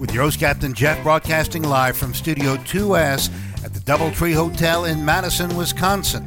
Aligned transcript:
with 0.00 0.12
your 0.14 0.24
host, 0.24 0.40
Captain 0.40 0.72
Jeff, 0.72 1.02
broadcasting 1.02 1.62
live 1.62 1.94
from 1.94 2.14
Studio 2.14 2.56
2S 2.56 3.30
at 3.62 3.74
the 3.74 3.80
Doubletree 3.80 4.34
Hotel 4.34 4.86
in 4.86 5.04
Madison, 5.04 5.54
Wisconsin. 5.54 6.24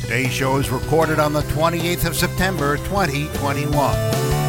Today's 0.00 0.32
show 0.32 0.56
is 0.56 0.70
recorded 0.70 1.18
on 1.18 1.34
the 1.34 1.42
28th 1.42 2.06
of 2.06 2.16
September, 2.16 2.78
2021. 2.78 3.74
Yeah, 3.74 4.40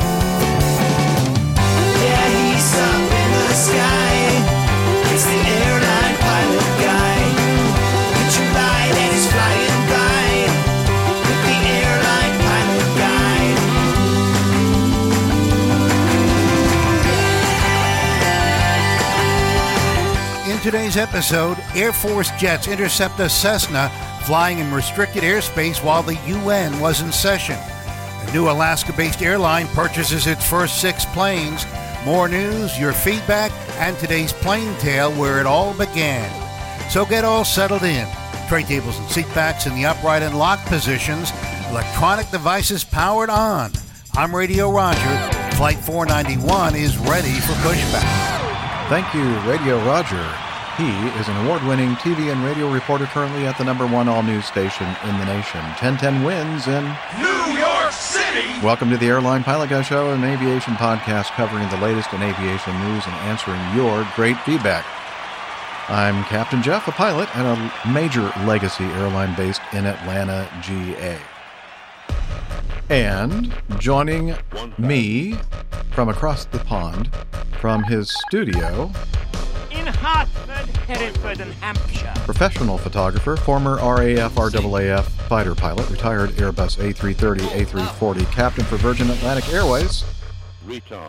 today's 20.61 20.95
episode, 20.95 21.57
Air 21.73 21.91
Force 21.91 22.29
jets 22.39 22.67
intercept 22.67 23.19
a 23.19 23.27
Cessna 23.27 23.89
flying 24.25 24.59
in 24.59 24.71
restricted 24.71 25.23
airspace 25.23 25.83
while 25.83 26.03
the 26.03 26.19
UN 26.27 26.79
was 26.79 27.01
in 27.01 27.11
session. 27.11 27.57
A 27.57 28.31
new 28.31 28.47
Alaska 28.47 28.93
based 28.93 29.23
airline 29.23 29.67
purchases 29.67 30.27
its 30.27 30.47
first 30.47 30.79
six 30.79 31.03
planes. 31.05 31.65
More 32.05 32.27
news, 32.27 32.79
your 32.79 32.93
feedback, 32.93 33.51
and 33.79 33.97
today's 33.97 34.33
plane 34.33 34.77
tale 34.77 35.11
where 35.13 35.39
it 35.39 35.47
all 35.47 35.73
began. 35.73 36.29
So 36.91 37.05
get 37.05 37.25
all 37.25 37.43
settled 37.43 37.83
in. 37.83 38.07
Tray 38.47 38.63
tables 38.63 38.99
and 38.99 39.09
seat 39.09 39.27
backs 39.33 39.65
in 39.65 39.73
the 39.73 39.85
upright 39.85 40.21
and 40.21 40.37
locked 40.37 40.67
positions. 40.67 41.31
Electronic 41.69 42.29
devices 42.29 42.83
powered 42.83 43.29
on. 43.29 43.71
I'm 44.13 44.35
Radio 44.35 44.69
Roger. 44.69 45.31
Flight 45.55 45.77
491 45.77 46.75
is 46.75 46.97
ready 46.99 47.33
for 47.39 47.53
pushback. 47.63 48.89
Thank 48.89 49.13
you, 49.15 49.23
Radio 49.49 49.83
Roger. 49.85 50.50
He 50.77 50.87
is 51.19 51.27
an 51.27 51.35
award 51.45 51.63
winning 51.63 51.95
TV 51.95 52.31
and 52.31 52.41
radio 52.45 52.71
reporter 52.71 53.05
currently 53.05 53.45
at 53.45 53.57
the 53.57 53.63
number 53.65 53.85
one 53.85 54.07
all 54.07 54.23
news 54.23 54.45
station 54.45 54.87
in 55.03 55.19
the 55.19 55.25
nation. 55.25 55.59
1010 55.59 56.23
wins 56.23 56.65
in 56.65 56.83
New 57.19 57.59
York 57.59 57.91
City! 57.91 58.47
Welcome 58.63 58.89
to 58.89 58.97
the 58.97 59.07
Airline 59.07 59.43
Pilot 59.43 59.69
Guy 59.69 59.81
Show, 59.81 60.11
an 60.11 60.23
aviation 60.23 60.75
podcast 60.75 61.31
covering 61.31 61.67
the 61.69 61.77
latest 61.77 62.13
in 62.13 62.23
aviation 62.23 62.73
news 62.87 63.05
and 63.05 63.13
answering 63.27 63.59
your 63.75 64.07
great 64.15 64.39
feedback. 64.39 64.85
I'm 65.89 66.23
Captain 66.23 66.63
Jeff, 66.63 66.87
a 66.87 66.93
pilot 66.93 67.27
at 67.35 67.45
a 67.45 67.89
major 67.89 68.31
legacy 68.45 68.85
airline 68.85 69.35
based 69.35 69.61
in 69.73 69.85
Atlanta, 69.85 70.49
GA. 70.61 71.19
And 72.89 73.53
joining 73.77 74.35
me 74.77 75.35
from 75.91 76.07
across 76.07 76.45
the 76.45 76.59
pond, 76.59 77.13
from 77.59 77.83
his 77.83 78.09
studio, 78.27 78.89
in 79.81 79.87
Hartford, 79.87 80.75
Hereford, 80.87 81.39
and 81.39 81.53
Hampshire. 81.55 82.13
professional 82.25 82.77
photographer, 82.77 83.35
former 83.35 83.77
RAF 83.77 84.35
RAAF 84.35 85.03
fighter 85.27 85.55
pilot, 85.55 85.89
retired 85.89 86.29
Airbus 86.31 86.77
A330 86.77 87.39
A340 87.65 88.31
captain 88.31 88.63
for 88.63 88.77
Virgin 88.77 89.09
Atlantic 89.09 89.51
Airways. 89.51 90.03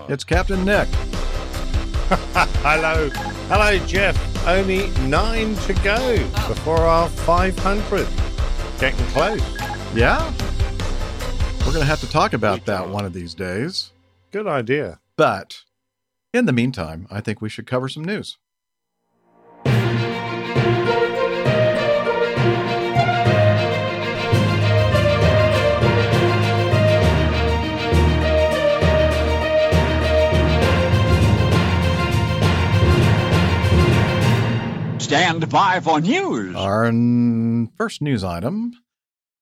It's 0.09 0.25
Captain 0.25 0.65
Nick. 0.65 0.88
Hello. 2.65 3.11
Hello, 3.49 3.87
Jeff. 3.87 4.47
Only 4.47 4.88
nine 5.09 5.55
to 5.56 5.75
go 5.75 6.16
before 6.49 6.78
our 6.78 7.09
500. 7.11 8.09
Getting 8.81 9.06
close. 9.09 9.43
Yeah? 9.94 10.32
We're 11.61 11.72
going 11.72 11.81
to 11.81 11.84
have 11.84 12.00
to 12.00 12.11
talk 12.11 12.32
about 12.32 12.65
that 12.65 12.88
one 12.88 13.05
of 13.05 13.12
these 13.12 13.34
days. 13.34 13.93
Good 14.31 14.47
idea. 14.47 14.99
But 15.16 15.62
in 16.32 16.47
the 16.47 16.53
meantime, 16.53 17.06
I 17.11 17.21
think 17.21 17.43
we 17.43 17.50
should 17.50 17.66
cover 17.66 17.88
some 17.88 18.05
news. 18.05 18.38
Stand 35.12 35.50
by 35.50 35.78
for 35.78 36.00
news. 36.00 36.56
Our 36.56 36.87
n- 36.87 37.69
first 37.77 38.00
news 38.00 38.25
item 38.25 38.73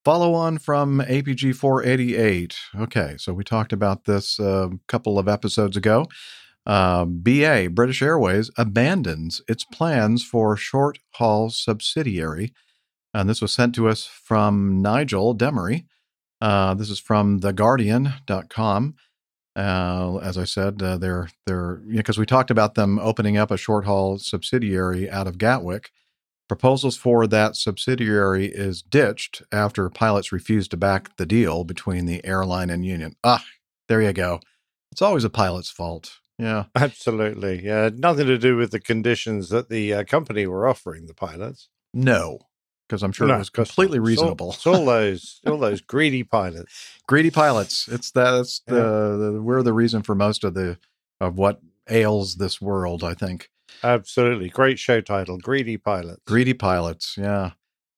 follow 0.03 0.33
on 0.33 0.57
from 0.57 0.99
APG 0.99 1.55
488. 1.55 2.57
Okay, 2.77 3.15
so 3.17 3.31
we 3.31 3.45
talked 3.45 3.71
about 3.71 4.03
this 4.03 4.37
a 4.37 4.69
couple 4.89 5.17
of 5.17 5.29
episodes 5.29 5.77
ago. 5.77 6.07
Uh, 6.65 7.05
BA, 7.05 7.69
British 7.71 8.01
Airways, 8.01 8.51
abandons 8.57 9.41
its 9.47 9.63
plans 9.63 10.25
for 10.25 10.57
short 10.57 10.99
haul 11.11 11.49
subsidiary. 11.49 12.51
And 13.13 13.29
this 13.29 13.41
was 13.41 13.53
sent 13.53 13.73
to 13.75 13.87
us 13.87 14.05
from 14.05 14.81
Nigel 14.81 15.33
Demery. 15.33 15.85
Uh, 16.41 16.73
this 16.73 16.89
is 16.89 16.99
from 16.99 17.39
theguardian.com. 17.39 18.95
Uh, 19.55 20.17
as 20.23 20.37
I 20.37 20.45
said, 20.45 20.81
uh, 20.81 20.97
they're 20.97 21.29
they're 21.45 21.75
because 21.75 22.17
we 22.17 22.25
talked 22.25 22.51
about 22.51 22.75
them 22.75 22.99
opening 22.99 23.37
up 23.37 23.51
a 23.51 23.57
short 23.57 23.85
haul 23.85 24.17
subsidiary 24.17 25.09
out 25.09 25.27
of 25.27 25.37
Gatwick. 25.37 25.91
Proposals 26.47 26.97
for 26.97 27.27
that 27.27 27.55
subsidiary 27.55 28.45
is 28.47 28.81
ditched 28.81 29.41
after 29.51 29.89
pilots 29.89 30.31
refused 30.33 30.71
to 30.71 30.77
back 30.77 31.15
the 31.17 31.25
deal 31.25 31.63
between 31.63 32.05
the 32.05 32.23
airline 32.25 32.69
and 32.69 32.85
union. 32.85 33.15
Ah, 33.23 33.43
there 33.87 34.01
you 34.01 34.11
go. 34.13 34.39
It's 34.91 35.01
always 35.01 35.23
a 35.23 35.29
pilot's 35.29 35.69
fault. 35.69 36.19
Yeah. 36.37 36.65
Absolutely. 36.75 37.63
Yeah. 37.63 37.89
Nothing 37.95 38.27
to 38.27 38.37
do 38.37 38.57
with 38.57 38.71
the 38.71 38.79
conditions 38.81 39.47
that 39.49 39.69
the 39.69 39.93
uh, 39.93 40.03
company 40.03 40.45
were 40.47 40.67
offering 40.67 41.05
the 41.05 41.13
pilots. 41.13 41.69
No, 41.93 42.39
because 42.89 43.03
I'm 43.03 43.11
sure 43.13 43.27
No, 43.27 43.35
it 43.35 43.39
was 43.39 43.49
completely 43.49 43.99
not. 43.99 44.09
It's 44.09 44.19
all- 44.19 44.25
reasonable. 44.25 44.51
It's 44.51 44.67
all 44.67 44.85
those, 44.97 45.39
all 45.47 45.57
those 45.57 45.79
greedy 45.79 46.23
pilots. 46.23 46.99
Greedy 47.11 47.29
pilots. 47.29 47.89
It's 47.89 48.09
that's 48.09 48.61
the, 48.67 49.33
the 49.33 49.41
we're 49.41 49.63
the 49.63 49.73
reason 49.73 50.01
for 50.01 50.15
most 50.15 50.45
of 50.45 50.53
the 50.53 50.77
of 51.19 51.37
what 51.37 51.59
ails 51.89 52.35
this 52.35 52.61
world. 52.61 53.03
I 53.03 53.15
think. 53.15 53.49
Absolutely. 53.83 54.47
Great 54.47 54.79
show 54.79 55.01
title. 55.01 55.37
Greedy 55.37 55.75
pilots. 55.75 56.21
Greedy 56.25 56.53
pilots, 56.53 57.17
yeah. 57.17 57.51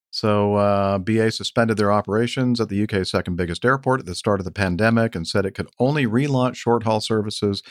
So 0.10 0.56
uh, 0.56 0.98
BA 0.98 1.30
suspended 1.30 1.78
their 1.78 1.92
operations 1.92 2.60
at 2.60 2.70
the 2.70 2.82
UK's 2.82 3.12
second 3.12 3.36
biggest 3.36 3.64
airport 3.64 4.00
at 4.00 4.08
the 4.08 4.16
start 4.16 4.40
of 4.40 4.46
the 4.46 4.52
pandemic 4.52 5.14
and 5.14 5.28
said 5.28 5.46
it 5.46 5.54
could 5.54 5.70
only 5.78 6.08
relaunch 6.08 6.56
short 6.56 6.82
haul 6.82 7.00
services 7.00 7.62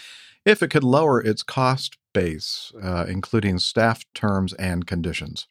if 0.44 0.62
it 0.62 0.68
could 0.68 0.84
lower 0.84 1.20
its 1.20 1.42
cost 1.42 1.98
base, 2.14 2.70
uh, 2.80 3.04
including 3.08 3.58
staff 3.58 4.04
terms 4.14 4.52
and 4.52 4.86
conditions. 4.86 5.48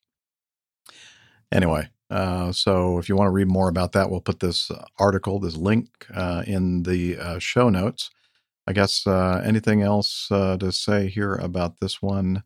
Anyway, 1.51 1.90
uh, 2.11 2.51
so 2.51 2.97
if 2.97 3.07
you 3.07 3.16
want 3.16 3.27
to 3.27 3.31
read 3.31 3.47
more 3.47 3.69
about 3.69 3.94
that, 3.94 4.09
we'll 4.09 4.22
put 4.22 4.41
this 4.41 4.69
article, 4.99 5.39
this 5.39 5.55
link 5.55 6.05
uh, 6.13 6.44
in 6.45 6.83
the 6.83 7.17
uh, 7.17 7.39
show 7.39 7.69
notes. 7.69 8.09
I 8.67 8.73
guess 8.73 9.07
uh, 9.07 9.41
anything 9.44 9.81
else 9.81 10.27
uh, 10.29 10.57
to 10.57 10.71
say 10.71 11.07
here 11.07 11.35
about 11.35 11.79
this 11.79 12.01
one? 12.01 12.44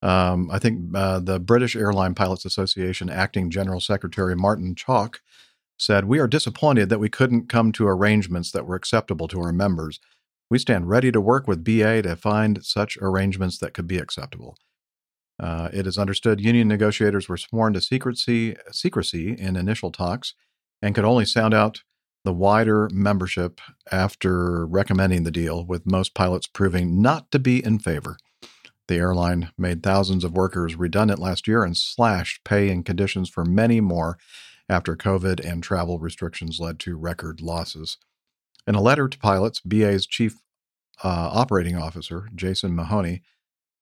Um, 0.00 0.50
I 0.50 0.58
think 0.58 0.96
uh, 0.96 1.20
the 1.20 1.38
British 1.38 1.76
Airline 1.76 2.14
Pilots 2.14 2.44
Association 2.44 3.08
acting 3.08 3.50
General 3.50 3.80
Secretary 3.80 4.34
Martin 4.34 4.74
Chalk 4.74 5.20
said, 5.78 6.06
We 6.06 6.18
are 6.18 6.26
disappointed 6.26 6.88
that 6.88 6.98
we 6.98 7.08
couldn't 7.08 7.48
come 7.48 7.70
to 7.72 7.86
arrangements 7.86 8.50
that 8.52 8.66
were 8.66 8.74
acceptable 8.74 9.28
to 9.28 9.40
our 9.40 9.52
members. 9.52 10.00
We 10.50 10.58
stand 10.58 10.88
ready 10.88 11.12
to 11.12 11.20
work 11.20 11.46
with 11.46 11.64
BA 11.64 12.02
to 12.02 12.16
find 12.16 12.64
such 12.64 12.98
arrangements 13.00 13.58
that 13.58 13.74
could 13.74 13.86
be 13.86 13.98
acceptable. 13.98 14.56
Uh, 15.40 15.68
it 15.72 15.86
is 15.86 15.98
understood 15.98 16.40
union 16.40 16.68
negotiators 16.68 17.28
were 17.28 17.36
sworn 17.36 17.72
to 17.72 17.80
secrecy, 17.80 18.56
secrecy 18.70 19.32
in 19.32 19.56
initial 19.56 19.90
talks 19.90 20.34
and 20.80 20.94
could 20.94 21.04
only 21.04 21.24
sound 21.24 21.54
out 21.54 21.82
the 22.24 22.32
wider 22.32 22.88
membership 22.92 23.60
after 23.90 24.66
recommending 24.66 25.24
the 25.24 25.30
deal, 25.30 25.64
with 25.64 25.86
most 25.86 26.14
pilots 26.14 26.46
proving 26.46 27.02
not 27.02 27.30
to 27.32 27.38
be 27.38 27.64
in 27.64 27.78
favor. 27.78 28.16
The 28.88 28.96
airline 28.96 29.50
made 29.56 29.82
thousands 29.82 30.22
of 30.22 30.34
workers 30.34 30.76
redundant 30.76 31.18
last 31.18 31.48
year 31.48 31.64
and 31.64 31.76
slashed 31.76 32.44
pay 32.44 32.68
and 32.68 32.84
conditions 32.84 33.28
for 33.28 33.44
many 33.44 33.80
more 33.80 34.18
after 34.68 34.96
COVID 34.96 35.40
and 35.40 35.62
travel 35.62 35.98
restrictions 35.98 36.60
led 36.60 36.78
to 36.80 36.96
record 36.96 37.40
losses. 37.40 37.98
In 38.66 38.74
a 38.74 38.80
letter 38.80 39.08
to 39.08 39.18
pilots, 39.18 39.60
BA's 39.60 40.06
chief 40.06 40.36
uh, 41.02 41.30
operating 41.32 41.76
officer, 41.76 42.28
Jason 42.34 42.74
Mahoney, 42.74 43.22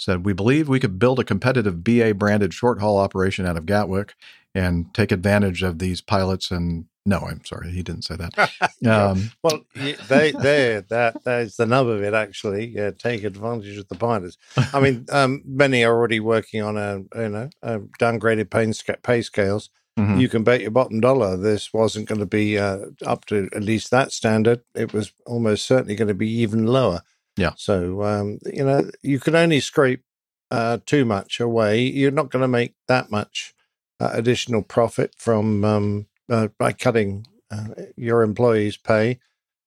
said, 0.01 0.25
We 0.25 0.33
believe 0.33 0.69
we 0.69 0.81
could 0.81 0.99
build 0.99 1.19
a 1.21 1.25
competitive 1.25 1.85
BA 1.85 2.15
branded 2.15 2.55
short 2.55 2.81
haul 2.81 2.99
operation 2.99 3.47
out 3.47 3.57
of 3.57 3.67
Gatwick 3.67 4.15
and 4.55 4.93
take 4.95 5.13
advantage 5.13 5.63
of 5.63 5.79
these 5.79 6.01
pilots. 6.01 6.51
And 6.51 6.87
no, 7.07 7.19
I'm 7.19 7.45
sorry, 7.45 7.71
he 7.71 7.83
didn't 7.83 8.03
say 8.05 8.17
that. 8.17 8.51
Um, 8.87 9.31
Well, 9.43 9.61
they 10.09 10.33
there 10.33 10.81
that 10.83 11.23
that 11.25 11.41
is 11.43 11.57
the 11.57 11.67
nub 11.67 11.87
of 11.87 12.03
it. 12.03 12.15
Actually, 12.15 12.67
yeah, 12.69 12.91
take 12.93 13.25
advantage 13.25 13.77
of 13.77 13.89
the 13.89 13.95
pilots. 13.95 14.39
I 14.73 14.81
mean, 14.81 15.05
um, 15.13 15.43
many 15.45 15.85
are 15.85 15.95
already 15.95 16.19
working 16.21 16.63
on 16.63 16.77
a 16.79 16.99
you 17.21 17.29
know 17.29 17.51
a 17.63 17.81
downgraded 18.01 18.49
pay, 18.51 18.73
pay 19.03 19.23
scales. 19.23 19.69
mhm. 19.99 20.19
You 20.19 20.29
can 20.31 20.45
bet 20.45 20.63
your 20.63 20.71
bottom 20.71 21.01
dollar 21.01 21.37
this 21.37 21.73
wasn't 21.75 22.09
going 22.09 22.21
to 22.21 22.27
be 22.27 22.59
uh, 22.59 22.79
up 23.05 23.27
to 23.27 23.49
at 23.55 23.63
least 23.63 23.91
that 23.91 24.13
standard. 24.13 24.63
It 24.75 24.93
was 24.95 25.13
almost 25.27 25.67
certainly 25.67 25.95
going 25.95 26.09
to 26.09 26.15
be 26.15 26.31
even 26.41 26.67
lower. 26.67 27.03
Yeah. 27.41 27.53
So 27.57 28.03
um, 28.03 28.39
you 28.45 28.65
know 28.65 28.91
you 29.03 29.19
can 29.19 29.35
only 29.35 29.61
scrape 29.61 30.03
uh, 30.51 30.79
too 30.85 31.07
much 31.07 31.41
away. 31.41 31.81
You're 31.81 32.11
not 32.11 32.31
going 32.31 32.43
to 32.43 32.49
make 32.49 32.75
that 32.87 33.11
much 33.11 33.55
uh, 33.99 34.11
additional 34.13 34.63
profit 34.63 35.15
from 35.17 35.65
um, 35.65 36.07
uh, 36.29 36.49
by 36.59 36.75
cutting 36.75 37.27
uh, 37.51 37.69
your 37.97 38.21
employees' 38.21 38.77
pay. 38.77 39.21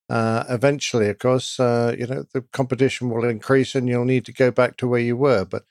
Uh, 0.08 0.44
eventually, 0.50 1.10
of 1.10 1.18
course, 1.18 1.60
uh, 1.60 1.96
you 1.98 2.06
know 2.06 2.26
the 2.32 2.42
competition 2.54 3.10
will 3.10 3.26
increase, 3.26 3.74
and 3.74 3.90
you'll 3.90 4.06
need 4.06 4.26
to 4.26 4.34
go 4.34 4.52
back 4.52 4.78
to 4.78 4.88
where 4.88 5.02
you 5.02 5.18
were. 5.18 5.44
But 5.44 5.64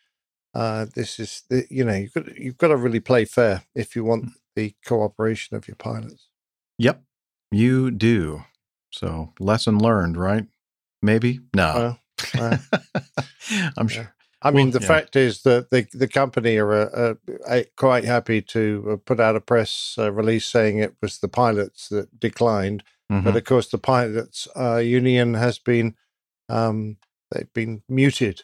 uh, 0.52 0.86
this 0.96 1.20
is, 1.20 1.44
the, 1.48 1.64
you 1.70 1.84
know, 1.84 1.94
you've 1.94 2.12
got 2.12 2.36
you've 2.36 2.58
got 2.58 2.68
to 2.68 2.76
really 2.76 3.00
play 3.00 3.24
fair 3.24 3.62
if 3.76 3.94
you 3.94 4.02
want 4.02 4.30
the 4.56 4.74
cooperation 4.84 5.56
of 5.56 5.68
your 5.68 5.76
pilots. 5.76 6.30
Yep, 6.78 7.00
you 7.52 7.92
do. 7.92 8.42
So, 8.90 9.34
lesson 9.38 9.78
learned, 9.78 10.16
right? 10.16 10.46
Maybe? 11.02 11.40
No. 11.54 11.96
Well, 12.34 12.58
I'm 13.76 13.86
yeah. 13.86 13.86
sure. 13.88 14.14
I 14.44 14.50
mean, 14.50 14.66
Well, 14.70 14.72
the 14.72 14.80
yeah. 14.80 14.88
fact 14.88 15.16
is 15.16 15.42
that 15.42 15.70
the 15.70 15.86
the 15.92 16.08
company 16.08 16.56
are 16.58 16.72
uh, 16.72 17.14
uh, 17.46 17.62
quite 17.76 18.04
happy 18.04 18.42
to 18.42 18.88
uh, 18.92 18.96
put 18.96 19.20
out 19.20 19.36
a 19.36 19.40
press 19.40 19.94
uh, 19.98 20.10
release 20.12 20.46
saying 20.46 20.78
it 20.78 20.96
was 21.00 21.18
the 21.18 21.28
pilots 21.28 21.88
that 21.88 22.18
declined. 22.18 22.82
Mhm. 23.10 23.24
But 23.24 23.36
of 23.36 23.44
course, 23.44 23.68
the 23.68 23.78
pilots 23.78 24.48
uh, 24.56 24.76
union 24.78 25.34
has 25.34 25.58
been 25.58 25.94
um, 26.48 26.96
they've 27.30 27.52
been 27.52 27.82
muted 27.88 28.42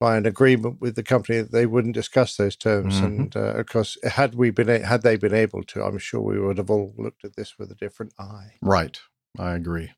by 0.00 0.16
an 0.16 0.26
agreement 0.26 0.80
with 0.80 0.94
the 0.94 1.02
company 1.02 1.38
that 1.40 1.52
they 1.52 1.64
wouldn't 1.66 1.94
discuss 1.94 2.36
those 2.36 2.56
terms. 2.56 3.00
Mhm. 3.00 3.04
And 3.04 3.36
uh, 3.36 3.54
of 3.60 3.66
course, 3.66 3.98
had 4.04 4.34
we 4.34 4.50
been 4.50 4.68
a- 4.70 4.86
had 4.86 5.02
they 5.02 5.16
been 5.16 5.34
able 5.34 5.62
to, 5.64 5.82
I'm 5.84 5.98
sure 5.98 6.20
we 6.20 6.38
would 6.40 6.58
have 6.58 6.70
all 6.70 6.94
looked 6.96 7.24
at 7.24 7.36
this 7.36 7.58
with 7.58 7.70
a 7.70 7.74
different 7.74 8.12
eye. 8.18 8.52
Right. 8.62 8.98
I 9.38 9.54
agree. 9.54 9.92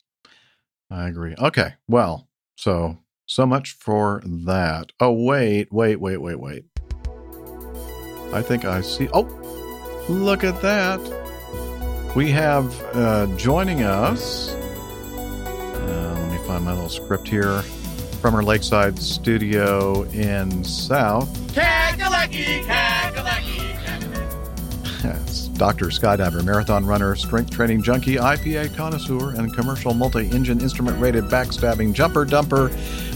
I 0.90 1.08
agree. 1.08 1.34
Okay. 1.38 1.74
Well, 1.86 2.28
so 2.56 2.98
so 3.26 3.44
much 3.46 3.72
for 3.72 4.22
that. 4.24 4.92
Oh, 5.00 5.12
wait, 5.12 5.70
wait, 5.70 5.96
wait, 6.00 6.16
wait, 6.16 6.40
wait. 6.40 6.64
I 8.32 8.42
think 8.42 8.64
I 8.64 8.80
see. 8.80 9.08
Oh, 9.12 9.22
look 10.08 10.44
at 10.44 10.60
that. 10.62 11.00
We 12.16 12.30
have 12.30 12.74
uh, 12.94 13.26
joining 13.36 13.82
us. 13.82 14.50
Uh, 14.50 16.16
let 16.18 16.30
me 16.32 16.46
find 16.46 16.64
my 16.64 16.72
little 16.72 16.88
script 16.88 17.28
here 17.28 17.60
from 18.22 18.34
our 18.34 18.42
lakeside 18.42 18.98
studio 18.98 20.02
in 20.04 20.64
South. 20.64 21.28
Dr. 25.58 25.86
Skydiver, 25.86 26.44
marathon 26.44 26.86
runner, 26.86 27.16
strength 27.16 27.50
training 27.50 27.82
junkie, 27.82 28.14
IPA 28.14 28.74
connoisseur, 28.76 29.34
and 29.34 29.52
commercial 29.52 29.92
multi 29.92 30.30
engine 30.30 30.60
instrument 30.60 30.98
rated 31.00 31.24
backstabbing 31.24 31.92
jumper 31.92 32.24
dumper. 32.24 32.72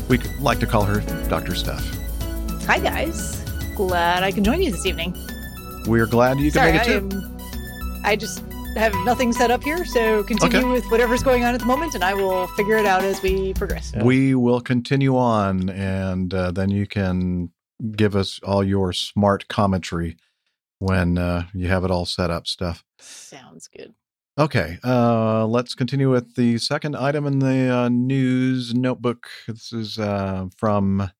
We 0.09 0.19
like 0.41 0.59
to 0.61 0.67
call 0.67 0.83
her 0.83 1.01
Dr. 1.29 1.55
Steph. 1.55 1.87
Hi, 2.67 2.81
guys. 2.81 3.41
Glad 3.77 4.25
I 4.25 4.33
can 4.33 4.43
join 4.43 4.61
you 4.61 4.73
this 4.73 4.85
evening. 4.85 5.17
We're 5.87 6.07
glad 6.07 6.39
you 6.39 6.47
could 6.51 6.55
Sorry, 6.55 6.73
make 6.73 6.83
I, 6.83 6.93
it 6.93 7.11
too. 7.11 7.17
am, 7.17 7.39
I 8.05 8.17
just 8.17 8.43
have 8.77 8.93
nothing 9.05 9.33
set 9.33 9.51
up 9.53 9.63
here, 9.63 9.85
so 9.85 10.25
continue 10.25 10.59
Okay. 10.59 10.69
with 10.69 10.85
whatever's 10.91 11.23
going 11.23 11.45
on 11.45 11.55
at 11.55 11.61
the 11.61 11.67
moment, 11.67 11.95
and 11.95 12.03
I 12.03 12.15
will 12.15 12.49
figure 12.49 12.77
it 12.77 12.87
out 12.87 13.05
as 13.05 13.23
we 13.23 13.55
progress. 13.55 13.93
We 14.03 14.35
will 14.35 14.61
continue 14.61 15.17
on, 15.17 15.69
and 15.71 16.35
uh, 16.35 16.51
then 16.51 16.71
you 16.71 16.87
can 16.87 17.51
give 17.97 18.17
us 18.17 18.41
all 18.43 18.65
your 18.65 18.93
smart 18.93 19.47
commentary 19.49 20.17
when 20.83 21.17
uh, 21.17 21.47
you 21.55 21.69
have 21.69 21.85
it 21.85 21.91
all 21.91 22.05
set 22.05 22.31
up, 22.31 22.47
stuff. 22.47 22.85
Sounds 22.99 23.69
good. 23.69 23.95
Okay, 24.39 24.79
uh, 24.83 25.47
let's 25.47 25.75
continue 25.75 26.11
with 26.11 26.35
the 26.35 26.59
second 26.59 26.97
item 26.97 27.27
in 27.27 27.39
the 27.39 27.73
uh, 27.73 27.89
news 27.89 28.75
notebook. 28.75 29.29
This 29.47 29.73
is 29.73 29.99
uh, 29.99 30.47
from 30.57 31.11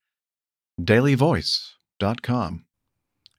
dailyvoice.com. 0.81 2.65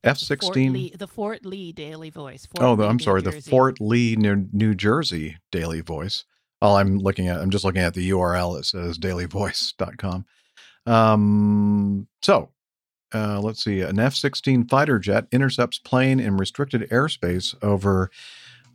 F 0.05 0.17
Fort 0.17 0.19
16. 0.19 0.73
Lee, 0.73 0.93
the 0.97 1.07
Fort 1.07 1.45
Lee 1.45 1.71
Daily 1.71 2.09
Voice. 2.09 2.45
Fort 2.45 2.63
Oh, 2.63 2.73
Lee, 2.73 2.87
I'm 2.87 2.97
New 2.97 3.03
sorry, 3.03 3.21
the 3.21 3.31
Fort 3.41 3.81
Lee, 3.81 4.15
New, 4.15 4.47
New 4.53 4.75
Jersey 4.75 5.37
Daily 5.51 5.81
Voice. 5.81 6.23
All 6.61 6.77
I'm 6.77 6.99
looking 6.99 7.27
at, 7.27 7.41
I'm 7.41 7.49
just 7.49 7.65
looking 7.65 7.81
at 7.81 7.93
the 7.93 8.09
URL. 8.11 8.59
It 8.59 8.65
says 8.65 8.97
dailyvoice.com. 8.97 10.25
Um, 10.85 12.07
so 12.21 12.49
uh, 13.13 13.39
let's 13.41 13.63
see. 13.63 13.81
An 13.81 13.99
F 13.99 14.15
16 14.15 14.67
fighter 14.67 14.99
jet 14.99 15.27
intercepts 15.31 15.79
plane 15.79 16.19
in 16.19 16.37
restricted 16.37 16.89
airspace 16.89 17.55
over 17.61 18.09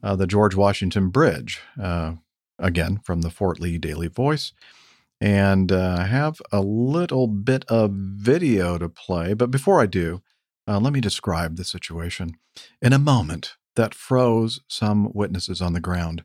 uh, 0.03 0.17
the 0.17 0.27
George 0.27 0.55
Washington 0.55 1.09
Bridge. 1.09 1.61
Uh, 1.81 2.15
again, 2.59 3.01
from 3.05 3.23
the 3.23 3.31
Fort 3.31 3.61
Lee 3.61 3.79
Daily 3.79 4.09
Voice. 4.09 4.53
And 5.21 5.73
uh, 5.73 5.97
I 6.01 6.05
have 6.05 6.41
a 6.53 6.61
little 6.61 7.27
bit 7.27 7.65
of 7.69 7.93
video 7.93 8.79
to 8.79 8.89
play. 8.89 9.35
But 9.35 9.51
before 9.51 9.81
I 9.81 9.87
do, 9.87 10.23
uh, 10.67 10.79
let 10.79 10.93
me 10.93 11.01
describe 11.01 11.57
the 11.57 11.65
situation. 11.65 12.37
In 12.81 12.93
a 12.93 12.99
moment 12.99 13.57
that 13.75 13.95
froze 13.95 14.61
some 14.69 15.11
witnesses 15.13 15.61
on 15.61 15.73
the 15.73 15.81
ground, 15.81 16.23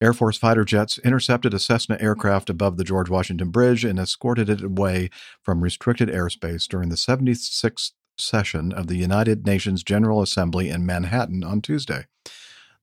Air 0.00 0.12
Force 0.12 0.38
fighter 0.38 0.64
jets 0.64 0.98
intercepted 0.98 1.52
a 1.52 1.58
Cessna 1.58 1.96
aircraft 2.00 2.48
above 2.48 2.76
the 2.76 2.84
George 2.84 3.10
Washington 3.10 3.50
Bridge 3.50 3.84
and 3.84 3.98
escorted 3.98 4.48
it 4.48 4.62
away 4.62 5.10
from 5.42 5.62
restricted 5.62 6.08
airspace 6.08 6.68
during 6.68 6.88
the 6.88 6.96
76th 6.96 7.92
session 8.16 8.72
of 8.72 8.86
the 8.86 8.96
United 8.96 9.46
Nations 9.46 9.82
General 9.82 10.22
Assembly 10.22 10.68
in 10.68 10.86
Manhattan 10.86 11.42
on 11.42 11.60
Tuesday. 11.60 12.06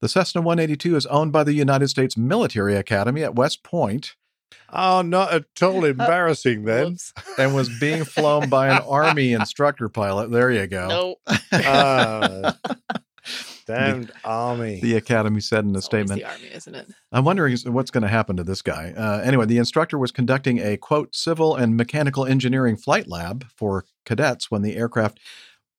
The 0.02 0.10
Cessna 0.10 0.42
182 0.42 0.96
is 0.96 1.06
owned 1.06 1.32
by 1.32 1.44
the 1.44 1.54
United 1.54 1.88
States 1.88 2.18
Military 2.18 2.76
Academy 2.76 3.24
at 3.24 3.36
West 3.36 3.64
Point 3.64 4.16
Oh, 4.72 5.02
not 5.02 5.32
at 5.32 5.46
all 5.62 5.86
embarrassing 5.86 6.64
then. 6.64 6.98
And 7.38 7.54
was 7.54 7.70
being 7.80 8.06
flown 8.06 8.50
by 8.50 8.70
an 8.70 8.82
Army 8.88 9.34
instructor 9.34 9.90
pilot. 9.90 10.32
There 10.32 10.52
you 10.52 10.68
go. 10.68 10.88
Nope. 10.88 11.38
Ah, 11.52 12.56
damned 13.66 14.12
army. 14.24 14.80
The 14.82 14.96
Academy 14.96 15.42
said 15.42 15.66
in 15.66 15.76
a 15.76 15.78
It's 15.78 15.86
statement. 15.86 16.20
the 16.22 16.28
army, 16.28 16.50
isn't 16.54 16.76
it? 16.76 16.88
I'm 17.12 17.26
wondering 17.26 17.58
what's 17.66 17.92
going 17.92 18.04
to 18.04 18.08
happen 18.08 18.38
to 18.38 18.44
this 18.44 18.62
guy. 18.62 18.94
Uh, 18.96 19.22
anyway, 19.24 19.46
the 19.46 19.58
instructor 19.58 19.98
was 19.98 20.12
conducting 20.12 20.60
a 20.60 20.78
quote 20.78 21.16
civil 21.16 21.56
and 21.56 21.76
mechanical 21.76 22.26
engineering 22.26 22.78
flight 22.78 23.08
lab 23.08 23.46
for 23.56 23.86
cadets 24.06 24.50
when 24.50 24.62
the 24.62 24.76
aircraft 24.76 25.20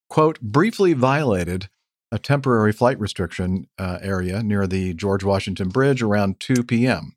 quote 0.08 0.40
briefly 0.40 0.92
violated 0.92 1.68
a 2.12 2.18
temporary 2.18 2.72
flight 2.72 2.98
restriction 3.00 3.66
uh, 3.78 3.98
area 4.00 4.42
near 4.42 4.66
the 4.66 4.94
George 4.94 5.24
Washington 5.24 5.68
Bridge 5.68 6.02
around 6.02 6.38
2 6.40 6.62
p.m. 6.62 7.16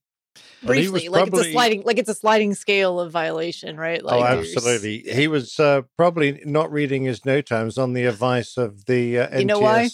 Briefly, 0.63 1.07
was 1.07 1.21
like 1.21 1.27
it's 1.27 1.39
a 1.39 1.51
sliding, 1.51 1.83
like 1.83 1.97
it's 1.99 2.09
a 2.09 2.13
sliding 2.13 2.53
scale 2.53 2.99
of 2.99 3.11
violation, 3.11 3.77
right? 3.77 4.03
Like 4.03 4.21
oh, 4.21 4.39
absolutely. 4.39 4.99
He 4.99 5.27
was 5.27 5.57
uh, 5.57 5.83
probably 5.95 6.41
not 6.43 6.69
reading 6.71 7.03
his 7.03 7.21
NOTAMs 7.21 7.81
on 7.81 7.93
the 7.93 8.05
advice 8.05 8.57
of 8.57 8.85
the 8.85 9.19
uh, 9.19 9.27
NTS. 9.29 9.39
You 9.39 9.45
know 9.45 9.59
why? 9.59 9.89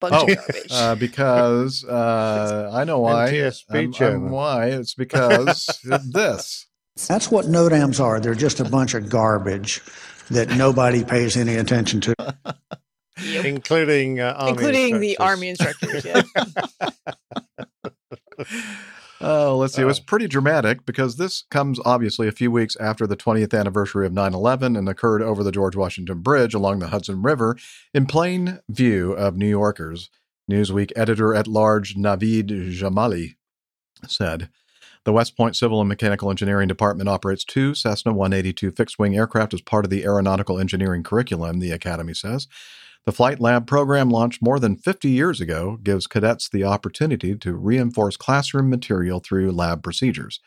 Bunch 0.00 0.14
Oh, 0.14 0.22
of 0.22 0.36
garbage. 0.36 0.72
Uh, 0.72 0.94
because 0.94 1.84
uh, 1.88 2.70
I 2.72 2.84
know 2.84 3.00
why. 3.00 3.28
NTSB 3.30 4.00
I'm- 4.00 4.14
I'm 4.14 4.30
why 4.30 4.66
it's 4.68 4.94
because 4.94 5.78
this. 6.12 6.66
That's 7.06 7.30
what 7.30 7.46
NOTAMs 7.46 8.00
are. 8.00 8.18
They're 8.20 8.34
just 8.34 8.60
a 8.60 8.64
bunch 8.64 8.94
of 8.94 9.08
garbage 9.08 9.80
that 10.30 10.48
nobody 10.56 11.04
pays 11.04 11.36
any 11.36 11.56
attention 11.56 12.00
to. 12.02 12.14
including 13.44 14.20
uh, 14.20 14.34
army 14.38 14.50
including 14.52 15.00
the 15.00 15.16
army 15.18 15.48
instructors. 15.50 16.04
Yeah. 16.04 16.22
Oh, 19.20 19.58
let's 19.58 19.74
see. 19.74 19.82
It 19.82 19.86
was 19.86 20.00
Oh. 20.00 20.04
pretty 20.06 20.26
dramatic 20.28 20.86
because 20.86 21.16
this 21.16 21.44
comes 21.50 21.78
obviously 21.84 22.26
a 22.26 22.32
few 22.32 22.50
weeks 22.50 22.74
after 22.76 23.06
the 23.06 23.16
20th 23.16 23.52
anniversary 23.52 24.06
of 24.06 24.12
9 24.12 24.32
11 24.32 24.76
and 24.76 24.88
occurred 24.88 25.22
over 25.22 25.42
the 25.44 25.52
George 25.52 25.76
Washington 25.76 26.20
Bridge 26.20 26.54
along 26.54 26.78
the 26.78 26.88
Hudson 26.88 27.22
River 27.22 27.56
in 27.92 28.06
plain 28.06 28.60
view 28.68 29.12
of 29.12 29.36
New 29.36 29.48
Yorkers. 29.48 30.08
Newsweek 30.50 30.90
editor 30.96 31.34
at 31.34 31.46
large 31.46 31.94
Naveed 31.96 32.48
Jamali 32.76 33.36
said 34.08 34.48
The 35.04 35.12
West 35.12 35.36
Point 35.36 35.54
Civil 35.54 35.80
and 35.80 35.88
Mechanical 35.88 36.30
Engineering 36.30 36.66
Department 36.66 37.08
operates 37.08 37.44
two 37.44 37.74
Cessna 37.74 38.12
182 38.12 38.72
fixed 38.72 38.98
wing 38.98 39.16
aircraft 39.16 39.54
as 39.54 39.60
part 39.60 39.84
of 39.84 39.90
the 39.90 40.02
aeronautical 40.04 40.58
engineering 40.58 41.02
curriculum, 41.02 41.60
the 41.60 41.70
Academy 41.72 42.14
says. 42.14 42.48
The 43.06 43.12
Flight 43.12 43.40
Lab 43.40 43.66
program, 43.66 44.10
launched 44.10 44.42
more 44.42 44.58
than 44.58 44.76
50 44.76 45.08
years 45.08 45.40
ago, 45.40 45.78
gives 45.82 46.06
cadets 46.06 46.48
the 46.48 46.64
opportunity 46.64 47.34
to 47.34 47.54
reinforce 47.54 48.16
classroom 48.16 48.68
material 48.68 49.20
through 49.20 49.52
lab 49.52 49.82
procedures. 49.82 50.40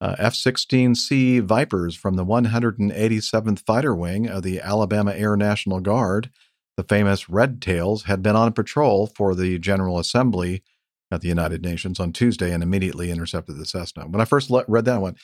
Uh, 0.00 0.16
F 0.18 0.34
16C 0.34 1.42
Vipers 1.42 1.94
from 1.94 2.16
the 2.16 2.24
187th 2.24 3.64
Fighter 3.66 3.94
Wing 3.94 4.28
of 4.28 4.42
the 4.42 4.60
Alabama 4.60 5.12
Air 5.12 5.36
National 5.36 5.80
Guard, 5.80 6.30
the 6.76 6.84
famous 6.84 7.28
Red 7.28 7.60
Tails, 7.60 8.04
had 8.04 8.22
been 8.22 8.36
on 8.36 8.52
patrol 8.52 9.06
for 9.06 9.34
the 9.34 9.58
General 9.58 9.98
Assembly 9.98 10.62
at 11.10 11.20
the 11.20 11.28
United 11.28 11.62
Nations 11.62 11.98
on 12.00 12.12
Tuesday 12.12 12.52
and 12.52 12.62
immediately 12.62 13.10
intercepted 13.10 13.58
the 13.58 13.66
Cessna. 13.66 14.06
When 14.06 14.20
I 14.20 14.24
first 14.24 14.50
le- 14.50 14.64
read 14.68 14.84
that, 14.86 14.96
I 14.96 14.98
went, 14.98 15.18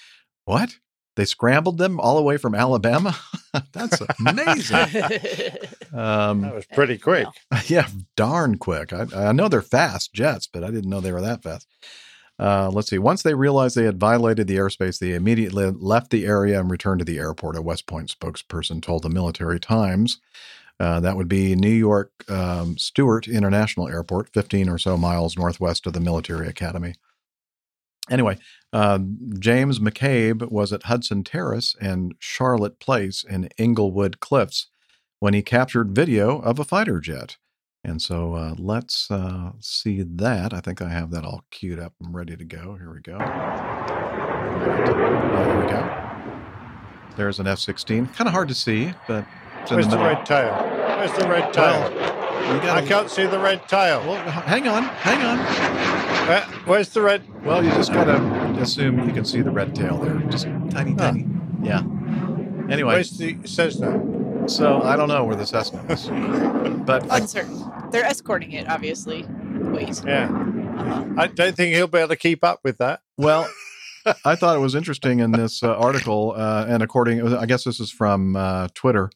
What? 0.45 0.77
They 1.17 1.25
scrambled 1.25 1.79
them 1.79 1.99
all 1.99 2.17
the 2.17 2.23
way 2.23 2.37
from 2.37 2.55
Alabama? 2.55 3.17
That's 3.73 4.01
amazing. 4.21 4.87
Um, 5.93 6.43
That 6.43 6.55
was 6.55 6.67
pretty 6.67 6.99
quick. 6.99 7.27
yeah, 7.67 7.89
darn 8.17 8.59
quick. 8.59 8.93
I, 8.93 9.07
I 9.15 9.33
know 9.33 9.49
they're 9.49 9.63
fast 9.63 10.13
jets, 10.13 10.47
but 10.47 10.63
I 10.63 10.71
didn't 10.71 10.91
know 10.91 11.01
they 11.01 11.13
were 11.13 11.23
that 11.23 11.43
fast. 11.43 11.67
Uh, 12.39 12.69
let's 12.71 12.91
see. 12.91 12.99
Once 12.99 13.23
they 13.23 13.33
realized 13.33 13.77
they 13.77 13.85
had 13.85 13.99
violated 13.99 14.47
the 14.47 14.57
airspace, 14.57 14.99
they 14.99 15.15
immediately 15.15 15.71
left 15.71 16.11
the 16.11 16.27
area 16.27 16.61
and 16.61 16.71
returned 16.71 16.99
to 16.99 17.05
the 17.07 17.19
airport. 17.19 17.57
A 17.57 17.63
West 17.63 17.87
Point 17.87 18.15
spokesperson 18.15 18.83
told 18.83 19.05
the 19.05 19.09
Military 19.09 19.59
Times. 19.59 20.21
Uh, 20.79 21.01
that 21.01 21.17
would 21.17 21.29
be 21.29 21.55
New 21.57 21.71
York 21.71 22.11
um, 22.29 22.77
Stewart 22.77 23.27
International 23.27 23.89
Airport, 23.89 24.29
15 24.35 24.69
or 24.69 24.77
so 24.77 24.99
miles 24.99 25.39
northwest 25.39 25.87
of 25.87 25.95
the 25.95 26.01
military 26.01 26.49
academy. 26.49 26.95
Anyway, 28.09 28.39
uh, 28.73 28.99
James 29.39 29.79
McCabe 29.81 30.51
was 30.51 30.73
at 30.73 30.85
Hudson 30.85 31.25
Terrace 31.25 31.75
and 31.81 32.15
Charlotte 32.19 32.79
Place 32.79 33.25
in 33.29 33.49
Englewood 33.59 34.21
Cliffs 34.21 34.69
when 35.19 35.35
he 35.35 35.43
captured 35.43 35.95
video 35.95 36.39
of 36.39 36.59
a 36.59 36.65
fighter 36.65 37.01
jet. 37.01 37.37
And 37.83 38.03
so 38.03 38.35
uh, 38.35 38.55
let's 38.59 39.11
uh, 39.11 39.53
see 39.61 40.03
that. 40.03 40.53
I 40.53 40.61
think 40.61 40.83
I 40.83 40.89
have 40.89 41.11
that 41.13 41.25
all 41.25 41.45
queued 41.51 41.79
up 41.79 41.95
and 42.01 42.15
ready 42.15 42.37
to 42.37 42.45
go. 42.45 42.77
Here 42.77 42.93
we 42.93 43.01
go. 43.01 43.19
There 45.37 45.61
we 45.61 45.71
go. 45.71 46.07
There's 47.17 47.41
an 47.41 47.47
F 47.47 47.59
16. 47.61 48.07
Kind 48.07 48.29
of 48.29 48.35
hard 48.35 48.49
to 48.49 48.55
see, 48.55 48.93
but 49.09 49.25
it's 49.63 49.71
in 49.71 49.77
Where's 49.77 49.89
the 49.89 49.97
the 49.97 50.03
red 50.03 50.27
tail? 50.27 50.53
Where's 50.99 51.13
the 51.13 51.29
red 51.29 51.53
tail? 51.53 52.26
You 52.41 52.61
gotta- 52.61 52.73
I 52.73 52.83
can't 52.87 53.11
see 53.11 53.27
the 53.27 53.39
red 53.39 53.67
tail. 53.69 54.01
Well, 54.07 54.17
hang 54.31 54.67
on, 54.69 54.85
hang 54.85 55.23
on. 55.25 55.39
Where- 56.29 56.47
where's 56.67 56.89
the 56.91 57.01
red? 57.03 57.23
Well, 57.45 57.65
you 57.65 57.71
just 57.71 57.93
gotta 57.93 58.17
assume 58.61 59.07
you 59.07 59.13
can 59.15 59.25
see 59.25 59.41
the 59.43 59.51
red 59.51 59.75
tail 59.75 59.99
there, 59.99 60.15
just 60.31 60.47
tiny, 60.71 60.95
tiny. 60.95 61.27
Yeah. 61.63 61.83
Anyway, 62.69 62.95
Where's 62.95 63.17
the 63.17 63.37
Cessna? 63.45 64.49
so 64.49 64.83
I 64.83 64.97
don't 64.97 65.09
know 65.09 65.25
where 65.25 65.37
the 65.37 65.47
Cessna 65.47 65.83
is, 65.89 66.09
but 66.87 67.07
Uncertain. 67.11 67.63
They're 67.93 68.05
escorting 68.05 68.53
it, 68.53 68.69
obviously. 68.69 69.25
Wait. 69.29 70.03
Yeah. 70.05 70.29
Uh-huh. 70.29 71.05
I 71.17 71.27
don't 71.29 71.57
think 71.57 71.75
he'll 71.75 71.87
be 71.87 71.99
able 71.99 72.09
to 72.09 72.17
keep 72.17 72.43
up 72.45 72.61
with 72.65 72.79
that. 72.79 73.01
well, 73.17 73.49
I 74.25 74.37
thought 74.37 74.55
it 74.57 74.61
was 74.61 74.75
interesting 74.77 75.19
in 75.21 75.33
this 75.33 75.63
uh, 75.65 75.75
article, 75.77 76.33
uh, 76.37 76.65
and 76.69 76.81
according, 76.83 77.27
I 77.37 77.45
guess 77.47 77.65
this 77.65 77.81
is 77.81 77.91
from 77.91 78.37
uh, 78.37 78.69
Twitter. 78.75 79.11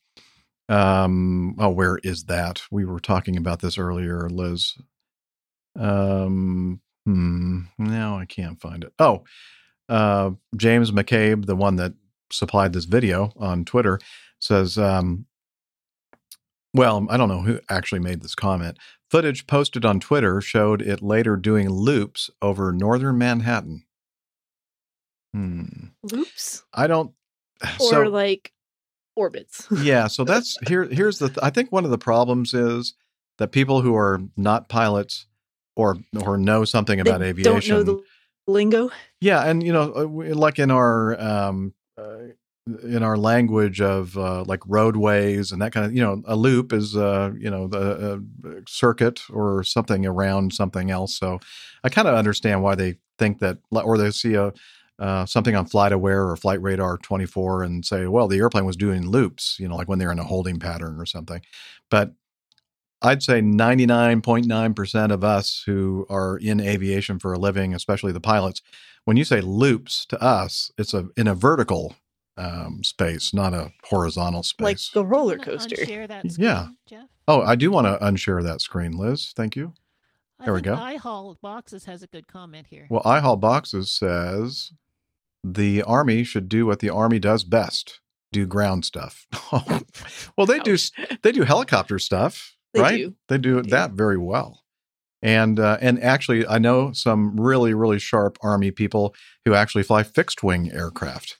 Um, 0.70 1.56
oh, 1.58 1.70
where 1.70 1.98
is 2.04 2.24
that? 2.24 2.62
We 2.70 2.84
were 2.84 3.00
talking 3.00 3.36
about 3.36 3.60
this 3.60 3.76
earlier, 3.76 4.30
Liz. 4.30 4.74
Um, 5.76 6.80
hmm, 7.04 7.62
now 7.76 8.18
I 8.18 8.24
can't 8.24 8.60
find 8.60 8.84
it. 8.84 8.92
Oh, 9.00 9.24
uh, 9.88 10.30
James 10.56 10.92
McCabe, 10.92 11.46
the 11.46 11.56
one 11.56 11.74
that 11.76 11.94
supplied 12.32 12.72
this 12.72 12.84
video 12.84 13.32
on 13.36 13.64
Twitter, 13.64 13.98
says, 14.38 14.78
um, 14.78 15.26
well, 16.72 17.04
I 17.10 17.16
don't 17.16 17.28
know 17.28 17.42
who 17.42 17.58
actually 17.68 17.98
made 17.98 18.22
this 18.22 18.36
comment. 18.36 18.78
Footage 19.10 19.48
posted 19.48 19.84
on 19.84 19.98
Twitter 19.98 20.40
showed 20.40 20.80
it 20.80 21.02
later 21.02 21.36
doing 21.36 21.68
loops 21.68 22.30
over 22.40 22.72
northern 22.72 23.18
Manhattan. 23.18 23.84
Hmm. 25.34 25.64
Loops 26.04 26.62
I 26.72 26.86
don't. 26.86 27.12
or 27.80 27.90
so 27.90 28.02
like 28.02 28.52
orbits. 29.20 29.68
yeah, 29.82 30.06
so 30.06 30.24
that's 30.24 30.56
here. 30.66 30.84
Here's 30.84 31.18
the. 31.18 31.28
Th- 31.28 31.38
I 31.42 31.50
think 31.50 31.70
one 31.70 31.84
of 31.84 31.90
the 31.90 31.98
problems 31.98 32.54
is 32.54 32.94
that 33.38 33.52
people 33.52 33.82
who 33.82 33.94
are 33.94 34.20
not 34.36 34.68
pilots 34.68 35.26
or 35.76 35.98
or 36.24 36.36
know 36.36 36.64
something 36.64 36.96
They 36.96 37.02
about 37.02 37.22
aviation 37.22 37.52
Don't 37.52 37.68
know 37.68 37.82
the 37.82 38.02
lingo. 38.46 38.90
Yeah, 39.20 39.44
and 39.44 39.62
you 39.62 39.72
know, 39.72 39.92
uh, 39.94 40.34
like 40.34 40.58
in 40.58 40.70
our 40.70 41.20
um, 41.20 41.74
uh, 41.96 42.32
in 42.82 43.02
our 43.02 43.16
language 43.16 43.80
of 43.80 44.16
uh, 44.16 44.44
like 44.44 44.60
roadways 44.66 45.52
and 45.52 45.60
that 45.62 45.72
kind 45.72 45.86
of, 45.86 45.94
you 45.94 46.02
know, 46.02 46.22
a 46.26 46.36
loop 46.36 46.72
is 46.72 46.96
uh, 46.96 47.30
you 47.38 47.50
know 47.50 47.68
the 47.68 48.22
uh, 48.44 48.50
circuit 48.66 49.20
or 49.30 49.62
something 49.64 50.06
around 50.06 50.52
something 50.52 50.90
else. 50.90 51.16
So 51.18 51.40
I 51.84 51.88
kind 51.88 52.08
of 52.08 52.14
understand 52.14 52.62
why 52.62 52.74
they 52.74 52.96
think 53.18 53.38
that, 53.40 53.58
or 53.70 53.98
they 53.98 54.10
see 54.10 54.34
a 54.34 54.52
uh, 55.00 55.24
something 55.24 55.56
on 55.56 55.66
FlightAware 55.66 56.30
or 56.30 56.36
Flight 56.36 56.60
Radar 56.62 56.98
24 56.98 57.62
and 57.62 57.84
say, 57.84 58.06
well, 58.06 58.28
the 58.28 58.38
airplane 58.38 58.66
was 58.66 58.76
doing 58.76 59.08
loops, 59.08 59.56
you 59.58 59.66
know, 59.66 59.74
like 59.76 59.88
when 59.88 59.98
they're 59.98 60.12
in 60.12 60.18
a 60.18 60.24
holding 60.24 60.58
pattern 60.58 61.00
or 61.00 61.06
something. 61.06 61.40
But 61.88 62.12
I'd 63.02 63.22
say 63.22 63.40
99.9% 63.40 65.10
of 65.10 65.24
us 65.24 65.62
who 65.64 66.06
are 66.10 66.36
in 66.36 66.60
aviation 66.60 67.18
for 67.18 67.32
a 67.32 67.38
living, 67.38 67.74
especially 67.74 68.12
the 68.12 68.20
pilots, 68.20 68.60
when 69.06 69.16
you 69.16 69.24
say 69.24 69.40
loops 69.40 70.04
to 70.06 70.22
us, 70.22 70.70
it's 70.76 70.92
a 70.92 71.08
in 71.16 71.26
a 71.26 71.34
vertical 71.34 71.94
um, 72.36 72.84
space, 72.84 73.32
not 73.32 73.54
a 73.54 73.72
horizontal 73.84 74.42
space. 74.42 74.64
Like 74.64 74.78
the 74.92 75.06
roller 75.06 75.38
coaster. 75.38 75.76
Unshare 75.76 76.08
that 76.08 76.38
yeah. 76.38 76.68
Jeff? 76.86 77.06
Oh, 77.26 77.40
I 77.40 77.56
do 77.56 77.70
want 77.70 77.86
to 77.86 78.04
unshare 78.04 78.42
that 78.42 78.60
screen, 78.60 78.92
Liz. 78.92 79.32
Thank 79.34 79.56
you. 79.56 79.72
I 80.38 80.44
There 80.44 80.54
we 80.54 80.60
think 80.60 80.76
go. 80.76 80.82
iHaul 80.82 81.40
Boxes 81.40 81.86
has 81.86 82.02
a 82.02 82.06
good 82.06 82.26
comment 82.26 82.66
here. 82.68 82.86
Well, 82.90 83.02
iHaul 83.02 83.40
Boxes 83.40 83.90
says 83.90 84.72
the 85.44 85.82
Army 85.82 86.24
should 86.24 86.48
do 86.48 86.66
what 86.66 86.80
the 86.80 86.90
Army 86.90 87.18
does 87.18 87.44
best: 87.44 88.00
do 88.32 88.46
ground 88.46 88.84
stuff. 88.84 89.26
well, 90.36 90.46
they 90.46 90.58
do. 90.60 90.76
They 91.22 91.32
do 91.32 91.42
helicopter 91.42 91.98
stuff, 91.98 92.56
They 92.74 92.80
right? 92.80 92.96
do. 92.96 93.14
They 93.28 93.38
do 93.38 93.62
that 93.62 93.92
very 93.92 94.16
well. 94.18 94.62
And 95.22 95.60
uh, 95.60 95.76
and 95.80 96.02
actually, 96.02 96.46
I 96.46 96.58
know 96.58 96.92
some 96.92 97.38
really 97.38 97.74
really 97.74 97.98
sharp 97.98 98.38
Army 98.42 98.70
people 98.70 99.14
who 99.44 99.54
actually 99.54 99.82
fly 99.82 100.02
fixed 100.02 100.42
wing 100.42 100.72
aircraft. 100.72 101.36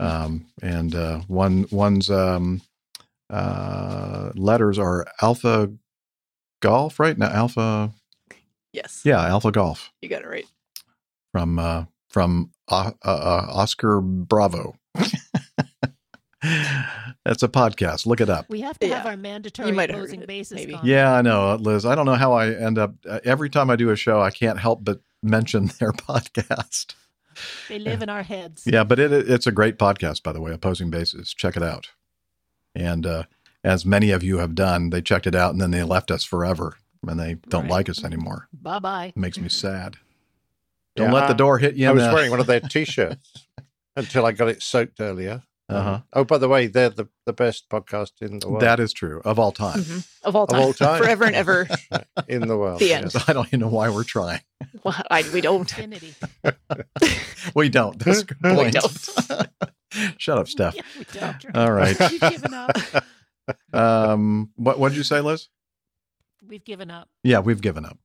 Um, 0.00 0.46
and 0.60 0.94
uh, 0.94 1.20
one 1.28 1.66
one's 1.70 2.10
um, 2.10 2.60
uh, 3.30 4.32
letters 4.34 4.78
are 4.78 5.06
Alpha 5.22 5.72
Golf, 6.60 6.98
right? 7.00 7.16
Now 7.16 7.28
Alpha, 7.28 7.92
Yes. 8.72 9.02
yeah, 9.04 9.24
Alpha 9.26 9.52
Golf 9.52 9.90
You 10.02 10.08
got 10.08 10.22
it 10.22 10.28
right. 10.28 10.46
from 11.32 11.58
uh, 11.58 11.84
from 12.12 12.50
uh, 12.68 12.92
uh, 13.04 13.08
uh, 13.08 13.46
Oscar 13.50 14.00
Bravo. 14.00 14.76
That's 17.24 17.42
a 17.44 17.48
podcast. 17.48 18.04
Look 18.04 18.20
it 18.20 18.28
up. 18.28 18.46
we 18.48 18.60
have 18.62 18.78
to 18.80 18.88
have 18.88 19.06
our 19.06 19.16
mandatory 19.16 19.70
might 19.70 19.90
closing 19.90 20.24
basis. 20.26 20.56
maybe. 20.56 20.72
comment. 20.72 20.88
Yeah, 20.88 21.12
I 21.14 21.22
know, 21.22 21.54
Liz. 21.54 21.86
I 21.86 21.94
don't 21.94 22.04
know 22.06 22.16
how 22.16 22.32
I 22.32 22.50
end 22.52 22.78
up. 22.78 22.94
Uh, 23.08 23.20
every 23.24 23.48
time 23.48 23.70
I 23.70 23.76
do 23.76 23.90
a 23.90 23.96
show, 23.96 24.20
I 24.20 24.30
can't 24.30 24.58
help 24.58 24.84
but 24.84 25.00
mention 25.22 25.66
their 25.78 25.92
podcast. 25.92 26.94
They 27.68 27.78
live 27.78 28.02
in 28.02 28.08
our 28.08 28.24
heads. 28.24 28.64
Yeah, 28.66 28.82
but 28.84 28.98
it, 28.98 29.12
it's 29.12 29.46
a 29.46 29.52
great 29.52 29.78
podcast, 29.78 30.22
by 30.24 30.32
the 30.32 30.40
way. 30.40 30.52
Opposing 30.52 30.90
Bases. 30.90 31.32
Check 31.32 31.56
it 31.56 31.62
out. 31.62 31.90
And 32.74 33.06
uh, 33.06 33.22
as 33.62 33.86
many 33.86 34.10
of 34.10 34.24
you 34.24 34.38
have 34.38 34.54
done, 34.56 34.90
they 34.90 35.00
checked 35.00 35.26
it 35.28 35.34
out 35.36 35.52
and 35.52 35.60
then 35.60 35.70
they 35.70 35.84
left 35.84 36.10
us 36.10 36.24
forever, 36.24 36.76
and 37.06 37.20
they 37.20 37.34
don't 37.48 37.62
Right. 37.62 37.70
like 37.70 37.88
us 37.88 38.02
anymore. 38.04 38.48
Bye 38.52 38.80
bye. 38.80 39.06
It 39.14 39.16
makes 39.16 39.38
me 39.38 39.48
sad. 39.48 39.96
Don't 40.96 41.08
Yeah, 41.08 41.12
let 41.14 41.28
the 41.28 41.34
door 41.34 41.58
hit 41.58 41.74
you. 41.74 41.86
I 41.86 41.90
in 41.90 41.96
was 41.96 42.06
the- 42.06 42.12
wearing 42.14 42.30
one 42.30 42.40
of 42.40 42.46
their 42.46 42.60
t-shirts 42.70 43.32
until 43.96 44.26
I 44.26 44.32
got 44.32 44.48
it 44.48 44.62
soaked 44.62 45.00
earlier. 45.00 45.42
Uh-huh. 45.68 46.00
Oh, 46.12 46.24
by 46.24 46.36
the 46.36 46.48
way, 46.48 46.66
they're 46.66 46.90
the, 46.90 47.06
the 47.24 47.32
best 47.32 47.70
podcast 47.70 48.10
in 48.20 48.40
the 48.40 48.48
world. 48.50 48.60
That 48.62 48.78
is 48.78 48.92
true 48.92 49.22
of 49.24 49.38
all 49.38 49.52
time. 49.52 49.78
Mhm. 49.80 50.06
Of 50.22 50.36
all 50.36 50.44
Of 50.44 50.50
time. 50.50 50.60
all 50.60 50.72
time. 50.74 51.00
Forever 51.02 51.24
and 51.24 51.34
ever. 51.34 51.66
in 52.28 52.46
the 52.46 52.58
world. 52.58 52.78
The 52.80 52.92
end. 52.92 53.10
yes. 53.14 53.24
I 53.28 53.32
don't 53.32 53.46
even 53.46 53.60
know 53.60 53.68
why 53.68 53.88
we're 53.88 54.04
trying. 54.04 54.40
Well, 54.84 55.00
I, 55.10 55.24
we 55.32 55.40
don't. 55.40 55.72
We 57.54 57.68
don't. 57.70 57.98
That's 57.98 58.20
a 58.20 58.24
good 58.24 58.36
We 58.42 58.70
don't. 58.70 59.48
Shut 60.18 60.36
up, 60.38 60.48
Steph. 60.48 60.74
Yeah, 60.74 60.82
we 60.98 61.04
don't. 61.18 61.56
All 61.56 61.72
right. 61.72 61.98
We've 61.98 62.20
given 62.20 62.52
up. 62.54 62.70
Um, 63.72 64.50
what 64.56 64.78
what 64.78 64.90
did 64.90 64.98
you 64.98 65.04
say, 65.04 65.20
Liz? 65.20 65.48
We've 66.46 66.64
given 66.64 66.90
up. 66.90 67.08
Yeah, 67.22 67.38
we've 67.40 67.60
given 67.62 67.84
up. 67.86 67.98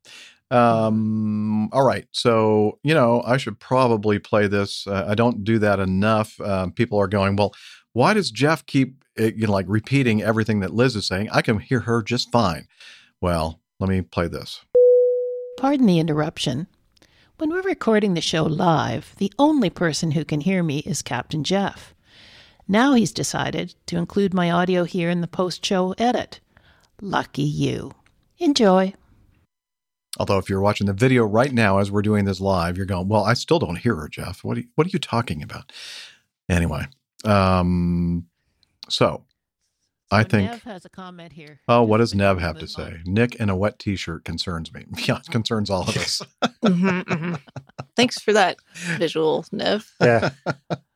Um, 0.49 1.69
all 1.73 1.83
right. 1.83 2.07
So, 2.11 2.79
you 2.83 2.93
know, 2.93 3.21
I 3.25 3.37
should 3.37 3.59
probably 3.59 4.19
play 4.19 4.47
this. 4.47 4.87
Uh, 4.87 5.05
I 5.07 5.15
don't 5.15 5.43
do 5.43 5.59
that 5.59 5.79
enough. 5.79 6.39
Um, 6.39 6.71
people 6.71 6.99
are 6.99 7.07
going, 7.07 7.35
well, 7.35 7.53
why 7.93 8.13
does 8.13 8.31
Jeff 8.31 8.65
keep, 8.65 9.03
uh, 9.19 9.25
you 9.35 9.47
know, 9.47 9.53
like 9.53 9.65
repeating 9.67 10.21
everything 10.21 10.61
that 10.61 10.73
Liz 10.73 10.95
is 10.95 11.07
saying? 11.07 11.29
I 11.31 11.41
can 11.41 11.59
hear 11.59 11.81
her 11.81 12.01
just 12.01 12.31
fine. 12.31 12.67
Well, 13.19 13.59
let 13.79 13.89
me 13.89 14.01
play 14.01 14.27
this. 14.27 14.63
Pardon 15.57 15.87
the 15.87 15.99
interruption. 15.99 16.67
When 17.37 17.49
we're 17.49 17.61
recording 17.61 18.13
the 18.13 18.21
show 18.21 18.43
live, 18.43 19.13
the 19.17 19.33
only 19.37 19.69
person 19.69 20.11
who 20.11 20.25
can 20.25 20.41
hear 20.41 20.63
me 20.63 20.79
is 20.79 21.01
Captain 21.01 21.43
Jeff. 21.43 21.93
Now 22.67 22.93
he's 22.93 23.11
decided 23.11 23.75
to 23.85 23.97
include 23.97 24.33
my 24.33 24.51
audio 24.51 24.83
here 24.83 25.09
in 25.09 25.21
the 25.21 25.27
post 25.27 25.65
show 25.65 25.93
edit. 25.97 26.39
Lucky 27.01 27.43
you. 27.43 27.91
Enjoy. 28.39 28.93
Although, 30.17 30.37
if 30.39 30.49
you're 30.49 30.61
watching 30.61 30.87
the 30.87 30.93
video 30.93 31.23
right 31.25 31.51
now 31.51 31.77
as 31.79 31.91
we're 31.91 32.01
doing 32.01 32.25
this 32.25 32.39
live, 32.41 32.75
you're 32.77 32.85
going, 32.85 33.07
"Well, 33.07 33.23
I 33.23 33.33
still 33.33 33.59
don't 33.59 33.77
hear 33.77 33.95
her, 33.95 34.07
Jeff. 34.07 34.43
What 34.43 34.57
are 34.57 34.61
you, 34.61 34.67
what 34.75 34.87
are 34.87 34.89
you 34.91 34.99
talking 34.99 35.43
about?" 35.43 35.71
Anyway, 36.49 36.87
um, 37.25 38.25
so 38.89 39.25
I 40.11 40.23
think. 40.23 40.49
Nev 40.51 40.63
has 40.63 40.85
a 40.85 40.89
comment 40.89 41.33
here. 41.33 41.59
Oh, 41.67 41.83
what 41.83 41.97
does 41.97 42.15
Nev 42.15 42.39
have 42.39 42.57
to 42.59 42.67
say? 42.67 42.83
on. 42.83 43.03
Nick 43.05 43.35
in 43.35 43.49
a 43.49 43.55
wet 43.55 43.77
T-shirt 43.79 44.23
concerns 44.23 44.73
me. 44.73 44.85
Yeah, 45.07 45.17
it 45.17 45.27
concerns 45.29 45.69
all 45.69 45.81
of 45.83 45.97
us. 45.97 46.21
Mhm, 46.63 47.03
mhm. 47.03 47.41
Thanks 47.95 48.19
for 48.19 48.33
that 48.33 48.57
visual, 48.97 49.45
Nev. 49.51 49.91
Yeah. 50.01 50.29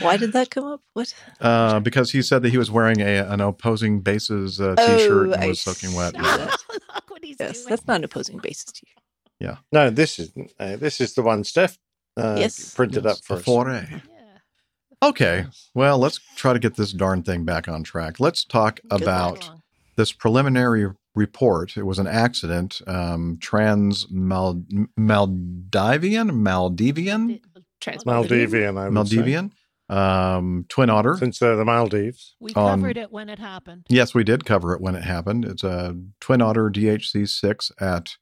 Why 0.00 0.16
did 0.16 0.32
that 0.32 0.50
come 0.50 0.64
up? 0.64 0.80
What? 0.94 1.14
uh, 1.40 1.80
because 1.80 2.10
he 2.12 2.22
said 2.22 2.42
that 2.42 2.50
he 2.50 2.58
was 2.58 2.70
wearing 2.70 3.00
a 3.00 3.18
an 3.18 3.40
opposing 3.40 4.00
bases 4.00 4.60
uh, 4.60 4.76
T-shirt 4.76 5.28
Oh, 5.28 5.32
and 5.32 5.42
I 5.44 5.46
was 5.48 5.60
soaking 5.60 5.94
wet. 5.94 6.14
see 6.14 6.20
that. 6.20 6.56
What 7.08 7.24
he's 7.24 7.36
Yes, 7.40 7.58
doing. 7.62 7.68
that's 7.70 7.86
not 7.86 7.96
an 7.96 8.04
Opposing 8.04 8.38
Bases 8.38 8.64
to 8.66 8.86
you. 8.86 9.56
No, 9.72 9.90
this 9.90 10.18
is 10.18 10.32
uh, 10.58 10.76
this 10.76 11.00
is 11.00 11.14
the 11.14 11.22
one 11.22 11.44
Steph 11.44 11.78
uh, 12.16 12.36
Yes. 12.38 12.72
printed 12.74 13.04
Yes, 13.04 13.18
up 13.18 13.24
for 13.24 13.34
the 13.34 13.40
us. 13.40 13.44
foray. 13.44 13.86
Yeah. 13.90 15.08
Okay, 15.08 15.46
well, 15.74 15.98
let's 15.98 16.20
try 16.36 16.52
to 16.52 16.58
get 16.58 16.76
this 16.76 16.92
darn 16.92 17.22
thing 17.22 17.44
back 17.44 17.68
on 17.68 17.82
track. 17.82 18.20
Let's 18.20 18.44
talk 18.44 18.80
Good 18.88 19.02
about 19.02 19.48
Long. 19.48 19.62
this 19.96 20.12
preliminary 20.12 20.86
report. 21.14 21.76
It 21.76 21.84
was 21.84 21.98
an 21.98 22.06
accident. 22.06 22.80
Um, 22.86 23.38
trans 23.40 24.06
Mal- 24.10 24.62
Maldivian, 24.98 26.30
Maldivian, 26.30 27.40
Trans 27.80 28.04
Maldivian, 28.04 28.78
I 28.78 28.88
would 28.88 29.08
say. 29.08 29.16
Maldivian, 29.16 29.52
um, 29.90 30.64
twin 30.68 30.88
otter. 30.90 31.16
Since 31.18 31.38
they're 31.38 31.56
the 31.56 31.64
Maldives. 31.64 32.36
We 32.40 32.52
Um, 32.54 32.80
covered 32.80 32.96
it 32.96 33.10
when 33.12 33.28
it 33.28 33.38
happened. 33.38 33.86
Yes, 33.88 34.14
we 34.14 34.24
did 34.24 34.44
cover 34.44 34.72
it 34.74 34.80
when 34.80 34.94
it 34.94 35.02
happened. 35.02 35.44
It's 35.44 35.64
a 35.64 35.96
twin 36.20 36.40
otter 36.40 36.70
DHC 36.70 37.26
six 37.28 37.72
at 37.80 38.16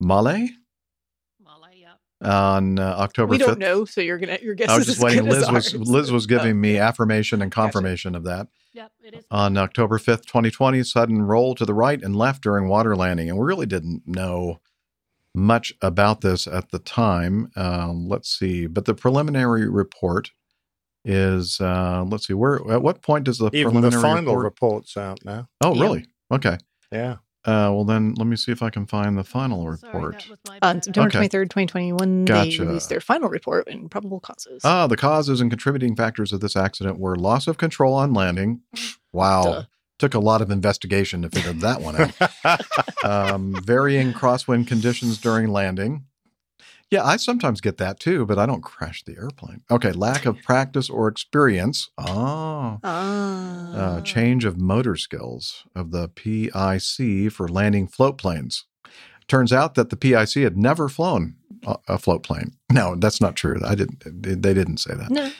Male. 0.00 0.48
Malay, 1.44 1.76
yeah. 1.80 1.94
on 2.22 2.78
uh, 2.78 2.94
October 2.98 3.30
We 3.32 3.38
don't 3.38 3.50
fifth. 3.50 3.58
know, 3.58 3.84
so 3.84 4.00
you're 4.00 4.18
gonna 4.18 4.38
your 4.42 4.54
guess 4.54 4.68
I 4.70 4.76
was 4.76 4.82
is 4.88 4.94
just 4.94 4.98
as 4.98 5.04
waiting. 5.04 5.24
good 5.24 5.32
as 5.42 5.50
Liz 5.50 5.74
was. 5.74 5.88
Liz 5.88 6.12
was 6.12 6.26
giving 6.26 6.52
Oh. 6.52 6.54
me 6.60 6.78
affirmation 6.88 7.42
and 7.42 7.50
Gotcha. 7.50 7.62
confirmation 7.72 8.14
of 8.14 8.24
that. 8.24 8.48
Yep, 8.74 8.92
it 9.04 9.14
is. 9.16 9.24
on 9.30 9.58
October 9.58 9.98
5th, 9.98 10.24
2020, 10.26 10.82
sudden 10.84 11.22
roll 11.22 11.54
to 11.56 11.66
the 11.66 11.74
right 11.74 12.00
and 12.02 12.16
left 12.16 12.42
during 12.42 12.68
water 12.68 12.96
landing. 12.96 13.28
And 13.28 13.38
we 13.38 13.44
really 13.44 13.66
didn't 13.66 14.02
know 14.06 14.60
much 15.34 15.74
about 15.82 16.22
this 16.22 16.46
at 16.46 16.70
the 16.70 16.78
time. 16.78 17.50
Um, 17.54 18.08
let's 18.08 18.30
see. 18.30 18.66
But 18.66 18.86
the 18.86 18.94
preliminary 18.94 19.68
report 19.68 20.30
is, 21.04 21.60
uh, 21.60 22.04
let's 22.06 22.26
see, 22.26 22.34
where, 22.34 22.56
at 22.70 22.82
what 22.82 23.02
point 23.02 23.24
does 23.24 23.38
the 23.38 23.50
Even 23.52 23.80
the 23.80 23.90
final 23.90 24.36
report? 24.36 24.44
report's 24.44 24.96
out 24.96 25.18
now. 25.24 25.48
oh, 25.60 25.74
Yeah. 25.74 25.82
really? 25.82 26.06
Okay. 26.30 26.58
Yeah. 26.90 27.16
Uh, 27.44 27.66
well, 27.74 27.84
then 27.84 28.14
let 28.16 28.28
me 28.28 28.36
see 28.36 28.52
if 28.52 28.62
I 28.62 28.70
can 28.70 28.86
find 28.86 29.18
the 29.18 29.24
final 29.24 29.66
report. 29.68 30.24
that 30.28 30.30
was 30.48 30.58
On. 30.62 30.80
September 30.80 31.10
twenty 31.10 31.26
third, 31.26 31.50
twenty 31.50 31.66
twenty 31.66 31.92
one, 31.92 32.24
Gotcha. 32.24 32.50
they 32.58 32.64
released 32.64 32.88
their 32.88 33.00
final 33.00 33.28
report 33.28 33.66
and 33.66 33.90
probable 33.90 34.20
causes. 34.20 34.62
Ah, 34.64 34.86
the 34.86 34.96
causes 34.96 35.40
and 35.40 35.50
contributing 35.50 35.96
factors 35.96 36.32
of 36.32 36.40
this 36.40 36.54
accident 36.54 37.00
were 37.00 37.16
loss 37.16 37.48
of 37.48 37.58
control 37.58 37.94
on 37.94 38.14
landing. 38.14 38.60
Wow. 39.12 39.42
Duh. 39.42 39.62
Took 39.98 40.14
a 40.14 40.20
lot 40.20 40.40
of 40.40 40.50
investigation 40.52 41.22
to 41.22 41.30
figure 41.30 41.52
that 41.52 41.80
one 41.80 41.96
out. 42.44 42.60
um, 43.04 43.56
varying 43.64 44.12
crosswind 44.12 44.68
conditions 44.68 45.18
during 45.18 45.48
landing. 45.48 46.04
Yeah, 46.92 47.04
I 47.06 47.16
sometimes 47.16 47.62
get 47.62 47.78
that 47.78 47.98
too, 47.98 48.26
but 48.26 48.38
I 48.38 48.44
don't 48.44 48.60
crash 48.62 49.02
the 49.02 49.16
airplane. 49.16 49.62
Okay, 49.70 49.92
lack 49.92 50.26
of 50.26 50.36
practice 50.42 50.90
or 50.90 51.08
experience. 51.08 51.90
Oh, 51.96 52.78
Ah. 52.84 53.72
uh, 53.74 54.00
change 54.02 54.44
of 54.44 54.60
motor 54.60 54.94
skills 54.96 55.64
of 55.74 55.90
the 55.90 56.08
PIC 56.08 57.32
for 57.32 57.48
landing 57.48 57.88
float 57.88 58.18
planes. 58.18 58.66
Turns 59.26 59.54
out 59.54 59.74
that 59.74 59.88
the 59.88 59.96
PIC 59.96 60.42
had 60.42 60.58
never 60.58 60.90
flown 60.90 61.36
a, 61.66 61.76
a 61.88 61.98
float 61.98 62.22
plane. 62.22 62.52
No, 62.70 62.94
that's 62.94 63.22
not 63.22 63.36
true. 63.36 63.58
I 63.64 63.74
didn't. 63.74 64.02
They 64.22 64.52
didn't 64.52 64.76
say 64.78 64.94
that. 64.94 65.10
No. 65.10 65.30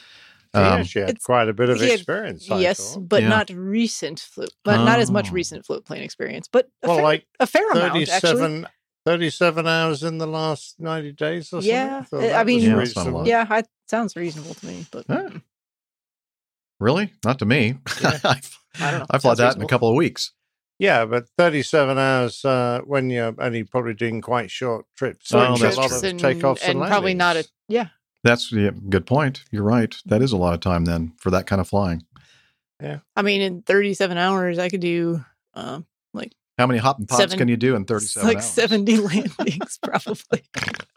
yeah, 0.54 0.74
Um, 0.76 0.84
she 0.84 1.00
had 1.00 1.22
quite 1.22 1.48
a 1.50 1.52
bit 1.52 1.68
of 1.68 1.78
he 1.80 1.84
had- 1.90 1.94
experience. 1.96 2.48
Yes, 2.48 2.96
but 2.96 3.22
Yeah. 3.22 3.28
not 3.28 3.50
recent 3.50 4.20
float, 4.20 4.54
but 4.64 4.82
not 4.84 5.00
as 5.00 5.10
much 5.10 5.28
Oh. 5.30 5.34
recent 5.34 5.66
float 5.66 5.84
plane 5.84 6.02
experience, 6.02 6.48
but 6.50 6.70
a, 6.82 6.86
Well, 6.88 6.96
fair, 6.96 7.04
like 7.04 7.26
a 7.40 7.46
fair 7.46 7.70
amount 7.72 8.08
actually. 8.08 8.64
37, 9.04 9.64
37 9.64 9.66
hours 9.66 10.02
in 10.02 10.18
the 10.18 10.26
last 10.26 10.78
90 10.78 11.12
days 11.12 11.46
or 11.46 11.62
something. 11.62 11.70
Yeah, 11.70 12.02
thought 12.02 12.22
uh, 12.22 12.32
I 12.32 12.44
mean- 12.44 12.60
Yeah, 12.60 12.76
that's 12.76 12.96
reasonable. 12.96 13.26
Yeah, 13.28 13.46
I, 13.48 13.64
sounds 13.88 14.16
reasonable 14.16 14.54
to 14.54 14.66
me, 14.66 14.86
but 14.90 15.04
Huh. 15.08 15.30
Really? 16.80 17.12
Not 17.24 17.38
to 17.38 17.46
me. 17.46 17.78
Yeah. 18.00 18.18
I, 18.24 18.40
I 18.80 18.90
don't 18.90 19.00
know. 19.00 19.06
I 19.10 19.18
fly 19.18 19.34
Sounds 19.34 19.38
that 19.38 19.56
in 19.56 19.62
a 19.62 19.68
couple 19.68 19.88
of 19.88 19.94
weeks. 19.94 20.32
Yeah, 20.78 21.04
but 21.04 21.28
37 21.38 21.96
hours 21.96 22.44
uh, 22.44 22.80
when 22.84 23.08
you're 23.08 23.34
only 23.38 23.62
probably 23.62 23.94
doing 23.94 24.20
quite 24.20 24.50
short 24.50 24.86
trips. 24.96 25.32
Oh, 25.32 25.38
so 25.38 25.46
Short 25.46 25.60
that's 25.60 25.76
a 25.76 25.80
lot 25.80 25.88
trips 25.88 26.02
of 26.02 26.10
and, 26.10 26.20
takeoffs 26.20 26.62
and, 26.64 26.80
and 26.80 26.88
probably 26.88 27.14
not 27.14 27.36
a 27.36 27.44
yeah. 27.68 27.88
That's 28.24 28.50
yeah, 28.50 28.70
good 28.88 29.06
point. 29.06 29.44
You're 29.52 29.62
right. 29.62 29.94
That 30.06 30.22
is 30.22 30.32
a 30.32 30.36
lot 30.36 30.54
of 30.54 30.60
time 30.60 30.84
then 30.84 31.12
for 31.18 31.30
that 31.30 31.46
kind 31.46 31.60
of 31.60 31.68
flying. 31.68 32.04
Yeah. 32.80 32.98
I 33.14 33.22
mean, 33.22 33.42
in 33.42 33.62
37 33.62 34.18
hours, 34.18 34.58
I 34.58 34.68
could 34.68 34.80
do 34.80 35.24
um, 35.54 35.86
How 36.62 36.66
many 36.68 36.78
hop 36.78 36.98
and 37.00 37.08
pops 37.08 37.20
Seven- 37.20 37.38
can 37.38 37.48
you 37.48 37.56
do 37.56 37.74
in 37.74 37.84
37 37.84 38.24
like 38.28 38.36
hours? 38.36 38.44
70 38.44 38.96
landings, 38.98 39.78
probably. 39.82 40.44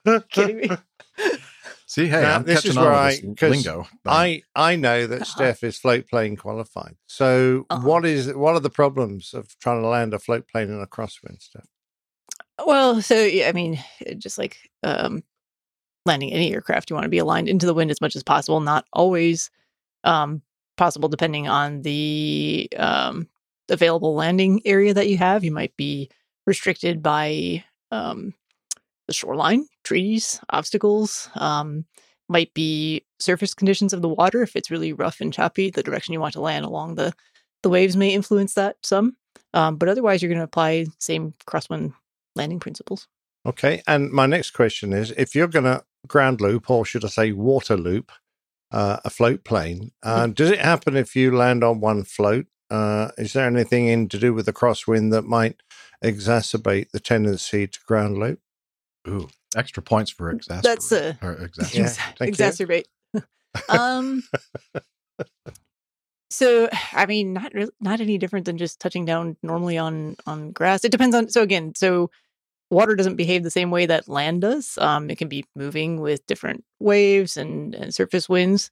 Kidding 0.29 0.57
me? 0.57 0.69
See, 1.87 2.05
hey, 2.07 2.21
Now, 2.21 2.35
I'm 2.35 2.43
this 2.43 2.57
catching 2.57 2.71
is 2.71 2.77
on 2.77 2.83
where 2.83 2.91
with 2.91 2.99
I- 2.99 3.09
this 3.09 3.35
'cause 3.39 3.49
lingo. 3.49 3.87
I 4.05 4.43
I 4.55 4.75
know 4.75 5.07
that 5.07 5.21
Uh-huh. 5.23 5.25
Steph 5.25 5.63
is 5.63 5.79
float 5.79 6.07
plane 6.07 6.35
qualified. 6.35 6.97
So 7.07 7.65
Uh-huh. 7.71 7.81
what 7.87 8.05
is 8.05 8.31
what 8.33 8.53
are 8.53 8.59
the 8.59 8.69
problems 8.69 9.33
of 9.33 9.57
trying 9.57 9.81
to 9.81 9.87
land 9.87 10.13
a 10.13 10.19
float 10.19 10.47
plane 10.47 10.69
in 10.69 10.79
a 10.79 10.85
crosswind, 10.85 11.41
Steph? 11.41 11.65
Well, 12.63 13.01
so 13.01 13.15
I 13.17 13.51
mean, 13.55 13.83
just 14.19 14.37
like 14.37 14.69
um, 14.83 15.23
landing 16.05 16.31
any 16.31 16.53
aircraft, 16.53 16.91
you 16.91 16.95
want 16.95 17.05
to 17.05 17.09
be 17.09 17.17
aligned 17.17 17.49
into 17.49 17.65
the 17.65 17.73
wind 17.73 17.89
as 17.89 18.01
much 18.01 18.15
as 18.15 18.21
possible. 18.21 18.59
Not 18.61 18.85
always 18.93 19.49
um, 20.03 20.43
possible, 20.77 21.09
depending 21.09 21.47
on 21.47 21.81
the 21.81 22.69
um, 22.77 23.27
available 23.69 24.15
landing 24.15 24.61
area 24.65 24.93
that 24.93 25.07
you 25.07 25.17
have. 25.17 25.43
You 25.43 25.51
might 25.51 25.75
be 25.77 26.09
restricted 26.45 27.01
by 27.01 27.63
um, 27.91 28.33
the 29.07 29.13
shoreline, 29.13 29.67
trees, 29.83 30.39
obstacles. 30.49 31.29
Um, 31.35 31.85
might 32.27 32.53
be 32.53 33.05
surface 33.19 33.53
conditions 33.53 33.93
of 33.93 34.01
the 34.01 34.09
water. 34.09 34.41
If 34.41 34.55
it's 34.55 34.71
really 34.71 34.93
rough 34.93 35.21
and 35.21 35.31
choppy, 35.31 35.69
the 35.69 35.83
direction 35.83 36.13
you 36.13 36.19
want 36.19 36.33
to 36.33 36.41
land 36.41 36.65
along 36.65 36.95
the 36.95 37.13
the 37.63 37.69
waves 37.69 37.97
may 37.97 38.13
influence 38.13 38.53
that 38.53 38.77
some. 38.83 39.17
Um, 39.53 39.77
but 39.77 39.89
otherwise, 39.89 40.21
you're 40.21 40.29
going 40.29 40.39
to 40.39 40.45
apply 40.45 40.85
same 40.99 41.33
crosswind 41.47 41.93
landing 42.35 42.59
principles. 42.59 43.07
Okay. 43.45 43.81
And 43.87 44.11
my 44.11 44.27
next 44.27 44.51
question 44.51 44.93
is 44.93 45.11
if 45.11 45.33
you're 45.33 45.47
going 45.47 45.65
to 45.65 45.83
ground 46.07 46.41
loop, 46.41 46.69
or 46.69 46.85
should 46.85 47.05
I 47.05 47.07
say 47.07 47.31
water 47.31 47.75
loop, 47.75 48.11
uh, 48.71 48.97
a 49.03 49.09
float 49.09 49.43
plane, 49.43 49.91
uh, 50.03 50.27
does 50.27 50.51
it 50.51 50.59
happen 50.59 50.95
if 50.95 51.15
you 51.15 51.35
land 51.35 51.63
on 51.63 51.79
one 51.79 52.03
float? 52.03 52.45
Uh, 52.69 53.09
is 53.17 53.33
there 53.33 53.45
anything 53.45 53.87
in 53.87 54.09
to 54.09 54.17
do 54.17 54.33
with 54.33 54.45
the 54.45 54.53
crosswind 54.53 55.11
that 55.11 55.23
might 55.23 55.61
exacerbate 56.03 56.91
the 56.91 56.99
tendency 56.99 57.67
to 57.67 57.79
ground 57.85 58.17
loop? 58.17 58.39
Ooh, 59.07 59.29
extra 59.55 59.83
points 59.83 60.11
for 60.11 60.31
exasperate. 60.31 60.63
That's 60.63 60.91
a 60.91 61.17
or 61.21 61.33
exasperate. 61.41 61.73
Yeah, 61.75 61.89
exa- 61.89 62.17
thank 62.17 62.39
you. 62.39 62.45
exacerbate. 62.45 62.85
um. 63.69 64.23
So 66.31 66.67
I 66.91 67.05
mean, 67.05 67.31
not 67.33 67.53
really, 67.53 67.71
not 67.79 68.01
any 68.01 68.17
different 68.17 68.45
than 68.45 68.57
just 68.57 68.81
touching 68.81 69.05
down 69.05 69.37
normally 69.41 69.77
on 69.77 70.17
on 70.25 70.51
grass. 70.51 70.83
It 70.83 70.91
depends 70.91 71.15
on. 71.15 71.29
So 71.29 71.41
again, 71.41 71.73
so 71.75 72.09
water 72.69 72.95
doesn't 72.95 73.15
behave 73.15 73.43
the 73.43 73.51
same 73.51 73.71
way 73.71 73.85
that 73.85 74.09
land 74.09 74.41
does. 74.41 74.77
Um, 74.79 75.09
it 75.09 75.17
can 75.17 75.27
be 75.27 75.45
moving 75.55 76.01
with 76.01 76.25
different 76.25 76.63
waves 76.79 77.37
and, 77.37 77.75
and 77.75 77.93
surface 77.93 78.27
winds. 78.27 78.71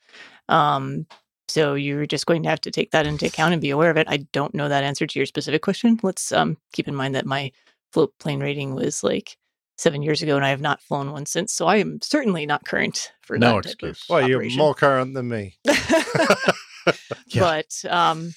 Um, 0.50 1.06
so 1.54 1.76
you're 1.76 2.08
just 2.08 2.26
going 2.26 2.42
to 2.42 2.50
have 2.50 2.62
to 2.62 2.72
take 2.72 2.90
that 2.92 3.06
into 3.06 3.28
account 3.28 3.54
and 3.54 3.62
be 3.62 3.70
aware 3.70 3.92
of 3.92 3.98
it. 3.98 4.08
I 4.10 4.18
don't 4.34 4.56
know 4.56 4.68
that 4.70 4.84
answer 4.84 5.06
to 5.06 5.20
your 5.20 5.28
specific 5.28 5.62
question. 5.62 6.00
Let's 6.02 6.32
um, 6.32 6.58
keep 6.72 6.88
in 6.88 6.96
mind 6.96 7.14
that 7.14 7.28
my 7.28 7.52
float 7.92 8.12
plane 8.18 8.40
rating 8.40 8.74
was 8.74 9.04
like 9.04 9.38
seven 9.78 10.02
years 10.02 10.24
ago, 10.24 10.36
and 10.36 10.44
I 10.44 10.50
have 10.50 10.62
not 10.62 10.82
flown 10.82 11.12
one 11.12 11.28
since. 11.28 11.54
So 11.54 11.68
I 11.68 11.76
am 11.76 12.00
certainly 12.02 12.48
not 12.48 12.66
current 12.66 13.12
for 13.22 13.38
No 13.38 13.58
that 13.62 13.66
type 13.66 13.84
of 13.84 13.90
excuse. 13.90 14.06
Well, 14.10 14.28
you're 14.28 14.50
more 14.58 14.74
current 14.74 15.14
than 15.14 15.28
me. 15.30 15.60
yeah. 17.28 17.40
But 17.40 17.86
um, 17.88 18.34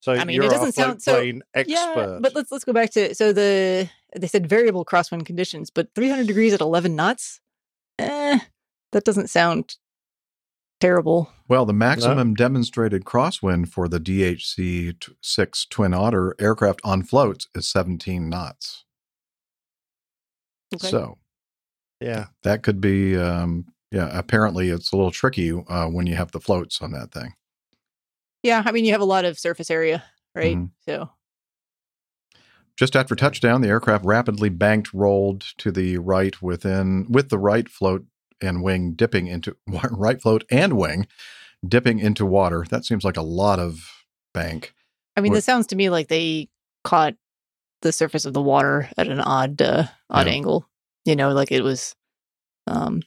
So 0.00 0.12
I 0.14 0.24
mean, 0.24 0.36
you're 0.36 0.46
it 0.46 0.50
doesn't 0.50 0.72
sound- 0.72 1.02
so- 1.02 1.16
plane 1.20 1.42
expert. 1.52 1.70
yeah. 1.74 2.18
But 2.22 2.34
let's 2.34 2.50
let's 2.50 2.64
go 2.64 2.72
back 2.72 2.92
to 2.92 3.14
so 3.14 3.34
the 3.34 3.90
they 4.18 4.26
said 4.26 4.46
variable 4.48 4.86
crosswind 4.86 5.26
conditions, 5.26 5.68
but 5.68 5.88
300 5.94 6.26
degrees 6.26 6.54
at 6.54 6.62
11 6.62 6.96
knots. 6.96 7.40
Eh, 7.98 8.38
that 8.92 9.04
doesn't 9.04 9.28
sound 9.28 9.76
terrible. 10.80 11.30
Well, 11.48 11.64
the 11.64 11.72
maximum 11.72 12.34
demonstrated 12.34 13.04
crosswind 13.04 13.68
for 13.68 13.88
the 13.88 14.00
DHC 14.00 15.14
6 15.20 15.66
Twin 15.66 15.94
Otter 15.94 16.34
aircraft 16.40 16.80
on 16.84 17.02
floats 17.02 17.48
is 17.54 17.68
17 17.68 18.28
knots. 18.28 18.84
Okay. 20.74 20.88
So 20.88 21.18
yeah. 22.00 22.26
that 22.42 22.62
could 22.62 22.80
be, 22.80 23.16
um, 23.16 23.66
yeah, 23.90 24.10
apparently 24.12 24.70
it's 24.70 24.92
a 24.92 24.96
little 24.96 25.12
tricky 25.12 25.52
uh, 25.52 25.86
when 25.86 26.06
you 26.06 26.16
have 26.16 26.32
the 26.32 26.40
floats 26.40 26.82
on 26.82 26.90
that 26.92 27.12
thing. 27.12 27.34
Yeah, 28.42 28.62
I 28.64 28.72
mean, 28.72 28.84
you 28.84 28.92
have 28.92 29.00
a 29.00 29.04
lot 29.04 29.24
of 29.24 29.38
surface 29.38 29.70
area, 29.70 30.04
right? 30.34 30.56
Mhm. 30.56 30.70
So 30.86 31.10
Just 32.76 32.94
after 32.94 33.14
touchdown, 33.14 33.62
the 33.62 33.68
aircraft 33.68 34.04
rapidly 34.04 34.50
banked 34.50 34.92
rolled 34.92 35.40
to 35.58 35.72
the 35.72 35.96
right 35.98 36.40
within 36.42 37.06
with 37.10 37.30
the 37.30 37.38
right 37.38 37.68
float 37.68 38.04
and 38.40 38.62
wing 38.62 38.92
dipping 38.92 39.26
into 39.26 39.56
right 39.90 40.20
float 40.20 40.44
and 40.50 40.74
wing 40.74 41.06
dipping 41.66 41.98
into 41.98 42.24
water. 42.26 42.64
That 42.68 42.84
seems 42.84 43.04
like 43.04 43.16
a 43.16 43.22
lot 43.22 43.58
of 43.58 43.80
bank. 44.34 44.74
I 45.16 45.20
mean, 45.20 45.30
What- 45.32 45.36
this 45.38 45.44
sounds 45.44 45.66
to 45.68 45.76
me 45.76 45.88
like 45.90 46.08
they 46.08 46.48
caught 46.84 47.14
the 47.82 47.92
surface 47.92 48.24
of 48.24 48.32
the 48.34 48.42
water 48.42 48.88
at 48.96 49.08
an 49.08 49.20
odd, 49.20 49.60
uh, 49.62 49.84
odd 50.10 50.26
Yeah. 50.26 50.32
angle. 50.32 50.68
You 51.04 51.16
know, 51.16 51.32
like 51.32 51.52
it 51.52 51.62
was 51.62 51.94
um, 52.66 53.02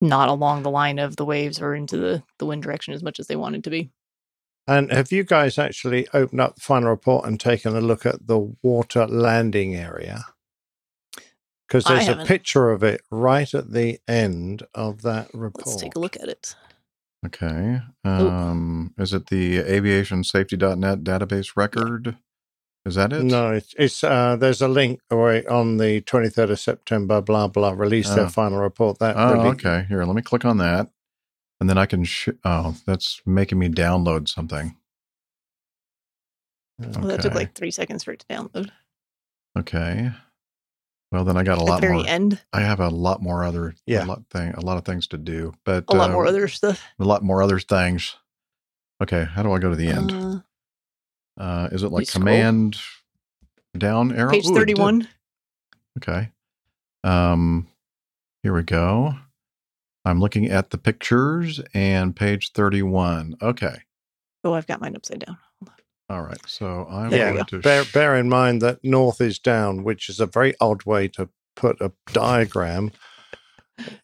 not 0.00 0.28
along 0.28 0.62
the 0.62 0.70
line 0.70 0.98
of 0.98 1.16
the 1.16 1.24
waves 1.24 1.60
or 1.60 1.74
into 1.74 1.96
the, 1.96 2.22
the 2.38 2.46
wind 2.46 2.62
direction 2.62 2.94
as 2.94 3.02
much 3.02 3.20
as 3.20 3.26
they 3.26 3.36
wanted 3.36 3.64
to 3.64 3.70
be. 3.70 3.90
And 4.66 4.90
have 4.90 5.12
you 5.12 5.24
guys 5.24 5.58
actually 5.58 6.08
opened 6.14 6.40
up 6.40 6.54
the 6.54 6.60
final 6.62 6.88
report 6.88 7.26
and 7.26 7.38
taken 7.38 7.76
a 7.76 7.80
look 7.82 8.06
at 8.06 8.26
the 8.26 8.54
water 8.62 9.06
landing 9.06 9.74
area? 9.74 10.24
Because 11.74 12.06
there's 12.06 12.08
a 12.20 12.24
picture 12.24 12.70
of 12.70 12.84
it 12.84 13.00
right 13.10 13.52
at 13.52 13.72
the 13.72 13.98
end 14.06 14.62
of 14.76 15.02
that 15.02 15.28
report. 15.34 15.66
Let's 15.66 15.82
take 15.82 15.96
a 15.96 15.98
look 15.98 16.14
at 16.14 16.28
it. 16.28 16.54
Okay. 17.26 17.80
Um, 18.04 18.94
is 18.96 19.12
it 19.12 19.26
the 19.26 19.58
aviationsafety.net 19.58 21.00
database 21.02 21.56
record? 21.56 22.16
Is 22.86 22.94
that 22.94 23.12
it? 23.12 23.24
No, 23.24 23.50
it's, 23.54 23.74
it's 23.76 24.04
uh, 24.04 24.36
there's 24.36 24.62
a 24.62 24.68
link 24.68 25.00
where 25.08 25.50
on 25.50 25.78
the 25.78 26.00
23rd 26.02 26.50
of 26.52 26.60
September, 26.60 27.20
blah 27.20 27.48
blah, 27.48 27.70
released 27.72 28.12
Oh. 28.12 28.16
their 28.16 28.28
final 28.28 28.58
report. 28.58 29.00
That 29.00 29.16
Oh, 29.16 29.32
really, 29.32 29.48
okay. 29.48 29.84
Here, 29.88 30.04
let 30.04 30.14
me 30.14 30.22
click 30.22 30.44
on 30.44 30.58
that. 30.58 30.90
And 31.58 31.68
then 31.68 31.76
I 31.76 31.86
can, 31.86 32.04
sh- 32.04 32.28
oh, 32.44 32.76
that's 32.86 33.20
making 33.26 33.58
me 33.58 33.68
download 33.68 34.28
something. 34.28 34.76
Well, 36.78 37.08
that 37.08 37.22
took 37.22 37.34
like 37.34 37.54
three 37.56 37.72
seconds 37.72 38.04
for 38.04 38.12
it 38.12 38.20
to 38.20 38.26
download. 38.26 38.70
Okay. 39.58 40.12
Well, 41.14 41.22
then 41.24 41.36
I 41.36 41.44
got 41.44 41.58
a 41.58 41.60
At 41.60 41.66
lot 41.68 41.76
the 41.80 41.86
very 41.86 41.98
more. 41.98 42.06
end, 42.08 42.42
I 42.52 42.62
have 42.62 42.80
a 42.80 42.88
lot 42.88 43.22
more 43.22 43.44
other, 43.44 43.76
Yeah. 43.86 44.04
a 44.04 44.06
lot 44.06 44.22
thing, 44.30 44.52
a 44.54 44.60
lot 44.60 44.78
of 44.78 44.84
things 44.84 45.06
to 45.08 45.16
do, 45.16 45.54
but 45.64 45.84
a 45.88 45.94
lot 45.94 46.10
uh, 46.10 46.12
more 46.12 46.26
other 46.26 46.48
stuff. 46.48 46.82
a 46.98 47.04
lot 47.04 47.22
more 47.22 47.40
other 47.40 47.60
things. 47.60 48.16
Okay, 49.00 49.24
how 49.24 49.44
do 49.44 49.52
I 49.52 49.60
go 49.60 49.70
to 49.70 49.76
the 49.76 49.86
end? 49.88 50.10
Uh, 50.12 50.40
Uh, 51.40 51.68
is 51.70 51.82
it 51.84 51.90
like 51.92 52.08
scroll. 52.08 52.22
command 52.22 52.78
down 53.78 54.12
arrow? 54.12 54.30
page 54.32 54.46
Ooh, 54.46 54.54
31. 54.54 55.06
Okay. 55.98 56.30
Um, 57.04 57.68
here 58.42 58.52
we 58.54 58.62
go. 58.64 59.14
I'm 60.04 60.18
looking 60.20 60.46
at 60.50 60.70
the 60.70 60.78
pictures 60.78 61.60
and 61.74 62.14
page 62.16 62.50
31. 62.52 63.36
Okay. 63.40 63.82
Oh, 64.42 64.52
I've 64.52 64.66
got 64.66 64.80
mine 64.80 64.96
upside 64.96 65.24
down. 65.24 65.38
All 66.10 66.22
right. 66.22 66.38
So 66.46 66.86
I'm 66.90 67.10
yeah. 67.12 67.32
going 67.32 67.44
to 67.46 67.58
Bear, 67.60 67.84
bear 67.92 68.16
in 68.16 68.28
mind 68.28 68.60
that 68.62 68.78
north 68.82 69.20
is 69.20 69.38
down, 69.38 69.84
which 69.84 70.08
is 70.08 70.20
a 70.20 70.26
very 70.26 70.54
odd 70.60 70.84
way 70.84 71.08
to 71.08 71.28
put 71.56 71.80
a 71.80 71.92
diagram 72.12 72.90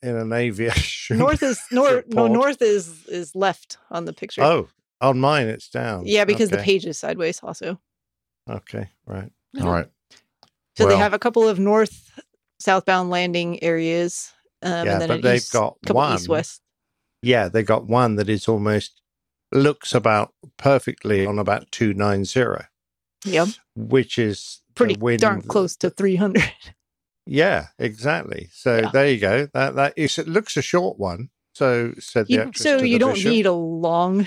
in 0.02 0.16
an 0.16 0.32
aviation. 0.32 1.18
North 1.18 1.42
is 1.42 1.60
north. 1.70 2.04
No, 2.08 2.26
north 2.26 2.62
is 2.62 3.06
is 3.06 3.36
left 3.36 3.78
on 3.90 4.04
the 4.04 4.12
picture. 4.12 4.42
Oh, 4.42 4.68
on 5.00 5.20
mine 5.20 5.46
it's 5.48 5.68
down. 5.68 6.06
yeah, 6.06 6.24
because 6.24 6.50
the 6.50 6.58
page 6.58 6.86
is 6.86 6.98
sideways 6.98 7.40
also. 7.42 7.78
Okay, 8.48 8.88
right. 9.06 9.30
All 9.60 9.70
right. 9.70 9.86
So 10.76 10.86
they 10.88 10.96
have 10.96 11.12
a 11.12 11.18
couple 11.18 11.46
of 11.48 11.58
north 11.58 12.10
southbound 12.58 13.10
landing 13.10 13.62
areas, 13.62 14.32
um, 14.62 14.86
Yeah, 14.86 14.92
and 14.92 15.00
then 15.02 15.08
but 15.08 15.22
they've 15.22 15.36
east, 15.36 15.52
got 15.52 15.76
couple 15.86 15.96
one. 15.96 16.14
east 16.14 16.28
west. 16.28 16.62
Yeah, 17.22 17.48
they 17.48 17.62
got 17.62 17.86
one 17.86 18.16
that 18.16 18.28
is 18.28 18.48
almost 18.48 18.99
looks 19.52 19.94
about 19.94 20.32
perfectly 20.56 21.26
on 21.26 21.38
about 21.38 21.70
two 21.72 21.92
nine 21.94 22.24
zero, 22.24 22.64
Yep, 23.24 23.48
which 23.76 24.18
is 24.18 24.60
pretty 24.74 24.94
darn 25.16 25.42
close 25.42 25.76
to 25.76 25.90
three 25.90 26.16
hundred. 26.16 26.50
Yeah, 27.26 27.68
exactly. 27.78 28.48
So 28.52 28.78
Yeah. 28.78 28.90
there 28.92 29.08
you 29.08 29.20
go. 29.20 29.46
That 29.52 29.74
that 29.76 29.92
is 29.96 30.18
it 30.18 30.26
looks 30.26 30.56
a 30.56 30.62
short 30.62 30.98
one. 30.98 31.30
So 31.54 31.92
said 31.98 32.26
the 32.26 32.32
You, 32.34 32.50
so 32.54 32.78
you 32.82 32.98
don't 32.98 33.14
bishop. 33.14 33.30
need 33.30 33.46
a 33.46 33.52
long 33.52 34.26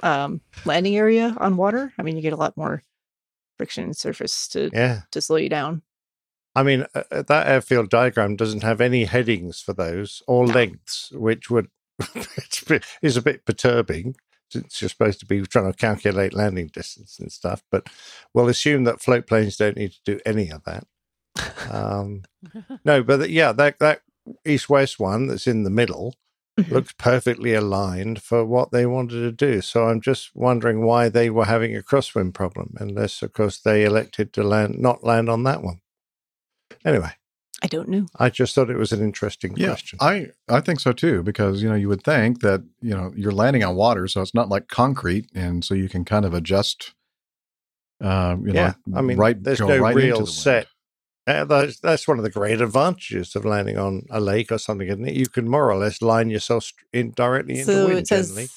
um, 0.00 0.40
landing 0.64 0.96
area 0.96 1.34
on 1.38 1.56
water. 1.56 1.92
I 1.98 2.02
mean, 2.02 2.16
you 2.16 2.22
get 2.22 2.32
a 2.32 2.36
lot 2.36 2.56
more 2.56 2.82
friction 3.58 3.92
surface 3.94 4.48
to 4.48 4.70
Yeah. 4.72 5.02
to 5.10 5.20
slow 5.20 5.36
you 5.36 5.48
down. 5.48 5.82
I 6.54 6.62
mean, 6.62 6.86
uh, 6.94 7.02
uh, 7.10 7.22
that 7.22 7.48
airfield 7.48 7.90
diagram 7.90 8.36
doesn't 8.36 8.62
have 8.62 8.80
any 8.80 9.04
headings 9.04 9.60
for 9.60 9.74
those 9.74 10.22
or 10.26 10.46
No. 10.46 10.54
lengths, 10.54 11.10
which 11.12 11.50
would 11.50 11.68
it's 12.14 12.62
a 12.62 12.66
bit- 12.66 12.84
is 13.02 13.16
a 13.16 13.22
bit 13.22 13.44
perturbing 13.44 14.16
since 14.50 14.80
you're 14.80 14.88
supposed 14.88 15.20
to 15.20 15.26
be 15.26 15.42
trying 15.42 15.70
to 15.70 15.76
calculate 15.76 16.34
landing 16.34 16.68
distance 16.72 17.18
and 17.18 17.30
stuff. 17.32 17.62
But 17.70 17.88
we'll 18.34 18.48
assume 18.48 18.84
that 18.84 19.00
float 19.00 19.26
planes 19.26 19.56
don't 19.56 19.76
need 19.76 19.92
to 19.92 20.00
do 20.04 20.20
any 20.24 20.50
of 20.50 20.62
that. 20.64 20.84
Um, 21.70 22.22
no, 22.84 23.02
but 23.02 23.30
yeah, 23.30 23.52
that 23.52 23.78
that 23.80 24.02
east 24.44 24.68
west 24.68 24.98
one 24.98 25.26
that's 25.28 25.46
in 25.46 25.64
the 25.64 25.70
middle 25.70 26.14
Mhm. 26.58 26.70
looks 26.70 26.94
perfectly 26.96 27.52
aligned 27.52 28.22
for 28.22 28.42
what 28.44 28.70
they 28.72 28.86
wanted 28.86 29.20
to 29.20 29.30
do. 29.30 29.60
So 29.60 29.88
I'm 29.88 30.00
just 30.00 30.34
wondering 30.34 30.86
why 30.86 31.10
they 31.10 31.28
were 31.28 31.44
having 31.44 31.76
a 31.76 31.82
crosswind 31.82 32.32
problem, 32.32 32.74
unless 32.80 33.20
of 33.22 33.34
course 33.34 33.60
they 33.60 33.84
elected 33.84 34.32
to 34.32 34.42
land 34.42 34.78
not 34.78 35.04
land 35.04 35.28
on 35.28 35.42
that 35.42 35.62
one. 35.62 35.80
Anyway, 36.84 37.12
I 37.62 37.68
don't 37.68 37.88
know. 37.88 38.06
I 38.18 38.28
just 38.28 38.54
thought 38.54 38.68
it 38.70 38.76
was 38.76 38.92
an 38.92 39.02
interesting 39.02 39.56
Yeah, 39.56 39.68
question. 39.68 39.98
I 40.02 40.28
I 40.48 40.60
think 40.60 40.78
so 40.80 40.92
too 40.92 41.22
because 41.22 41.62
you 41.62 41.68
know 41.68 41.74
you 41.74 41.88
would 41.88 42.02
think 42.04 42.40
that 42.40 42.62
you 42.82 42.94
know 42.94 43.12
you're 43.16 43.32
landing 43.32 43.64
on 43.64 43.76
water, 43.76 44.06
so 44.08 44.20
it's 44.20 44.34
not 44.34 44.48
like 44.48 44.68
concrete, 44.68 45.26
and 45.34 45.64
so 45.64 45.74
you 45.74 45.88
can 45.88 46.04
kind 46.04 46.24
of 46.24 46.34
adjust. 46.34 46.92
Uh, 48.02 48.36
you 48.44 48.52
yeah, 48.52 48.74
know, 48.86 48.98
I 48.98 49.00
mean, 49.00 49.16
right, 49.16 49.42
there's 49.42 49.58
no 49.60 49.78
right 49.78 49.96
into 49.96 50.00
the 50.08 50.12
real 50.18 50.26
set. 50.26 50.66
Uh, 51.26 51.44
that's, 51.46 51.80
that's 51.80 52.06
one 52.06 52.18
of 52.18 52.24
the 52.24 52.30
great 52.30 52.60
advantages 52.60 53.34
of 53.34 53.44
landing 53.44 53.78
on 53.78 54.02
a 54.10 54.20
lake 54.20 54.52
or 54.52 54.58
something, 54.58 54.86
isn't 54.86 55.08
it? 55.08 55.14
You 55.14 55.26
can 55.26 55.48
more 55.48 55.70
or 55.72 55.76
less 55.76 56.00
line 56.02 56.28
yourself 56.30 56.70
in 56.92 57.10
directly 57.12 57.54
into 57.58 57.72
So 57.72 57.86
wind 57.86 57.98
it 57.98 58.06
says 58.06 58.28
generally 58.28 58.48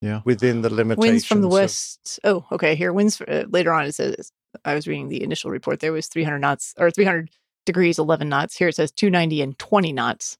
Yeah. 0.00 0.20
within 0.24 0.62
the 0.62 0.70
limitations. 0.72 0.98
winds 1.10 1.24
from 1.26 1.40
the 1.42 1.48
of- 1.48 1.52
west. 1.52 2.20
Oh, 2.24 2.46
okay. 2.52 2.74
Here, 2.76 2.92
winds 2.92 3.20
uh, 3.20 3.44
later 3.50 3.72
on. 3.74 3.84
It 3.86 3.94
says 3.96 4.30
I 4.64 4.74
was 4.74 4.86
reading 4.86 5.08
the 5.08 5.22
initial 5.22 5.50
report. 5.50 5.80
There 5.80 5.92
was 5.92 6.06
300 6.06 6.38
knots 6.38 6.72
or 6.78 6.90
300 6.90 7.28
degrees, 7.64 7.98
11 7.98 8.28
knots. 8.28 8.56
Here 8.56 8.68
it 8.68 8.74
says 8.76 8.92
290 8.92 9.42
and 9.42 9.58
20 9.58 9.92
knots. 9.92 10.38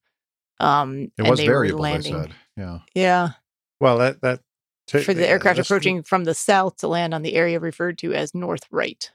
Um, 0.60 1.02
It 1.02 1.12
and 1.18 1.28
was 1.30 1.38
they 1.38 1.46
variable. 1.46 1.78
They 1.78 1.90
landing- 1.92 2.12
said, 2.14 2.34
yeah. 2.56 2.78
Yeah, 2.94 3.28
well, 3.80 3.98
that 3.98 4.20
that 4.22 4.40
for 4.86 5.12
the 5.14 5.28
aircraft 5.28 5.58
approaching 5.58 6.02
from 6.02 6.24
the 6.24 6.34
south 6.34 6.76
to 6.78 6.88
land 6.88 7.12
on 7.14 7.22
the 7.22 7.34
area 7.34 7.58
referred 7.58 7.98
to 7.98 8.12
as 8.14 8.34
north 8.34 8.62
right. 8.70 9.10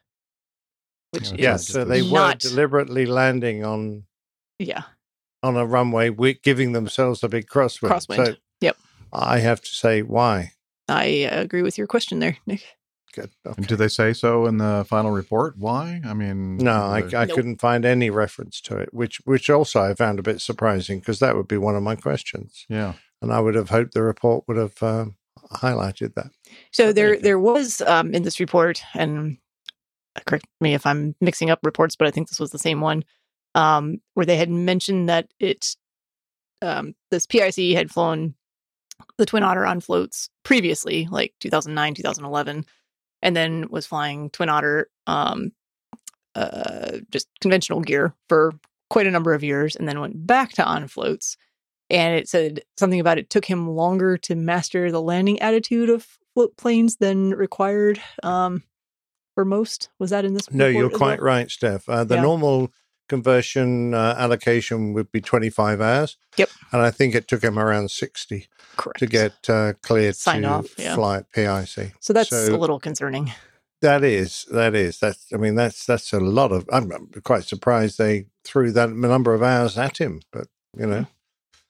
Which 1.11 1.31
Yeah, 1.31 1.55
so 1.55 1.85
they 1.85 2.01
were 2.01 2.33
deliberately 2.35 3.05
landing 3.05 3.63
on 3.63 4.03
yeah 4.59 4.83
on 5.41 5.55
a 5.55 5.65
runway, 5.65 6.09
giving 6.43 6.73
themselves 6.73 7.23
a 7.23 7.29
big 7.29 7.47
crosswind. 7.47 7.89
crosswind. 7.89 8.25
So 8.25 8.35
yep, 8.59 8.77
I 9.13 9.39
have 9.39 9.61
to 9.61 9.69
say, 9.69 10.01
why? 10.01 10.51
I 10.89 11.23
uh, 11.31 11.41
agree 11.41 11.61
with 11.61 11.77
your 11.77 11.87
question 11.87 12.19
there, 12.19 12.37
Nick. 12.45 12.65
Good. 13.13 13.31
And 13.43 13.65
do 13.67 13.75
they 13.75 13.87
say 13.87 14.13
so 14.13 14.45
in 14.45 14.57
the 14.57 14.85
final 14.87 15.11
report? 15.11 15.57
Why? 15.57 15.99
I 16.05 16.13
mean, 16.13 16.57
No, 16.57 16.83
I, 16.83 17.01
the- 17.01 17.17
I 17.17 17.25
Nope. 17.25 17.35
couldn't 17.35 17.61
find 17.61 17.85
any 17.85 18.09
reference 18.09 18.61
to 18.61 18.77
it, 18.77 18.93
which 18.93 19.17
which 19.25 19.49
also 19.49 19.81
I 19.81 19.93
found 19.95 20.19
a 20.19 20.23
bit 20.23 20.41
surprising 20.41 20.99
because 20.99 21.19
that 21.19 21.35
would 21.35 21.47
be 21.47 21.57
one 21.57 21.75
of 21.75 21.83
my 21.83 21.95
questions, 21.95 22.65
yeah. 22.69 22.93
and 23.21 23.33
I 23.33 23.39
would 23.39 23.55
have 23.55 23.69
hoped 23.69 23.93
the 23.93 24.03
report 24.03 24.45
would 24.47 24.57
have 24.57 24.81
um, 24.83 25.15
highlighted 25.51 26.13
that. 26.15 26.31
So 26.71 26.93
there 26.93 27.17
there 27.19 27.39
was 27.39 27.81
um, 27.81 28.13
in 28.13 28.23
this 28.23 28.39
report, 28.39 28.81
and 28.93 29.37
correct 30.27 30.45
me 30.61 30.73
if 30.75 30.85
I'm 30.85 31.15
mixing 31.19 31.49
up 31.49 31.59
reports, 31.63 31.95
but 31.95 32.07
I 32.07 32.11
think 32.11 32.29
this 32.29 32.39
was 32.39 32.51
the 32.51 32.59
same 32.59 32.79
one, 32.81 33.03
um, 33.55 34.01
where 34.13 34.25
they 34.25 34.37
had 34.37 34.49
mentioned 34.49 35.09
that 35.09 35.31
it 35.39 35.75
um, 36.61 36.93
this 37.09 37.25
PIC 37.25 37.73
had 37.75 37.89
flown 37.89 38.35
the 39.17 39.25
Twin 39.25 39.43
Otter 39.43 39.65
on 39.65 39.79
floats 39.79 40.29
previously, 40.43 41.07
like 41.09 41.33
2009, 41.39 41.93
2011, 41.95 42.65
and 43.21 43.35
then 43.35 43.67
was 43.69 43.85
flying 43.85 44.29
Twin 44.29 44.49
Otter 44.49 44.89
um, 45.07 45.51
uh, 46.35 46.99
just 47.11 47.27
conventional 47.41 47.81
gear 47.81 48.13
for 48.27 48.53
quite 48.89 49.07
a 49.07 49.11
number 49.11 49.33
of 49.33 49.43
years, 49.43 49.75
and 49.75 49.87
then 49.87 49.99
went 49.99 50.25
back 50.25 50.51
to 50.53 50.63
on 50.63 50.87
floats. 50.87 51.37
And 51.89 52.15
it 52.15 52.29
said 52.29 52.61
something 52.77 52.99
about 52.99 53.17
it 53.17 53.29
took 53.29 53.45
him 53.45 53.67
longer 53.67 54.17
to 54.19 54.35
master 54.35 54.91
the 54.91 55.01
landing 55.01 55.41
attitude 55.41 55.89
of 55.89 56.07
float 56.33 56.55
planes 56.55 56.97
than 56.97 57.31
required 57.31 57.99
um, 58.21 58.63
for 59.33 59.43
most. 59.43 59.89
Was 59.97 60.11
that 60.11 60.23
in 60.25 60.33
this? 60.33 60.51
No, 60.51 60.67
you're 60.67 60.89
quite 60.89 61.19
well? 61.19 61.25
right, 61.25 61.49
Steph. 61.49 61.89
Uh, 61.89 62.03
the 62.03 62.15
Yeah. 62.15 62.21
normal 62.21 62.71
conversion 63.09 63.93
uh, 63.93 64.15
allocation 64.17 64.93
would 64.93 65.11
be 65.11 65.19
25 65.19 65.81
hours. 65.81 66.17
Yep. 66.37 66.49
And 66.71 66.81
I 66.81 66.91
think 66.91 67.15
it 67.15 67.27
took 67.27 67.43
him 67.43 67.59
around 67.59 67.91
60 67.91 68.47
Correct. 68.77 68.99
to 68.99 69.05
get 69.07 69.49
uh, 69.49 69.73
cleared 69.81 70.15
Sign 70.15 70.43
to 70.43 70.47
off, 70.49 70.67
yeah. 70.77 70.95
fly 70.95 71.17
at 71.17 71.31
PIC. 71.33 71.93
So 71.99 72.13
that's 72.13 72.29
so- 72.29 72.55
a 72.55 72.57
little 72.57 72.79
concerning. 72.79 73.33
That 73.81 74.03
is, 74.03 74.45
that 74.51 74.75
is, 74.75 74.99
that's. 74.99 75.27
I 75.33 75.37
mean, 75.37 75.55
that's 75.55 75.85
that's 75.85 76.11
a 76.11 76.19
lot 76.19 76.51
of. 76.51 76.67
I'm 76.69 76.91
I'm 76.91 77.07
quite 77.23 77.45
surprised 77.45 77.97
they 77.97 78.25
threw 78.43 78.73
that 78.73 78.89
number 78.91 79.33
of 79.33 79.41
hours 79.41 79.77
at 79.77 79.99
him, 79.99 80.19
but 80.33 80.47
you 80.77 80.85
know, 80.85 81.05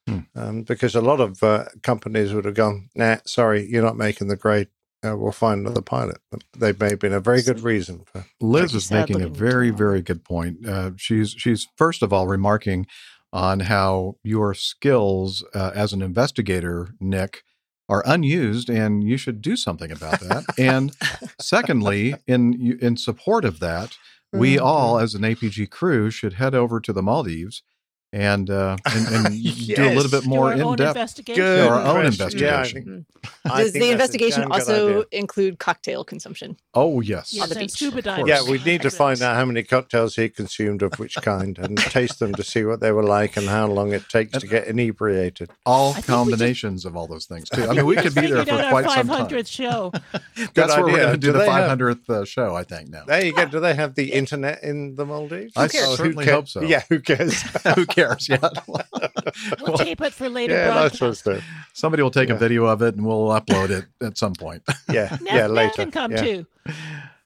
Hmm. 0.08 0.20
um, 0.36 0.64
because 0.64 0.96
a 0.96 1.02
lot 1.02 1.20
of 1.20 1.44
uh, 1.44 1.66
companies 1.84 2.34
would 2.34 2.46
have 2.46 2.56
gone, 2.56 2.90
nah, 2.96 3.18
sorry, 3.26 3.64
you're 3.70 3.84
not 3.84 3.96
making 3.96 4.28
the 4.28 4.36
grade. 4.36 4.70
Uh, 5.06 5.16
we'll 5.18 5.32
find 5.32 5.62
another 5.62 5.82
pilot. 5.82 6.18
They 6.58 6.74
may 6.74 6.90
have 6.90 7.00
been 7.00 7.14
a 7.14 7.20
very 7.20 7.42
good 7.42 7.62
reason 7.62 8.04
for. 8.06 8.26
Liz 8.42 8.74
is 8.74 8.92
making 8.92 9.22
a 9.22 9.28
very, 9.30 9.70
very 9.70 10.02
good 10.02 10.24
point. 10.24 10.68
Uh, 10.68 10.92
she's 10.98 11.32
she's 11.32 11.68
first 11.78 12.02
of 12.04 12.12
all 12.14 12.28
remarking 12.28 12.86
on 13.32 13.62
how 13.62 14.16
your 14.24 14.54
skills 14.54 15.44
uh, 15.54 15.72
as 15.76 15.94
an 15.94 16.02
investigator, 16.02 16.90
Nick, 17.00 17.44
are 17.88 18.04
unused, 18.06 18.70
and 18.70 19.04
you 19.04 19.18
should 19.18 19.42
do 19.42 19.56
something 19.56 19.92
about 19.92 20.20
that. 20.22 20.46
and 20.58 20.96
secondly, 21.40 22.16
in 22.28 22.78
in 22.82 22.98
support 22.98 23.46
of 23.46 23.60
that, 23.60 23.98
we 24.34 24.56
Mm-hmm. 24.56 24.66
all, 24.66 25.00
as 25.00 25.16
an 25.16 25.22
APG 25.22 25.70
crew, 25.70 26.10
should 26.12 26.34
head 26.34 26.54
over 26.54 26.80
to 26.80 26.94
the 26.94 27.02
Maldives 27.02 27.64
and 28.12 28.50
uh, 28.50 28.76
and, 28.92 29.08
and 29.26 29.44
do 29.44 29.76
a 29.84 29.94
little 29.96 30.10
bit 30.10 30.26
more 30.28 30.52
in 30.52 30.58
depth. 30.76 30.80
investigation. 30.98 31.44
Good 31.44 31.68
our 31.68 31.80
own 31.82 32.16
question. 32.16 32.40
Yeah, 32.40 32.58
investigation. 32.58 32.84
think- 32.84 33.06
Does 33.46 33.74
the 33.74 33.90
investigation 33.92 34.42
damn 34.42 34.50
good 34.50 34.60
also 34.62 35.04
include 35.12 35.60
cocktail 35.60 36.04
consumption? 36.04 36.56
Oh 36.74 37.02
yes, 37.02 37.34
Yes, 37.34 37.50
the 37.50 37.56
beach. 37.60 37.72
scuba 37.72 38.02
diving. 38.02 38.28
Yeah, 38.28 38.42
we 38.50 38.60
need 38.64 38.82
to 38.84 38.90
find 38.90 39.22
out 39.22 39.36
how 39.36 39.46
many 39.46 39.62
cocktails 39.64 40.16
he 40.16 40.30
consumed 40.30 40.82
of 40.82 40.98
which 41.00 41.16
kind 41.22 41.58
and 41.60 41.78
taste 41.78 42.20
them 42.20 42.34
to 42.36 42.44
see 42.44 42.64
what 42.64 42.80
they 42.80 42.92
were 42.92 43.04
like 43.04 43.36
and 43.38 43.48
how 43.48 43.68
long 43.68 43.92
it 43.94 44.08
takes 44.10 44.38
to 44.40 44.48
get 44.48 44.68
inebriated. 44.68 45.50
all 45.66 45.90
I 45.92 45.94
think 45.94 45.98
we 45.98 46.02
just- 46.02 46.08
combinations 46.40 46.86
of 46.86 46.96
all 46.96 47.08
those 47.08 47.26
things 47.26 47.50
too. 47.50 47.64
I 47.66 47.74
mean, 47.74 47.86
we 47.86 47.96
could 47.96 48.16
be 48.16 48.22
there 48.22 48.46
Figured 48.46 48.48
for 48.48 48.54
out 48.54 48.64
our 48.66 48.72
quite 48.84 48.90
some 48.96 49.08
time. 49.08 49.28
500th 49.28 49.48
show. 49.48 49.92
That's 50.54 50.76
where 50.76 50.86
we're 50.86 50.98
going 50.98 51.12
to 51.12 51.18
do, 51.18 51.28
Do 51.28 51.32
the 51.34 51.40
they 51.40 51.50
have- 51.52 51.78
500th 51.78 52.10
uh, 52.10 52.26
show, 52.26 52.56
I 52.56 52.64
think. 52.64 52.90
Now, 52.90 53.04
There 53.06 53.24
you 53.26 53.34
go. 53.34 53.46
Do 53.46 53.60
they 53.60 53.74
have 53.76 53.96
the 53.96 54.14
internet 54.14 54.64
in 54.64 54.96
the 54.96 55.06
Maldives? 55.06 55.54
I 55.58 55.64
who 55.64 55.70
certainly 55.96 56.26
hope 56.26 56.48
so. 56.48 56.62
Yeah, 56.62 56.84
who 56.90 57.00
cares? 57.02 57.42
who 57.76 57.86
cares? 57.86 57.99
Yeah, 58.00 58.50
We'll 59.62 59.78
tape 59.78 60.02
it 60.02 60.14
for 60.14 60.30
later 60.30 60.54
yeah, 60.56 60.66
that's 60.74 60.98
broadcast. 60.98 61.02
what's 61.02 61.22
the 61.22 61.44
somebody 61.74 62.04
will 62.04 62.12
take 62.12 62.30
a 62.30 62.36
video 62.36 62.66
of 62.66 62.82
it 62.82 62.96
and 62.96 63.06
we'll 63.06 63.28
upload 63.28 63.70
it 63.70 63.86
at 64.02 64.18
some 64.18 64.34
point. 64.34 64.64
yeah, 64.92 65.10
Nav, 65.22 65.22
yeah 65.24 65.42
Nav 65.42 65.52
later. 65.52 65.74
can 65.76 65.92
come 65.92 66.12
yeah. 66.12 66.22
too. 66.22 66.46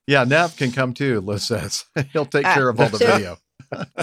yeah, 0.07 0.23
Nav 0.23 0.55
can 0.57 0.71
come 0.71 0.93
too. 0.93 1.21
Liz 1.21 1.43
says 1.43 1.85
he'll 2.13 2.25
take 2.25 2.45
Ah, 2.45 2.53
care 2.53 2.69
of 2.69 2.79
all 2.79 2.89
the 2.89 2.97
so- 2.97 3.05
video. 3.13 3.37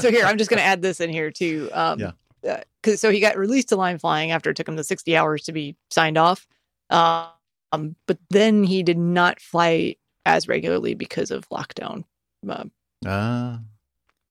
so 0.01 0.11
here, 0.11 0.25
I'm 0.25 0.39
just 0.39 0.51
going 0.51 0.59
to 0.59 0.65
add 0.65 0.83
this 0.83 1.01
in 1.01 1.11
here 1.11 1.31
too. 1.31 1.69
Um, 1.73 1.99
Yeah. 2.01 2.63
Because 2.83 3.01
so 3.01 3.11
he 3.11 3.21
got 3.21 3.37
released 3.37 3.69
to 3.69 3.77
line 3.77 3.99
flying 3.99 4.31
after 4.31 4.49
it 4.51 4.57
took 4.57 4.67
him 4.67 4.77
the 4.77 4.83
60 4.85 5.15
hours 5.17 5.43
to 5.43 5.53
be 5.53 5.77
signed 5.91 6.17
off. 6.17 6.47
Um, 6.89 7.95
but 8.07 8.19
then 8.31 8.65
he 8.65 8.83
did 8.83 8.97
not 8.99 9.41
fly 9.41 9.97
as 10.25 10.49
regularly 10.49 10.95
because 10.95 11.31
of 11.31 11.47
lockdown. 11.51 12.05
Uh, 12.49 12.65
Ah, 13.07 13.61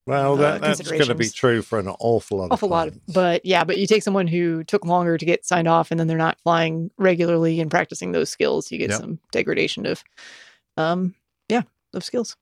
Well, 0.10 0.44
Uh, 0.44 0.58
that's 0.58 0.82
going 0.82 1.06
to 1.06 1.14
be 1.14 1.30
true 1.30 1.62
for 1.62 1.78
an 1.78 1.88
awful 1.88 2.40
lot. 2.40 2.48
awful 2.52 2.68
of 2.68 2.72
lot. 2.72 2.88
Of, 2.88 3.00
but 3.14 3.46
yeah, 3.46 3.64
but 3.64 3.78
you 3.78 3.86
take 3.86 4.02
someone 4.02 4.26
who 4.26 4.64
took 4.64 4.84
longer 4.84 5.18
to 5.20 5.26
get 5.26 5.46
signed 5.46 5.68
off, 5.68 5.92
and 5.92 6.00
then 6.00 6.08
they're 6.08 6.18
not 6.18 6.40
flying 6.42 6.90
regularly 6.98 7.60
and 7.62 7.70
practicing 7.70 8.12
those 8.12 8.30
skills. 8.32 8.72
You 8.72 8.80
get 8.80 8.90
Yep. 8.90 9.00
some 9.00 9.20
degradation 9.32 9.86
of, 9.86 10.04
um, 10.78 11.14
yeah, 11.48 11.62
of 11.94 12.04
skills. 12.04 12.36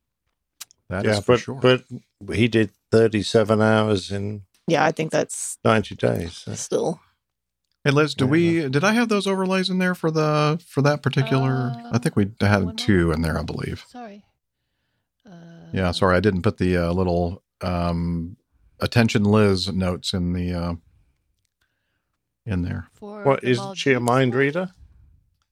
that 0.90 1.06
is 1.06 1.16
yeah, 1.16 1.20
for 1.20 1.34
but 1.34 1.40
sure. 1.42 1.60
but 1.60 2.36
he 2.36 2.48
did 2.48 2.72
thirty-seven 2.92 3.62
hours 3.62 4.12
in 4.12 4.44
Yeah, 4.68 4.86
I 4.86 4.94
think 4.94 5.12
that's 5.12 5.58
ninety 5.66 5.96
days. 5.96 6.38
so- 6.38 6.54
still. 6.54 7.02
hey, 7.84 7.92
Liz, 7.92 8.16
do 8.16 8.24
Yeah. 8.24 8.32
we 8.32 8.70
did 8.70 8.86
I 8.86 8.94
have 8.94 9.10
those 9.10 9.28
overlays 9.28 9.70
in 9.70 9.80
there 9.80 9.94
for 9.96 10.10
the 10.10 10.58
for 10.66 10.82
that 10.84 11.02
particular? 11.04 11.74
Uh, 11.76 11.90
I 11.92 11.98
think 11.98 12.16
we 12.16 12.32
had 12.40 12.78
two 12.78 13.12
in 13.12 13.24
there, 13.24 13.38
I 13.38 13.44
believe. 13.44 13.84
Sorry. 13.90 14.24
Uh, 15.26 15.32
Yeah, 15.74 15.92
sorry, 15.92 16.16
I 16.16 16.22
didn't 16.22 16.44
put 16.44 16.58
the 16.60 16.78
uh, 16.78 16.94
little 16.94 17.44
um, 17.62 18.38
attention 18.80 19.24
Liz 19.24 19.72
notes 19.72 20.14
in 20.14 20.34
the 20.34 20.54
uh, 20.54 20.74
in 22.46 22.62
there. 22.64 22.88
For 22.94 23.24
What 23.24 23.42
the 23.42 23.50
is 23.50 23.62
she 23.76 23.94
a 23.94 24.00
mind 24.00 24.36
reader? 24.36 24.70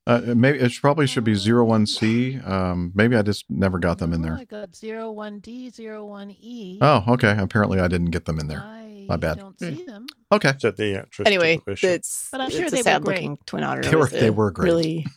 Uh, 0.08 0.22
maybe 0.36 0.60
it 0.60 0.72
probably 0.82 1.08
should 1.08 1.24
be 1.24 1.34
zero 1.34 1.66
one 1.66 1.88
C. 1.88 2.40
Um, 2.42 2.92
maybe 2.94 3.16
I 3.16 3.24
just 3.24 3.46
never 3.50 3.80
got 3.80 3.98
them 3.98 4.14
in 4.14 4.22
No, 4.22 4.28
there. 4.30 4.38
I 4.38 4.44
got 4.44 4.76
zero 4.76 5.12
one 5.12 5.40
D, 5.40 5.72
zero 5.72 6.06
one 6.06 6.30
E. 6.40 6.78
Oh, 6.80 7.04
okay. 7.08 7.36
Apparently, 7.38 7.80
I 7.80 7.88
didn't 7.88 8.12
get 8.12 8.26
them 8.26 8.40
in 8.40 8.48
there. 8.48 8.60
I 8.62 9.06
My 9.10 9.16
bad. 9.18 9.40
don't 9.40 9.60
see 9.60 9.84
them. 9.84 10.06
Okay. 10.32 10.54
Said 10.60 10.78
the 10.78 10.98
actress. 10.98 11.26
Anyway, 11.26 11.56
took 11.56 11.66
the 11.66 11.72
bishop. 11.72 11.90
it's 11.90 12.28
But 12.32 12.40
I'm 12.42 12.48
it's 12.50 12.56
sure 12.56 12.68
a 12.68 12.70
they 12.70 12.78
were 12.78 12.84
sad 12.84 13.02
great. 13.04 13.16
looking 13.16 13.38
twin 13.48 13.64
otter. 13.64 13.82
They 13.82 13.96
were- 13.96 14.08
they 14.08 14.30
were 14.30 14.52
great. 14.52 14.66
Really 14.68 15.08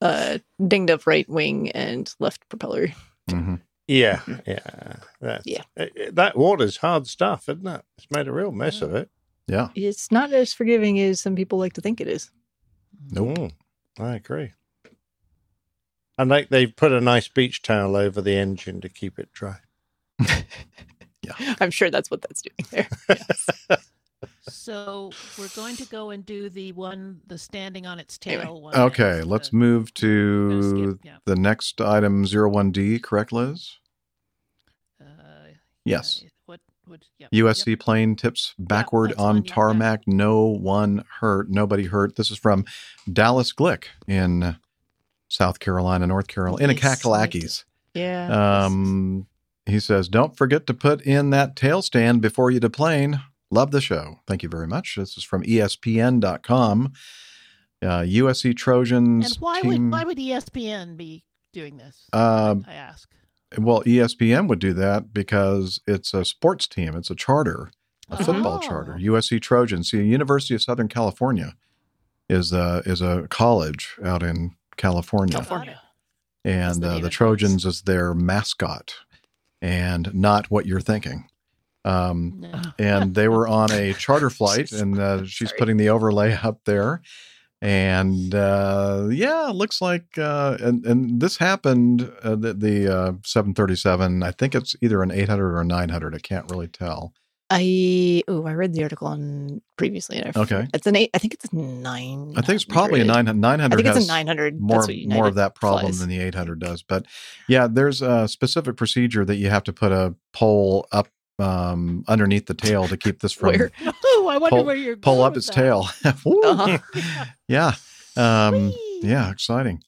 uh, 0.00 0.38
dinged 0.66 0.90
up 0.90 1.06
right 1.06 1.28
wing 1.28 1.70
and 1.70 2.12
left 2.18 2.48
propeller. 2.48 2.88
hmm 3.30 3.56
yeah, 3.90 4.20
yeah, 4.46 4.96
That's- 5.20 5.42
Yeah. 5.44 5.62
uh, 5.78 5.82
uh, 5.82 6.10
That 6.12 6.36
water's 6.36 6.76
hard 6.78 7.06
stuff, 7.06 7.48
isn't 7.48 7.66
it? 7.66 7.82
It's 7.98 8.06
made 8.10 8.28
a 8.28 8.32
real 8.32 8.52
mess 8.52 8.82
of 8.82 8.94
it. 8.94 9.10
Yeah. 9.46 9.68
It's 9.74 10.12
not 10.12 10.32
as 10.32 10.52
forgiving 10.52 11.00
as 11.00 11.20
some 11.20 11.34
people 11.34 11.58
like 11.58 11.72
to 11.74 11.80
think 11.80 12.00
it 12.00 12.06
is. 12.08 12.30
Nope. 13.10 13.36
Mm, 13.36 13.52
I 13.98 14.14
agree. 14.14 14.52
And 16.18 16.30
like 16.30 16.50
they 16.50 16.66
put 16.66 16.92
a 16.92 17.00
nice 17.00 17.28
beach 17.28 17.62
towel 17.62 17.96
over 17.96 18.20
the 18.20 18.36
engine 18.36 18.80
to 18.82 18.88
keep 18.88 19.18
it 19.18 19.32
dry. 19.32 19.56
Yeah, 21.22 21.54
I'm 21.60 21.70
sure 21.70 21.90
that's 21.90 22.10
what 22.10 22.22
that's 22.22 22.42
doing 22.42 22.66
there. 22.70 22.88
So 24.48 25.10
we're 25.38 25.48
going 25.54 25.76
to 25.76 25.84
go 25.86 26.10
and 26.10 26.24
do 26.26 26.48
the 26.50 26.72
one, 26.72 27.20
the 27.26 27.38
standing 27.38 27.86
on 27.86 27.98
its 27.98 28.18
tail 28.18 28.40
Anyway. 28.40 28.60
one. 28.60 28.74
Okay. 28.74 29.16
next, 29.18 29.26
Let's 29.28 29.48
uh, 29.48 29.56
move 29.56 29.94
to 29.94 30.62
skip, 30.92 31.00
yeah. 31.04 31.16
the 31.24 31.36
next 31.36 31.80
item, 31.80 32.26
zero 32.26 32.48
one 32.50 32.70
D. 32.70 32.98
Correct, 32.98 33.32
Liz? 33.32 33.78
Uh, 35.86 35.90
Yes. 35.90 36.24
What? 36.46 36.60
What? 36.86 37.00
Yep, 37.18 37.30
USC 37.32 37.66
yep. 37.68 37.80
plane 37.80 38.16
tips 38.16 38.54
backward 38.58 39.10
that's 39.10 39.20
on 39.20 39.36
yeah. 39.44 39.54
tarmac. 39.54 40.02
No 40.06 40.44
one 40.46 41.04
hurt. 41.20 41.48
Nobody 41.50 41.84
hurt. 41.86 42.16
This 42.16 42.30
is 42.30 42.38
from 42.38 42.64
Dallas 43.10 43.52
Glick 43.52 43.84
in 44.08 44.56
South 45.28 45.60
Carolina, 45.60 46.06
North 46.06 46.26
Carolina, 46.26 46.64
in 46.64 46.70
a. 46.70 46.74
Kakalakis. 46.74 47.64
Yeah. 47.94 48.64
Um, 48.64 49.26
he 49.66 49.78
says, 49.80 50.08
"Don't 50.08 50.36
forget 50.36 50.66
to 50.66 50.74
put 50.74 51.02
in 51.02 51.30
that 51.30 51.56
tail 51.56 51.82
stand 51.82 52.20
before 52.20 52.50
you 52.50 52.60
deplane." 52.60 53.20
Love 53.52 53.72
the 53.72 53.80
show. 53.80 54.20
Thank 54.28 54.42
you 54.44 54.48
very 54.48 54.68
much. 54.68 54.94
This 54.96 55.16
is 55.16 55.24
from 55.24 55.42
ESPN.com. 55.42 56.92
Uh, 57.82 58.02
USC 58.02 58.54
Trojans 58.56 59.32
And 59.32 59.36
why 59.40 59.60
team. 59.60 59.90
would 59.90 59.92
why 59.92 60.04
would 60.04 60.18
ESPN 60.18 60.96
be 60.96 61.24
doing 61.52 61.78
this? 61.78 62.08
Um, 62.12 62.64
I 62.68 62.74
ask. 62.74 63.08
Well, 63.58 63.82
ESPN 63.84 64.48
would 64.48 64.58
do 64.58 64.72
that 64.74 65.12
because 65.12 65.80
it's 65.86 66.14
a 66.14 66.24
sports 66.24 66.66
team. 66.68 66.94
It's 66.96 67.10
a 67.10 67.14
charter, 67.14 67.70
a 68.08 68.22
football 68.22 68.60
Oh. 68.62 68.66
charter. 68.66 68.96
USC 69.00 69.40
Trojans. 69.40 69.90
See, 69.90 70.02
University 70.02 70.54
of 70.54 70.62
Southern 70.62 70.88
California 70.88 71.54
is 72.28 72.52
a 72.52 72.82
is 72.86 73.00
a 73.02 73.26
college 73.28 73.96
out 74.04 74.22
in 74.22 74.54
California. 74.76 75.32
California. 75.34 75.80
and 76.44 76.82
the 76.82 76.88
uh, 76.92 76.98
the 77.00 77.10
Trojans 77.10 77.64
is 77.66 77.82
their 77.82 78.14
mascot, 78.14 78.94
and 79.60 80.14
not 80.14 80.50
what 80.50 80.66
you're 80.66 80.80
thinking. 80.80 81.26
Um, 81.84 82.34
No. 82.40 82.62
and 82.78 83.14
they 83.14 83.26
were 83.28 83.48
on 83.48 83.72
a 83.72 83.94
charter 83.94 84.30
flight, 84.38 84.70
and 84.72 84.98
uh, 84.98 85.24
she's 85.24 85.48
Sorry. 85.48 85.58
putting 85.58 85.76
the 85.76 85.88
overlay 85.88 86.32
up 86.34 86.60
there. 86.66 87.00
And 87.62 88.34
uh, 88.34 89.08
yeah, 89.10 89.50
it 89.50 89.54
looks 89.54 89.82
like, 89.82 90.16
uh, 90.16 90.56
and 90.60 90.84
and 90.86 91.20
this 91.20 91.36
happened 91.36 92.10
uh, 92.22 92.36
the, 92.36 92.54
the 92.54 92.88
uh, 92.88 93.12
737. 93.24 94.22
I 94.22 94.30
think 94.30 94.54
it's 94.54 94.74
either 94.80 95.02
an 95.02 95.10
800 95.10 95.52
or 95.52 95.60
a 95.60 95.64
900. 95.64 96.14
I 96.14 96.18
can't 96.18 96.50
really 96.50 96.68
tell. 96.68 97.12
I 97.50 98.22
oh, 98.28 98.46
I 98.46 98.54
read 98.54 98.72
the 98.74 98.84
article 98.84 99.08
on 99.08 99.60
previously. 99.76 100.22
Okay. 100.36 100.68
It's 100.72 100.86
an 100.86 100.94
eight. 100.94 101.10
I 101.12 101.18
think 101.18 101.34
it's 101.34 101.52
nine. 101.52 102.32
I 102.36 102.42
think 102.42 102.54
it's 102.54 102.64
probably 102.64 103.00
a 103.00 103.04
900. 103.04 103.36
900 103.40 103.74
I 103.74 103.82
think 103.82 103.96
it's 103.96 104.06
a 104.06 104.08
nine 104.08 104.28
hundred. 104.28 104.60
more 104.60 104.86
more 105.06 105.26
of 105.26 105.34
that 105.34 105.56
problem 105.56 105.86
flies. 105.86 105.98
than 105.98 106.08
the 106.08 106.20
800 106.20 106.60
does 106.60 106.82
but 106.82 107.06
yeah 107.48 107.66
there's 107.66 108.02
a 108.02 108.28
specific 108.28 108.76
procedure 108.76 109.24
that 109.24 109.36
you 109.36 109.50
have 109.50 109.64
to 109.64 109.72
put 109.72 109.90
a 109.90 110.14
pole 110.32 110.86
up 110.92 111.08
um, 111.40 112.04
underneath 112.08 112.46
the 112.46 112.54
tail 112.54 112.86
to 112.88 112.96
keep 112.96 113.20
this 113.20 113.32
from 113.38 113.50
Where? 113.50 113.70
Oh, 114.04 114.26
I 114.30 114.38
wonder 114.38 114.56
pull, 114.56 114.64
where 114.64 114.76
you're 114.76 114.96
pull 114.96 115.22
up 115.22 115.36
its 115.36 115.46
that. 115.46 115.52
tail 115.54 115.88
Uh-huh. 116.04 116.78
yeah 117.48 117.72
um, 118.16 118.72
yeah 119.02 119.30
exciting 119.30 119.82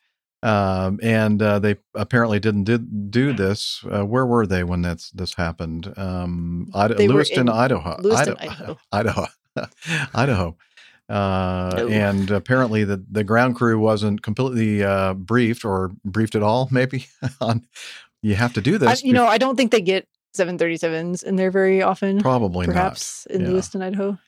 um, 0.44 0.98
and 1.02 1.40
uh, 1.40 1.58
they 1.60 1.76
apparently 1.94 2.40
didn't 2.40 2.64
did, 2.64 3.10
do 3.12 3.32
this 3.32 3.84
uh, 3.90 4.04
where 4.04 4.26
were 4.26 4.46
they 4.46 4.64
when 4.64 4.82
that's 4.82 5.10
this 5.10 5.34
happened 5.34 5.92
um, 5.96 6.68
Ida- 6.74 6.94
lewiston 6.96 7.48
idaho 7.48 7.96
Lewiston, 8.00 8.36
idaho 8.38 8.78
Idaho. 8.92 9.26
idaho 9.56 9.68
idaho 10.14 10.56
uh, 11.08 11.72
Oh. 11.76 11.88
and 11.88 12.30
apparently 12.30 12.84
the, 12.84 13.04
the 13.10 13.22
ground 13.24 13.56
crew 13.56 13.78
wasn't 13.78 14.22
completely 14.22 14.82
uh, 14.82 15.12
briefed 15.14 15.64
or 15.64 15.90
briefed 16.04 16.34
at 16.34 16.42
all 16.42 16.68
maybe 16.70 17.06
on 17.40 17.66
you 18.22 18.34
have 18.36 18.52
to 18.54 18.60
do 18.60 18.76
I, 18.76 18.78
this 18.78 19.04
you 19.04 19.12
know, 19.12 19.26
I 19.26 19.36
don't 19.36 19.56
think 19.56 19.72
they 19.72 19.80
get 19.80 20.06
seven 20.34 20.58
thirty 20.58 20.76
sevens 20.76 21.22
in 21.22 21.36
there 21.36 21.50
very 21.50 21.82
often. 21.82 22.20
probably 22.20 22.66
perhaps 22.66 23.26
in 23.26 23.42
Yeah. 23.42 23.48
Lewiston, 23.48 23.82
Idaho. 23.82 24.18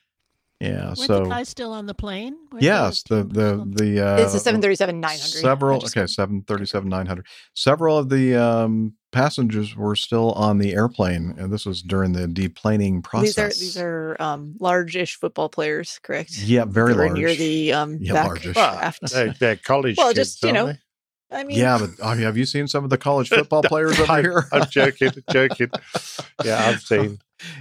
yeah 0.59 0.85
Weren't 0.87 0.97
so 0.99 1.23
the 1.23 1.29
guys 1.29 1.49
still 1.49 1.71
on 1.73 1.85
the 1.85 1.93
plane? 1.93 2.35
Weren't 2.51 2.63
yes 2.63 3.03
the 3.03 3.23
the 3.23 3.63
the 3.67 4.05
uh, 4.07 4.17
it's 4.17 4.33
a 4.33 4.39
seven 4.39 4.61
thirty 4.61 4.75
seven 4.75 4.99
nine 4.99 5.17
hundred. 5.19 5.41
several 5.41 5.77
okay 5.77 6.07
737 6.07 6.87
900 6.89 7.25
several 7.53 7.97
of 7.97 8.09
the 8.09 8.35
um, 8.35 8.93
passengers 9.11 9.75
were 9.75 9.95
still 9.95 10.31
on 10.33 10.57
the 10.57 10.73
airplane 10.73 11.33
and 11.37 11.51
this 11.51 11.65
was 11.65 11.81
during 11.81 12.11
the 12.13 12.27
deplaning 12.27 13.01
process 13.03 13.35
These 13.35 13.37
are 13.37 13.49
these 13.59 13.77
are 13.77 14.17
um, 14.19 14.55
large-ish 14.59 15.17
football 15.19 15.49
players, 15.49 15.99
correct? 16.03 16.37
yeah 16.37 16.65
very 16.65 16.93
large. 16.93 16.97
They 16.97 17.03
were 17.03 17.07
large 17.07 17.17
near 17.19 17.35
the 17.35 17.73
um, 17.73 17.97
Yeah, 18.01 18.13
back 18.13 18.25
large-ish. 18.27 18.55
Well, 18.55 18.75
aft. 18.81 19.01
they're, 19.11 19.33
they're 19.39 19.55
college 19.57 19.95
Well, 19.97 20.13
kids, 20.13 20.35
just, 20.35 20.43
you 20.43 20.51
know, 20.53 20.67
they? 20.67 20.79
I 21.31 21.43
mean, 21.43 21.57
Yeah, 21.57 21.77
but 21.79 22.05
I 22.05 22.13
mean, 22.15 22.23
have 22.23 22.37
you 22.37 22.45
seen 22.45 22.67
some 22.67 22.83
of 22.83 22.89
the 22.89 22.97
college 22.97 23.29
football 23.29 23.61
players 23.65 23.99
over 23.99 24.21
here? 24.21 24.47
I'm 24.53 24.69
joking, 24.69 25.11
joking. 25.31 25.69
Yeah, 26.43 26.65
I've 26.67 26.81
seen. 26.91 27.19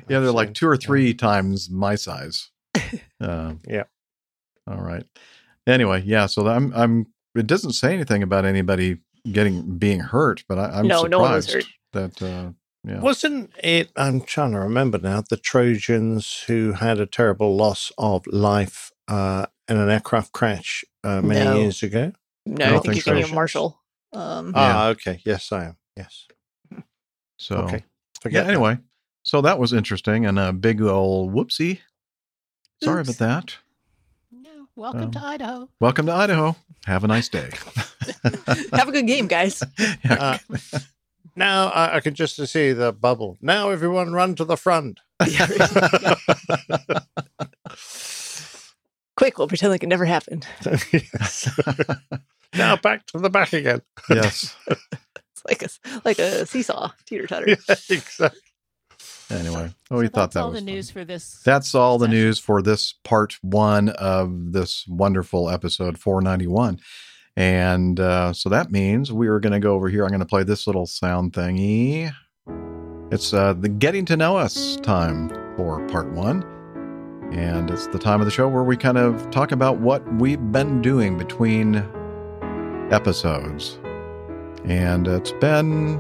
yeah, 0.09 0.21
they're 0.21 0.29
I've 0.29 0.35
like 0.35 0.49
seen, 0.49 0.55
two 0.55 0.69
or 0.69 0.75
yeah. 0.75 0.87
three 0.87 1.15
times 1.15 1.71
my 1.71 1.95
size. 1.95 2.51
Uh, 3.21 3.55
Yeah. 3.67 3.85
All 4.67 4.81
right. 4.81 5.05
Anyway, 5.67 6.03
yeah. 6.05 6.27
So 6.27 6.47
I'm. 6.47 6.73
I'm. 6.75 7.07
It 7.35 7.47
doesn't 7.47 7.73
say 7.73 7.93
anything 7.95 8.23
about 8.23 8.45
anybody 8.45 8.99
getting 9.31 9.79
being 9.79 10.01
hurt, 10.01 10.45
but 10.49 10.59
I, 10.59 10.79
I'm 10.79 10.87
No, 10.87 11.03
surprised 11.05 11.11
no 11.11 11.19
one 11.21 11.33
was 11.33 11.53
hurt. 11.53 11.65
that. 11.93 12.23
Uh, 12.23 12.53
yeah. 12.87 13.01
Wasn't 13.01 13.51
it? 13.63 13.91
I'm 13.97 14.21
trying 14.21 14.53
to 14.53 14.61
remember 14.61 14.99
now. 14.99 15.23
The 15.29 15.37
Trojans 15.39 16.45
who 16.47 16.73
had 16.73 17.01
a 17.01 17.07
terrible 17.07 17.57
loss 17.57 17.91
of 17.97 18.27
life 18.27 18.91
uh, 19.09 19.47
in 19.69 19.79
an 19.79 19.89
aircraft 19.89 20.33
crash 20.33 20.85
uh, 21.03 21.23
many 21.23 21.45
No. 21.45 21.57
years 21.61 21.83
ago. 21.83 22.13
No, 22.47 22.65
I 22.65 22.69
I, 22.69 22.71
think 22.73 22.85
think 22.85 22.95
you're 22.97 23.03
thinking 23.03 23.25
so. 23.25 23.29
of 23.31 23.35
Marshall. 23.35 23.81
Um, 24.13 24.53
Ah, 24.55 24.89
okay. 24.89 25.21
Yes, 25.25 25.51
I 25.53 25.65
am. 25.67 25.77
Yes. 25.97 26.27
So 27.37 27.57
Okay. 27.57 27.77
yeah. 27.77 27.83
Forget 28.21 28.45
that. 28.47 28.51
Anyway, 28.55 28.79
so 29.23 29.41
that 29.43 29.59
was 29.59 29.73
interesting 29.73 30.25
and 30.27 30.39
a 30.39 30.53
big 30.53 30.81
old 30.83 31.33
whoopsie. 31.35 31.81
Sorry 32.83 33.01
Oops. 33.01 33.09
about 33.17 33.19
that. 33.19 33.57
No, 34.31 34.69
welcome 34.77 35.03
Um, 35.05 35.11
to 35.13 35.21
Idaho. 35.25 35.69
Welcome 35.81 36.07
to 36.07 36.13
Idaho. 36.13 36.57
Have 36.87 37.05
a 37.05 37.07
nice 37.09 37.29
day. 37.29 37.51
have 38.73 38.89
a 38.89 38.93
good 38.93 39.07
game, 39.07 39.27
guys. 39.27 39.63
Uh, 40.09 40.39
now 41.37 41.69
I, 41.69 41.97
I 41.97 42.01
can 42.01 42.15
just 42.15 42.37
see 42.47 42.73
the 42.73 42.93
bubble. 42.93 43.37
Now 43.41 43.71
everyone 43.71 44.13
run 44.13 44.35
to 44.37 44.45
the 44.45 44.57
front. 44.57 45.01
Quick, 49.17 49.39
we'll 49.39 49.49
pretend 49.49 49.71
like 49.73 49.83
it 49.83 49.89
never 49.89 50.05
happened. 50.05 50.47
Yes. 52.55 52.59
now 52.59 52.77
back 52.77 53.07
to 53.07 53.19
the 53.19 53.31
back 53.31 53.53
again. 53.53 53.83
yes. 54.11 54.55
It's 54.69 55.43
like 55.49 55.63
a 55.63 55.69
like 56.05 56.19
a 56.19 56.47
seesaw, 56.47 56.91
teeter 57.07 57.27
totter. 57.27 57.49
Yeah, 57.49 57.57
exactly. 57.91 58.41
Anyway, 59.31 59.73
oh, 59.91 59.99
we 59.99 60.07
So 60.07 60.11
thought 60.11 60.21
that's 60.33 60.35
that 60.35 60.41
all 60.43 60.51
was 60.51 60.61
the 60.61 60.67
fun. 60.67 60.75
news 60.75 60.91
for 60.91 61.05
this. 61.05 61.41
That's 61.45 61.75
all 61.75 61.99
the 61.99 62.07
session. 62.07 62.19
news 62.19 62.39
for 62.39 62.63
this 62.63 62.95
part 63.05 63.37
one 63.43 63.89
of 63.91 64.53
this 64.53 64.87
wonderful 64.87 65.49
episode 65.51 65.99
491. 65.99 66.79
And 67.37 67.99
uh, 67.99 68.33
so 68.35 68.49
that 68.51 68.71
means 68.71 69.13
we 69.13 69.27
are 69.29 69.41
going 69.41 69.55
to 69.55 69.59
go 69.59 69.75
over 69.75 69.89
here. 69.89 70.05
I'm 70.05 70.11
going 70.11 70.21
to 70.21 70.27
play 70.27 70.45
this 70.45 70.67
little 70.67 70.87
sound 70.87 71.33
thingy. 71.33 72.13
It's 73.11 73.33
uh, 73.35 73.55
the 73.55 73.69
getting 73.69 74.05
to 74.07 74.17
know 74.17 74.37
us 74.37 74.77
time 74.83 75.31
for 75.57 75.85
part 75.89 76.13
one. 76.13 76.45
And 77.33 77.71
it's 77.71 77.87
the 77.89 77.99
time 77.99 78.21
of 78.21 78.27
the 78.27 78.31
show 78.31 78.47
where 78.47 78.63
we 78.63 78.77
kind 78.77 78.99
of 78.99 79.29
talk 79.31 79.51
about 79.53 79.79
what 79.81 80.03
we've 80.15 80.53
been 80.53 80.81
doing 80.83 81.17
between 81.19 81.83
episodes. 82.91 83.79
And 84.65 85.07
it's 85.09 85.33
been 85.33 85.97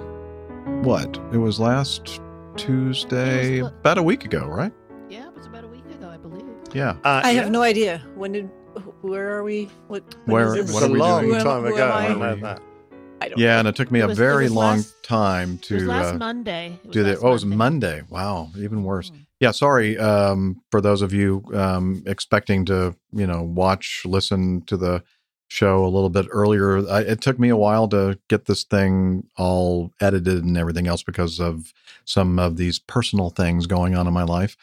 what? 0.82 1.18
It 1.32 1.38
was 1.38 1.60
last 1.60 2.20
Tuesday, 2.56 3.62
was 3.62 3.70
the- 3.70 3.76
about 3.78 3.98
a 3.98 4.02
week 4.02 4.24
ago, 4.24 4.46
right? 4.46 4.72
Yeah, 5.08 5.28
it 5.28 5.34
was 5.36 5.46
about 5.46 5.64
a 5.64 5.68
week 5.68 5.84
ago, 5.86 6.08
I 6.08 6.16
believe. 6.16 6.44
Yeah. 6.72 6.90
Uh, 7.04 7.20
I 7.24 7.32
yeah. 7.32 7.42
have 7.42 7.50
no 7.52 7.62
idea. 7.62 8.02
When 8.14 8.32
did? 8.32 8.50
Where 9.02 9.36
are 9.36 9.44
we? 9.44 9.68
What? 9.88 10.02
when 10.24 10.32
Where- 10.34 10.46
is 10.48 10.52
It 10.54 10.56
this? 10.66 10.66
was 10.66 10.74
what 10.74 10.82
a 10.82 10.86
are 10.86 10.92
we 10.92 10.98
long 10.98 11.22
doing? 11.22 11.34
Who 11.38 11.44
time 11.44 11.62
who 11.62 11.74
ago. 11.74 11.84
am 11.84 11.92
I 11.92 12.06
I? 12.06 12.14
know 12.34 12.40
that. 12.40 12.62
I 13.20 13.28
don't. 13.28 13.38
Yeah, 13.38 13.52
know. 13.54 13.58
and 13.60 13.68
it 13.68 13.76
took 13.76 13.90
me 13.90 14.00
It 14.00 14.04
a 14.04 14.06
was- 14.08 14.18
it 14.18 14.22
very 14.22 14.48
long 14.48 14.76
last- 14.78 15.02
time 15.04 15.58
It 15.62 15.70
was 15.74 15.82
to 15.82 15.88
last 15.88 16.14
uh, 16.14 16.18
Monday. 16.18 16.78
It 16.82 16.86
was 16.88 16.92
do 16.94 17.02
that. 17.04 17.10
last 17.14 17.24
Oh, 17.24 17.28
it 17.28 17.32
was 17.32 17.44
Monday. 17.46 17.56
Monday. 17.56 18.02
Wow, 18.10 18.48
even 18.58 18.82
worse. 18.82 19.10
Mm. 19.10 19.26
Yeah, 19.40 19.50
sorry 19.50 19.98
um, 19.98 20.56
for 20.70 20.80
those 20.80 21.02
of 21.02 21.12
you 21.12 21.42
um, 21.54 22.02
expecting 22.06 22.64
to, 22.66 22.96
you 23.12 23.26
know, 23.26 23.42
watch, 23.42 24.02
listen 24.06 24.62
to 24.62 24.76
the 24.76 25.02
show 25.54 25.84
a 25.84 25.88
little 25.88 26.10
bit 26.10 26.26
earlier. 26.30 26.86
I, 26.88 27.00
it 27.02 27.20
took 27.20 27.38
me 27.38 27.48
a 27.48 27.56
while 27.56 27.88
to 27.88 28.18
get 28.28 28.46
this 28.46 28.64
thing 28.64 29.28
all 29.36 29.92
edited 30.00 30.44
and 30.44 30.58
everything 30.58 30.86
else 30.86 31.02
because 31.02 31.40
of 31.40 31.72
some 32.04 32.38
of 32.38 32.56
these 32.56 32.78
personal 32.78 33.30
things 33.30 33.66
going 33.66 33.94
on 33.94 34.06
in 34.06 34.12
my 34.12 34.24
life. 34.24 34.56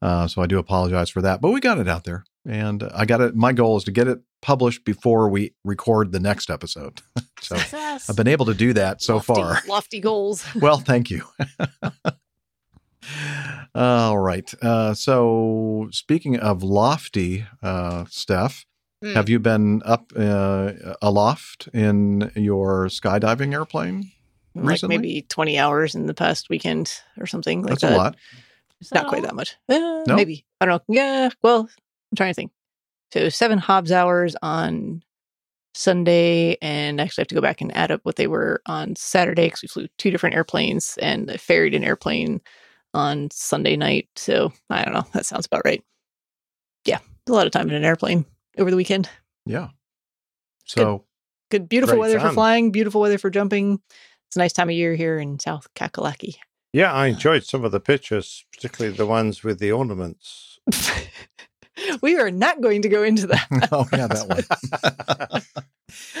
Uh, 0.00 0.26
so 0.26 0.42
I 0.42 0.46
do 0.46 0.58
apologize 0.58 1.10
for 1.10 1.20
that, 1.22 1.40
but 1.40 1.50
we 1.50 1.60
got 1.60 1.78
it 1.78 1.88
out 1.88 2.04
there, 2.04 2.24
and 2.46 2.84
I 2.94 3.04
got 3.04 3.20
it. 3.20 3.34
My 3.34 3.52
goal 3.52 3.76
is 3.76 3.84
to 3.84 3.90
get 3.90 4.06
it 4.06 4.20
published 4.40 4.84
before 4.84 5.28
we 5.28 5.54
record 5.64 6.12
the 6.12 6.20
next 6.20 6.50
episode. 6.50 7.02
so 7.40 7.56
Success. 7.56 8.08
I've 8.08 8.16
been 8.16 8.28
able 8.28 8.46
to 8.46 8.54
do 8.54 8.72
that 8.74 9.02
so 9.02 9.14
lofty, 9.14 9.34
far. 9.34 9.62
Lofty 9.66 10.00
goals. 10.00 10.44
Well, 10.60 10.78
thank 10.78 11.10
you. 11.10 11.24
All 13.74 14.18
right. 14.18 14.52
Uh, 14.62 14.94
so, 14.94 15.88
speaking 15.90 16.38
of 16.38 16.62
lofty, 16.62 17.46
uh, 17.62 18.04
Steph, 18.08 18.66
Hmm. 19.02 19.12
have 19.12 19.28
you 19.28 19.38
been 19.38 19.80
up 19.84 20.12
uh, 20.16 20.72
aloft 21.00 21.68
in 21.72 22.32
your 22.34 22.86
skydiving 22.86 23.52
airplane? 23.52 24.10
like 24.54 24.64
recently? 24.70 24.96
maybe 24.98 25.22
20 25.28 25.56
hours 25.58 25.94
in 25.94 26.06
the 26.06 26.14
past 26.14 26.50
weekend 26.50 26.92
or 27.20 27.26
something 27.26 27.62
like 27.62 27.70
That's 27.70 27.82
that. 27.82 27.92
a 27.92 27.96
lot. 27.96 28.16
Is 28.80 28.88
that 28.90 29.02
Not 29.04 29.08
quite 29.08 29.20
all? 29.20 29.26
that 29.26 29.34
much. 29.36 29.56
Uh, 29.68 30.02
No? 30.06 30.16
Maybe. 30.16 30.44
I 30.60 30.66
don't 30.66 30.82
know. 30.88 30.94
Yeah. 30.94 31.28
Well, 31.42 31.60
I'm 31.60 32.16
trying 32.16 32.30
to 32.30 32.34
think. 32.34 32.50
So 33.12 33.28
seven 33.28 33.58
Hobbs 33.58 33.92
hours 33.92 34.34
on 34.42 35.02
Sunday, 35.74 36.56
and 36.60 37.00
actually 37.00 37.22
have 37.22 37.28
to 37.28 37.34
go 37.36 37.40
back 37.40 37.60
and 37.60 37.74
add 37.76 37.92
up 37.92 38.00
what 38.02 38.16
they 38.16 38.26
were 38.26 38.60
on 38.66 38.96
Saturday 38.96 39.46
because 39.46 39.62
we 39.62 39.68
flew 39.68 39.86
two 39.96 40.10
different 40.10 40.34
airplanes 40.34 40.98
and 41.00 41.30
I 41.30 41.36
ferried 41.36 41.74
an 41.74 41.84
airplane 41.84 42.40
on 42.94 43.30
Sunday 43.30 43.76
night. 43.76 44.08
So 44.16 44.52
I 44.70 44.84
don't 44.84 44.94
know. 44.94 45.06
That 45.12 45.24
sounds 45.26 45.46
about 45.46 45.62
right. 45.64 45.84
Yeah, 46.84 46.98
a 47.28 47.32
lot 47.32 47.46
of 47.46 47.52
time 47.52 47.68
in 47.68 47.76
an 47.76 47.84
airplane 47.84 48.24
over 48.58 48.70
the 48.70 48.76
weekend. 48.76 49.08
Yeah. 49.46 49.68
So, 50.64 51.04
Good, 51.50 51.68
beautiful 51.68 51.94
Great 51.94 52.00
weather 52.00 52.20
for 52.20 52.32
flying, 52.32 52.70
beautiful 52.72 53.00
weather 53.00 53.16
for 53.16 53.30
jumping. 53.30 53.80
It's 54.26 54.36
a 54.36 54.38
nice 54.38 54.52
time 54.52 54.68
of 54.68 54.74
year 54.74 54.94
here 54.94 55.18
in 55.18 55.38
South 55.38 55.66
Kakalaki. 55.74 56.36
Yeah, 56.74 56.92
I 56.92 57.06
enjoyed 57.06 57.44
some 57.44 57.64
of 57.64 57.72
the 57.72 57.80
pictures, 57.80 58.44
particularly 58.52 58.94
the 58.94 59.06
ones 59.06 59.42
with 59.42 59.58
the 59.58 59.72
ornaments. 59.72 60.58
we 62.02 62.18
are 62.18 62.30
not 62.30 62.60
going 62.60 62.82
to 62.82 62.90
go 62.90 63.02
into 63.02 63.26
that. 63.28 63.46
oh 63.72 63.88
yeah, 63.94 64.06
that 64.08 64.28
one. 64.28 65.42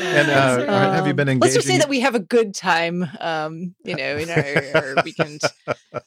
and 0.00 0.30
uh, 0.30 0.92
have 0.92 1.06
you 1.06 1.12
been 1.12 1.28
engaging? 1.28 1.40
Let's 1.40 1.54
just 1.54 1.66
say 1.66 1.76
that 1.76 1.90
we 1.90 2.00
have 2.00 2.14
a 2.14 2.20
good 2.20 2.54
time, 2.54 3.06
um, 3.20 3.74
you 3.84 3.94
know, 3.94 4.16
in 4.16 4.30
our, 4.30 4.82
our 4.96 5.02
weekend 5.04 5.42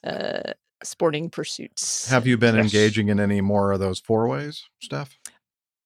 uh, 0.03 0.53
sporting 0.81 1.29
pursuits. 1.29 2.09
have 2.09 2.25
you 2.25 2.39
been 2.39 2.55
Yes. 2.55 2.63
engaging 2.73 3.09
in 3.09 3.19
any 3.19 3.41
more 3.41 3.71
of 3.71 3.79
those 3.79 3.99
four 3.99 4.27
ways, 4.27 4.63
Steph? 4.81 5.19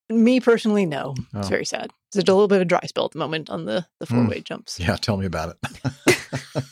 Me 0.09 0.39
personally, 0.39 0.85
no. 0.85 1.15
It's 1.33 1.47
Oh. 1.47 1.49
very 1.49 1.65
sad. 1.65 1.91
There's 2.13 2.23
a 2.23 2.33
little 2.33 2.47
bit 2.47 2.57
of 2.57 2.61
a 2.61 2.65
dry 2.65 2.81
spell 2.85 3.05
at 3.05 3.11
the 3.11 3.19
moment 3.19 3.49
on 3.49 3.65
the 3.65 3.85
the 3.99 4.05
four 4.05 4.25
way 4.27 4.39
jumps. 4.41 4.79
Yeah, 4.79 4.95
tell 4.95 5.17
me 5.17 5.25
about 5.25 5.57
it. 5.63 6.63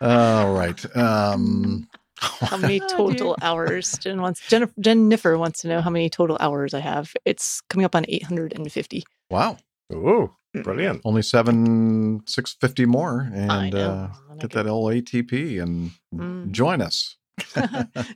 All 0.00 0.52
right. 0.52 0.96
Um, 0.96 1.88
How 2.20 2.56
many 2.56 2.80
Oh, 2.82 2.86
total 2.88 3.36
hours? 3.42 3.98
Jen 3.98 4.20
wants 4.20 4.46
Jennifer, 4.48 4.72
Jennifer 4.80 5.38
wants 5.38 5.60
to 5.62 5.68
know 5.68 5.80
how 5.80 5.90
many 5.90 6.08
total 6.08 6.36
hours 6.40 6.74
I 6.74 6.80
have. 6.80 7.12
It's 7.24 7.60
coming 7.68 7.84
up 7.84 7.96
on 7.96 8.04
850. 8.08 9.04
wow. 9.30 9.56
Ooh, 9.92 10.30
brilliant. 10.62 11.02
Only 11.04 11.20
seven 11.20 12.22
six 12.26 12.56
fifty 12.58 12.86
more, 12.86 13.28
and 13.34 13.74
uh, 13.74 14.08
get 14.38 14.52
that 14.52 14.66
old 14.66 14.90
ATP 14.92 15.62
and 15.62 15.90
Mm. 16.14 16.50
join 16.50 16.80
us. 16.80 17.16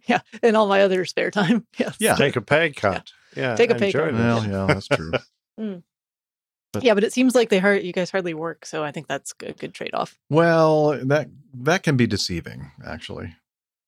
yeah, 0.07 0.21
and 0.43 0.57
all 0.57 0.67
my 0.69 0.81
other 0.83 1.05
spare 1.05 1.31
time. 1.31 1.67
Yes. 1.77 1.97
Yeah. 2.01 2.15
Take 2.15 2.37
a 2.37 2.41
pay 2.41 2.71
cut. 2.71 2.95
Yeah. 2.95 3.03
Take 3.57 3.71
a 3.71 3.75
pay 3.75 3.87
enjoy 3.87 4.11
cut. 4.11 4.15
Well, 4.15 4.45
yeah, 4.47 4.67
that's 4.75 4.89
true. 4.89 5.13
But- 6.73 6.83
Yeah, 6.85 6.95
but 6.95 7.05
it 7.05 7.13
seems 7.13 7.35
like 7.35 7.49
they 7.49 7.59
hard, 7.59 7.85
you 7.85 7.93
guys 7.93 8.11
hardly 8.11 8.35
work, 8.35 8.67
so 8.67 8.83
I 8.85 8.91
think 8.93 9.07
that's 9.07 9.33
a 9.43 9.53
good 9.53 9.73
trade 9.73 9.95
off. 9.95 10.19
well, 10.29 10.99
that 11.07 11.29
that 11.55 11.83
can 11.83 11.97
be 11.97 12.07
deceiving, 12.07 12.71
actually. 12.85 13.35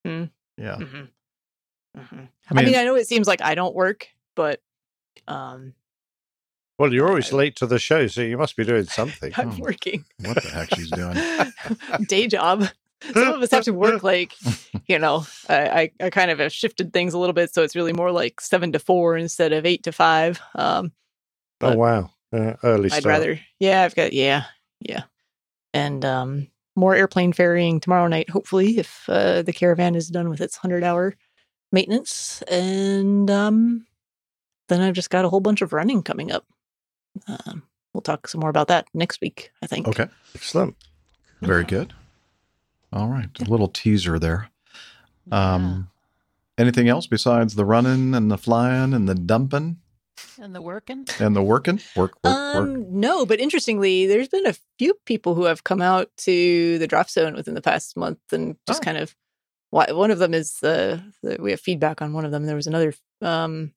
Hmm. 0.05 0.25
Yeah. 0.57 0.77
hmm 0.77 1.01
I 1.95 2.01
I 2.49 2.53
mean, 2.53 2.65
mean- 2.65 2.75
I 2.75 2.83
know 2.85 2.95
it 2.95 3.07
seems 3.07 3.27
like 3.27 3.41
I 3.41 3.53
don't 3.55 3.75
work, 3.75 4.07
but 4.35 4.61
um, 5.27 5.73
Well, 6.79 6.93
you're 6.93 7.07
always 7.09 7.31
late 7.33 7.55
to 7.57 7.67
the 7.67 7.77
show, 7.79 8.07
so 8.07 8.21
you 8.21 8.37
must 8.37 8.55
be 8.55 8.63
doing 8.63 8.85
something. 8.85 9.33
I'm 9.37 9.51
Oh. 9.51 9.57
working. 9.59 10.05
What 10.23 10.41
the 10.41 10.49
heck 10.49 10.73
she's 10.75 10.89
doing? 10.89 11.15
Day 12.07 12.27
job. 12.27 12.65
Some 13.13 13.33
of 13.33 13.41
us 13.41 13.51
have 13.51 13.63
to 13.65 13.73
work 13.73 14.03
like, 14.03 14.33
you 14.87 14.99
know, 14.99 15.25
I, 15.47 15.69
I, 15.69 15.91
I 16.05 16.09
kind 16.09 16.31
of 16.31 16.39
have 16.39 16.51
shifted 16.51 16.91
things 16.93 17.13
a 17.13 17.17
little 17.17 17.33
bit, 17.33 17.53
so 17.53 17.63
it's 17.63 17.75
really 17.75 17.93
more 17.93 18.11
like 18.11 18.41
seven 18.41 18.71
to 18.73 18.79
four 18.79 19.15
instead 19.17 19.53
of 19.53 19.65
eight 19.65 19.83
to 19.83 19.91
five. 19.91 20.39
Um, 20.55 20.91
Oh, 21.61 21.75
wow. 21.75 22.09
Uh, 22.31 22.53
early 22.63 22.85
I'd 22.85 23.01
start. 23.01 23.05
rather, 23.05 23.39
yeah, 23.59 23.83
I've 23.83 23.95
got, 23.95 24.13
yeah, 24.13 24.45
yeah, 24.79 25.03
and 25.73 26.05
um, 26.05 26.47
more 26.75 26.95
airplane 26.95 27.33
ferrying 27.33 27.79
tomorrow 27.79 28.07
night, 28.07 28.29
hopefully, 28.29 28.77
if 28.77 29.03
uh, 29.09 29.41
the 29.41 29.51
caravan 29.51 29.95
is 29.95 30.07
done 30.09 30.29
with 30.29 30.39
its 30.39 30.55
hundred 30.55 30.83
hour 30.83 31.15
maintenance, 31.71 32.41
and 32.43 33.29
um, 33.31 33.85
then 34.69 34.79
I've 34.81 34.93
just 34.93 35.09
got 35.09 35.25
a 35.25 35.29
whole 35.29 35.39
bunch 35.41 35.61
of 35.61 35.73
running 35.73 36.01
coming 36.03 36.31
up. 36.31 36.45
Um, 37.27 37.63
we'll 37.93 38.01
talk 38.01 38.27
some 38.27 38.41
more 38.41 38.49
about 38.51 38.67
that 38.69 38.87
next 38.93 39.19
week, 39.19 39.51
I 39.63 39.67
think. 39.67 39.87
Okay. 39.87 40.07
Excellent. 40.35 40.75
Very 41.41 41.63
good. 41.63 41.93
All 42.91 43.07
right. 43.07 43.29
A 43.39 43.43
little 43.45 43.67
teaser 43.67 44.17
there. 44.19 44.49
Um, 45.31 45.89
anything 46.57 46.87
else 46.89 47.07
besides 47.07 47.55
the 47.55 47.65
running 47.65 48.15
and 48.15 48.31
the 48.31 48.37
flying 48.37 48.93
and 48.93 49.07
the 49.07 49.15
dumping? 49.15 49.77
And 50.41 50.55
the 50.55 50.61
working? 50.61 51.05
And 51.19 51.35
the 51.35 51.43
working? 51.43 51.79
Work, 51.95 52.13
work, 52.23 52.33
work. 52.55 52.55
Um, 52.55 52.99
no, 52.99 53.25
but 53.25 53.39
interestingly, 53.39 54.05
there's 54.07 54.27
been 54.27 54.45
a 54.47 54.55
few 54.77 54.93
people 55.05 55.35
who 55.35 55.45
have 55.45 55.63
come 55.63 55.81
out 55.81 56.09
to 56.19 56.77
the 56.79 56.87
drop 56.87 57.09
zone 57.09 57.35
within 57.35 57.53
the 57.53 57.61
past 57.61 57.95
month 57.95 58.19
and 58.31 58.55
just 58.67 58.81
Oh. 58.81 58.83
kind 58.85 58.97
of. 58.97 59.15
One 59.71 60.09
of 60.09 60.17
them 60.17 60.33
is 60.33 60.63
uh, 60.63 60.99
the 61.21 61.37
we 61.39 61.51
have 61.51 61.59
feedback 61.61 62.01
on 62.01 62.11
one 62.11 62.25
of 62.25 62.31
them. 62.31 62.45
There 62.45 62.55
was 62.55 62.65
another. 62.65 62.93
Um, 63.21 63.71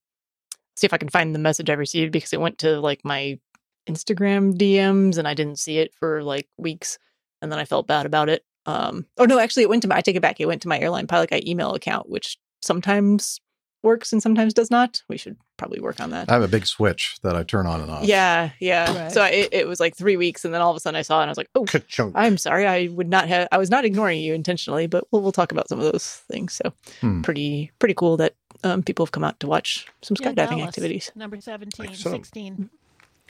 see 0.75 0.87
if 0.87 0.95
I 0.95 0.97
can 0.99 1.11
find 1.11 1.35
the 1.35 1.39
message 1.39 1.69
I 1.69 1.75
received 1.75 2.13
because 2.13 2.33
it 2.33 2.41
went 2.41 2.57
to 2.61 2.81
like 2.81 3.05
my 3.05 3.39
Instagram 3.87 4.55
DMs 4.57 5.19
and 5.19 5.29
I 5.29 5.35
didn't 5.35 5.59
see 5.59 5.79
it 5.79 5.93
for 5.95 6.23
like 6.23 6.49
weeks, 6.57 6.99
and 7.43 7.53
then 7.53 7.59
I 7.59 7.67
felt 7.67 7.87
bad 7.87 8.07
about 8.07 8.31
it. 8.31 8.43
Um, 8.67 9.07
oh 9.19 9.25
no, 9.25 9.39
actually, 9.39 9.65
it 9.65 9.69
went 9.69 9.83
to 9.83 9.89
my. 9.89 9.97
I 9.97 10.01
take 10.01 10.17
it 10.17 10.23
back. 10.23 10.41
It 10.41 10.47
went 10.47 10.63
to 10.63 10.69
my 10.69 10.79
airline 10.79 11.07
pilot 11.07 11.31
guy 11.31 11.43
email 11.47 11.75
account, 11.75 12.09
which 12.09 12.39
sometimes 12.63 13.41
works 13.83 14.13
and 14.13 14.23
sometimes 14.23 14.55
does 14.55 14.71
not. 14.71 15.03
We 15.09 15.17
should 15.17 15.37
probably 15.57 15.81
work 15.81 15.99
on 16.01 16.11
that. 16.11 16.31
I 16.31 16.35
have 16.35 16.43
a 16.43 16.49
big 16.49 16.67
switch 16.67 17.17
that 17.23 17.35
I 17.35 17.43
turn 17.43 17.67
on 17.67 17.81
and 17.81 17.91
off. 17.91 18.05
Yeah, 18.05 18.51
yeah. 18.61 18.97
Right. 18.97 19.13
So 19.13 19.21
I, 19.21 19.29
it, 19.31 19.49
it 19.53 19.67
was 19.69 19.81
like 19.81 19.97
three 19.97 20.17
weeks, 20.17 20.45
and 20.45 20.55
then 20.55 20.61
all 20.61 20.71
of 20.71 20.77
a 20.77 20.81
sudden 20.81 20.97
I 20.97 21.03
saw 21.03 21.19
it, 21.19 21.23
and 21.23 21.31
I 21.31 21.33
was 21.33 21.39
like, 21.39 21.51
"Oh, 21.57 21.65
Ka-chunk. 21.65 22.13
I'm 22.17 22.39
sorry. 22.39 22.67
I 22.67 22.87
would 22.89 23.09
not 23.09 23.27
have. 23.29 23.49
I 23.51 23.59
was 23.59 23.71
not 23.71 23.85
ignoring 23.85 24.21
you 24.21 24.33
intentionally, 24.35 24.87
but 24.87 25.05
we'll 25.11 25.23
we'll 25.23 25.33
talk 25.33 25.51
about 25.51 25.69
some 25.69 25.81
of 25.81 25.91
those 25.91 26.23
things." 26.31 26.53
So 26.55 26.73
Hmm. 27.01 27.23
pretty 27.23 27.73
pretty 27.81 27.95
cool 27.95 28.17
that 28.19 28.35
um, 28.63 28.85
people 28.85 29.05
have 29.05 29.13
come 29.13 29.25
out 29.25 29.41
to 29.41 29.49
watch 29.49 29.87
some 30.03 30.17
skydiving 30.17 30.35
Dallas, 30.37 30.69
activities. 30.69 31.11
Number 31.17 31.41
17, 31.41 31.87
Excellent. 31.87 32.27
16. 32.27 32.71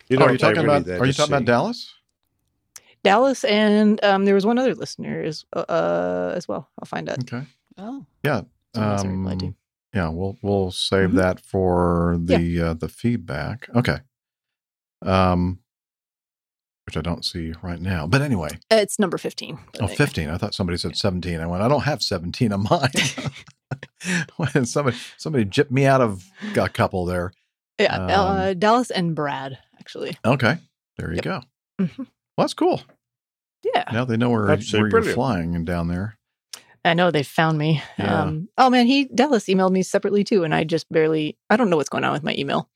You 0.09 0.17
Oh, 0.17 0.21
know 0.21 0.27
are 0.27 0.33
you 0.33 0.39
talking 0.39 0.65
about? 0.65 0.87
Are 0.89 1.07
you 1.07 1.13
to 1.13 1.17
talking 1.17 1.35
about. 1.37 1.47
Dallas? 1.47 1.91
Dallas, 3.05 3.45
and 3.45 4.03
um, 4.05 4.25
there 4.25 4.35
was 4.35 4.47
one 4.47 4.59
other 4.59 4.75
listener 4.75 5.23
as 5.23 5.45
uh, 5.55 6.33
as 6.37 6.47
well. 6.47 6.69
I'll 6.79 6.87
find 6.87 7.09
out. 7.09 7.19
Okay. 7.21 7.45
Oh, 7.79 8.07
Yeah. 8.23 8.43
Someone 8.75 8.93
else 8.93 9.05
I 9.05 9.09
replied 9.09 9.41
to. 9.41 9.47
Um, 9.47 9.57
yeah. 9.95 10.09
We'll 10.09 10.37
we'll 10.43 10.71
save 10.71 11.11
Mhm. 11.11 11.17
that 11.17 11.41
for 11.41 12.19
Yeah. 12.27 12.37
the 12.39 12.61
uh, 12.63 12.75
the 12.75 12.89
feedback. 12.89 13.69
Okay. 13.75 13.99
Um, 15.03 15.59
which 16.87 16.97
I 16.97 17.01
don't 17.01 17.25
see 17.25 17.53
right 17.63 17.81
now. 17.81 18.07
But 18.07 18.23
anyway, 18.23 18.51
Uh, 18.71 18.77
It's 18.77 18.99
number 18.99 19.19
fifteen. 19.19 19.59
but 19.73 19.83
oh, 19.83 19.85
anyway. 19.85 19.97
15. 19.97 20.29
I 20.31 20.37
thought 20.39 20.55
somebody 20.55 20.79
said 20.79 20.97
17. 20.97 21.41
I 21.41 21.47
went, 21.47 21.63
I 21.63 21.69
don't 21.69 21.83
have 21.83 22.03
17 22.03 22.53
on 22.53 22.65
mine. 22.69 22.91
when 24.37 24.65
somebody 24.67 24.97
somebody 25.17 25.45
jipped 25.45 25.71
me 25.71 25.87
out 25.87 26.01
of 26.01 26.25
a 26.57 26.69
couple 26.69 27.05
there. 27.07 27.33
Yeah, 27.79 27.97
Um, 27.97 28.11
uh, 28.11 28.55
Dallas 28.55 28.91
and 28.91 29.15
Brad 29.15 29.59
actually. 29.81 30.17
Okay. 30.25 30.59
There 30.99 31.11
you 31.11 31.17
Yep. 31.17 31.25
go. 31.25 31.41
Mhm. 31.81 32.07
Well, 32.37 32.45
that's 32.45 32.55
cool. 32.55 32.81
Yeah, 33.65 33.85
Now 33.93 34.05
they 34.05 34.17
know 34.17 34.31
where, 34.31 34.51
Absolutely 34.51 34.79
where 34.81 34.87
you're 34.87 34.91
brilliant. 34.91 35.15
flying 35.15 35.55
and 35.55 35.65
down 35.67 35.89
there. 35.89 36.19
I 36.85 36.95
know 36.95 37.13
they 37.13 37.23
found 37.23 37.59
me. 37.59 37.81
Yeah. 37.97 38.23
Um, 38.23 38.49
oh 38.59 38.69
man, 38.71 38.87
he 38.87 39.05
Dallas 39.05 39.45
emailed 39.45 39.71
me 39.71 39.85
separately 39.85 40.25
too, 40.25 40.43
and 40.43 40.53
I 40.53 40.65
just 40.65 40.91
barely. 40.91 41.37
I 41.49 41.57
don't 41.57 41.71
know 41.71 41.77
what's 41.77 41.89
going 41.89 42.03
on 42.03 42.13
with 42.13 42.25
my 42.25 42.35
email. 42.37 42.69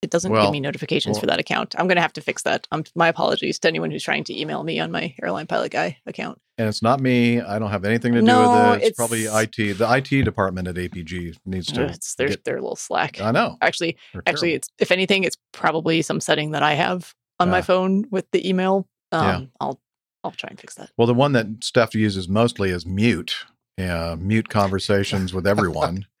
It 0.00 0.10
doesn't 0.10 0.30
Well, 0.30 0.44
give 0.44 0.52
me 0.52 0.60
notifications 0.60 1.16
well- 1.16 1.20
for 1.22 1.26
that 1.26 1.40
account. 1.40 1.74
I'm 1.76 1.88
going 1.88 1.96
to 1.96 2.02
have 2.02 2.12
to 2.14 2.20
fix 2.22 2.44
that. 2.44 2.66
Um, 2.70 2.84
my 2.94 3.08
apologies 3.08 3.58
to 3.58 3.68
anyone 3.68 3.90
who's 3.90 4.02
trying 4.04 4.24
to 4.24 4.40
email 4.40 4.62
me 4.62 4.78
on 4.78 4.90
my 4.92 5.12
airline 5.22 5.46
pilot 5.48 5.72
guy 5.72 5.98
account. 6.06 6.40
And 6.56 6.68
it's 6.68 6.82
not 6.82 7.00
me. 7.00 7.40
I 7.40 7.58
don't 7.58 7.70
have 7.70 7.84
anything 7.84 8.12
to 8.14 8.20
do 8.20 8.24
No, 8.26 8.40
with 8.40 8.58
it. 8.60 8.76
It's, 8.76 8.86
it's- 8.86 8.96
probably 8.96 9.24
IT. 9.26 9.76
The 9.76 9.92
IT 9.92 10.24
department 10.24 10.68
at 10.68 10.76
APG 10.76 11.36
needs 11.44 11.66
to. 11.72 11.84
It's 11.86 12.14
they're 12.14 12.28
get- 12.28 12.44
they're 12.44 12.56
a 12.56 12.62
little 12.62 12.76
slack. 12.76 13.20
I 13.20 13.30
know. 13.32 13.56
Actually, 13.60 13.98
actually, 14.24 14.54
it's 14.54 14.70
if 14.78 14.90
anything, 14.90 15.24
it's 15.24 15.36
probably 15.52 16.00
some 16.00 16.20
setting 16.20 16.52
that 16.52 16.62
I 16.62 16.74
have 16.74 17.12
on 17.40 17.50
my 17.50 17.58
Ah. 17.58 17.62
phone 17.62 18.04
with 18.10 18.30
the 18.32 18.48
email. 18.48 18.86
Um, 19.12 19.22
Yeah. 19.24 19.40
I'll 19.60 19.80
I'll 20.24 20.32
try 20.32 20.48
and 20.50 20.58
fix 20.60 20.74
that. 20.74 20.90
Well, 20.96 21.06
the 21.06 21.14
one 21.14 21.32
that 21.32 21.46
Steph 21.62 21.94
uses 21.94 22.28
mostly 22.28 22.70
is 22.70 22.84
mute. 22.84 23.34
Yeah, 23.76 24.16
mute 24.18 24.48
conversations 24.48 25.32
with 25.32 25.46
everyone. 25.46 26.06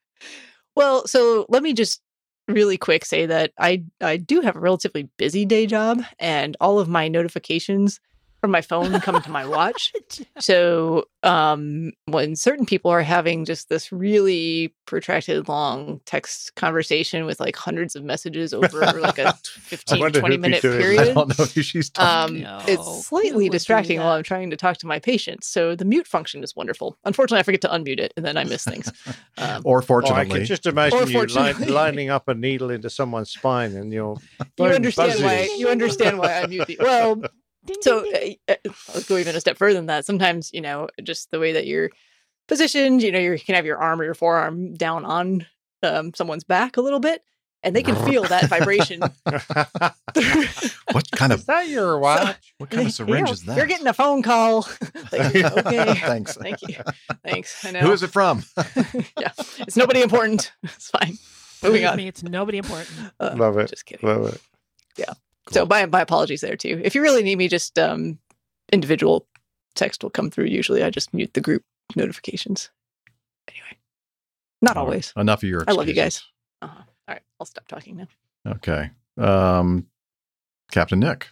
Well, 0.76 1.08
so 1.08 1.44
let 1.48 1.64
me 1.64 1.72
just 1.72 2.00
really 2.46 2.76
quick 2.76 3.04
say 3.04 3.26
that 3.26 3.50
I 3.58 3.82
I 4.00 4.16
do 4.16 4.40
have 4.42 4.54
a 4.54 4.60
relatively 4.60 5.08
busy 5.16 5.44
day 5.44 5.66
job 5.66 6.02
and 6.20 6.56
all 6.60 6.78
of 6.78 6.88
my 6.88 7.08
notifications 7.08 7.98
from 8.40 8.50
my 8.50 8.60
phone 8.60 9.00
come 9.00 9.20
to 9.20 9.30
my 9.30 9.46
watch. 9.46 9.92
So, 10.40 11.04
um 11.24 11.92
when 12.06 12.36
certain 12.36 12.64
people 12.64 12.90
are 12.92 13.02
having 13.02 13.44
just 13.44 13.68
this 13.68 13.90
really 13.92 14.72
protracted 14.86 15.48
long 15.48 16.00
text 16.06 16.54
conversation 16.54 17.26
with 17.26 17.40
like 17.40 17.56
hundreds 17.56 17.96
of 17.96 18.04
messages 18.04 18.54
over 18.54 18.80
like 19.00 19.18
a 19.18 19.32
15 19.34 20.12
20 20.12 20.36
minute 20.38 20.62
people 20.62 20.76
is. 20.76 20.76
I 20.76 20.78
period. 20.94 21.14
don't 21.14 21.38
know 21.38 21.44
who 21.44 21.62
she's 21.62 21.90
talking. 21.90 22.36
Um, 22.36 22.42
No, 22.42 22.60
it's 22.68 23.06
slightly 23.08 23.46
do 23.48 23.50
distracting 23.52 23.98
while? 23.98 24.12
I'm 24.12 24.22
trying 24.22 24.50
to 24.50 24.56
talk 24.56 24.76
to 24.78 24.86
my 24.86 24.98
patients. 25.00 25.48
So 25.48 25.74
the 25.74 25.84
mute 25.84 26.06
function 26.06 26.42
is 26.44 26.54
wonderful. 26.54 26.96
Unfortunately, 27.04 27.40
I 27.40 27.42
forget 27.42 27.60
to 27.62 27.68
unmute 27.68 27.98
it, 27.98 28.14
and 28.16 28.24
then 28.24 28.36
I 28.36 28.44
miss 28.44 28.64
things. 28.64 28.90
Um, 29.38 29.62
or 29.64 29.78
Oh, 29.78 29.82
I 29.82 29.84
fortunately, 29.84 30.38
can 30.40 30.46
just 30.46 30.66
imagine 30.66 31.08
you 31.08 31.22
li- 31.26 31.66
lining 31.66 32.10
up 32.10 32.26
a 32.26 32.34
needle 32.34 32.70
into 32.70 32.90
someone's 32.90 33.30
spine 33.30 33.76
and 33.76 33.92
you're 33.92 34.16
you 34.56 34.64
understand 34.66 35.10
buzzes. 35.10 35.22
why 35.22 35.48
you 35.56 35.68
understand 35.68 36.18
why 36.18 36.42
I 36.42 36.46
mute 36.46 36.66
the 36.66 36.78
well. 36.80 37.22
Ding, 37.64 37.76
So 37.80 38.02
ding, 38.02 38.12
ding. 38.12 38.36
uh, 38.48 38.54
uh, 38.66 38.72
I'll 38.94 39.02
go 39.02 39.16
even 39.16 39.34
a 39.36 39.40
step 39.40 39.58
further 39.58 39.74
than 39.74 39.86
that. 39.86 40.04
Sometimes 40.06 40.50
you 40.52 40.60
know 40.60 40.88
just 41.02 41.30
the 41.30 41.38
way 41.40 41.52
that 41.52 41.66
you're 41.66 41.90
positioned. 42.46 43.02
You 43.02 43.12
know 43.12 43.18
you 43.18 43.38
can 43.38 43.54
have 43.54 43.66
your 43.66 43.78
arm 43.78 44.00
or 44.00 44.04
your 44.04 44.14
forearm 44.14 44.74
down 44.74 45.04
on 45.04 45.46
um, 45.82 46.14
someone's 46.14 46.44
back 46.44 46.76
a 46.76 46.80
little 46.80 47.00
bit, 47.00 47.22
and 47.62 47.74
they 47.76 47.82
can 47.82 47.96
feel 48.06 48.22
that 48.24 48.44
vibration. 48.48 49.00
what 50.92 51.10
kind 51.12 51.32
Is 51.32 51.40
of 51.40 51.46
that 51.46 51.68
your 51.68 51.98
watch? 51.98 52.54
what 52.58 52.70
kind 52.70 52.86
of 52.86 52.92
syringe 52.94 53.30
is 53.30 53.42
that? 53.44 53.56
You're 53.56 53.66
getting 53.66 53.86
a 53.86 53.92
phone 53.92 54.22
call. 54.22 54.66
Like, 55.10 55.34
okay, 55.34 55.94
Thanks. 55.94 56.34
thank 56.36 56.60
you, 56.62 56.76
thanks. 57.24 57.64
I 57.64 57.70
know. 57.70 57.80
Who 57.80 57.92
is 57.92 58.02
it 58.02 58.08
from? 58.10 58.44
yeah, 59.18 59.30
it's 59.58 59.74
nobody 59.76 60.02
important. 60.02 60.52
It's 60.62 60.90
fine. 60.90 61.16
Moving 61.62 61.80
Believe 61.80 61.86
on. 61.88 61.96
me, 61.96 62.08
it's 62.08 62.22
nobody 62.22 62.58
important. 62.58 62.90
Uh, 63.18 63.34
Love 63.36 63.56
it. 63.58 63.70
Just 63.70 63.86
kidding. 63.86 64.06
Love 64.06 64.34
it. 64.98 65.08
So 65.50 65.66
my 65.66 65.86
my 65.86 66.00
apologies 66.00 66.40
there 66.40 66.56
too. 66.56 66.80
If 66.84 66.94
you 66.94 67.02
really 67.02 67.22
need 67.22 67.36
me, 67.36 67.48
just 67.48 67.78
um 67.78 68.18
individual 68.72 69.26
text 69.74 70.02
will 70.02 70.10
come 70.10 70.30
through. 70.30 70.46
Usually, 70.46 70.82
I 70.82 70.90
just 70.90 71.14
mute 71.14 71.34
the 71.34 71.40
group 71.40 71.62
notifications. 71.96 72.70
Anyway, 73.48 73.78
not 74.62 74.76
All 74.76 74.82
right. 74.84 74.88
always. 74.88 75.12
Enough 75.16 75.42
of 75.42 75.48
your. 75.48 75.64
I 75.66 75.72
love 75.72 75.88
you 75.88 75.94
guys. 75.94 76.22
Uh-huh. 76.62 76.82
All 77.08 77.14
right, 77.14 77.22
I'll 77.40 77.46
stop 77.46 77.68
talking 77.68 77.96
now. 77.96 78.08
Okay. 78.46 78.90
Um, 79.16 79.86
Captain 80.70 81.00
Nick, 81.00 81.28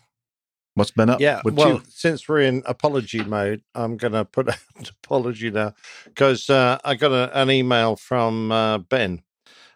what's 0.75 0.91
been 0.91 1.11
up 1.11 1.21
Yeah, 1.21 1.43
with 1.45 1.57
well, 1.57 1.79
you? 1.79 1.83
since 1.89 2.29
we're 2.29 2.41
in 2.41 2.63
apology 2.67 3.23
mode, 3.25 3.63
I'm 3.75 3.97
going 3.97 4.13
to 4.13 4.25
put 4.25 4.49
out 4.51 4.59
an 4.77 4.87
apology 5.05 5.51
now 5.51 5.75
because 6.05 6.49
uh, 6.51 6.79
I 6.85 6.95
got 6.95 7.13
a, 7.13 7.39
an 7.39 7.51
email 7.51 7.97
from 7.97 8.51
uh, 8.53 8.79
Ben 8.79 9.23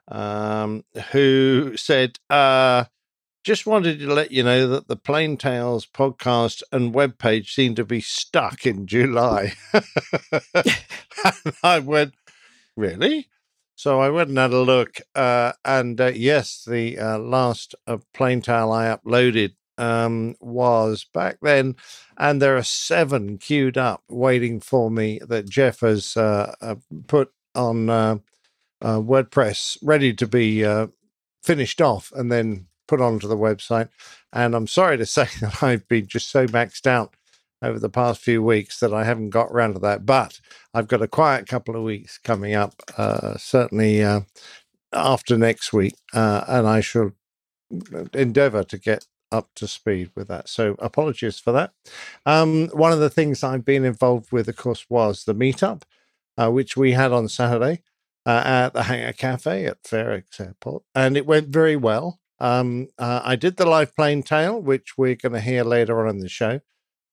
um, 0.08 0.84
who 1.12 1.76
said, 1.76 2.18
uh, 2.30 2.84
just 3.42 3.66
wanted 3.66 3.98
to 4.00 4.12
let 4.12 4.30
you 4.30 4.42
know 4.42 4.66
that 4.68 4.88
the 4.88 4.96
Plain 4.96 5.36
Tales 5.36 5.86
podcast 5.86 6.62
and 6.70 6.94
webpage 6.94 7.48
seem 7.48 7.74
to 7.74 7.84
be 7.84 8.00
stuck 8.00 8.66
in 8.66 8.86
July. 8.86 9.54
and 9.72 9.82
I 11.62 11.78
went, 11.78 12.14
really? 12.76 13.28
So 13.74 13.98
I 13.98 14.10
went 14.10 14.28
and 14.28 14.36
had 14.36 14.52
a 14.52 14.60
look, 14.60 15.00
uh, 15.14 15.52
and 15.64 15.98
uh, 15.98 16.12
yes, 16.14 16.64
the 16.68 16.98
uh, 16.98 17.18
last 17.18 17.74
plain 18.12 18.42
tale 18.42 18.72
I 18.72 18.94
uploaded 18.94 19.54
um, 19.78 20.34
was 20.38 21.06
back 21.14 21.38
then, 21.40 21.76
and 22.18 22.42
there 22.42 22.58
are 22.58 22.62
seven 22.62 23.38
queued 23.38 23.78
up 23.78 24.02
waiting 24.06 24.60
for 24.60 24.90
me 24.90 25.18
that 25.26 25.48
Jeff 25.48 25.80
has 25.80 26.14
uh, 26.14 26.54
uh, 26.60 26.74
put 27.06 27.32
on 27.54 27.88
uh, 27.88 28.16
WordPress, 28.82 29.78
ready 29.82 30.12
to 30.12 30.26
be 30.26 30.62
finished 31.42 31.80
off 31.80 32.12
and 32.14 32.30
then 32.30 32.66
put 32.90 33.00
onto 33.00 33.28
the 33.28 33.36
website. 33.36 33.88
And 34.32 34.54
I'm 34.54 34.66
sorry 34.66 34.98
to 34.98 35.06
say 35.18 35.28
that 35.40 35.62
I've 35.62 35.86
been 35.88 36.08
just 36.08 36.30
so 36.30 36.46
maxed 36.46 36.86
out 36.86 37.14
over 37.62 37.78
the 37.78 37.88
past 37.88 38.20
few 38.20 38.42
weeks 38.42 38.80
that 38.80 38.92
I 38.92 39.04
haven't 39.04 39.30
got 39.30 39.50
around 39.50 39.74
to 39.74 39.80
that. 39.80 40.04
But 40.04 40.40
I've 40.74 40.88
got 40.88 41.02
a 41.02 41.08
quiet 41.08 41.46
couple 41.46 41.76
of 41.76 41.82
weeks 41.82 42.18
coming 42.18 42.54
up, 42.54 42.74
uh, 42.96 43.36
certainly 43.36 44.02
uh, 44.02 44.22
after 44.92 45.38
next 45.38 45.72
week, 45.72 45.94
uh, 46.12 46.44
and 46.48 46.66
I 46.66 46.80
shall 46.80 47.12
endeavour 48.12 48.64
to 48.64 48.78
get 48.78 49.06
up 49.30 49.50
to 49.54 49.68
speed 49.68 50.10
with 50.16 50.26
that. 50.28 50.48
So 50.48 50.74
apologies 50.80 51.38
for 51.38 51.52
that. 51.52 51.72
Um, 52.26 52.68
one 52.68 52.92
of 52.92 52.98
the 52.98 53.10
things 53.10 53.44
I've 53.44 53.64
been 53.64 53.84
involved 53.84 54.32
with, 54.32 54.48
of 54.48 54.56
course, 54.56 54.86
was 54.88 55.24
the 55.24 55.34
meetup, 55.34 55.82
uh, 56.36 56.50
which 56.50 56.76
we 56.76 56.92
had 56.92 57.12
on 57.12 57.28
Saturday 57.28 57.82
uh, 58.26 58.42
at 58.44 58.72
the 58.72 58.84
Hangar 58.84 59.12
Cafe 59.12 59.66
at 59.66 59.78
Fair 59.84 60.12
Oaks 60.12 60.40
Airport, 60.40 60.82
and 60.94 61.16
it 61.16 61.26
went 61.26 61.48
very 61.48 61.76
well. 61.76 62.19
Um, 62.40 62.88
uh, 62.98 63.20
I 63.24 63.36
did 63.36 63.56
the 63.56 63.66
live 63.66 63.94
plain 63.94 64.22
tale, 64.22 64.60
which 64.60 64.96
we're 64.96 65.16
going 65.16 65.34
to 65.34 65.40
hear 65.40 65.62
later 65.64 66.00
on 66.00 66.08
in 66.08 66.20
the 66.20 66.28
show. 66.28 66.60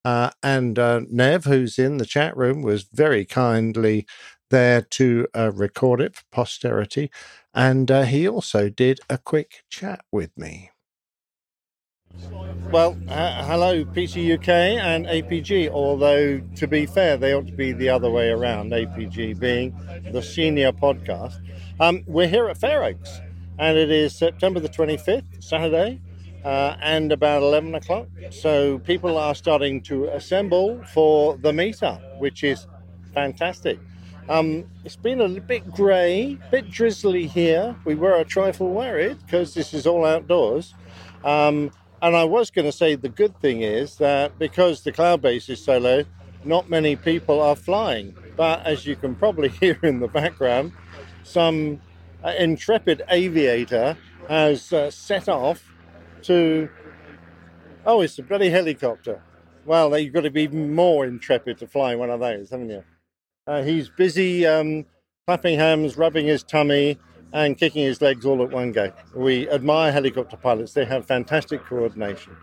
Uh, 0.05 0.29
and 0.41 0.79
uh, 0.79 1.01
Nev, 1.09 1.43
who's 1.45 1.77
in 1.77 1.97
the 1.97 2.05
chat 2.05 2.35
room, 2.37 2.61
was 2.61 2.83
very 2.83 3.25
kindly 3.25 4.07
there 4.49 4.81
to 4.81 5.27
uh, 5.35 5.51
record 5.51 5.99
it 5.99 6.15
for 6.15 6.23
posterity. 6.31 7.11
And 7.53 7.91
uh, 7.91 8.03
he 8.03 8.27
also 8.27 8.69
did 8.69 8.99
a 9.09 9.17
quick 9.17 9.63
chat 9.69 10.05
with 10.11 10.37
me. 10.37 10.71
Well, 12.71 12.97
uh, 13.07 13.45
hello, 13.45 13.85
PC 13.85 14.37
UK 14.37 14.49
and 14.49 15.05
APG. 15.05 15.69
Although, 15.69 16.39
to 16.55 16.67
be 16.67 16.85
fair, 16.85 17.17
they 17.17 17.33
ought 17.33 17.47
to 17.47 17.53
be 17.53 17.71
the 17.71 17.89
other 17.89 18.09
way 18.09 18.29
around, 18.29 18.71
APG 18.71 19.39
being 19.39 19.75
the 20.11 20.21
senior 20.21 20.71
podcast. 20.71 21.35
Um, 21.79 22.03
we're 22.07 22.27
here 22.27 22.47
at 22.47 22.57
Fair 22.57 22.83
Oaks. 22.83 23.21
And 23.59 23.77
it 23.77 23.91
is 23.91 24.15
September 24.15 24.59
the 24.59 24.69
25th, 24.69 25.43
Saturday, 25.43 26.01
uh, 26.43 26.75
and 26.81 27.11
about 27.11 27.41
11 27.41 27.75
o'clock. 27.75 28.07
So 28.29 28.79
people 28.79 29.17
are 29.17 29.35
starting 29.35 29.81
to 29.83 30.05
assemble 30.05 30.83
for 30.93 31.37
the 31.37 31.51
meetup, 31.51 32.19
which 32.19 32.43
is 32.43 32.67
fantastic. 33.13 33.79
Um, 34.29 34.65
it's 34.83 34.95
been 34.95 35.21
a 35.21 35.29
bit 35.29 35.71
grey, 35.71 36.37
bit 36.51 36.69
drizzly 36.69 37.27
here. 37.27 37.75
We 37.85 37.95
were 37.95 38.15
a 38.15 38.25
trifle 38.25 38.69
worried 38.71 39.17
because 39.25 39.53
this 39.53 39.73
is 39.73 39.87
all 39.87 40.05
outdoors. 40.05 40.73
Um, 41.23 41.71
and 42.01 42.15
I 42.15 42.25
was 42.25 42.51
going 42.51 42.65
to 42.65 42.71
say 42.71 42.95
the 42.95 43.09
good 43.09 43.39
thing 43.39 43.63
is 43.63 43.97
that 43.97 44.37
because 44.37 44.83
the 44.83 44.91
cloud 44.91 45.21
base 45.21 45.49
is 45.49 45.63
so 45.63 45.77
low, 45.77 46.03
not 46.43 46.69
many 46.69 46.95
people 46.95 47.41
are 47.41 47.55
flying. 47.55 48.15
But 48.35 48.65
as 48.65 48.85
you 48.85 48.95
can 48.95 49.15
probably 49.15 49.49
hear 49.61 49.79
in 49.81 49.99
the 49.99 50.07
background, 50.07 50.73
some 51.23 51.81
uh, 52.23 52.33
intrepid 52.37 53.03
aviator 53.09 53.97
has 54.27 54.73
uh, 54.73 54.91
set 54.91 55.29
off 55.29 55.73
to. 56.23 56.69
Oh, 57.85 58.01
it's 58.01 58.19
a 58.19 58.23
bloody 58.23 58.49
helicopter. 58.49 59.21
Well, 59.65 59.97
you've 59.97 60.13
got 60.13 60.21
to 60.21 60.31
be 60.31 60.47
more 60.47 61.05
intrepid 61.05 61.57
to 61.59 61.67
fly 61.67 61.95
one 61.95 62.09
of 62.09 62.19
those, 62.19 62.49
haven't 62.49 62.69
you? 62.69 62.83
Uh, 63.45 63.63
he's 63.63 63.89
busy 63.89 64.45
um, 64.45 64.85
clapping 65.25 65.57
hands, 65.57 65.97
rubbing 65.97 66.25
his 66.25 66.43
tummy, 66.43 66.97
and 67.33 67.57
kicking 67.57 67.83
his 67.83 68.01
legs 68.01 68.25
all 68.25 68.41
at 68.43 68.51
one 68.51 68.71
go. 68.71 68.91
We 69.13 69.49
admire 69.49 69.91
helicopter 69.91 70.37
pilots, 70.37 70.73
they 70.73 70.85
have 70.85 71.05
fantastic 71.05 71.63
coordination. 71.65 72.35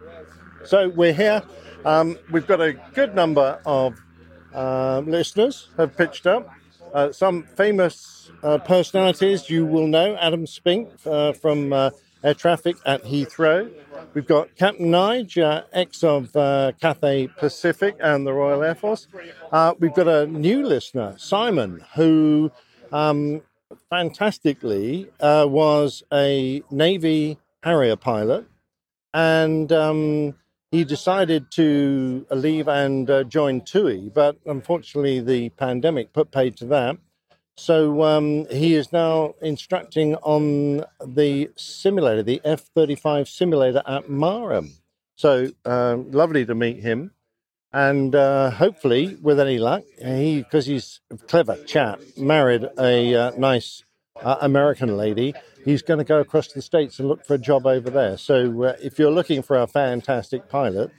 So 0.64 0.88
we're 0.88 1.12
here. 1.12 1.42
Um, 1.84 2.18
we've 2.30 2.46
got 2.46 2.60
a 2.60 2.72
good 2.94 3.14
number 3.14 3.60
of 3.66 4.00
uh, 4.54 5.02
listeners 5.04 5.68
have 5.76 5.96
pitched 5.96 6.26
up. 6.26 6.48
Uh, 6.94 7.10
some 7.10 7.42
famous 7.42 8.30
uh, 8.44 8.56
personalities 8.58 9.50
you 9.50 9.66
will 9.66 9.88
know 9.88 10.14
Adam 10.14 10.46
Spink 10.46 10.88
uh, 11.04 11.32
from 11.32 11.72
uh, 11.72 11.90
Air 12.22 12.34
Traffic 12.34 12.76
at 12.86 13.02
Heathrow. 13.02 13.68
We've 14.14 14.26
got 14.26 14.54
Captain 14.54 14.86
Nige, 14.86 15.42
uh, 15.42 15.64
ex 15.72 16.04
of 16.04 16.34
uh, 16.36 16.70
Cathay 16.80 17.26
Pacific 17.36 17.96
and 17.98 18.24
the 18.24 18.32
Royal 18.32 18.62
Air 18.62 18.76
Force. 18.76 19.08
we've 19.80 19.92
got 19.92 20.06
a 20.06 20.28
new 20.28 20.64
listener, 20.64 21.16
Simon, 21.18 21.84
who 21.96 22.52
um, 22.92 23.42
fantastically 23.90 25.10
was 25.20 26.04
a 26.12 26.62
Navy 26.70 27.38
Harrier 27.64 27.96
pilot. 27.96 28.46
And 29.12 29.72
um, 29.72 30.34
he 30.74 30.82
decided 30.82 31.52
to 31.52 32.26
leave 32.32 32.66
and 32.66 33.08
uh, 33.08 33.22
join 33.22 33.60
TUI, 33.60 34.10
but 34.12 34.36
unfortunately 34.44 35.20
the 35.20 35.50
pandemic 35.50 36.12
put 36.12 36.32
paid 36.32 36.56
to 36.56 36.64
that. 36.66 36.96
So 37.56 38.02
um, 38.02 38.46
he 38.50 38.74
is 38.74 38.92
now 38.92 39.34
instructing 39.40 40.16
on 40.16 40.84
the 41.06 41.50
simulator, 41.54 42.24
the 42.24 42.40
F 42.44 42.62
35 42.74 43.28
simulator 43.28 43.82
at 43.86 44.08
Marham. 44.08 44.72
So 45.14 45.52
um, 45.64 46.10
lovely 46.10 46.44
to 46.44 46.56
meet 46.56 46.80
him. 46.80 47.12
And 47.72 48.12
uh, 48.16 48.50
hopefully, 48.50 49.16
with 49.22 49.38
any 49.38 49.58
luck, 49.58 49.84
he, 50.04 50.42
because 50.42 50.66
he's 50.66 51.00
a 51.08 51.16
clever 51.16 51.56
chap, 51.66 52.00
married 52.16 52.68
a 52.76 53.14
uh, 53.14 53.30
nice 53.38 53.83
uh, 54.22 54.36
American 54.40 54.96
lady, 54.96 55.34
he's 55.64 55.82
going 55.82 55.98
to 55.98 56.04
go 56.04 56.20
across 56.20 56.52
the 56.52 56.62
states 56.62 56.98
and 56.98 57.08
look 57.08 57.24
for 57.24 57.34
a 57.34 57.38
job 57.38 57.66
over 57.66 57.90
there. 57.90 58.16
So 58.16 58.64
uh, 58.64 58.76
if 58.82 58.98
you're 58.98 59.10
looking 59.10 59.42
for 59.42 59.58
a 59.58 59.66
fantastic 59.66 60.48
pilot, 60.48 60.90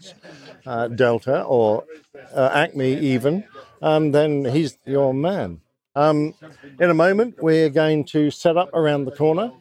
uh, 0.66 0.88
Delta 0.90 1.44
or 1.44 1.86
uh, 2.34 2.50
Acme 2.54 2.98
even, 2.98 3.46
um, 3.82 4.12
then 4.12 4.46
he's 4.46 4.78
your 4.86 5.14
man. 5.14 5.62
Um, 5.96 6.34
in 6.80 6.90
a 6.90 6.94
moment, 6.94 7.42
we're 7.42 7.70
going 7.70 8.04
to 8.06 8.30
set 8.30 8.58
up 8.58 8.74
around 8.74 9.06
the 9.06 9.12
corner 9.12 9.52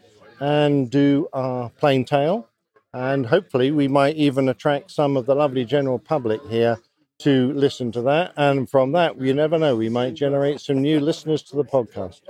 and 0.41 0.91
do 0.91 1.29
our 1.33 1.71
plain 1.71 2.05
tail. 2.05 2.49
And 2.93 3.27
hopefully, 3.27 3.71
we 3.71 3.89
might 3.89 4.17
even 4.17 4.49
attract 4.49 4.91
some 4.91 5.17
of 5.17 5.27
the 5.27 5.35
lovely 5.35 5.65
general 5.65 5.99
public 5.99 6.41
here 6.49 6.79
to 7.19 7.53
listen 7.53 7.93
to 7.93 8.03
that. 8.03 8.33
And 8.37 8.69
from 8.69 8.93
that, 8.93 9.21
you 9.21 9.35
never 9.35 9.59
know, 9.59 9.77
we 9.77 9.89
might 9.89 10.15
generate 10.15 10.61
some 10.61 10.83
new 10.83 11.01
listeners 11.01 11.43
to 11.45 11.57
the 11.57 11.65
podcast. 11.65 12.21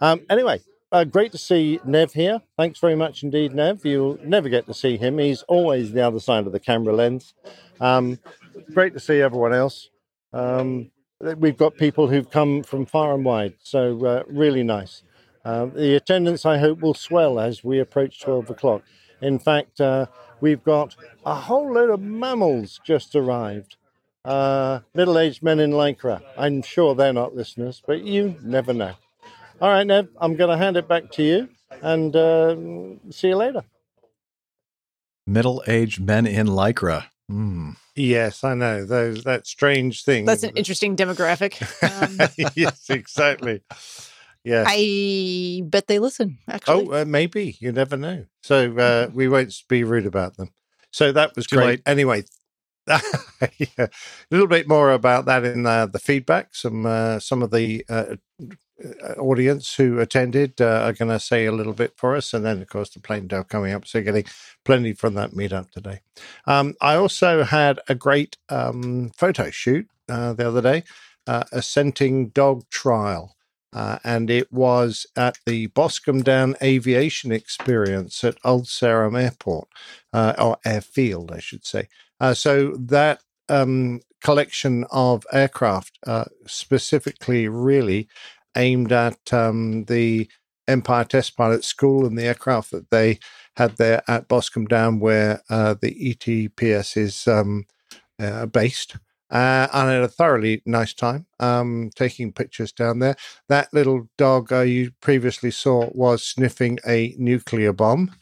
Um, 0.00 0.20
anyway, 0.30 0.60
uh, 0.92 1.04
great 1.04 1.32
to 1.32 1.38
see 1.38 1.80
Nev 1.84 2.12
here. 2.12 2.42
Thanks 2.56 2.78
very 2.80 2.96
much 2.96 3.22
indeed, 3.22 3.54
Nev. 3.54 3.84
You'll 3.84 4.18
never 4.24 4.48
get 4.48 4.66
to 4.66 4.74
see 4.74 4.96
him. 4.96 5.18
He's 5.18 5.42
always 5.42 5.92
the 5.92 6.04
other 6.06 6.20
side 6.20 6.46
of 6.46 6.52
the 6.52 6.60
camera 6.60 6.94
lens. 6.94 7.34
Um, 7.80 8.18
great 8.74 8.92
to 8.94 9.00
see 9.00 9.20
everyone 9.20 9.52
else. 9.52 9.90
Um, 10.32 10.90
we've 11.20 11.56
got 11.56 11.76
people 11.76 12.08
who've 12.08 12.30
come 12.30 12.62
from 12.62 12.86
far 12.86 13.14
and 13.14 13.24
wide, 13.24 13.54
so 13.62 14.04
uh, 14.04 14.22
really 14.26 14.62
nice. 14.62 15.02
Uh, 15.44 15.66
the 15.66 15.94
attendance, 15.94 16.44
I 16.44 16.58
hope, 16.58 16.80
will 16.80 16.94
swell 16.94 17.40
as 17.40 17.64
we 17.64 17.78
approach 17.78 18.20
12 18.20 18.50
o'clock. 18.50 18.82
In 19.22 19.38
fact, 19.38 19.80
uh, 19.80 20.06
we've 20.40 20.62
got 20.64 20.96
a 21.24 21.34
whole 21.34 21.72
load 21.72 21.90
of 21.90 22.00
MAMILs 22.00 22.80
just 22.84 23.14
arrived. 23.14 23.76
Uh, 24.24 24.80
Middle 24.94 25.18
aged 25.18 25.42
men 25.42 25.60
in 25.60 25.70
Lycra. 25.70 26.22
I'm 26.36 26.62
sure 26.62 26.94
they're 26.94 27.12
not 27.12 27.34
listeners, 27.34 27.82
but 27.86 28.02
you 28.02 28.36
never 28.42 28.72
know. 28.72 28.94
All 29.60 29.68
right, 29.68 29.86
Ned, 29.86 30.08
I'm 30.18 30.36
going 30.36 30.50
to 30.50 30.56
hand 30.56 30.78
it 30.78 30.88
back 30.88 31.10
to 31.12 31.22
you 31.22 31.48
and 31.82 32.16
uh, 32.16 32.56
see 33.10 33.28
you 33.28 33.36
later. 33.36 33.62
Middle 35.26 35.62
aged 35.66 36.00
men 36.00 36.26
in 36.26 36.46
Lycra. 36.46 37.04
Mm. 37.30 37.76
Yes, 37.94 38.42
I 38.42 38.54
know 38.54 38.86
those 38.86 39.24
that 39.24 39.46
strange 39.46 40.04
thing. 40.04 40.24
That's 40.24 40.42
an 40.42 40.52
interesting 40.56 40.96
demographic. 40.96 41.60
Um, 41.82 42.18
yes, 42.56 42.88
exactly. 42.88 43.60
Yeah, 44.44 44.64
I 44.66 45.62
bet 45.66 45.86
they 45.86 45.98
listen. 45.98 46.38
Actually, 46.48 46.88
oh, 46.88 47.02
uh, 47.02 47.04
maybe 47.04 47.56
you 47.60 47.70
never 47.70 47.98
know. 47.98 48.24
So 48.42 48.76
uh, 48.78 49.10
we 49.12 49.28
won't 49.28 49.54
be 49.68 49.84
rude 49.84 50.06
about 50.06 50.38
them. 50.38 50.50
So 50.90 51.12
that 51.12 51.36
was 51.36 51.46
Too 51.46 51.56
great. 51.56 51.66
late. 51.66 51.82
Anyway, 51.84 52.24
yeah, 52.88 53.00
a 53.78 53.88
little 54.30 54.46
bit 54.46 54.68
more 54.68 54.92
about 54.92 55.24
that 55.26 55.44
in 55.44 55.66
uh, 55.66 55.86
the 55.86 55.98
feedback. 55.98 56.54
Some 56.54 56.86
uh, 56.86 57.18
some 57.18 57.42
of 57.42 57.50
the 57.50 57.84
uh, 57.88 58.16
uh, 58.82 59.12
audience 59.18 59.74
who 59.74 59.98
attended 59.98 60.60
uh, 60.60 60.82
are 60.84 60.92
going 60.92 61.10
to 61.10 61.20
say 61.20 61.46
a 61.46 61.52
little 61.52 61.72
bit 61.72 61.94
for 61.96 62.16
us, 62.16 62.32
and 62.34 62.44
then 62.44 62.60
of 62.60 62.68
course 62.68 62.90
the 62.90 63.00
plane 63.00 63.28
tale 63.28 63.44
coming 63.44 63.72
up. 63.72 63.86
So 63.86 64.02
getting 64.02 64.24
plenty 64.64 64.92
from 64.92 65.14
that 65.14 65.32
meetup 65.32 65.70
today. 65.70 66.00
Um, 66.46 66.74
I 66.80 66.94
also 66.96 67.44
had 67.44 67.80
a 67.88 67.94
great 67.94 68.36
um, 68.48 69.10
photo 69.16 69.50
shoot 69.50 69.86
the 70.06 70.46
other 70.46 70.62
day, 70.62 70.82
a 71.26 71.62
scenting 71.62 72.30
dog 72.30 72.68
trial. 72.70 73.36
And 73.72 74.28
it 74.30 74.52
was 74.52 75.06
at 75.14 75.38
the 75.46 75.68
Boscombe 75.68 76.24
Down 76.24 76.56
Aviation 76.60 77.30
Experience 77.30 78.24
at 78.24 78.38
Old 78.44 78.66
Sarum 78.66 79.14
Airport, 79.14 79.68
or 80.12 80.56
Airfield, 80.64 81.30
I 81.30 81.38
should 81.38 81.64
say. 81.64 81.86
So 82.34 82.76
that 82.76 83.20
um, 83.48 84.00
collection 84.22 84.84
of 84.90 85.24
aircraft, 85.32 85.98
specifically, 86.46 87.48
really 87.48 88.08
aimed 88.56 88.92
at 88.92 89.32
um, 89.32 89.84
the 89.84 90.28
Empire 90.68 91.04
Test 91.04 91.36
Pilot 91.36 91.64
School 91.64 92.06
and 92.06 92.16
the 92.16 92.24
aircraft 92.24 92.70
that 92.70 92.90
they 92.90 93.18
had 93.56 93.76
there 93.76 94.02
at 94.08 94.28
Boscombe 94.28 94.68
Down, 94.68 95.00
where 95.00 95.42
uh, 95.50 95.74
the 95.80 96.14
ETPS 96.14 96.96
is 96.96 97.26
um, 97.26 97.64
uh, 98.18 98.46
based. 98.46 98.96
Uh, 99.30 99.68
and 99.72 99.88
I 99.88 99.92
had 99.92 100.02
a 100.02 100.08
thoroughly 100.08 100.60
nice 100.66 100.92
time 100.92 101.26
um, 101.38 101.90
taking 101.94 102.32
pictures 102.32 102.72
down 102.72 102.98
there. 102.98 103.16
That 103.48 103.72
little 103.72 104.08
dog 104.18 104.52
uh, 104.52 104.60
you 104.60 104.90
previously 105.00 105.52
saw 105.52 105.88
was 105.92 106.24
sniffing 106.24 106.78
a 106.86 107.14
nuclear 107.16 107.72
bomb. 107.72 108.12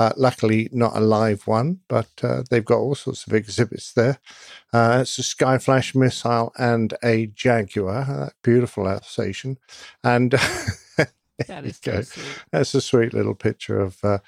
Uh, 0.00 0.14
luckily, 0.16 0.66
not 0.72 0.96
a 0.96 1.00
live 1.00 1.46
one, 1.46 1.78
but 1.86 2.08
uh, 2.22 2.42
they've 2.48 2.64
got 2.64 2.78
all 2.78 2.94
sorts 2.94 3.26
of 3.26 3.34
exhibits 3.40 3.92
there. 3.92 4.18
Uh, 4.72 5.00
it's 5.02 5.18
a 5.18 5.22
Skyflash 5.22 5.94
missile 5.94 6.54
and 6.58 6.94
a 7.04 7.26
Jaguar. 7.26 8.10
Uh, 8.10 8.30
beautiful 8.42 8.88
Alsatian. 8.88 9.58
And 10.02 10.30
that 11.46 11.66
is 11.66 11.78
so. 11.84 12.02
That's 12.50 12.74
a 12.74 12.80
sweet 12.80 13.12
little 13.12 13.34
picture 13.34 13.78
of. 13.78 13.98
Uh, 14.02 14.18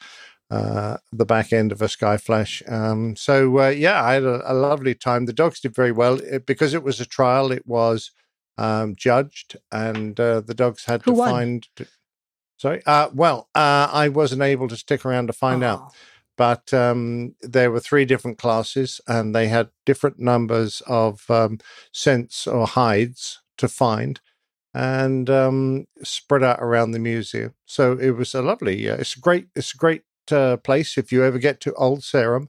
uh, 0.50 0.98
the 1.10 1.24
back 1.24 1.50
end 1.50 1.72
of 1.72 1.80
a 1.80 1.86
Skyflash. 1.86 2.70
Um, 2.70 3.16
so 3.16 3.58
uh, 3.58 3.68
yeah, 3.68 4.04
I 4.04 4.12
had 4.12 4.24
a, 4.24 4.42
a, 4.44 4.52
lovely 4.52 4.94
time. 4.94 5.24
The 5.24 5.32
dogs 5.32 5.60
did 5.60 5.74
very 5.74 5.92
well 5.92 6.20
it, 6.20 6.44
because 6.44 6.74
it 6.74 6.82
was 6.82 7.00
a 7.00 7.06
trial. 7.06 7.50
It 7.50 7.66
was 7.66 8.10
um, 8.58 8.94
judged, 8.94 9.56
and 9.70 10.20
uh, 10.20 10.42
the 10.42 10.52
dogs 10.52 10.84
had 10.84 11.00
Who 11.04 11.12
to 11.12 11.16
won? 11.16 11.30
find. 11.30 11.68
Sorry. 12.62 12.80
Uh, 12.86 13.08
well, 13.12 13.48
uh, 13.56 13.88
I 13.92 14.08
wasn't 14.08 14.42
able 14.42 14.68
to 14.68 14.76
stick 14.76 15.04
around 15.04 15.26
to 15.26 15.32
find 15.32 15.64
out, 15.64 15.92
but 16.36 16.72
um, 16.72 17.34
there 17.40 17.72
were 17.72 17.80
three 17.80 18.04
different 18.04 18.38
classes, 18.38 19.00
and 19.08 19.34
they 19.34 19.48
had 19.48 19.70
different 19.84 20.20
numbers 20.20 20.80
of 20.86 21.28
um, 21.28 21.58
scents 21.90 22.46
or 22.46 22.68
hides 22.68 23.40
to 23.58 23.66
find, 23.66 24.20
and 24.72 25.28
um, 25.28 25.88
spread 26.04 26.44
out 26.44 26.60
around 26.60 26.92
the 26.92 27.00
museum. 27.00 27.52
So 27.66 27.98
it 27.98 28.12
was 28.12 28.32
a 28.32 28.42
lovely. 28.42 28.88
Uh, 28.88 28.94
it's 28.98 29.16
a 29.16 29.20
great. 29.20 29.48
It's 29.56 29.74
a 29.74 29.78
great 29.78 30.04
uh, 30.30 30.56
place 30.58 30.96
if 30.96 31.10
you 31.10 31.24
ever 31.24 31.38
get 31.38 31.58
to 31.62 31.74
Old 31.74 32.04
Sarum. 32.04 32.48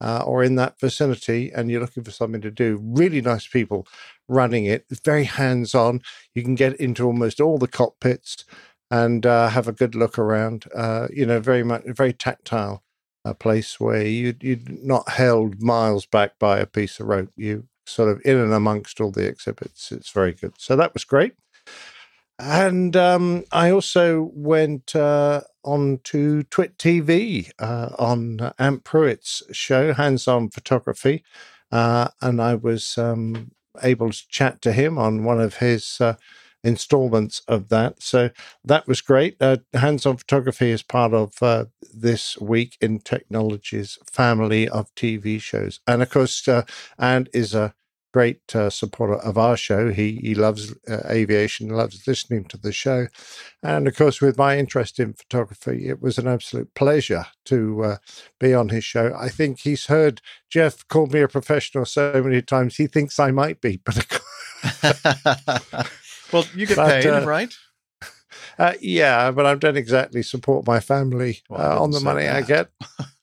Uh, 0.00 0.24
or 0.26 0.42
in 0.42 0.56
that 0.56 0.80
vicinity, 0.80 1.52
and 1.52 1.70
you're 1.70 1.80
looking 1.80 2.02
for 2.02 2.10
something 2.10 2.40
to 2.40 2.50
do. 2.50 2.80
Really 2.82 3.20
nice 3.20 3.46
people 3.46 3.86
running 4.26 4.64
it. 4.64 4.84
It's 4.90 4.98
very 4.98 5.22
hands 5.22 5.76
on. 5.76 6.00
You 6.34 6.42
can 6.42 6.56
get 6.56 6.74
into 6.80 7.06
almost 7.06 7.40
all 7.40 7.56
the 7.56 7.68
cockpits 7.68 8.44
and 8.92 9.24
uh, 9.24 9.48
have 9.48 9.66
a 9.66 9.72
good 9.72 9.94
look 9.94 10.18
around. 10.18 10.66
Uh, 10.74 11.08
you 11.10 11.24
know, 11.24 11.40
very 11.40 11.64
much 11.64 11.82
very 11.86 12.12
tactile 12.12 12.84
uh, 13.24 13.32
place 13.32 13.80
where 13.80 14.06
you 14.06 14.34
you're 14.40 14.58
not 14.68 15.08
held 15.08 15.62
miles 15.62 16.04
back 16.04 16.38
by 16.38 16.58
a 16.58 16.66
piece 16.66 17.00
of 17.00 17.06
rope. 17.06 17.30
You 17.34 17.66
sort 17.86 18.10
of 18.10 18.20
in 18.24 18.36
and 18.36 18.52
amongst 18.52 19.00
all 19.00 19.10
the 19.10 19.26
exhibits. 19.26 19.90
It's 19.90 20.10
very 20.10 20.32
good. 20.32 20.52
So 20.58 20.76
that 20.76 20.92
was 20.92 21.04
great. 21.04 21.32
And 22.38 22.94
um, 22.96 23.44
I 23.50 23.70
also 23.70 24.30
went 24.34 24.94
uh, 24.94 25.42
on 25.64 26.00
to 26.04 26.42
Twit 26.44 26.76
TV 26.76 27.50
uh, 27.58 27.90
on 27.98 28.52
Ant 28.58 28.84
Pruitt's 28.84 29.42
show, 29.52 29.94
Hands 29.94 30.26
On 30.28 30.50
Photography. 30.50 31.24
Uh, 31.70 32.08
and 32.20 32.42
I 32.42 32.56
was 32.56 32.98
um, 32.98 33.52
able 33.82 34.10
to 34.10 34.28
chat 34.28 34.60
to 34.62 34.72
him 34.72 34.98
on 34.98 35.24
one 35.24 35.40
of 35.40 35.56
his 35.56 36.00
installments 36.64 37.42
of 37.48 37.68
that. 37.70 38.02
So 38.02 38.30
that 38.64 38.86
was 38.86 39.00
great. 39.00 39.36
Uh, 39.40 39.58
Hands 39.74 40.04
on 40.06 40.16
Photography 40.16 40.70
is 40.70 40.82
part 40.82 41.14
of 41.14 41.42
uh, 41.42 41.66
this 41.94 42.38
week 42.38 42.76
in 42.80 43.00
technology's 43.00 43.98
family 44.10 44.68
of 44.68 44.94
TV 44.94 45.40
shows. 45.40 45.80
And 45.86 46.02
of 46.02 46.10
course, 46.10 46.46
uh, 46.48 46.64
and 46.98 47.28
is 47.34 47.54
a 47.54 47.74
great 48.12 48.54
uh, 48.54 48.70
supporter 48.70 49.16
of 49.16 49.38
our 49.38 49.56
show. 49.56 49.90
He 49.90 50.20
he 50.22 50.34
loves 50.34 50.74
uh, 50.88 51.00
aviation, 51.08 51.68
loves 51.70 52.06
listening 52.06 52.44
to 52.46 52.58
the 52.58 52.72
show, 52.72 53.06
Ant 53.62 53.88
of 53.88 53.96
course, 53.96 54.20
with 54.20 54.38
my 54.38 54.58
interest 54.58 54.98
in 54.98 55.12
photography, 55.14 55.88
it 55.88 56.02
was 56.02 56.18
an 56.18 56.28
absolute 56.28 56.74
pleasure 56.74 57.26
to 57.46 57.84
uh, 57.84 57.96
be 58.40 58.54
on 58.54 58.70
his 58.70 58.84
show. 58.84 59.14
I 59.18 59.28
think 59.28 59.60
he's 59.60 59.86
heard 59.86 60.20
Jeff 60.50 60.86
call 60.88 61.06
me 61.06 61.20
a 61.20 61.28
professional 61.28 61.84
so 61.84 62.22
many 62.24 62.42
times. 62.42 62.76
He 62.76 62.88
thinks 62.88 63.20
I 63.20 63.30
might 63.30 63.60
be, 63.60 63.80
but 63.84 64.20
well, 66.32 66.46
you 66.54 66.66
get 66.66 66.76
But, 66.76 67.02
paid, 67.02 67.06
uh, 67.06 67.24
right? 67.26 67.54
uh, 68.58 68.74
yeah, 68.80 69.30
but 69.30 69.46
I 69.46 69.54
don't 69.54 69.76
exactly 69.76 70.22
support 70.22 70.66
my 70.66 70.80
family 70.80 71.42
Well, 71.48 71.78
uh, 71.78 71.82
on 71.82 71.90
the 71.90 72.00
money 72.00 72.28
I 72.28 72.42
get. 72.42 72.70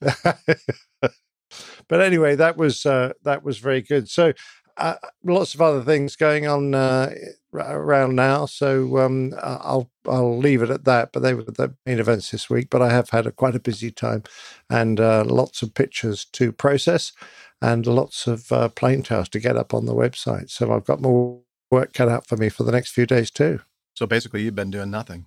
but 1.88 2.00
anyway, 2.00 2.36
that 2.36 2.56
was 2.56 2.86
uh, 2.86 3.12
that 3.24 3.44
was 3.44 3.58
very 3.58 3.82
good. 3.82 4.08
So 4.08 4.32
uh, 4.76 4.94
lots 5.24 5.54
of 5.54 5.60
other 5.60 5.82
things 5.82 6.16
going 6.16 6.46
on 6.46 6.74
uh, 6.74 7.12
around 7.52 8.16
now. 8.16 8.46
So 8.46 8.98
um, 8.98 9.34
I'll 9.42 9.90
I'll 10.08 10.38
leave 10.38 10.62
it 10.62 10.70
at 10.70 10.84
that. 10.84 11.12
But 11.12 11.20
they 11.22 11.34
were 11.34 11.42
the 11.42 11.74
main 11.84 11.98
events 11.98 12.30
this 12.30 12.48
week. 12.48 12.68
But 12.70 12.82
I 12.82 12.90
have 12.90 13.10
had 13.10 13.26
a, 13.26 13.32
quite 13.32 13.54
a 13.54 13.60
busy 13.60 13.90
time, 13.90 14.22
and 14.70 14.98
uh, 14.98 15.24
lots 15.26 15.62
of 15.62 15.74
pictures 15.74 16.24
to 16.32 16.52
process, 16.52 17.12
and 17.60 17.86
lots 17.86 18.26
of 18.26 18.50
uh, 18.52 18.68
plane 18.70 19.02
tales 19.02 19.28
to 19.30 19.40
get 19.40 19.56
up 19.56 19.74
on 19.74 19.86
the 19.86 19.94
website. 19.94 20.50
So 20.50 20.72
I've 20.72 20.86
got 20.86 21.02
more 21.02 21.42
work 21.70 21.92
cut 21.92 22.08
out 22.08 22.26
for 22.26 22.36
me 22.36 22.48
for 22.48 22.64
the 22.64 22.72
next 22.72 22.92
few 22.92 23.06
days 23.06 23.30
too. 23.30 23.60
So 23.94 24.06
basically, 24.06 24.42
you've 24.42 24.54
been 24.54 24.70
doing 24.70 24.90
nothing. 24.90 25.26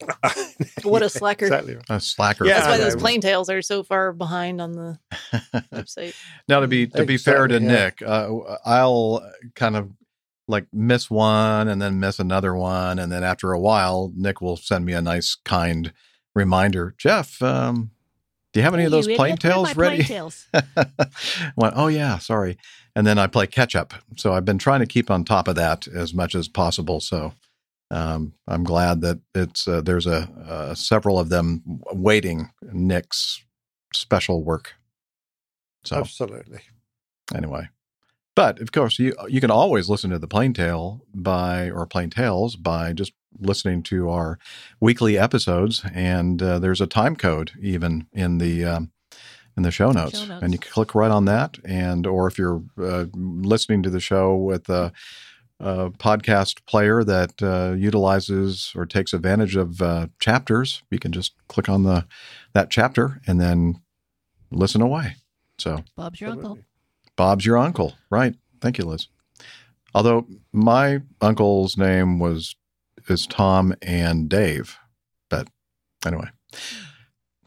What 0.82 1.02
a 1.02 1.08
slacker. 1.08 1.46
Exactly. 1.46 1.76
A 1.88 2.00
slacker. 2.00 2.44
Yeah, 2.44 2.54
That's 2.54 2.66
why 2.66 2.78
those 2.78 2.94
know. 2.94 3.00
plain 3.00 3.20
tails 3.20 3.48
are 3.48 3.62
so 3.62 3.82
far 3.82 4.12
behind 4.12 4.60
on 4.60 4.72
the 4.72 4.98
website. 5.72 6.14
now, 6.48 6.60
to 6.60 6.66
be 6.66 6.86
to 6.88 7.04
be 7.04 7.16
fair 7.16 7.46
to 7.46 7.54
yeah. 7.54 7.68
Nick, 7.68 8.02
uh, 8.02 8.28
I'll 8.64 9.22
kind 9.54 9.76
of 9.76 9.90
like 10.48 10.66
miss 10.72 11.10
one 11.10 11.68
and 11.68 11.80
then 11.80 12.00
miss 12.00 12.18
another 12.18 12.54
one, 12.54 12.98
and 12.98 13.12
then 13.12 13.22
after 13.22 13.52
a 13.52 13.60
while, 13.60 14.12
Nick 14.16 14.40
will 14.40 14.56
send 14.56 14.84
me 14.84 14.94
a 14.94 15.02
nice, 15.02 15.36
kind 15.44 15.92
reminder. 16.34 16.94
Jeff, 16.98 17.40
um, 17.42 17.90
do 18.52 18.60
you 18.60 18.64
have 18.64 18.74
any 18.74 18.84
of 18.84 18.90
those 18.90 19.06
you 19.06 19.16
plain 19.16 19.34
idiot, 19.34 19.44
where 19.44 19.52
tails 19.52 19.76
ready? 19.76 20.02
plaintails? 20.02 21.52
Went, 21.56 21.74
oh 21.76 21.88
yeah, 21.88 22.18
sorry. 22.18 22.58
And 22.98 23.06
then 23.06 23.16
I 23.16 23.28
play 23.28 23.46
catch 23.46 23.76
up. 23.76 23.94
So 24.16 24.32
I've 24.32 24.44
been 24.44 24.58
trying 24.58 24.80
to 24.80 24.86
keep 24.86 25.08
on 25.08 25.22
top 25.22 25.46
of 25.46 25.54
that 25.54 25.86
as 25.86 26.12
much 26.12 26.34
as 26.34 26.48
possible. 26.48 26.98
So 26.98 27.32
um, 27.92 28.32
I'm 28.48 28.64
glad 28.64 29.02
that 29.02 29.20
it's 29.36 29.68
uh, 29.68 29.82
there's 29.82 30.08
a 30.08 30.28
uh, 30.44 30.74
several 30.74 31.16
of 31.16 31.28
them 31.28 31.62
waiting 31.92 32.50
Nick's 32.72 33.44
special 33.94 34.42
work. 34.42 34.74
So 35.84 35.94
Absolutely. 35.94 36.58
anyway, 37.32 37.68
but 38.34 38.60
of 38.60 38.72
course 38.72 38.98
you 38.98 39.14
you 39.28 39.40
can 39.40 39.52
always 39.52 39.88
listen 39.88 40.10
to 40.10 40.18
the 40.18 40.26
Plain 40.26 40.52
Tale 40.52 41.06
by 41.14 41.70
or 41.70 41.86
Plain 41.86 42.10
Tales 42.10 42.56
by 42.56 42.92
just 42.94 43.12
listening 43.38 43.84
to 43.84 44.10
our 44.10 44.40
weekly 44.80 45.16
episodes, 45.16 45.84
and 45.94 46.42
uh, 46.42 46.58
there's 46.58 46.80
a 46.80 46.86
time 46.88 47.14
code 47.14 47.52
even 47.62 48.08
in 48.12 48.38
the 48.38 48.64
um, 48.64 48.90
in 49.58 49.62
the 49.64 49.70
show 49.72 49.90
notes, 49.90 50.24
Show 50.24 50.38
and 50.40 50.52
you 50.52 50.58
can 50.58 50.70
click 50.70 50.94
right 50.94 51.10
on 51.10 51.24
that. 51.24 51.58
And 51.64 52.06
or 52.06 52.28
if 52.28 52.38
you're 52.38 52.62
uh, 52.80 53.06
listening 53.12 53.82
to 53.82 53.90
the 53.90 53.98
show 54.00 54.36
with 54.36 54.68
a, 54.68 54.92
a 55.58 55.90
podcast 55.90 56.64
player 56.64 57.02
that 57.02 57.42
uh, 57.42 57.74
utilizes 57.76 58.72
or 58.76 58.86
takes 58.86 59.12
advantage 59.12 59.56
of 59.56 59.82
uh, 59.82 60.06
chapters, 60.20 60.82
you 60.90 61.00
can 61.00 61.10
just 61.10 61.34
click 61.48 61.68
on 61.68 61.82
the 61.82 62.06
that 62.52 62.70
chapter 62.70 63.20
and 63.26 63.40
then 63.40 63.82
listen 64.52 64.80
away. 64.80 65.16
So 65.58 65.82
Bob's 65.96 66.20
your 66.20 66.30
uncle. 66.30 66.58
Bob's 67.16 67.44
your 67.44 67.58
uncle, 67.58 67.94
right? 68.10 68.34
Thank 68.60 68.78
you, 68.78 68.84
Liz. 68.84 69.08
Although 69.92 70.26
my 70.52 71.00
uncle's 71.20 71.76
name 71.76 72.20
was 72.20 72.54
is 73.08 73.26
Tom 73.26 73.74
and 73.82 74.28
Dave, 74.28 74.78
but 75.28 75.48
anyway. 76.06 76.28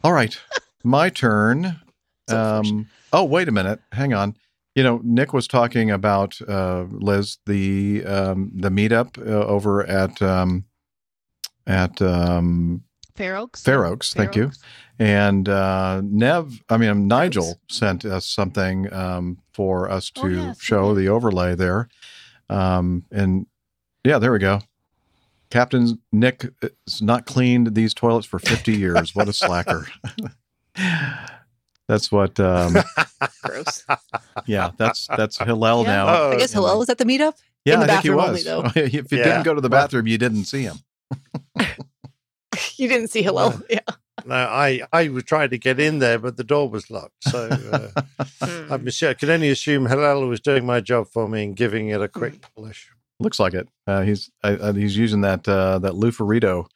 All 0.04 0.12
right, 0.12 0.38
my 0.84 1.08
turn. 1.08 1.80
Um, 2.28 2.88
oh, 3.12 3.24
wait 3.24 3.48
a 3.48 3.52
minute. 3.52 3.80
Hang 3.92 4.14
on. 4.14 4.36
You 4.74 4.82
know, 4.82 5.00
Nick 5.04 5.32
was 5.32 5.46
talking 5.46 5.90
about 5.90 6.40
uh, 6.48 6.86
Liz 6.90 7.38
the 7.46 8.04
um, 8.06 8.50
the 8.54 8.70
meetup 8.70 9.18
uh, 9.18 9.46
over 9.46 9.84
at 9.84 10.22
um, 10.22 10.64
at 11.66 12.00
um, 12.00 12.82
Fair 13.14 13.36
Oaks. 13.36 13.62
Fair 13.62 13.84
Oaks. 13.84 14.14
Thank 14.14 14.34
you. 14.34 14.50
And 14.98 15.48
uh, 15.48 16.00
Nev, 16.04 16.62
I 16.68 16.76
mean, 16.76 17.06
Nigel 17.08 17.60
sent 17.68 18.04
us 18.04 18.24
something 18.24 18.92
um, 18.92 19.38
for 19.52 19.90
us 19.90 20.10
to 20.10 20.22
Oh, 20.22 20.28
yes, 20.28 20.60
show 20.60 20.94
the 20.94 21.08
overlay 21.08 21.54
there. 21.54 21.88
Um, 22.48 23.04
and 23.10 23.46
yeah, 24.04 24.18
there 24.18 24.32
we 24.32 24.38
go. 24.38 24.60
Captain 25.50 25.98
Nick 26.12 26.50
has 26.62 27.02
not 27.02 27.26
cleaned 27.26 27.74
these 27.74 27.92
toilets 27.92 28.26
for 28.26 28.38
50 28.38 28.74
years. 28.74 29.14
What 29.14 29.28
a 29.28 29.32
slacker. 29.32 29.86
that's 31.88 32.10
what, 32.12 32.38
um, 32.40 32.74
Gross. 33.44 33.84
yeah, 34.46 34.70
that's 34.76 35.06
that's 35.08 35.38
Hillel 35.38 35.82
Yeah. 35.84 35.88
now. 35.92 36.06
Oh, 36.08 36.30
I 36.32 36.36
guess 36.38 36.52
Hillel 36.52 36.78
was 36.78 36.88
at 36.88 36.98
the 36.98 37.04
meetup. 37.04 37.34
yeah, 37.64 37.74
in 37.74 37.80
the 37.80 37.84
I 37.86 37.88
think 37.88 38.02
he 38.02 38.08
bathroom 38.10 38.16
was. 38.32 38.46
only, 38.46 38.70
though. 38.72 38.80
if 38.80 39.12
you 39.12 39.18
Yeah. 39.18 39.24
didn't 39.24 39.42
go 39.44 39.54
to 39.54 39.60
the 39.60 39.68
Well- 39.68 39.82
bathroom, 39.82 40.06
you 40.06 40.18
didn't 40.18 40.44
see 40.44 40.62
him. 40.62 40.76
You 42.76 42.88
didn't 42.88 43.08
see 43.08 43.22
Hillel. 43.22 43.62
Yeah. 43.70 43.80
No, 44.26 44.34
I 44.34 44.82
I 44.92 45.08
was 45.08 45.24
trying 45.24 45.50
to 45.50 45.58
get 45.58 45.80
in 45.80 45.98
there, 46.00 46.18
but 46.18 46.36
the 46.36 46.44
door 46.44 46.68
was 46.68 46.90
locked. 46.90 47.24
So 47.24 47.48
uh, 47.48 48.02
Hmm. 48.44 48.72
I'm 48.72 48.90
sure 48.90 49.10
I 49.10 49.14
can 49.14 49.30
only 49.30 49.48
assume 49.50 49.86
Hillel 49.86 50.26
was 50.28 50.40
doing 50.40 50.66
my 50.66 50.80
job 50.80 51.06
for 51.08 51.28
me 51.28 51.44
and 51.44 51.56
giving 51.56 51.88
it 51.88 52.00
a 52.02 52.08
quick 52.08 52.34
polish. 52.54 52.90
Looks 53.20 53.40
like 53.40 53.54
it. 53.54 53.68
Uh, 53.86 54.02
he's 54.02 54.30
uh, 54.44 54.72
he's 54.74 54.96
using 54.96 55.22
that 55.22 55.48
uh, 55.48 55.78
that 55.78 55.92
Lufarito 55.94 56.66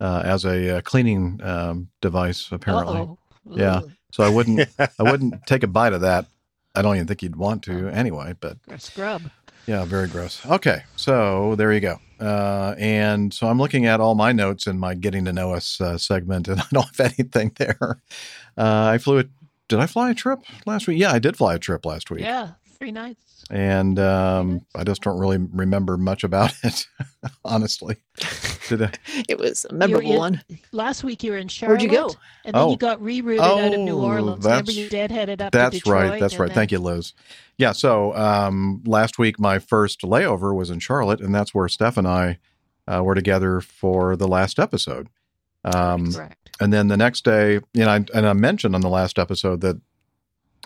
uh, 0.00 0.22
as 0.24 0.44
a 0.44 0.78
uh, 0.78 0.80
cleaning 0.80 1.40
um, 1.42 1.88
device 2.02 2.48
apparently. 2.50 3.00
Uh-oh. 3.00 3.18
Yeah. 3.50 3.80
Ugh, 4.10 4.14
So 4.14 4.24
I 4.24 4.28
wouldn't 4.28 4.68
I 4.98 5.02
wouldn't 5.02 5.46
take 5.46 5.62
a 5.62 5.66
bite 5.68 5.92
of 5.92 6.00
that. 6.02 6.26
I 6.74 6.82
don't 6.82 6.94
even 6.96 7.06
think 7.06 7.22
you'd 7.22 7.36
want 7.36 7.62
to 7.64 7.88
anyway. 7.88 8.34
But 8.38 8.58
a 8.68 8.78
scrub. 8.78 9.22
yeah, 9.66 9.84
very 9.84 10.06
gross. 10.08 10.44
Okay, 10.46 10.82
so 10.96 11.54
there 11.56 11.72
you 11.72 11.80
go. 11.80 11.98
Uh, 12.20 12.74
and 12.78 13.32
so 13.32 13.48
I'm 13.48 13.58
looking 13.58 13.86
at 13.86 13.98
all 14.00 14.14
my 14.14 14.30
notes 14.32 14.66
in 14.66 14.78
my 14.78 14.94
getting 14.94 15.24
to 15.24 15.32
know 15.32 15.52
us 15.54 15.80
uh, 15.80 15.96
segment, 15.98 16.48
and 16.48 16.60
I 16.60 16.64
don't 16.72 16.86
have 16.96 17.12
anything 17.18 17.52
there. 17.56 17.98
Uh, 18.56 18.86
I 18.94 18.98
flew 18.98 19.18
a. 19.20 19.24
Did 19.68 19.78
I 19.78 19.86
fly 19.86 20.10
a 20.10 20.14
trip 20.14 20.40
last 20.66 20.86
week? 20.88 20.98
Yeah, 20.98 21.12
I 21.12 21.18
did 21.20 21.36
fly 21.36 21.54
a 21.54 21.58
trip 21.58 21.86
last 21.86 22.10
week. 22.10 22.22
Yeah, 22.22 22.50
three 22.78 22.90
nights. 22.90 23.44
and 23.50 23.98
um, 24.00 24.66
I 24.74 24.82
just 24.84 25.00
don't 25.02 25.18
really 25.18 25.38
remember 25.38 25.96
much 25.96 26.24
about 26.24 26.52
it, 26.64 26.86
honestly. 27.44 27.96
Did 28.70 28.82
I? 28.82 28.90
It 29.28 29.38
was 29.38 29.66
a 29.68 29.72
memorable 29.74 30.06
You- 30.06 30.12
you- 30.14 30.18
one. 30.18 30.42
Last 30.72 31.04
week 31.04 31.22
you 31.22 31.32
were 31.32 31.38
in 31.38 31.48
Charlotte. 31.48 31.80
Where'd 31.80 31.82
you 31.82 31.90
go? 31.98 32.06
And 32.44 32.54
then 32.54 32.62
Oh. 32.62 32.70
you 32.70 32.76
got 32.76 33.00
rerouted 33.00 33.40
out 33.40 33.74
of 33.74 33.80
New 33.80 33.98
Oh, 33.98 34.04
Orleans. 34.06 34.44
Remember 34.44 34.72
that's- 34.72 34.76
you 34.76 34.88
deadheaded 34.88 35.40
up 35.40 35.52
to 35.52 35.58
That's 35.58 35.74
Detroit. 35.76 36.10
right. 36.10 36.20
That's 36.20 36.38
right. 36.38 36.46
then- 36.46 36.54
Thank 36.54 36.72
you, 36.72 36.78
Liz. 36.78 37.12
Yeah. 37.58 37.72
So 37.72 38.14
um, 38.16 38.82
last 38.86 39.18
week, 39.18 39.38
my 39.38 39.58
first 39.58 40.00
layover 40.02 40.54
was 40.54 40.70
in 40.70 40.78
Charlotte, 40.78 41.20
and 41.20 41.34
that's 41.34 41.52
where 41.54 41.68
Steph 41.68 41.96
and 41.96 42.06
I 42.08 42.38
uh, 42.86 43.02
were 43.04 43.14
together 43.14 43.60
for 43.60 44.16
the 44.16 44.26
last 44.28 44.58
episode. 44.58 45.08
Um, 45.64 46.12
Correct. 46.12 46.56
and 46.60 46.72
then 46.72 46.88
the 46.88 46.96
next 46.96 47.24
day, 47.24 47.54
you 47.74 47.84
know, 47.84 47.90
I, 47.90 47.96
and 48.14 48.26
I 48.26 48.32
mentioned 48.32 48.74
on 48.74 48.80
the 48.80 48.88
last 48.88 49.18
episode 49.18 49.60
that 49.60 49.76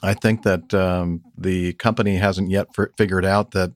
I 0.02 0.14
think 0.14 0.42
that 0.42 0.72
um, 0.74 1.22
the 1.36 1.72
company 1.74 2.16
hasn't 2.16 2.50
yet 2.50 2.68
f- 2.78 2.88
figured 2.96 3.24
out 3.24 3.50
that 3.52 3.72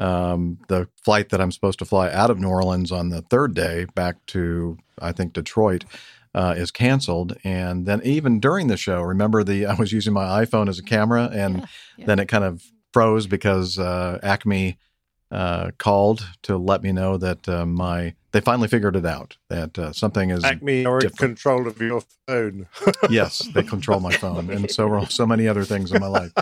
um, 0.00 0.58
the 0.68 0.88
flight 1.04 1.28
that 1.28 1.40
I'm 1.40 1.52
supposed 1.52 1.78
to 1.80 1.84
fly 1.84 2.10
out 2.10 2.30
of 2.30 2.38
New 2.40 2.48
Orleans 2.48 2.90
on 2.90 3.10
the 3.10 3.22
third 3.22 3.54
day 3.54 3.86
back 3.94 4.16
to, 4.28 4.78
I 5.00 5.12
think, 5.12 5.32
Detroit. 5.32 5.84
Uh, 6.32 6.54
is 6.56 6.70
canceled, 6.70 7.36
and 7.42 7.86
then 7.86 8.00
even 8.04 8.38
during 8.38 8.68
the 8.68 8.76
show, 8.76 9.02
remember 9.02 9.42
the 9.42 9.66
I 9.66 9.74
was 9.74 9.90
using 9.90 10.12
my 10.12 10.44
iPhone 10.44 10.68
as 10.68 10.78
a 10.78 10.82
camera, 10.84 11.28
and 11.32 11.56
Yeah, 11.56 11.66
yeah. 11.96 12.06
then 12.06 12.20
it 12.20 12.26
kind 12.28 12.44
of 12.44 12.62
froze 12.92 13.26
because 13.26 13.80
uh, 13.80 14.20
Acme 14.22 14.78
uh, 15.32 15.72
called 15.78 16.24
to 16.42 16.56
let 16.56 16.84
me 16.84 16.92
know 16.92 17.16
that 17.16 17.48
uh, 17.48 17.66
my 17.66 18.14
they 18.32 18.40
finally 18.40 18.68
figured 18.68 18.96
it 18.96 19.06
out 19.06 19.36
that 19.48 19.78
uh, 19.78 19.92
something 19.92 20.30
is 20.30 20.44
Acme 20.44 20.84
are 20.86 21.00
in 21.00 21.10
control 21.10 21.66
of 21.66 21.80
your 21.80 22.02
phone. 22.26 22.68
yes, 23.10 23.48
they 23.54 23.62
control 23.62 24.00
my 24.00 24.12
phone, 24.12 24.50
and 24.50 24.70
so 24.70 24.88
are 24.90 25.06
so 25.06 25.26
many 25.26 25.48
other 25.48 25.64
things 25.64 25.92
in 25.92 26.00
my 26.00 26.06
life. 26.06 26.32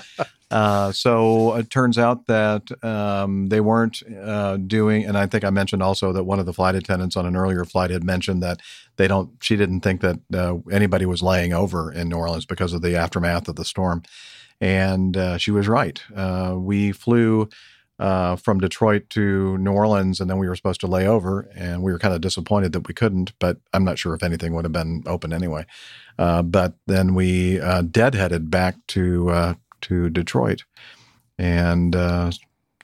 Uh, 0.50 0.92
so 0.92 1.54
it 1.56 1.70
turns 1.70 1.98
out 1.98 2.26
that 2.26 2.62
um, 2.84 3.48
they 3.48 3.60
weren't 3.60 4.02
uh, 4.22 4.56
doing, 4.56 5.04
and 5.04 5.16
I 5.16 5.26
think 5.26 5.44
I 5.44 5.50
mentioned 5.50 5.82
also 5.82 6.12
that 6.12 6.24
one 6.24 6.38
of 6.38 6.46
the 6.46 6.52
flight 6.52 6.74
attendants 6.74 7.16
on 7.16 7.26
an 7.26 7.36
earlier 7.36 7.64
flight 7.64 7.90
had 7.90 8.04
mentioned 8.04 8.42
that 8.42 8.60
they 8.96 9.08
don't. 9.08 9.30
She 9.42 9.56
didn't 9.56 9.80
think 9.80 10.00
that 10.02 10.18
uh, 10.32 10.56
anybody 10.70 11.06
was 11.06 11.22
laying 11.22 11.52
over 11.52 11.92
in 11.92 12.08
New 12.08 12.16
Orleans 12.16 12.46
because 12.46 12.72
of 12.72 12.82
the 12.82 12.96
aftermath 12.96 13.48
of 13.48 13.56
the 13.56 13.64
storm, 13.64 14.02
and 14.60 15.16
uh, 15.16 15.38
she 15.38 15.50
was 15.50 15.68
right. 15.68 16.02
Uh, 16.14 16.54
we 16.56 16.92
flew. 16.92 17.48
Uh, 17.98 18.36
from 18.36 18.60
Detroit 18.60 19.10
to 19.10 19.58
New 19.58 19.72
Orleans, 19.72 20.20
and 20.20 20.30
then 20.30 20.38
we 20.38 20.48
were 20.48 20.54
supposed 20.54 20.80
to 20.82 20.86
lay 20.86 21.04
over, 21.08 21.50
and 21.56 21.82
we 21.82 21.90
were 21.90 21.98
kind 21.98 22.14
of 22.14 22.20
disappointed 22.20 22.72
that 22.72 22.86
we 22.86 22.94
couldn't. 22.94 23.32
But 23.40 23.56
I'm 23.72 23.82
not 23.82 23.98
sure 23.98 24.14
if 24.14 24.22
anything 24.22 24.54
would 24.54 24.64
have 24.64 24.72
been 24.72 25.02
open 25.04 25.32
anyway. 25.32 25.66
Uh, 26.16 26.42
but 26.42 26.74
then 26.86 27.14
we 27.14 27.60
uh, 27.60 27.82
deadheaded 27.82 28.50
back 28.50 28.76
to 28.88 29.30
uh, 29.30 29.54
to 29.80 30.10
Detroit 30.10 30.62
and 31.38 31.96
uh, 31.96 32.30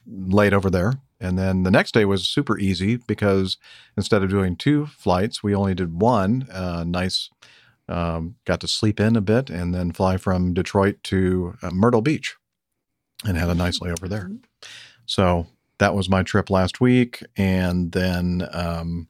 laid 0.05 0.53
over 0.53 0.69
there. 0.69 0.95
And 1.21 1.39
then 1.39 1.63
the 1.63 1.71
next 1.71 1.93
day 1.93 2.03
was 2.03 2.27
super 2.27 2.59
easy 2.59 2.97
because 2.97 3.55
instead 3.95 4.21
of 4.21 4.29
doing 4.29 4.57
two 4.57 4.85
flights, 4.85 5.41
we 5.41 5.55
only 5.55 5.73
did 5.73 6.01
one. 6.01 6.45
Uh, 6.51 6.83
nice, 6.85 7.29
um, 7.87 8.35
got 8.43 8.59
to 8.59 8.67
sleep 8.67 8.99
in 8.99 9.15
a 9.15 9.21
bit 9.21 9.49
and 9.49 9.73
then 9.73 9.93
fly 9.93 10.17
from 10.17 10.53
Detroit 10.53 10.97
to 11.03 11.55
Myrtle 11.71 12.01
Beach 12.01 12.35
and 13.25 13.37
had 13.37 13.49
a 13.49 13.55
nice 13.55 13.79
layover 13.79 14.09
there. 14.09 14.29
So 15.05 15.47
that 15.79 15.95
was 15.95 16.09
my 16.09 16.23
trip 16.23 16.49
last 16.49 16.81
week. 16.81 17.23
And 17.37 17.91
then, 17.91 18.47
um, 18.51 19.07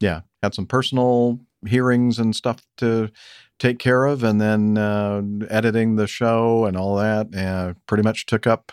yeah, 0.00 0.22
had 0.42 0.54
some 0.54 0.66
personal 0.66 1.40
hearings 1.66 2.18
and 2.18 2.34
stuff 2.36 2.58
to 2.76 3.10
take 3.58 3.78
care 3.78 4.04
of, 4.04 4.22
and 4.22 4.40
then 4.40 4.76
uh, 4.76 5.22
editing 5.48 5.96
the 5.96 6.06
show 6.06 6.64
and 6.66 6.76
all 6.76 6.96
that. 6.96 7.34
Uh, 7.34 7.74
pretty 7.86 8.02
much 8.02 8.26
took 8.26 8.46
up 8.46 8.72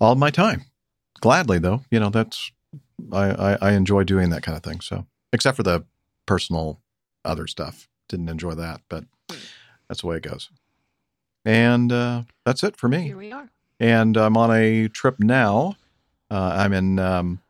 all 0.00 0.14
my 0.14 0.30
time. 0.30 0.64
Gladly, 1.20 1.58
though, 1.58 1.82
you 1.90 1.98
know 1.98 2.10
that's 2.10 2.50
I, 3.12 3.30
I 3.30 3.58
I 3.62 3.72
enjoy 3.72 4.04
doing 4.04 4.30
that 4.30 4.42
kind 4.42 4.56
of 4.56 4.62
thing. 4.62 4.80
So, 4.80 5.06
except 5.32 5.56
for 5.56 5.62
the 5.62 5.84
personal 6.26 6.80
other 7.24 7.46
stuff, 7.46 7.88
didn't 8.08 8.28
enjoy 8.28 8.54
that, 8.54 8.82
but 8.88 9.04
that's 9.88 10.02
the 10.02 10.06
way 10.06 10.16
it 10.16 10.22
goes. 10.22 10.50
And 11.44 11.92
uh, 11.92 12.22
that's 12.44 12.62
it 12.62 12.76
for 12.76 12.88
me. 12.88 13.02
Here 13.02 13.16
we 13.16 13.32
are. 13.32 13.48
And 13.78 14.16
I'm 14.16 14.36
on 14.36 14.50
a 14.54 14.88
trip 14.88 15.16
now. 15.20 15.76
Uh, 16.30 16.56
I'm 16.56 16.72
in 16.72 16.98
um, 16.98 17.40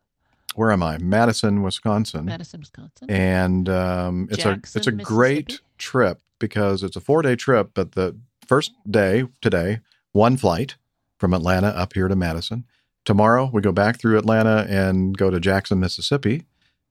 where 0.55 0.73
am 0.73 0.83
I? 0.83 0.99
Madison, 0.99 1.63
Wisconsin. 1.63 2.25
Madison, 2.25 2.61
Wisconsin. 2.61 3.11
And 3.11 3.69
um, 3.69 4.29
it's 4.31 4.43
Jackson, 4.43 4.79
a 4.79 4.81
it's 4.81 4.87
a 4.87 4.93
great 4.93 5.61
trip 5.79 6.21
because 6.39 6.83
it's 6.83 6.97
a 6.97 7.01
four 7.01 7.23
day 7.23 7.37
trip. 7.37 7.71
But 7.75 7.93
the 7.93 8.17
first 8.47 8.73
day 8.91 9.25
today, 9.41 9.81
one 10.13 10.37
flight 10.37 10.77
from 11.19 11.35
Atlanta 11.35 11.69
up 11.69 11.93
here 11.93 12.09
to 12.09 12.17
Madison. 12.17 12.65
Tomorrow 13.05 13.51
we 13.53 13.63
go 13.63 13.73
back 13.73 14.01
through 14.01 14.19
Atlanta 14.19 14.67
and 14.69 15.17
go 15.17 15.31
to 15.31 15.39
Jackson, 15.39 15.79
Mississippi, 15.79 16.45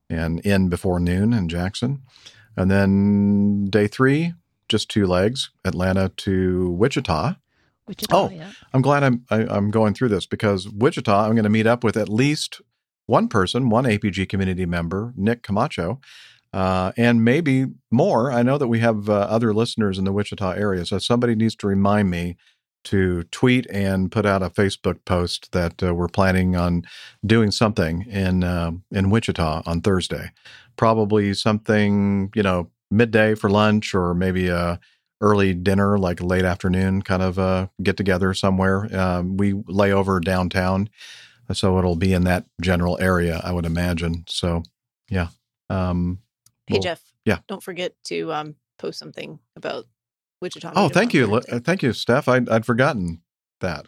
and 0.10 0.40
in 0.42 0.70
before 0.70 1.00
noon 1.00 1.34
in 1.34 1.50
Jackson. 1.50 2.04
And 2.56 2.72
then 2.72 3.66
day 3.66 3.88
three, 3.88 4.34
just 4.70 4.90
two 4.90 5.06
legs, 5.08 5.50
Atlanta 5.66 6.10
to 6.10 6.70
Wichita. 6.72 7.36
Wichita, 7.88 8.16
Oh, 8.18 8.30
yeah. 8.30 8.52
I'm 8.74 8.82
glad 8.82 9.04
I'm 9.04 9.24
I, 9.30 9.46
I'm 9.48 9.72
going 9.72 9.94
through 9.94 10.10
this 10.10 10.26
because 10.26 10.68
Wichita, 10.70 11.26
I'm 11.26 11.36
going 11.36 11.44
to 11.44 11.50
meet 11.50 11.68
up 11.68 11.84
with 11.84 11.98
at 11.98 12.10
least 12.10 12.62
one 13.06 13.28
person, 13.28 13.70
one 13.70 13.86
APG 13.86 14.28
community 14.28 14.66
member, 14.66 15.14
Nick 15.16 15.44
Camacho, 15.44 16.00
uh, 16.54 16.92
and 16.98 17.24
maybe 17.24 17.68
more. 17.92 18.32
I 18.32 18.42
know 18.42 18.58
that 18.58 18.68
we 18.68 18.80
have 18.80 19.10
uh, 19.10 19.14
other 19.14 19.54
listeners 19.54 19.98
in 20.00 20.06
the 20.06 20.12
Wichita 20.12 20.52
area, 20.52 20.86
so 20.86 20.98
somebody 20.98 21.36
needs 21.36 21.56
to 21.58 21.68
remind 21.68 22.10
me 22.10 22.38
to 22.86 23.24
tweet 23.26 23.68
and 23.72 24.12
put 24.12 24.26
out 24.26 24.44
a 24.44 24.50
Facebook 24.50 25.04
post 25.06 25.52
that 25.52 25.82
uh, 25.84 25.94
we're 25.94 26.08
planning 26.08 26.56
on 26.56 26.84
doing 27.26 27.52
something 27.52 28.04
in 28.04 28.44
uh, 28.44 28.72
in 28.92 29.10
Wichita 29.10 29.64
on 29.66 29.82
Thursday. 29.82 30.32
Probably 30.78 31.34
something 31.34 32.32
you 32.36 32.44
know 32.44 32.72
midday 32.90 33.36
for 33.36 33.50
lunch, 33.50 33.94
or 33.94 34.14
maybe 34.14 34.48
a 34.48 34.80
early 35.26 35.54
dinner, 35.54 35.98
like 35.98 36.22
late 36.22 36.46
afternoon 36.46 37.02
kind 37.02 37.22
of 37.24 37.40
uh, 37.40 37.68
get 37.84 37.98
together 37.98 38.34
somewhere. 38.34 38.88
Um, 38.96 39.38
we 39.38 39.54
lay 39.68 39.92
over 39.92 40.20
downtown, 40.20 40.88
so 41.52 41.78
it'll 41.80 41.96
be 41.96 42.14
in 42.14 42.24
that 42.26 42.46
general 42.62 42.98
area, 43.02 43.42
I 43.44 43.52
would 43.52 43.66
imagine. 43.66 44.24
So, 44.30 44.64
yeah. 45.10 45.28
Um, 45.70 46.20
Hey 46.68 46.74
we'll- 46.76 46.82
Jeff. 46.84 47.02
Yeah. 47.26 47.40
Don't 47.48 47.64
forget 47.64 47.94
to 48.06 48.32
um, 48.32 48.56
post 48.78 49.00
something 49.00 49.40
about 49.56 49.86
Wichita. 50.42 50.74
Oh, 50.76 50.90
thank 50.90 51.12
you, 51.14 51.26
Thursday. 51.28 51.60
thank 51.60 51.82
you, 51.82 51.92
Steph. 51.92 52.28
I'd, 52.28 52.48
I'd 52.50 52.66
forgotten 52.68 53.22
that. 53.62 53.88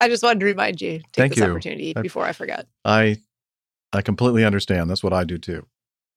I 0.00 0.08
just 0.08 0.22
wanted 0.22 0.40
to 0.40 0.46
remind 0.46 0.80
you. 0.80 0.98
Take 0.98 1.06
Thank 1.14 1.34
this 1.34 1.44
you. 1.44 1.50
opportunity 1.50 1.92
I- 1.96 2.00
before 2.02 2.24
I 2.24 2.32
forgot. 2.32 2.66
I 2.84 3.16
I 3.92 4.02
completely 4.02 4.44
understand. 4.44 4.88
That's 4.88 5.02
what 5.02 5.12
I 5.12 5.24
do 5.24 5.36
too. 5.36 5.66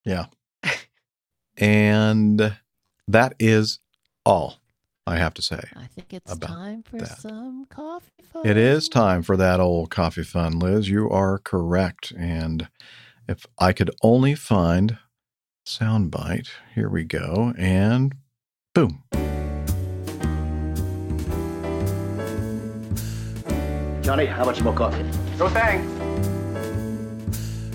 Yeah. 0.05 0.27
and 1.57 2.55
that 3.07 3.33
is 3.39 3.79
all 4.25 4.59
I 5.05 5.17
have 5.17 5.33
to 5.35 5.41
say. 5.41 5.59
I 5.75 5.87
think 5.87 6.13
it's 6.13 6.37
time 6.37 6.83
for 6.83 6.97
that. 6.97 7.17
some 7.17 7.65
coffee. 7.69 8.07
Fun. 8.31 8.45
It 8.45 8.57
is 8.57 8.87
time 8.87 9.21
for 9.21 9.35
that 9.35 9.59
old 9.59 9.89
coffee 9.89 10.23
fun, 10.23 10.59
Liz. 10.59 10.89
You 10.89 11.09
are 11.09 11.37
correct. 11.37 12.11
And 12.17 12.69
if 13.27 13.45
I 13.59 13.73
could 13.73 13.91
only 14.01 14.33
find 14.33 14.97
soundbite, 15.65 16.49
here 16.73 16.89
we 16.89 17.03
go. 17.03 17.53
And 17.57 18.15
boom. 18.73 19.03
Johnny, 24.01 24.25
how 24.25 24.45
much 24.45 24.61
more 24.61 24.73
coffee? 24.73 25.03
No 25.37 25.49
thanks. 25.49 25.87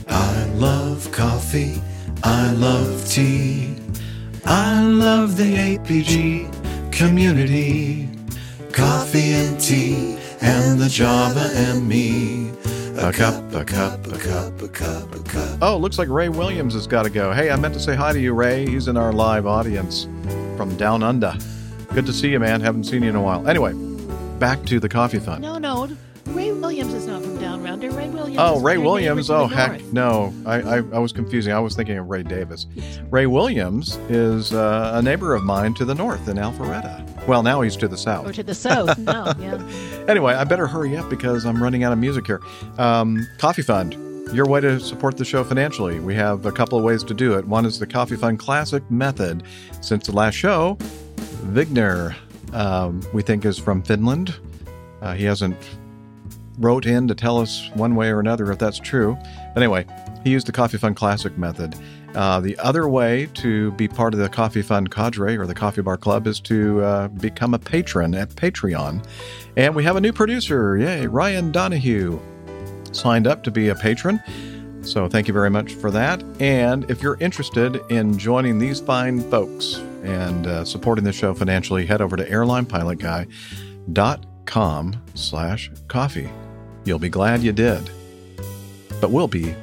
I 0.08 0.44
love 0.54 1.10
coffee. 1.12 1.80
I 2.22 2.52
love 2.52 3.06
tea. 3.08 3.76
I 4.50 4.80
love 4.82 5.36
the 5.36 5.56
APG 5.56 6.90
community. 6.90 8.08
Coffee 8.72 9.32
and 9.32 9.60
tea 9.60 10.16
and 10.40 10.78
the 10.80 10.88
Java 10.88 11.50
and 11.52 11.86
me. 11.86 12.48
A 12.96 13.12
cup, 13.12 13.52
a 13.52 13.62
cup, 13.62 14.06
a 14.06 14.18
cup, 14.18 14.62
a 14.62 14.68
cup, 14.68 15.14
a 15.14 15.22
cup. 15.22 15.58
Oh, 15.60 15.76
looks 15.76 15.98
like 15.98 16.08
Ray 16.08 16.30
Williams 16.30 16.72
has 16.72 16.86
got 16.86 17.02
to 17.02 17.10
go. 17.10 17.30
Hey, 17.30 17.50
I 17.50 17.56
meant 17.56 17.74
to 17.74 17.80
say 17.80 17.94
hi 17.94 18.14
to 18.14 18.18
you, 18.18 18.32
Ray. 18.32 18.64
He's 18.66 18.88
in 18.88 18.96
our 18.96 19.12
live 19.12 19.46
audience 19.46 20.08
from 20.56 20.74
down 20.78 21.02
under. 21.02 21.36
Good 21.92 22.06
to 22.06 22.12
see 22.14 22.30
you, 22.30 22.40
man. 22.40 22.62
Haven't 22.62 22.84
seen 22.84 23.02
you 23.02 23.10
in 23.10 23.16
a 23.16 23.22
while. 23.22 23.46
Anyway, 23.46 23.74
back 24.38 24.64
to 24.64 24.80
the 24.80 24.88
coffee 24.88 25.18
fund. 25.18 25.42
No, 25.42 25.58
no. 25.58 25.90
Ray 26.34 26.52
Williams 26.52 26.94
is 26.94 27.06
not 27.06 27.22
from 27.22 27.38
Down 27.38 27.62
Rounder. 27.62 27.90
Ray 27.90 28.08
Williams. 28.08 28.38
Oh, 28.38 28.56
is 28.56 28.62
Ray 28.62 28.74
from 28.74 28.84
your 28.84 28.94
neighbor 28.94 29.14
Williams. 29.14 29.30
Oh, 29.30 29.46
heck 29.46 29.80
north. 29.80 29.92
no. 29.92 30.34
I, 30.46 30.60
I, 30.60 30.76
I 30.76 30.98
was 30.98 31.12
confusing. 31.12 31.52
I 31.52 31.58
was 31.60 31.74
thinking 31.74 31.98
of 31.98 32.06
Ray 32.08 32.22
Davis. 32.22 32.66
Ray 33.10 33.26
Williams 33.26 33.96
is 34.08 34.52
uh, 34.52 34.92
a 34.94 35.02
neighbor 35.02 35.34
of 35.34 35.44
mine 35.44 35.74
to 35.74 35.84
the 35.84 35.94
north 35.94 36.28
in 36.28 36.36
Alpharetta. 36.36 37.26
Well, 37.26 37.42
now 37.42 37.60
he's 37.62 37.76
to 37.76 37.88
the 37.88 37.96
south. 37.96 38.26
Or 38.26 38.32
to 38.32 38.42
the 38.42 38.54
south. 38.54 38.96
no, 38.98 39.32
yeah. 39.38 39.62
Anyway, 40.08 40.34
I 40.34 40.44
better 40.44 40.66
hurry 40.66 40.96
up 40.96 41.08
because 41.10 41.44
I'm 41.44 41.62
running 41.62 41.84
out 41.84 41.92
of 41.92 41.98
music 41.98 42.26
here. 42.26 42.40
Um, 42.78 43.26
Coffee 43.38 43.62
Fund, 43.62 43.94
your 44.34 44.46
way 44.46 44.60
to 44.60 44.78
support 44.80 45.16
the 45.16 45.24
show 45.24 45.44
financially. 45.44 46.00
We 46.00 46.14
have 46.14 46.46
a 46.46 46.52
couple 46.52 46.78
of 46.78 46.84
ways 46.84 47.02
to 47.04 47.14
do 47.14 47.36
it. 47.38 47.46
One 47.46 47.66
is 47.66 47.78
the 47.78 47.86
Coffee 47.86 48.16
Fund 48.16 48.38
Classic 48.38 48.88
method. 48.90 49.42
Since 49.80 50.06
the 50.06 50.12
last 50.12 50.34
show, 50.34 50.76
Vigner, 51.50 52.14
um, 52.52 53.02
we 53.12 53.22
think, 53.22 53.44
is 53.44 53.58
from 53.58 53.82
Finland. 53.82 54.34
Uh, 55.00 55.14
he 55.14 55.24
hasn't 55.24 55.56
wrote 56.58 56.86
in 56.86 57.08
to 57.08 57.14
tell 57.14 57.38
us 57.38 57.70
one 57.74 57.94
way 57.94 58.08
or 58.08 58.20
another 58.20 58.50
if 58.50 58.58
that's 58.58 58.78
true. 58.78 59.16
But 59.54 59.62
anyway, 59.62 59.86
he 60.24 60.30
used 60.30 60.46
the 60.46 60.52
Coffee 60.52 60.78
Fund 60.78 60.96
Classic 60.96 61.36
method. 61.38 61.76
Uh, 62.14 62.40
the 62.40 62.58
other 62.58 62.88
way 62.88 63.28
to 63.34 63.70
be 63.72 63.86
part 63.86 64.14
of 64.14 64.20
the 64.20 64.28
Coffee 64.28 64.62
Fund 64.62 64.90
cadre 64.90 65.36
or 65.36 65.46
the 65.46 65.54
Coffee 65.54 65.82
Bar 65.82 65.98
Club 65.98 66.26
is 66.26 66.40
to 66.40 66.82
uh, 66.82 67.08
become 67.08 67.54
a 67.54 67.58
patron 67.58 68.14
at 68.14 68.30
Patreon. 68.30 69.04
And 69.56 69.74
we 69.74 69.84
have 69.84 69.96
a 69.96 70.00
new 70.00 70.12
producer. 70.12 70.78
Yay, 70.78 71.06
Ryan 71.06 71.52
Donahue 71.52 72.18
signed 72.92 73.26
up 73.26 73.44
to 73.44 73.50
be 73.50 73.68
a 73.68 73.74
patron. 73.74 74.22
So 74.82 75.08
thank 75.08 75.28
you 75.28 75.34
very 75.34 75.50
much 75.50 75.74
for 75.74 75.90
that. 75.90 76.22
And 76.40 76.90
if 76.90 77.02
you're 77.02 77.18
interested 77.20 77.78
in 77.90 78.16
joining 78.16 78.58
these 78.58 78.80
fine 78.80 79.20
folks 79.30 79.74
and 80.02 80.46
uh, 80.46 80.64
supporting 80.64 81.04
the 81.04 81.12
show 81.12 81.34
financially, 81.34 81.84
head 81.84 82.00
over 82.00 82.16
to 82.16 82.26
airlinepilotguy.com 82.28 85.02
slash 85.14 85.70
coffee. 85.88 86.30
You'll 86.88 86.98
be 86.98 87.10
glad 87.10 87.42
you 87.42 87.52
did. 87.52 87.90
But 88.98 89.10
we'll 89.10 89.28
be 89.28 89.54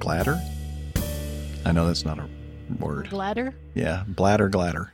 gladder? 0.00 0.40
I 1.64 1.70
know 1.70 1.86
that's 1.86 2.04
not 2.04 2.18
a 2.18 2.26
word. 2.80 3.10
Gladder? 3.10 3.54
Yeah, 3.74 4.02
bladder 4.08 4.48
gladder. 4.48 4.92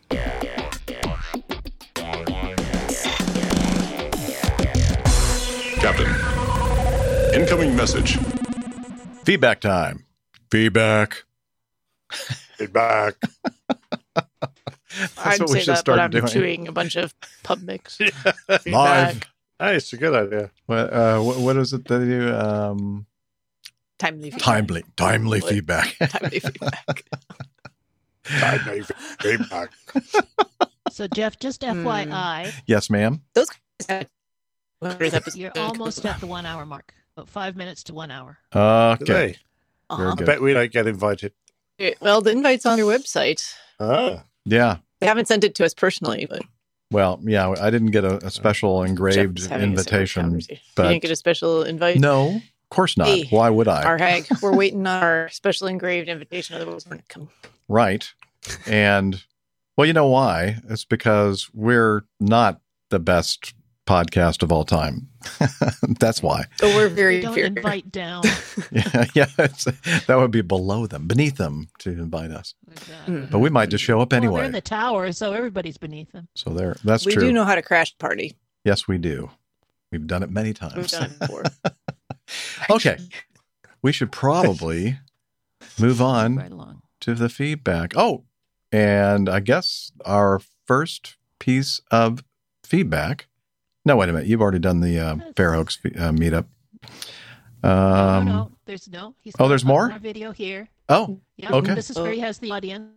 Captain, 5.81 6.14
incoming 7.35 7.74
message. 7.74 8.18
Feedback 9.24 9.62
time. 9.62 10.05
Feedback. 10.51 11.24
Feedback. 12.12 13.14
I'd 15.16 15.41
what 15.41 15.49
we 15.49 15.55
say 15.55 15.61
should 15.61 15.68
that, 15.68 15.78
start 15.78 15.97
but 15.97 16.01
I'm 16.01 16.11
doing. 16.11 16.26
chewing 16.26 16.68
a 16.68 16.72
bunch 16.72 16.97
of 16.97 17.14
pub 17.43 17.62
mix. 17.62 17.99
Live. 18.51 18.61
Feedback. 18.61 19.14
Hey, 19.14 19.20
it's 19.69 19.93
a 19.93 19.97
good 19.97 20.15
idea. 20.15 20.51
What, 20.67 20.93
uh, 20.93 21.21
what, 21.21 21.37
what 21.39 21.57
is 21.57 21.73
it 21.73 21.85
that 21.89 22.03
you? 22.07 22.35
Um, 22.35 23.07
Timely 23.99 24.31
feedback. 24.31 24.43
timely, 24.47 24.85
timely 24.97 25.41
feedback. 25.41 25.97
Timely 26.01 26.41
feedback. 26.41 27.05
Timely 28.25 28.83
feedback. 29.21 29.71
So, 30.91 31.07
Jeff, 31.07 31.39
just 31.39 31.63
Hmm. 31.63 31.87
FYI, 31.87 32.53
yes, 32.67 32.91
ma'am. 32.91 33.23
Those 33.35 33.49
guys 33.89 34.07
have- 35.13 35.29
you're 35.37 35.53
almost 35.57 36.05
at 36.05 36.19
the 36.19 36.27
one 36.27 36.45
hour 36.47 36.67
mark. 36.67 36.93
About 37.17 37.29
five 37.29 37.55
minutes 37.55 37.85
to 37.85 37.95
one 37.95 38.11
hour. 38.11 38.39
Okay. 38.55 39.37
Uh-huh. 39.89 40.17
I 40.19 40.25
bet 40.25 40.43
we 40.43 40.53
don't 40.53 40.73
get 40.73 40.89
invited. 40.89 41.33
Well, 42.01 42.21
the 42.23 42.33
invite's 42.33 42.67
on 42.67 42.77
your 42.77 42.93
website. 42.93 43.55
Ah. 43.79 44.25
Yeah. 44.45 44.79
They 45.01 45.07
haven't 45.07 45.29
sent 45.29 45.45
it 45.45 45.55
to 45.57 45.65
us 45.65 45.75
personally, 45.75 46.27
but 46.29 46.43
Well, 46.91 47.20
yeah, 47.22 47.55
I 47.61 47.70
didn't 47.70 47.93
get 47.93 48.05
a, 48.05 48.14
a 48.14 48.26
uh, 48.26 48.30
special 48.30 48.82
engraved 48.82 49.16
Jeff 49.16 49.32
was 49.34 49.47
having 49.47 49.74
a 49.74 49.78
similar 49.78 49.80
invitation, 49.80 50.22
conversation. 50.22 50.62
you 50.76 50.84
didn't 50.84 51.03
get 51.03 51.11
a 51.11 51.16
special 51.16 51.62
invite. 51.62 51.99
no, 51.99 52.36
of 52.36 52.68
course 52.70 52.97
not. 52.97 53.07
Hey, 53.07 53.26
Why 53.30 53.49
would 53.49 53.68
I? 53.68 53.84
Our 53.84 53.99
hag, 53.99 54.26
we're 54.43 54.55
waiting 54.55 54.86
on 54.86 55.03
our 55.03 55.28
special 55.28 55.68
engraved 55.68 56.09
invitation. 56.09 56.57
Otherwise, 56.57 56.86
we're 56.86 56.97
going 56.97 57.03
to 57.03 57.09
come. 57.09 57.28
Right. 57.68 58.12
And 58.66 59.22
well, 59.76 59.86
you 59.86 59.93
know 59.93 60.09
why? 60.09 60.57
It's 60.68 60.84
because 60.84 61.49
we're 61.55 62.05
not 62.18 62.61
the 62.91 62.99
best 62.99 63.55
podcast 63.86 64.43
of 64.43 64.51
all 64.51 64.64
time. 64.64 65.10
That's 66.01 66.23
why. 66.23 66.45
So 66.59 66.68
we're 66.77 66.89
very 66.89 67.16
We 67.16 67.21
don't 67.23 67.31
inferior. 67.39 67.47
invite 67.57 67.93
down. 67.93 68.23
Yeah, 68.73 69.05
yeah. 69.14 69.27
It's, 69.39 69.64
that 70.07 70.16
would 70.16 70.31
be 70.31 70.43
below 70.43 70.87
them, 70.87 71.07
beneath 71.09 71.37
them 71.37 71.68
to 71.81 71.91
invite 71.91 72.31
us. 72.31 72.55
Hmm. 73.07 73.25
But 73.31 73.41
we 73.41 73.51
might 73.51 73.68
just 73.71 73.83
show 73.83 74.01
up 74.01 74.12
Well, 74.12 74.21
they're 74.21 74.29
anyway. 74.31 74.47
in 74.47 74.53
the 74.53 74.61
tower, 74.61 75.11
so 75.12 75.33
everybody's 75.33 75.77
beneath 75.79 76.12
them. 76.12 76.29
so 76.37 76.51
there, 76.51 76.77
that's 76.85 77.05
we 77.07 77.12
true. 77.12 77.23
do 77.23 77.33
know 77.33 77.45
how 77.45 77.55
to 77.57 77.62
crash 77.62 77.93
the 77.93 77.99
party. 77.99 78.37
yes, 78.64 78.87
we 78.87 78.99
do. 78.99 79.31
We've 79.91 80.07
done 80.07 80.23
it 80.23 80.31
many 80.31 80.53
times. 80.53 80.77
We've 80.77 80.87
done 80.89 81.11
it 81.11 81.18
before. 81.18 81.43
okay. 82.71 82.99
We 83.83 83.91
should 83.93 84.12
probably 84.12 84.99
move 85.81 86.01
on 86.01 86.37
Right 86.37 86.77
to 87.01 87.14
the 87.14 87.29
feedback. 87.29 87.93
Oh, 87.97 88.25
and 88.71 89.29
I 89.29 89.41
guess 89.41 89.91
our 90.05 90.41
first 90.66 91.16
piece 91.41 91.81
of 91.91 92.23
feedback. 92.64 93.27
No, 93.85 93.97
wait 93.97 94.09
a 94.09 94.12
minute. 94.12 94.28
You've 94.28 94.43
already 94.43 94.59
done 94.59 94.81
the 94.81 94.99
uh, 94.99 95.16
Fair 95.37 95.55
Oaks 95.55 95.78
uh, 95.85 96.11
meetup. 96.12 96.47
Um, 97.62 98.24
no, 98.26 98.33
no, 98.33 98.51
there's 98.66 98.89
no. 98.89 99.14
He's 99.22 99.35
oh, 99.39 99.49
there's 99.49 99.64
one 99.64 99.91
more? 99.91 99.99
video 99.99 100.33
here. 100.33 100.68
Oh, 100.89 101.20
Yeah, 101.37 101.53
okay. 101.53 101.74
This 101.74 101.91
is 101.91 101.99
where 101.99 102.12
he 102.12 102.20
has 102.20 102.39
the 102.39 102.51
audience. 102.51 102.91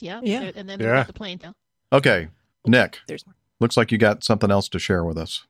Yeah, 0.00 0.20
Yeah. 0.22 0.40
there- 0.40 0.52
and 0.56 0.68
then 0.68 0.80
Yeah. 0.80 1.02
the 1.04 1.12
plane 1.12 1.38
down. 1.38 1.54
Okay. 1.92 2.28
Nick, 2.66 2.98
There's 3.06 3.24
more. 3.26 3.34
looks 3.60 3.76
like 3.76 3.92
you 3.92 3.98
got 3.98 4.24
something 4.24 4.50
else 4.50 4.68
to 4.70 4.78
share 4.78 5.04
with 5.04 5.16
us. 5.16 5.44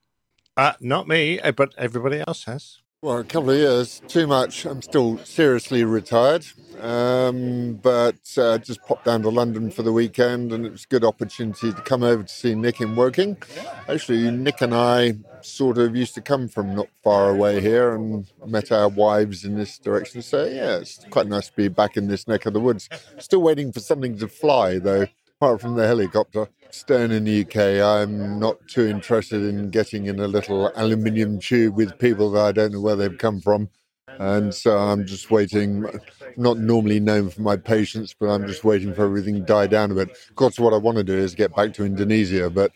Uh, 0.57 0.73
not 0.81 1.09
me, 1.09 1.41
uh, 1.41 1.53
but 1.53 1.75
everybody 1.79 2.23
else 2.27 2.45
has. 2.45 2.81
Well, 3.03 3.19
a 3.19 3.25
couple 3.25 3.51
of 3.51 3.59
years, 3.59 4.01
too 4.09 4.27
much. 4.27 4.65
I'm 4.65 4.81
still 4.81 5.19
seriously 5.19 5.85
retired, 5.85 6.47
um, 6.81 7.75
but 7.75 8.17
uh, 8.39 8.57
just 8.57 8.83
popped 8.85 9.05
down 9.05 9.21
to 9.23 9.29
London 9.29 9.71
for 9.71 9.83
the 9.83 9.93
weekend, 9.93 10.51
and 10.51 10.65
it 10.65 10.73
was 10.73 10.85
a 10.85 10.89
good 10.89 11.05
opportunity 11.05 11.75
to 11.75 11.81
come 11.83 12.03
over 12.03 12.23
to 12.23 12.29
see 12.33 12.55
Nick 12.55 12.81
in 12.81 12.97
working. 12.97 13.37
Actually, 13.87 14.31
Nick 14.31 14.63
and 14.63 14.75
I 14.75 15.13
sort 15.43 15.77
of 15.77 15.95
used 15.95 16.15
to 16.15 16.23
come 16.23 16.49
from 16.49 16.75
not 16.75 16.89
far 17.05 17.29
away 17.29 17.61
here 17.61 17.95
and 17.95 18.27
met 18.47 18.73
our 18.73 18.89
wives 18.89 19.45
in 19.45 19.57
this 19.57 19.79
direction. 19.79 20.23
So, 20.23 20.47
yeah, 20.47 20.79
it's 20.79 21.05
quite 21.11 21.27
nice 21.27 21.49
to 21.49 21.55
be 21.55 21.69
back 21.69 21.99
in 21.99 22.09
this 22.09 22.27
neck 22.27 22.47
of 22.47 22.55
the 22.55 22.61
woods. 22.61 22.89
Still 23.19 23.43
waiting 23.43 23.73
for 23.73 23.81
something 23.81 24.17
to 24.17 24.27
fly, 24.27 24.79
though, 24.79 25.05
apart 25.39 25.61
from 25.61 25.75
the 25.75 25.87
helicopter. 25.87 26.49
Staying 26.77 27.11
in 27.11 27.25
the 27.25 27.41
UK, 27.41 27.83
I'm 27.83 28.39
not 28.39 28.59
too 28.69 28.87
interested 28.87 29.43
in 29.43 29.71
getting 29.71 30.07
in 30.07 30.21
a 30.21 30.29
little 30.29 30.71
aluminium 30.77 31.39
tube 31.39 31.75
with 31.75 31.99
people 31.99 32.31
that 32.33 32.45
I 32.45 32.53
don't 32.53 32.73
know 32.73 32.83
where 32.83 32.95
they've 32.95 33.17
come 33.17 33.41
from. 33.41 33.71
And 34.07 34.55
so 34.55 34.77
I'm 34.77 35.07
just 35.07 35.31
waiting, 35.31 35.87
not 36.37 36.59
normally 36.59 37.01
known 37.01 37.31
for 37.31 37.41
my 37.41 37.57
patience, 37.57 38.15
but 38.19 38.27
I'm 38.29 38.47
just 38.47 38.63
waiting 38.63 38.93
for 38.93 39.07
everything 39.07 39.37
to 39.37 39.41
die 39.41 39.69
down 39.69 39.91
a 39.91 39.95
bit. 39.95 40.11
Of 40.11 40.35
course, 40.35 40.59
what 40.59 40.75
I 40.75 40.77
want 40.77 40.99
to 40.99 41.03
do 41.03 41.15
is 41.17 41.35
get 41.35 41.57
back 41.57 41.73
to 41.75 41.85
Indonesia, 41.87 42.51
but 42.51 42.73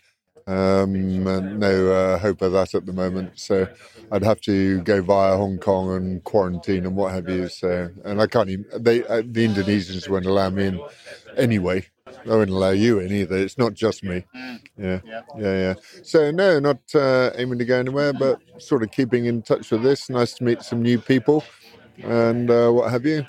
um, 0.47 1.59
no 1.59 1.91
uh, 1.91 2.17
hope 2.17 2.41
of 2.41 2.53
that 2.53 2.73
at 2.73 2.87
the 2.87 2.93
moment. 2.93 3.39
So 3.39 3.67
I'd 4.11 4.23
have 4.23 4.41
to 4.41 4.81
go 4.81 5.03
via 5.03 5.37
Hong 5.37 5.59
Kong 5.59 5.95
and 5.95 6.23
quarantine 6.23 6.87
and 6.87 6.95
what 6.95 7.13
have 7.13 7.29
you. 7.29 7.49
So, 7.49 7.91
and 8.03 8.19
I 8.19 8.25
can't 8.25 8.49
even, 8.49 8.65
they, 8.79 9.03
uh, 9.03 9.21
the 9.23 9.45
Indonesians 9.45 10.09
won't 10.09 10.25
allow 10.25 10.49
me 10.49 10.65
in 10.65 10.81
anyway. 11.37 11.85
They 12.25 12.31
wouldn't 12.31 12.55
allow 12.55 12.71
you 12.71 12.99
in 12.99 13.11
either. 13.11 13.37
It's 13.37 13.57
not 13.57 13.73
just 13.73 14.03
me. 14.03 14.25
Yeah, 14.77 14.99
yeah, 15.07 15.21
yeah. 15.37 15.73
So 16.03 16.31
no, 16.31 16.59
not 16.59 16.79
uh, 16.93 17.31
aiming 17.35 17.59
to 17.59 17.65
go 17.65 17.79
anywhere, 17.79 18.13
but 18.13 18.39
sort 18.57 18.83
of 18.83 18.91
keeping 18.91 19.25
in 19.25 19.41
touch 19.41 19.71
with 19.71 19.83
this. 19.83 20.09
Nice 20.09 20.33
to 20.35 20.43
meet 20.43 20.61
some 20.61 20.81
new 20.81 20.99
people, 20.99 21.43
and 22.03 22.49
uh, 22.49 22.69
what 22.69 22.91
have 22.91 23.05
you, 23.05 23.25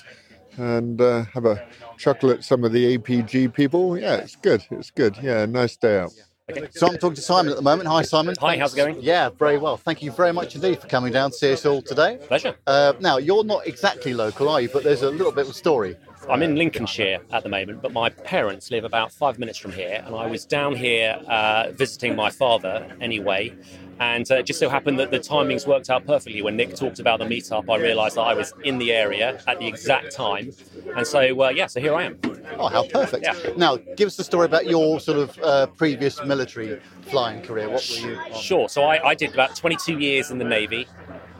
and 0.56 1.00
uh, 1.00 1.24
have 1.34 1.44
a 1.46 1.66
chuckle 1.98 2.30
at 2.30 2.44
some 2.44 2.64
of 2.64 2.72
the 2.72 2.96
APG 2.98 3.54
people. 3.54 3.98
Yeah, 3.98 4.16
it's 4.16 4.36
good. 4.36 4.64
It's 4.70 4.90
good. 4.90 5.16
Yeah, 5.22 5.46
nice 5.46 5.76
day 5.76 5.98
out. 6.00 6.12
Okay. 6.50 6.68
So 6.72 6.88
I'm 6.88 6.98
talking 6.98 7.14
to 7.14 7.22
Simon 7.22 7.52
at 7.52 7.56
the 7.56 7.62
moment. 7.62 7.88
Hi, 7.88 8.02
Simon. 8.02 8.34
Hi, 8.40 8.58
how's 8.58 8.74
it 8.74 8.76
going? 8.76 9.00
Yeah, 9.00 9.30
very 9.30 9.58
well. 9.58 9.76
Thank 9.76 10.02
you 10.02 10.10
very 10.10 10.32
much 10.32 10.54
indeed 10.56 10.80
for 10.80 10.88
coming 10.88 11.12
down 11.12 11.30
to 11.30 11.36
see 11.36 11.52
us 11.52 11.64
all 11.64 11.80
today. 11.80 12.18
Pleasure. 12.26 12.56
Uh, 12.66 12.94
now, 13.00 13.18
you're 13.18 13.44
not 13.44 13.66
exactly 13.66 14.12
local, 14.12 14.48
are 14.48 14.60
you? 14.60 14.68
But 14.68 14.82
there's 14.82 15.02
a 15.02 15.10
little 15.10 15.32
bit 15.32 15.44
of 15.44 15.50
a 15.50 15.54
story. 15.54 15.96
I'm 16.28 16.42
in 16.42 16.54
Lincolnshire 16.56 17.20
at 17.32 17.42
the 17.42 17.48
moment, 17.48 17.82
but 17.82 17.92
my 17.92 18.08
parents 18.08 18.70
live 18.70 18.84
about 18.84 19.12
five 19.12 19.38
minutes 19.38 19.58
from 19.58 19.72
here, 19.72 20.02
and 20.06 20.14
I 20.14 20.26
was 20.26 20.44
down 20.44 20.76
here 20.76 21.20
uh, 21.28 21.72
visiting 21.72 22.14
my 22.14 22.30
father 22.30 22.88
anyway. 23.00 23.54
And 23.98 24.28
uh, 24.30 24.36
it 24.36 24.46
just 24.46 24.58
so 24.58 24.68
happened 24.68 24.98
that 24.98 25.10
the 25.10 25.18
timings 25.18 25.66
worked 25.66 25.90
out 25.90 26.06
perfectly. 26.06 26.40
When 26.42 26.56
Nick 26.56 26.74
talked 26.74 26.98
about 26.98 27.18
the 27.18 27.24
meetup, 27.24 27.68
I 27.68 27.80
realised 27.80 28.16
that 28.16 28.22
I 28.22 28.34
was 28.34 28.52
in 28.64 28.78
the 28.78 28.92
area 28.92 29.40
at 29.46 29.58
the 29.58 29.66
exact 29.66 30.12
time, 30.12 30.52
and 30.96 31.06
so 31.06 31.42
uh, 31.42 31.48
yeah, 31.50 31.66
so 31.66 31.80
here 31.80 31.94
I 31.94 32.04
am. 32.04 32.18
Oh, 32.58 32.68
how 32.68 32.86
perfect. 32.86 33.24
Yeah. 33.24 33.52
Now, 33.56 33.76
give 33.76 34.06
us 34.06 34.16
the 34.16 34.24
story 34.24 34.46
about 34.46 34.66
your 34.66 35.00
sort 35.00 35.18
of 35.18 35.38
uh, 35.40 35.66
previous 35.66 36.22
military 36.24 36.80
flying 37.02 37.42
career. 37.42 37.68
What 37.68 37.88
were 37.90 38.08
you 38.08 38.16
on? 38.16 38.40
Sure. 38.40 38.68
So 38.68 38.82
I, 38.84 39.08
I 39.08 39.14
did 39.14 39.32
about 39.32 39.56
22 39.56 39.98
years 39.98 40.30
in 40.30 40.38
the 40.38 40.44
Navy. 40.44 40.86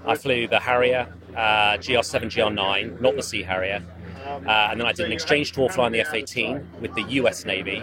I 0.04 0.16
flew 0.16 0.48
the 0.48 0.58
Harrier, 0.58 1.12
uh, 1.36 1.76
GR7, 1.78 2.24
GR9, 2.24 3.00
not 3.00 3.14
the 3.14 3.22
Sea 3.22 3.42
Harrier. 3.42 3.82
Uh, 4.24 4.68
and 4.70 4.80
then 4.80 4.86
I 4.86 4.92
did 4.92 5.06
an 5.06 5.12
exchange 5.12 5.52
tour 5.52 5.68
flying 5.68 5.92
the 5.92 6.00
F 6.00 6.14
18 6.14 6.66
with 6.80 6.94
the 6.94 7.02
US 7.02 7.44
Navy. 7.44 7.82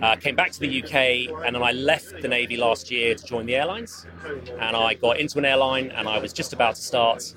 Uh, 0.00 0.16
came 0.16 0.34
back 0.34 0.52
to 0.52 0.60
the 0.60 0.82
UK, 0.82 1.44
and 1.44 1.54
then 1.54 1.62
I 1.62 1.72
left 1.72 2.20
the 2.20 2.28
Navy 2.28 2.56
last 2.56 2.90
year 2.90 3.14
to 3.14 3.24
join 3.24 3.46
the 3.46 3.56
airlines. 3.56 4.06
And 4.60 4.76
I 4.76 4.94
got 4.94 5.18
into 5.18 5.38
an 5.38 5.44
airline, 5.44 5.90
and 5.90 6.08
I 6.08 6.18
was 6.18 6.32
just 6.32 6.52
about 6.52 6.76
to 6.76 6.82
start. 6.82 7.34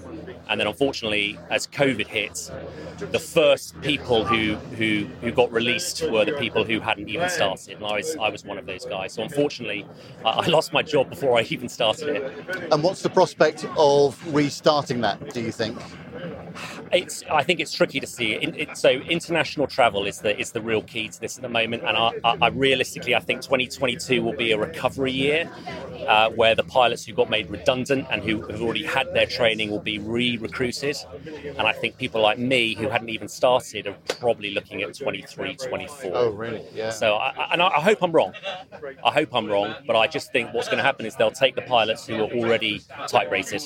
And 0.49 0.59
then, 0.59 0.67
unfortunately, 0.67 1.39
as 1.49 1.67
COVID 1.67 2.07
hit, 2.07 2.51
the 3.11 3.19
first 3.19 3.79
people 3.81 4.25
who, 4.25 4.55
who, 4.75 5.05
who 5.21 5.31
got 5.31 5.51
released 5.51 6.01
were 6.09 6.25
the 6.25 6.33
people 6.33 6.63
who 6.63 6.79
hadn't 6.79 7.09
even 7.09 7.29
started. 7.29 7.77
And 7.77 7.85
I 7.85 7.97
was, 7.97 8.15
I 8.15 8.29
was 8.29 8.43
one 8.45 8.57
of 8.57 8.65
those 8.65 8.85
guys. 8.85 9.13
So, 9.13 9.23
unfortunately, 9.23 9.85
I, 10.23 10.29
I 10.29 10.45
lost 10.47 10.73
my 10.73 10.81
job 10.81 11.09
before 11.09 11.37
I 11.37 11.41
even 11.43 11.69
started 11.69 12.09
it. 12.09 12.67
And 12.71 12.83
what's 12.83 13.01
the 13.01 13.09
prospect 13.09 13.65
of 13.77 14.19
restarting 14.33 15.01
that, 15.01 15.33
do 15.33 15.41
you 15.41 15.51
think? 15.51 15.77
It's. 16.91 17.23
I 17.29 17.43
think 17.43 17.59
it's 17.59 17.73
tricky 17.73 17.99
to 17.99 18.07
see. 18.07 18.33
In, 18.33 18.55
it, 18.55 18.77
so 18.77 18.89
international 18.89 19.67
travel 19.67 20.05
is 20.05 20.19
the 20.19 20.37
is 20.39 20.51
the 20.51 20.61
real 20.61 20.81
key 20.81 21.09
to 21.09 21.19
this 21.19 21.37
at 21.37 21.41
the 21.41 21.49
moment, 21.49 21.83
and 21.83 21.97
I, 21.97 22.11
I, 22.23 22.37
I 22.41 22.47
realistically, 22.49 23.15
I 23.15 23.19
think 23.19 23.41
2022 23.41 24.21
will 24.21 24.33
be 24.33 24.51
a 24.51 24.57
recovery 24.57 25.11
year, 25.11 25.49
uh, 26.07 26.29
where 26.31 26.55
the 26.55 26.63
pilots 26.63 27.05
who 27.05 27.13
got 27.13 27.29
made 27.29 27.49
redundant 27.49 28.07
and 28.09 28.23
who 28.23 28.41
have 28.47 28.61
already 28.61 28.83
had 28.83 29.13
their 29.13 29.25
training 29.25 29.71
will 29.71 29.79
be 29.79 29.99
re-recruited, 29.99 30.97
and 31.45 31.61
I 31.61 31.73
think 31.73 31.97
people 31.97 32.21
like 32.21 32.37
me 32.37 32.75
who 32.75 32.89
hadn't 32.89 33.09
even 33.09 33.27
started 33.27 33.87
are 33.87 33.95
probably 34.19 34.51
looking 34.51 34.81
at 34.81 34.93
23, 34.93 35.55
24. 35.55 36.11
Oh, 36.13 36.29
really? 36.31 36.63
Yeah. 36.73 36.89
So, 36.89 37.15
I, 37.15 37.49
and 37.51 37.61
I, 37.61 37.67
I 37.67 37.81
hope 37.81 38.01
I'm 38.01 38.11
wrong. 38.11 38.33
I 39.03 39.11
hope 39.11 39.33
I'm 39.33 39.47
wrong, 39.47 39.75
but 39.85 39.95
I 39.95 40.07
just 40.07 40.31
think 40.31 40.53
what's 40.53 40.67
going 40.67 40.77
to 40.77 40.83
happen 40.83 41.05
is 41.05 41.15
they'll 41.15 41.31
take 41.31 41.55
the 41.55 41.61
pilots 41.61 42.05
who 42.05 42.15
are 42.15 42.31
already 42.31 42.81
type 43.07 43.31
rated, 43.31 43.63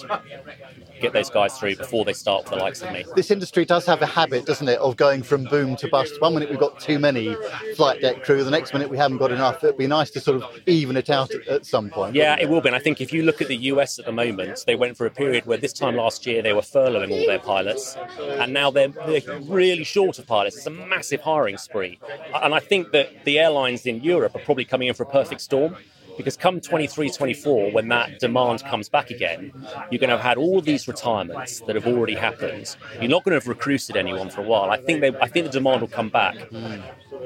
get 1.01 1.13
those 1.13 1.29
guys 1.29 1.57
through 1.57 1.75
before 1.75 2.05
they 2.05 2.13
start 2.13 2.45
for 2.45 2.55
the 2.55 2.61
likes 2.61 2.78
This 3.15 3.31
industry 3.31 3.65
does 3.65 3.85
have 3.85 4.01
a 4.01 4.05
habit, 4.05 4.45
doesn't 4.45 4.67
it, 4.67 4.79
of 4.79 4.97
going 4.97 5.23
from 5.23 5.45
boom 5.45 5.75
to 5.77 5.87
bust. 5.87 6.21
One 6.21 6.33
minute 6.33 6.49
we've 6.49 6.59
got 6.59 6.79
too 6.79 6.99
many 6.99 7.35
flight 7.75 8.01
deck 8.01 8.23
crew, 8.23 8.43
the 8.43 8.51
next 8.51 8.73
minute 8.73 8.89
we 8.89 8.97
haven't 8.97 9.17
got 9.17 9.31
enough. 9.31 9.63
It'd 9.63 9.77
be 9.77 9.87
nice 9.87 10.09
to 10.11 10.19
sort 10.19 10.41
of 10.41 10.59
even 10.65 10.97
it 10.97 11.09
out 11.09 11.31
at, 11.31 11.47
at 11.47 11.65
some 11.65 11.89
point. 11.89 12.15
Yeah, 12.15 12.37
it 12.39 12.49
will 12.49 12.61
be. 12.61 12.69
And 12.69 12.75
I 12.75 12.79
think 12.79 13.01
if 13.01 13.13
you 13.13 13.23
look 13.23 13.41
at 13.41 13.47
the 13.47 13.57
US 13.57 13.99
at 13.99 14.05
the 14.05 14.11
moment, 14.11 14.63
they 14.65 14.75
went 14.75 14.97
for 14.97 15.05
a 15.05 15.11
period 15.11 15.45
where 15.45 15.57
this 15.57 15.73
time 15.73 15.95
last 15.95 16.25
year 16.25 16.41
they 16.41 16.53
were 16.53 16.61
furloughing 16.61 17.11
all 17.11 17.25
their 17.25 17.39
pilots, 17.39 17.97
and 18.19 18.53
now 18.53 18.71
they're, 18.71 18.89
they're 18.89 19.39
really 19.41 19.83
short 19.83 20.19
of 20.19 20.27
pilots. 20.27 20.57
It's 20.57 20.67
a 20.67 20.71
massive 20.71 21.21
hiring 21.21 21.57
spree. 21.57 21.99
And 22.33 22.53
I 22.53 22.59
think 22.59 22.91
that 22.91 23.25
the 23.25 23.39
airlines 23.39 23.85
in 23.85 24.01
Europe 24.03 24.35
are 24.35 24.39
probably 24.39 24.65
coming 24.65 24.87
in 24.87 24.93
for 24.93 25.03
a 25.03 25.09
perfect 25.09 25.41
storm 25.41 25.75
Because 26.19 26.35
come 26.35 26.59
23, 26.59 27.11
24, 27.11 27.71
when 27.71 27.87
that 27.87 28.19
demand 28.19 28.61
comes 28.65 28.89
back 28.89 29.09
again, 29.09 29.53
you're 29.89 29.99
going 29.99 30.09
to 30.09 30.17
have 30.17 30.19
had 30.19 30.37
all 30.37 30.59
these 30.59 30.85
retirements 30.85 31.61
that 31.61 31.77
have 31.77 31.87
already 31.87 32.13
happened. 32.13 32.75
You're 32.99 33.09
not 33.09 33.23
going 33.23 33.31
to 33.31 33.35
have 33.37 33.47
recruited 33.47 33.95
anyone 33.95 34.29
for 34.29 34.41
a 34.41 34.43
while. 34.43 34.69
I 34.69 34.75
think 34.75 34.99
they, 34.99 35.15
I 35.21 35.29
think 35.29 35.45
the 35.45 35.51
demand 35.53 35.79
will 35.79 35.87
come 35.87 36.09
back, 36.09 36.35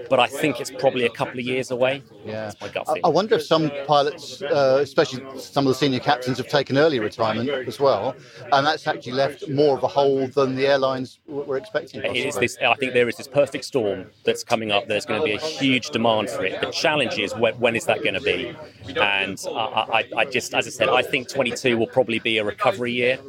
but 0.09 0.19
I 0.19 0.27
think 0.27 0.59
it's 0.59 0.71
probably 0.71 1.05
a 1.05 1.09
couple 1.09 1.39
of 1.39 1.45
years 1.45 1.71
away. 1.71 2.03
Yeah. 2.25 2.51
I. 2.61 3.01
I 3.03 3.07
wonder 3.09 3.35
if 3.35 3.43
some 3.43 3.71
pilots, 3.87 4.41
uh, 4.41 4.79
especially 4.81 5.23
some 5.39 5.65
of 5.65 5.69
the 5.69 5.75
senior 5.75 5.99
captains, 5.99 6.37
have 6.37 6.47
taken 6.47 6.77
early 6.77 6.99
retirement 6.99 7.49
as 7.49 7.79
well, 7.79 8.15
and 8.51 8.65
that's 8.65 8.87
actually 8.87 9.13
left 9.13 9.47
more 9.49 9.77
of 9.77 9.83
a 9.83 9.87
hole 9.87 10.27
than 10.27 10.55
the 10.55 10.67
airlines 10.67 11.19
were 11.27 11.57
expecting. 11.57 12.03
It 12.03 12.15
is 12.15 12.35
this. 12.35 12.57
I 12.61 12.75
think 12.75 12.93
there 12.93 13.09
is 13.09 13.17
this 13.17 13.27
perfect 13.27 13.65
storm 13.65 14.09
that's 14.23 14.43
coming 14.43 14.71
up. 14.71 14.87
There's 14.87 15.05
going 15.05 15.21
to 15.21 15.25
be 15.25 15.33
a 15.33 15.39
huge 15.39 15.89
demand 15.89 16.29
for 16.29 16.45
it. 16.45 16.59
The 16.61 16.71
challenge 16.71 17.17
is 17.19 17.35
when, 17.35 17.53
when 17.55 17.75
is 17.75 17.85
that 17.85 18.03
going 18.03 18.15
to 18.15 18.21
be? 18.21 18.55
And 18.95 19.39
I, 19.49 19.51
I, 19.51 20.09
I 20.17 20.25
just, 20.25 20.53
as 20.53 20.67
I 20.67 20.69
said, 20.69 20.89
I 20.89 21.01
think 21.01 21.29
22 21.29 21.77
will 21.77 21.87
probably 21.87 22.19
be 22.19 22.37
a 22.37 22.43
recovery 22.43 22.91
year. 22.91 23.19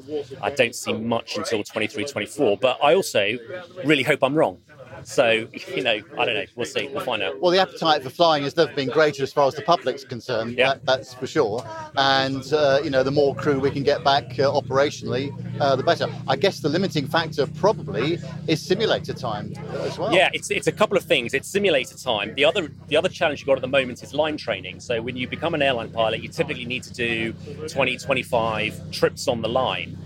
I 0.43 0.51
don't 0.51 0.75
see 0.75 0.93
much 0.93 1.37
until 1.37 1.63
23, 1.63 2.05
24. 2.05 2.59
But 2.59 2.79
I 2.83 2.95
also 2.95 3.39
really 3.85 4.03
hope 4.03 4.23
I'm 4.23 4.35
wrong. 4.35 4.59
So 5.05 5.49
you 5.75 5.83
know, 5.83 6.01
I 6.19 6.25
don't 6.25 6.35
know. 6.35 6.45
We'll 6.55 6.67
see. 6.67 6.89
We'll 6.89 7.05
find 7.05 7.23
out. 7.23 7.41
Well, 7.41 7.51
the 7.51 7.61
appetite 7.61 8.03
for 8.03 8.11
flying 8.11 8.43
has 8.45 8.57
never 8.57 8.73
been 8.73 8.89
greater 8.89 9.23
as 9.23 9.33
far 9.33 9.47
as 9.47 9.55
the 9.55 9.63
public's 9.63 10.05
concerned. 10.05 10.59
That, 10.59 10.85
that's 10.85 11.15
for 11.15 11.27
sure. 11.27 11.65
And 11.97 12.53
uh, 12.53 12.81
you 12.83 12.91
know, 12.91 13.03
the 13.03 13.11
more 13.11 13.35
crew 13.35 13.61
we 13.61 13.71
can 13.71 13.83
get 13.83 14.03
back 14.03 14.25
uh, 14.39 14.51
operationally, 14.51 15.33
uh, 15.61 15.77
the 15.77 15.83
better. 15.83 16.07
I 16.27 16.37
guess 16.37 16.61
the 16.61 16.69
limiting 16.69 17.07
factor 17.07 17.47
probably 17.47 18.19
is 18.49 18.61
simulator 18.61 19.13
time 19.13 19.55
as 19.81 19.99
well. 19.99 20.13
Yeah, 20.13 20.31
it's 20.33 20.51
it's 20.51 20.67
a 20.67 20.73
couple 20.73 20.97
of 20.97 21.05
things. 21.05 21.35
It's 21.35 21.49
simulator 21.49 21.97
time. 21.97 22.35
The 22.35 22.45
other 22.45 22.71
the 22.89 22.97
other 22.97 23.09
challenge 23.09 23.41
you've 23.41 23.47
got 23.47 23.57
at 23.57 23.63
the 23.63 23.69
moment 23.69 24.03
is 24.03 24.15
line 24.15 24.37
training. 24.37 24.81
So 24.81 25.03
when 25.03 25.17
you 25.17 25.29
become 25.29 25.55
an 25.55 25.63
airline 25.63 25.91
pilot, 25.91 26.23
you 26.23 26.29
typically 26.29 26.65
need 26.65 26.83
to 26.85 26.93
do 26.93 27.33
20, 27.69 27.99
25 27.99 28.91
trips 28.91 29.29
on 29.29 29.43
the 29.43 29.49
line. 29.49 29.99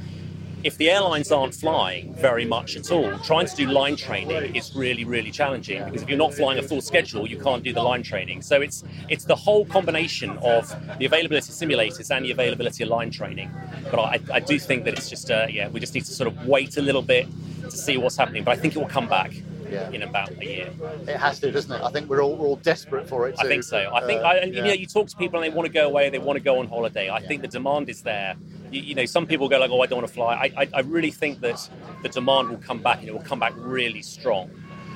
If 0.65 0.77
the 0.77 0.91
airlines 0.91 1.31
aren't 1.31 1.55
flying 1.55 2.13
very 2.15 2.45
much 2.45 2.77
at 2.77 2.91
all, 2.91 3.17
trying 3.21 3.47
to 3.47 3.55
do 3.55 3.67
line 3.67 3.95
training 3.95 4.57
is 4.57 4.75
really, 4.75 5.05
really 5.05 5.31
challenging 5.31 5.85
because 5.85 6.03
if 6.03 6.09
you're 6.09 6.19
not 6.19 6.35
flying 6.35 6.59
a 6.59 6.63
full 6.63 6.81
schedule, 6.81 7.29
you 7.29 7.39
can't 7.39 7.63
do 7.63 7.73
the 7.73 7.83
line 7.83 8.03
training. 8.03 8.43
So 8.43 8.61
it's 8.61 8.83
it's 9.09 9.25
the 9.25 9.37
whole 9.37 9.65
combination 9.67 10.31
of 10.39 10.69
the 10.99 11.07
availability 11.07 11.53
of 11.53 11.57
simulators 11.57 12.11
and 12.11 12.25
the 12.25 12.33
availability 12.33 12.83
of 12.83 12.89
line 12.89 13.13
training. 13.13 13.51
But 13.91 14.01
I, 14.01 14.21
I 14.33 14.41
do 14.41 14.59
think 14.59 14.85
that 14.85 14.95
it's 14.95 15.09
just 15.09 15.31
uh, 15.31 15.47
yeah, 15.49 15.69
we 15.69 15.79
just 15.79 15.95
need 15.95 16.05
to 16.07 16.13
sort 16.13 16.27
of 16.27 16.47
wait 16.47 16.77
a 16.77 16.83
little 16.83 17.03
bit 17.03 17.29
to 17.63 17.71
see 17.71 17.97
what's 17.97 18.17
happening. 18.17 18.43
But 18.43 18.59
I 18.59 18.61
think 18.61 18.75
it 18.75 18.81
will 18.81 18.87
come 18.87 19.09
back 19.09 19.33
Yeah. 19.71 19.91
in 19.91 20.03
about 20.03 20.31
a 20.31 20.45
year. 20.45 20.71
It 21.07 21.17
has 21.17 21.41
to, 21.41 21.51
doesn't 21.51 21.71
it? 21.71 21.83
I 21.83 21.91
think 21.91 22.09
we're 22.09 22.23
all, 22.23 22.37
we're 22.37 22.47
all 22.47 22.57
desperate 22.57 23.09
for 23.09 23.29
it. 23.29 23.37
I 23.39 23.47
think 23.47 23.63
so. 23.63 23.91
I 23.93 24.05
think, 24.07 24.23
uh, 24.23 24.25
I, 24.27 24.35
and, 24.37 24.55
you 24.55 24.63
yeah. 24.63 24.69
know, 24.69 24.73
you 24.75 24.87
talk 24.87 25.09
to 25.09 25.17
people 25.17 25.43
and 25.43 25.51
they 25.51 25.55
want 25.55 25.67
to 25.67 25.73
go 25.73 25.87
away, 25.87 26.11
they 26.11 26.19
want 26.19 26.37
to 26.37 26.43
go 26.43 26.59
on 26.59 26.69
holiday. 26.69 27.11
I 27.11 27.21
think 27.21 27.43
the 27.43 27.49
demand 27.49 27.89
is 27.89 28.03
there. 28.03 28.37
You, 28.71 28.81
you 28.83 28.95
know, 28.95 29.05
some 29.07 29.27
people 29.27 29.49
go 29.49 29.59
like, 29.59 29.71
"Oh, 29.71 29.81
I 29.81 29.87
don't 29.87 29.99
want 29.99 30.09
to 30.09 30.15
fly." 30.15 30.35
I, 30.35 30.63
I, 30.63 30.69
I 30.75 30.81
really 30.81 31.11
think 31.11 31.41
that 31.41 31.69
the 32.03 32.09
demand 32.09 32.51
will 32.51 32.59
come 32.59 32.83
back, 32.83 33.01
and 33.01 33.09
it 33.09 33.13
will 33.13 33.23
come 33.23 33.41
back 33.41 33.55
really 33.57 34.03
strong. 34.03 34.51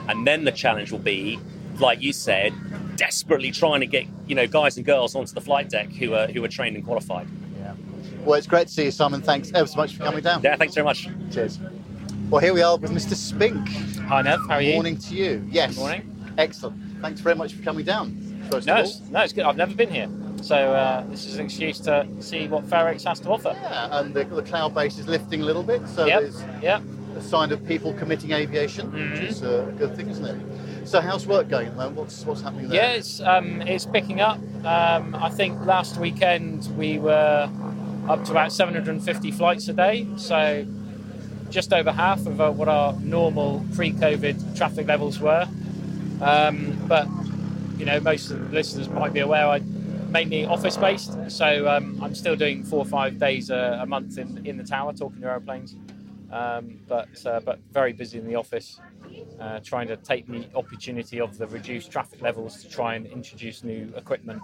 And 0.08 0.26
then 0.26 0.44
the 0.44 0.52
challenge 0.52 0.92
will 0.92 0.98
be, 0.98 1.38
like 1.78 2.02
you 2.02 2.12
said, 2.12 2.52
desperately 2.96 3.50
trying 3.50 3.80
to 3.80 3.86
get 3.86 4.06
you 4.26 4.34
know 4.34 4.46
guys 4.46 4.76
and 4.76 4.84
girls 4.84 5.14
onto 5.14 5.32
the 5.32 5.40
flight 5.40 5.70
deck 5.70 5.90
who 5.90 6.12
are 6.14 6.26
who 6.26 6.44
are 6.44 6.48
trained 6.48 6.76
and 6.76 6.84
qualified. 6.84 7.26
Yeah. 7.58 7.74
Well, 8.24 8.34
it's 8.34 8.46
great 8.46 8.66
to 8.68 8.72
see 8.72 8.84
you, 8.84 8.90
Simon. 8.90 9.22
Thanks 9.22 9.50
ever 9.54 9.66
so 9.66 9.76
much 9.76 9.96
for 9.96 10.04
coming 10.04 10.22
down. 10.22 10.42
Yeah, 10.42 10.56
thanks 10.56 10.74
very 10.74 10.84
much. 10.84 11.08
Cheers. 11.30 11.58
Well, 12.32 12.40
here 12.40 12.54
we 12.54 12.62
are 12.62 12.78
with 12.78 12.92
Mr. 12.92 13.14
Spink. 13.14 13.68
Hi, 14.08 14.22
Nev. 14.22 14.40
How 14.48 14.54
are 14.54 14.62
you? 14.62 14.72
Morning 14.72 14.96
to 14.96 15.14
you. 15.14 15.46
Yes. 15.50 15.76
Morning. 15.76 16.32
Excellent. 16.38 16.80
Thanks 17.02 17.20
very 17.20 17.34
much 17.34 17.52
for 17.52 17.62
coming 17.62 17.84
down. 17.84 18.16
First 18.50 18.66
No, 18.66 18.72
of 18.72 18.78
all. 18.78 18.84
it's, 18.86 19.00
no, 19.10 19.20
it's 19.20 19.34
good. 19.34 19.44
I've 19.44 19.58
never 19.58 19.74
been 19.74 19.90
here, 19.90 20.08
so 20.40 20.56
uh, 20.72 21.04
this 21.08 21.26
is 21.26 21.34
an 21.34 21.44
excuse 21.44 21.78
to 21.80 22.06
see 22.20 22.48
what 22.48 22.64
Fair 22.64 22.88
Oaks 22.88 23.04
has 23.04 23.20
to 23.20 23.28
offer. 23.28 23.50
Yeah, 23.54 23.98
and 24.00 24.14
the, 24.14 24.24
the 24.24 24.42
cloud 24.42 24.74
base 24.74 24.96
is 24.98 25.06
lifting 25.08 25.42
a 25.42 25.44
little 25.44 25.62
bit, 25.62 25.86
so 25.86 26.06
Yep, 26.06 26.20
there's 26.22 26.42
yep. 26.62 26.82
a 27.18 27.20
sign 27.22 27.52
of 27.52 27.66
people 27.66 27.92
committing 27.94 28.32
aviation, 28.32 28.90
Mm-hmm. 28.90 29.10
which 29.12 29.20
is 29.20 29.42
a 29.42 29.70
good 29.76 29.94
thing, 29.94 30.08
isn't 30.08 30.24
it? 30.24 30.88
So, 30.88 31.02
how's 31.02 31.26
work 31.26 31.48
going 31.50 31.66
at 31.66 31.72
the 31.74 31.78
moment? 31.78 31.96
What's 31.98 32.24
what's 32.24 32.40
happening 32.40 32.68
there? 32.68 32.82
Yeah, 32.82 32.92
it's 32.92 33.20
um, 33.20 33.60
it's 33.62 33.84
picking 33.84 34.20
up. 34.22 34.38
Um, 34.64 35.14
I 35.14 35.28
think 35.28 35.60
last 35.66 35.98
weekend 35.98 36.66
we 36.78 36.98
were 36.98 37.50
up 38.08 38.24
to 38.24 38.30
about 38.32 38.52
750 38.52 39.30
flights 39.32 39.68
a 39.68 39.72
day, 39.74 40.06
so 40.16 40.66
just 41.52 41.72
over 41.72 41.92
half 41.92 42.26
of 42.26 42.40
uh, 42.40 42.50
what 42.50 42.68
our 42.68 42.94
normal 43.00 43.64
pre-COVID 43.74 44.56
traffic 44.56 44.86
levels 44.88 45.20
were. 45.20 45.46
Um, 46.20 46.76
but 46.88 47.06
you 47.78 47.84
know, 47.84 48.00
most 48.00 48.30
of 48.30 48.38
the 48.38 48.54
listeners 48.54 48.88
might 48.88 49.12
be 49.12 49.20
aware 49.20 49.48
I'm 49.48 50.10
mainly 50.10 50.44
office-based, 50.44 51.30
so 51.30 51.68
um, 51.68 51.98
I'm 52.02 52.14
still 52.14 52.36
doing 52.36 52.64
four 52.64 52.80
or 52.80 52.84
five 52.84 53.18
days 53.18 53.50
a, 53.50 53.78
a 53.82 53.86
month 53.86 54.18
in 54.18 54.44
in 54.46 54.56
the 54.56 54.64
tower 54.64 54.92
talking 54.92 55.20
to 55.20 55.26
aeroplanes. 55.26 55.76
Um, 56.30 56.80
but 56.88 57.26
uh, 57.26 57.40
but 57.40 57.58
very 57.72 57.92
busy 57.92 58.18
in 58.18 58.26
the 58.26 58.36
office, 58.36 58.80
uh, 59.38 59.60
trying 59.60 59.88
to 59.88 59.96
take 59.96 60.26
the 60.26 60.46
opportunity 60.54 61.20
of 61.20 61.36
the 61.36 61.46
reduced 61.46 61.90
traffic 61.90 62.22
levels 62.22 62.62
to 62.62 62.70
try 62.70 62.94
and 62.94 63.06
introduce 63.06 63.62
new 63.62 63.92
equipment. 63.96 64.40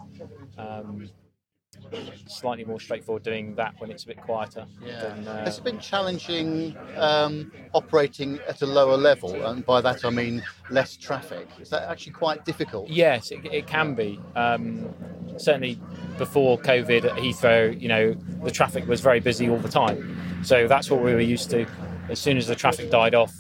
Slightly 2.27 2.65
more 2.65 2.81
straightforward 2.81 3.23
doing 3.23 3.55
that 3.55 3.75
when 3.79 3.91
it's 3.91 4.05
a 4.05 4.09
bit 4.09 4.21
quieter. 4.21 4.67
Yeah. 4.85 5.01
Than, 5.01 5.29
uh, 5.29 5.45
Has 5.45 5.59
it 5.59 5.65
been 5.65 5.79
challenging 5.79 6.77
um, 6.97 7.51
operating 7.73 8.39
at 8.49 8.63
a 8.63 8.67
lower 8.67 8.97
level? 8.97 9.47
And 9.47 9.65
by 9.65 9.81
that 9.81 10.05
I 10.05 10.11
mean 10.11 10.43
less 10.71 10.97
traffic. 10.97 11.49
Is 11.61 11.71
that 11.71 11.89
actually 11.89 12.13
quite 12.13 12.45
difficult? 12.45 12.89
Yes, 12.89 13.31
it, 13.31 13.45
it 13.47 13.67
can 13.67 13.95
be. 13.95 14.21
Um, 14.37 14.95
certainly 15.37 15.81
before 16.19 16.59
COVID 16.59 17.05
at 17.05 17.13
Heathrow, 17.13 17.81
you 17.81 17.89
know, 17.89 18.15
the 18.43 18.51
traffic 18.51 18.87
was 18.87 19.01
very 19.01 19.21
busy 19.21 19.49
all 19.49 19.59
the 19.59 19.69
time. 19.69 20.17
So 20.43 20.69
that's 20.69 20.91
what 20.91 21.03
we 21.03 21.15
were 21.15 21.21
used 21.21 21.51
to. 21.51 21.67
As 22.09 22.19
soon 22.19 22.37
as 22.37 22.47
the 22.47 22.55
traffic 22.55 22.91
died 22.91 23.15
off, 23.15 23.35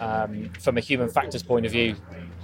um, 0.00 0.50
from 0.60 0.76
a 0.76 0.80
human 0.80 1.08
factors 1.08 1.42
point 1.42 1.66
of 1.66 1.72
view, 1.72 1.94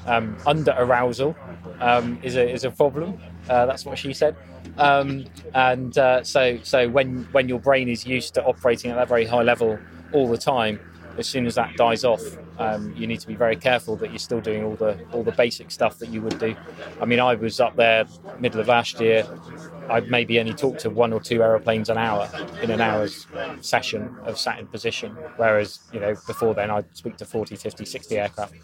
um, 0.07 0.37
under 0.47 0.75
arousal 0.77 1.37
um, 1.81 2.19
is 2.23 2.37
a 2.37 2.49
is 2.49 2.65
a 2.65 2.71
problem. 2.71 3.19
Uh, 3.49 3.67
that's 3.67 3.85
what 3.85 3.99
she 3.99 4.13
said. 4.13 4.37
Um, 4.79 5.25
and 5.55 5.97
uh, 5.97 6.25
so 6.25 6.59
so 6.63 6.89
when 6.89 7.29
when 7.33 7.49
your 7.49 7.61
brain 7.61 7.89
is 7.89 8.07
used 8.07 8.35
to 8.35 8.45
operating 8.45 8.91
at 8.91 8.97
that 8.97 9.09
very 9.09 9.25
high 9.25 9.43
level 9.43 9.79
all 10.13 10.29
the 10.29 10.39
time, 10.39 10.81
as 11.19 11.27
soon 11.27 11.47
as 11.47 11.55
that 11.55 11.77
dies 11.77 12.05
off, 12.05 12.23
um, 12.59 12.95
you 12.97 13.07
need 13.07 13.21
to 13.21 13.27
be 13.27 13.35
very 13.35 13.57
careful 13.57 13.97
that 13.97 14.11
you're 14.11 14.19
still 14.19 14.41
doing 14.41 14.65
all 14.65 14.77
the 14.77 14.99
all 15.13 15.23
the 15.23 15.33
basic 15.33 15.71
stuff 15.71 15.99
that 15.99 16.09
you 16.09 16.21
would 16.23 16.39
do. 16.39 16.55
I 17.01 17.05
mean, 17.05 17.21
I 17.21 17.35
was 17.35 17.61
up 17.61 17.77
there 17.77 18.05
middle 18.39 18.61
of 18.61 18.69
last 18.69 19.01
year. 19.01 19.27
I'd 19.89 20.11
maybe 20.11 20.41
only 20.41 20.55
talked 20.55 20.81
to 20.81 20.91
one 20.91 21.13
or 21.13 21.21
two 21.21 21.43
aeroplanes 21.43 21.91
an 21.91 21.99
hour 21.99 22.29
in 22.63 22.71
an 22.71 22.81
hour's 22.81 23.27
session 23.61 24.17
of 24.25 24.39
sat 24.39 24.59
in 24.59 24.67
position, 24.67 25.13
whereas 25.37 25.81
you 25.93 26.01
know 26.01 26.15
before 26.27 26.55
then 26.55 26.71
I'd 26.71 26.97
speak 26.97 27.17
to 27.19 27.25
40, 27.25 27.57
50, 27.57 27.85
60 27.85 28.19
aircraft. 28.19 28.55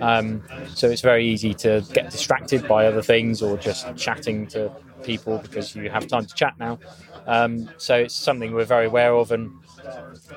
Um, 0.00 0.42
so 0.74 0.88
it's 0.88 1.00
very 1.00 1.26
easy 1.26 1.54
to 1.54 1.84
get 1.92 2.10
distracted 2.10 2.68
by 2.68 2.86
other 2.86 3.02
things 3.02 3.42
or 3.42 3.56
just 3.56 3.96
chatting 3.96 4.46
to 4.48 4.70
people 5.02 5.38
because 5.38 5.74
you 5.74 5.90
have 5.90 6.06
time 6.06 6.26
to 6.26 6.34
chat 6.34 6.54
now. 6.58 6.78
Um, 7.26 7.68
so 7.76 7.96
it's 7.96 8.14
something 8.14 8.54
we're 8.54 8.64
very 8.64 8.86
aware 8.86 9.14
of, 9.14 9.32
and 9.32 9.50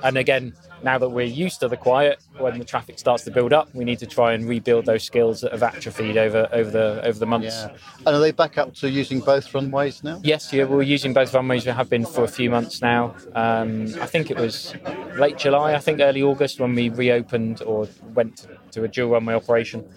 and 0.04 0.18
again, 0.18 0.54
now 0.84 0.98
that 0.98 1.10
we're 1.10 1.26
used 1.26 1.60
to 1.60 1.68
the 1.68 1.78
quiet, 1.78 2.20
when 2.38 2.58
the 2.58 2.66
traffic 2.66 2.98
starts 2.98 3.24
to 3.26 3.32
build 3.32 3.54
up, 3.54 3.74
we 3.76 3.84
need 3.84 4.00
to 4.00 4.08
try 4.08 4.34
and 4.34 4.48
rebuild 4.48 4.86
those 4.86 5.04
skills 5.04 5.42
that 5.42 5.52
have 5.52 5.62
atrophied 5.64 6.18
over 6.18 6.48
over 6.52 6.72
the 6.72 7.02
over 7.04 7.20
the 7.20 7.26
months. 7.26 7.48
Yeah. 7.48 7.76
And 8.06 8.16
are 8.16 8.20
they 8.20 8.32
back 8.32 8.58
up 8.58 8.74
to 8.76 8.90
using 8.90 9.20
both 9.20 9.54
runways 9.54 10.04
now? 10.04 10.20
Yes, 10.24 10.52
yeah, 10.52 10.64
we're 10.64 10.82
using 10.82 11.14
both 11.14 11.34
runways. 11.34 11.66
We 11.66 11.72
have 11.72 11.90
been 11.90 12.06
for 12.06 12.24
a 12.24 12.28
few 12.28 12.50
months 12.50 12.82
now. 12.82 13.16
Um, 13.36 13.94
I 14.02 14.06
think 14.06 14.32
it 14.32 14.38
was 14.38 14.74
late 15.16 15.38
July, 15.38 15.76
I 15.76 15.80
think 15.80 16.00
early 16.00 16.24
August 16.24 16.60
when 16.60 16.74
we 16.74 16.90
reopened 16.90 17.62
or 17.62 17.88
went 18.14 18.48
to 18.72 18.84
a 18.84 18.88
dual 18.88 19.12
runway 19.12 19.36
operation. 19.36 19.88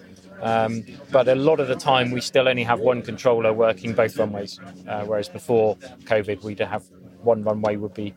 Um, 0.43 0.83
but 1.11 1.27
a 1.29 1.35
lot 1.35 1.59
of 1.59 1.69
the 1.69 1.75
time, 1.75 2.11
we 2.11 2.19
still 2.21 2.49
only 2.49 2.63
have 2.63 2.79
one 2.79 3.01
controller 3.01 3.53
working 3.53 3.93
both 3.93 4.17
runways, 4.17 4.59
uh, 4.87 5.05
whereas 5.05 5.29
before 5.29 5.77
COVID, 6.03 6.43
we'd 6.43 6.59
have 6.59 6.83
one 7.21 7.43
runway 7.43 7.77
would 7.77 7.93
be 7.93 8.13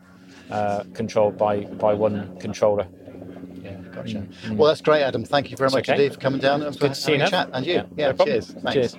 uh, 0.51 0.83
controlled 0.93 1.37
by, 1.37 1.61
by 1.61 1.93
one 1.93 2.37
controller. 2.39 2.85
Yeah, 3.61 3.77
gotcha. 3.93 4.27
Well, 4.51 4.67
that's 4.67 4.81
great, 4.81 5.03
Adam. 5.03 5.23
Thank 5.23 5.51
you 5.51 5.57
very 5.57 5.69
much 5.69 5.89
okay. 5.89 6.03
indeed 6.03 6.15
for 6.15 6.19
coming 6.19 6.41
down 6.41 6.63
and 6.63 6.75
for 6.75 6.81
Good 6.81 6.95
to 6.95 6.99
see 6.99 7.13
you, 7.13 7.19
having 7.19 7.33
a 7.33 7.37
chat. 7.37 7.49
And 7.53 7.65
you. 7.65 7.73
Yeah, 7.73 7.85
Yeah, 7.95 8.11
no 8.11 8.25
cheers. 8.25 8.51
Thanks. 8.51 8.73
Cheers. 8.73 8.97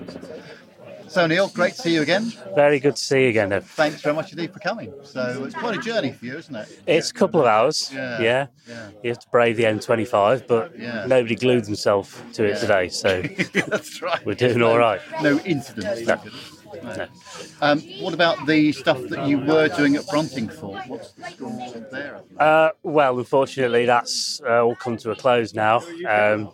So, 1.09 1.27
Neil, 1.27 1.49
great 1.49 1.75
to 1.75 1.83
see 1.83 1.95
you 1.95 2.03
again. 2.03 2.33
Very 2.55 2.79
good 2.79 2.97
to 2.97 3.03
see 3.03 3.25
you 3.25 3.29
again. 3.31 3.61
Thanks 3.63 4.03
very 4.03 4.15
much 4.15 4.31
indeed 4.33 4.53
for 4.53 4.59
coming. 4.59 4.93
So, 5.05 5.45
it's 5.45 5.55
quite 5.55 5.77
a 5.79 5.81
journey 5.81 6.13
for 6.13 6.27
you, 6.27 6.37
isn't 6.37 6.55
it? 6.55 6.83
It's 6.87 7.11
a 7.11 7.15
couple 7.15 7.41
of 7.41 7.47
hours. 7.47 7.91
Yeah, 7.93 8.21
Yeah. 8.21 8.47
yeah. 8.69 8.89
You 9.03 9.11
have 9.11 9.19
to 9.21 9.29
brave 9.31 9.57
the 9.57 9.65
M25, 9.65 10.47
but 10.47 10.79
Yeah. 10.79 11.07
nobody 11.07 11.35
glued 11.35 11.65
themselves 11.65 12.15
to 12.35 12.45
it 12.45 12.59
today, 12.61 12.89
so 12.89 13.23
That's 13.69 14.03
right. 14.03 14.25
we're 14.27 14.35
doing 14.35 14.63
all 14.63 14.79
right. 14.79 15.01
No 15.23 15.39
incidents. 15.41 16.07
No. 16.07 16.21
No. 16.83 17.07
Um, 17.63 17.81
what 18.01 18.13
about 18.13 18.47
the 18.47 18.73
stuff 18.73 19.01
that 19.09 19.27
you 19.27 19.39
were 19.39 19.69
doing 19.69 19.97
at 19.97 20.03
Bruntingthorpe? 20.07 20.87
What's 20.89 21.13
the 21.13 21.25
score 21.31 21.81
there? 21.91 22.21
Uh, 22.39 22.71
well, 22.83 23.19
unfortunately, 23.19 23.87
that's 23.87 24.41
uh, 24.47 24.63
all 24.65 24.77
come 24.77 24.99
to 24.99 25.11
a 25.11 25.17
close 25.17 25.55
now. 25.55 25.83
Um, 26.07 26.51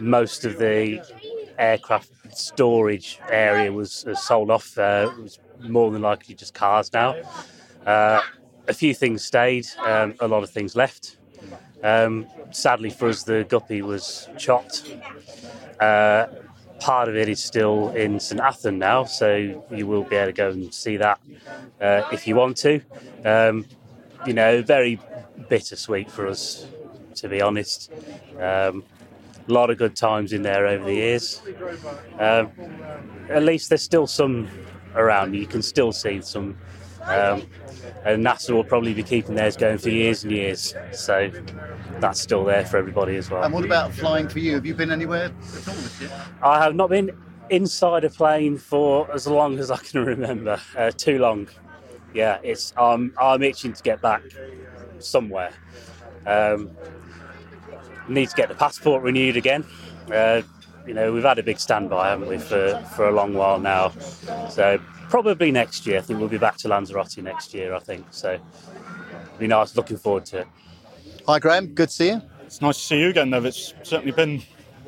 most 0.00 0.44
of 0.44 0.58
the 0.58 1.00
aircraft 1.58 2.10
storage 2.36 3.20
area 3.30 3.72
was 3.72 4.04
uh, 4.06 4.14
sold 4.14 4.50
off. 4.50 4.76
Uh, 4.78 5.10
it 5.16 5.22
was 5.22 5.38
more 5.60 5.90
than 5.90 6.02
likely 6.02 6.34
just 6.34 6.54
cars 6.54 6.92
now. 6.92 7.16
Uh, 7.86 8.20
a 8.66 8.72
few 8.74 8.94
things 8.94 9.24
stayed, 9.24 9.66
um, 9.84 10.14
a 10.20 10.28
lot 10.28 10.42
of 10.42 10.50
things 10.50 10.74
left. 10.74 11.18
Um, 11.82 12.26
sadly 12.50 12.90
for 12.90 13.08
us, 13.08 13.24
the 13.24 13.44
guppy 13.48 13.82
was 13.82 14.28
chopped. 14.38 14.96
Uh, 15.80 16.26
part 16.80 17.08
of 17.08 17.16
it 17.16 17.28
is 17.28 17.42
still 17.42 17.90
in 17.90 18.18
St 18.20 18.40
Athan 18.40 18.76
now, 18.78 19.04
so 19.04 19.36
you 19.70 19.86
will 19.86 20.04
be 20.04 20.16
able 20.16 20.32
to 20.32 20.32
go 20.32 20.50
and 20.50 20.72
see 20.72 20.96
that 20.96 21.20
uh, 21.80 22.02
if 22.12 22.26
you 22.26 22.36
want 22.36 22.56
to. 22.58 22.80
Um, 23.24 23.66
you 24.26 24.32
know, 24.32 24.62
very 24.62 24.98
bittersweet 25.48 26.10
for 26.10 26.26
us, 26.26 26.66
to 27.16 27.28
be 27.28 27.42
honest. 27.42 27.92
Um, 28.40 28.84
a 29.46 29.52
lot 29.52 29.70
of 29.70 29.78
good 29.78 29.96
times 29.96 30.32
in 30.32 30.42
there 30.42 30.66
over 30.66 30.84
the 30.84 30.94
years. 30.94 31.42
Um, 32.18 32.50
at 33.28 33.42
least 33.42 33.68
there's 33.68 33.82
still 33.82 34.06
some 34.06 34.48
around. 34.94 35.34
You 35.34 35.46
can 35.46 35.62
still 35.62 35.92
see 35.92 36.20
some. 36.22 36.56
Um, 37.02 37.42
and 38.04 38.24
NASA 38.24 38.50
will 38.50 38.64
probably 38.64 38.94
be 38.94 39.02
keeping 39.02 39.34
theirs 39.34 39.56
going 39.56 39.78
for 39.78 39.90
years 39.90 40.24
and 40.24 40.32
years. 40.32 40.74
So 40.92 41.30
that's 42.00 42.20
still 42.20 42.44
there 42.44 42.64
for 42.64 42.78
everybody 42.78 43.16
as 43.16 43.30
well. 43.30 43.42
And 43.42 43.52
what 43.52 43.64
about 43.64 43.92
flying 43.92 44.28
for 44.28 44.38
you? 44.38 44.54
Have 44.54 44.64
you 44.64 44.74
been 44.74 44.90
anywhere 44.90 45.26
at 45.26 45.68
all 45.68 45.74
this 45.74 46.00
year? 46.00 46.10
I 46.42 46.62
have 46.62 46.74
not 46.74 46.88
been 46.88 47.10
inside 47.50 48.04
a 48.04 48.10
plane 48.10 48.56
for 48.56 49.10
as 49.12 49.26
long 49.26 49.58
as 49.58 49.70
I 49.70 49.76
can 49.76 50.04
remember. 50.04 50.60
Uh, 50.76 50.90
too 50.90 51.18
long. 51.18 51.48
Yeah, 52.14 52.38
it's 52.42 52.72
um, 52.76 53.12
I'm 53.20 53.42
itching 53.42 53.72
to 53.74 53.82
get 53.82 54.00
back 54.00 54.22
somewhere. 54.98 55.52
Um, 56.26 56.70
need 58.08 58.28
to 58.28 58.36
get 58.36 58.48
the 58.48 58.54
passport 58.54 59.02
renewed 59.02 59.36
again. 59.36 59.64
Uh, 60.12 60.42
you 60.86 60.94
know, 60.94 61.12
we've 61.12 61.22
had 61.24 61.38
a 61.38 61.42
big 61.42 61.58
standby, 61.58 62.10
haven't 62.10 62.28
we, 62.28 62.38
for, 62.38 62.78
for 62.94 63.08
a 63.08 63.12
long 63.12 63.34
while 63.34 63.58
now. 63.58 63.90
So 64.50 64.78
probably 65.08 65.50
next 65.50 65.86
year. 65.86 65.98
I 65.98 66.02
think 66.02 66.20
we'll 66.20 66.28
be 66.28 66.38
back 66.38 66.56
to 66.58 66.68
Lanzarote 66.68 67.16
next 67.18 67.54
year. 67.54 67.74
I 67.74 67.78
think 67.78 68.06
so. 68.10 68.38
Be 69.38 69.46
nice. 69.46 69.76
Looking 69.76 69.96
forward 69.96 70.26
to 70.26 70.40
it. 70.40 70.48
Hi, 71.26 71.38
Graham. 71.38 71.68
Good 71.68 71.88
to 71.88 71.94
see 71.94 72.08
you. 72.08 72.22
It's 72.44 72.60
nice 72.60 72.76
to 72.76 72.84
see 72.84 73.00
you 73.00 73.08
again, 73.08 73.30
though. 73.30 73.44
It's 73.44 73.74
certainly 73.82 74.12
been 74.12 74.42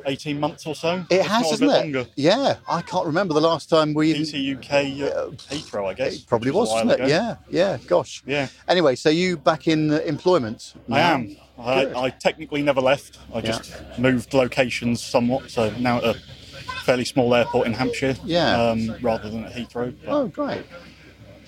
18 0.05 0.39
months 0.39 0.67
or 0.67 0.75
so. 0.75 1.05
It 1.11 1.21
if 1.21 1.27
has, 1.27 1.31
not 1.31 1.47
a 1.47 1.51
hasn't 1.51 1.71
it? 1.71 1.95
Longer. 1.95 2.07
Yeah, 2.15 2.57
I 2.69 2.83
can't 2.83 3.07
remember 3.07 3.35
the 3.35 3.41
last 3.41 3.69
time 3.69 3.95
we 3.95 4.13
even. 4.13 4.25
PT 4.25 4.59
UK 4.59 4.73
uh, 4.73 5.31
Heathrow, 5.51 5.89
I 5.89 5.95
guess. 5.95 6.17
It 6.17 6.27
probably 6.27 6.51
was, 6.51 6.71
a 6.71 6.75
while 6.75 6.85
wasn't 6.87 7.01
it? 7.01 7.05
ago. 7.05 7.09
Yeah, 7.09 7.37
yeah. 7.51 7.79
Gosh. 7.87 8.23
Yeah. 8.27 8.49
Anyway, 8.69 8.95
so 8.95 9.09
you 9.09 9.37
back 9.37 9.67
in 9.67 9.93
uh, 9.93 9.99
employment? 9.99 10.75
I 10.91 11.01
am. 11.01 11.37
I, 11.59 11.87
I 12.07 12.11
technically 12.11 12.63
never 12.63 12.81
left. 12.81 13.19
I 13.35 13.41
just 13.41 13.75
moved 13.99 14.35
locations 14.35 15.03
somewhat. 15.03 15.51
So 15.51 15.71
now 15.79 15.99
at 15.99 16.05
a 16.05 16.15
fairly 16.85 17.05
small 17.05 17.35
airport 17.35 17.67
in 17.67 17.73
Hampshire. 17.73 18.15
Yeah. 18.25 18.61
Um, 18.61 18.97
rather 19.01 19.29
than 19.31 19.45
at 19.45 19.53
Heathrow. 19.53 19.95
Oh, 20.07 20.29
great. 20.29 20.65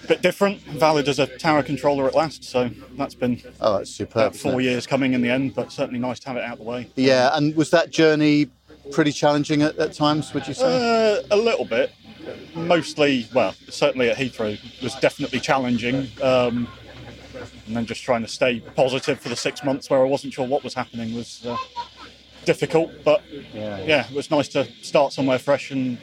bit 0.07 0.23
different. 0.23 0.61
Valid 0.63 1.09
as 1.09 1.19
a 1.19 1.27
tower 1.39 1.63
controller 1.63 2.07
at 2.07 2.15
last. 2.15 2.43
So 2.45 2.71
that's 2.97 3.15
been 3.15 3.43
Oh, 3.61 3.79
that's 3.79 3.91
superb. 3.91 4.17
about 4.29 4.37
four 4.37 4.61
years 4.61 4.87
coming 4.87 5.13
in 5.13 5.21
the 5.21 5.29
end. 5.31 5.55
But 5.55 5.71
certainly 5.73 6.01
nice 6.01 6.19
to 6.21 6.29
have 6.29 6.37
it 6.37 6.43
out 6.45 6.53
of 6.55 6.59
the 6.59 6.65
way. 6.65 6.89
Yeah, 6.97 7.31
and 7.35 7.55
was 7.55 7.71
that 7.71 7.91
journey 7.91 8.49
pretty 8.91 9.13
challenging 9.13 9.61
at, 9.63 9.77
at 9.79 9.93
times? 9.93 10.33
Would 10.33 10.49
you 10.49 10.55
say? 10.55 11.19
Uh, 11.21 11.23
a 11.31 11.37
little 11.37 11.65
bit. 11.67 11.93
Mostly, 12.55 13.27
well, 13.35 13.55
certainly 13.69 14.11
at 14.11 14.17
Heathrow 14.17 14.59
was 14.83 14.95
definitely 14.97 15.41
challenging. 15.41 16.09
Um, 16.23 16.69
and 17.69 17.77
then 17.77 17.87
just 17.87 18.03
trying 18.03 18.23
to 18.23 18.29
stay 18.29 18.61
positive 18.61 19.21
for 19.21 19.29
the 19.29 19.37
six 19.37 19.63
months 19.63 19.89
where 19.91 20.01
I 20.01 20.05
wasn't 20.09 20.33
sure 20.33 20.47
what 20.47 20.65
was 20.65 20.75
happening 20.75 21.15
was 21.15 21.45
uh, 21.47 21.57
difficult. 22.45 22.91
But 23.05 23.23
Yeah. 23.55 23.79
yeah, 23.85 24.07
it 24.09 24.15
was 24.15 24.31
nice 24.31 24.49
to 24.49 24.67
start 24.83 25.13
somewhere 25.13 25.39
fresh 25.39 25.71
and 25.71 25.99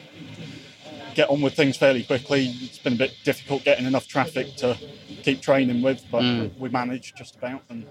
get 1.14 1.28
on 1.28 1.40
with 1.42 1.54
things 1.54 1.76
fairly 1.76 2.04
quickly. 2.04 2.54
It's 2.62 2.78
been 2.78 2.92
a 2.94 2.96
bit 2.96 3.14
difficult 3.24 3.64
getting 3.64 3.84
enough 3.84 4.06
traffic 4.06 4.54
to 4.56 4.76
keep 5.24 5.40
training 5.42 5.82
with, 5.82 6.04
but 6.10 6.22
Mm. 6.22 6.56
we 6.58 6.68
managed 6.68 7.16
just 7.16 7.36
about. 7.36 7.62
And 7.68 7.84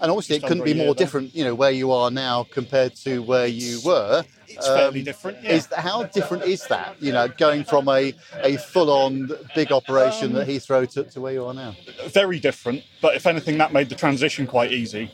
and 0.00 0.10
obviously, 0.10 0.36
it 0.36 0.42
couldn't 0.42 0.64
be 0.64 0.74
more 0.74 0.94
different. 0.94 1.34
You 1.34 1.44
know, 1.44 1.54
where 1.54 1.70
you 1.70 1.92
are 1.92 2.10
now 2.10 2.46
compared 2.50 2.94
to 2.96 3.22
where 3.22 3.46
you 3.46 3.80
were. 3.84 4.18
Um, 4.20 4.24
It's 4.48 4.66
fairly 4.68 5.02
different, 5.02 5.42
yeah. 5.42 5.52
Is 5.52 5.66
how 5.76 6.04
different 6.04 6.44
is 6.44 6.66
that? 6.68 6.94
You 7.00 7.12
know, 7.12 7.26
going 7.28 7.64
from 7.64 7.88
a, 7.88 8.14
a 8.42 8.56
full-on 8.56 9.30
big 9.54 9.72
operation 9.72 10.36
Um, 10.36 10.42
at 10.42 10.48
Heathrow 10.48 10.88
took 10.88 11.10
to 11.12 11.20
where 11.20 11.32
you 11.32 11.44
are 11.44 11.54
now. 11.54 11.74
very 12.06 12.38
different, 12.38 12.84
but 13.00 13.16
if 13.16 13.26
anything, 13.26 13.58
that 13.58 13.72
made 13.72 13.88
the 13.88 13.96
transition 13.96 14.46
quite 14.46 14.70
easy 14.70 15.10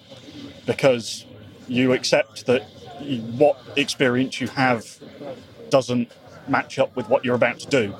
because 0.66 1.24
you 1.68 1.92
accept 1.92 2.46
that 2.46 2.62
what 3.38 3.56
experience 3.76 4.40
you 4.42 4.48
have 4.48 4.84
doesn't 5.70 6.10
match 6.48 6.78
up 6.78 6.94
with 6.96 7.08
what 7.08 7.24
you're 7.24 7.34
about 7.34 7.58
to 7.60 7.68
do. 7.68 7.94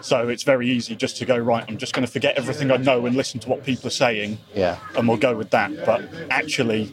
So 0.00 0.28
it's 0.28 0.42
very 0.42 0.68
easy 0.68 0.94
just 0.96 1.16
to 1.18 1.24
go, 1.24 1.36
right, 1.36 1.64
I'm 1.66 1.78
just 1.78 1.94
going 1.94 2.04
to 2.06 2.10
forget 2.12 2.36
everything 2.36 2.70
I 2.70 2.76
know 2.76 3.06
and 3.06 3.16
listen 3.16 3.40
to 3.40 3.48
what 3.48 3.64
people 3.64 3.86
are 3.86 3.90
saying, 3.90 4.38
Yeah. 4.54 4.78
and 4.96 5.08
we'll 5.08 5.16
go 5.16 5.34
with 5.36 5.50
that. 5.50 5.84
But 5.86 6.02
actually, 6.30 6.92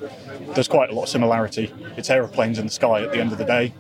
there's 0.54 0.68
quite 0.68 0.90
a 0.90 0.94
lot 0.94 1.04
of 1.04 1.10
similarity. 1.10 1.74
It's 1.98 2.10
aeroplanes 2.10 2.58
in 2.60 2.66
the 2.68 2.72
sky 2.72 3.02
at 3.04 3.12
the 3.12 3.20
end 3.20 3.32
of 3.32 3.38
the 3.38 3.46
day. 3.46 3.74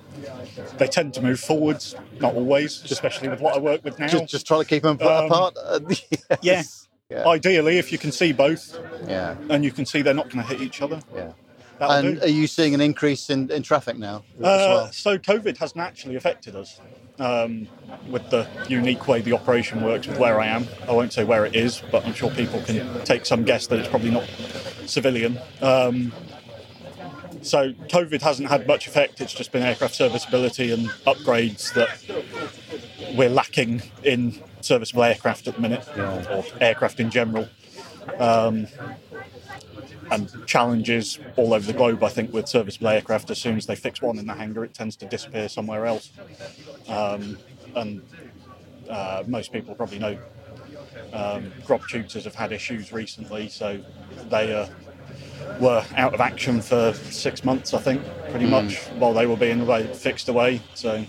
They 0.78 0.88
tend 0.88 1.14
to 1.16 1.22
move 1.22 1.40
forwards, 1.40 1.96
not 2.20 2.36
always, 2.36 2.84
especially 2.92 3.30
with 3.30 3.40
what 3.40 3.56
I 3.56 3.60
work 3.60 3.84
with 3.86 3.98
now. 4.00 4.08
Just, 4.08 4.28
just 4.28 4.46
trying 4.48 4.62
to 4.62 4.68
keep 4.68 4.84
them 4.84 4.98
Um, 5.02 5.26
apart. 5.26 5.56
Uh, 5.66 5.80
yeah. 6.42 6.64
Yeah. 7.10 7.28
Ideally, 7.28 7.78
if 7.78 7.92
you 7.92 7.98
can 7.98 8.12
see 8.12 8.32
both, 8.32 8.78
Yeah. 9.08 9.36
and 9.50 9.64
you 9.66 9.72
can 9.72 9.86
see 9.86 10.02
they're 10.02 10.14
not 10.14 10.30
going 10.30 10.46
to 10.46 10.50
hit 10.54 10.62
each 10.62 10.82
other. 10.82 11.02
Yeah. 11.16 11.32
That'll 11.82 11.96
And 11.96 12.20
do. 12.20 12.26
are 12.26 12.30
you 12.30 12.46
seeing 12.46 12.76
an 12.76 12.82
increase 12.82 13.32
in, 13.32 13.50
in 13.50 13.64
traffic 13.64 13.98
now 13.98 14.24
as 14.40 14.46
Uh, 14.46 14.68
well? 14.70 14.92
So 14.92 15.18
COVID 15.18 15.58
has 15.58 15.76
naturally 15.76 16.16
affected 16.16 16.56
us 16.56 16.80
um, 17.18 17.68
with 18.08 18.30
the 18.30 18.48
unique 18.70 19.08
way 19.08 19.22
the 19.22 19.34
operation 19.34 19.82
works 19.82 20.06
with 20.06 20.20
where 20.20 20.40
I 20.40 20.46
am. 20.46 20.68
I 20.88 20.92
won't 20.92 21.12
say 21.12 21.24
where 21.24 21.44
it 21.44 21.56
is, 21.56 21.82
but 21.92 22.06
I'm 22.06 22.14
sure 22.14 22.30
people 22.30 22.62
can 22.62 23.04
take 23.04 23.26
some 23.26 23.44
guess 23.44 23.66
that 23.66 23.80
it's 23.80 23.88
probably 23.90 24.12
not 24.12 24.30
civilian. 24.86 25.40
Um, 25.60 26.14
so 27.42 27.72
COVID 27.74 28.22
hasn't 28.22 28.50
had 28.50 28.68
much 28.68 28.86
effect. 28.88 29.20
It's 29.20 29.34
just 29.34 29.52
been 29.52 29.64
aircraft 29.64 29.96
serviceability 29.96 30.72
and 30.72 30.88
upgrades 31.08 31.74
that 31.74 31.90
we're 33.18 33.30
lacking 33.32 33.82
in 34.04 34.40
serviceable 34.62 35.04
aircraft 35.04 35.48
at 35.48 35.56
the 35.56 35.62
minute, 35.62 35.88
or 35.98 36.46
aircraft 36.62 37.00
in 37.00 37.10
general. 37.10 37.50
Um, 38.20 38.68
and 40.12 40.30
challenges 40.46 41.20
all 41.38 41.54
over 41.54 41.66
the 41.66 41.78
globe, 41.78 42.04
I 42.04 42.10
think, 42.10 42.34
with 42.34 42.48
serviceable 42.48 42.90
aircraft. 42.90 43.32
As 43.32 43.40
soon 43.40 43.58
as 43.58 43.66
they 43.66 43.76
fix 43.76 44.02
one 44.02 44.20
in 44.20 44.28
the 44.28 44.34
hangar, 44.34 44.64
it 44.66 44.74
tends 44.74 44.96
to 44.98 45.06
disappear 45.08 45.48
somewhere 45.50 45.86
else. 45.86 46.12
Um, 46.88 47.38
and 47.76 48.02
uh, 48.90 49.24
most 49.28 49.52
people 49.54 49.74
probably 49.74 50.00
know 50.00 50.18
um, 51.14 51.52
Grob 51.66 51.82
tutors 51.88 52.26
have 52.26 52.36
had 52.36 52.52
issues 52.52 52.92
recently, 52.92 53.48
so 53.50 53.82
they 54.30 54.54
uh, 54.54 54.68
were 55.60 55.84
out 55.96 56.14
of 56.14 56.22
action 56.22 56.62
for 56.62 56.94
six 56.94 57.44
months, 57.44 57.74
I 57.74 57.80
think, 57.80 58.02
pretty 58.30 58.46
Mm. 58.46 58.50
much, 58.50 58.78
while 59.00 59.14
they 59.14 59.26
were 59.26 59.38
being 59.38 59.62
away, 59.62 59.88
fixed 59.94 60.30
away. 60.30 60.62
So 60.74 61.04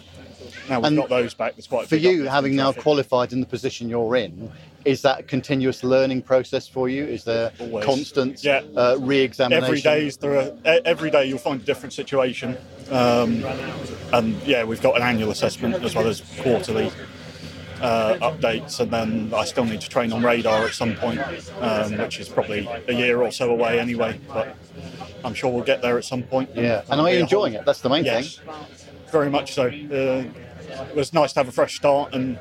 now 0.69 0.79
we've 0.79 0.87
And 0.87 0.97
got 0.97 1.09
those 1.09 1.35
back. 1.35 1.55
There's 1.57 1.67
quite 1.67 1.89
For 1.89 1.97
you, 1.97 2.25
having 2.25 2.57
now 2.57 2.73
qualified 2.73 3.33
in 3.33 3.41
the 3.41 3.47
position 3.47 3.89
you're 3.89 4.17
in, 4.17 4.51
is 4.85 5.03
that 5.03 5.21
a 5.21 5.23
continuous 5.23 5.85
learning 5.85 6.23
process 6.23 6.67
for 6.67 6.89
you? 6.89 7.05
Is 7.05 7.25
there 7.25 7.53
Always. 7.61 7.85
constant 7.85 8.43
Yeah. 8.43 8.63
uh, 8.77 8.97
re-examination? 9.01 9.65
Every 9.65 9.81
day 9.81 10.07
is 10.07 10.17
there. 10.17 10.55
A, 10.65 10.87
every 10.87 11.11
day 11.11 11.27
you'll 11.27 11.39
find 11.39 11.61
a 11.61 11.65
different 11.65 11.93
situation, 11.93 12.57
um, 12.91 13.45
and 14.13 14.41
yeah, 14.43 14.65
we've 14.65 14.83
got 14.83 14.97
an 14.97 15.03
annual 15.03 15.31
assessment 15.31 15.83
as 15.85 15.95
well 15.95 16.09
as 16.09 16.23
quarterly 16.41 16.91
uh, 17.81 18.15
updates, 18.21 18.81
and 18.81 18.91
then 18.91 19.33
I 19.35 19.45
still 19.45 19.65
need 19.65 19.81
to 19.81 19.89
train 19.89 20.13
on 20.13 20.23
radar 20.23 20.65
at 20.67 20.73
some 20.73 20.95
point, 20.95 21.21
um, 21.61 21.99
which 21.99 22.21
is 22.21 22.29
probably 22.29 22.69
a 22.89 22.93
year 22.93 23.21
or 23.21 23.33
so 23.33 23.51
away 23.51 23.81
anyway. 23.81 24.19
But 24.29 24.57
I'm 25.25 25.35
sure 25.35 25.51
we'll 25.51 25.65
get 25.65 25.83
there 25.83 25.99
at 25.99 26.05
some 26.05 26.23
point. 26.23 26.51
Yeah. 26.55 26.83
And 26.91 27.01
are 27.01 27.11
you 27.11 27.19
enjoying 27.19 27.55
it? 27.55 27.65
That's 27.65 27.81
the 27.81 27.89
main 27.89 28.05
yes, 28.05 28.37
thing. 28.37 28.49
Very 29.13 29.31
much 29.31 29.53
so. 29.53 29.67
Uh, 29.67 30.25
it 30.89 30.97
was 30.97 31.13
nice 31.13 31.33
to 31.35 31.41
have 31.41 31.49
a 31.49 31.53
fresh 31.53 31.77
start 31.77 32.15
and 32.15 32.39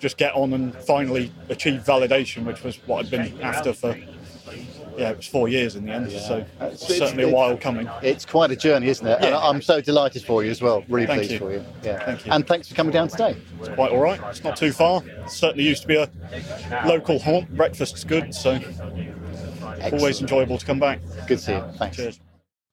just 0.00 0.16
get 0.16 0.34
on 0.34 0.52
and 0.52 0.74
finally 0.74 1.32
achieve 1.48 1.82
validation, 1.86 2.44
which 2.44 2.64
was 2.64 2.76
what 2.86 3.04
I'd 3.04 3.10
been 3.10 3.40
after 3.40 3.72
for. 3.72 3.96
Yeah, 4.98 5.10
it 5.10 5.18
was 5.18 5.26
four 5.26 5.48
years 5.48 5.76
in 5.76 5.86
the 5.86 5.92
end, 5.92 6.10
so 6.10 6.44
it's 6.60 6.82
It's- 6.82 6.98
certainly 6.98 7.24
a 7.24 7.28
while 7.28 7.56
coming. 7.56 7.88
It's 8.02 8.26
quite 8.26 8.50
a 8.50 8.56
journey, 8.56 8.88
isn't 8.88 9.06
it? 9.06 9.18
And 9.22 9.34
I'm 9.34 9.62
so 9.62 9.80
delighted 9.80 10.24
for 10.24 10.42
you 10.44 10.50
as 10.50 10.60
well. 10.60 10.84
Really 10.88 11.06
Thank 11.06 11.20
pleased 11.20 11.32
you. 11.32 11.38
for 11.38 11.52
you. 11.52 11.64
Yeah. 11.84 12.04
Thank 12.04 12.26
you. 12.26 12.32
And 12.32 12.46
thanks 12.46 12.68
for 12.68 12.74
coming 12.74 12.92
down 12.92 13.08
today. 13.08 13.36
It's 13.60 13.68
quite 13.70 13.92
all 13.92 14.00
right. 14.00 14.20
It's 14.30 14.42
not 14.42 14.56
too 14.56 14.72
far. 14.72 15.02
It 15.04 15.30
certainly 15.30 15.64
used 15.64 15.82
to 15.82 15.88
be 15.88 15.96
a 15.96 16.10
local 16.86 17.18
haunt. 17.20 17.56
Breakfast's 17.56 18.02
good, 18.04 18.34
so 18.34 18.58
always 19.92 20.20
enjoyable 20.20 20.58
to 20.58 20.66
come 20.66 20.80
back. 20.80 21.00
Good 21.28 21.38
to 21.38 21.44
see 21.44 21.52
you. 21.52 21.64
Thanks. 21.78 21.96
Cheers. 21.96 22.20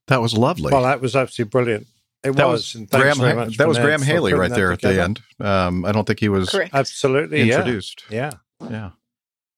That 0.08 0.22
was 0.22 0.36
lovely. 0.36 0.72
Well, 0.72 0.84
that 0.84 1.02
was 1.02 1.16
absolutely 1.16 1.52
brilliant. 1.52 1.88
It 2.24 2.32
that 2.36 2.48
was. 2.48 2.74
was, 2.74 2.88
Graham. 2.90 3.18
very 3.18 3.32
Ha- 3.34 3.46
much 3.46 3.58
that 3.58 3.68
was 3.68 3.78
Graham 3.78 4.02
Haley 4.02 4.34
right 4.34 4.52
there 4.52 4.72
at 4.72 4.82
the 4.82 5.02
end. 5.02 5.22
Um, 5.40 5.86
I 5.86 5.92
don't 5.92 6.06
think 6.06 6.20
he 6.20 6.30
was 6.30 6.50
Correct. 6.50 6.74
Absolutely, 6.74 7.42
introduced. 7.42 8.04
Yeah. 8.10 8.32
Yeah. 8.70 8.92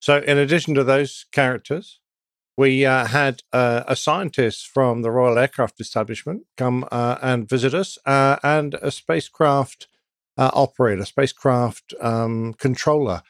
So, 0.02 0.18
in 0.20 0.38
addition 0.38 0.76
to 0.76 0.84
those 0.84 1.26
characters, 1.32 2.00
we 2.58 2.86
uh, 2.86 3.06
had 3.06 3.44
uh, 3.54 3.84
a 3.88 3.96
scientist 3.96 4.68
from 4.68 5.02
the 5.02 5.12
Royal 5.12 5.38
Aircraft 5.40 5.80
Establishment 5.80 6.44
come 6.58 6.86
uh, 6.92 7.18
and 7.22 7.48
visit 7.50 7.74
us, 7.74 7.98
uh, 8.06 8.38
and 8.44 8.76
a 8.76 8.92
spacecraft 8.92 9.88
uh, 10.38 10.52
operator, 10.54 11.06
spacecraft 11.06 11.94
um, 12.02 12.54
controller 12.54 13.24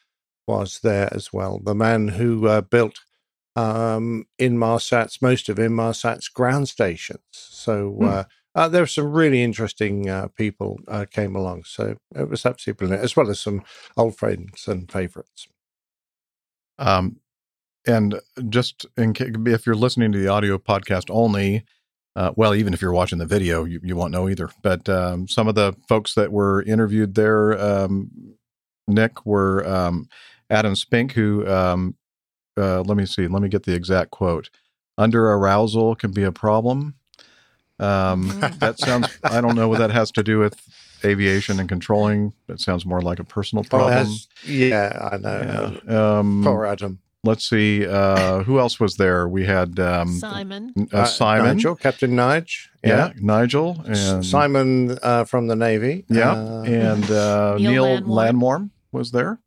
was 0.48 0.80
there 0.82 1.10
as 1.12 1.32
well. 1.32 1.60
The 1.64 1.76
man 1.76 2.10
who 2.10 2.48
uh, 2.48 2.62
built 2.62 3.00
um, 3.56 4.26
Inmarsat's 4.40 5.22
most 5.22 5.50
of 5.50 5.58
Inmarsat's 5.58 6.28
ground 6.28 6.70
stations. 6.70 7.20
So 7.32 7.92
Hmm. 7.92 8.22
Uh, 8.56 8.68
there 8.68 8.82
were 8.82 8.88
some 8.88 9.12
really 9.12 9.44
interesting 9.44 10.10
uh, 10.10 10.28
people 10.36 10.80
uh, 10.88 11.06
came 11.10 11.36
along. 11.36 11.64
So 11.66 11.98
it 12.16 12.30
was 12.30 12.46
absolutely 12.46 12.78
brilliant, 12.80 13.04
as 13.04 13.16
well 13.16 13.30
as 13.30 13.40
some 13.40 13.64
old 13.96 14.18
friends 14.18 14.68
and 14.68 14.92
favourites. 14.92 15.48
Um, 16.78 17.18
and 17.86 18.20
just 18.50 18.86
in 18.98 19.14
case, 19.14 19.32
if 19.46 19.66
you're 19.66 19.76
listening 19.76 20.12
to 20.12 20.20
the 20.20 20.28
audio 20.28 20.58
podcast 20.58 21.10
only, 21.10 21.66
uh, 22.16 22.32
well, 22.36 22.56
even 22.56 22.74
if 22.74 22.82
you're 22.82 22.94
watching 22.94 23.20
the 23.20 23.26
video, 23.26 23.64
you, 23.64 23.80
you 23.84 23.96
won't 23.96 24.12
know 24.12 24.28
either. 24.28 24.50
But 24.64 24.90
um, 24.90 25.28
some 25.28 25.48
of 25.48 25.56
the 25.56 25.76
folks 25.88 26.16
that 26.16 26.32
were 26.32 26.64
interviewed 26.64 27.16
there, 27.16 27.60
um, 27.60 28.10
Nick, 28.88 29.26
were 29.26 29.66
um, 29.68 30.10
Adam 30.50 30.76
Spink, 30.76 31.14
who, 31.14 31.48
um, 31.48 31.96
uh, 32.58 32.82
let 32.82 32.98
me 32.98 33.06
see, 33.06 33.28
let 33.28 33.42
me 33.42 33.50
get 33.50 33.64
the 33.64 33.76
exact 33.76 34.12
quote. 34.12 34.50
Under 34.98 35.32
arousal 35.32 35.96
can 35.96 36.12
be 36.12 36.24
a 36.24 36.32
problem. 36.32 36.96
Um, 37.80 38.28
that 38.60 38.80
sounds, 38.80 39.08
I 39.24 39.42
don't 39.42 39.56
know 39.56 39.68
what 39.70 39.80
that 39.80 39.92
has 39.92 40.12
to 40.12 40.24
do 40.24 40.40
with 40.40 40.56
aviation 41.06 41.60
and 41.60 41.70
controlling. 41.70 42.34
It 42.48 42.60
sounds 42.60 42.86
more 42.86 43.02
like 43.02 43.20
a 43.20 43.24
personal 43.24 43.64
problem. 43.64 43.94
as- 43.94 44.28
yeah, 44.46 45.10
I 45.12 45.18
know. 45.18 45.78
Yeah. 45.88 46.18
Um, 46.20 46.42
Poor 46.44 46.66
Adam. 46.66 47.00
Let's 47.24 47.50
see. 47.50 47.86
Uh, 47.86 48.44
who 48.44 48.60
else 48.60 48.80
was 48.80 48.96
there? 48.96 49.28
We 49.28 49.46
had 49.46 49.78
um, 49.78 50.08
Simon. 50.20 50.74
n- 50.78 50.88
uh, 50.94 51.00
Uh, 51.00 51.06
Simon. 51.06 51.58
Nigel, 51.58 51.76
Captain 51.76 52.12
Nige. 52.12 52.68
Yeah, 52.82 53.12
Nigel 53.20 53.84
S- 53.90 54.10
and 54.12 54.26
Simon 54.26 54.98
uh, 55.04 55.26
from 55.26 55.48
the 55.48 55.56
Navy. 55.56 56.06
Yeah, 56.08 56.32
Uh, 56.32 56.64
and 56.64 57.12
uh, 57.12 57.58
Neil 57.58 57.72
Neil, 57.72 57.86
Landwarm. 58.04 58.08
Landwarm. 58.08 58.70
was 58.94 59.12
there. 59.12 59.40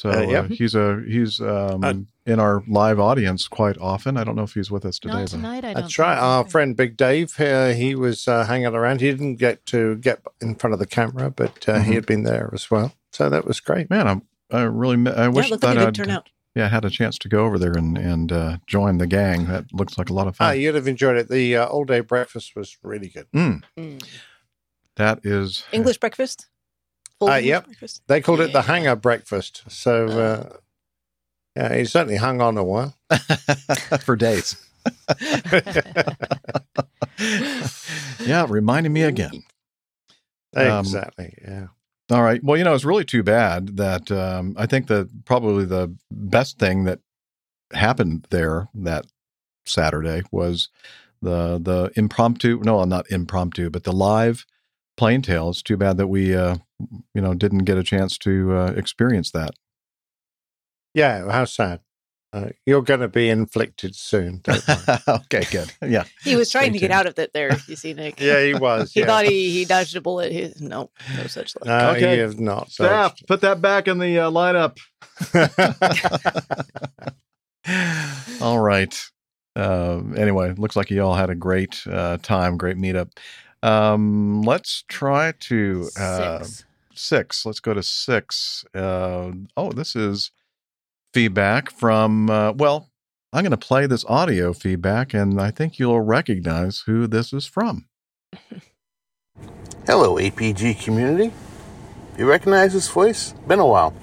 So 0.00 0.08
Uh, 0.08 0.12
uh, 0.38 0.42
he's 0.48 0.74
a 0.74 1.02
he's 1.06 1.40
um, 1.42 2.06
in 2.24 2.40
our 2.40 2.62
live 2.66 2.98
audience 2.98 3.46
quite 3.48 3.76
often. 3.78 4.16
I 4.16 4.24
don't 4.24 4.34
know 4.34 4.44
if 4.44 4.54
he's 4.54 4.70
with 4.70 4.84
us 4.86 4.98
today. 4.98 5.24
though. 5.32 5.60
That's 5.74 5.98
right. 5.98 6.16
Our 6.16 6.48
friend 6.48 6.74
Big 6.74 6.96
Dave, 6.96 7.38
uh, 7.38 7.68
he 7.74 7.94
was 7.94 8.26
uh, 8.26 8.44
hanging 8.46 8.74
around. 8.74 9.02
He 9.02 9.10
didn't 9.10 9.36
get 9.36 9.66
to 9.66 9.96
get 9.96 10.22
in 10.40 10.54
front 10.54 10.72
of 10.72 10.80
the 10.80 10.86
camera, 10.86 11.30
but 11.30 11.68
uh, 11.68 11.80
he 11.80 11.90
Mhm. 11.90 11.94
had 11.96 12.06
been 12.06 12.22
there 12.22 12.48
as 12.54 12.70
well. 12.70 12.94
So 13.12 13.28
that 13.28 13.44
was 13.44 13.60
great. 13.60 13.90
Man, 13.90 14.06
I'm, 14.08 14.22
I 14.50 14.62
really 14.62 14.96
I 15.12 15.28
wish 15.28 15.50
looked 15.50 15.62
that 15.62 15.76
like 15.76 15.88
I'd 15.88 15.94
turnout. 15.94 16.30
yeah 16.54 16.68
had 16.68 16.84
a 16.86 16.90
chance 16.90 17.18
to 17.18 17.28
go 17.28 17.44
over 17.44 17.58
there 17.58 17.72
and 17.76 17.98
and 17.98 18.32
uh, 18.32 18.56
join 18.66 18.96
the 18.98 19.06
gang. 19.06 19.46
That 19.48 19.64
looks 19.74 19.98
like 19.98 20.08
a 20.08 20.14
lot 20.14 20.26
of 20.28 20.36
Ah, 20.40 20.48
fun. 20.50 20.60
you'd 20.60 20.76
have 20.76 20.88
enjoyed 20.88 21.18
it. 21.18 21.28
The 21.28 21.56
uh, 21.58 21.66
all 21.66 21.84
day 21.84 22.00
breakfast 22.00 22.56
was 22.56 22.78
really 22.82 23.08
good. 23.08 23.26
Mm. 23.34 23.62
Mm. 23.76 24.02
That 24.96 25.20
is 25.24 25.64
English 25.72 25.98
breakfast. 25.98 26.46
Full 27.20 27.28
Uh, 27.30 27.36
yep. 27.36 27.66
breakfast? 27.66 28.02
They 28.08 28.20
called 28.20 28.40
it 28.40 28.52
the 28.52 28.62
hanger 28.62 28.96
breakfast. 28.96 29.62
So, 29.68 30.06
uh, 30.08 30.56
yeah, 31.54 31.76
he 31.76 31.84
certainly 31.84 32.16
hung 32.16 32.40
on 32.40 32.56
a 32.58 32.64
while. 32.64 32.96
for 34.04 34.16
days. 34.16 34.56
yeah, 38.20 38.46
reminding 38.48 38.92
me 38.92 39.02
again. 39.02 39.42
Um, 40.56 40.80
Exactly. 40.80 41.34
yeah. 41.46 41.66
All 42.10 42.22
right. 42.22 42.42
Well, 42.42 42.56
you 42.56 42.64
know, 42.64 42.74
it's 42.74 42.84
really 42.84 43.04
too 43.04 43.22
bad 43.22 43.76
that 43.76 44.10
um, 44.10 44.54
I 44.58 44.66
think 44.66 44.88
that 44.88 45.24
probably 45.24 45.64
the 45.64 45.94
best 46.10 46.58
thing 46.58 46.84
that 46.84 46.98
happened 47.72 48.26
there 48.30 48.68
that 48.74 49.06
Saturday 49.64 50.22
was 50.32 50.70
the 51.22 51.60
the 51.62 51.92
impromptu. 51.94 52.60
No, 52.64 52.82
not 52.84 53.08
impromptu, 53.12 53.70
but 53.70 53.84
the 53.84 53.92
live 53.92 54.44
plane 55.00 55.22
tail. 55.22 55.48
It's 55.48 55.62
too 55.62 55.78
bad 55.78 55.96
that 55.96 56.08
we, 56.08 56.36
uh, 56.36 56.56
you 57.14 57.22
know, 57.22 57.32
didn't 57.32 57.64
get 57.64 57.78
a 57.78 57.82
chance 57.82 58.18
to 58.18 58.54
uh, 58.54 58.72
experience 58.76 59.30
that. 59.30 59.52
Yeah, 60.92 61.30
how 61.32 61.46
sad. 61.46 61.80
Uh, 62.34 62.50
you're 62.66 62.82
going 62.82 63.00
to 63.00 63.08
be 63.08 63.30
inflicted 63.30 63.96
soon. 63.96 64.40
Don't 64.44 64.62
worry. 64.68 64.98
okay, 65.08 65.44
good. 65.50 65.72
Yeah. 65.80 66.04
He 66.22 66.36
was 66.36 66.50
trying 66.50 66.64
Stay 66.64 66.72
to 66.74 66.78
get 66.80 66.90
out 66.90 67.06
of 67.06 67.18
it 67.18 67.32
there. 67.32 67.56
You 67.66 67.76
see, 67.76 67.94
Nick. 67.94 68.20
Yeah, 68.20 68.44
he 68.44 68.52
was, 68.52 68.92
he 68.92 69.00
yeah. 69.00 69.06
thought 69.06 69.24
he, 69.24 69.50
he 69.50 69.64
dodged 69.64 69.96
a 69.96 70.02
bullet. 70.02 70.32
He, 70.32 70.52
no, 70.60 70.90
no 71.16 71.26
such 71.28 71.56
luck. 71.56 71.64
No, 71.64 71.90
Okay. 71.92 72.16
you 72.16 72.22
have 72.22 72.38
not. 72.38 72.70
Staff, 72.70 73.14
put 73.26 73.40
that 73.40 73.62
back 73.62 73.88
in 73.88 73.98
the 73.98 74.18
uh, 74.18 74.30
lineup. 74.30 74.76
all 78.42 78.60
right. 78.60 79.02
Um, 79.56 80.14
anyway, 80.16 80.52
looks 80.58 80.76
like 80.76 80.90
you 80.90 81.02
all 81.02 81.14
had 81.14 81.30
a 81.30 81.34
great 81.34 81.82
uh, 81.90 82.18
time, 82.18 82.58
great 82.58 82.76
meetup. 82.76 83.12
Um, 83.62 84.42
let's 84.42 84.84
try 84.88 85.32
to 85.40 85.88
uh, 85.98 86.42
Six. 86.42 86.64
six. 86.94 87.46
Let's 87.46 87.60
go 87.60 87.74
to 87.74 87.82
six. 87.82 88.64
Uh, 88.74 89.32
oh, 89.56 89.72
this 89.72 89.94
is 89.94 90.30
feedback 91.12 91.70
from. 91.70 92.30
Uh, 92.30 92.52
well, 92.52 92.90
I'm 93.32 93.42
going 93.42 93.50
to 93.50 93.56
play 93.56 93.86
this 93.86 94.04
audio 94.06 94.52
feedback, 94.52 95.14
and 95.14 95.40
I 95.40 95.50
think 95.50 95.78
you'll 95.78 96.00
recognize 96.00 96.80
who 96.86 97.06
this 97.06 97.32
is 97.32 97.46
from. 97.46 97.86
Hello, 99.86 100.16
APG 100.16 100.82
community. 100.82 101.32
You 102.18 102.28
recognize 102.28 102.72
this 102.72 102.88
voice? 102.88 103.32
Been 103.46 103.58
a 103.60 103.66
while. 103.66 103.94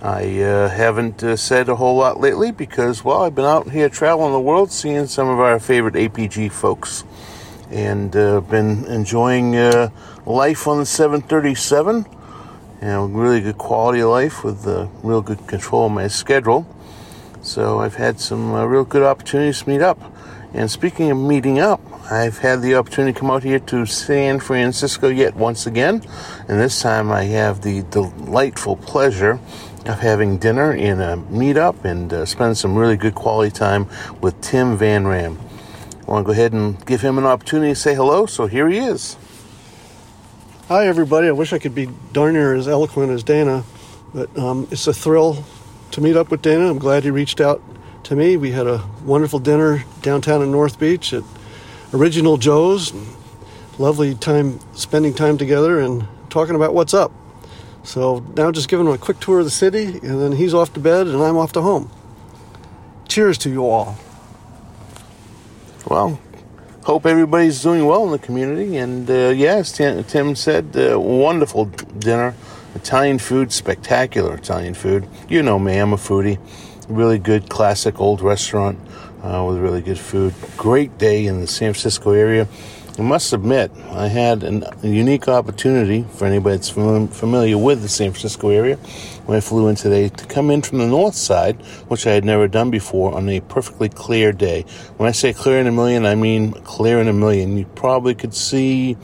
I 0.00 0.40
uh, 0.42 0.68
haven't 0.68 1.22
uh, 1.22 1.36
said 1.36 1.68
a 1.68 1.76
whole 1.76 1.96
lot 1.96 2.20
lately 2.20 2.50
because, 2.50 3.04
well, 3.04 3.22
I've 3.22 3.34
been 3.34 3.44
out 3.44 3.70
here 3.70 3.88
traveling 3.88 4.32
the 4.32 4.40
world 4.40 4.70
seeing 4.70 5.06
some 5.06 5.28
of 5.28 5.40
our 5.40 5.58
favorite 5.58 5.94
APG 5.94 6.52
folks 6.52 7.04
and 7.74 8.14
uh, 8.14 8.40
been 8.40 8.84
enjoying 8.86 9.56
uh, 9.56 9.90
life 10.24 10.68
on 10.68 10.78
the 10.78 10.86
737. 10.86 12.06
You 12.80 12.86
know, 12.86 13.06
really 13.06 13.40
good 13.40 13.58
quality 13.58 14.00
of 14.00 14.10
life 14.10 14.44
with 14.44 14.66
uh, 14.66 14.86
real 15.02 15.20
good 15.20 15.46
control 15.48 15.86
of 15.86 15.92
my 15.92 16.06
schedule. 16.06 16.66
So 17.42 17.80
I've 17.80 17.96
had 17.96 18.20
some 18.20 18.54
uh, 18.54 18.64
real 18.64 18.84
good 18.84 19.02
opportunities 19.02 19.62
to 19.62 19.68
meet 19.68 19.82
up. 19.82 20.00
And 20.54 20.70
speaking 20.70 21.10
of 21.10 21.18
meeting 21.18 21.58
up, 21.58 21.80
I've 22.12 22.38
had 22.38 22.62
the 22.62 22.76
opportunity 22.76 23.12
to 23.12 23.18
come 23.18 23.30
out 23.30 23.42
here 23.42 23.58
to 23.58 23.86
San 23.86 24.38
Francisco 24.38 25.08
yet 25.08 25.34
once 25.34 25.66
again. 25.66 26.02
And 26.48 26.60
this 26.60 26.80
time 26.80 27.10
I 27.10 27.24
have 27.24 27.62
the 27.62 27.82
delightful 27.90 28.76
pleasure 28.76 29.40
of 29.84 29.98
having 29.98 30.38
dinner 30.38 30.72
in 30.72 31.00
a 31.00 31.16
meetup 31.16 31.84
and 31.84 32.12
uh, 32.12 32.24
spend 32.24 32.56
some 32.56 32.76
really 32.76 32.96
good 32.96 33.16
quality 33.16 33.50
time 33.50 33.88
with 34.20 34.40
Tim 34.40 34.76
Van 34.76 35.06
Ram. 35.06 35.38
I 36.06 36.10
want 36.10 36.24
to 36.24 36.26
go 36.26 36.32
ahead 36.32 36.52
and 36.52 36.84
give 36.84 37.00
him 37.00 37.16
an 37.16 37.24
opportunity 37.24 37.72
to 37.72 37.80
say 37.80 37.94
hello, 37.94 38.26
so 38.26 38.46
here 38.46 38.68
he 38.68 38.76
is. 38.76 39.16
Hi, 40.68 40.86
everybody. 40.86 41.28
I 41.28 41.32
wish 41.32 41.54
I 41.54 41.58
could 41.58 41.74
be 41.74 41.88
darn 42.12 42.34
near 42.34 42.54
as 42.54 42.68
eloquent 42.68 43.10
as 43.10 43.22
Dana, 43.22 43.64
but 44.12 44.36
um, 44.36 44.68
it's 44.70 44.86
a 44.86 44.92
thrill 44.92 45.44
to 45.92 46.02
meet 46.02 46.14
up 46.14 46.30
with 46.30 46.42
Dana. 46.42 46.68
I'm 46.68 46.78
glad 46.78 47.04
he 47.04 47.10
reached 47.10 47.40
out 47.40 47.62
to 48.04 48.14
me. 48.14 48.36
We 48.36 48.50
had 48.50 48.66
a 48.66 48.84
wonderful 49.02 49.38
dinner 49.38 49.84
downtown 50.02 50.42
in 50.42 50.50
North 50.50 50.78
Beach 50.78 51.14
at 51.14 51.22
Original 51.94 52.36
Joe's. 52.36 52.92
Lovely 53.78 54.14
time 54.14 54.60
spending 54.74 55.14
time 55.14 55.38
together 55.38 55.80
and 55.80 56.06
talking 56.28 56.54
about 56.54 56.74
what's 56.74 56.92
up. 56.92 57.12
So 57.82 58.18
now 58.36 58.52
just 58.52 58.68
giving 58.68 58.86
him 58.86 58.92
a 58.92 58.98
quick 58.98 59.20
tour 59.20 59.38
of 59.38 59.46
the 59.46 59.50
city, 59.50 59.86
and 59.86 60.20
then 60.20 60.32
he's 60.32 60.52
off 60.52 60.74
to 60.74 60.80
bed 60.80 61.06
and 61.06 61.22
I'm 61.22 61.38
off 61.38 61.52
to 61.52 61.62
home. 61.62 61.90
Cheers 63.08 63.38
to 63.38 63.50
you 63.50 63.66
all. 63.66 63.96
Well, 65.86 66.18
hope 66.84 67.04
everybody's 67.04 67.62
doing 67.62 67.84
well 67.84 68.04
in 68.04 68.10
the 68.10 68.18
community. 68.18 68.78
And 68.78 69.08
uh, 69.10 69.34
yes, 69.36 69.72
Tim, 69.72 70.34
said, 70.34 70.74
uh, 70.76 70.98
wonderful 70.98 71.66
dinner. 71.66 72.34
Italian 72.74 73.18
food, 73.18 73.52
spectacular 73.52 74.34
Italian 74.34 74.74
food. 74.74 75.06
You 75.28 75.42
know 75.42 75.58
me, 75.58 75.76
I'm 75.76 75.92
a 75.92 75.96
foodie. 75.96 76.38
Really 76.88 77.18
good, 77.18 77.48
classic 77.48 78.00
old 78.00 78.20
restaurant 78.20 78.78
uh, 79.22 79.44
with 79.46 79.58
really 79.58 79.82
good 79.82 79.98
food. 79.98 80.34
Great 80.56 80.96
day 80.98 81.26
in 81.26 81.40
the 81.40 81.46
San 81.46 81.72
Francisco 81.72 82.12
area. 82.12 82.48
I 82.98 83.02
must 83.02 83.32
admit, 83.32 83.70
I 83.90 84.08
had 84.08 84.42
an, 84.42 84.64
a 84.82 84.86
unique 84.86 85.28
opportunity 85.28 86.04
for 86.14 86.26
anybody 86.26 86.56
that's 86.56 86.70
fam- 86.70 87.08
familiar 87.08 87.58
with 87.58 87.82
the 87.82 87.88
San 87.88 88.12
Francisco 88.12 88.50
area 88.50 88.78
when 89.26 89.36
I 89.36 89.40
flew 89.40 89.68
in 89.68 89.76
today 89.76 90.08
to 90.08 90.26
come 90.26 90.50
in 90.50 90.62
from 90.62 90.78
the 90.78 90.86
north 90.86 91.14
side, 91.14 91.60
which 91.88 92.06
I 92.06 92.12
had 92.12 92.24
never 92.24 92.48
done 92.48 92.70
before, 92.70 93.14
on 93.14 93.28
a 93.28 93.40
perfectly 93.40 93.88
clear 93.88 94.32
day. 94.32 94.62
When 94.96 95.08
I 95.08 95.12
say 95.12 95.32
clear 95.32 95.58
in 95.58 95.66
a 95.66 95.72
million, 95.72 96.06
I 96.06 96.14
mean 96.14 96.52
clear 96.52 97.00
in 97.00 97.08
a 97.08 97.12
million. 97.12 97.56
You 97.56 97.64
probably 97.74 98.14
could 98.14 98.34
see 98.34 98.96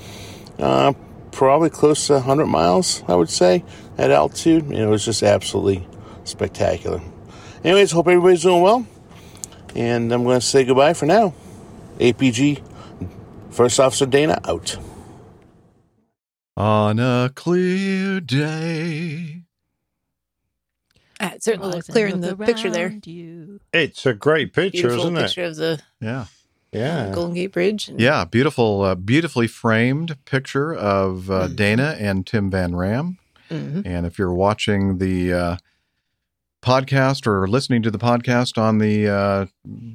uh, 0.59 0.93
probably 1.33 1.71
close 1.71 2.07
to 2.09 2.15
100 2.15 2.47
miles, 2.47 3.03
I 3.09 3.15
would 3.15 3.31
say, 3.31 3.65
at 3.97 4.11
altitude. 4.11 4.65
And 4.65 4.75
it 4.75 4.87
was 4.87 5.05
just 5.05 5.23
absolutely 5.23 5.87
spectacular. 6.25 7.01
Anyways, 7.65 7.93
hope 7.93 8.09
everybody's 8.09 8.43
doing 8.43 8.63
well. 8.63 8.87
And 9.75 10.13
I'm 10.13 10.25
going 10.25 10.41
to 10.41 10.47
say 10.47 10.65
goodbye 10.65 10.95
for 10.95 11.07
now. 11.07 11.35
APG 11.99 12.63
First 13.51 13.81
Officer 13.81 14.07
Dana 14.07 14.41
out. 14.45 14.77
On 16.57 16.99
a 16.99 17.31
clear 17.35 18.21
day. 18.21 19.40
Ah, 21.21 21.33
it 21.35 21.43
certainly 21.43 21.69
Rise 21.69 21.75
looked 21.77 21.89
and 21.89 21.95
clear 21.95 22.07
in 22.07 22.21
the 22.21 22.37
picture 22.37 22.71
there. 22.71 22.95
you. 23.05 23.61
It's 23.73 24.07
a 24.07 24.15
great 24.15 24.53
picture, 24.53 24.89
Beautiful 24.89 25.01
isn't 25.05 25.17
it? 25.19 25.23
picture 25.23 25.45
of 25.45 25.57
the 25.57 25.81
Yeah. 26.01 26.25
Yeah. 26.73 27.11
Golden 27.13 27.35
Gate 27.35 27.53
Bridge. 27.53 27.89
and- 27.89 28.01
Yeah, 28.01 28.25
beautiful, 28.25 28.83
uh, 28.83 28.95
beautifully 28.95 29.47
framed 29.47 30.17
picture 30.25 30.73
of 30.75 31.31
uh, 31.31 31.45
Mm-hmm. 31.47 31.55
Dana 31.57 31.97
and 31.99 32.27
Tim 32.27 32.51
Van 32.51 32.75
Ram. 32.77 33.19
Mhm. 33.51 33.85
And 33.85 34.07
if 34.07 34.19
you're 34.19 34.33
watching 34.33 34.99
the 34.99 35.33
uh, 35.33 35.57
podcast 36.63 37.27
or 37.27 37.49
listening 37.49 37.83
to 37.83 37.91
the 37.91 37.99
podcast 37.99 38.59
on 38.59 38.79
the 38.79 39.09
uh, 39.09 39.47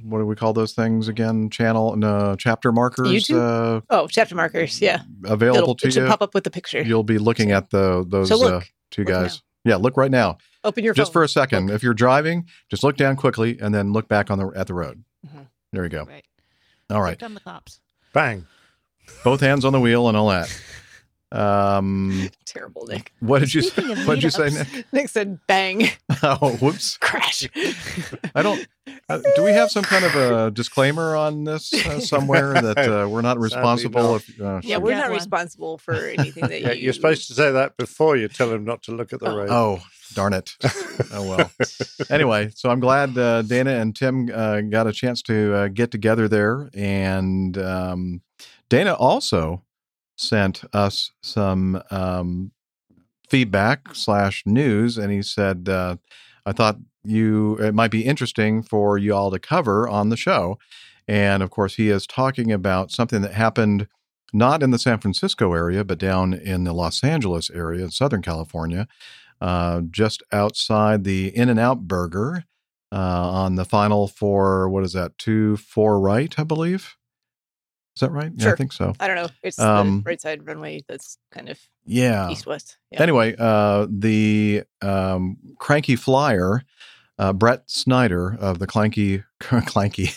what 0.03 0.18
do 0.19 0.26
we 0.26 0.35
call 0.35 0.52
those 0.53 0.73
things 0.73 1.07
again? 1.07 1.49
Channel, 1.49 1.95
no, 1.95 2.35
chapter 2.38 2.72
markers. 2.72 3.07
YouTube? 3.07 3.77
Uh, 3.77 3.81
oh, 3.89 4.07
chapter 4.07 4.35
markers. 4.35 4.81
Yeah. 4.81 5.02
available 5.23 5.61
It'll- 5.64 5.76
to 5.76 5.88
it 5.88 5.93
should 5.93 6.03
you. 6.03 6.10
pop 6.10 6.22
up 6.22 6.34
with 6.34 6.43
the 6.43 6.52
picture. 6.52 6.81
You'll 6.81 7.03
be 7.03 7.18
looking 7.18 7.52
at 7.52 7.69
the 7.69 8.03
those 8.07 8.30
So 8.30 8.38
look. 8.38 8.64
uh, 8.64 8.65
two 8.91 9.03
Look 9.03 9.10
guys. 9.10 9.41
Yeah, 9.64 9.77
look 9.77 9.95
right 9.97 10.11
now. 10.11 10.38
Open 10.65 10.83
your 10.83 10.93
just 10.93 11.09
phone. 11.09 11.13
for 11.13 11.23
a 11.23 11.29
second. 11.29 11.69
If 11.69 11.83
you're 11.83 11.93
driving, 11.93 12.47
just 12.69 12.83
look 12.83 12.97
down 12.97 13.15
quickly 13.15 13.57
and 13.61 13.73
then 13.73 13.93
look 13.93 14.07
back 14.07 14.29
on 14.31 14.39
the 14.39 14.47
at 14.55 14.67
the 14.67 14.73
road. 14.73 15.03
Mm-hmm. 15.25 15.43
There 15.71 15.83
you 15.83 15.89
go. 15.89 16.07
All 16.89 17.01
right. 17.01 17.17
Come 17.17 17.35
the 17.35 17.39
cops. 17.39 17.79
Bang. 18.13 18.45
Both 19.23 19.41
hands 19.41 19.63
on 19.63 19.73
the 19.73 19.79
wheel 19.79 20.07
and 20.07 20.17
all 20.17 20.29
that. 20.29 20.49
Um, 21.31 22.30
Terrible, 22.45 22.85
Nick. 22.88 23.11
what 23.19 23.39
did 23.39 23.53
you 23.53 23.61
say? 23.61 23.69
Speaking 23.69 23.91
of 23.97 24.07
What 24.07 24.15
did 24.15 24.23
you 24.23 24.30
say. 24.30 24.49
Nick? 24.49 24.85
Nick 24.93 25.10
said 25.10 25.39
bang. 25.47 25.89
Oh, 26.23 26.52
whoops. 26.61 26.97
Crash. 27.02 27.47
I 28.34 28.41
don't. 28.41 28.65
Uh, 29.10 29.19
do 29.35 29.43
we 29.43 29.52
have 29.52 29.69
some 29.69 29.84
kind 29.84 30.06
of 30.06 30.15
a 30.15 30.49
disclaimer 30.52 31.15
on 31.15 31.43
this 31.43 31.73
uh, 31.85 31.99
somewhere 31.99 32.53
that 32.53 32.77
uh, 32.77 33.07
we're 33.10 33.22
not 33.22 33.38
responsible? 33.49 34.15
If, 34.15 34.39
uh, 34.41 34.61
yeah, 34.64 34.77
we're 34.77 34.95
not 34.95 35.11
responsible 35.11 35.77
for 35.77 35.93
anything 35.93 36.47
that 36.47 36.61
Yeah, 36.61 36.72
you. 36.72 36.85
you're 36.85 36.93
supposed 36.93 37.27
to 37.27 37.34
say 37.34 37.52
that 37.52 37.76
before 37.77 38.15
you 38.15 38.27
tell 38.27 38.52
him 38.52 38.64
not 38.64 38.81
to 38.84 38.91
look 38.95 39.11
at 39.14 39.19
the 39.19 39.30
road. 39.30 39.49
Oh, 39.52 39.81
darn 40.14 40.34
it. 40.34 40.56
oh, 41.14 41.27
well. 41.38 41.52
anyway, 42.10 42.49
so 42.56 42.69
I'm 42.69 42.80
glad 42.80 43.18
uh, 43.18 43.41
Dana 43.41 43.72
and 43.72 43.95
Tim 43.95 44.30
uh, 44.34 44.61
got 44.61 44.88
a 44.88 44.93
chance 44.93 45.22
to 45.23 45.53
uh, 45.53 45.68
get 45.68 45.91
together 45.91 46.27
there. 46.27 46.69
And 46.73 47.57
um, 47.57 48.22
Dana 48.69 48.93
also 48.93 49.64
sent 50.15 50.63
us 50.73 51.11
some 51.21 51.81
um, 51.91 52.51
feedback 53.29 53.93
slash 53.93 54.43
news. 54.45 54.97
And 54.97 55.11
he 55.11 55.21
said, 55.21 55.69
uh, 55.69 55.97
I 56.45 56.51
thought 56.51 56.77
you 57.03 57.55
it 57.57 57.73
might 57.73 57.91
be 57.91 58.05
interesting 58.05 58.63
for 58.63 58.97
you 58.97 59.13
all 59.13 59.31
to 59.31 59.39
cover 59.39 59.87
on 59.87 60.09
the 60.09 60.17
show. 60.17 60.57
And 61.07 61.43
of 61.43 61.51
course, 61.51 61.75
he 61.75 61.89
is 61.89 62.07
talking 62.07 62.51
about 62.51 62.91
something 62.91 63.21
that 63.21 63.33
happened 63.33 63.87
not 64.33 64.63
in 64.63 64.71
the 64.71 64.79
San 64.79 64.99
Francisco 64.99 65.53
area, 65.53 65.83
but 65.83 65.97
down 65.97 66.33
in 66.33 66.63
the 66.63 66.73
Los 66.73 67.03
Angeles 67.03 67.49
area 67.51 67.85
in 67.85 67.91
Southern 67.91 68.21
California, 68.21 68.87
uh, 69.39 69.81
just 69.91 70.23
outside 70.31 71.03
the 71.03 71.35
In-N-Out 71.35 71.87
Burger 71.87 72.43
uh, 72.91 72.95
on 72.95 73.55
the 73.55 73.65
final 73.65 74.07
four, 74.07 74.67
what 74.69 74.83
is 74.83 74.93
that, 74.93 75.17
two, 75.17 75.57
four 75.57 75.99
right, 75.99 76.37
I 76.37 76.43
believe? 76.43 76.95
Is 77.95 78.01
that 78.01 78.11
right? 78.11 78.31
Yeah, 78.35 78.51
I 78.51 78.55
think 78.55 78.73
so. 78.73 78.93
I 78.99 79.07
don't 79.07 79.15
know. 79.15 79.27
It's 79.41 79.57
Um, 79.59 80.01
the 80.03 80.09
right 80.09 80.22
side 80.22 80.45
runway 80.45 80.84
that's 80.88 81.17
kind 81.31 81.47
of 81.49 81.57
Yeah. 81.85 82.30
east 82.30 82.45
west. 82.45 82.77
Yeah. 82.91 83.01
Anyway, 83.01 83.35
uh, 83.39 83.88
the 83.89 84.63
um, 84.81 85.38
cranky 85.59 85.95
flier, 85.95 86.63
uh, 87.17 87.31
Brett 87.31 87.63
Snyder 87.69 88.35
of 88.39 88.59
the 88.59 88.67
Clanky 88.67 89.23
Clanky, 89.41 90.07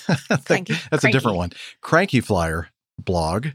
Cranky- 0.45 0.75
that's 0.91 1.05
a 1.05 1.13
different 1.13 1.37
one. 1.37 1.51
Cranky 1.81 2.21
Flier 2.21 2.69
blog 2.99 3.49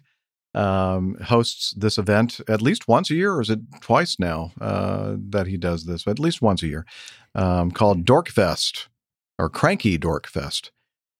um, 0.56 1.18
hosts 1.26 1.74
this 1.76 1.98
event 1.98 2.40
at 2.48 2.62
least 2.62 2.88
once 2.88 3.10
a 3.12 3.16
year, 3.16 3.34
or 3.34 3.42
is 3.42 3.50
it 3.50 3.60
twice 3.82 4.18
now 4.20 4.52
uh, 4.62 5.16
that 5.18 5.48
he 5.48 5.58
does 5.58 5.84
this? 5.86 6.08
At 6.08 6.20
least 6.20 6.42
once 6.42 6.64
a 6.64 6.68
year, 6.68 6.86
um, 7.36 7.72
called 7.72 8.06
Dorkfest 8.06 8.88
or 9.38 9.50
Cranky 9.50 9.98
Dorkfest. 9.98 10.70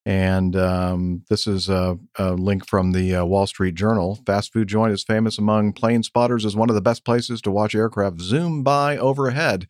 And 0.06 0.56
um, 0.56 1.24
this 1.30 1.48
is 1.48 1.70
a, 1.70 1.98
a 2.18 2.34
link 2.34 2.68
from 2.68 2.92
the 2.92 3.16
uh, 3.16 3.26
Wall 3.26 3.48
Street 3.48 3.76
Journal. 3.76 4.20
Fast 4.26 4.52
food 4.52 4.68
joint 4.68 4.92
is 4.92 5.04
famous 5.04 5.38
among 5.38 5.74
plane 5.74 6.04
spotters 6.04 6.46
as 6.46 6.56
one 6.56 6.70
of 6.70 6.76
the 6.76 6.82
best 6.82 7.06
places 7.06 7.42
to 7.42 7.52
watch 7.52 7.74
aircraft 7.74 8.20
zoom 8.20 8.64
by 8.64 8.98
overhead. 8.98 9.68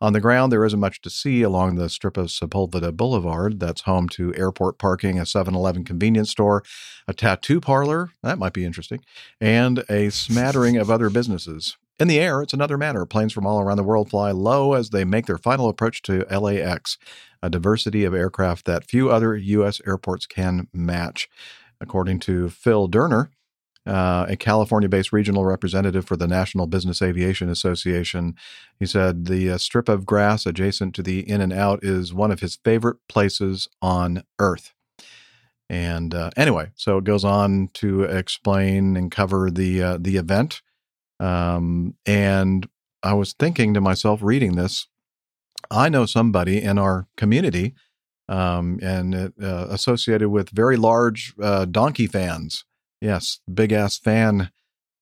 On 0.00 0.12
the 0.12 0.20
ground, 0.20 0.52
there 0.52 0.64
isn't 0.64 0.80
much 0.80 1.00
to 1.02 1.10
see 1.10 1.42
along 1.42 1.76
the 1.76 1.88
strip 1.88 2.16
of 2.16 2.26
Sepulveda 2.26 2.94
Boulevard. 2.94 3.60
That's 3.60 3.82
home 3.82 4.08
to 4.10 4.34
airport 4.34 4.78
parking, 4.78 5.18
a 5.18 5.24
7 5.24 5.54
Eleven 5.54 5.84
convenience 5.84 6.30
store, 6.30 6.62
a 7.08 7.14
tattoo 7.14 7.60
parlor, 7.60 8.10
that 8.22 8.38
might 8.38 8.52
be 8.52 8.64
interesting, 8.64 9.00
and 9.40 9.84
a 9.88 10.10
smattering 10.10 10.76
of 10.76 10.90
other 10.90 11.08
businesses. 11.08 11.76
In 11.98 12.08
the 12.08 12.20
air, 12.20 12.42
it's 12.42 12.52
another 12.52 12.76
matter. 12.76 13.06
Planes 13.06 13.32
from 13.32 13.46
all 13.46 13.60
around 13.60 13.78
the 13.78 13.82
world 13.82 14.10
fly 14.10 14.30
low 14.30 14.74
as 14.74 14.90
they 14.90 15.04
make 15.04 15.26
their 15.26 15.38
final 15.38 15.68
approach 15.68 16.02
to 16.02 16.26
LAX, 16.30 16.98
a 17.42 17.48
diversity 17.48 18.04
of 18.04 18.14
aircraft 18.14 18.66
that 18.66 18.88
few 18.88 19.10
other 19.10 19.34
U.S. 19.34 19.80
airports 19.86 20.26
can 20.26 20.68
match. 20.74 21.28
According 21.80 22.20
to 22.20 22.50
Phil 22.50 22.88
Derner, 22.88 23.30
uh, 23.86 24.26
a 24.28 24.36
California 24.36 24.88
based 24.88 25.12
regional 25.12 25.44
representative 25.44 26.04
for 26.04 26.16
the 26.16 26.26
National 26.26 26.66
Business 26.66 27.00
Aviation 27.00 27.48
Association. 27.48 28.34
He 28.78 28.86
said 28.86 29.26
the 29.26 29.52
uh, 29.52 29.58
strip 29.58 29.88
of 29.88 30.04
grass 30.04 30.44
adjacent 30.44 30.94
to 30.96 31.02
the 31.02 31.20
In-N-Out 31.28 31.82
is 31.82 32.12
one 32.12 32.30
of 32.30 32.40
his 32.40 32.56
favorite 32.56 32.96
places 33.08 33.68
on 33.80 34.24
earth. 34.38 34.72
And 35.68 36.14
uh, 36.14 36.30
anyway, 36.36 36.70
so 36.74 36.98
it 36.98 37.04
goes 37.04 37.24
on 37.24 37.70
to 37.74 38.02
explain 38.02 38.96
and 38.96 39.10
cover 39.10 39.50
the 39.50 39.82
uh, 39.82 39.98
the 40.00 40.16
event. 40.16 40.62
Um, 41.20 41.94
and 42.04 42.68
I 43.02 43.14
was 43.14 43.32
thinking 43.32 43.74
to 43.74 43.80
myself, 43.80 44.20
reading 44.22 44.56
this, 44.56 44.88
I 45.70 45.88
know 45.88 46.06
somebody 46.06 46.62
in 46.62 46.78
our 46.78 47.06
community 47.16 47.74
um, 48.28 48.78
and 48.82 49.14
uh, 49.14 49.66
associated 49.70 50.28
with 50.28 50.50
very 50.50 50.76
large 50.76 51.34
uh, 51.40 51.64
donkey 51.64 52.06
fans. 52.06 52.64
Yes, 53.00 53.40
big 53.52 53.72
ass 53.72 53.98
fan, 53.98 54.50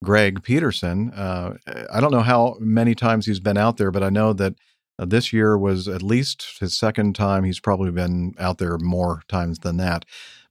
Greg 0.03 0.43
Peterson. 0.43 1.12
Uh, 1.12 1.55
I 1.93 2.01
don't 2.01 2.12
know 2.12 2.20
how 2.20 2.57
many 2.61 2.95
times 2.95 3.27
he's 3.27 3.41
been 3.41 3.57
out 3.57 3.77
there, 3.77 3.91
but 3.91 4.03
I 4.03 4.11
know 4.11 4.32
that 4.35 4.55
uh, 4.99 5.05
this 5.07 5.32
year 5.32 5.57
was 5.57 5.89
at 5.89 6.03
least 6.03 6.59
his 6.61 6.77
second 6.77 7.15
time. 7.15 7.45
He's 7.45 7.61
probably 7.61 7.91
been 7.91 8.35
out 8.39 8.59
there 8.59 8.78
more 8.78 9.23
times 9.28 9.61
than 9.61 9.77
that. 9.78 10.05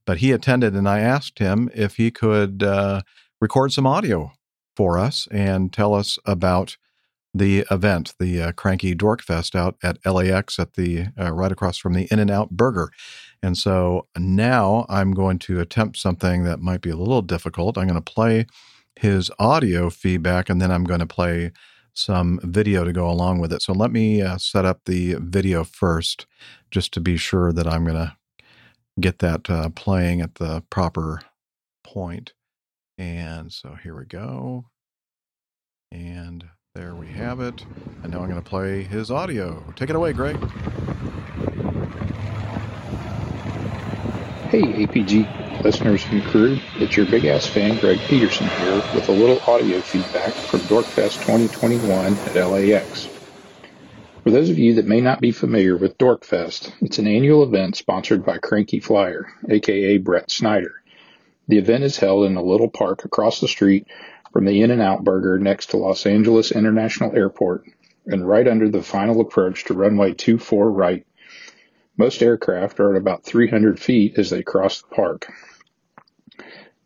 But 0.06 0.18
he 0.18 0.32
attended, 0.32 0.74
and 0.74 0.88
I 0.88 1.00
asked 1.00 1.38
him 1.38 1.70
if 1.74 1.96
he 1.96 2.10
could 2.10 2.62
uh, 2.62 3.02
record 3.40 3.72
some 3.72 3.86
audio 3.86 4.32
for 4.76 4.98
us 4.98 5.28
and 5.30 5.72
tell 5.72 5.94
us 5.94 6.18
about 6.24 6.76
the 7.34 7.66
event, 7.70 8.14
the 8.20 8.40
uh, 8.40 8.52
Cranky 8.52 8.94
Dork 8.94 9.20
Fest 9.20 9.56
out 9.56 9.76
at 9.82 9.98
LAX 10.06 10.58
at 10.58 10.74
the 10.74 11.06
uh, 11.18 11.32
right 11.32 11.50
across 11.50 11.76
from 11.76 11.94
the 11.94 12.06
In-N-Out 12.10 12.50
Burger. 12.50 12.90
And 13.42 13.58
so 13.58 14.06
now 14.16 14.86
I'm 14.88 15.12
going 15.12 15.40
to 15.40 15.60
attempt 15.60 15.96
something 15.96 16.44
that 16.44 16.60
might 16.60 16.80
be 16.80 16.90
a 16.90 16.96
little 16.96 17.22
difficult. 17.22 17.76
I'm 17.76 17.88
going 17.88 18.00
to 18.00 18.12
play 18.12 18.46
his 18.96 19.30
audio 19.40 19.90
feedback 19.90 20.48
and 20.48 20.60
then 20.62 20.70
I'm 20.70 20.84
going 20.84 21.00
to 21.00 21.06
play 21.06 21.50
some 21.92 22.40
video 22.42 22.84
to 22.84 22.92
go 22.92 23.10
along 23.10 23.40
with 23.40 23.52
it. 23.52 23.62
So 23.62 23.72
let 23.72 23.90
me 23.90 24.22
uh, 24.22 24.38
set 24.38 24.64
up 24.64 24.82
the 24.84 25.14
video 25.14 25.64
first 25.64 26.26
just 26.70 26.92
to 26.94 27.00
be 27.00 27.16
sure 27.16 27.52
that 27.52 27.66
I'm 27.66 27.84
going 27.84 27.96
to 27.96 28.16
get 29.00 29.18
that 29.18 29.50
uh, 29.50 29.70
playing 29.70 30.20
at 30.20 30.36
the 30.36 30.62
proper 30.70 31.20
point. 31.82 32.32
And 32.98 33.52
so 33.52 33.76
here 33.82 33.96
we 33.96 34.04
go. 34.04 34.66
And 35.90 36.44
there 36.74 36.94
we 36.94 37.08
have 37.08 37.40
it. 37.40 37.64
And 38.02 38.12
now 38.12 38.20
I'm 38.20 38.30
going 38.30 38.42
to 38.42 38.48
play 38.48 38.82
his 38.82 39.10
audio. 39.10 39.62
Take 39.76 39.90
it 39.90 39.96
away, 39.96 40.12
Greg. 40.12 40.36
Hey, 44.50 44.86
APG 44.86 45.62
listeners 45.64 46.04
and 46.10 46.22
crew, 46.24 46.58
it's 46.76 46.96
your 46.96 47.06
big 47.06 47.24
ass 47.24 47.46
fan, 47.46 47.78
Greg 47.78 47.98
Peterson 48.00 48.46
here, 48.46 48.82
with 48.94 49.08
a 49.08 49.12
little 49.12 49.40
audio 49.50 49.80
feedback 49.80 50.32
from 50.32 50.60
Dorkfest 50.60 51.22
2021 51.22 52.14
at 52.14 52.34
LAX. 52.36 53.08
For 54.22 54.30
those 54.30 54.50
of 54.50 54.58
you 54.58 54.74
that 54.74 54.86
may 54.86 55.00
not 55.00 55.20
be 55.20 55.32
familiar 55.32 55.76
with 55.76 55.98
Dorkfest, 55.98 56.72
it's 56.82 56.98
an 56.98 57.06
annual 57.06 57.42
event 57.42 57.76
sponsored 57.76 58.24
by 58.24 58.38
Cranky 58.38 58.78
Flier, 58.78 59.26
aka 59.48 59.96
Brett 59.98 60.30
Snyder. 60.30 60.83
The 61.48 61.58
event 61.58 61.84
is 61.84 61.98
held 61.98 62.26
in 62.26 62.36
a 62.36 62.42
little 62.42 62.70
park 62.70 63.04
across 63.04 63.40
the 63.40 63.48
street 63.48 63.86
from 64.32 64.46
the 64.46 64.62
In 64.62 64.70
N 64.70 64.80
Out 64.80 65.04
Burger 65.04 65.38
next 65.38 65.70
to 65.70 65.76
Los 65.76 66.06
Angeles 66.06 66.52
International 66.52 67.14
Airport 67.14 67.64
and 68.06 68.26
right 68.26 68.46
under 68.46 68.68
the 68.68 68.82
final 68.82 69.20
approach 69.20 69.64
to 69.64 69.74
runway 69.74 70.12
24 70.12 70.70
right. 70.70 71.06
Most 71.96 72.22
aircraft 72.22 72.80
are 72.80 72.94
at 72.94 73.00
about 73.00 73.24
300 73.24 73.78
feet 73.78 74.18
as 74.18 74.30
they 74.30 74.42
cross 74.42 74.82
the 74.82 74.94
park. 74.94 75.30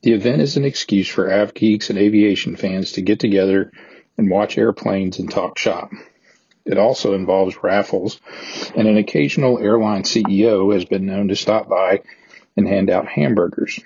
The 0.02 0.12
event 0.12 0.42
is 0.42 0.56
an 0.56 0.64
excuse 0.64 1.08
for 1.08 1.32
av 1.32 1.54
geeks 1.54 1.90
and 1.90 1.98
aviation 1.98 2.56
fans 2.56 2.92
to 2.92 3.02
get 3.02 3.18
together 3.18 3.72
and 4.16 4.30
watch 4.30 4.58
airplanes 4.58 5.18
and 5.18 5.30
talk 5.30 5.58
shop. 5.58 5.90
It 6.64 6.76
also 6.76 7.14
involves 7.14 7.62
raffles, 7.62 8.20
and 8.76 8.86
an 8.86 8.98
occasional 8.98 9.58
airline 9.58 10.02
CEO 10.02 10.74
has 10.74 10.84
been 10.84 11.06
known 11.06 11.28
to 11.28 11.36
stop 11.36 11.68
by 11.68 12.02
and 12.56 12.68
hand 12.68 12.90
out 12.90 13.08
hamburgers. 13.08 13.80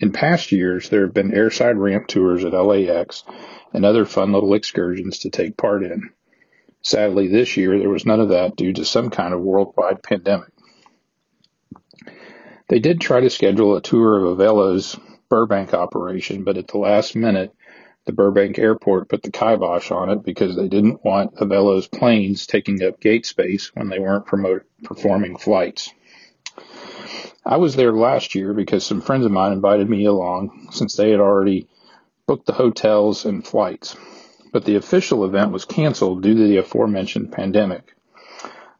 In 0.00 0.12
past 0.12 0.52
years, 0.52 0.88
there 0.88 1.02
have 1.02 1.14
been 1.14 1.32
airside 1.32 1.76
ramp 1.76 2.06
tours 2.06 2.44
at 2.44 2.52
LAX 2.52 3.24
and 3.72 3.84
other 3.84 4.04
fun 4.04 4.32
little 4.32 4.54
excursions 4.54 5.20
to 5.20 5.30
take 5.30 5.56
part 5.56 5.82
in. 5.82 6.10
Sadly, 6.82 7.26
this 7.26 7.56
year 7.56 7.78
there 7.78 7.88
was 7.88 8.06
none 8.06 8.20
of 8.20 8.28
that 8.28 8.54
due 8.54 8.72
to 8.72 8.84
some 8.84 9.10
kind 9.10 9.34
of 9.34 9.40
worldwide 9.40 10.02
pandemic. 10.02 10.52
They 12.68 12.78
did 12.78 13.00
try 13.00 13.20
to 13.20 13.30
schedule 13.30 13.74
a 13.76 13.82
tour 13.82 14.24
of 14.24 14.38
Avelo's 14.38 14.98
Burbank 15.28 15.74
operation, 15.74 16.44
but 16.44 16.56
at 16.58 16.68
the 16.68 16.78
last 16.78 17.16
minute, 17.16 17.52
The 18.06 18.12
Burbank 18.12 18.58
Airport 18.58 19.08
put 19.08 19.22
the 19.22 19.30
kibosh 19.30 19.90
on 19.90 20.10
it 20.10 20.22
because 20.22 20.54
they 20.54 20.68
didn't 20.68 21.04
want 21.04 21.34
Avelo's 21.36 21.88
planes 21.88 22.46
taking 22.46 22.82
up 22.82 23.00
gate 23.00 23.26
space 23.26 23.74
when 23.74 23.88
they 23.88 23.98
weren't 23.98 24.26
promote, 24.26 24.64
performing 24.84 25.36
flights. 25.36 25.92
I 27.50 27.56
was 27.56 27.76
there 27.76 27.92
last 27.92 28.34
year 28.34 28.52
because 28.52 28.84
some 28.84 29.00
friends 29.00 29.24
of 29.24 29.32
mine 29.32 29.52
invited 29.52 29.88
me 29.88 30.04
along 30.04 30.68
since 30.70 30.94
they 30.94 31.10
had 31.10 31.18
already 31.18 31.66
booked 32.26 32.44
the 32.44 32.52
hotels 32.52 33.24
and 33.24 33.42
flights. 33.42 33.96
But 34.52 34.66
the 34.66 34.76
official 34.76 35.24
event 35.24 35.50
was 35.50 35.64
canceled 35.64 36.22
due 36.22 36.34
to 36.34 36.46
the 36.46 36.58
aforementioned 36.58 37.32
pandemic. 37.32 37.94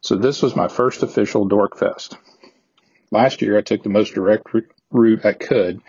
So 0.02 0.16
this 0.16 0.42
was 0.42 0.54
my 0.54 0.68
first 0.68 1.02
official 1.02 1.48
Dorkfest. 1.48 2.18
Last 3.10 3.40
year 3.40 3.56
I 3.56 3.62
took 3.62 3.82
the 3.82 3.88
most 3.88 4.12
direct 4.12 4.48
route 4.90 5.24
I 5.24 5.32
could, 5.32 5.80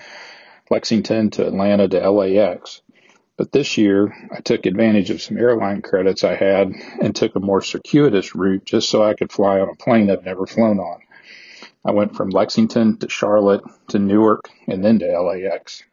Lexington 0.72 1.32
to 1.32 1.48
Atlanta 1.48 1.90
to 1.90 2.10
LAX. 2.10 2.82
But 3.36 3.52
this 3.52 3.78
year 3.78 4.16
I 4.34 4.40
took 4.40 4.66
advantage 4.66 5.10
of 5.10 5.22
some 5.22 5.38
airline 5.38 5.82
credits 5.82 6.24
I 6.24 6.36
had 6.36 6.72
and 7.02 7.14
took 7.14 7.36
a 7.36 7.42
more 7.42 7.62
circuitous 7.62 8.36
route 8.36 8.64
just 8.64 8.88
so 8.88 9.04
I 9.04 9.16
could 9.16 9.34
fly 9.34 9.60
on 9.60 9.68
a 9.68 9.76
plane 9.76 10.10
I've 10.10 10.24
never 10.24 10.48
flown 10.48 10.80
on. 10.80 11.02
I 11.86 11.92
went 11.92 12.16
from 12.16 12.30
Lexington 12.30 12.98
to 12.98 13.10
Charlotte 13.10 13.62
to 13.88 14.00
Newark 14.00 14.50
and 14.68 14.84
then 14.84 15.00
to 15.00 15.22
LAX. 15.22 15.84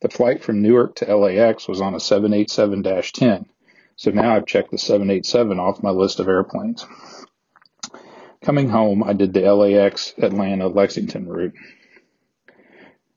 The 0.00 0.08
flight 0.08 0.42
from 0.42 0.60
Newark 0.60 0.96
to 0.96 1.16
LAX 1.16 1.68
was 1.68 1.80
on 1.80 1.94
a 1.94 2.00
787 2.00 2.82
10, 2.82 3.46
so 3.96 4.10
now 4.10 4.34
I've 4.34 4.46
checked 4.46 4.70
the 4.70 4.78
787 4.78 5.58
off 5.58 5.82
my 5.82 5.90
list 5.90 6.20
of 6.20 6.28
airplanes. 6.28 6.84
Coming 8.42 8.68
home, 8.68 9.02
I 9.04 9.12
did 9.12 9.32
the 9.32 9.52
LAX 9.52 10.14
Atlanta 10.18 10.68
Lexington 10.68 11.28
route. 11.28 11.54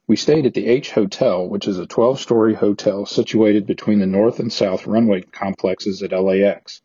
We 0.08 0.16
stayed 0.16 0.46
at 0.46 0.54
the 0.54 0.68
H 0.68 0.92
Hotel, 0.92 1.48
which 1.48 1.68
is 1.68 1.80
a 1.80 1.86
12 1.86 2.20
story 2.20 2.54
hotel 2.54 3.06
situated 3.06 3.66
between 3.66 4.00
the 4.00 4.06
north 4.06 4.40
and 4.40 4.52
south 4.52 4.86
runway 4.86 5.22
complexes 5.22 6.04
at 6.04 6.12
LAX. 6.12 6.82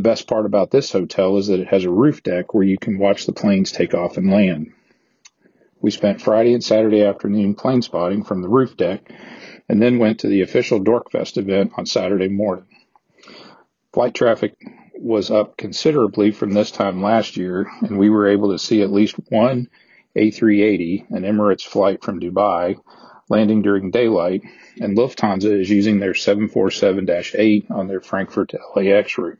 The 0.00 0.08
best 0.08 0.26
part 0.26 0.46
about 0.46 0.70
this 0.70 0.92
hotel 0.92 1.36
is 1.36 1.48
that 1.48 1.60
it 1.60 1.68
has 1.68 1.84
a 1.84 1.90
roof 1.90 2.22
deck 2.22 2.54
where 2.54 2.64
you 2.64 2.78
can 2.78 2.98
watch 2.98 3.26
the 3.26 3.34
planes 3.34 3.70
take 3.70 3.92
off 3.92 4.16
and 4.16 4.30
land. 4.30 4.72
We 5.82 5.90
spent 5.90 6.22
Friday 6.22 6.54
and 6.54 6.64
Saturday 6.64 7.02
afternoon 7.02 7.54
plane 7.54 7.82
spotting 7.82 8.24
from 8.24 8.40
the 8.40 8.48
roof 8.48 8.78
deck 8.78 9.12
and 9.68 9.82
then 9.82 9.98
went 9.98 10.20
to 10.20 10.28
the 10.28 10.40
official 10.40 10.80
Dorkfest 10.80 11.36
event 11.36 11.72
on 11.76 11.84
Saturday 11.84 12.28
morning. 12.28 12.64
Flight 13.92 14.14
traffic 14.14 14.54
was 14.94 15.30
up 15.30 15.58
considerably 15.58 16.30
from 16.30 16.54
this 16.54 16.70
time 16.70 17.02
last 17.02 17.36
year, 17.36 17.70
and 17.82 17.98
we 17.98 18.08
were 18.08 18.28
able 18.28 18.52
to 18.52 18.58
see 18.58 18.80
at 18.80 18.90
least 18.90 19.16
one 19.28 19.68
A380, 20.16 21.10
an 21.10 21.24
Emirates 21.24 21.66
flight 21.66 22.02
from 22.02 22.20
Dubai, 22.20 22.80
landing 23.28 23.60
during 23.60 23.90
daylight, 23.90 24.44
and 24.80 24.96
Lufthansa 24.96 25.60
is 25.60 25.68
using 25.68 26.00
their 26.00 26.14
747-8 26.14 27.70
on 27.70 27.86
their 27.86 28.00
Frankfurt 28.00 28.48
to 28.48 28.58
LAX 28.74 29.18
route. 29.18 29.38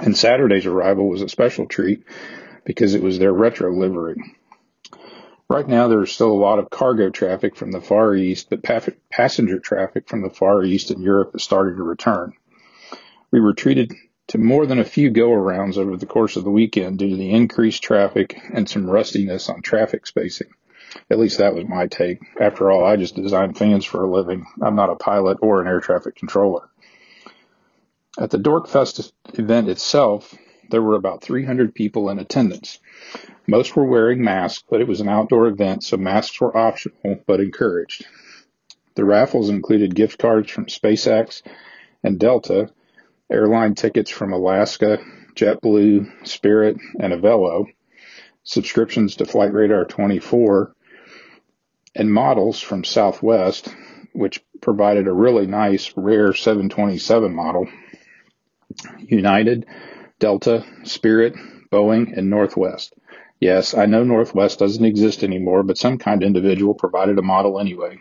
And 0.00 0.16
Saturday's 0.16 0.66
arrival 0.66 1.08
was 1.08 1.22
a 1.22 1.28
special 1.28 1.66
treat 1.66 2.04
because 2.64 2.94
it 2.94 3.02
was 3.02 3.18
their 3.18 3.32
retro 3.32 3.72
livery. 3.72 4.16
Right 5.48 5.66
now, 5.66 5.86
there's 5.86 6.12
still 6.12 6.32
a 6.32 6.34
lot 6.34 6.58
of 6.58 6.70
cargo 6.70 7.08
traffic 7.08 7.54
from 7.54 7.70
the 7.70 7.80
Far 7.80 8.14
East, 8.14 8.50
but 8.50 8.62
pa- 8.62 8.80
passenger 9.10 9.60
traffic 9.60 10.08
from 10.08 10.22
the 10.22 10.30
Far 10.30 10.64
East 10.64 10.90
and 10.90 11.02
Europe 11.02 11.30
is 11.34 11.44
starting 11.44 11.76
to 11.76 11.84
return. 11.84 12.32
We 13.30 13.40
were 13.40 13.54
treated 13.54 13.92
to 14.28 14.38
more 14.38 14.66
than 14.66 14.80
a 14.80 14.84
few 14.84 15.10
go 15.10 15.30
arounds 15.30 15.78
over 15.78 15.96
the 15.96 16.06
course 16.06 16.36
of 16.36 16.42
the 16.42 16.50
weekend 16.50 16.98
due 16.98 17.10
to 17.10 17.16
the 17.16 17.30
increased 17.30 17.82
traffic 17.82 18.40
and 18.52 18.68
some 18.68 18.90
rustiness 18.90 19.48
on 19.48 19.62
traffic 19.62 20.06
spacing. 20.06 20.48
At 21.10 21.18
least 21.18 21.38
that 21.38 21.54
was 21.54 21.64
my 21.66 21.86
take. 21.86 22.18
After 22.40 22.70
all, 22.70 22.84
I 22.84 22.96
just 22.96 23.14
design 23.14 23.54
fans 23.54 23.84
for 23.84 24.02
a 24.02 24.10
living. 24.10 24.46
I'm 24.60 24.76
not 24.76 24.90
a 24.90 24.96
pilot 24.96 25.38
or 25.42 25.60
an 25.60 25.68
air 25.68 25.80
traffic 25.80 26.16
controller. 26.16 26.68
At 28.18 28.30
the 28.30 28.38
Dorkfest 28.38 29.12
event 29.34 29.68
itself, 29.68 30.34
there 30.70 30.80
were 30.80 30.94
about 30.94 31.20
300 31.20 31.74
people 31.74 32.08
in 32.08 32.18
attendance. 32.18 32.78
Most 33.46 33.76
were 33.76 33.84
wearing 33.84 34.24
masks, 34.24 34.64
but 34.70 34.80
it 34.80 34.88
was 34.88 35.02
an 35.02 35.08
outdoor 35.08 35.48
event, 35.48 35.84
so 35.84 35.98
masks 35.98 36.40
were 36.40 36.56
optional 36.56 37.20
but 37.26 37.40
encouraged. 37.40 38.06
The 38.94 39.04
raffles 39.04 39.50
included 39.50 39.94
gift 39.94 40.18
cards 40.18 40.50
from 40.50 40.64
SpaceX 40.66 41.42
and 42.02 42.18
Delta, 42.18 42.70
airline 43.30 43.74
tickets 43.74 44.10
from 44.10 44.32
Alaska, 44.32 44.98
JetBlue, 45.34 46.26
Spirit, 46.26 46.78
and 46.98 47.12
Avelo, 47.12 47.66
subscriptions 48.44 49.16
to 49.16 49.26
Flight 49.26 49.52
Radar 49.52 49.84
24, 49.84 50.74
and 51.94 52.10
models 52.10 52.60
from 52.60 52.82
Southwest, 52.82 53.68
which 54.14 54.42
provided 54.62 55.06
a 55.06 55.12
really 55.12 55.46
nice 55.46 55.92
rare 55.96 56.32
727 56.32 57.34
model. 57.34 57.68
United, 59.00 59.66
Delta, 60.18 60.64
Spirit, 60.84 61.34
Boeing, 61.70 62.16
and 62.16 62.30
Northwest. 62.30 62.94
Yes, 63.40 63.74
I 63.74 63.86
know 63.86 64.02
Northwest 64.02 64.58
doesn't 64.58 64.84
exist 64.84 65.22
anymore, 65.22 65.62
but 65.62 65.78
some 65.78 65.98
kind 65.98 66.22
individual 66.22 66.74
provided 66.74 67.18
a 67.18 67.22
model 67.22 67.60
anyway. 67.60 67.98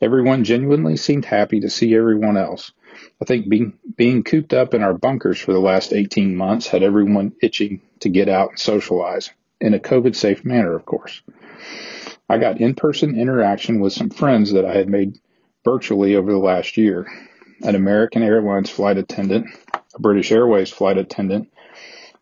Everyone 0.00 0.44
genuinely 0.44 0.96
seemed 0.96 1.26
happy 1.26 1.60
to 1.60 1.68
see 1.68 1.94
everyone 1.94 2.38
else. 2.38 2.72
I 3.20 3.26
think 3.26 3.48
being, 3.48 3.74
being 3.96 4.22
cooped 4.22 4.54
up 4.54 4.72
in 4.72 4.82
our 4.82 4.94
bunkers 4.94 5.38
for 5.38 5.52
the 5.52 5.58
last 5.58 5.92
18 5.92 6.34
months 6.34 6.66
had 6.66 6.82
everyone 6.82 7.32
itching 7.42 7.82
to 8.00 8.08
get 8.08 8.28
out 8.28 8.50
and 8.50 8.58
socialize, 8.58 9.30
in 9.60 9.74
a 9.74 9.78
COVID 9.78 10.16
safe 10.16 10.44
manner, 10.44 10.74
of 10.74 10.86
course. 10.86 11.20
I 12.28 12.38
got 12.38 12.60
in 12.60 12.74
person 12.74 13.18
interaction 13.18 13.80
with 13.80 13.92
some 13.92 14.08
friends 14.08 14.52
that 14.52 14.64
I 14.64 14.72
had 14.72 14.88
made 14.88 15.18
virtually 15.64 16.16
over 16.16 16.32
the 16.32 16.38
last 16.38 16.78
year 16.78 17.06
an 17.62 17.74
American 17.74 18.22
Airlines 18.22 18.70
flight 18.70 18.98
attendant, 18.98 19.46
a 19.94 20.00
British 20.00 20.32
Airways 20.32 20.70
flight 20.70 20.98
attendant, 20.98 21.52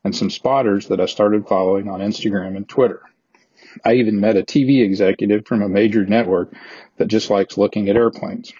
and 0.04 0.14
some 0.14 0.30
spotters 0.30 0.88
that 0.88 1.00
I 1.00 1.06
started 1.06 1.46
following 1.46 1.88
on 1.88 2.00
Instagram 2.00 2.56
and 2.56 2.68
Twitter. 2.68 3.02
I 3.84 3.94
even 3.94 4.20
met 4.20 4.36
a 4.36 4.42
TV 4.42 4.82
executive 4.82 5.46
from 5.46 5.62
a 5.62 5.68
major 5.68 6.04
network 6.04 6.52
that 6.96 7.08
just 7.08 7.30
likes 7.30 7.58
looking 7.58 7.88
at 7.88 7.96
airplanes. 7.96 8.52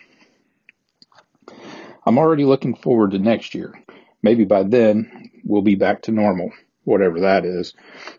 I'm 2.07 2.19
already 2.19 2.45
looking 2.45 2.75
forward 2.75 3.13
to 3.13 3.19
next 3.19 3.55
year. 3.55 3.75
Maybe 4.23 4.45
by 4.45 4.63
then 4.63 5.31
we'll 5.45 5.63
be 5.63 5.75
back 5.75 6.03
to 6.03 6.13
normal, 6.13 6.53
whatever 6.85 7.21
that 7.21 7.45
is, 7.45 7.75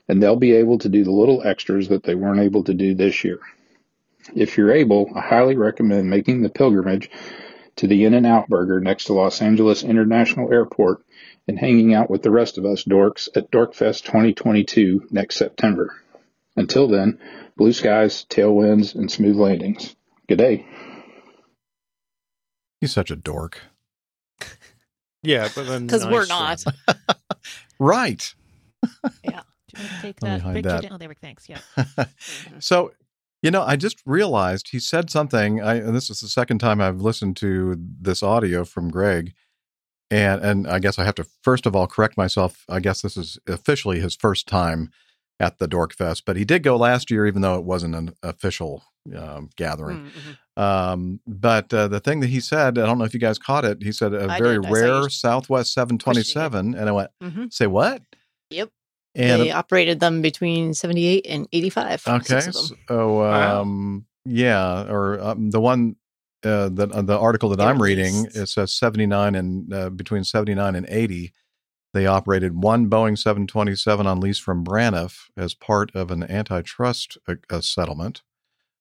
and 0.08 0.22
they'll 0.22 0.36
be 0.36 0.54
able 0.54 0.80
to 0.80 0.90
do 0.90 1.04
the 1.04 1.12
little 1.12 1.44
extras 1.44 1.90
that 1.90 2.04
they 2.04 2.16
weren't 2.16 2.42
able 2.42 2.64
to 2.66 2.74
do 2.74 2.94
this 2.94 3.24
year. 3.24 3.40
If 4.36 4.58
you're 4.58 4.72
able, 4.72 5.12
I 5.16 5.22
highly 5.22 5.56
recommend 5.56 6.10
making 6.10 6.42
the 6.42 6.50
pilgrimage 6.50 7.10
to 7.80 7.88
the 7.88 8.04
In-N-Out 8.04 8.50
Burger 8.50 8.82
next 8.82 9.06
to 9.06 9.14
Los 9.14 9.42
Angeles 9.42 9.84
International 9.84 10.52
Airport 10.52 11.02
and 11.48 11.58
hanging 11.58 11.94
out 11.94 12.10
with 12.10 12.22
the 12.24 12.30
rest 12.30 12.58
of 12.58 12.66
us 12.66 12.84
dorks 12.84 13.30
at 13.38 13.50
Dorkfest 13.52 14.04
2022 14.04 15.08
next 15.12 15.38
September. 15.38 15.96
Until 16.58 16.90
then, 16.90 17.20
blue 17.56 17.72
skies, 17.72 18.26
tailwinds, 18.30 18.96
and 18.96 19.10
smooth 19.10 19.38
landings. 19.38 19.96
Good 20.28 20.40
day. 20.40 20.68
He's 22.82 22.92
such 22.92 23.12
a 23.12 23.16
dork. 23.16 23.62
Yeah, 25.22 25.50
but 25.54 25.68
then 25.68 25.86
Because 25.86 26.06
we're 26.06 26.28
not. 26.28 26.64
Right. 27.80 28.34
Yeah. 29.22 29.42
Do 29.68 29.82
you 29.82 29.84
want 29.84 29.92
to 29.96 30.02
take 30.02 30.20
that 30.22 30.42
hide 30.42 30.54
picture 30.56 30.70
that. 30.70 30.82
down? 30.84 30.94
Oh, 30.94 30.98
there 30.98 31.10
we 31.10 31.16
thanks. 31.16 31.50
Yeah. 31.50 31.60
Mm-hmm. 31.78 32.60
So, 32.60 32.92
you 33.42 33.52
know, 33.52 33.62
I 33.64 33.76
just 33.76 34.02
realized 34.06 34.70
he 34.72 34.80
said 34.80 35.10
something. 35.10 35.62
I, 35.62 35.76
and 35.76 35.96
this 35.96 36.10
is 36.10 36.20
the 36.22 36.28
second 36.28 36.60
time 36.60 36.82
I've 36.82 37.02
listened 37.02 37.38
to 37.38 37.76
this 38.02 38.22
audio 38.22 38.66
from 38.66 38.90
Greg, 38.90 39.34
and 40.12 40.42
and 40.44 40.68
I 40.68 40.80
guess 40.80 41.00
I 41.00 41.06
have 41.06 41.16
to 41.16 41.26
first 41.44 41.66
of 41.66 41.76
all 41.76 41.88
correct 41.88 42.18
myself. 42.18 42.66
I 42.70 42.80
guess 42.80 43.02
this 43.02 43.16
is 43.18 43.38
officially 43.48 44.00
his 44.00 44.16
first 44.16 44.48
time 44.48 44.92
at 45.40 45.58
the 45.58 45.68
Dork 45.68 45.94
Fest, 45.94 46.24
but 46.26 46.36
he 46.36 46.44
did 46.44 46.64
go 46.64 46.76
last 46.76 47.10
year, 47.10 47.26
even 47.26 47.42
though 47.42 47.56
it 47.56 47.64
wasn't 47.64 47.96
an 47.96 48.14
official 48.22 48.84
um, 49.16 49.50
gathering. 49.56 50.12
Um, 50.58 51.22
but 51.26 51.74
uh, 51.74 51.88
the 51.88 52.02
thing 52.02 52.20
that 52.20 52.28
he 52.28 52.42
said, 52.42 52.78
I 52.78 52.86
don't 52.86 52.98
know 52.98 53.06
if 53.06 53.14
you 53.14 53.22
guys 53.22 53.40
caught 53.40 53.64
it. 53.64 53.82
He 53.82 53.94
said 53.94 54.14
a 54.14 54.26
I 54.30 54.38
very 54.38 54.60
did. 54.60 54.70
Rare 54.70 55.10
Southwest 55.10 55.72
727, 55.74 56.76
and 56.76 56.90
I 56.90 56.92
went, 56.92 57.12
Mhm. 57.24 57.54
"Say 57.54 57.68
what?" 57.68 58.02
Yep. 58.50 58.70
And 59.20 59.42
they 59.42 59.52
operated 59.52 60.00
them 60.00 60.22
between 60.22 60.74
78 60.74 61.26
and 61.28 61.48
85. 61.52 62.08
Okay. 62.08 62.40
six 62.40 62.72
of 62.88 63.10
Wow. 63.10 63.62
um, 63.62 64.06
yeah, 64.26 64.86
or 64.90 65.20
um, 65.20 65.50
the 65.52 65.60
one 65.60 65.96
uh, 66.44 66.70
that 66.70 66.92
uh, 66.92 67.02
the 67.02 67.18
article 67.18 67.50
that 67.50 67.60
I'm 67.60 67.82
reading 67.82 68.28
it 68.34 68.48
says 68.48 68.74
79 68.74 69.36
and 69.36 69.74
uh, 69.74 69.90
between 69.90 70.24
79 70.24 70.76
and 70.76 70.86
80, 70.88 71.34
they 71.94 72.06
operated 72.06 72.62
one 72.62 72.90
Boeing 72.90 73.18
727 73.18 74.08
on 74.08 74.20
lease 74.20 74.38
from 74.38 74.64
Braniff 74.64 75.30
as 75.36 75.54
part 75.54 75.94
of 75.96 76.12
an 76.12 76.24
antitrust 76.24 77.18
uh, 77.28 77.36
uh, 77.50 77.62
settlement. 77.62 78.22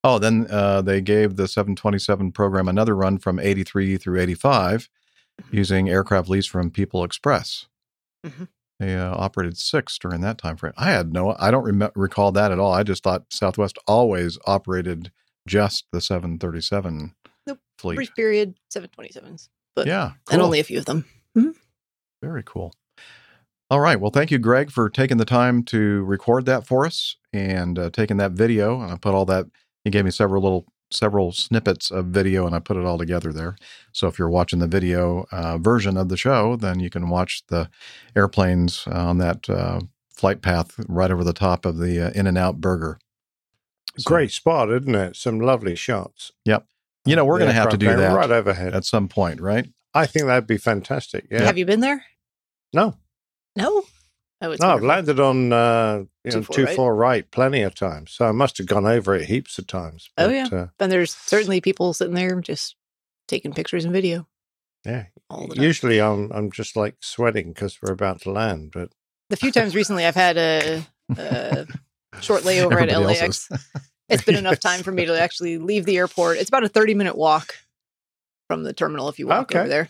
Oh, 0.04 0.18
then 0.18 0.46
uh, 0.50 0.82
they 0.82 1.00
gave 1.00 1.36
the 1.36 1.48
727 1.48 2.32
program 2.32 2.68
another 2.68 2.94
run 2.94 3.18
from 3.18 3.38
83 3.38 3.96
through 3.96 4.20
85 4.20 4.88
using 5.50 5.88
aircraft 5.88 6.28
lease 6.28 6.46
from 6.46 6.70
People 6.70 7.02
Express. 7.02 7.66
They 8.78 8.94
uh, 8.94 9.14
operated 9.14 9.58
six 9.58 9.98
during 9.98 10.20
that 10.20 10.38
time 10.38 10.56
frame. 10.56 10.72
I 10.76 10.90
had 10.90 11.12
no, 11.12 11.34
I 11.38 11.50
don't 11.50 11.64
rem- 11.64 11.90
recall 11.96 12.30
that 12.32 12.52
at 12.52 12.58
all. 12.60 12.72
I 12.72 12.84
just 12.84 13.02
thought 13.02 13.24
Southwest 13.32 13.76
always 13.86 14.38
operated 14.46 15.10
just 15.46 15.86
the 15.92 16.00
737 16.00 17.14
fleet. 17.78 17.96
Brief 17.96 18.14
period, 18.14 18.54
727s. 18.74 19.48
But 19.74 19.86
Yeah, 19.86 20.12
and 20.30 20.42
only 20.42 20.60
a 20.60 20.64
few 20.64 20.78
of 20.78 20.84
them. 20.84 21.04
Very 22.22 22.42
cool. 22.44 22.72
All 23.70 23.80
right. 23.80 24.00
Well, 24.00 24.10
thank 24.10 24.30
you, 24.30 24.38
Greg, 24.38 24.70
for 24.70 24.88
taking 24.88 25.18
the 25.18 25.24
time 25.24 25.62
to 25.64 26.02
record 26.04 26.46
that 26.46 26.66
for 26.66 26.86
us 26.86 27.16
and 27.32 27.78
uh, 27.78 27.90
taking 27.90 28.16
that 28.16 28.32
video. 28.32 28.80
And 28.80 28.90
I 28.92 28.96
put 28.96 29.14
all 29.14 29.26
that. 29.26 29.46
He 29.84 29.90
gave 29.90 30.04
me 30.04 30.10
several 30.10 30.42
little 30.42 30.66
several 30.90 31.32
snippets 31.32 31.90
of 31.90 32.06
video, 32.06 32.46
and 32.46 32.54
I 32.54 32.58
put 32.58 32.76
it 32.76 32.84
all 32.84 32.98
together 32.98 33.32
there. 33.32 33.56
So 33.92 34.06
if 34.08 34.18
you're 34.18 34.30
watching 34.30 34.58
the 34.58 34.66
video 34.66 35.26
uh, 35.30 35.58
version 35.58 35.96
of 35.96 36.08
the 36.08 36.16
show, 36.16 36.56
then 36.56 36.80
you 36.80 36.90
can 36.90 37.08
watch 37.08 37.42
the 37.48 37.68
airplanes 38.16 38.86
on 38.86 39.18
that 39.18 39.48
uh, 39.48 39.80
flight 40.12 40.42
path 40.42 40.74
right 40.88 41.10
over 41.10 41.24
the 41.24 41.32
top 41.32 41.64
of 41.66 41.78
the 41.78 42.06
uh, 42.06 42.10
In-N-Out 42.10 42.60
Burger. 42.60 42.98
Great 44.04 44.30
spot, 44.30 44.70
isn't 44.70 44.94
it? 44.94 45.16
Some 45.16 45.40
lovely 45.40 45.74
shots. 45.74 46.32
Yep. 46.44 46.66
You 47.04 47.16
know, 47.16 47.24
we're 47.24 47.38
going 47.38 47.48
to 47.48 47.54
have 47.54 47.70
to 47.70 47.76
do 47.76 47.94
that 47.94 48.14
right 48.14 48.30
overhead. 48.30 48.74
at 48.74 48.84
some 48.84 49.08
point, 49.08 49.40
right? 49.40 49.66
I 49.94 50.06
think 50.06 50.26
that'd 50.26 50.46
be 50.46 50.58
fantastic. 50.58 51.26
Yeah. 51.30 51.42
Have 51.42 51.58
you 51.58 51.64
been 51.64 51.80
there? 51.80 52.04
No. 52.72 52.96
No. 53.56 53.84
Oh, 54.40 54.54
No, 54.60 54.68
I've 54.68 54.82
landed 54.82 55.18
on 55.18 55.52
uh, 55.52 56.04
you 56.24 56.30
know, 56.32 56.40
2-4 56.40 56.54
two 56.54 56.64
right? 56.64 56.76
four 56.76 56.94
right 56.94 57.30
plenty 57.30 57.62
of 57.62 57.74
times, 57.74 58.12
so 58.12 58.24
I 58.26 58.32
must 58.32 58.58
have 58.58 58.66
gone 58.68 58.86
over 58.86 59.14
it 59.16 59.26
heaps 59.26 59.58
of 59.58 59.66
times. 59.66 60.10
Oh 60.16 60.28
yeah, 60.28 60.48
uh, 60.52 60.66
and 60.78 60.92
there's 60.92 61.12
certainly 61.14 61.60
people 61.60 61.92
sitting 61.92 62.14
there 62.14 62.40
just 62.40 62.76
taking 63.26 63.52
pictures 63.52 63.84
and 63.84 63.92
video. 63.92 64.26
yeah. 64.84 65.06
All 65.30 65.46
the 65.48 65.54
time. 65.56 65.64
Usually, 65.64 66.00
I'm 66.00 66.30
I'm 66.32 66.50
just 66.52 66.76
like 66.76 66.96
sweating 67.00 67.48
because 67.52 67.82
we're 67.82 67.92
about 67.92 68.20
to 68.22 68.30
land, 68.30 68.70
but 68.72 68.90
The 69.28 69.36
few 69.36 69.50
times 69.52 69.74
recently 69.74 70.04
I've 70.06 70.14
had 70.14 70.36
a, 70.38 70.84
a 71.16 71.66
short 72.20 72.42
layover 72.44 72.80
at 72.80 72.96
LAX, 73.00 73.48
it's 74.08 74.22
been 74.24 74.36
enough 74.36 74.60
time 74.60 74.82
for 74.82 74.92
me 74.92 75.04
to 75.04 75.20
actually 75.20 75.58
leave 75.58 75.84
the 75.84 75.96
airport. 75.98 76.38
It's 76.38 76.48
about 76.48 76.64
a 76.64 76.68
30 76.68 76.94
minute 76.94 77.16
walk 77.16 77.56
from 78.46 78.62
the 78.62 78.72
terminal 78.72 79.08
if 79.08 79.18
you 79.18 79.26
walk 79.26 79.50
Okay. 79.50 79.58
over 79.58 79.68
there. 79.68 79.88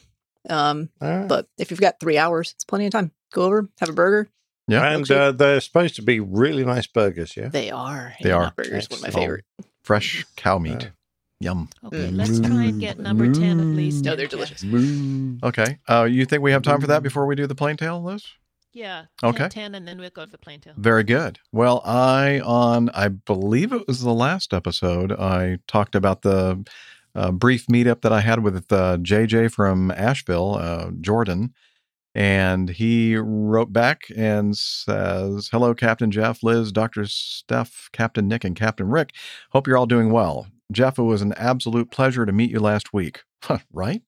Um, 0.49 0.89
All 1.01 1.09
right. 1.19 1.29
but 1.29 1.49
if 1.59 1.71
you've 1.71 1.81
got 1.81 2.01
three 2.01 2.19
hours, 2.19 2.53
it's 2.53 2.65
plenty 2.65 2.87
of 2.87 2.93
time. 2.93 3.13
Go 3.33 3.43
over, 3.43 3.69
have 3.81 3.89
a 3.89 3.93
burger. 3.93 4.29
Yeah, 4.67 4.91
and 4.93 5.11
uh, 5.11 5.33
they're 5.33 5.61
supposed 5.61 5.97
to 5.97 6.03
be 6.03 6.21
really 6.21 6.65
nice 6.65 6.87
burgers. 6.87 7.37
Yeah, 7.37 7.49
They 7.49 7.71
are. 7.71 8.15
They 8.23 8.33
are. 8.33 8.53
Burgers, 8.55 8.89
one 8.91 8.99
of 8.99 9.03
my 9.03 9.09
Excellent. 9.09 9.15
favorite. 9.15 9.45
Fresh 9.83 10.27
cow 10.37 10.59
meat. 10.59 10.91
Yum. 11.41 11.69
Okay, 11.85 12.11
let's 12.11 12.41
try 12.41 12.65
and 12.65 12.81
get 12.81 12.99
number 12.99 13.33
10 13.33 13.61
at 13.61 13.67
least. 13.67 14.05
No, 14.05 14.17
they're 14.17 14.27
delicious. 14.27 14.65
Okay. 15.43 15.79
Uh, 15.89 16.05
you 16.05 16.25
think 16.27 16.43
we 16.43 16.51
have 16.53 16.63
time 16.63 16.81
for 16.81 16.89
that 16.89 17.03
before 17.03 17.27
we 17.27 17.37
do 17.37 17.47
the 17.47 17.55
plane 17.55 17.77
tail, 17.77 18.03
Liz? 18.03 18.25
Yeah. 18.73 19.05
Okay. 19.23 19.49
10, 19.49 19.51
10 19.51 19.75
and 19.77 19.89
then 19.89 19.99
we'll 19.99 20.11
go 20.11 20.25
to 20.25 20.31
the 20.31 20.37
plane 20.39 20.61
tail. 20.61 20.75
Very 20.77 21.05
good. 21.05 21.39
Well, 21.53 21.81
I 21.85 22.41
on 22.41 22.91
I 22.91 23.09
believe 23.09 23.73
it 23.73 23.87
was 23.89 24.03
the 24.03 24.13
last 24.13 24.53
episode 24.53 25.13
I 25.13 25.59
talked 25.67 25.95
about 25.95 26.23
the 26.23 26.65
uh, 27.15 27.33
brief 27.33 27.67
meetup 27.67 28.03
that 28.03 28.13
I 28.13 28.21
had 28.21 28.43
with 28.43 28.71
uh, 28.73 28.99
JJ 28.99 29.53
from 29.53 29.91
Asheville, 29.91 30.57
uh, 30.57 30.91
Jordan, 31.01 31.55
and 32.15 32.71
he 32.71 33.17
wrote 33.17 33.73
back 33.73 34.03
and 34.17 34.57
says, 34.57 35.49
"Hello, 35.53 35.75
Captain 35.75 36.11
Jeff, 36.11 36.43
Liz, 36.43 36.73
Doctor 36.73 37.07
Steph, 37.07 37.89
Captain 37.93 38.29
Nick, 38.29 38.45
and 38.45 38.57
Captain 38.57 38.89
Rick. 38.89 39.13
Hope 39.51 39.67
you're 39.67 39.79
all 39.79 39.87
doing 39.87 40.11
well. 40.11 40.49
Jeff, 40.71 40.99
it 40.99 41.03
was 41.03 41.23
an 41.23 41.33
absolute 41.35 41.91
pleasure 41.91 42.27
to 42.27 42.33
meet 42.33 42.51
you 42.51 42.61
last 42.61 42.93
week. 42.93 43.23
right? 43.73 44.03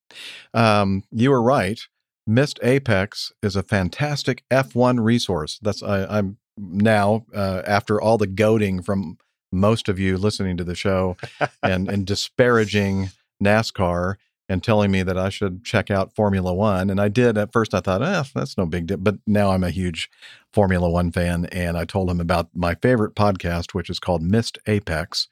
Um, 0.55 1.05
you 1.10 1.31
were 1.31 1.43
right." 1.43 1.81
Missed 2.27 2.60
Apex 2.62 3.32
is 3.43 3.56
a 3.56 3.62
fantastic 3.62 4.44
F1 4.52 5.02
resource. 5.02 5.59
That's 5.62 5.82
I, 5.82 6.05
I'm 6.05 6.36
now 6.56 7.27
uh, 7.35 7.62
after 7.66 8.01
all 8.01 8.18
the 8.18 8.27
goading 8.27 8.82
from 8.82 9.18
most 9.52 9.89
of 9.89 9.98
you 9.98 10.16
listening 10.16 10.56
to 10.56 10.64
the 10.64 10.74
show 10.74 11.16
and 11.62 11.89
and 11.89 12.06
disparaging 12.06 13.10
NASCAR 13.43 14.16
and 14.48 14.64
telling 14.64 14.90
me 14.90 15.02
that 15.05 15.16
I 15.16 15.28
should 15.28 15.64
check 15.64 15.90
out 15.90 16.14
Formula 16.14 16.52
One. 16.52 16.90
And 16.90 17.01
I 17.01 17.09
did 17.09 17.39
at 17.39 17.52
first. 17.52 17.72
I 17.72 17.81
thought, 17.81 18.02
eh, 18.02 18.24
that's 18.35 18.59
no 18.59 18.66
big 18.66 18.86
deal. 18.89 18.97
But 18.97 19.18
now 19.27 19.52
I'm 19.52 19.62
a 19.62 19.70
huge 19.70 20.10
Formula 20.52 20.90
One 20.90 21.12
fan, 21.12 21.47
and 21.47 21.78
I 21.78 21.85
told 21.85 22.10
him 22.10 22.20
about 22.20 22.48
my 22.55 22.74
favorite 22.74 23.14
podcast, 23.14 23.74
which 23.74 23.89
is 23.89 24.01
called 24.01 24.22
Missed 24.22 24.59
Apex 24.66 25.28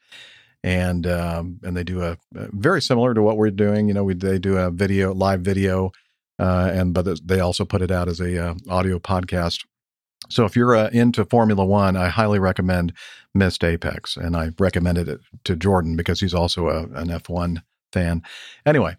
and 0.63 1.07
um, 1.07 1.59
and 1.63 1.75
they 1.75 1.83
do 1.83 2.01
a, 2.01 2.11
a 2.35 2.49
very 2.51 2.81
similar 2.81 3.13
to 3.13 3.21
what 3.21 3.37
we're 3.37 3.51
doing. 3.51 3.87
You 3.87 3.93
know, 3.93 4.03
we 4.03 4.13
they 4.13 4.39
do 4.39 4.57
a 4.57 4.69
video, 4.71 5.13
live 5.13 5.41
video, 5.41 5.91
uh, 6.37 6.71
and 6.73 6.93
but 6.93 7.25
they 7.25 7.39
also 7.39 7.65
put 7.65 7.81
it 7.81 7.91
out 7.91 8.07
as 8.07 8.19
a 8.19 8.49
uh, 8.49 8.55
audio 8.69 8.99
podcast. 8.99 9.65
So 10.29 10.45
if 10.45 10.55
you're 10.55 10.75
uh, 10.75 10.89
into 10.91 11.25
Formula 11.25 11.65
One, 11.65 11.95
I 11.95 12.09
highly 12.09 12.39
recommend 12.39 12.93
Missed 13.33 13.63
Apex, 13.63 14.15
and 14.17 14.35
I 14.35 14.51
recommended 14.59 15.07
it 15.07 15.21
to 15.45 15.55
Jordan 15.55 15.95
because 15.95 16.19
he's 16.19 16.33
also 16.33 16.67
a, 16.67 16.83
an 16.99 17.09
F1 17.09 17.63
fan. 17.91 18.21
Anyway. 18.65 18.95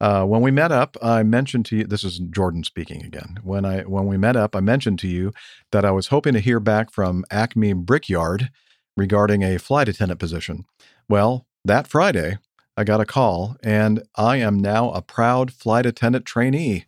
Uh, 0.00 0.24
when 0.24 0.40
we 0.40 0.50
met 0.50 0.72
up, 0.72 0.96
I 1.00 1.22
mentioned 1.22 1.64
to 1.66 1.76
you. 1.76 1.84
This 1.84 2.02
is 2.02 2.18
Jordan 2.18 2.64
speaking 2.64 3.04
again. 3.04 3.38
When 3.44 3.64
I 3.64 3.82
when 3.82 4.08
we 4.08 4.16
met 4.16 4.34
up, 4.34 4.56
I 4.56 4.60
mentioned 4.60 4.98
to 4.98 5.06
you 5.06 5.32
that 5.70 5.84
I 5.84 5.92
was 5.92 6.08
hoping 6.08 6.34
to 6.34 6.40
hear 6.40 6.58
back 6.58 6.90
from 6.90 7.24
Acme 7.30 7.72
Brickyard 7.74 8.50
regarding 8.96 9.42
a 9.42 9.58
flight 9.58 9.88
attendant 9.88 10.18
position. 10.18 10.64
Well, 11.08 11.46
that 11.64 11.86
Friday, 11.86 12.38
I 12.76 12.84
got 12.84 13.00
a 13.00 13.06
call, 13.06 13.56
and 13.62 14.02
I 14.16 14.38
am 14.38 14.58
now 14.58 14.90
a 14.90 15.02
proud 15.02 15.52
flight 15.52 15.86
attendant 15.86 16.24
trainee. 16.24 16.86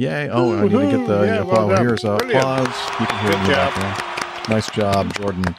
Yay! 0.00 0.30
Oh, 0.32 0.56
I 0.56 0.62
need 0.62 0.70
to 0.70 0.96
get 0.98 1.06
the 1.06 1.24
Yeah, 1.24 1.40
applause. 1.42 1.68
done. 1.76 1.86
Here's 1.86 2.04
a 2.04 2.12
applause. 2.12 2.68
You 3.00 3.06
can 3.06 3.18
hear 3.20 3.30
Good 3.32 3.32
it 3.32 3.42
in 3.42 3.42
the 3.42 3.48
job. 3.54 3.74
background. 3.74 4.48
Nice 4.48 4.70
job, 4.70 5.14
Jordan. 5.14 5.56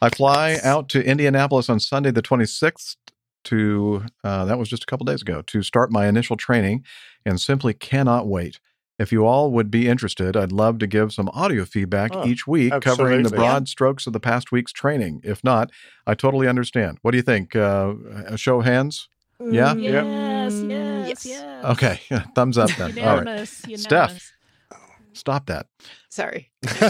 I 0.00 0.08
fly 0.10 0.58
out 0.62 0.88
to 0.90 1.04
Indianapolis 1.04 1.68
on 1.68 1.80
Sunday, 1.80 2.12
the 2.12 2.22
26th, 2.22 2.94
to 3.44 4.04
uh, 4.22 4.44
that 4.44 4.56
was 4.56 4.68
just 4.68 4.84
a 4.84 4.86
couple 4.86 5.04
days 5.04 5.20
ago 5.22 5.42
to 5.48 5.64
start 5.64 5.90
my 5.90 6.06
initial 6.06 6.36
training, 6.36 6.84
and 7.26 7.40
simply 7.40 7.74
cannot 7.74 8.28
wait. 8.28 8.60
If 9.00 9.10
you 9.10 9.26
all 9.26 9.50
would 9.50 9.68
be 9.68 9.88
interested, 9.88 10.36
I'd 10.36 10.52
love 10.52 10.78
to 10.78 10.86
give 10.86 11.12
some 11.12 11.28
audio 11.30 11.64
feedback 11.64 12.12
Oh, 12.14 12.24
each 12.24 12.46
week 12.46 12.72
covering 12.82 13.24
the 13.24 13.30
broad 13.30 13.66
strokes 13.66 14.06
of 14.06 14.12
the 14.12 14.20
past 14.20 14.52
week's 14.52 14.70
training. 14.72 15.22
If 15.24 15.42
not, 15.42 15.70
I 16.06 16.14
totally 16.14 16.46
understand. 16.46 16.98
What 17.02 17.10
do 17.10 17.16
you 17.16 17.22
think? 17.24 17.56
Uh, 17.56 17.94
a 18.26 18.36
show 18.38 18.60
of 18.60 18.64
hands? 18.64 19.08
Yeah? 19.40 19.74
Yes, 19.74 20.04
yes, 21.24 21.26
yes. 21.26 21.64
Okay. 21.64 22.00
Thumbs 22.34 22.58
up 22.58 22.70
then. 22.70 22.98
All 22.98 23.22
right. 23.22 23.48
Unanimous, 23.66 23.82
Steph, 23.82 24.32
stop 25.12 25.46
that. 25.46 25.66
Sorry. 26.10 26.50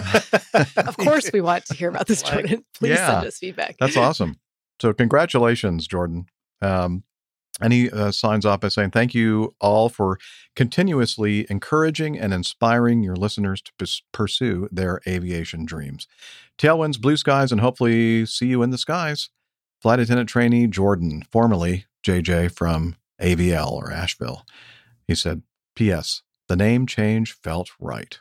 of 0.77 0.97
course, 0.97 1.31
we 1.32 1.40
want 1.40 1.66
to 1.66 1.74
hear 1.74 1.89
about 1.89 2.07
this, 2.07 2.23
Jordan. 2.28 2.65
Please 2.74 2.99
send 2.99 3.27
us 3.27 3.39
feedback. 3.39 3.77
That's 3.78 3.97
awesome. 3.97 4.36
So, 4.81 4.93
congratulations, 4.93 5.86
Jordan. 5.86 6.27
Um, 6.61 7.05
and 7.61 7.73
he 7.73 7.90
uh, 7.90 8.11
signs 8.11 8.47
off 8.47 8.61
by 8.61 8.69
saying, 8.69 8.90
Thank 8.90 9.15
you 9.15 9.55
all 9.61 9.89
for 9.89 10.19
continuously 10.57 11.47
encouraging 11.51 12.19
and 12.19 12.32
inspiring 12.32 13.03
your 13.03 13.15
listeners 13.15 13.61
to 13.62 13.73
pus- 13.78 14.03
pursue 14.12 14.69
their 14.73 15.01
aviation 15.07 15.65
dreams. 15.65 16.07
Tailwinds, 16.59 17.01
blue 17.01 17.16
skies, 17.16 17.53
and 17.53 17.61
hopefully 17.61 18.24
see 18.27 18.47
you 18.47 18.62
in 18.62 18.70
the 18.70 18.78
skies. 18.78 19.28
Flight 19.81 20.01
attendant 20.01 20.28
trainee 20.28 20.66
Jordan, 20.66 21.24
formerly 21.31 21.86
JJ 22.05 22.53
from 22.53 22.97
AVL 23.23 23.70
or 23.73 23.90
Asheville. 23.93 24.44
He 25.07 25.15
said, 25.15 25.43
P.S. 25.74 26.23
The 26.49 26.57
name 26.57 26.86
change 26.86 27.32
felt 27.32 27.70
right. 27.81 28.19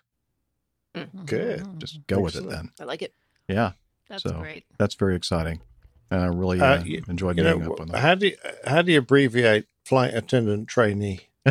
Good. 1.25 1.79
Just 1.79 2.05
go 2.07 2.19
with 2.19 2.35
it 2.35 2.47
then. 2.49 2.71
I 2.79 2.83
like 2.85 3.01
it. 3.01 3.13
Yeah. 3.47 3.71
That's 4.09 4.23
so 4.23 4.31
great. 4.39 4.65
That's 4.77 4.95
very 4.95 5.15
exciting. 5.15 5.61
And 6.09 6.21
I 6.21 6.25
really 6.27 6.59
uh, 6.59 6.79
Uh, 6.79 6.83
you- 6.85 7.03
enjoyed 7.07 7.37
you 7.37 7.43
meeting 7.43 7.59
know, 7.63 7.73
up 7.73 7.79
with 7.79 7.89
him. 7.89 7.95
how 7.95 8.15
do 8.15 8.27
you, 8.27 8.37
how 8.65 8.81
do 8.81 8.91
you 8.91 8.99
abbreviate 8.99 9.65
flight 9.85 10.13
attendant 10.13 10.67
trainee? 10.67 11.21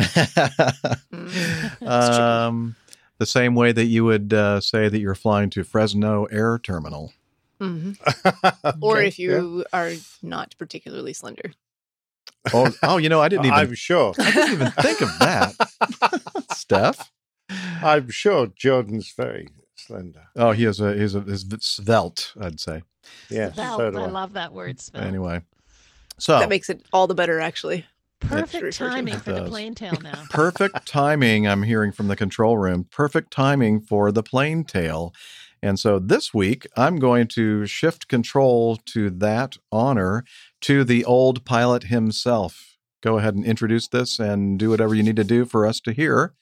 um, 1.81 2.75
the 3.17 3.25
same 3.25 3.55
way 3.55 3.71
that 3.71 3.85
you 3.85 4.05
would 4.05 4.33
uh, 4.33 4.59
say 4.61 4.89
that 4.89 4.99
you're 4.99 5.15
flying 5.15 5.49
to 5.51 5.63
Fresno 5.63 6.25
Air 6.25 6.59
Terminal. 6.59 7.13
Mhm. 7.59 7.97
or 8.81 9.01
if 9.01 9.19
you 9.19 9.65
are 9.71 9.91
not 10.23 10.55
particularly 10.57 11.13
slender. 11.13 11.51
Oh, 12.53 12.71
oh, 12.83 12.97
you 12.97 13.07
know, 13.07 13.21
I 13.21 13.29
didn't 13.29 13.45
uh, 13.45 13.49
even. 13.49 13.59
I'm 13.59 13.75
sure. 13.75 14.13
I 14.19 14.31
didn't 14.31 14.53
even 14.53 14.71
think 14.71 15.01
of 15.01 15.09
that, 15.19 15.53
Steph. 16.53 17.11
I'm 17.83 18.09
sure 18.09 18.47
Jordan's 18.47 19.13
very 19.15 19.49
slender. 19.75 20.23
Oh, 20.35 20.51
he 20.51 20.65
is 20.65 20.79
a 20.79 20.93
he's 20.95 21.13
a 21.13 21.21
he's 21.21 21.45
svelte, 21.59 22.33
I'd 22.41 22.59
say. 22.59 22.81
Yeah, 23.29 23.51
Svelte, 23.51 23.93
so 23.93 23.99
I 23.99 24.05
I. 24.05 24.09
love 24.09 24.33
that 24.33 24.53
word. 24.53 24.79
Svelte. 24.79 25.05
Anyway, 25.05 25.41
so 26.17 26.39
That 26.39 26.49
makes 26.49 26.69
it 26.69 26.83
all 26.91 27.07
the 27.07 27.15
better, 27.15 27.39
actually. 27.39 27.85
Perfect 28.19 28.63
refer 28.63 28.71
timing 28.71 29.15
It 29.15 29.21
for 29.21 29.33
the 29.33 29.41
does. 29.41 29.49
plane 29.49 29.73
tail 29.75 29.99
now. 30.01 30.23
perfect 30.29 30.85
timing. 30.85 31.47
I'm 31.47 31.63
hearing 31.63 31.91
from 31.91 32.07
the 32.07 32.15
control 32.15 32.57
room. 32.57 32.85
Perfect 32.91 33.31
timing 33.31 33.81
for 33.81 34.11
the 34.11 34.23
plane 34.23 34.63
tail. 34.63 35.13
And 35.63 35.79
so 35.79 35.99
this 35.99 36.33
week, 36.33 36.65
I'm 36.77 36.97
going 36.97 37.27
to 37.29 37.65
shift 37.65 38.07
control 38.07 38.77
to 38.87 39.09
that 39.11 39.57
honor 39.71 40.23
to 40.61 40.83
the 40.83 41.03
old 41.05 41.45
pilot 41.45 41.83
himself. 41.83 42.77
Go 43.01 43.17
ahead 43.17 43.35
and 43.35 43.45
introduce 43.45 43.87
this 43.87 44.19
and 44.19 44.59
do 44.59 44.69
whatever 44.69 44.93
you 44.93 45.03
need 45.03 45.15
to 45.15 45.23
do 45.23 45.45
for 45.45 45.65
us 45.65 45.79
to 45.81 45.91
hear 45.91 46.33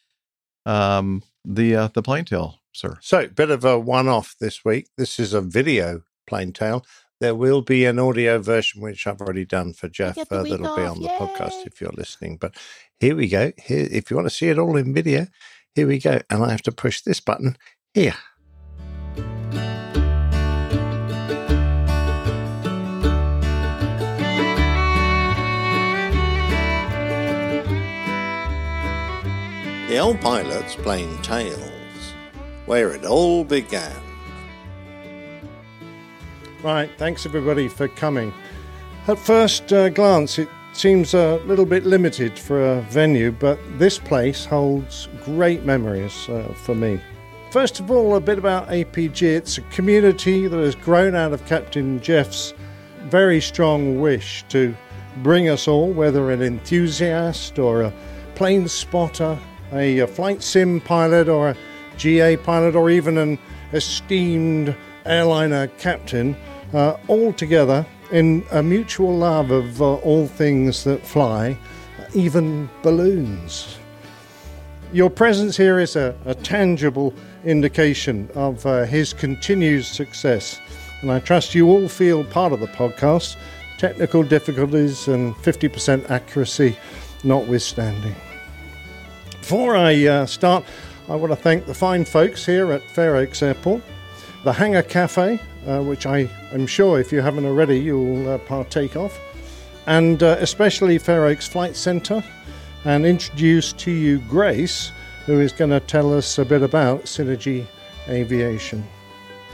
um, 0.66 1.24
the 1.46 1.76
uh, 1.76 1.88
the 1.94 2.02
plane 2.02 2.26
tail, 2.26 2.60
sir. 2.74 2.98
So, 3.02 3.28
bit 3.28 3.50
of 3.50 3.64
a 3.64 3.80
one 3.80 4.08
off 4.08 4.36
this 4.40 4.66
week. 4.66 4.88
This 4.98 5.20
is 5.20 5.34
a 5.34 5.42
video 5.42 6.02
plane 6.28 6.52
tail. 6.52 6.86
There 7.22 7.36
will 7.36 7.62
be 7.62 7.86
an 7.86 8.00
audio 8.00 8.40
version, 8.40 8.82
which 8.82 9.06
I've 9.08 9.20
already 9.22 9.46
done 9.46 9.74
for 9.74 9.90
Jeff. 9.90 10.16
get 10.16 10.30
the 10.30 10.40
Uh, 10.40 10.44
week 10.44 10.52
that'll 10.52 10.76
be 10.76 10.82
off, 10.84 10.98
on 10.98 11.02
the 11.02 11.10
podcast 11.10 11.66
if 11.66 11.82
you're 11.82 11.92
listening. 11.92 12.38
But 12.38 12.56
here 13.00 13.16
we 13.16 13.28
go. 13.28 13.52
Here, 13.58 13.88
if 13.92 14.10
you 14.10 14.16
want 14.16 14.28
to 14.30 14.34
see 14.36 14.48
it 14.50 14.60
all 14.60 14.78
in 14.78 14.94
video, 14.94 15.28
here 15.76 15.88
we 15.88 16.00
go. 16.00 16.22
And 16.30 16.44
I 16.44 16.52
have 16.52 16.62
to 16.64 16.72
push 16.72 17.02
this 17.02 17.20
button 17.20 17.58
here. 17.94 18.16
The 29.90 29.98
old 29.98 30.22
pilot's 30.22 30.76
plain 30.76 31.18
tales, 31.24 32.14
where 32.68 32.92
it 32.92 33.06
all 33.06 33.44
began. 33.44 33.92
Right, 36.62 36.92
thanks 37.00 37.26
everybody 37.26 37.68
for 37.68 37.88
coming. 37.88 38.32
At 39.08 39.18
first 39.18 39.74
uh, 39.74 39.90
glance, 39.90 40.38
it 40.38 40.48
seems 40.74 41.16
a 41.16 41.42
little 41.48 41.66
bit 41.66 41.88
limited 41.88 42.38
for 42.38 42.64
a 42.64 42.82
venue, 42.82 43.32
but 43.32 43.58
this 43.80 43.98
place 43.98 44.46
holds 44.46 45.10
great 45.26 45.66
memories 45.66 46.30
uh, 46.30 46.54
for 46.56 46.76
me. 46.76 47.02
First 47.50 47.80
of 47.80 47.90
all, 47.90 48.16
a 48.16 48.22
bit 48.22 48.38
about 48.38 48.70
APG. 48.70 49.24
It's 49.24 49.58
a 49.58 49.62
community 49.72 50.48
that 50.48 50.60
has 50.60 50.76
grown 50.76 51.16
out 51.16 51.34
of 51.34 51.44
Captain 51.48 52.00
Jeff's 52.00 52.54
very 53.06 53.42
strong 53.42 54.00
wish 54.00 54.46
to 54.50 54.78
bring 55.24 55.50
us 55.50 55.68
all, 55.68 55.92
whether 55.92 56.30
an 56.30 56.44
enthusiast 56.44 57.58
or 57.58 57.82
a 57.82 57.94
plane 58.36 58.68
spotter, 58.68 59.40
a, 59.74 60.00
a 60.00 60.08
flight 60.08 60.42
sim 60.44 60.82
pilot 60.82 61.28
or 61.30 61.50
a 61.50 61.58
GA 61.98 62.38
pilot, 62.38 62.76
or 62.76 62.90
even 62.90 63.18
an 63.18 63.38
esteemed 63.74 64.76
airliner 65.06 65.68
captain, 65.80 66.36
uh, 66.74 66.96
all 67.08 67.34
together 67.34 67.86
in 68.12 68.44
a 68.52 68.64
mutual 68.64 69.16
love 69.16 69.52
of 69.52 69.82
uh, 69.82 69.96
all 69.96 70.28
things 70.28 70.84
that 70.84 71.06
fly, 71.06 71.58
even 72.14 72.70
balloons. 72.82 73.78
Your 74.92 75.10
presence 75.10 75.56
here 75.56 75.80
is 75.80 75.96
a, 75.96 76.16
a 76.26 76.34
tangible 76.34 77.14
indication 77.46 78.30
of 78.34 78.66
uh, 78.66 78.86
his 78.86 79.14
continued 79.14 79.86
success, 79.86 80.60
and 81.02 81.12
I 81.12 81.20
trust 81.20 81.54
you 81.54 81.70
all 81.70 81.88
feel 81.88 82.24
part 82.24 82.54
of 82.54 82.60
the 82.60 82.68
podcast, 82.68 83.36
technical 83.78 84.24
difficulties 84.24 85.08
and 85.08 85.36
50% 85.36 86.10
accuracy 86.10 86.78
notwithstanding. 87.24 88.16
Before 89.50 89.76
I 89.76 90.06
uh, 90.06 90.26
start, 90.28 90.64
I 91.10 91.16
want 91.16 91.32
to 91.32 91.36
thank 91.36 91.66
the 91.66 91.74
fine 91.74 92.06
folks 92.06 92.46
here 92.46 92.72
at 92.72 92.84
Fair 92.84 93.16
Oaks 93.16 93.42
Airport, 93.42 93.82
the 94.44 94.54
Hangar 94.54 94.84
Cafe, 94.84 95.40
uh, 95.66 95.82
which 95.82 96.06
I 96.06 96.30
am 96.52 96.68
sure 96.68 97.00
if 97.00 97.12
you 97.12 97.22
haven't 97.22 97.48
already 97.48 97.80
you'll 97.80 98.30
uh, 98.30 98.38
partake 98.38 98.96
of, 98.96 99.20
and 99.88 100.22
uh, 100.22 100.38
especially 100.40 101.00
Fair 101.00 101.26
Oaks 101.26 101.48
Flight 101.48 101.76
Centre, 101.76 102.24
and 102.86 103.08
introduce 103.08 103.74
to 103.74 103.90
you 103.90 104.20
Grace, 104.30 104.92
who 105.26 105.40
is 105.40 105.52
going 105.52 105.72
to 105.72 105.80
tell 105.80 106.14
us 106.16 106.38
a 106.38 106.46
bit 106.46 106.62
about 106.62 107.06
Synergy 107.06 107.66
Aviation. 108.08 108.88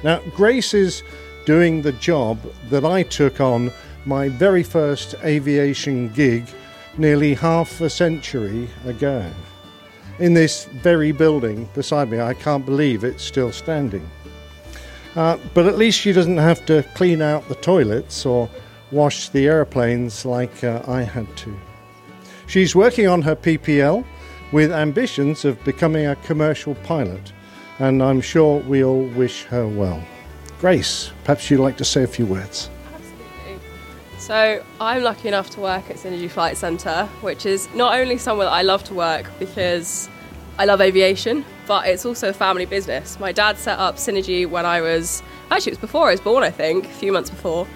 Now, 0.03 0.19
Grace 0.35 0.73
is 0.73 1.03
doing 1.45 1.81
the 1.81 1.93
job 1.93 2.37
that 2.69 2.83
I 2.83 3.03
took 3.03 3.39
on 3.39 3.71
my 4.03 4.27
very 4.27 4.63
first 4.63 5.15
aviation 5.23 6.09
gig 6.09 6.49
nearly 6.97 7.33
half 7.33 7.79
a 7.79 7.89
century 7.89 8.67
ago. 8.85 9.31
In 10.17 10.33
this 10.33 10.65
very 10.65 11.11
building 11.11 11.67
beside 11.73 12.09
me, 12.09 12.21
I 12.21 12.33
can't 12.33 12.65
believe 12.65 13.03
it's 13.03 13.23
still 13.23 13.51
standing. 13.51 14.09
Uh, 15.15 15.37
but 15.53 15.65
at 15.65 15.77
least 15.77 15.99
she 15.99 16.13
doesn't 16.13 16.37
have 16.37 16.65
to 16.67 16.83
clean 16.95 17.21
out 17.21 17.47
the 17.49 17.55
toilets 17.55 18.25
or 18.25 18.49
wash 18.91 19.29
the 19.29 19.47
airplanes 19.47 20.25
like 20.25 20.63
uh, 20.63 20.81
I 20.87 21.01
had 21.01 21.35
to. 21.37 21.53
She's 22.47 22.75
working 22.75 23.07
on 23.07 23.21
her 23.23 23.35
PPL 23.35 24.05
with 24.51 24.71
ambitions 24.71 25.43
of 25.43 25.61
becoming 25.65 26.05
a 26.05 26.15
commercial 26.17 26.75
pilot, 26.75 27.33
and 27.79 28.01
I'm 28.01 28.21
sure 28.21 28.59
we 28.61 28.83
all 28.83 29.05
wish 29.07 29.43
her 29.45 29.67
well. 29.67 30.01
Grace, 30.59 31.11
perhaps 31.25 31.49
you'd 31.49 31.59
like 31.59 31.77
to 31.77 31.85
say 31.85 32.03
a 32.03 32.07
few 32.07 32.25
words. 32.25 32.69
So 34.25 34.63
I'm 34.81 35.03
lucky 35.03 35.27
enough 35.27 35.51
to 35.51 35.59
work 35.59 35.87
at 35.87 35.97
Synergy 35.97 36.27
Flight 36.27 36.57
Centre, 36.57 37.07
which 37.21 37.45
is 37.45 37.71
not 37.75 37.93
only 37.93 38.17
somewhere 38.17 38.47
that 38.47 38.53
I 38.53 38.63
love 38.63 38.83
to 38.85 38.95
work 38.95 39.29
because 39.37 40.09
I 40.57 40.65
love 40.65 40.81
aviation, 40.81 41.45
but 41.67 41.87
it's 41.87 42.07
also 42.07 42.29
a 42.29 42.33
family 42.33 42.65
business. 42.65 43.19
My 43.19 43.31
dad 43.31 43.59
set 43.59 43.77
up 43.77 43.97
Synergy 43.97 44.49
when 44.49 44.65
I 44.65 44.81
was 44.81 45.21
actually 45.51 45.73
it 45.73 45.75
was 45.75 45.81
before 45.81 46.07
I 46.07 46.11
was 46.13 46.21
born, 46.21 46.43
I 46.43 46.49
think, 46.49 46.85
a 46.85 46.89
few 46.89 47.11
months 47.11 47.29
before. 47.29 47.67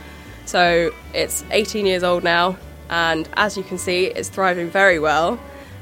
So 0.48 0.90
it's 1.14 1.46
18 1.52 1.86
years 1.86 2.02
old 2.02 2.24
now, 2.24 2.58
and 2.90 3.30
as 3.34 3.56
you 3.56 3.62
can 3.62 3.78
see, 3.78 4.06
it's 4.06 4.30
thriving 4.30 4.72
very 4.72 4.98
well. 4.98 5.40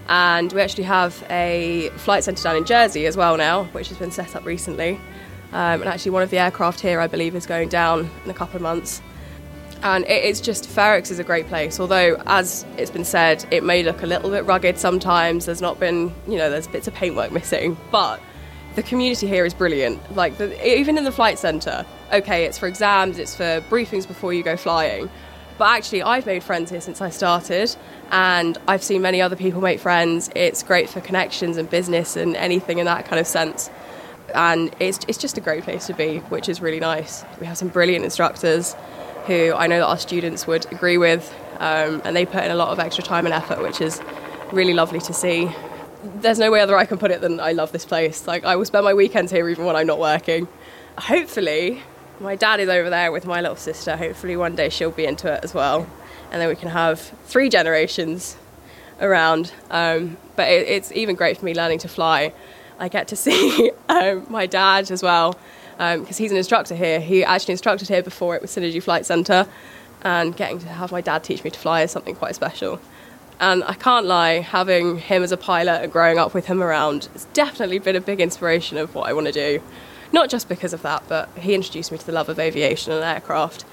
And 0.09 0.51
we 0.51 0.59
actually 0.59 0.83
have 0.83 1.25
a 1.29 1.91
flight 1.95 2.25
centre 2.25 2.43
down 2.43 2.57
in 2.57 2.65
Jersey 2.65 3.05
as 3.05 3.15
well 3.15 3.37
now, 3.37 3.63
which 3.71 3.87
has 3.87 3.97
been 3.97 4.11
set 4.11 4.35
up 4.35 4.43
recently. 4.43 4.99
Um, 5.53 5.79
and 5.79 5.85
actually, 5.85 6.11
one 6.11 6.23
of 6.23 6.29
the 6.29 6.39
aircraft 6.39 6.81
here, 6.81 6.99
I 6.99 7.07
believe, 7.07 7.37
is 7.37 7.45
going 7.45 7.69
down 7.69 8.09
in 8.25 8.29
a 8.29 8.33
couple 8.33 8.57
of 8.57 8.61
months. 8.61 9.01
And 9.83 10.05
it's 10.05 10.41
just 10.41 10.67
Fair 10.67 10.95
Oaks 10.95 11.11
is 11.11 11.19
a 11.19 11.23
great 11.23 11.47
place. 11.47 11.79
Although, 11.79 12.21
as 12.25 12.65
it's 12.77 12.91
been 12.91 13.05
said, 13.05 13.45
it 13.51 13.63
may 13.63 13.83
look 13.83 14.01
a 14.01 14.07
little 14.07 14.29
bit 14.29 14.45
rugged 14.45 14.77
sometimes. 14.77 15.45
There's 15.45 15.61
not 15.61 15.79
been, 15.79 16.13
you 16.27 16.37
know, 16.37 16.49
there's 16.49 16.67
bits 16.67 16.87
of 16.87 16.93
paintwork 16.93 17.31
missing, 17.39 17.77
but 17.91 18.19
the 18.75 18.83
community 18.83 19.27
here 19.27 19.45
is 19.45 19.53
brilliant. 19.53 20.15
Like 20.15 20.37
the, 20.37 20.67
even 20.67 20.97
in 20.97 21.03
the 21.03 21.11
flight 21.11 21.39
centre, 21.39 21.85
okay, 22.13 22.45
it's 22.45 22.57
for 22.57 22.67
exams, 22.67 23.19
it's 23.19 23.35
for 23.35 23.61
briefings 23.69 24.07
before 24.07 24.33
you 24.33 24.43
go 24.43 24.57
flying. 24.57 25.09
But 25.57 25.69
actually, 25.69 26.03
I've 26.03 26.25
made 26.25 26.43
friends 26.43 26.69
here 26.69 26.81
since 26.81 27.01
I 27.01 27.09
started, 27.09 27.75
and 28.11 28.57
I've 28.67 28.83
seen 28.83 29.01
many 29.01 29.21
other 29.21 29.35
people 29.35 29.61
make 29.61 29.79
friends. 29.79 30.29
It's 30.35 30.61
great 30.61 30.89
for 30.89 31.01
connections 31.01 31.57
and 31.57 31.67
business 31.67 32.15
and 32.15 32.35
anything 32.35 32.77
in 32.77 32.85
that 32.85 33.05
kind 33.05 33.19
of 33.19 33.25
sense. 33.25 33.71
And 34.35 34.75
it's, 34.79 34.99
it's 35.07 35.17
just 35.17 35.37
a 35.37 35.41
great 35.41 35.63
place 35.63 35.87
to 35.87 35.93
be, 35.93 36.19
which 36.29 36.47
is 36.47 36.61
really 36.61 36.79
nice. 36.79 37.25
We 37.39 37.47
have 37.47 37.57
some 37.57 37.69
brilliant 37.69 38.05
instructors 38.05 38.75
who 39.27 39.53
I 39.53 39.67
know 39.67 39.79
that 39.79 39.85
our 39.85 39.97
students 39.97 40.47
would 40.47 40.71
agree 40.71 40.97
with, 40.97 41.33
um, 41.59 42.01
and 42.05 42.15
they 42.15 42.25
put 42.25 42.43
in 42.43 42.51
a 42.51 42.55
lot 42.55 42.69
of 42.69 42.79
extra 42.79 43.03
time 43.03 43.25
and 43.25 43.33
effort, 43.33 43.61
which 43.61 43.81
is 43.81 44.01
really 44.51 44.73
lovely 44.73 44.99
to 45.01 45.13
see. 45.13 45.51
There's 46.03 46.39
no 46.39 46.49
way 46.49 46.61
other 46.61 46.77
I 46.77 46.85
can 46.85 46.97
put 46.97 47.11
it 47.11 47.19
than 47.19 47.39
I 47.39 47.51
love 47.51 47.71
this 47.71 47.85
place. 47.85 48.25
Like 48.25 48.45
I 48.45 48.55
will 48.55 48.65
spend 48.65 48.85
my 48.85 48.93
weekends 48.93 49.31
here 49.31 49.47
even 49.49 49.65
when 49.65 49.75
I'm 49.75 49.87
not 49.87 49.99
working. 49.99 50.47
Hopefully, 50.97 51.83
my 52.19 52.35
dad 52.35 52.59
is 52.61 52.69
over 52.69 52.89
there 52.89 53.11
with 53.11 53.25
my 53.25 53.41
little 53.41 53.57
sister. 53.57 53.97
Hopefully, 53.97 54.37
one 54.37 54.55
day 54.55 54.69
she'll 54.69 54.91
be 54.91 55.05
into 55.05 55.31
it 55.31 55.43
as 55.43 55.53
well, 55.53 55.87
and 56.31 56.41
then 56.41 56.47
we 56.47 56.55
can 56.55 56.69
have 56.69 56.99
three 57.25 57.49
generations 57.49 58.37
around. 59.01 59.51
Um, 59.69 60.17
but 60.37 60.47
it, 60.47 60.67
it's 60.67 60.91
even 60.93 61.15
great 61.15 61.37
for 61.37 61.45
me 61.45 61.53
learning 61.53 61.79
to 61.79 61.89
fly. 61.89 62.33
I 62.79 62.87
get 62.87 63.09
to 63.09 63.15
see 63.25 63.71
um, 63.89 64.25
my 64.29 64.45
dad 64.45 64.89
as 64.89 65.03
well 65.03 65.37
Um, 65.79 66.01
because 66.01 66.17
he's 66.17 66.31
an 66.31 66.37
instructor 66.37 66.75
here. 66.75 66.99
He 66.99 67.23
actually 67.23 67.51
instructed 67.51 67.87
here 67.87 68.01
before 68.01 68.35
it 68.35 68.41
was 68.41 68.51
Synergy 68.51 68.81
Flight 68.81 69.05
Centre, 69.05 69.47
and 70.01 70.35
getting 70.35 70.59
to 70.59 70.67
have 70.67 70.91
my 70.91 71.01
dad 71.01 71.23
teach 71.23 71.43
me 71.43 71.49
to 71.49 71.59
fly 71.59 71.81
is 71.81 71.91
something 71.91 72.15
quite 72.15 72.35
special. 72.35 72.79
And 73.39 73.63
I 73.63 73.75
can't 73.75 74.07
lie, 74.07 74.39
having 74.39 74.97
him 74.97 75.21
as 75.21 75.31
a 75.31 75.37
pilot 75.37 75.83
and 75.83 75.91
growing 75.91 76.17
up 76.17 76.33
with 76.33 76.47
him 76.47 76.63
around, 76.63 77.09
it's 77.13 77.25
definitely 77.25 77.77
been 77.77 77.95
a 77.95 78.01
big 78.01 78.19
inspiration 78.19 78.77
of 78.77 78.95
what 78.95 79.07
I 79.07 79.13
want 79.13 79.27
to 79.27 79.31
do. 79.31 79.61
Not 80.11 80.29
just 80.29 80.49
because 80.49 80.73
of 80.73 80.81
that, 80.81 81.03
but 81.07 81.29
he 81.37 81.53
introduced 81.53 81.91
me 81.91 81.99
to 81.99 82.05
the 82.05 82.11
love 82.11 82.29
of 82.29 82.39
aviation 82.39 82.93
and 82.93 83.03
aircraft. 83.03 83.65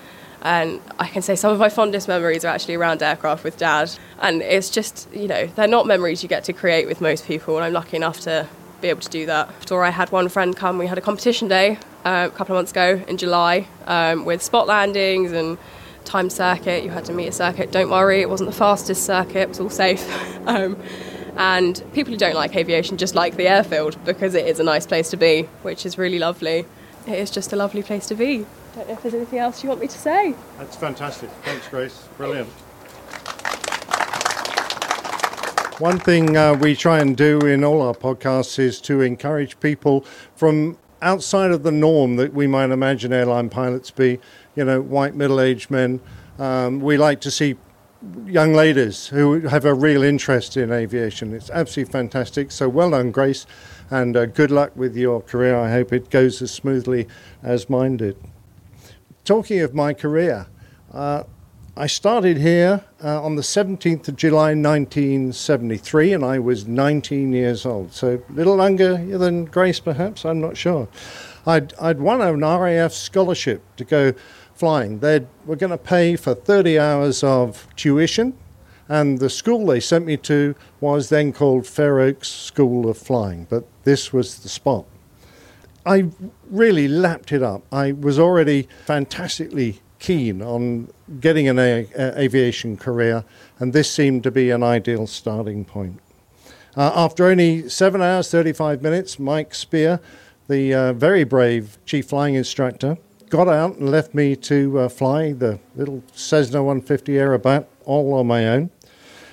And 0.43 0.83
I 0.99 1.09
can 1.09 1.23
say 1.23 1.37
some 1.37 1.53
of 1.53 1.59
my 1.59 1.71
fondest 1.71 2.09
memories 2.09 2.45
are 2.45 2.49
actually 2.49 2.75
around 2.75 3.03
aircraft 3.03 3.45
with 3.45 3.57
dad. 3.57 3.91
And 4.21 4.43
it's 4.43 4.69
just, 4.69 5.09
you 5.15 5.29
know, 5.29 5.47
they're 5.47 5.67
not 5.67 5.87
memories 5.87 6.23
you 6.23 6.29
get 6.29 6.45
to 6.45 6.53
create 6.53 6.87
with 6.87 7.01
most 7.01 7.27
people, 7.27 7.57
and 7.57 7.65
I'm 7.65 7.73
lucky 7.73 7.97
enough 7.97 8.21
to 8.21 8.47
be 8.83 8.89
able 8.89 9.01
to 9.01 9.09
do 9.09 9.25
that. 9.25 9.71
Or 9.73 9.83
I 9.83 9.91
had 9.91 10.13
one 10.13 10.29
friend 10.29 10.55
come, 10.55 10.77
we 10.77 10.87
had 10.87 10.99
a 10.99 11.01
competition 11.01 11.49
day 11.49 11.79
uh, 12.05 12.29
a 12.33 12.37
couple 12.37 12.55
of 12.55 12.59
months 12.59 12.71
ago 12.71 13.03
in 13.09 13.17
July 13.17 13.67
um, 13.87 14.25
with 14.25 14.43
spot 14.43 14.67
landings 14.67 15.33
and 15.33 15.59
time 16.05 16.31
circuit. 16.31 16.85
You 16.85 16.91
had 16.91 17.05
to 17.07 17.13
meet 17.13 17.29
a 17.29 17.33
circuit. 17.33 17.73
Don't 17.73 17.91
worry, 17.91 18.21
it 18.21 18.29
wasn't 18.29 18.51
the 18.51 18.57
fastest 18.57 19.05
circuit, 19.05 19.37
it 19.37 19.49
was 19.49 19.61
all 19.61 19.71
safe. 19.71 20.07
um, 20.47 20.77
and 21.37 21.83
people 21.93 22.13
who 22.13 22.19
don't 22.19 22.35
like 22.35 22.55
aviation 22.55 22.97
just 22.97 23.15
like 23.15 23.37
the 23.37 23.49
airfield 23.49 23.97
because 24.05 24.35
it 24.35 24.47
is 24.47 24.61
a 24.61 24.65
nice 24.65 24.87
place 24.87 25.11
to 25.11 25.17
be, 25.17 25.43
which 25.63 25.85
is 25.85 25.99
really 25.99 26.19
lovely. 26.19 26.65
It 27.07 27.19
is 27.19 27.31
just 27.31 27.53
a 27.53 27.57
lovely 27.57 27.83
place 27.83 28.07
to 28.07 28.15
be. 28.15 28.47
Don't 28.75 28.89
know 28.89 28.95
if 28.95 29.03
there's 29.03 29.15
anything 29.15 29.39
else 29.39 29.63
you 29.63 29.69
want 29.69 29.81
me 29.81 29.89
to 29.89 29.99
say. 29.99 30.35
That's 30.59 30.77
fantastic. 30.77 31.31
Thanks, 31.43 31.69
Grace. 31.69 32.09
Brilliant. 32.17 32.49
One 35.81 35.99
thing 35.99 36.37
uh, 36.37 36.55
we 36.55 36.77
try 36.77 37.01
and 37.01 37.17
do 37.17 37.41
in 37.41 37.65
all 37.65 37.83
our 37.83 37.95
podcasts 37.95 38.61
is 38.61 38.81
to 38.83 39.01
encourage 39.01 39.59
people 39.59 40.03
from 40.37 40.79
outside 41.05 41.53
of 41.53 41.63
the 41.63 41.71
norm 41.71 42.17
that 42.17 42.35
we 42.35 42.47
might 42.47 42.71
imagine 42.71 43.13
airline 43.13 43.51
pilots 43.51 43.91
be, 43.91 44.19
you 44.57 44.65
know, 44.65 44.81
white 44.81 45.15
middle 45.15 45.41
aged 45.41 45.71
men. 45.71 46.01
Um, 46.39 46.81
we 46.81 46.97
like 46.97 47.21
to 47.21 47.31
see 47.31 47.57
young 48.27 48.53
ladies 48.53 49.07
who 49.09 49.41
have 49.43 49.65
a 49.65 49.75
real 49.75 50.03
interest 50.03 50.57
in 50.57 50.73
aviation. 50.73 51.33
It's 51.33 51.51
absolutely 51.51 51.93
fantastic. 51.93 52.51
So 52.51 52.69
well 52.69 52.91
done, 52.91 53.11
Grace, 53.11 53.47
and 53.91 54.17
uh, 54.17 54.27
good 54.27 54.51
luck 54.51 54.73
with 54.75 54.97
your 54.97 55.21
career. 55.21 55.57
I 55.57 55.71
hope 55.71 55.93
it 55.93 56.11
goes 56.11 56.43
as 56.43 56.51
smoothly 56.51 57.07
as 57.43 57.71
mine 57.71 57.99
did. 57.99 58.17
talking 59.25 59.61
of 59.61 59.75
my 59.75 59.95
career, 59.95 60.47
uh, 60.93 61.25
I 61.77 61.89
started 61.89 62.37
here 62.37 62.85
uh, 63.03 63.21
on 63.21 63.35
the 63.35 63.43
17th 63.43 64.07
of 64.07 64.15
July 64.15 64.55
1973 64.55 66.13
and 66.13 66.25
I 66.25 66.39
was 66.39 66.69
19 66.69 67.33
years 67.33 67.67
old. 67.67 67.93
So 67.93 68.23
a 68.29 68.33
little 68.33 68.59
younger 68.59 68.97
than 69.19 69.47
Grace, 69.47 69.81
perhaps, 69.81 70.25
I'm 70.25 70.41
not 70.41 70.57
sure. 70.57 70.87
I'd, 71.45 71.75
I'd 71.81 71.99
won 71.99 72.21
an 72.21 72.43
RAF 72.43 72.93
scholarship 72.93 73.61
to 73.75 73.85
go 73.85 74.13
flying. 74.55 75.01
They 75.01 75.27
were 75.47 75.57
going 75.57 75.73
to 75.73 75.79
pay 75.79 76.15
for 76.15 76.33
30 76.33 76.79
hours 76.79 77.25
of 77.25 77.67
tuition, 77.75 78.39
and 78.89 79.19
the 79.19 79.29
school 79.29 79.67
they 79.67 79.81
sent 79.81 80.07
me 80.07 80.17
to 80.19 80.55
was 80.81 81.09
then 81.09 81.33
called 81.33 81.67
Fair 81.67 81.99
Oaks 81.99 82.29
School 82.29 82.89
of 82.89 82.97
Flying, 82.97 83.49
but 83.51 83.67
this 83.83 84.13
was 84.13 84.39
the 84.39 84.49
spot. 84.49 84.85
I 85.85 86.11
really 86.49 86.87
lapped 86.87 87.33
it 87.33 87.43
up. 87.43 87.65
I 87.73 87.91
was 87.91 88.17
already 88.17 88.69
fantastically 88.87 89.81
keen 90.05 90.43
on 90.43 90.87
getting 91.19 91.49
an 91.49 91.59
a- 91.59 91.87
a- 91.97 92.21
aviation 92.21 92.77
career, 92.77 93.25
and 93.59 93.73
this 93.73 93.91
seemed 93.91 94.23
to 94.23 94.31
be 94.31 94.51
an 94.51 94.63
ideal 94.63 95.07
starting 95.07 95.65
point. 95.65 95.99
Uh, 96.77 96.93
after 96.95 97.25
only 97.25 97.67
seven 97.71 98.03
hours, 98.03 98.31
35 98.31 98.83
minutes, 98.83 99.19
Mike 99.19 99.55
Spear, 99.55 100.01
the 100.47 100.75
uh, 100.75 100.93
very 100.93 101.25
brave 101.25 101.79
chief 101.87 102.05
flying 102.07 102.35
instructor, 102.35 102.99
got 103.31 103.49
out 103.49 103.77
and 103.77 103.89
left 103.89 104.13
me 104.15 104.37
to 104.37 104.81
uh, 104.81 104.89
fly 104.91 105.33
the 105.33 105.59
little 105.75 106.03
Cessna 106.13 106.63
150 106.63 107.13
Aerobat 107.13 107.65
all 107.87 108.13
on 108.13 108.27
my 108.27 108.47
own. 108.47 108.71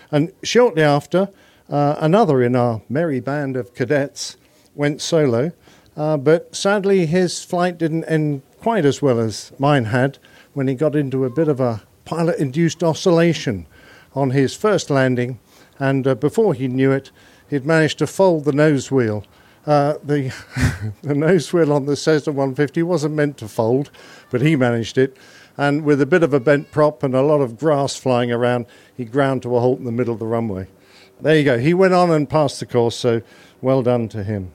And 0.09 0.31
shortly 0.41 0.83
after, 0.83 1.27
uh, 1.69 1.95
another 1.99 2.41
in 2.41 2.55
our 2.55 2.81
merry 2.87 3.19
band 3.19 3.57
of 3.57 3.73
cadets 3.73 4.37
went 4.73 5.01
solo, 5.01 5.51
uh, 5.97 6.15
but 6.15 6.55
sadly 6.55 7.07
his 7.07 7.43
flight 7.43 7.77
didn't 7.77 8.05
end 8.05 8.41
quite 8.61 8.85
as 8.85 9.01
well 9.01 9.19
as 9.19 9.51
mine 9.59 9.85
had 9.85 10.17
when 10.53 10.67
he 10.67 10.75
got 10.75 10.95
into 10.95 11.25
a 11.25 11.29
bit 11.29 11.47
of 11.47 11.59
a 11.59 11.81
pilot 12.05 12.39
induced 12.39 12.83
oscillation 12.83 13.65
on 14.13 14.31
his 14.31 14.55
first 14.55 14.89
landing, 14.89 15.39
and 15.79 16.05
uh, 16.05 16.15
before 16.15 16.53
he 16.53 16.67
knew 16.67 16.91
it, 16.91 17.11
he'd 17.49 17.65
managed 17.65 17.99
to 17.99 18.07
fold 18.07 18.45
the 18.45 18.51
nose 18.51 18.91
wheel. 18.91 19.23
Uh, 19.65 19.95
the, 20.03 20.33
the 21.01 21.15
nose 21.15 21.53
wheel 21.53 21.71
on 21.71 21.85
the 21.85 21.95
Cessna 21.95 22.33
150 22.33 22.83
wasn't 22.83 23.15
meant 23.15 23.37
to 23.37 23.47
fold, 23.47 23.91
but 24.29 24.41
he 24.41 24.55
managed 24.55 24.97
it. 24.97 25.15
And 25.57 25.83
with 25.83 26.01
a 26.01 26.05
bit 26.05 26.23
of 26.23 26.33
a 26.33 26.39
bent 26.39 26.71
prop 26.71 27.03
and 27.03 27.13
a 27.13 27.21
lot 27.21 27.41
of 27.41 27.57
grass 27.57 27.95
flying 27.95 28.31
around, 28.31 28.65
he 28.95 29.05
ground 29.05 29.43
to 29.43 29.55
a 29.55 29.59
halt 29.59 29.79
in 29.79 29.85
the 29.85 29.91
middle 29.91 30.13
of 30.13 30.19
the 30.19 30.25
runway. 30.25 30.67
There 31.19 31.37
you 31.37 31.43
go. 31.43 31.59
He 31.59 31.73
went 31.73 31.93
on 31.93 32.09
and 32.09 32.27
passed 32.27 32.59
the 32.59 32.65
course, 32.65 32.95
so 32.95 33.21
well 33.61 33.83
done 33.83 34.09
to 34.09 34.23
him. 34.23 34.51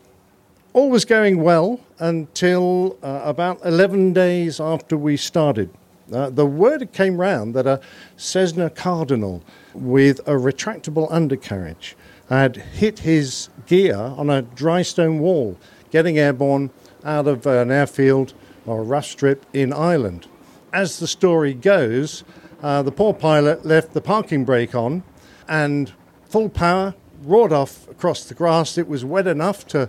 All 0.72 0.90
was 0.90 1.04
going 1.04 1.42
well 1.42 1.80
until 1.98 2.98
uh, 3.02 3.22
about 3.24 3.64
11 3.64 4.12
days 4.12 4.60
after 4.60 4.96
we 4.96 5.16
started. 5.16 5.70
Uh, 6.12 6.30
the 6.30 6.46
word 6.46 6.92
came 6.92 7.20
round 7.20 7.54
that 7.54 7.66
a 7.66 7.80
Cessna 8.16 8.70
Cardinal 8.70 9.42
with 9.74 10.20
a 10.20 10.32
retractable 10.32 11.08
undercarriage 11.10 11.96
had 12.28 12.56
hit 12.56 13.00
his 13.00 13.48
gear 13.66 13.96
on 13.96 14.30
a 14.30 14.42
dry 14.42 14.82
stone 14.82 15.18
wall, 15.18 15.58
getting 15.90 16.18
airborne 16.18 16.70
out 17.04 17.26
of 17.26 17.46
an 17.46 17.70
airfield 17.70 18.34
or 18.66 18.80
a 18.80 18.84
rough 18.84 19.06
strip 19.06 19.46
in 19.52 19.72
Ireland. 19.72 20.26
As 20.72 20.98
the 20.98 21.06
story 21.06 21.54
goes, 21.54 22.24
uh, 22.62 22.82
the 22.82 22.92
poor 22.92 23.14
pilot 23.14 23.64
left 23.64 23.92
the 23.92 24.00
parking 24.00 24.44
brake 24.44 24.74
on 24.74 25.02
and 25.48 25.92
full 26.28 26.48
power 26.48 26.94
roared 27.22 27.52
off 27.52 27.88
across 27.88 28.24
the 28.24 28.34
grass. 28.34 28.78
It 28.78 28.88
was 28.88 29.04
wet 29.04 29.26
enough 29.26 29.66
to 29.68 29.88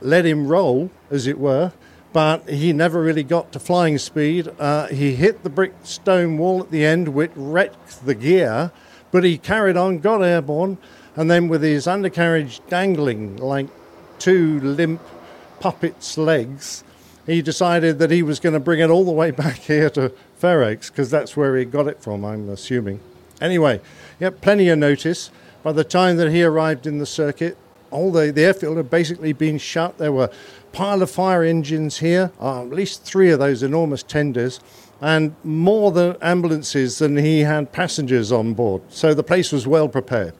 let 0.00 0.24
him 0.24 0.46
roll, 0.46 0.90
as 1.10 1.26
it 1.26 1.38
were, 1.38 1.72
but 2.12 2.48
he 2.48 2.72
never 2.72 3.02
really 3.02 3.22
got 3.22 3.52
to 3.52 3.58
flying 3.58 3.98
speed. 3.98 4.48
Uh, 4.58 4.86
he 4.88 5.14
hit 5.14 5.42
the 5.42 5.50
brick 5.50 5.74
stone 5.82 6.38
wall 6.38 6.60
at 6.60 6.70
the 6.70 6.84
end, 6.84 7.08
which 7.08 7.30
wrecked 7.36 8.04
the 8.06 8.14
gear, 8.14 8.72
but 9.10 9.24
he 9.24 9.38
carried 9.38 9.76
on, 9.76 9.98
got 9.98 10.22
airborne, 10.22 10.78
and 11.16 11.30
then 11.30 11.48
with 11.48 11.62
his 11.62 11.86
undercarriage 11.86 12.60
dangling 12.68 13.36
like 13.36 13.66
two 14.18 14.60
limp 14.60 15.00
puppet's 15.60 16.16
legs, 16.16 16.84
he 17.26 17.42
decided 17.42 17.98
that 17.98 18.10
he 18.10 18.22
was 18.22 18.40
going 18.40 18.54
to 18.54 18.60
bring 18.60 18.80
it 18.80 18.90
all 18.90 19.04
the 19.04 19.12
way 19.12 19.30
back 19.32 19.56
here 19.56 19.90
to 19.90 20.12
Fair 20.36 20.62
Oaks 20.62 20.90
because 20.90 21.10
that's 21.10 21.36
where 21.36 21.56
he 21.56 21.64
got 21.64 21.88
it 21.88 22.00
from, 22.00 22.24
I'm 22.24 22.48
assuming. 22.48 23.00
Anyway, 23.40 23.80
yeah, 24.18 24.30
plenty 24.30 24.68
of 24.68 24.78
notice. 24.78 25.30
By 25.62 25.72
the 25.72 25.84
time 25.84 26.16
that 26.16 26.30
he 26.30 26.42
arrived 26.42 26.86
in 26.86 26.98
the 26.98 27.06
circuit, 27.06 27.56
all 27.90 28.12
the, 28.12 28.30
the 28.32 28.44
airfield 28.44 28.76
had 28.76 28.90
basically 28.90 29.32
been 29.32 29.58
shut. 29.58 29.98
There 29.98 30.12
were 30.12 30.30
pile 30.78 31.02
of 31.02 31.10
fire 31.10 31.42
engines 31.42 31.98
here, 31.98 32.30
uh, 32.40 32.62
at 32.62 32.70
least 32.70 33.02
three 33.02 33.32
of 33.32 33.40
those 33.40 33.64
enormous 33.64 34.04
tenders, 34.04 34.60
and 35.00 35.34
more 35.42 35.90
the 35.90 36.16
ambulances 36.22 36.98
than 36.98 37.16
he 37.16 37.40
had 37.40 37.72
passengers 37.72 38.30
on 38.30 38.54
board. 38.54 38.80
So 38.88 39.12
the 39.12 39.24
place 39.24 39.50
was 39.50 39.66
well 39.66 39.88
prepared. 39.88 40.34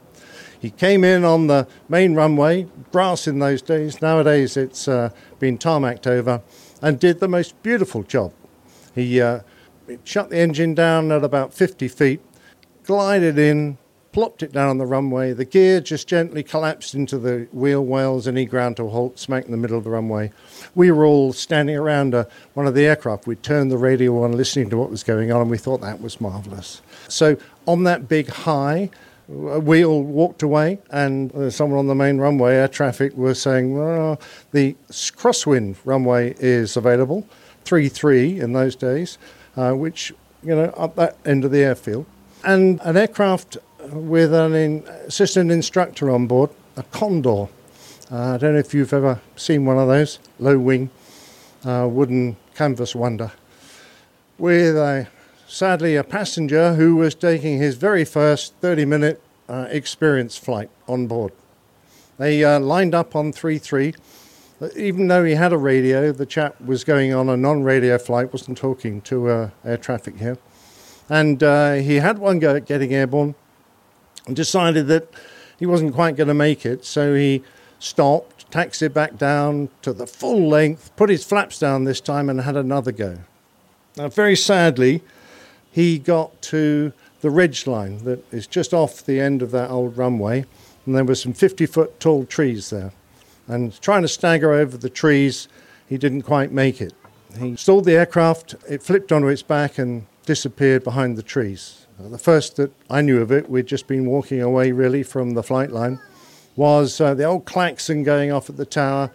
He 0.60 0.70
came 0.70 1.02
in 1.02 1.24
on 1.24 1.48
the 1.48 1.66
main 1.88 2.14
runway, 2.14 2.68
grass 2.92 3.26
in 3.26 3.40
those 3.40 3.62
days. 3.62 4.00
Nowadays 4.00 4.56
it's 4.56 4.86
uh, 4.86 5.10
been 5.40 5.58
tarmacked 5.58 6.06
over, 6.06 6.40
and 6.80 7.00
did 7.00 7.18
the 7.18 7.26
most 7.26 7.60
beautiful 7.64 8.04
job. 8.04 8.32
He 8.94 9.20
uh, 9.20 9.40
shut 10.04 10.30
the 10.30 10.38
engine 10.38 10.72
down 10.72 11.10
at 11.10 11.24
about 11.24 11.52
50 11.52 11.88
feet, 11.88 12.20
glided 12.84 13.40
in, 13.40 13.76
plopped 14.18 14.42
it 14.42 14.50
down 14.50 14.68
on 14.68 14.78
the 14.78 14.84
runway. 14.84 15.32
The 15.32 15.44
gear 15.44 15.80
just 15.80 16.08
gently 16.08 16.42
collapsed 16.42 16.92
into 16.92 17.18
the 17.18 17.46
wheel 17.52 17.84
wells, 17.84 18.26
and 18.26 18.36
he 18.36 18.46
ground 18.46 18.76
to 18.78 18.82
a 18.82 18.88
halt 18.88 19.16
smack 19.16 19.44
in 19.44 19.52
the 19.52 19.56
middle 19.56 19.78
of 19.78 19.84
the 19.84 19.90
runway. 19.90 20.32
We 20.74 20.90
were 20.90 21.04
all 21.04 21.32
standing 21.32 21.76
around 21.76 22.16
uh, 22.16 22.24
one 22.54 22.66
of 22.66 22.74
the 22.74 22.84
aircraft. 22.84 23.28
We 23.28 23.36
turned 23.36 23.70
the 23.70 23.78
radio 23.78 24.24
on, 24.24 24.32
listening 24.32 24.70
to 24.70 24.76
what 24.76 24.90
was 24.90 25.04
going 25.04 25.30
on, 25.30 25.42
and 25.42 25.48
we 25.48 25.56
thought 25.56 25.82
that 25.82 26.00
was 26.00 26.20
marvelous. 26.20 26.82
So 27.06 27.36
on 27.66 27.84
that 27.84 28.08
big 28.08 28.26
high, 28.26 28.90
uh, 29.30 29.60
we 29.60 29.84
all 29.84 30.02
walked 30.02 30.42
away, 30.42 30.80
and 30.90 31.32
uh, 31.36 31.48
someone 31.48 31.78
on 31.78 31.86
the 31.86 31.94
main 31.94 32.18
runway, 32.18 32.56
air 32.56 32.66
traffic, 32.66 33.16
was 33.16 33.40
saying, 33.40 33.78
well, 33.78 34.20
the 34.50 34.74
crosswind 34.90 35.76
runway 35.84 36.34
is 36.40 36.76
available, 36.76 37.24
3 37.62 37.88
3 37.88 38.40
in 38.40 38.52
those 38.52 38.74
days, 38.74 39.16
uh, 39.56 39.74
which, 39.74 40.12
you 40.42 40.56
know, 40.56 40.70
up 40.76 40.96
that 40.96 41.16
end 41.24 41.44
of 41.44 41.52
the 41.52 41.60
airfield. 41.60 42.04
And 42.44 42.80
an 42.82 42.96
aircraft 42.96 43.58
with 43.92 44.34
an 44.34 44.54
in, 44.54 44.84
assistant 45.06 45.50
instructor 45.50 46.10
on 46.10 46.26
board, 46.26 46.50
a 46.76 46.82
Condor. 46.84 47.48
Uh, 48.10 48.34
I 48.34 48.36
don't 48.38 48.54
know 48.54 48.58
if 48.58 48.72
you've 48.72 48.92
ever 48.92 49.20
seen 49.36 49.64
one 49.64 49.78
of 49.78 49.88
those, 49.88 50.18
low 50.38 50.58
wing, 50.58 50.90
uh, 51.64 51.88
wooden 51.90 52.36
canvas 52.54 52.94
wonder, 52.94 53.32
with 54.38 54.76
a 54.76 55.08
sadly 55.46 55.96
a 55.96 56.04
passenger 56.04 56.74
who 56.74 56.96
was 56.96 57.14
taking 57.14 57.58
his 57.58 57.76
very 57.76 58.04
first 58.04 58.54
30 58.60 58.84
minute 58.84 59.22
uh, 59.48 59.66
experience 59.70 60.36
flight 60.36 60.70
on 60.86 61.06
board. 61.06 61.32
They 62.18 62.44
uh, 62.44 62.60
lined 62.60 62.94
up 62.94 63.14
on 63.16 63.32
3 63.32 63.58
3. 63.58 63.94
Even 64.76 65.06
though 65.06 65.24
he 65.24 65.34
had 65.34 65.52
a 65.52 65.58
radio, 65.58 66.10
the 66.10 66.26
chap 66.26 66.60
was 66.60 66.82
going 66.82 67.14
on 67.14 67.28
a 67.28 67.36
non 67.36 67.62
radio 67.62 67.96
flight, 67.96 68.32
wasn't 68.32 68.58
talking 68.58 69.00
to 69.02 69.28
uh, 69.28 69.50
air 69.64 69.76
traffic 69.76 70.18
here. 70.18 70.36
And 71.08 71.42
uh, 71.42 71.74
he 71.74 71.96
had 71.96 72.18
one 72.18 72.40
go 72.40 72.56
at 72.56 72.66
getting 72.66 72.92
airborne 72.92 73.36
decided 74.34 74.86
that 74.88 75.08
he 75.58 75.66
wasn't 75.66 75.94
quite 75.94 76.16
going 76.16 76.28
to 76.28 76.34
make 76.34 76.64
it, 76.64 76.84
so 76.84 77.14
he 77.14 77.42
stopped, 77.78 78.50
taxied 78.50 78.94
back 78.94 79.16
down 79.16 79.68
to 79.82 79.92
the 79.92 80.06
full 80.06 80.48
length, 80.48 80.94
put 80.96 81.10
his 81.10 81.24
flaps 81.24 81.58
down 81.58 81.84
this 81.84 82.00
time, 82.00 82.28
and 82.28 82.40
had 82.40 82.56
another 82.56 82.92
go. 82.92 83.18
Now, 83.96 84.08
very 84.08 84.36
sadly, 84.36 85.02
he 85.70 85.98
got 85.98 86.40
to 86.42 86.92
the 87.20 87.30
ridge 87.30 87.66
line 87.66 87.98
that 88.04 88.32
is 88.32 88.46
just 88.46 88.72
off 88.72 89.04
the 89.04 89.20
end 89.20 89.42
of 89.42 89.50
that 89.50 89.70
old 89.70 89.96
runway, 89.96 90.44
and 90.86 90.94
there 90.94 91.04
were 91.04 91.14
some 91.14 91.32
50 91.32 91.66
foot 91.66 92.00
tall 92.00 92.24
trees 92.24 92.70
there. 92.70 92.92
And 93.46 93.78
trying 93.80 94.02
to 94.02 94.08
stagger 94.08 94.52
over 94.52 94.76
the 94.76 94.90
trees, 94.90 95.48
he 95.88 95.98
didn't 95.98 96.22
quite 96.22 96.52
make 96.52 96.80
it. 96.80 96.94
He 97.38 97.56
stalled 97.56 97.84
the 97.84 97.96
aircraft, 97.96 98.54
it 98.68 98.82
flipped 98.82 99.12
onto 99.12 99.28
its 99.28 99.42
back 99.42 99.78
and 99.78 100.06
disappeared 100.24 100.84
behind 100.84 101.16
the 101.16 101.22
trees. 101.22 101.77
Uh, 101.98 102.08
the 102.08 102.18
first 102.18 102.56
that 102.56 102.70
I 102.88 103.00
knew 103.00 103.20
of 103.20 103.32
it, 103.32 103.50
we'd 103.50 103.66
just 103.66 103.86
been 103.86 104.06
walking 104.06 104.40
away 104.40 104.70
really 104.70 105.02
from 105.02 105.34
the 105.34 105.42
flight 105.42 105.70
line, 105.70 105.98
was 106.54 107.00
uh, 107.00 107.14
the 107.14 107.24
old 107.24 107.44
klaxon 107.44 108.04
going 108.04 108.30
off 108.30 108.48
at 108.48 108.56
the 108.56 108.66
tower. 108.66 109.10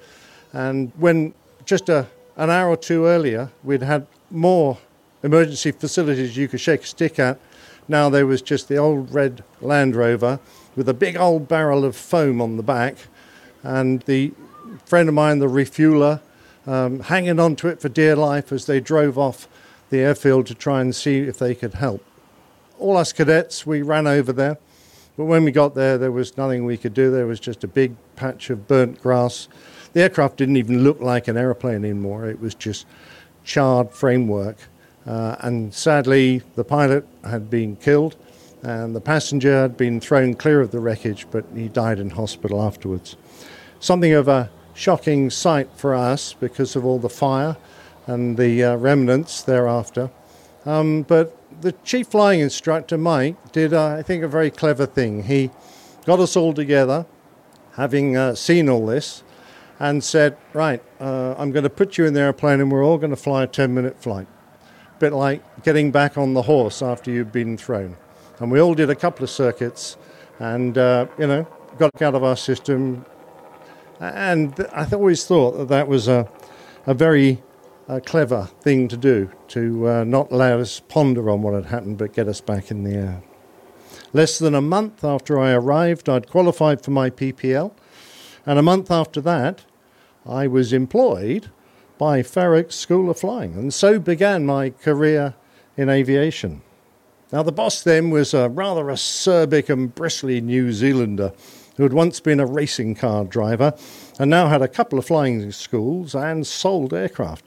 And 0.52 0.92
when 0.98 1.34
just 1.66 1.88
a, 1.88 2.08
an 2.36 2.50
hour 2.50 2.70
or 2.70 2.78
two 2.78 3.06
earlier, 3.06 3.52
we'd 3.64 3.84
had 3.84 4.06
more 4.30 4.78
emergency 5.24 5.72
facilities 5.72 6.36
you 6.36 6.48
could 6.48 6.60
shake 6.60 6.84
a 6.84 6.88
stick 6.88 7.20
at. 7.20 7.40
Now 7.88 8.10
there 8.10 8.28
was 8.28 8.42
just 8.42 8.68
the 8.68 8.78
old 8.78 9.14
red 9.14 9.44
Land 9.62 9.96
Rover 9.96 10.40
with 10.76 10.90
a 10.90 10.94
big 10.94 11.16
old 11.16 11.48
barrel 11.48 11.86
of 11.86 11.96
foam 11.96 12.42
on 12.42 12.58
the 12.58 12.64
back, 12.64 12.96
and 13.62 14.02
the 14.02 14.34
friend 14.86 15.08
of 15.08 15.16
mine, 15.16 15.40
the 15.40 15.48
refueler, 15.48 16.20
um, 16.68 17.00
hanging 17.02 17.40
on 17.40 17.56
to 17.58 17.68
it 17.68 17.80
for 17.80 17.90
dear 17.90 18.16
life 18.16 18.52
as 18.52 18.66
they 18.66 18.80
drove 18.80 19.18
off 19.18 19.48
the 19.90 20.00
airfield 20.00 20.48
to 20.48 20.56
try 20.56 20.82
and 20.82 20.96
see 20.96 21.20
if 21.20 21.38
they 21.40 21.56
could 21.56 21.76
help. 21.76 22.04
All 22.84 22.98
us 22.98 23.14
cadets, 23.14 23.66
we 23.66 23.82
ran 23.82 24.08
over 24.08 24.34
there, 24.34 24.58
but 25.16 25.24
when 25.24 25.46
we 25.46 25.54
got 25.54 25.74
there, 25.74 25.98
there 25.98 26.12
was 26.12 26.36
nothing 26.36 26.66
we 26.66 26.76
could 26.76 26.94
do. 26.94 27.12
There 27.12 27.26
was 27.26 27.40
just 27.40 27.64
a 27.64 27.68
big 27.68 27.96
patch 28.18 28.50
of 28.50 28.68
burnt 28.68 29.02
grass. 29.02 29.48
The 29.94 30.02
aircraft 30.02 30.36
didn't 30.36 30.58
even 30.58 30.84
look 30.84 31.00
like 31.00 31.30
an 31.30 31.38
aeroplane 31.38 31.86
anymore, 31.86 32.26
it 32.26 32.42
was 32.42 32.54
just 32.54 32.86
charred 33.46 33.92
framework. 33.92 34.58
Uh, 35.08 35.38
and 35.40 35.74
sadly, 35.74 36.42
the 36.56 36.66
pilot 36.66 37.08
had 37.24 37.50
been 37.50 37.78
killed, 37.78 38.18
and 38.64 38.94
the 38.94 39.00
passenger 39.00 39.62
had 39.62 39.78
been 39.78 40.02
thrown 40.02 40.34
clear 40.34 40.60
of 40.60 40.72
the 40.72 40.82
wreckage, 40.82 41.26
but 41.32 41.46
he 41.56 41.70
died 41.70 42.00
in 42.00 42.10
hospital 42.10 42.62
afterwards. 42.62 43.16
Something 43.80 44.12
of 44.12 44.28
a 44.28 44.50
shocking 44.74 45.30
sight 45.30 45.70
for 45.78 45.96
us 45.96 46.34
because 46.34 46.76
of 46.76 46.84
all 46.84 47.00
the 47.00 47.08
fire 47.08 47.56
and 48.08 48.36
the 48.36 48.62
uh, 48.62 48.76
remnants 48.76 49.42
thereafter. 49.42 50.12
Um, 50.66 51.04
but 51.04 51.38
the 51.64 51.72
chief 51.84 52.08
flying 52.08 52.42
instructor, 52.42 52.98
Mike, 52.98 53.52
did, 53.52 53.74
uh, 53.74 53.96
I 53.96 54.04
think, 54.04 54.24
a 54.24 54.28
very 54.28 54.52
clever 54.52 54.86
thing. 54.86 55.24
He 55.24 55.50
got 56.06 56.20
us 56.20 56.36
all 56.36 56.54
together, 56.54 57.06
having 57.76 58.16
uh, 58.16 58.36
seen 58.36 58.70
all 58.70 58.86
this, 58.86 59.24
and 59.80 60.04
said, 60.04 60.38
Right, 60.54 60.84
uh, 61.00 61.36
I'm 61.38 61.52
going 61.52 61.64
to 61.64 61.70
put 61.70 61.98
you 61.98 62.06
in 62.06 62.14
the 62.14 62.20
airplane 62.20 62.60
and 62.60 62.72
we're 62.72 62.86
all 62.86 62.98
going 62.98 63.12
to 63.12 63.16
fly 63.16 63.44
a 63.44 63.48
10 63.48 63.74
minute 63.74 64.02
flight. 64.02 64.28
A 64.96 65.00
bit 65.00 65.14
like 65.14 65.64
getting 65.64 65.92
back 65.92 66.18
on 66.18 66.34
the 66.34 66.44
horse 66.44 66.82
after 66.82 67.10
you've 67.10 67.32
been 67.32 67.58
thrown. 67.58 67.98
And 68.40 68.52
we 68.52 68.60
all 68.60 68.74
did 68.74 68.90
a 68.90 68.96
couple 68.96 69.24
of 69.24 69.30
circuits 69.30 69.98
and, 70.40 70.78
uh, 70.78 71.08
you 71.18 71.28
know, 71.28 71.48
got 71.78 72.02
out 72.02 72.14
of 72.14 72.24
our 72.24 72.38
system. 72.38 73.06
And 74.00 74.54
I 74.74 74.88
always 74.92 75.26
thought 75.26 75.52
that 75.58 75.70
that 75.70 75.88
was 75.88 76.08
a, 76.08 76.30
a 76.86 76.94
very 76.94 77.42
uh, 77.88 78.00
clever 78.06 78.50
thing 78.62 78.88
to 78.88 78.98
do, 78.98 79.32
to 79.50 79.88
uh, 79.88 80.04
not 80.04 80.32
allow 80.32 80.60
us 80.60 80.80
ponder 80.80 81.30
on 81.30 81.42
what 81.42 81.54
had 81.54 81.66
happened, 81.66 81.98
but 81.98 82.14
get 82.14 82.28
us 82.28 82.42
back 82.42 82.72
in 82.72 82.84
the 82.84 82.94
air. 82.94 83.24
Less 84.14 84.40
than 84.40 84.56
a 84.56 84.62
month 84.62 85.04
after 85.04 85.40
I 85.40 85.52
arrived, 85.52 86.08
I'd 86.08 86.30
qualified 86.30 86.82
for 86.82 86.92
my 86.92 87.10
PPL, 87.10 87.72
and 88.46 88.60
a 88.60 88.64
month 88.64 88.92
after 88.92 89.22
that, 89.22 89.66
I 90.26 90.48
was 90.48 90.74
employed 90.74 91.50
by 91.98 92.24
Fair 92.24 92.56
Oaks 92.56 92.76
School 92.76 93.10
of 93.10 93.20
Flying, 93.20 93.54
and 93.56 93.74
so 93.74 94.00
began 94.00 94.46
my 94.46 94.70
career 94.70 95.36
in 95.76 95.90
aviation. 95.90 96.62
Now, 97.32 97.42
the 97.42 97.52
boss 97.52 97.82
then 97.82 98.12
was 98.12 98.34
a 98.34 98.50
rather 98.50 98.86
acerbic 98.86 99.70
and 99.70 99.94
bristly 99.94 100.40
New 100.40 100.72
Zealander 100.72 101.34
who 101.78 101.84
had 101.84 101.94
once 101.94 102.20
been 102.20 102.40
a 102.40 102.46
racing 102.46 102.96
car 102.96 103.24
driver 103.24 103.74
and 104.20 104.30
now 104.30 104.48
had 104.48 104.62
a 104.62 104.68
couple 104.68 105.00
of 105.00 105.06
flying 105.06 105.52
schools 105.52 106.14
and 106.14 106.46
sold 106.46 106.94
aircraft. 106.94 107.44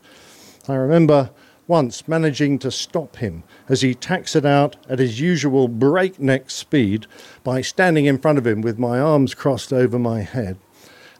I 0.68 0.74
remember 0.74 1.30
once 1.68 2.06
managing 2.06 2.58
to 2.60 2.70
stop 2.70 3.16
him 3.16 3.42
as 3.68 3.82
he 3.82 3.94
taxied 3.94 4.46
out 4.46 4.76
at 4.88 4.98
his 4.98 5.20
usual 5.20 5.68
breakneck 5.68 6.50
speed 6.50 7.06
by 7.42 7.60
standing 7.60 8.06
in 8.06 8.18
front 8.18 8.38
of 8.38 8.46
him 8.46 8.60
with 8.62 8.78
my 8.78 9.00
arms 9.00 9.34
crossed 9.34 9.72
over 9.72 9.98
my 9.98 10.22
head. 10.22 10.58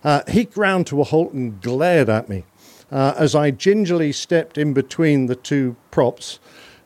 Uh, 0.05 0.23
he 0.29 0.45
ground 0.45 0.87
to 0.87 1.01
a 1.01 1.05
halt 1.05 1.33
and 1.33 1.61
glared 1.61 2.09
at 2.09 2.29
me 2.29 2.45
uh, 2.91 3.15
as 3.17 3.35
I 3.35 3.51
gingerly 3.51 4.13
stepped 4.13 4.59
in 4.59 4.73
between 4.73 5.27
the 5.27 5.37
two 5.37 5.77
props, 5.91 6.39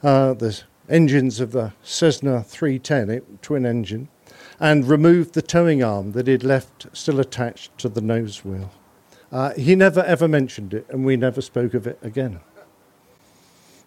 uh, 0.02 0.34
the 0.34 0.60
engines 0.88 1.40
of 1.40 1.52
the 1.52 1.72
Cessna 1.82 2.42
310, 2.42 3.10
it, 3.10 3.42
twin 3.42 3.66
engine, 3.66 4.08
and 4.58 4.88
removed 4.88 5.34
the 5.34 5.42
towing 5.42 5.82
arm 5.82 6.12
that 6.12 6.26
he'd 6.26 6.42
left 6.42 6.86
still 6.92 7.20
attached 7.20 7.76
to 7.78 7.88
the 7.88 8.00
nose 8.00 8.44
wheel. 8.44 8.70
Uh, 9.30 9.52
he 9.54 9.76
never 9.76 10.00
ever 10.04 10.26
mentioned 10.26 10.74
it, 10.74 10.86
and 10.88 11.04
we 11.04 11.16
never 11.16 11.40
spoke 11.40 11.74
of 11.74 11.86
it 11.86 11.98
again. 12.02 12.40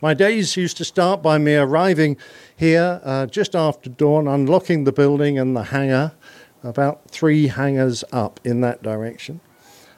My 0.03 0.13
days 0.13 0.57
used 0.57 0.75
to 0.75 0.83
start 0.83 1.21
by 1.21 1.37
me 1.37 1.55
arriving 1.55 2.17
here 2.57 2.99
uh, 3.05 3.25
just 3.25 3.55
after 3.55 3.89
dawn, 3.89 4.27
unlocking 4.27 4.83
the 4.83 4.91
building 4.91 5.39
and 5.39 5.55
the 5.55 5.63
hangar, 5.63 6.11
about 6.61 7.09
three 7.09 7.47
hangars 7.47 8.03
up 8.11 8.41
in 8.43 8.59
that 8.59 8.83
direction, 8.83 9.39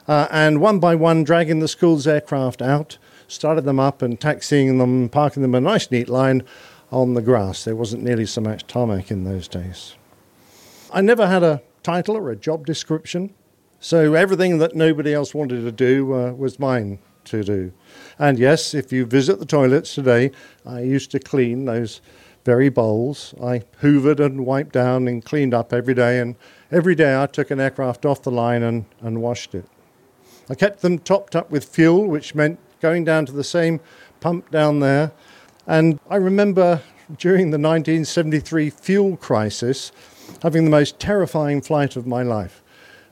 uh, 0.06 0.28
and 0.30 0.60
one 0.60 0.78
by 0.78 0.94
one 0.94 1.24
dragging 1.24 1.58
the 1.58 1.66
school's 1.66 2.06
aircraft 2.06 2.62
out, 2.62 2.98
started 3.26 3.64
them 3.64 3.80
up 3.80 4.00
and 4.00 4.20
taxiing 4.20 4.78
them, 4.78 5.08
parking 5.08 5.42
them 5.42 5.56
in 5.56 5.66
a 5.66 5.70
nice 5.70 5.90
neat 5.90 6.08
line 6.08 6.44
on 6.92 7.14
the 7.14 7.20
grass. 7.20 7.64
There 7.64 7.74
wasn't 7.74 8.04
nearly 8.04 8.26
so 8.26 8.40
much 8.40 8.64
tarmac 8.68 9.10
in 9.10 9.24
those 9.24 9.48
days. 9.48 9.96
I 10.92 11.00
never 11.00 11.26
had 11.26 11.42
a 11.42 11.62
title 11.82 12.16
or 12.16 12.30
a 12.30 12.36
job 12.36 12.64
description, 12.64 13.34
so 13.80 14.14
everything 14.14 14.58
that 14.58 14.76
nobody 14.76 15.12
else 15.12 15.34
wanted 15.34 15.62
to 15.62 15.72
do 15.72 16.14
uh, 16.14 16.30
was 16.30 16.60
mine 16.60 17.00
to 17.24 17.42
do. 17.42 17.72
And 18.18 18.38
yes, 18.38 18.74
if 18.74 18.92
you 18.92 19.04
visit 19.04 19.38
the 19.38 19.46
toilets 19.46 19.94
today, 19.94 20.30
I 20.64 20.80
used 20.80 21.10
to 21.10 21.18
clean 21.18 21.66
those 21.66 22.00
very 22.44 22.68
bowls. 22.68 23.34
I 23.42 23.62
hoovered 23.82 24.20
and 24.20 24.46
wiped 24.46 24.72
down 24.72 25.08
and 25.08 25.24
cleaned 25.24 25.52
up 25.52 25.72
every 25.72 25.94
day, 25.94 26.20
and 26.20 26.36
every 26.70 26.94
day 26.94 27.20
I 27.20 27.26
took 27.26 27.50
an 27.50 27.60
aircraft 27.60 28.06
off 28.06 28.22
the 28.22 28.30
line 28.30 28.62
and, 28.62 28.86
and 29.00 29.20
washed 29.20 29.54
it. 29.54 29.66
I 30.48 30.54
kept 30.54 30.80
them 30.80 30.98
topped 30.98 31.34
up 31.34 31.50
with 31.50 31.64
fuel, 31.64 32.06
which 32.06 32.34
meant 32.34 32.58
going 32.80 33.04
down 33.04 33.26
to 33.26 33.32
the 33.32 33.44
same 33.44 33.80
pump 34.20 34.50
down 34.50 34.80
there. 34.80 35.12
And 35.66 35.98
I 36.08 36.16
remember 36.16 36.80
during 37.18 37.50
the 37.50 37.58
1973 37.58 38.70
fuel 38.70 39.16
crisis 39.16 39.92
having 40.42 40.64
the 40.64 40.70
most 40.70 40.98
terrifying 40.98 41.60
flight 41.60 41.96
of 41.96 42.06
my 42.06 42.22
life 42.22 42.62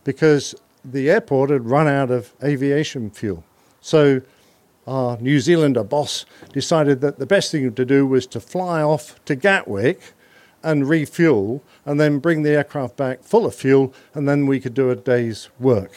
because 0.05 0.55
the 0.85 1.11
airport 1.11 1.51
had 1.51 1.67
run 1.67 1.89
out 1.89 2.11
of 2.11 2.33
aviation 2.43 3.11
fuel. 3.11 3.45
So 3.81 4.21
our 4.87 5.17
New 5.19 5.41
Zealander 5.41 5.85
boss 5.85 6.27
decided 6.53 7.01
that 7.01 7.19
the 7.19 7.27
best 7.27 7.51
thing 7.51 7.73
to 7.73 7.85
do 7.85 8.07
was 8.07 8.27
to 8.29 8.41
fly 8.41 8.83
off 8.83 9.23
to 9.25 9.35
Gatwick 9.35 10.13
and 10.63 10.89
refuel 10.89 11.63
and 11.85 12.01
then 12.01 12.19
bring 12.19 12.43
the 12.43 12.51
aircraft 12.51 12.97
back 12.97 13.23
full 13.23 13.47
of 13.47 13.55
fuel 13.55 13.95
and 14.15 14.29
then 14.29 14.47
we 14.47 14.61
could 14.61 14.75
do 14.75 14.91
a 14.91 14.97
day's 14.97 15.49
work. 15.59 15.93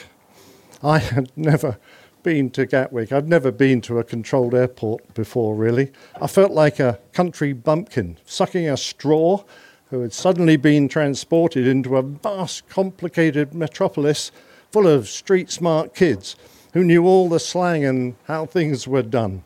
I 0.83 0.99
had 0.99 1.31
never 1.35 1.77
been 2.23 2.49
to 2.51 2.65
Gatwick. 2.65 3.11
I'd 3.11 3.29
never 3.29 3.51
been 3.51 3.81
to 3.81 3.99
a 3.99 4.03
controlled 4.03 4.53
airport 4.53 5.13
before, 5.13 5.55
really. 5.55 5.91
I 6.21 6.27
felt 6.27 6.51
like 6.51 6.79
a 6.79 6.99
country 7.13 7.53
bumpkin 7.53 8.17
sucking 8.25 8.69
a 8.69 8.77
straw 8.77 9.43
who 9.89 10.01
had 10.01 10.11
suddenly 10.11 10.57
been 10.57 10.89
transported 10.89 11.65
into 11.65 11.95
a 11.95 12.01
vast, 12.01 12.67
complicated 12.67 13.53
metropolis 13.53 14.31
full 14.71 14.87
of 14.87 15.07
street 15.07 15.49
smart 15.49 15.95
kids 15.95 16.35
who 16.77 16.83
knew 16.83 17.07
all 17.07 17.27
the 17.27 17.39
slang 17.39 17.83
and 17.83 18.15
how 18.25 18.45
things 18.45 18.87
were 18.87 19.01
done. 19.01 19.41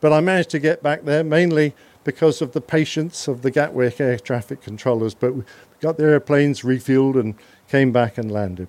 But 0.00 0.12
I 0.12 0.20
managed 0.20 0.50
to 0.50 0.58
get 0.58 0.82
back 0.82 1.04
there 1.04 1.22
mainly 1.22 1.74
because 2.02 2.42
of 2.42 2.54
the 2.54 2.60
patience 2.60 3.28
of 3.28 3.42
the 3.42 3.52
Gatwick 3.52 4.00
air 4.00 4.18
traffic 4.18 4.62
controllers. 4.62 5.14
But 5.14 5.36
we 5.36 5.44
got 5.80 5.96
the 5.96 6.02
airplanes 6.02 6.62
refueled 6.62 7.20
and 7.20 7.36
came 7.68 7.92
back 7.92 8.18
and 8.18 8.32
landed. 8.32 8.66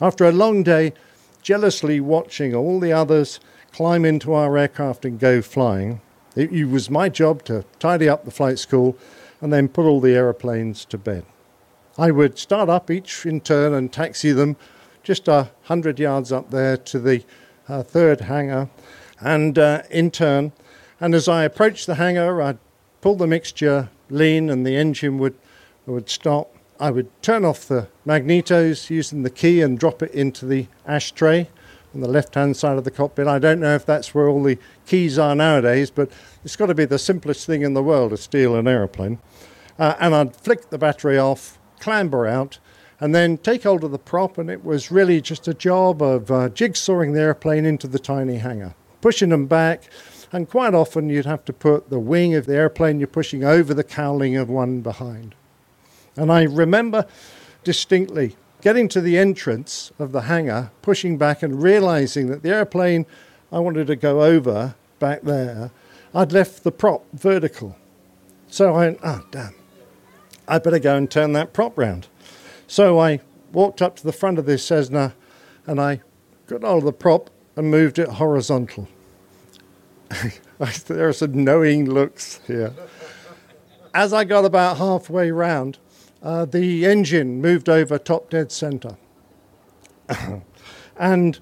After 0.00 0.24
a 0.24 0.30
long 0.30 0.62
day, 0.62 0.92
jealously 1.42 1.98
watching 1.98 2.54
all 2.54 2.78
the 2.78 2.92
others 2.92 3.40
climb 3.72 4.04
into 4.04 4.32
our 4.32 4.56
aircraft 4.56 5.04
and 5.04 5.18
go 5.18 5.42
flying, 5.42 6.00
it, 6.36 6.52
it 6.52 6.66
was 6.66 6.90
my 6.90 7.08
job 7.08 7.42
to 7.46 7.64
tidy 7.80 8.08
up 8.08 8.24
the 8.24 8.30
flight 8.30 8.60
school 8.60 8.96
and 9.40 9.52
then 9.52 9.66
put 9.66 9.84
all 9.84 10.00
the 10.00 10.14
aeroplanes 10.14 10.84
to 10.84 10.96
bed. 10.96 11.24
I 11.98 12.12
would 12.12 12.38
start 12.38 12.68
up 12.68 12.88
each 12.88 13.26
in 13.26 13.40
turn 13.40 13.74
and 13.74 13.92
taxi 13.92 14.30
them 14.30 14.56
just 15.10 15.26
a 15.26 15.50
hundred 15.62 15.98
yards 15.98 16.30
up 16.30 16.52
there 16.52 16.76
to 16.76 16.96
the 17.00 17.24
uh, 17.68 17.82
third 17.82 18.20
hangar, 18.20 18.70
and 19.18 19.58
uh, 19.58 19.82
in 19.90 20.08
turn. 20.08 20.52
And 21.00 21.16
as 21.16 21.26
I 21.26 21.42
approached 21.42 21.88
the 21.88 21.96
hangar, 21.96 22.40
I'd 22.40 22.58
pull 23.00 23.16
the 23.16 23.26
mixture 23.26 23.88
lean, 24.08 24.48
and 24.48 24.64
the 24.64 24.76
engine 24.76 25.18
would 25.18 25.34
would 25.84 26.08
stop. 26.08 26.54
I 26.78 26.92
would 26.92 27.08
turn 27.22 27.44
off 27.44 27.66
the 27.66 27.88
magnetos 28.06 28.88
using 28.88 29.24
the 29.24 29.30
key 29.30 29.62
and 29.62 29.80
drop 29.80 30.00
it 30.00 30.12
into 30.12 30.46
the 30.46 30.68
ashtray 30.86 31.48
on 31.92 32.02
the 32.02 32.08
left 32.08 32.36
hand 32.36 32.56
side 32.56 32.78
of 32.78 32.84
the 32.84 32.92
cockpit. 32.92 33.26
I 33.26 33.40
don't 33.40 33.58
know 33.58 33.74
if 33.74 33.84
that's 33.84 34.14
where 34.14 34.28
all 34.28 34.44
the 34.44 34.58
keys 34.86 35.18
are 35.18 35.34
nowadays, 35.34 35.90
but 35.90 36.08
it's 36.44 36.54
got 36.54 36.66
to 36.66 36.74
be 36.76 36.84
the 36.84 37.00
simplest 37.00 37.46
thing 37.46 37.62
in 37.62 37.74
the 37.74 37.82
world 37.82 38.10
to 38.10 38.16
steal 38.16 38.54
an 38.54 38.68
aeroplane. 38.68 39.18
Uh, 39.76 39.96
and 39.98 40.14
I'd 40.14 40.36
flick 40.36 40.70
the 40.70 40.78
battery 40.78 41.18
off, 41.18 41.58
clamber 41.80 42.28
out, 42.28 42.60
and 43.00 43.14
then 43.14 43.38
take 43.38 43.62
hold 43.62 43.82
of 43.82 43.90
the 43.90 43.98
prop. 43.98 44.38
And 44.38 44.50
it 44.50 44.64
was 44.64 44.90
really 44.90 45.20
just 45.20 45.48
a 45.48 45.54
job 45.54 46.02
of 46.02 46.30
uh, 46.30 46.48
jigsawing 46.50 47.12
the 47.12 47.20
airplane 47.20 47.64
into 47.64 47.88
the 47.88 47.98
tiny 47.98 48.36
hangar, 48.36 48.74
pushing 49.00 49.30
them 49.30 49.46
back. 49.46 49.84
And 50.32 50.48
quite 50.48 50.74
often 50.74 51.08
you'd 51.08 51.26
have 51.26 51.44
to 51.46 51.52
put 51.52 51.90
the 51.90 51.98
wing 51.98 52.34
of 52.34 52.46
the 52.46 52.54
airplane 52.54 53.00
you're 53.00 53.08
pushing 53.08 53.42
over 53.42 53.74
the 53.74 53.82
cowling 53.82 54.36
of 54.36 54.48
one 54.48 54.80
behind. 54.80 55.34
And 56.16 56.30
I 56.30 56.42
remember 56.42 57.06
distinctly 57.64 58.36
getting 58.60 58.88
to 58.88 59.00
the 59.00 59.18
entrance 59.18 59.90
of 59.98 60.12
the 60.12 60.22
hangar, 60.22 60.70
pushing 60.82 61.16
back 61.16 61.42
and 61.42 61.62
realizing 61.62 62.28
that 62.28 62.42
the 62.42 62.50
airplane 62.50 63.06
I 63.50 63.58
wanted 63.58 63.86
to 63.88 63.96
go 63.96 64.22
over 64.22 64.74
back 64.98 65.22
there, 65.22 65.70
I'd 66.14 66.32
left 66.32 66.62
the 66.62 66.70
prop 66.70 67.04
vertical. 67.12 67.76
So 68.48 68.74
I 68.74 68.86
went, 68.86 69.00
oh, 69.02 69.24
damn, 69.30 69.54
I 70.46 70.58
better 70.58 70.78
go 70.78 70.96
and 70.96 71.10
turn 71.10 71.32
that 71.32 71.52
prop 71.52 71.76
round. 71.78 72.08
So 72.70 73.00
I 73.00 73.18
walked 73.52 73.82
up 73.82 73.96
to 73.96 74.04
the 74.04 74.12
front 74.12 74.38
of 74.38 74.46
this 74.46 74.64
Cessna 74.64 75.12
and 75.66 75.80
I 75.80 76.02
got 76.46 76.62
hold 76.62 76.82
of 76.82 76.84
the 76.84 76.92
prop 76.92 77.28
and 77.56 77.68
moved 77.68 77.98
it 77.98 78.06
horizontal. 78.08 78.86
there 80.86 81.08
are 81.08 81.12
some 81.12 81.42
knowing 81.42 81.90
looks 81.90 82.38
here. 82.46 82.72
As 83.92 84.12
I 84.12 84.22
got 84.22 84.44
about 84.44 84.76
halfway 84.76 85.32
round, 85.32 85.78
uh, 86.22 86.44
the 86.44 86.86
engine 86.86 87.40
moved 87.40 87.68
over 87.68 87.98
top 87.98 88.30
dead 88.30 88.52
center. 88.52 88.96
and 90.96 91.40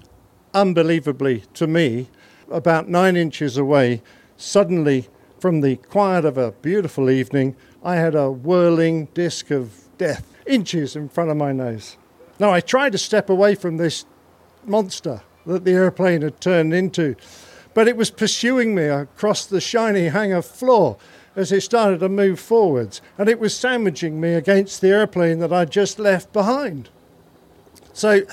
unbelievably 0.55 1.43
to 1.53 1.67
me, 1.67 2.09
about 2.49 2.89
nine 2.89 3.15
inches 3.15 3.55
away, 3.55 4.01
suddenly 4.35 5.07
from 5.39 5.61
the 5.61 5.75
quiet 5.75 6.25
of 6.25 6.39
a 6.39 6.53
beautiful 6.53 7.07
evening, 7.07 7.55
I 7.83 7.97
had 7.97 8.15
a 8.15 8.31
whirling 8.31 9.09
disc 9.13 9.51
of 9.51 9.83
death 9.99 10.25
inches 10.49 10.95
in 10.95 11.07
front 11.07 11.29
of 11.29 11.37
my 11.37 11.53
nose. 11.53 11.95
Now, 12.39 12.51
I 12.51 12.59
tried 12.59 12.91
to 12.93 12.97
step 12.97 13.29
away 13.29 13.55
from 13.55 13.77
this 13.77 14.05
monster 14.65 15.21
that 15.45 15.63
the 15.63 15.71
airplane 15.71 16.21
had 16.21 16.41
turned 16.41 16.73
into, 16.73 17.15
but 17.73 17.87
it 17.87 17.95
was 17.95 18.11
pursuing 18.11 18.75
me 18.75 18.85
across 18.85 19.45
the 19.45 19.61
shiny 19.61 20.07
hangar 20.07 20.41
floor 20.41 20.97
as 21.35 21.51
it 21.51 21.61
started 21.61 21.99
to 21.99 22.09
move 22.09 22.39
forwards, 22.39 23.01
and 23.17 23.29
it 23.29 23.39
was 23.39 23.55
sandwiching 23.55 24.19
me 24.19 24.33
against 24.33 24.81
the 24.81 24.89
airplane 24.89 25.39
that 25.39 25.53
I'd 25.53 25.71
just 25.71 25.99
left 25.99 26.33
behind. 26.33 26.89
So, 27.93 28.23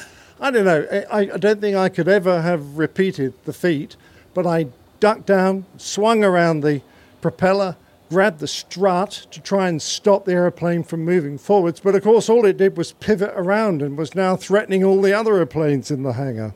I 0.40 0.50
don't 0.50 0.64
know, 0.64 0.86
eh, 0.90 1.04
I, 1.10 1.20
I 1.20 1.36
don't 1.38 1.60
think 1.60 1.76
I 1.76 1.88
could 1.88 2.08
ever 2.08 2.42
have 2.42 2.78
repeated 2.78 3.34
the 3.44 3.52
feat, 3.52 3.96
but 4.34 4.46
I 4.46 4.66
ducked 5.00 5.26
down, 5.26 5.66
swung 5.76 6.24
around 6.24 6.60
the 6.60 6.82
propeller, 7.20 7.76
grabbed 8.08 8.40
the 8.40 8.46
strut 8.46 9.26
to 9.30 9.40
try 9.40 9.68
and 9.68 9.82
stop 9.82 10.24
the 10.24 10.32
aeroplane 10.32 10.82
from 10.82 11.04
moving 11.04 11.38
forwards. 11.38 11.80
But 11.80 11.94
of 11.94 12.02
course, 12.02 12.28
all 12.28 12.44
it 12.44 12.56
did 12.56 12.76
was 12.76 12.92
pivot 12.92 13.32
around 13.34 13.82
and 13.82 13.98
was 13.98 14.14
now 14.14 14.36
threatening 14.36 14.84
all 14.84 15.00
the 15.00 15.12
other 15.12 15.36
airplanes 15.36 15.90
in 15.90 16.02
the 16.02 16.12
hangar. 16.12 16.54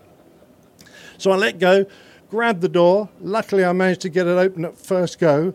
So 1.18 1.30
I 1.32 1.36
let 1.36 1.58
go, 1.58 1.86
grabbed 2.30 2.60
the 2.60 2.68
door. 2.68 3.08
Luckily, 3.20 3.64
I 3.64 3.72
managed 3.72 4.00
to 4.02 4.08
get 4.08 4.26
it 4.26 4.38
open 4.38 4.64
at 4.64 4.78
first 4.78 5.18
go. 5.18 5.54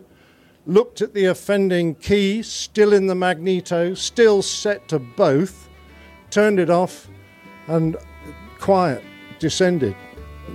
Looked 0.66 1.00
at 1.00 1.14
the 1.14 1.26
offending 1.26 1.94
key, 1.94 2.42
still 2.42 2.92
in 2.92 3.06
the 3.06 3.14
magneto, 3.14 3.94
still 3.94 4.42
set 4.42 4.88
to 4.88 4.98
both, 4.98 5.68
turned 6.30 6.58
it 6.58 6.70
off, 6.70 7.08
and 7.68 7.96
quiet 8.58 9.02
descended. 9.38 9.94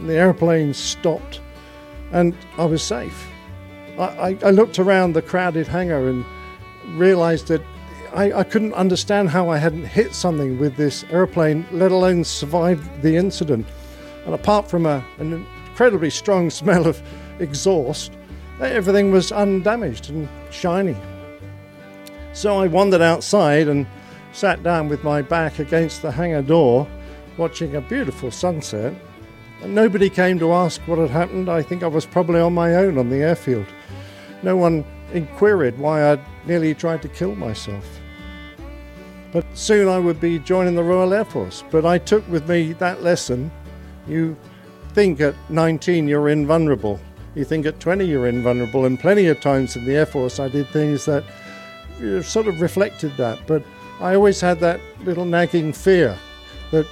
The 0.04 0.16
airplane 0.16 0.74
stopped, 0.74 1.40
and 2.12 2.36
I 2.58 2.66
was 2.66 2.84
safe. 2.84 3.31
I, 3.98 4.38
I, 4.44 4.52
looked 4.52 4.80
around 4.80 5.14
the 5.14 5.22
crowded 5.22 5.68
hangar 5.68 6.08
and 6.08 6.26
realized 6.98 7.48
that 7.48 7.62
I, 8.14 8.34
I 8.34 8.44
couldn't 8.44 8.74
understand 8.74 9.30
how 9.30 9.50
I 9.50 9.58
hadn't 9.58 9.86
hit 9.86 10.14
something 10.14 10.60
with 10.60 10.76
this 10.76 11.04
airplane, 11.12 11.66
let 11.72 11.92
alone 11.92 12.24
survived 12.24 13.02
the 13.02 13.16
incident. 13.16 13.66
And 14.26 14.34
apart 14.34 14.70
from 14.70 14.86
a, 14.86 15.04
an 15.20 15.46
incredibly 15.68 16.10
strong 16.10 16.50
smell 16.62 16.88
of 16.88 17.02
exhaust, 17.40 18.14
everything 18.60 19.12
was 19.12 19.32
undamaged 19.32 20.10
and 20.10 20.28
shiny. 20.52 20.98
So 22.34 22.58
I 22.58 22.68
wandered 22.68 23.02
outside 23.02 23.68
and 23.68 23.86
sat 24.32 24.64
down 24.64 24.88
with 24.88 25.04
my 25.04 25.22
back 25.22 25.60
against 25.60 26.02
the 26.02 26.12
hangar 26.12 26.42
door, 26.42 26.88
watching 27.38 27.76
a 27.76 27.82
beautiful 27.82 28.32
sunset. 28.32 28.94
And 29.62 29.76
nobody 29.76 30.10
came 30.10 30.40
to 30.40 30.54
ask 30.54 30.82
what 30.82 30.98
had 30.98 31.10
happened. 31.10 31.50
I 31.50 31.62
think 31.62 31.84
I 31.84 31.88
was 31.88 32.06
probably 32.06 32.40
on 32.40 32.54
my 32.54 32.76
own 32.76 32.98
on 32.98 33.10
the 33.10 33.18
airfield. 33.18 33.68
No 34.44 34.58
one 34.58 34.86
inquired 35.14 35.78
why 35.78 36.12
I'd 36.12 36.20
nearly 36.46 36.74
tried 36.74 37.02
to 37.04 37.10
kill 37.10 37.36
myself. 37.36 37.86
But 39.32 39.46
soon 39.54 39.88
I 39.88 39.98
would 40.00 40.20
be 40.20 40.40
joining 40.40 40.76
the 40.76 40.84
Royal 40.84 41.14
Air 41.14 41.26
Force. 41.26 41.64
But 41.72 41.86
I 41.86 41.98
took 41.98 42.28
with 42.28 42.50
me 42.50 42.74
that 42.74 43.02
lesson. 43.02 43.52
You 44.08 44.36
think 44.94 45.22
at 45.22 45.36
19 45.50 46.08
you're 46.08 46.30
invulnerable. 46.30 47.00
You 47.36 47.46
think 47.46 47.66
at 47.66 47.80
20 47.80 48.04
you're 48.04 48.28
invulnerable. 48.28 48.86
And 48.86 49.00
plenty 49.00 49.28
of 49.28 49.40
times 49.40 49.76
in 49.76 49.86
the 49.86 49.96
Air 49.96 50.06
Force 50.06 50.40
I 50.40 50.50
did 50.50 50.68
things 50.70 51.06
that 51.06 51.24
sort 52.24 52.48
of 52.48 52.60
reflected 52.60 53.16
that. 53.18 53.40
But 53.48 53.64
I 54.00 54.16
always 54.16 54.42
had 54.42 54.60
that 54.62 54.82
little 55.04 55.26
nagging 55.26 55.72
fear 55.72 56.18
that 56.72 56.86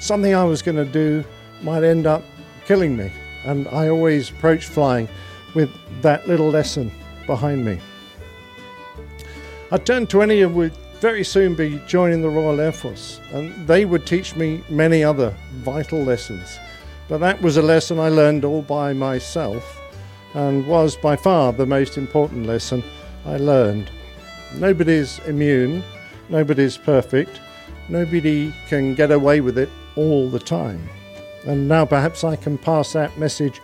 something 0.00 0.34
I 0.34 0.44
was 0.44 0.62
going 0.62 0.76
to 0.76 0.84
do 0.84 1.24
might 1.62 1.82
end 1.82 2.06
up 2.06 2.22
killing 2.64 2.96
me. 2.96 3.12
And 3.44 3.66
I 3.68 3.88
always 3.88 4.30
approached 4.30 4.68
flying 4.68 5.08
with 5.54 5.70
that 6.02 6.28
little 6.28 6.48
lesson 6.48 6.92
behind 7.26 7.64
me. 7.64 7.78
I 9.70 9.78
turned 9.78 10.08
20 10.08 10.42
and 10.42 10.54
would 10.54 10.72
very 11.00 11.22
soon 11.22 11.54
be 11.54 11.80
joining 11.86 12.22
the 12.22 12.30
Royal 12.30 12.60
Air 12.60 12.72
Force, 12.72 13.20
and 13.32 13.66
they 13.66 13.84
would 13.84 14.06
teach 14.06 14.34
me 14.34 14.64
many 14.68 15.04
other 15.04 15.34
vital 15.56 16.02
lessons. 16.02 16.58
But 17.08 17.18
that 17.18 17.40
was 17.40 17.56
a 17.56 17.62
lesson 17.62 17.98
I 17.98 18.08
learned 18.08 18.44
all 18.44 18.62
by 18.62 18.92
myself 18.92 19.80
and 20.34 20.66
was 20.66 20.96
by 20.96 21.16
far 21.16 21.52
the 21.52 21.66
most 21.66 21.96
important 21.96 22.46
lesson 22.46 22.82
I 23.24 23.36
learned. 23.36 23.90
Nobody's 24.54 25.18
immune, 25.20 25.82
nobody's 26.28 26.76
perfect, 26.76 27.40
nobody 27.88 28.54
can 28.68 28.94
get 28.94 29.10
away 29.10 29.40
with 29.40 29.58
it 29.58 29.70
all 29.96 30.28
the 30.28 30.38
time. 30.38 30.88
And 31.46 31.68
now 31.68 31.84
perhaps 31.84 32.24
I 32.24 32.36
can 32.36 32.58
pass 32.58 32.92
that 32.92 33.16
message 33.18 33.60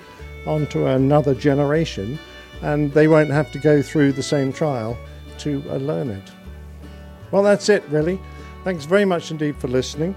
on 0.47 0.67
to 0.69 0.87
another 0.87 1.35
generation 1.35 2.19
and 2.63 2.93
they 2.93 3.09
won't 3.09 3.31
have 3.31 3.51
to 3.53 3.59
go 3.59 3.83
through 3.83 4.13
the 4.13 4.23
same 4.23 4.53
trial 4.53 4.97
to 5.39 5.63
uh, 5.71 5.77
learn 5.77 6.11
it. 6.11 6.31
Well, 7.31 7.43
that's 7.43 7.69
it, 7.69 7.85
really. 7.89 8.19
Thanks 8.65 8.85
very 8.85 9.05
much 9.05 9.31
indeed 9.31 9.57
for 9.57 9.69
listening. 9.69 10.15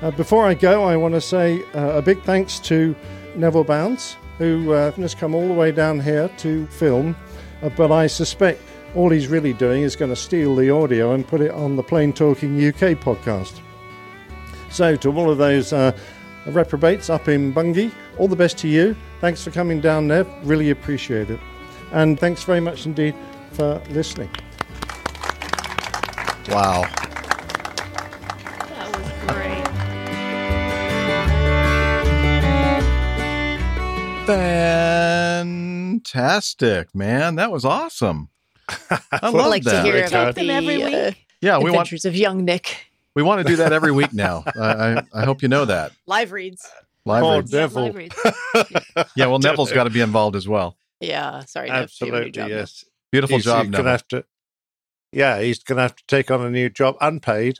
Uh, 0.00 0.10
before 0.10 0.46
I 0.46 0.54
go, 0.54 0.84
I 0.84 0.96
want 0.96 1.14
to 1.14 1.20
say 1.20 1.62
uh, 1.74 1.98
a 1.98 2.02
big 2.02 2.22
thanks 2.22 2.58
to 2.60 2.94
Neville 3.36 3.64
Bounds, 3.64 4.16
who 4.38 4.72
uh, 4.72 4.90
has 4.92 5.14
come 5.14 5.34
all 5.34 5.48
the 5.48 5.54
way 5.54 5.72
down 5.72 5.98
here 6.00 6.28
to 6.38 6.66
film, 6.68 7.16
uh, 7.62 7.68
but 7.70 7.90
I 7.90 8.06
suspect 8.06 8.60
all 8.94 9.10
he's 9.10 9.28
really 9.28 9.52
doing 9.52 9.82
is 9.82 9.96
going 9.96 10.10
to 10.10 10.16
steal 10.16 10.54
the 10.54 10.70
audio 10.70 11.14
and 11.14 11.26
put 11.26 11.40
it 11.40 11.50
on 11.52 11.76
the 11.76 11.82
Plane 11.82 12.12
Talking 12.12 12.56
UK 12.56 12.98
podcast. 12.98 13.60
So, 14.70 14.96
to 14.96 15.12
all 15.12 15.30
of 15.30 15.38
those 15.38 15.72
uh, 15.72 15.96
reprobates 16.46 17.08
up 17.10 17.28
in 17.28 17.52
Bungay, 17.52 17.90
all 18.22 18.28
the 18.28 18.36
best 18.36 18.56
to 18.56 18.68
you. 18.68 18.94
Thanks 19.20 19.42
for 19.42 19.50
coming 19.50 19.80
down, 19.80 20.06
there. 20.06 20.22
Really 20.44 20.70
appreciate 20.70 21.28
it. 21.28 21.40
And 21.90 22.20
thanks 22.20 22.44
very 22.44 22.60
much 22.60 22.86
indeed 22.86 23.16
for 23.50 23.82
listening. 23.90 24.30
Wow. 26.48 26.82
That 28.68 28.96
was 28.96 29.10
great. 29.26 29.66
Fantastic, 36.00 36.94
man. 36.94 37.34
That 37.34 37.50
was 37.50 37.64
awesome. 37.64 38.28
I 38.68 39.00
I'd 39.10 39.34
love 39.34 39.48
like 39.50 39.64
that. 39.64 39.82
to 39.82 39.92
hear 39.92 40.06
about 40.06 40.36
the 40.36 40.48
uh, 40.48 41.10
Yeah, 41.40 41.58
we 41.58 41.64
want 41.72 41.88
adventures 41.88 42.04
of 42.04 42.14
young 42.14 42.44
Nick. 42.44 42.86
we 43.16 43.24
want 43.24 43.44
to 43.44 43.48
do 43.48 43.56
that 43.56 43.72
every 43.72 43.90
week 43.90 44.12
now. 44.12 44.44
I, 44.56 44.60
I, 44.60 45.02
I 45.12 45.24
hope 45.24 45.42
you 45.42 45.48
know 45.48 45.64
that. 45.64 45.90
Live 46.06 46.30
reads. 46.30 46.70
Live 47.04 47.24
Oh. 47.24 47.40
Neville. 47.40 47.82
Live 47.84 47.94
reads. 47.96 48.16
Yeah, 49.16 49.26
well, 49.26 49.38
Neville's 49.38 49.72
got 49.72 49.84
to 49.84 49.90
be 49.90 50.00
involved 50.00 50.36
as 50.36 50.46
well. 50.46 50.76
Yeah, 51.00 51.44
sorry. 51.46 51.68
Nev, 51.68 51.90
do 51.98 52.06
a 52.06 52.10
new 52.10 52.16
Absolutely, 52.16 52.40
now. 52.42 52.46
yes. 52.48 52.84
Beautiful 53.10 53.36
He's- 53.38 53.44
job, 53.44 53.64
he's 53.64 53.70
Neville. 53.72 53.82
gonna 53.84 53.90
have 53.90 54.08
to, 54.08 54.24
yeah, 55.12 55.40
he's 55.40 55.62
going 55.62 55.76
to 55.76 55.82
have 55.82 55.96
to 55.96 56.04
take 56.06 56.30
on 56.30 56.40
a 56.44 56.50
new 56.50 56.68
job, 56.70 56.96
unpaid, 57.00 57.58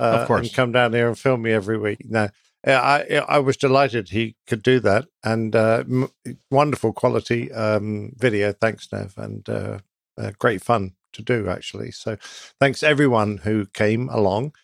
uh, 0.00 0.18
Of 0.22 0.26
course. 0.28 0.46
and 0.48 0.54
come 0.56 0.72
down 0.72 0.92
here 0.92 1.06
and 1.08 1.18
film 1.18 1.42
me 1.42 1.52
every 1.52 1.78
week. 1.78 1.98
No, 2.04 2.28
yeah, 2.66 2.80
I 2.80 3.16
I 3.28 3.38
was 3.38 3.56
delighted 3.56 4.08
he 4.10 4.36
could 4.46 4.62
do 4.62 4.80
that, 4.80 5.06
and 5.22 5.54
uh, 5.54 5.84
m- 5.88 6.10
wonderful 6.50 6.92
quality 6.92 7.52
um, 7.52 8.12
video. 8.16 8.52
Thanks, 8.52 8.88
Nev, 8.92 9.14
and 9.16 9.48
uh, 9.48 9.78
uh, 10.18 10.32
great 10.38 10.62
fun 10.62 10.92
to 11.12 11.22
do 11.22 11.48
actually. 11.48 11.90
So, 11.92 12.16
thanks 12.60 12.82
everyone 12.82 13.38
who 13.38 13.66
came 13.66 14.08
along 14.08 14.54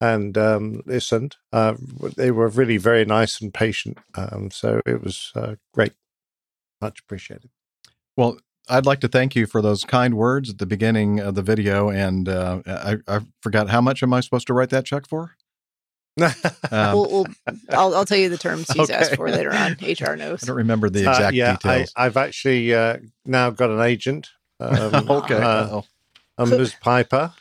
and 0.00 0.36
um, 0.38 0.82
listened. 0.86 1.36
Uh, 1.52 1.74
they 2.16 2.30
were 2.30 2.48
really 2.48 2.76
very 2.76 3.04
nice 3.04 3.40
and 3.40 3.52
patient. 3.52 3.98
Um, 4.14 4.50
so 4.50 4.80
it 4.86 5.02
was 5.02 5.32
uh, 5.34 5.56
great, 5.74 5.92
much 6.80 7.00
appreciated. 7.00 7.50
Well, 8.16 8.38
I'd 8.68 8.86
like 8.86 9.00
to 9.00 9.08
thank 9.08 9.34
you 9.34 9.46
for 9.46 9.62
those 9.62 9.84
kind 9.84 10.14
words 10.14 10.50
at 10.50 10.58
the 10.58 10.66
beginning 10.66 11.20
of 11.20 11.34
the 11.34 11.42
video. 11.42 11.88
And 11.88 12.28
uh, 12.28 12.60
I, 12.66 12.96
I 13.08 13.20
forgot 13.42 13.70
how 13.70 13.80
much 13.80 14.02
am 14.02 14.12
I 14.12 14.20
supposed 14.20 14.46
to 14.48 14.54
write 14.54 14.70
that 14.70 14.84
check 14.84 15.06
for? 15.08 15.32
Um, 16.70 16.96
we'll, 16.96 17.10
we'll, 17.10 17.26
I'll, 17.70 17.94
I'll 17.94 18.04
tell 18.04 18.18
you 18.18 18.28
the 18.28 18.36
terms 18.36 18.70
he's 18.72 18.90
asked 18.90 19.14
for 19.14 19.30
later 19.30 19.52
on. 19.54 19.72
HR 19.82 20.16
knows. 20.16 20.42
I 20.42 20.46
don't 20.46 20.56
remember 20.56 20.90
the 20.90 21.06
Uh, 21.06 21.10
exact 21.12 21.34
yeah, 21.34 21.52
details. 21.52 21.92
I, 21.96 22.06
I've 22.06 22.16
actually 22.16 22.74
uh, 22.74 22.98
now 23.24 23.50
got 23.50 23.70
an 23.70 23.80
agent. 23.80 24.28
Um, 24.60 25.08
Okay. 25.08 25.36
uh, 25.36 25.46
Uh-oh. 25.46 25.84
um, 26.38 26.50
Ms. 26.50 26.74
Piper 26.80 27.32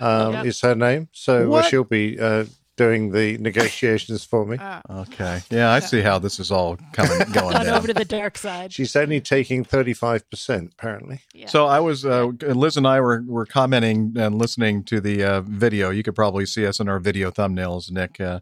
um, 0.00 0.32
Yep. 0.34 0.46
is 0.46 0.60
her 0.62 0.74
name. 0.74 1.08
So 1.12 1.48
What? 1.48 1.66
she'll 1.66 1.84
be 1.84 2.18
uh, 2.18 2.44
doing 2.76 3.12
the 3.12 3.36
negotiations 3.48 4.24
for 4.24 4.46
me. 4.46 4.56
Okay. 4.88 5.40
Yeah, 5.50 5.70
I 5.70 5.80
see 5.80 6.00
how 6.00 6.18
this 6.18 6.40
is 6.40 6.50
all 6.50 6.76
coming 6.92 7.18
going 7.32 7.52
Gone 7.52 7.64
down. 7.66 7.74
over 7.74 7.86
to 7.86 7.94
the 7.94 8.04
dark 8.04 8.38
side. 8.38 8.72
She's 8.72 8.96
only 8.96 9.20
taking 9.20 9.64
35%, 9.64 10.72
apparently. 10.72 11.20
So 11.46 11.66
I 11.66 11.80
was 11.80 12.04
uh, 12.06 12.26
Liz 12.42 12.76
and 12.76 12.86
I 12.86 13.00
were 13.00 13.22
were 13.26 13.46
commenting 13.46 14.14
and 14.16 14.34
listening 14.36 14.84
to 14.84 15.00
the 15.00 15.22
uh, 15.24 15.40
video. 15.42 15.90
You 15.90 16.02
could 16.02 16.14
probably 16.14 16.46
see 16.46 16.66
us 16.66 16.80
in 16.80 16.88
our 16.88 16.98
video 16.98 17.30
thumbnails, 17.30 17.90
Nick, 17.90 18.20
uh, 18.20 18.40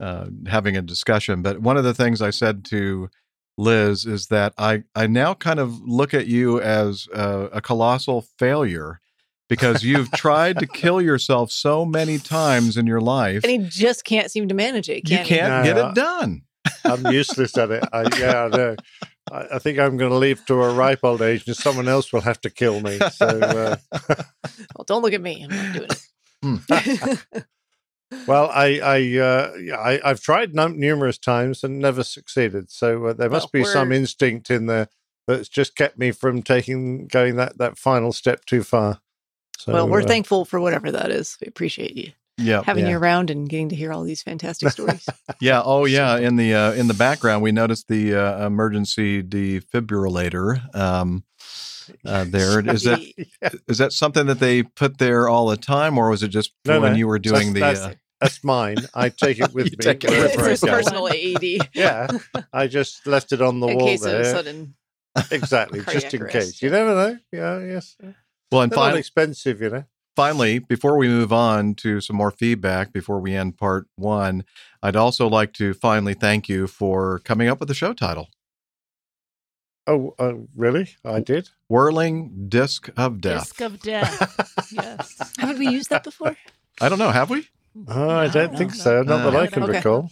uh, 0.00 0.26
having 0.46 0.76
a 0.76 0.82
discussion. 0.82 1.42
But 1.42 1.60
one 1.60 1.76
of 1.76 1.84
the 1.84 1.94
things 1.94 2.22
I 2.22 2.30
said 2.30 2.64
to 2.66 3.10
Liz 3.58 4.06
is 4.06 4.28
that 4.28 4.54
I 4.58 4.84
I 4.94 5.06
now 5.06 5.34
kind 5.34 5.60
of 5.60 5.80
look 5.82 6.14
at 6.14 6.26
you 6.26 6.60
as 6.60 7.06
uh, 7.14 7.48
a 7.52 7.60
colossal 7.60 8.22
failure 8.38 9.00
because 9.48 9.82
you've 9.82 10.10
tried 10.12 10.58
to 10.58 10.66
kill 10.66 11.00
yourself 11.00 11.50
so 11.50 11.84
many 11.84 12.18
times 12.18 12.76
in 12.76 12.86
your 12.86 13.00
life. 13.00 13.44
And 13.44 13.50
he 13.50 13.68
just 13.68 14.04
can't 14.04 14.30
seem 14.30 14.48
to 14.48 14.54
manage 14.54 14.88
it. 14.88 15.08
You 15.08 15.16
Can 15.18 15.24
he? 15.26 15.34
can't 15.36 15.64
get 15.64 15.76
it 15.76 15.94
done. 15.94 16.42
I'm 16.84 17.06
useless 17.06 17.56
at 17.58 17.70
it. 17.70 17.84
I, 17.92 18.08
yeah, 18.18 18.48
I. 18.52 18.76
I, 19.32 19.54
I 19.54 19.58
think 19.58 19.78
I'm 19.78 19.96
going 19.96 20.10
to 20.10 20.18
leave 20.18 20.44
to 20.46 20.62
a 20.62 20.74
ripe 20.74 21.00
old 21.02 21.22
age, 21.22 21.46
and 21.46 21.56
someone 21.56 21.88
else 21.88 22.12
will 22.12 22.20
have 22.20 22.40
to 22.42 22.50
kill 22.50 22.80
me. 22.80 22.98
So, 23.12 23.26
uh, 23.26 23.76
Well, 24.76 24.84
don't 24.86 25.02
look 25.02 25.14
at 25.14 25.20
me. 25.22 25.42
I'm 25.42 25.50
not 25.50 25.72
doing 25.72 25.88
it. 25.90 27.36
well, 28.26 28.50
I, 28.52 28.80
I, 28.80 29.18
uh, 29.18 29.52
I, 29.78 30.00
I've 30.04 30.20
tried 30.20 30.54
num- 30.54 30.78
numerous 30.78 31.18
times 31.18 31.64
and 31.64 31.78
never 31.78 32.02
succeeded. 32.02 32.70
So 32.70 33.06
uh, 33.06 33.12
there 33.14 33.30
must 33.30 33.48
Well, 33.52 33.62
be 33.62 33.64
some 33.64 33.92
instinct 33.92 34.50
in 34.50 34.66
there 34.66 34.88
that's 35.26 35.48
just 35.48 35.74
kept 35.74 35.98
me 35.98 36.10
from 36.10 36.42
taking 36.42 37.06
going 37.06 37.36
that 37.36 37.56
that 37.58 37.78
final 37.78 38.12
step 38.12 38.44
too 38.44 38.62
far. 38.62 39.00
So, 39.64 39.72
well, 39.72 39.88
we're 39.88 40.02
uh, 40.02 40.06
thankful 40.06 40.44
for 40.44 40.60
whatever 40.60 40.92
that 40.92 41.10
is. 41.10 41.38
We 41.40 41.46
appreciate 41.48 41.96
you 41.96 42.12
Yeah. 42.36 42.62
having 42.66 42.84
yeah. 42.84 42.90
you 42.90 42.98
around 42.98 43.30
and 43.30 43.48
getting 43.48 43.70
to 43.70 43.74
hear 43.76 43.92
all 43.94 44.02
these 44.02 44.22
fantastic 44.22 44.68
stories. 44.70 45.08
Yeah. 45.40 45.62
Oh, 45.64 45.86
yeah. 45.86 46.18
In 46.26 46.36
the 46.36 46.54
uh, 46.54 46.72
in 46.72 46.86
the 46.88 46.94
background, 46.94 47.42
we 47.42 47.50
noticed 47.50 47.88
the 47.88 48.14
uh, 48.14 48.46
emergency 48.46 49.22
defibrillator. 49.22 50.74
Um, 50.74 51.24
uh, 52.04 52.24
there 52.28 52.60
is 52.68 52.82
that 52.84 53.00
is 53.68 53.78
that 53.78 53.92
something 53.94 54.26
that 54.26 54.38
they 54.38 54.62
put 54.64 54.98
there 54.98 55.28
all 55.28 55.46
the 55.46 55.56
time, 55.56 55.96
or 55.98 56.10
was 56.10 56.22
it 56.22 56.28
just 56.28 56.52
No, 56.66 56.80
when 56.80 56.92
no, 56.92 56.98
you 56.98 57.06
were 57.06 57.18
that's- 57.18 57.40
doing 57.42 57.54
the? 57.54 57.60
that's, 57.60 57.80
Uh, 57.80 57.94
that's 58.20 58.44
mine. 58.44 58.76
I 58.94 59.08
take 59.08 59.38
it 59.40 59.52
with 59.54 59.66
me. 59.66 59.76
take 59.76 60.04
it 60.04 60.10
with 60.10 60.34
it's 60.34 60.42
I 60.42 60.50
his 60.50 60.60
personal 60.60 61.08
AED. 61.08 61.68
Yeah, 61.74 62.06
I 62.52 62.66
just 62.68 63.06
left 63.06 63.32
it 63.32 63.40
on 63.42 63.60
the 63.60 63.68
in 63.68 63.76
wall 63.78 63.86
case 63.86 64.02
there. 64.02 64.20
of 64.20 64.26
sudden. 64.26 64.74
exactly, 65.30 65.80
just 65.92 66.12
in 66.14 66.22
arrest, 66.22 66.32
case. 66.32 66.62
You 66.62 66.70
never 66.70 66.94
know. 66.94 67.18
Yeah, 67.32 67.58
yes. 67.60 67.96
Well, 68.54 68.62
and 68.62 68.72
finally, 68.72 69.00
expensive, 69.00 69.60
you 69.60 69.70
know. 69.70 69.84
finally, 70.16 70.58
before 70.60 70.96
we 70.96 71.08
move 71.08 71.32
on 71.32 71.74
to 71.76 72.00
some 72.00 72.16
more 72.16 72.30
feedback, 72.30 72.92
before 72.92 73.20
we 73.20 73.34
end 73.34 73.56
part 73.58 73.86
one, 73.96 74.44
I'd 74.82 74.96
also 74.96 75.28
like 75.28 75.52
to 75.54 75.74
finally 75.74 76.14
thank 76.14 76.48
you 76.48 76.66
for 76.66 77.18
coming 77.20 77.48
up 77.48 77.58
with 77.60 77.68
the 77.68 77.74
show 77.74 77.92
title, 77.92 78.28
Oh, 79.86 80.14
uh, 80.18 80.34
really? 80.56 80.88
I 81.04 81.20
did. 81.20 81.50
"Whirling 81.68 82.46
Disc 82.48 82.88
of 82.96 83.20
Death." 83.20 83.48
Disc 83.48 83.60
of 83.60 83.80
Death. 83.82 84.72
yes. 84.72 85.34
Haven't 85.38 85.58
we 85.58 85.66
used 85.68 85.90
that 85.90 86.04
before? 86.04 86.36
I 86.80 86.88
don't 86.88 86.98
know. 86.98 87.10
Have 87.10 87.28
we? 87.30 87.48
Oh, 87.88 88.10
I 88.16 88.28
don't 88.28 88.56
think 88.56 88.74
so. 88.74 89.02
Not 89.02 89.24
that 89.24 89.34
I 89.36 89.46
can 89.48 89.62
Okay. 89.64 89.72
recall. 89.78 90.10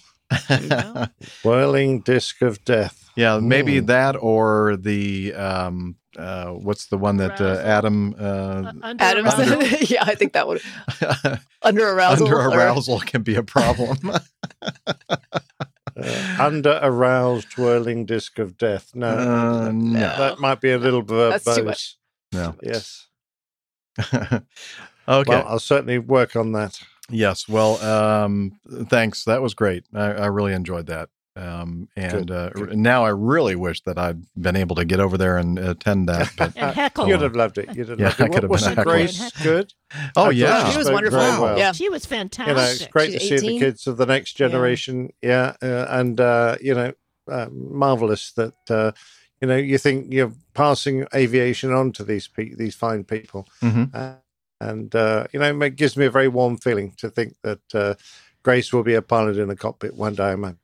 Whirling 1.42 2.00
disc 2.00 2.42
of 2.42 2.64
death. 2.64 3.10
Yeah, 3.16 3.38
maybe 3.38 3.78
Hmm. 3.78 3.86
that 3.86 4.16
or 4.16 4.76
the 4.76 5.32
um 5.34 5.96
uh 6.18 6.48
what's 6.50 6.86
the 6.86 6.98
one 6.98 7.16
that 7.16 7.40
uh, 7.40 7.60
Adam 7.64 8.14
uh 8.18 8.72
Under 8.82 9.02
Adam 9.04 9.26
yeah, 9.80 10.04
I 10.04 10.14
think 10.14 10.32
that 10.34 10.46
would 10.46 10.60
under 11.62 11.88
arousal. 11.88 12.26
under 12.26 12.38
or- 12.40 12.54
arousal 12.54 13.00
can 13.00 13.22
be 13.22 13.34
a 13.36 13.42
problem. 13.42 13.98
Uh, 15.94 16.36
under 16.40 16.80
aroused 16.82 17.58
whirling 17.58 18.06
disc 18.06 18.38
of 18.38 18.56
death. 18.56 18.92
No, 18.94 19.08
Uh, 19.08 19.70
no. 19.72 19.98
that 20.00 20.38
might 20.40 20.58
be 20.58 20.70
a 20.72 20.78
little 20.78 21.02
verbose. 21.02 21.44
That's 21.44 21.56
too 21.56 21.64
much. 21.64 21.96
no. 22.32 22.54
Yes. 22.62 23.08
okay. 24.12 24.40
Well, 25.06 25.44
I'll 25.46 25.58
certainly 25.58 25.98
work 25.98 26.34
on 26.34 26.52
that. 26.52 26.80
yes. 27.10 27.46
Well, 27.46 27.76
um 27.84 28.52
thanks. 28.88 29.24
That 29.24 29.42
was 29.42 29.52
great. 29.54 29.84
I, 29.94 30.12
I 30.12 30.26
really 30.26 30.54
enjoyed 30.54 30.86
that. 30.86 31.10
Um 31.34 31.88
and 31.96 32.26
Good, 32.26 32.30
uh 32.30 32.50
good. 32.50 32.76
now 32.76 33.04
I 33.06 33.08
really 33.08 33.56
wish 33.56 33.80
that 33.82 33.96
I'd 33.98 34.22
been 34.36 34.54
able 34.56 34.76
to 34.76 34.84
get 34.84 35.00
over 35.00 35.16
there 35.16 35.38
and 35.38 35.58
attend 35.58 36.08
that. 36.08 36.30
But 36.36 36.52
And 36.56 36.74
heckle. 36.74 37.08
You'd 37.08 37.22
have 37.22 37.34
loved 37.34 37.56
it. 37.56 37.74
You'd 37.74 37.88
have 37.88 37.98
Yeah, 37.98 38.08
loved 38.08 38.20
I 38.20 38.28
could 38.28 38.42
have 38.42 38.50
was 38.50 38.64
been 38.66 38.74
the 38.74 38.80
a. 38.82 38.84
Grace 38.84 39.30
good? 39.42 39.72
oh 39.94 39.96
I 39.96 40.10
thought 40.12 40.36
yeah. 40.36 40.70
She 40.70 40.76
was 40.78 40.90
wonderful. 40.90 41.18
well. 41.18 41.56
Yeah. 41.58 41.72
She 41.72 41.88
was 41.88 42.04
fantastic. 42.04 42.48
You 42.48 42.62
know, 42.62 42.68
it's 42.70 42.86
great 42.88 43.12
She's 43.12 43.30
to 43.30 43.38
see 43.38 43.48
the 43.48 43.58
kids 43.60 43.86
of 43.86 43.96
the 43.96 44.06
next 44.06 44.34
generation. 44.34 45.12
Yeah, 45.22 45.54
uh, 45.62 45.86
and 45.88 46.20
uh, 46.20 46.56
you 46.60 46.74
know, 46.74 46.92
uh, 47.30 47.48
marvelous 47.50 48.32
that 48.32 48.54
uh, 48.68 48.92
you 49.40 49.48
know 49.48 49.56
you 49.56 49.78
think 49.78 50.12
you're 50.12 50.32
passing 50.54 51.06
aviation 51.14 51.72
on 51.72 51.92
to 51.92 52.04
these 52.04 52.28
pe- 52.28 52.54
these 52.54 52.74
fine 52.74 53.04
people, 53.04 53.46
Mhm. 53.62 53.94
uh, 53.94 54.16
and 54.60 54.94
uh, 54.94 55.26
you 55.32 55.40
know, 55.40 55.60
it 55.62 55.76
gives 55.76 55.96
me 55.96 56.04
a 56.04 56.10
very 56.10 56.28
warm 56.28 56.58
feeling 56.58 56.92
to 56.98 57.08
think 57.08 57.36
that 57.42 57.74
uh, 57.74 57.94
Grace 58.42 58.72
will 58.72 58.82
be 58.82 58.94
a 58.94 59.02
pilot 59.02 59.38
in 59.38 59.48
a 59.50 59.56
cockpit 59.56 59.94
one 59.94 60.14
day. 60.14 60.32
I'm 60.32 60.58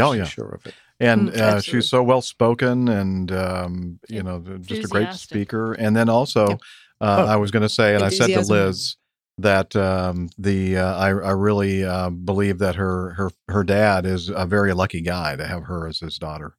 Oh 0.00 0.12
absolutely 0.12 0.18
yeah. 0.24 0.24
sure 0.30 0.48
of 0.54 0.66
it. 0.66 0.74
and 1.00 1.28
Mm, 1.30 1.40
uh, 1.40 1.60
she's 1.60 1.88
so 1.90 2.02
well 2.02 2.22
spoken 2.22 2.88
and 2.88 3.32
um, 3.32 3.98
you 4.08 4.22
know 4.22 4.40
just 4.60 4.84
a 4.84 4.88
great 4.88 5.12
speaker 5.12 5.72
and 5.74 5.96
then 5.96 6.08
also 6.08 6.48
Yep. 6.48 6.60
uh, 7.00 7.24
Oh. 7.24 7.26
i 7.26 7.36
was 7.36 7.50
going 7.50 7.62
to 7.62 7.68
say 7.68 7.94
and 7.94 8.04
i 8.04 8.08
said 8.08 8.28
to 8.32 8.40
liz 8.40 8.96
that 9.38 9.76
um, 9.76 10.30
the 10.38 10.78
uh, 10.78 10.96
I, 10.96 11.08
I 11.08 11.32
really 11.32 11.84
uh, 11.84 12.08
believe 12.10 12.58
that 12.58 12.76
her 12.76 13.10
her 13.18 13.30
her 13.48 13.64
dad 13.64 14.06
is 14.06 14.30
a 14.30 14.46
very 14.46 14.72
lucky 14.72 15.02
guy 15.02 15.36
to 15.36 15.46
have 15.46 15.64
her 15.64 15.86
as 15.86 16.00
his 16.00 16.16
daughter 16.18 16.56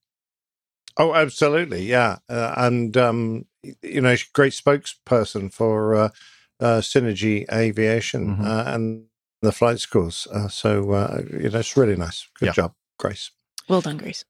Oh, 0.99 1.13
absolutely, 1.13 1.83
yeah, 1.85 2.17
uh, 2.27 2.53
and 2.57 2.97
um, 2.97 3.45
you 3.83 4.01
know, 4.01 4.15
she's 4.15 4.29
a 4.29 4.33
great 4.33 4.53
spokesperson 4.53 5.53
for 5.53 5.93
uh, 5.95 6.09
uh, 6.59 6.79
Synergy 6.81 7.45
Aviation 7.53 8.37
Mhm. 8.37 8.45
uh, 8.45 8.63
and 8.73 9.05
the 9.43 9.51
flight 9.51 9.79
schools. 9.79 10.27
Uh, 10.33 10.47
so 10.47 10.91
uh, 10.93 11.21
you 11.31 11.49
know, 11.51 11.59
it's 11.59 11.77
really 11.77 11.95
nice. 11.95 12.27
Good 12.39 12.47
Yeah. 12.47 12.51
job, 12.53 12.73
Grace. 12.97 13.31
Well 13.69 13.81
done, 13.81 13.97
Grace. 13.97 14.25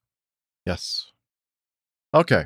yes. 0.66 1.12
Okay. 2.14 2.46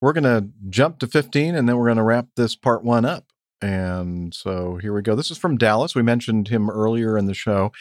We're 0.00 0.12
going 0.12 0.24
to 0.24 0.48
jump 0.68 0.98
to 1.00 1.06
15 1.06 1.54
and 1.54 1.68
then 1.68 1.76
we're 1.76 1.86
going 1.86 1.96
to 1.96 2.02
wrap 2.02 2.26
this 2.36 2.54
part 2.54 2.84
one 2.84 3.04
up. 3.04 3.26
And 3.60 4.32
so 4.32 4.76
here 4.76 4.94
we 4.94 5.02
go. 5.02 5.16
This 5.16 5.30
is 5.30 5.38
from 5.38 5.56
dallas. 5.56 5.94
We 5.94 6.02
mentioned 6.02 6.48
him 6.48 6.70
earlier 6.70 7.18
in 7.18 7.26
the 7.26 7.34
show. 7.34 7.72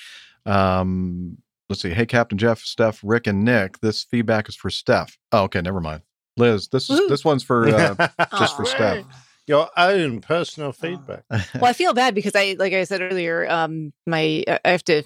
Um 0.45 1.38
let's 1.70 1.82
see. 1.82 1.90
Hey 1.91 2.06
captain 2.08 2.38
jeff 2.38 2.60
steph 2.62 3.02
rick 3.04 3.28
and 3.28 3.44
nick. 3.44 3.80
This 3.82 4.04
feedback 4.04 4.49
is 4.49 4.56
for 4.56 4.70
steph. 4.72 5.20
Oh 5.32 5.44
okay 5.44 5.62
never 5.62 5.82
mind. 5.82 6.02
Liz 6.38 6.70
this 6.70 6.90
is 6.90 6.99
Woohoo. 6.99 7.10
this 7.10 7.24
one's 7.26 7.44
for 7.44 7.68
uh, 7.68 8.08
just 8.40 8.56
for 8.56 8.66
steph. 8.66 9.06
Your 9.45 9.70
own 9.78 10.20
personal 10.22 10.72
feedback. 10.72 11.24
well, 11.30 11.66
I 11.66 11.74
feel 11.74 11.94
bad 11.94 12.16
because 12.16 12.36
I, 12.36 12.56
like 12.60 12.74
I 12.74 12.84
said 12.84 13.02
earlier, 13.02 13.49
um, 13.49 13.94
my 14.06 14.44
I 14.48 14.70
have 14.72 14.84
to 14.86 15.04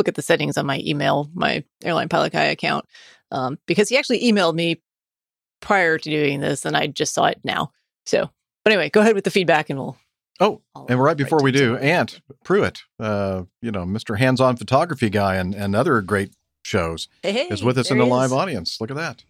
look 0.00 0.08
at 0.08 0.14
the 0.14 0.22
settings 0.22 0.56
on 0.56 0.64
my 0.64 0.80
email, 0.82 1.30
my 1.34 1.62
airline 1.84 2.08
pilot 2.08 2.32
guy 2.32 2.44
account, 2.44 2.86
um, 3.30 3.58
because 3.66 3.90
he 3.90 3.98
actually 3.98 4.22
emailed 4.22 4.54
me 4.54 4.80
prior 5.60 5.98
to 5.98 6.10
doing 6.10 6.40
this, 6.40 6.64
and 6.64 6.74
I 6.74 6.86
just 6.86 7.12
saw 7.12 7.26
it 7.26 7.38
now. 7.44 7.70
So, 8.06 8.30
but 8.64 8.72
anyway, 8.72 8.88
go 8.88 9.02
ahead 9.02 9.14
with 9.14 9.24
the 9.24 9.30
feedback, 9.30 9.68
and 9.68 9.78
we'll. 9.78 9.98
Oh, 10.40 10.62
I'll 10.74 10.86
and 10.88 10.98
right 11.02 11.18
before 11.18 11.42
we 11.42 11.52
do, 11.52 11.74
it. 11.74 11.82
Ant 11.82 12.22
Pruitt, 12.44 12.80
uh, 12.98 13.42
you 13.60 13.70
know, 13.70 13.84
Mr. 13.84 14.18
Hands-on 14.18 14.56
Photography 14.56 15.10
guy 15.10 15.36
and, 15.36 15.54
and 15.54 15.76
other 15.76 16.00
great 16.00 16.32
shows, 16.64 17.08
Hey, 17.22 17.46
is 17.48 17.62
with 17.62 17.76
us 17.76 17.90
in 17.90 17.98
the 17.98 18.06
live 18.06 18.30
is. 18.30 18.32
audience. 18.32 18.80
Look 18.80 18.90
at 18.90 18.96
that. 18.96 19.22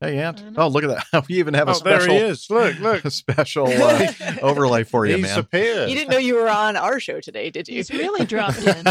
Hey, 0.00 0.18
Ant. 0.18 0.40
Oh, 0.56 0.68
look 0.68 0.84
at 0.84 1.04
that. 1.12 1.24
We 1.28 1.38
even 1.40 1.54
have 1.54 1.68
a 1.68 1.72
oh, 1.72 1.80
there 1.80 2.00
special 2.00 2.14
he 2.14 2.20
is. 2.20 2.48
Look, 2.48 2.78
look. 2.78 3.04
a 3.04 3.10
special 3.10 3.66
uh, 3.68 4.12
overlay 4.42 4.84
for 4.84 5.04
you, 5.04 5.16
He's 5.16 5.26
man. 5.26 5.38
appeared. 5.40 5.90
You 5.90 5.96
didn't 5.96 6.10
know 6.10 6.18
you 6.18 6.36
were 6.36 6.48
on 6.48 6.76
our 6.76 7.00
show 7.00 7.20
today, 7.20 7.50
did 7.50 7.68
you? 7.68 7.76
He's 7.76 7.90
really 7.90 8.24
dropped 8.24 8.62
in. 8.64 8.84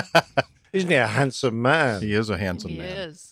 Isn't 0.74 0.90
he 0.90 0.96
a 0.96 1.08
handsome 1.08 1.62
man? 1.62 2.02
He 2.02 2.14
is 2.14 2.30
a 2.30 2.38
handsome 2.38 2.78
man. 2.78 2.88
he 2.88 2.94
man. 2.96 3.10
is. 3.10 3.28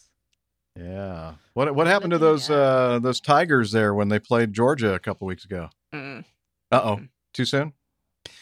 Yeah. 0.77 1.33
What 1.53 1.73
what 1.75 1.87
happened 1.87 2.11
to 2.11 2.17
those 2.17 2.49
uh, 2.49 2.99
those 3.01 3.19
Tigers 3.19 3.71
there 3.71 3.93
when 3.93 4.09
they 4.09 4.19
played 4.19 4.53
Georgia 4.53 4.93
a 4.93 4.99
couple 4.99 5.27
weeks 5.27 5.45
ago? 5.45 5.69
Mm, 5.93 6.23
Uh 6.71 6.81
oh. 6.83 6.99
Too 7.33 7.45
soon? 7.45 7.73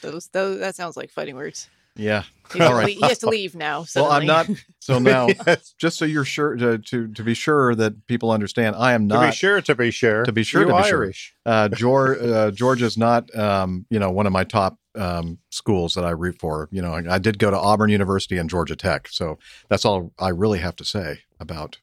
those, 0.01 0.27
those, 0.27 0.59
that 0.59 0.75
sounds 0.75 0.97
like 0.97 1.09
fighting 1.11 1.35
words. 1.35 1.69
Yeah. 1.95 2.23
He 2.53 2.59
has, 2.59 2.69
All 2.69 2.79
to, 2.79 2.85
leave, 2.85 2.97
he 2.97 3.07
has 3.07 3.17
to 3.19 3.29
leave 3.29 3.55
now. 3.55 3.85
Well, 3.95 4.11
I'm 4.11 4.25
not. 4.25 4.47
So 4.79 4.99
now, 5.13 5.27
Yes. 5.47 5.73
just 5.79 5.97
so 5.97 6.05
you're 6.05 6.23
sure 6.25 6.55
to, 6.55 6.77
to 6.77 7.07
to 7.07 7.23
be 7.23 7.33
sure 7.33 7.73
that 7.75 8.05
people 8.07 8.29
understand, 8.31 8.75
I 8.75 8.93
am 8.93 9.07
not. 9.07 9.15
To 9.15 9.21
not 9.21 9.29
be 9.31 9.35
sure, 9.35 9.61
to 9.61 9.75
be 9.75 9.91
sure, 9.91 10.23
to 10.23 10.31
be 10.31 10.43
sure 10.43 10.61
you 10.61 10.67
to 10.67 10.77
be 10.77 10.83
sure. 10.83 11.03
Irish. 11.03 11.33
Uh, 11.45 11.69
George, 11.69 12.21
uh, 12.21 12.51
Georgia's 12.51 12.97
not, 12.97 13.33
um, 13.35 13.85
you 13.89 13.99
know, 13.99 14.11
one 14.11 14.27
of 14.27 14.31
my 14.33 14.43
top 14.43 14.77
um, 14.97 15.39
schools 15.49 15.93
that 15.93 16.05
I 16.05 16.11
root 16.11 16.39
for. 16.39 16.67
You 16.71 16.81
know, 16.81 16.93
I, 16.93 17.15
I 17.15 17.19
did 17.19 17.39
go 17.39 17.51
to 17.51 17.57
Auburn 17.57 17.89
University 17.89 18.37
and 18.37 18.49
Georgia 18.49 18.75
Tech, 18.75 19.07
so 19.07 19.37
that's 19.69 19.85
all 19.85 20.11
I 20.19 20.29
really 20.29 20.59
have 20.59 20.75
to 20.77 20.85
say 20.85 21.19
about 21.39 21.79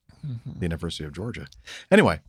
the 0.57 0.63
University 0.63 1.05
of 1.05 1.13
Georgia. 1.13 1.47
Anyway, 1.91 2.21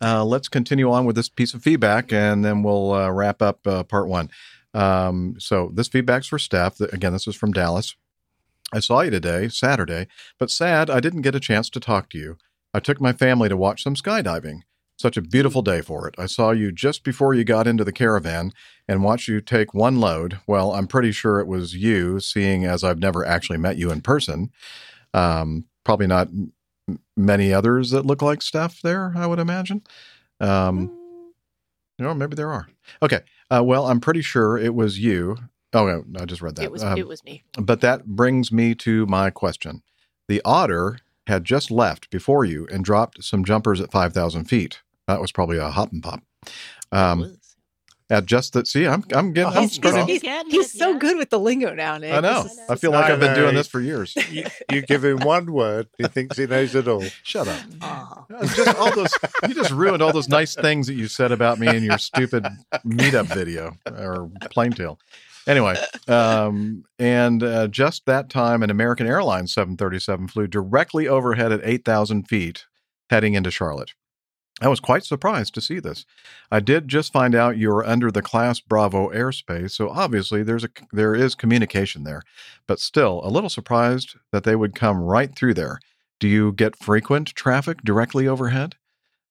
uh, 0.00 0.24
let's 0.24 0.48
continue 0.48 0.90
on 0.90 1.04
with 1.04 1.16
this 1.16 1.28
piece 1.28 1.54
of 1.54 1.62
feedback, 1.62 2.12
and 2.12 2.44
then 2.44 2.62
we'll 2.62 2.92
uh, 2.92 3.10
wrap 3.10 3.42
up 3.42 3.66
uh, 3.66 3.82
part 3.84 4.08
one. 4.08 4.30
Um, 4.74 5.36
so 5.38 5.70
this 5.74 5.88
feedback's 5.88 6.26
for 6.26 6.38
Steph. 6.38 6.80
Again, 6.80 7.12
this 7.12 7.26
is 7.26 7.36
from 7.36 7.52
Dallas. 7.52 7.94
I 8.72 8.80
saw 8.80 9.02
you 9.02 9.10
today, 9.10 9.48
Saturday, 9.48 10.06
but 10.38 10.50
sad 10.50 10.88
I 10.88 11.00
didn't 11.00 11.22
get 11.22 11.34
a 11.34 11.40
chance 11.40 11.68
to 11.70 11.80
talk 11.80 12.08
to 12.10 12.18
you. 12.18 12.38
I 12.72 12.80
took 12.80 13.00
my 13.00 13.12
family 13.12 13.50
to 13.50 13.56
watch 13.56 13.82
some 13.82 13.94
skydiving. 13.94 14.62
Such 15.02 15.16
a 15.16 15.20
beautiful 15.22 15.62
day 15.62 15.80
for 15.80 16.06
it. 16.06 16.14
I 16.16 16.26
saw 16.26 16.52
you 16.52 16.70
just 16.70 17.02
before 17.02 17.34
you 17.34 17.42
got 17.42 17.66
into 17.66 17.82
the 17.82 17.90
caravan 17.90 18.52
and 18.86 19.02
watched 19.02 19.26
you 19.26 19.40
take 19.40 19.74
one 19.74 19.98
load. 19.98 20.38
Well, 20.46 20.72
I'm 20.74 20.86
pretty 20.86 21.10
sure 21.10 21.40
it 21.40 21.48
was 21.48 21.74
you, 21.74 22.20
seeing 22.20 22.64
as 22.64 22.84
I've 22.84 23.00
never 23.00 23.26
actually 23.26 23.58
met 23.58 23.76
you 23.76 23.90
in 23.90 24.00
person. 24.00 24.52
Um, 25.12 25.64
probably 25.82 26.06
not 26.06 26.28
m- 26.28 26.52
many 27.16 27.52
others 27.52 27.90
that 27.90 28.06
look 28.06 28.22
like 28.22 28.42
Steph 28.42 28.80
there, 28.80 29.12
I 29.16 29.26
would 29.26 29.40
imagine. 29.40 29.82
Um, 30.38 30.96
no, 31.98 32.14
maybe 32.14 32.36
there 32.36 32.52
are. 32.52 32.68
Okay. 33.02 33.22
Uh, 33.50 33.64
well, 33.64 33.88
I'm 33.88 34.00
pretty 34.00 34.22
sure 34.22 34.56
it 34.56 34.72
was 34.72 35.00
you. 35.00 35.36
Oh, 35.72 35.84
no, 35.84 36.04
I 36.22 36.26
just 36.26 36.42
read 36.42 36.54
that. 36.54 36.62
It 36.62 36.70
was 36.70 36.84
Um, 36.84 36.96
it 36.96 37.08
was 37.08 37.24
me. 37.24 37.42
but 37.58 37.80
that 37.80 38.06
brings 38.06 38.52
me 38.52 38.76
to 38.76 39.04
my 39.06 39.30
question. 39.30 39.82
The 40.28 40.40
otter 40.44 40.98
had 41.26 41.44
just 41.44 41.72
left 41.72 42.08
before 42.10 42.44
you 42.44 42.68
and 42.70 42.84
dropped 42.84 43.24
some 43.24 43.44
jumpers 43.44 43.80
at 43.80 43.90
5,000 43.90 44.44
feet. 44.44 44.80
That 45.08 45.20
was 45.20 45.32
probably 45.32 45.58
a 45.58 45.68
hop 45.68 45.92
and 45.92 46.02
pop. 46.02 46.20
Um, 46.90 47.36
yeah, 48.10 48.20
just 48.20 48.52
that. 48.52 48.66
See, 48.66 48.86
I'm 48.86 49.02
I'm 49.14 49.32
getting. 49.32 49.56
I'm 49.56 49.62
He's, 49.62 49.72
starting. 49.72 50.06
he's, 50.06 50.20
he's 50.48 50.70
so 50.72 50.98
good 50.98 51.16
with 51.16 51.30
the 51.30 51.38
lingo 51.38 51.74
now, 51.74 51.96
Nick. 51.96 52.12
I 52.12 52.20
know. 52.20 52.42
This 52.42 52.52
is- 52.52 52.60
I 52.68 52.74
feel 52.76 52.90
like 52.90 53.10
I've 53.10 53.20
been 53.20 53.34
doing 53.34 53.54
this 53.54 53.68
for 53.68 53.80
years. 53.80 54.14
You, 54.30 54.44
you 54.70 54.82
give 54.82 55.04
him 55.04 55.18
one 55.20 55.50
word, 55.52 55.88
he 55.98 56.04
thinks 56.08 56.36
he 56.36 56.46
knows 56.46 56.74
it 56.74 56.88
all. 56.88 57.04
Shut 57.22 57.48
up. 57.48 58.28
just 58.54 58.76
all 58.78 58.94
those. 58.94 59.12
You 59.48 59.54
just 59.54 59.70
ruined 59.70 60.02
all 60.02 60.12
those 60.12 60.28
nice 60.28 60.54
things 60.54 60.86
that 60.88 60.94
you 60.94 61.08
said 61.08 61.32
about 61.32 61.58
me 61.58 61.68
in 61.74 61.82
your 61.82 61.98
stupid 61.98 62.46
meetup 62.86 63.26
video 63.26 63.76
or 63.86 64.30
plaintail. 64.50 64.98
Anyway, 65.46 65.74
um, 66.08 66.84
and 66.98 67.42
uh, 67.42 67.66
just 67.68 68.04
that 68.06 68.28
time, 68.30 68.62
an 68.62 68.70
American 68.70 69.06
Airlines 69.06 69.52
737 69.54 70.28
flew 70.28 70.46
directly 70.46 71.08
overhead 71.08 71.50
at 71.50 71.60
8,000 71.64 72.28
feet, 72.28 72.66
heading 73.10 73.34
into 73.34 73.50
Charlotte. 73.50 73.92
I 74.62 74.68
was 74.68 74.78
quite 74.78 75.04
surprised 75.04 75.54
to 75.54 75.60
see 75.60 75.80
this. 75.80 76.06
I 76.50 76.60
did 76.60 76.86
just 76.86 77.12
find 77.12 77.34
out 77.34 77.58
you 77.58 77.68
were 77.68 77.84
under 77.84 78.12
the 78.12 78.22
Class 78.22 78.60
Bravo 78.60 79.10
airspace, 79.10 79.72
so 79.72 79.90
obviously 79.90 80.44
there's 80.44 80.62
a 80.62 80.68
there 80.92 81.16
is 81.16 81.34
communication 81.34 82.04
there, 82.04 82.22
but 82.68 82.78
still 82.78 83.20
a 83.24 83.28
little 83.28 83.50
surprised 83.50 84.14
that 84.30 84.44
they 84.44 84.54
would 84.54 84.76
come 84.76 84.98
right 84.98 85.34
through 85.34 85.54
there. 85.54 85.80
Do 86.20 86.28
you 86.28 86.52
get 86.52 86.76
frequent 86.76 87.34
traffic 87.34 87.78
directly 87.82 88.28
overhead? 88.28 88.76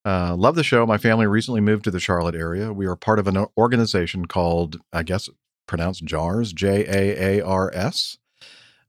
Uh, 0.03 0.35
love 0.35 0.55
the 0.55 0.63
show. 0.63 0.85
My 0.85 0.97
family 0.97 1.27
recently 1.27 1.61
moved 1.61 1.85
to 1.85 1.91
the 1.91 1.99
Charlotte 2.01 2.35
area. 2.35 2.73
We 2.73 2.85
are 2.85 2.97
part 2.97 3.19
of 3.19 3.27
an 3.27 3.45
organization 3.55 4.25
called, 4.25 4.81
I 4.91 5.03
guess, 5.03 5.29
pronounced 5.65 6.03
JAARS, 6.03 6.53
J 6.53 6.85
A 6.87 7.39
A 7.39 7.45
R 7.45 7.71
S, 7.73 8.17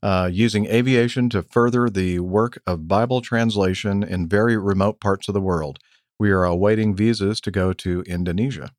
uh, 0.03 0.29
using 0.33 0.67
aviation 0.67 1.29
to 1.29 1.43
further 1.43 1.89
the 1.89 2.19
work 2.19 2.61
of 2.67 2.89
Bible 2.89 3.21
translation 3.21 4.03
in 4.03 4.29
very 4.29 4.57
remote 4.57 4.99
parts 4.99 5.29
of 5.29 5.35
the 5.35 5.41
world. 5.41 5.79
We 6.23 6.31
are 6.31 6.45
awaiting 6.45 6.95
visas 6.95 7.41
to 7.41 7.51
go 7.51 7.73
to 7.73 8.03
Indonesia. 8.03 8.71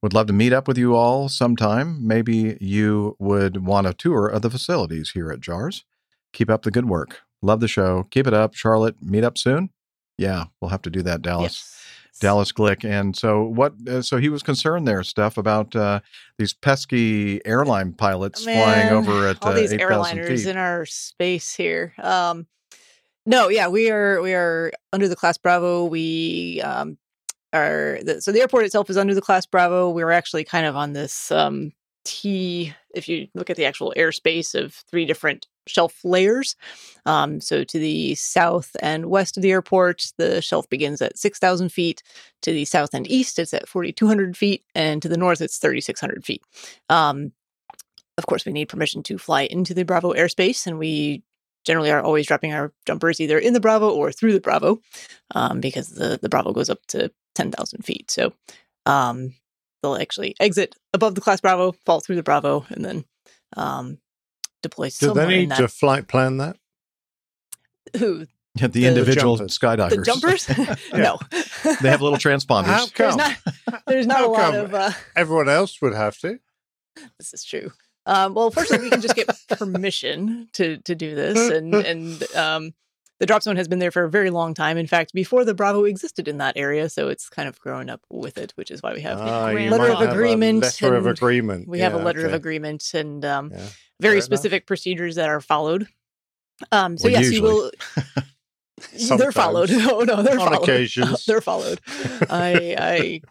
Would 0.00 0.14
love 0.14 0.26
to 0.28 0.32
meet 0.32 0.54
up 0.54 0.66
with 0.66 0.78
you 0.78 0.96
all 0.96 1.28
sometime. 1.28 1.98
Maybe 2.00 2.56
you 2.62 3.14
would 3.18 3.66
want 3.66 3.86
a 3.86 3.92
tour 3.92 4.26
of 4.26 4.40
the 4.40 4.48
facilities 4.48 5.10
here 5.10 5.30
at 5.30 5.40
JAARS. 5.40 5.84
Keep 6.32 6.48
up 6.48 6.62
the 6.62 6.70
good 6.70 6.88
work. 6.88 7.20
Love 7.42 7.60
the 7.60 7.68
show. 7.68 8.04
Keep 8.10 8.26
it 8.26 8.32
up, 8.32 8.54
Charlotte. 8.54 9.02
Meet 9.02 9.22
up 9.22 9.36
soon. 9.36 9.68
Yeah, 10.16 10.44
we'll 10.62 10.70
have 10.70 10.80
to 10.80 10.88
do 10.88 11.02
that, 11.02 11.20
Dallas. 11.20 11.78
Dallas 12.20 12.52
Glick. 12.52 12.88
And 12.88 13.14
so 13.14 13.42
what? 13.42 13.74
Uh, 13.86 14.00
so 14.00 14.16
he 14.16 14.30
was 14.30 14.42
concerned 14.42 14.88
there, 14.88 15.02
Steph, 15.02 15.36
about 15.36 15.76
uh, 15.76 16.00
these 16.38 16.54
pesky 16.54 17.44
airline 17.44 17.92
pilots 17.92 18.44
flying 18.44 18.94
over 18.94 19.28
at 19.28 19.36
all 19.42 19.52
uh, 19.52 19.54
these 19.54 19.74
8,000 19.74 20.18
airliners 20.18 20.38
feet. 20.38 20.46
in 20.46 20.56
our 20.56 20.86
space 20.86 21.54
here. 21.54 21.92
Um, 22.02 22.46
no, 23.28 23.48
yeah, 23.48 23.68
we 23.68 23.90
are 23.90 24.22
we 24.22 24.32
are 24.32 24.72
under 24.92 25.06
the 25.06 25.14
class 25.14 25.36
Bravo. 25.36 25.84
We 25.84 26.62
um, 26.62 26.96
are 27.52 27.98
the, 28.02 28.22
so 28.22 28.32
the 28.32 28.40
airport 28.40 28.64
itself 28.64 28.88
is 28.88 28.96
under 28.96 29.14
the 29.14 29.20
class 29.20 29.44
Bravo. 29.44 29.90
We're 29.90 30.10
actually 30.10 30.44
kind 30.44 30.64
of 30.64 30.76
on 30.76 30.94
this 30.94 31.30
um, 31.30 31.72
T. 32.04 32.72
If 32.94 33.06
you 33.06 33.28
look 33.34 33.50
at 33.50 33.56
the 33.56 33.66
actual 33.66 33.92
airspace 33.96 34.54
of 34.54 34.72
three 34.72 35.04
different 35.04 35.46
shelf 35.66 36.00
layers, 36.04 36.56
um, 37.04 37.42
so 37.42 37.64
to 37.64 37.78
the 37.78 38.14
south 38.14 38.74
and 38.80 39.06
west 39.06 39.36
of 39.36 39.42
the 39.42 39.52
airport, 39.52 40.06
the 40.16 40.40
shelf 40.40 40.66
begins 40.70 41.02
at 41.02 41.18
six 41.18 41.38
thousand 41.38 41.68
feet. 41.68 42.02
To 42.42 42.52
the 42.52 42.64
south 42.64 42.94
and 42.94 43.06
east, 43.10 43.38
it's 43.38 43.52
at 43.52 43.68
forty 43.68 43.92
two 43.92 44.06
hundred 44.06 44.38
feet, 44.38 44.64
and 44.74 45.02
to 45.02 45.08
the 45.08 45.18
north, 45.18 45.42
it's 45.42 45.58
thirty 45.58 45.82
six 45.82 46.00
hundred 46.00 46.24
feet. 46.24 46.42
Um, 46.88 47.32
of 48.16 48.26
course, 48.26 48.46
we 48.46 48.52
need 48.52 48.70
permission 48.70 49.02
to 49.04 49.18
fly 49.18 49.42
into 49.42 49.74
the 49.74 49.84
Bravo 49.84 50.14
airspace, 50.14 50.66
and 50.66 50.78
we 50.78 51.22
generally 51.64 51.90
are 51.90 52.00
always 52.02 52.26
dropping 52.26 52.52
our 52.52 52.72
jumpers 52.86 53.20
either 53.20 53.38
in 53.38 53.52
the 53.52 53.60
Bravo 53.60 53.90
or 53.90 54.10
through 54.12 54.32
the 54.32 54.40
Bravo, 54.40 54.80
um, 55.34 55.60
because 55.60 55.88
the 55.88 56.18
the 56.20 56.28
Bravo 56.28 56.52
goes 56.52 56.70
up 56.70 56.84
to 56.88 57.10
ten 57.34 57.50
thousand 57.50 57.82
feet. 57.84 58.10
So 58.10 58.32
um, 58.86 59.34
they'll 59.82 59.96
actually 59.96 60.34
exit 60.40 60.74
above 60.94 61.14
the 61.14 61.20
class 61.20 61.40
Bravo, 61.40 61.72
fall 61.84 62.00
through 62.00 62.16
the 62.16 62.22
Bravo, 62.22 62.64
and 62.70 62.84
then 62.84 63.04
um, 63.56 63.98
deploy 64.62 64.86
Do 64.86 64.90
somewhere 64.90 65.26
they 65.26 65.34
in 65.34 65.40
need 65.40 65.50
that. 65.50 65.56
to 65.58 65.68
flight 65.68 66.08
plan 66.08 66.38
that? 66.38 66.56
Who 67.98 68.26
Yeah, 68.54 68.66
the, 68.66 68.80
the 68.80 68.86
individual 68.86 69.36
jumpers. 69.36 69.58
skydivers. 69.58 69.90
the 69.90 70.02
jumpers? 70.02 70.48
no, 70.92 71.18
they 71.80 71.88
have 71.90 72.02
little 72.02 72.18
transponders. 72.18 72.64
How 72.66 72.86
there's 72.96 73.16
not. 73.16 73.36
There's 73.86 74.06
not 74.06 74.22
a 74.24 74.26
lot 74.28 74.40
come? 74.52 74.54
of. 74.56 74.74
Uh, 74.74 74.90
Everyone 75.16 75.48
else 75.48 75.80
would 75.82 75.94
have 75.94 76.18
to. 76.18 76.38
this 77.18 77.32
is 77.34 77.44
true. 77.44 77.72
Um, 78.08 78.32
well, 78.34 78.50
fortunately, 78.50 78.86
we 78.86 78.90
can 78.90 79.00
just 79.02 79.14
get 79.14 79.28
permission 79.50 80.48
to 80.54 80.78
to 80.78 80.94
do 80.94 81.14
this, 81.14 81.36
and 81.50 81.74
and 81.92 82.34
um, 82.34 82.72
the 83.20 83.26
drop 83.26 83.42
zone 83.42 83.56
has 83.56 83.68
been 83.68 83.78
there 83.80 83.90
for 83.90 84.04
a 84.04 84.10
very 84.10 84.30
long 84.30 84.54
time. 84.54 84.78
In 84.78 84.86
fact, 84.86 85.12
before 85.12 85.44
the 85.44 85.52
Bravo 85.54 85.84
existed 85.84 86.26
in 86.26 86.38
that 86.38 86.56
area, 86.56 86.88
so 86.88 87.08
it's 87.08 87.28
kind 87.28 87.48
of 87.48 87.60
grown 87.60 87.90
up 87.90 88.00
with 88.10 88.38
it, 88.38 88.52
which 88.56 88.70
is 88.70 88.82
why 88.82 88.94
we 88.94 89.02
have 89.02 89.18
you 89.18 89.70
letter 89.70 89.82
might 89.82 89.92
of 89.92 90.00
have 90.00 90.08
a 90.08 90.12
agreement. 90.12 90.62
letter 90.62 90.94
of 90.96 91.06
agreement. 91.06 91.68
We 91.68 91.80
have 91.80 91.94
a 91.94 91.98
Yeah, 91.98 92.04
letter 92.04 92.26
of 92.26 92.32
agreement 92.32 92.94
and 92.94 93.24
um, 93.24 93.50
Yeah. 93.52 93.58
very 93.58 93.66
Fair 94.00 94.12
enough. 94.16 94.24
specific 94.24 94.66
procedures 94.66 95.16
that 95.16 95.28
are 95.28 95.40
followed. 95.40 95.86
Um, 96.72 96.96
so 96.96 97.04
Well, 97.08 97.12
yes, 97.12 97.32
you 97.32 97.42
will. 97.42 97.70
They're 99.18 99.32
followed. 99.32 99.70
Oh 99.70 100.00
no, 100.00 100.22
they're 100.22 100.40
On 100.40 100.48
followed. 100.48 100.62
occasions. 100.62 101.26
they're 101.26 101.40
followed. 101.40 101.80
I 102.30 102.74
I 102.78 103.22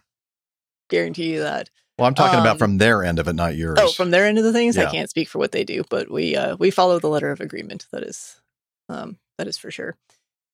guarantee 0.90 1.32
you 1.34 1.40
that. 1.40 1.70
Well, 1.98 2.08
I'm 2.08 2.14
talking 2.14 2.40
Um, 2.40 2.46
about 2.46 2.60
from 2.60 2.78
their 2.78 3.04
end 3.04 3.18
of 3.20 3.28
it, 3.28 3.34
not 3.34 3.56
yours. 3.56 3.80
Oh, 3.82 3.90
from 3.90 4.12
their 4.12 4.26
end 4.26 4.38
of 4.38 4.44
the 4.44 4.54
things, 4.54 4.78
I 4.78 4.86
can't 4.86 5.10
speak 5.10 5.28
for 5.30 5.40
what 5.40 5.52
they 5.52 5.64
do, 5.64 5.84
but 5.90 6.12
we 6.12 6.36
uh, 6.36 6.56
we 6.58 6.70
follow 6.70 7.00
the 7.00 7.10
letter 7.10 7.32
of 7.32 7.42
agreement. 7.42 7.88
That 7.92 8.04
is, 8.04 8.40
um, 8.88 9.18
that 9.38 9.48
is 9.48 9.58
for 9.58 9.72
sure. 9.72 9.98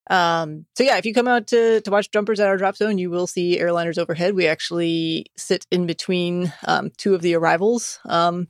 Um, 0.09 0.65
so 0.75 0.83
yeah, 0.83 0.97
if 0.97 1.05
you 1.05 1.13
come 1.13 1.27
out 1.27 1.47
to 1.47 1.81
to 1.81 1.91
watch 1.91 2.11
jumpers 2.11 2.39
at 2.39 2.47
our 2.47 2.57
drop 2.57 2.75
zone, 2.77 2.97
you 2.97 3.09
will 3.09 3.27
see 3.27 3.59
airliners 3.59 3.97
overhead. 3.97 4.35
We 4.35 4.47
actually 4.47 5.25
sit 5.37 5.65
in 5.71 5.85
between 5.85 6.53
um, 6.65 6.91
two 6.97 7.13
of 7.13 7.21
the 7.21 7.35
arrivals, 7.35 7.99
um, 8.05 8.47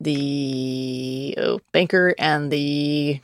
the 0.00 1.34
oh, 1.38 1.60
banker 1.72 2.14
and 2.18 2.50
the 2.52 3.20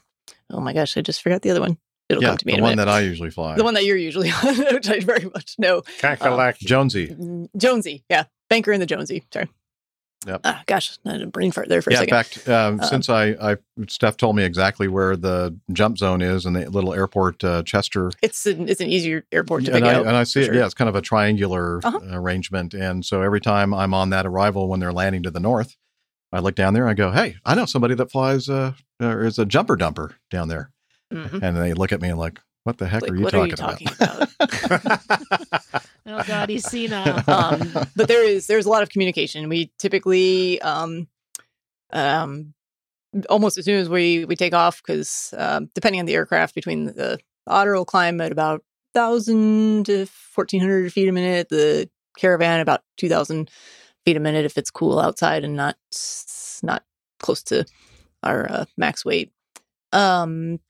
oh 0.50 0.60
my 0.60 0.72
gosh, 0.72 0.96
I 0.96 1.00
just 1.02 1.22
forgot 1.22 1.42
the 1.42 1.50
other 1.50 1.60
one. 1.60 1.78
It'll 2.08 2.22
yeah, 2.22 2.30
come 2.30 2.36
to 2.38 2.46
me 2.46 2.52
the 2.52 2.58
in 2.58 2.60
a 2.60 2.62
one 2.64 2.72
minute. 2.72 2.84
that 2.84 2.92
I 2.92 3.00
usually 3.00 3.30
fly. 3.30 3.56
the 3.56 3.64
one 3.64 3.74
that 3.74 3.84
you're 3.84 3.96
usually 3.96 4.30
on, 4.44 4.56
which 4.74 4.88
I 4.88 5.00
very 5.00 5.24
much 5.32 5.54
know. 5.58 5.82
Kakalaki. 6.00 6.58
Jonesy. 6.58 7.08
Mm, 7.08 7.48
Jonesy, 7.56 8.04
yeah, 8.10 8.24
banker 8.48 8.72
and 8.72 8.80
the 8.82 8.86
Jonesy. 8.86 9.24
Sorry. 9.32 9.48
Yep. 10.26 10.40
Ah, 10.44 10.62
gosh, 10.66 10.98
I 11.04 11.12
had 11.12 11.20
a 11.20 11.26
brain 11.26 11.52
fart 11.52 11.68
there 11.68 11.82
for 11.82 11.90
yeah, 11.92 11.98
a 11.98 12.02
in 12.04 12.08
second. 12.08 12.42
fact, 12.42 12.48
um, 12.48 12.80
Um, 12.80 12.86
since 12.88 13.10
I, 13.10 13.36
I, 13.52 13.56
Steph 13.88 14.16
told 14.16 14.36
me 14.36 14.42
exactly 14.44 14.88
where 14.88 15.16
the 15.16 15.54
jump 15.70 15.98
zone 15.98 16.22
is 16.22 16.46
and 16.46 16.56
the 16.56 16.70
little 16.70 16.94
airport, 16.94 17.44
uh, 17.44 17.62
Chester. 17.62 18.10
It's 18.22 18.46
an 18.46 18.66
it's 18.66 18.80
an 18.80 18.88
easier 18.88 19.24
airport 19.32 19.66
to 19.66 19.72
and 19.74 19.82
pick 19.84 19.92
I, 19.92 19.94
out. 19.96 20.06
and 20.06 20.16
I 20.16 20.24
see 20.24 20.40
it. 20.40 20.46
sure. 20.46 20.54
Yeah, 20.54 20.64
it's 20.64 20.72
kind 20.72 20.88
of 20.88 20.94
a 20.96 21.02
triangular 21.02 21.80
Uh-huh. 21.84 22.00
arrangement. 22.10 22.72
And 22.72 23.04
so 23.04 23.20
every 23.20 23.40
time 23.42 23.74
I'm 23.74 23.92
on 23.92 24.08
that 24.10 24.24
arrival 24.24 24.66
when 24.68 24.80
they're 24.80 24.94
landing 24.94 25.22
to 25.24 25.30
the 25.30 25.40
north, 25.40 25.76
I 26.32 26.38
look 26.38 26.54
down 26.54 26.72
there. 26.72 26.84
and 26.84 26.90
I 26.90 26.94
go, 26.94 27.10
"Hey, 27.10 27.36
I 27.44 27.54
know 27.54 27.66
somebody 27.66 27.94
that 27.94 28.10
flies 28.10 28.48
uh, 28.48 28.72
or 29.02 29.24
is 29.26 29.38
a 29.38 29.44
jumper 29.44 29.76
dumper 29.76 30.14
down 30.30 30.48
there." 30.48 30.70
Mhm. 31.12 31.42
And 31.42 31.54
they 31.58 31.74
look 31.74 31.92
at 31.92 32.00
me 32.00 32.08
and 32.08 32.18
like, 32.18 32.40
"What 32.62 32.78
the 32.78 32.86
heck 32.88 33.02
Like, 33.02 33.10
are 33.10 33.14
you 33.16 33.24
what 33.24 33.30
talking, 33.34 33.52
are 33.62 33.76
you 33.78 33.88
about?" 33.98 34.30
talking 34.38 34.70
about? 34.70 35.82
Oh 36.06 36.22
God, 36.26 36.48
he's 36.48 36.68
senile. 36.68 37.22
um, 37.28 37.72
but 37.96 38.08
there 38.08 38.24
is 38.24 38.46
there's 38.46 38.66
a 38.66 38.70
lot 38.70 38.82
of 38.82 38.90
communication. 38.90 39.48
We 39.48 39.72
typically 39.78 40.60
um, 40.60 41.08
um, 41.92 42.54
almost 43.28 43.58
as 43.58 43.64
soon 43.64 43.80
as 43.80 43.88
we 43.88 44.24
we 44.24 44.36
take 44.36 44.54
off 44.54 44.82
because 44.82 45.32
um, 45.36 45.70
depending 45.74 46.00
on 46.00 46.06
the 46.06 46.14
aircraft, 46.14 46.54
between 46.54 46.86
the 46.86 47.18
otter 47.46 47.74
will 47.74 47.84
climb 47.84 48.20
at 48.20 48.32
about 48.32 48.62
thousand 48.92 49.86
to 49.86 50.06
fourteen 50.06 50.60
hundred 50.60 50.92
feet 50.92 51.08
a 51.08 51.12
minute. 51.12 51.48
The 51.48 51.88
caravan 52.18 52.60
about 52.60 52.82
two 52.96 53.08
thousand 53.08 53.50
feet 54.04 54.16
a 54.16 54.20
minute 54.20 54.44
if 54.44 54.58
it's 54.58 54.70
cool 54.70 55.00
outside 55.00 55.44
and 55.44 55.56
not 55.56 55.76
not 56.62 56.84
close 57.18 57.42
to 57.44 57.64
our 58.22 58.50
uh, 58.50 58.64
max 58.76 59.04
weight. 59.04 59.32
Um, 59.92 60.60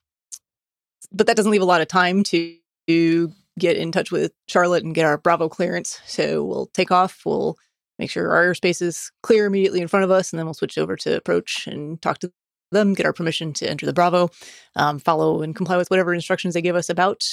but 1.13 1.27
that 1.27 1.37
doesn't 1.37 1.53
leave 1.53 1.63
a 1.63 1.67
lot 1.67 1.81
of 1.81 1.89
time 1.89 2.23
to, 2.25 2.57
to 2.89 3.33
get 3.59 3.77
in 3.77 3.93
touch 3.93 4.11
with 4.11 4.33
Charlotte 4.49 4.85
and 4.85 4.95
get 4.95 5.05
our 5.05 5.19
Bravo 5.19 5.49
clearance. 5.49 6.01
So 6.07 6.45
we'll 6.45 6.67
take 6.67 6.91
off. 6.91 7.23
We'll 7.25 7.57
make 7.99 8.11
sure 8.11 8.31
our 8.31 8.45
airspace 8.45 8.83
is 8.83 9.11
clear 9.23 9.47
immediately 9.47 9.81
in 9.81 9.89
front 9.89 10.05
of 10.05 10.11
us, 10.11 10.33
and 10.33 10.39
then 10.39 10.47
we'll 10.47 10.55
switch 10.55 10.79
over 10.79 10.97
to 10.97 11.17
approach 11.17 11.67
and 11.67 12.01
talk 12.03 12.19
to 12.19 12.33
them, 12.73 12.95
get 12.95 13.07
our 13.07 13.13
permission 13.13 13.53
to 13.55 13.71
enter 13.71 13.87
the 13.87 13.93
Bravo, 13.93 14.31
um, 14.77 14.99
follow 14.99 15.43
and 15.43 15.55
comply 15.55 15.77
with 15.77 15.91
whatever 15.91 16.13
instructions 16.13 16.55
they 16.55 16.63
give 16.63 16.77
us 16.77 16.89
about 16.89 17.25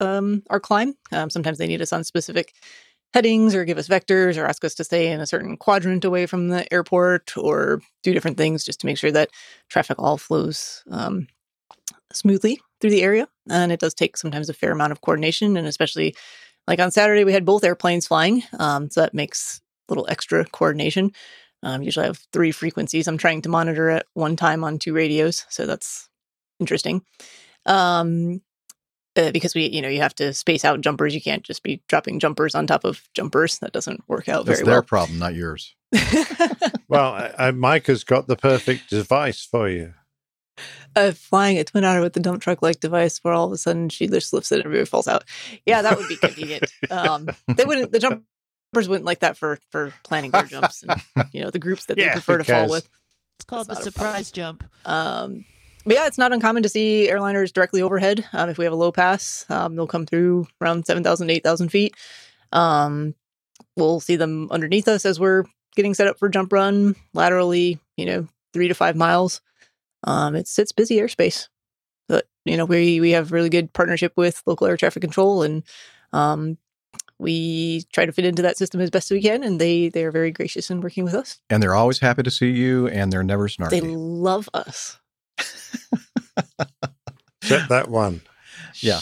um, 0.00 0.42
our 0.50 0.60
climb. 0.60 0.94
Um, 1.12 1.30
sometimes 1.30 1.58
they 1.58 1.66
need 1.66 1.82
us 1.82 1.92
on 1.92 2.04
specific 2.04 2.54
headings 3.12 3.54
or 3.54 3.64
give 3.64 3.78
us 3.78 3.88
vectors 3.88 4.38
or 4.38 4.46
ask 4.46 4.64
us 4.64 4.74
to 4.74 4.84
stay 4.84 5.10
in 5.10 5.20
a 5.20 5.26
certain 5.26 5.56
quadrant 5.56 6.04
away 6.04 6.26
from 6.26 6.48
the 6.48 6.70
airport 6.72 7.36
or 7.36 7.80
do 8.02 8.12
different 8.12 8.36
things 8.36 8.64
just 8.64 8.80
to 8.80 8.86
make 8.86 8.98
sure 8.98 9.10
that 9.10 9.30
traffic 9.68 9.98
all 9.98 10.16
flows 10.16 10.84
um, 10.90 11.26
smoothly 12.12 12.60
through 12.80 12.90
the 12.90 13.02
area. 13.02 13.28
And 13.48 13.72
it 13.72 13.80
does 13.80 13.94
take 13.94 14.16
sometimes 14.16 14.48
a 14.48 14.54
fair 14.54 14.72
amount 14.72 14.92
of 14.92 15.00
coordination. 15.00 15.56
And 15.56 15.66
especially 15.66 16.14
like 16.66 16.80
on 16.80 16.90
Saturday, 16.90 17.24
we 17.24 17.32
had 17.32 17.44
both 17.44 17.64
airplanes 17.64 18.06
flying. 18.06 18.42
Um, 18.58 18.90
so 18.90 19.00
that 19.00 19.14
makes 19.14 19.60
a 19.88 19.92
little 19.92 20.06
extra 20.08 20.44
coordination. 20.44 21.12
Um, 21.62 21.82
usually 21.82 22.04
I 22.04 22.06
have 22.08 22.26
three 22.32 22.52
frequencies 22.52 23.06
I'm 23.06 23.18
trying 23.18 23.42
to 23.42 23.48
monitor 23.48 23.90
at 23.90 24.06
one 24.14 24.36
time 24.36 24.64
on 24.64 24.78
two 24.78 24.94
radios. 24.94 25.44
So 25.50 25.66
that's 25.66 26.08
interesting. 26.58 27.02
Um, 27.66 28.40
uh, 29.16 29.32
because 29.32 29.54
we, 29.54 29.66
you 29.66 29.82
know, 29.82 29.88
you 29.88 30.00
have 30.00 30.14
to 30.14 30.32
space 30.32 30.64
out 30.64 30.80
jumpers. 30.80 31.14
You 31.14 31.20
can't 31.20 31.42
just 31.42 31.62
be 31.62 31.82
dropping 31.88 32.20
jumpers 32.20 32.54
on 32.54 32.66
top 32.66 32.84
of 32.84 33.02
jumpers. 33.12 33.58
That 33.58 33.72
doesn't 33.72 34.02
work 34.08 34.28
out 34.28 34.46
That's 34.46 34.60
very 34.60 34.70
well. 34.70 34.78
It's 34.78 34.82
their 34.82 34.88
problem, 34.88 35.18
not 35.18 35.34
yours. 35.34 35.74
well, 36.88 37.12
I, 37.12 37.34
I, 37.36 37.50
Mike 37.50 37.88
has 37.88 38.04
got 38.04 38.28
the 38.28 38.36
perfect 38.36 38.88
device 38.88 39.44
for 39.44 39.68
you. 39.68 39.94
Uh, 40.96 41.12
flying 41.12 41.58
a 41.58 41.64
twin 41.64 41.84
otter 41.84 42.00
with 42.00 42.12
the 42.12 42.20
dump 42.20 42.42
truck 42.42 42.62
like 42.62 42.80
device 42.80 43.18
where 43.18 43.32
all 43.32 43.46
of 43.46 43.52
a 43.52 43.56
sudden 43.56 43.88
she 43.88 44.06
just 44.08 44.32
lifts 44.32 44.50
it 44.50 44.56
and 44.56 44.64
everybody 44.66 44.86
falls 44.86 45.06
out. 45.08 45.24
Yeah, 45.64 45.82
that 45.82 45.96
would 45.96 46.08
be 46.08 46.16
convenient. 46.16 46.64
um, 46.90 47.28
they 47.46 47.64
wouldn't, 47.64 47.92
the 47.92 47.98
jumpers 48.00 48.88
wouldn't 48.88 49.04
like 49.04 49.20
that 49.20 49.36
for, 49.36 49.58
for 49.70 49.92
planning 50.02 50.30
their 50.32 50.42
jumps 50.44 50.82
and, 50.82 51.00
you 51.32 51.42
know, 51.42 51.50
the 51.50 51.58
groups 51.60 51.86
that 51.86 51.96
they 51.96 52.02
prefer 52.12 52.38
to 52.38 52.44
fall 52.44 52.70
with. 52.70 52.88
It's 53.38 53.44
called 53.46 53.68
the 53.68 53.74
surprise 53.84 54.30
jump. 54.30 54.64
Um, 54.84 55.44
but 55.86 55.94
yeah, 55.94 56.06
it's 56.06 56.18
not 56.18 56.32
uncommon 56.32 56.62
to 56.64 56.68
see 56.68 57.08
airliners 57.10 57.52
directly 57.52 57.80
overhead. 57.82 58.26
Um, 58.32 58.50
if 58.50 58.58
we 58.58 58.64
have 58.64 58.72
a 58.72 58.76
low 58.76 58.92
pass, 58.92 59.46
um, 59.48 59.76
they'll 59.76 59.86
come 59.86 60.06
through 60.06 60.46
around 60.60 60.86
7,000, 60.86 61.30
8,000 61.30 61.68
feet. 61.70 61.94
Um, 62.52 63.14
we'll 63.76 64.00
see 64.00 64.16
them 64.16 64.48
underneath 64.50 64.88
us 64.88 65.06
as 65.06 65.18
we're 65.18 65.44
getting 65.76 65.94
set 65.94 66.06
up 66.08 66.18
for 66.18 66.28
jump 66.28 66.52
run 66.52 66.96
laterally, 67.14 67.78
you 67.96 68.06
know, 68.06 68.28
three 68.52 68.68
to 68.68 68.74
five 68.74 68.96
miles. 68.96 69.40
Um, 70.04 70.34
it's 70.34 70.58
it's 70.58 70.72
busy 70.72 70.96
airspace, 70.96 71.48
but 72.08 72.26
you 72.44 72.56
know 72.56 72.64
we 72.64 73.00
we 73.00 73.10
have 73.10 73.32
really 73.32 73.50
good 73.50 73.72
partnership 73.72 74.12
with 74.16 74.42
local 74.46 74.66
air 74.66 74.76
traffic 74.76 75.02
control, 75.02 75.42
and 75.42 75.62
um, 76.12 76.58
we 77.18 77.84
try 77.92 78.06
to 78.06 78.12
fit 78.12 78.24
into 78.24 78.42
that 78.42 78.56
system 78.56 78.80
as 78.80 78.90
best 78.90 79.10
we 79.10 79.22
can, 79.22 79.42
and 79.42 79.60
they 79.60 79.88
they 79.88 80.04
are 80.04 80.10
very 80.10 80.30
gracious 80.30 80.70
in 80.70 80.80
working 80.80 81.04
with 81.04 81.14
us. 81.14 81.40
And 81.50 81.62
they're 81.62 81.74
always 81.74 81.98
happy 81.98 82.22
to 82.22 82.30
see 82.30 82.50
you, 82.50 82.88
and 82.88 83.12
they're 83.12 83.22
never 83.22 83.48
snarky. 83.48 83.70
They 83.70 83.80
love 83.82 84.48
us. 84.54 84.98
Except 87.42 87.68
that 87.68 87.88
one. 87.88 88.22
Yeah. 88.76 89.00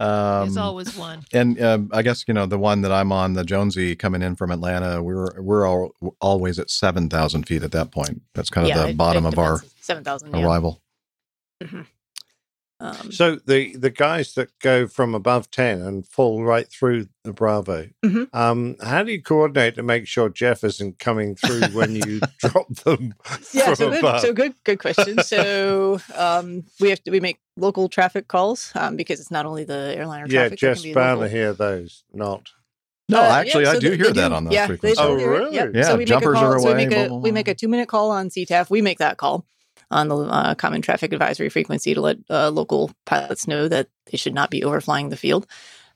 Um, 0.00 0.46
There's 0.46 0.56
always 0.56 0.96
one. 0.96 1.24
And 1.32 1.60
um, 1.62 1.90
I 1.92 2.02
guess 2.02 2.24
you 2.28 2.34
know 2.34 2.46
the 2.46 2.58
one 2.58 2.82
that 2.82 2.92
I'm 2.92 3.12
on, 3.12 3.32
the 3.34 3.44
Jonesy 3.44 3.94
coming 3.96 4.22
in 4.22 4.36
from 4.36 4.50
Atlanta. 4.50 5.02
We're 5.02 5.40
we're 5.40 5.66
all, 5.66 5.92
always 6.20 6.58
at 6.58 6.70
seven 6.70 7.08
thousand 7.08 7.44
feet 7.46 7.62
at 7.62 7.72
that 7.72 7.90
point. 7.92 8.22
That's 8.34 8.50
kind 8.50 8.66
of 8.66 8.68
Yeah, 8.70 8.82
the 8.84 8.88
it- 8.90 8.96
bottom 8.96 9.24
it 9.26 9.28
of 9.34 9.38
our 9.38 9.56
depends. 9.56 9.74
7,000, 9.80 10.34
yeah. 10.34 10.44
arrival. 10.46 10.80
Um, 12.84 13.10
So 13.12 13.36
the 13.46 13.76
the 13.76 13.90
guys 13.90 14.34
that 14.34 14.50
go 14.60 14.86
from 14.86 15.14
above 15.14 15.50
ten 15.50 15.80
and 15.82 16.06
fall 16.06 16.44
right 16.44 16.68
through 16.70 17.08
the 17.24 17.32
Bravo, 17.32 17.88
Mhm. 18.04 18.28
um, 18.34 18.76
how 18.82 19.02
do 19.02 19.12
you 19.12 19.22
coordinate 19.22 19.74
to 19.76 19.82
make 19.82 20.06
sure 20.06 20.28
Jeff 20.28 20.62
isn't 20.64 20.98
coming 20.98 21.34
through 21.36 21.62
when 21.72 21.94
you 21.96 22.20
drop 22.40 22.68
them? 22.84 23.14
yeah 23.52 23.66
from 23.66 23.74
so 23.76 23.90
good 23.90 23.98
above? 24.00 24.20
so 24.20 24.32
good 24.32 24.54
good 24.64 24.78
question 24.78 25.22
so 25.22 25.98
um 26.14 26.64
we 26.80 26.90
have 26.90 27.02
to 27.04 27.10
we 27.10 27.20
make 27.20 27.38
local 27.56 27.88
traffic 27.88 28.28
calls 28.28 28.70
um 28.74 28.96
because 28.96 29.20
it's 29.20 29.30
not 29.30 29.46
only 29.46 29.64
the 29.64 29.94
airliner 29.96 30.26
Yeah, 30.28 30.40
traffic 30.48 30.58
Jeff 30.58 30.76
that 30.76 30.82
can 30.82 30.88
be 30.90 30.92
Spanner 30.92 31.14
local. 31.16 31.28
hear 31.28 31.52
those, 31.54 32.04
not. 32.12 32.50
No, 33.08 33.18
Uh, 33.20 33.22
yeah, 33.22 33.36
actually, 33.36 33.66
I 33.66 33.74
so 33.74 33.80
do 33.80 33.90
they- 33.90 33.96
hear 33.96 34.06
they 34.06 34.12
that 34.22 34.28
do. 34.30 34.34
on 34.34 34.44
those 34.44 34.54
yeah, 34.54 34.66
frequencies. 34.66 34.96
They 34.96 35.02
Oh, 35.04 35.14
really? 35.14 35.54
Yep. 35.54 35.70
Yeah, 35.74 35.82
so 35.82 35.92
we 35.92 35.98
make 35.98 36.08
a 36.08 36.10
jumpers 36.12 36.34
call. 36.34 36.44
are 36.44 36.58
so 36.58 36.64
we 36.64 36.70
away, 36.72 36.76
make 36.86 36.88
blah, 36.90 37.04
a 37.04 37.08
blah, 37.08 37.18
we 37.18 37.32
make 37.32 37.48
a 37.48 37.54
two 37.54 37.68
minute 37.68 37.86
call 37.88 38.10
on 38.10 38.28
CTAF. 38.30 38.70
We 38.70 38.80
make 38.80 38.98
that 38.98 39.18
call 39.18 39.44
on 39.94 40.08
the 40.08 40.16
uh, 40.16 40.54
common 40.56 40.82
traffic 40.82 41.12
advisory 41.12 41.48
frequency 41.48 41.94
to 41.94 42.00
let 42.00 42.18
uh, 42.28 42.50
local 42.50 42.90
pilots 43.06 43.46
know 43.46 43.68
that 43.68 43.88
they 44.10 44.18
should 44.18 44.34
not 44.34 44.50
be 44.50 44.60
overflying 44.62 45.08
the 45.08 45.16
field. 45.16 45.46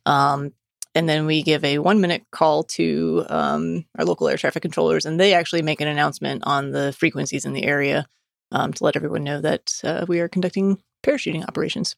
Um, 0.06 0.52
and 0.94 1.08
then 1.08 1.26
we 1.26 1.42
give 1.42 1.64
a 1.64 1.78
one 1.78 2.00
minute 2.00 2.24
call 2.30 2.62
to 2.64 3.26
um, 3.28 3.84
our 3.98 4.04
local 4.04 4.28
air 4.28 4.36
traffic 4.38 4.62
controllers, 4.62 5.04
and 5.04 5.20
they 5.20 5.34
actually 5.34 5.62
make 5.62 5.80
an 5.80 5.88
announcement 5.88 6.44
on 6.46 6.70
the 6.70 6.92
frequencies 6.92 7.44
in 7.44 7.52
the 7.52 7.64
area 7.64 8.06
um, 8.52 8.72
to 8.72 8.84
let 8.84 8.96
everyone 8.96 9.24
know 9.24 9.40
that 9.40 9.80
uh, 9.84 10.06
we 10.08 10.20
are 10.20 10.28
conducting 10.28 10.80
parachuting 11.04 11.46
operations. 11.46 11.96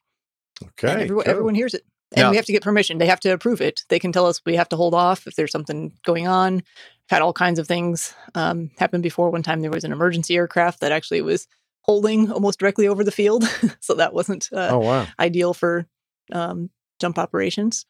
Okay, 0.63 1.05
everyone, 1.05 1.25
cool. 1.25 1.31
everyone 1.31 1.55
hears 1.55 1.75
it. 1.75 1.85
And 2.13 2.25
Yeah. 2.25 2.31
we 2.31 2.37
have 2.37 2.47
to 2.47 2.53
get 2.53 2.63
permission. 2.63 2.99
They 2.99 3.07
have 3.07 3.21
to 3.21 3.31
approve 3.31 3.61
it. 3.61 3.85
They 3.89 4.01
can 4.01 4.11
tell 4.11 4.27
us 4.27 4.43
we 4.45 4.57
have 4.57 4.69
to 4.71 4.77
hold 4.77 4.95
off 4.95 5.27
if 5.29 5.37
there's 5.37 5.53
something 5.53 5.93
going 6.05 6.27
on. 6.27 6.57
I've 6.57 7.17
had 7.17 7.23
all 7.23 7.33
kinds 7.33 7.61
of 7.61 7.69
things 7.69 8.13
um, 8.35 8.71
happen 8.79 9.01
before. 9.01 9.31
One 9.31 9.45
time 9.45 9.61
there 9.61 9.71
was 9.71 9.85
an 9.85 9.93
emergency 9.93 10.35
aircraft 10.35 10.81
that 10.81 10.93
actually 10.93 11.23
was 11.23 11.47
holding 11.91 12.31
almost 12.31 12.61
directly 12.61 12.87
over 12.89 13.03
the 13.05 13.11
field. 13.21 13.43
so 13.81 13.95
that 13.95 14.13
wasn't 14.15 14.49
uh, 14.53 14.69
Oh 14.71 14.79
wow! 14.79 15.07
ideal 15.19 15.53
for 15.55 15.87
um, 16.33 16.71
jump 17.01 17.19
operations. 17.19 17.85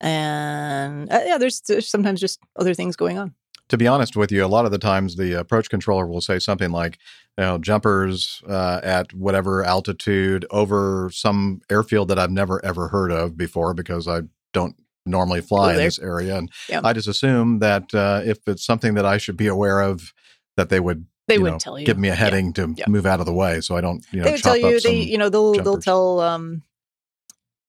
And 0.00 1.10
uh, 1.10 1.22
yeah, 1.24 1.38
there's, 1.38 1.60
there's 1.62 1.88
sometimes 1.88 2.20
just 2.20 2.38
other 2.56 2.74
things 2.74 2.96
going 2.96 3.18
on. 3.18 3.34
to 3.68 3.76
be 3.78 3.86
honest 3.86 4.14
with 4.14 4.30
you, 4.30 4.44
a 4.44 4.46
lot 4.56 4.66
of 4.66 4.70
the 4.70 4.78
times 4.78 5.16
the 5.16 5.32
approach 5.32 5.70
controller 5.70 6.06
will 6.06 6.20
say 6.20 6.38
something 6.38 6.70
like, 6.70 6.98
you 7.38 7.44
know, 7.44 7.58
jumpers 7.58 8.42
uh, 8.48 8.80
at 8.82 9.12
whatever 9.14 9.64
altitude 9.64 10.44
over 10.50 11.08
some 11.12 11.60
airfield 11.70 12.08
that 12.08 12.18
I've 12.18 12.30
never 12.30 12.62
ever 12.64 12.88
heard 12.88 13.10
of 13.10 13.36
before 13.36 13.72
because 13.74 14.06
I 14.06 14.20
don't 14.52 14.76
normally 15.06 15.40
fly 15.40 15.72
in 15.72 15.78
this 15.78 15.98
area, 15.98 16.36
and 16.36 16.50
Yeah. 16.68 16.80
I 16.84 16.92
just 16.92 17.08
assume 17.08 17.60
that 17.60 17.94
uh, 17.94 18.20
if 18.24 18.38
it's 18.46 18.64
something 18.66 18.94
that 18.94 19.06
I 19.06 19.18
should 19.18 19.36
be 19.36 19.46
aware 19.46 19.80
of, 19.80 20.12
that 20.56 20.68
they 20.68 20.80
would. 20.80 21.06
They 21.28 21.38
would 21.38 21.52
know, 21.52 21.58
tell 21.58 21.78
you. 21.78 21.86
Give 21.86 21.98
me 21.98 22.08
a 22.08 22.12
Yeah. 22.12 22.16
heading 22.16 22.52
to 22.54 22.72
Yeah. 22.76 22.86
move 22.88 23.06
out 23.06 23.20
of 23.20 23.26
the 23.26 23.32
way, 23.32 23.60
so 23.60 23.76
I 23.76 23.80
don't, 23.80 24.04
you 24.12 24.20
know, 24.20 24.24
they 24.26 24.32
would 24.32 24.42
tell 24.42 24.56
you 24.56 24.80
they 24.80 25.02
you 25.02 25.18
know 25.18 25.28
they'll 25.28 25.54
they'll 25.54 25.78
tell 25.78 26.20
um 26.20 26.62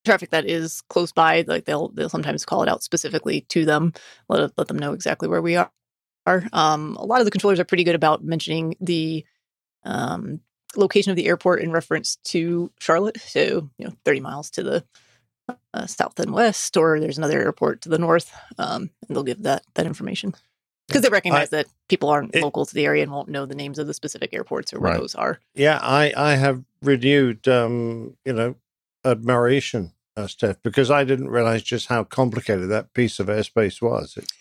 traffic 0.05 0.29
that 0.29 0.45
is 0.45 0.81
close 0.89 1.11
by 1.11 1.43
like 1.47 1.65
they'll 1.65 1.89
they'll 1.89 2.09
sometimes 2.09 2.45
call 2.45 2.63
it 2.63 2.69
out 2.69 2.81
specifically 2.81 3.41
to 3.49 3.65
them 3.65 3.91
let 4.29 4.51
let 4.57 4.67
them 4.69 4.79
know 4.79 4.93
exactly 4.93 5.27
where 5.27 5.41
we 5.41 5.57
are 5.57 5.69
um 6.53 6.95
a 6.97 7.05
lot 7.05 7.19
of 7.19 7.25
the 7.25 7.31
controllers 7.31 7.59
are 7.59 7.65
pretty 7.65 7.83
good 7.83 7.95
about 7.95 8.23
mentioning 8.23 8.75
the 8.79 9.25
um 9.83 10.39
location 10.77 11.09
of 11.11 11.17
the 11.17 11.27
airport 11.27 11.61
in 11.61 11.71
reference 11.71 12.17
to 12.23 12.71
charlotte 12.79 13.19
so 13.19 13.69
you 13.77 13.85
know 13.85 13.93
30 14.05 14.21
miles 14.21 14.49
to 14.51 14.63
the 14.63 14.85
uh, 15.73 15.85
south 15.87 16.19
and 16.19 16.31
west 16.33 16.77
or 16.77 16.99
there's 16.99 17.17
another 17.17 17.41
airport 17.41 17.81
to 17.81 17.89
the 17.89 17.99
north 17.99 18.33
um 18.59 18.89
and 19.07 19.15
they'll 19.15 19.23
give 19.23 19.43
that 19.43 19.63
that 19.75 19.85
information 19.85 20.33
because 20.87 21.01
they 21.01 21.09
recognize 21.09 21.49
that 21.49 21.67
people 21.89 22.09
aren't 22.09 22.33
local 22.35 22.65
to 22.65 22.73
the 22.73 22.85
area 22.85 23.03
and 23.03 23.11
won't 23.11 23.29
know 23.29 23.45
the 23.45 23.55
names 23.55 23.77
of 23.79 23.87
the 23.87 23.93
specific 23.93 24.33
airports 24.33 24.73
or 24.73 24.79
where 24.79 24.91
Right. 24.91 24.99
those 24.99 25.15
are 25.15 25.39
Yeah, 25.55 25.79
I 25.81 26.13
I 26.15 26.35
have 26.35 26.63
renewed 26.81 27.47
um, 27.47 28.15
you 28.25 28.33
know 28.33 28.55
admiration, 29.05 29.93
uh, 30.15 30.27
Steph, 30.27 30.61
because 30.63 30.89
I 30.91 31.03
didn't 31.03 31.29
realize 31.29 31.63
just 31.63 31.87
how 31.87 32.03
complicated 32.03 32.69
that 32.69 32.93
piece 32.93 33.19
of 33.19 33.27
airspace 33.27 33.81
was. 33.81 34.17
It, 34.17 34.31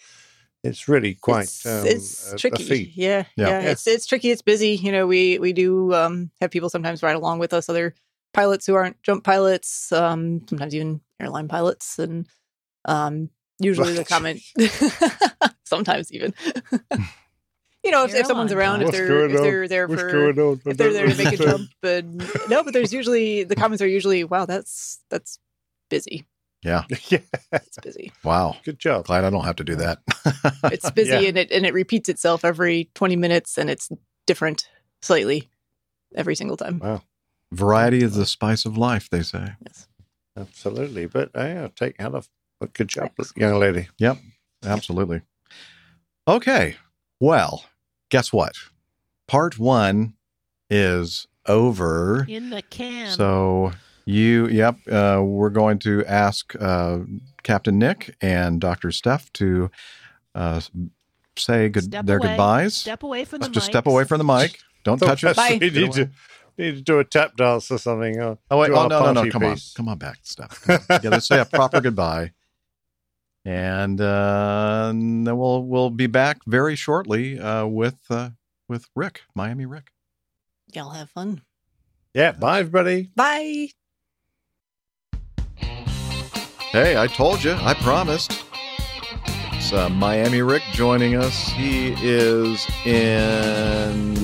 it's 0.65 0.89
really 0.89 1.15
quite 1.15 1.45
it's, 1.45 1.67
um, 1.67 1.87
it's 1.87 2.33
a, 2.33 2.35
a 2.35 2.39
tricky. 2.39 2.65
feat. 2.65 2.93
Yeah, 2.97 3.25
Yeah. 3.37 3.49
yeah, 3.49 3.61
Yeah. 3.63 3.71
It's 3.71 3.87
it's 3.87 4.07
tricky. 4.07 4.31
It's 4.31 4.43
busy. 4.43 4.71
You 4.77 4.91
know, 4.93 5.07
we 5.07 5.39
we 5.39 5.53
do 5.53 5.93
um, 5.95 6.31
have 6.41 6.51
people 6.51 6.71
sometimes 6.71 7.03
ride 7.03 7.17
along 7.17 7.39
with 7.39 7.53
us, 7.53 7.69
other 7.69 7.95
pilots 8.35 8.67
who 8.67 8.75
aren't 8.75 9.01
jump 9.03 9.23
pilots, 9.25 9.93
um, 9.93 10.43
sometimes 10.49 10.75
even 10.75 11.01
airline 11.21 11.49
pilots, 11.49 11.99
and 11.99 12.27
um, 12.85 13.31
usually 13.61 13.95
the 13.95 14.05
comment, 14.05 14.41
sometimes 15.67 16.13
even. 16.13 16.35
You 17.85 17.93
know, 17.93 18.03
if, 18.03 18.17
if 18.17 18.27
someone's 18.27 18.51
around, 18.51 18.83
if 18.83 18.91
they're 18.91 19.27
if 19.27 19.41
they're 19.41 19.69
there 19.69 19.87
What's 19.87 20.03
for 20.03 20.11
going 20.11 20.41
on? 20.41 20.61
I 20.67 20.71
if 20.71 20.77
they're 20.77 20.93
there 20.93 21.07
to 21.07 21.15
make 21.15 21.33
a 21.33 21.37
jump, 21.37 21.71
but 21.81 22.05
no, 22.49 22.65
but 22.65 22.73
there's 22.73 22.93
usually 22.93 23.45
the 23.45 23.55
comments 23.63 23.81
are 23.81 23.87
usually, 23.87 24.25
"Wow, 24.25 24.45
that's 24.45 24.99
that's 25.09 25.39
busy. 25.89 26.27
Yeah. 26.63 26.83
yeah. 27.09 27.21
It's 27.53 27.79
busy. 27.79 28.13
Wow. 28.25 28.57
Good 28.65 28.81
job. 28.81 29.07
Glad 29.07 29.25
I 29.25 29.31
don't 29.31 29.45
have 29.45 29.57
to 29.57 29.65
do 29.65 29.77
that. 29.77 30.01
It's 30.65 30.91
busy 30.91 31.11
Yeah. 31.11 31.29
and 31.29 31.39
it 31.39 31.53
and 31.53 31.65
it 31.65 31.73
repeats 31.75 32.09
itself 32.09 32.45
every 32.45 32.91
20 32.95 33.15
minutes 33.15 33.57
and 33.57 33.71
it's 33.71 33.89
different 34.27 34.69
slightly 35.01 35.49
every 36.17 36.35
single 36.35 36.57
time. 36.57 36.81
Wow. 36.81 37.03
Variety 37.53 38.03
is 38.03 38.17
the 38.17 38.27
spice 38.27 38.65
of 38.65 38.77
life, 38.77 39.09
they 39.11 39.23
say. 39.23 39.53
Yes, 39.65 39.87
Absolutely. 40.37 41.07
But 41.07 41.31
uh, 41.37 41.43
yeah, 41.45 41.69
take 41.77 42.01
out 42.01 42.17
of 42.17 42.29
good 42.73 42.89
job, 42.89 43.13
young 43.37 43.61
lady. 43.61 43.89
Yep, 43.99 44.19
absolutely. 44.65 45.21
Okay. 46.29 46.77
Well, 47.21 47.65
guess 48.11 48.33
what? 48.33 48.53
Part 49.29 49.59
one 49.59 50.15
is 50.71 51.27
over. 51.47 52.25
In 52.29 52.51
the 52.51 52.63
can. 52.63 53.11
So 53.13 53.73
you, 54.05 54.49
yep, 54.49 54.77
uh, 54.91 55.23
we're 55.25 55.51
going 55.51 55.79
to 55.81 56.05
ask 56.05 56.55
uh, 56.61 56.99
Captain 57.43 57.79
Nick 57.79 58.15
and 58.21 58.61
Dr. 58.61 58.91
Steph 58.91 59.33
to 59.35 59.71
uh, 60.35 60.61
say 61.37 61.69
good 61.69 61.85
Step 61.85 62.07
their 62.07 62.19
away. 62.19 62.29
goodbyes. 62.29 62.75
Step 62.77 63.03
away 63.03 63.25
from 63.25 63.41
the 63.41 63.49
Just 63.49 63.67
mics. 63.69 63.71
step 63.71 63.87
away 63.87 64.05
from 64.05 64.19
the 64.19 64.25
mic. 64.25 64.59
Don't 64.85 64.99
touch 64.99 65.25
it. 65.25 65.37
We 65.61 65.71
need 65.71 65.93
to, 65.93 66.11
need 66.59 66.77
to 66.77 66.81
do 66.83 66.99
a 67.01 67.05
tap 67.05 67.37
dance 67.37 67.71
or 67.71 67.79
something. 67.79 68.21
Or 68.21 68.39
Oh 68.51 68.59
wait! 68.59 68.71
Oh 68.71 68.77
our 68.83 68.89
no, 68.89 69.01
no, 69.01 69.13
no! 69.13 69.15
party 69.21 69.31
Come 69.31 69.45
on, 69.45 69.57
come 69.77 69.89
on 69.89 69.99
back, 69.99 70.19
Steph. 70.23 70.63
Come 70.63 70.79
on. 70.89 70.97
You 71.03 71.11
got 71.11 71.15
to 71.17 71.21
say 71.21 71.41
a 71.41 71.45
proper 71.45 71.81
goodbye, 71.83 72.33
and, 73.47 74.01
uh, 74.01 74.89
and 74.91 75.25
then 75.27 75.39
we'll 75.39 75.63
we'll 75.63 75.91
be 75.91 76.09
back 76.09 76.39
very 76.47 76.75
shortly 76.75 77.39
uh, 77.39 77.65
with 77.65 78.01
uh, 78.11 78.31
with 78.69 78.87
Rick, 78.97 79.23
Miami 79.35 79.65
Rick. 79.65 79.93
Y'all 80.73 80.91
have 80.91 81.09
fun. 81.11 81.43
Yeah. 82.13 82.33
Bye, 82.33 82.59
everybody. 82.61 83.11
Bye. 83.15 83.69
Hey, 86.73 86.99
I 86.99 87.07
told 87.07 87.45
you, 87.45 87.53
I 87.53 87.75
promised. 87.75 88.45
It's 89.53 89.73
uh, 89.73 89.89
Miami 89.91 90.43
Rick 90.43 90.63
joining 90.73 91.15
us. 91.15 91.49
He 91.51 91.95
is 92.03 92.67
in 92.85 94.17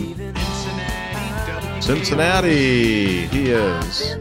Cincinnati. 1.81 3.27
He 3.29 3.51
is. 3.51 4.17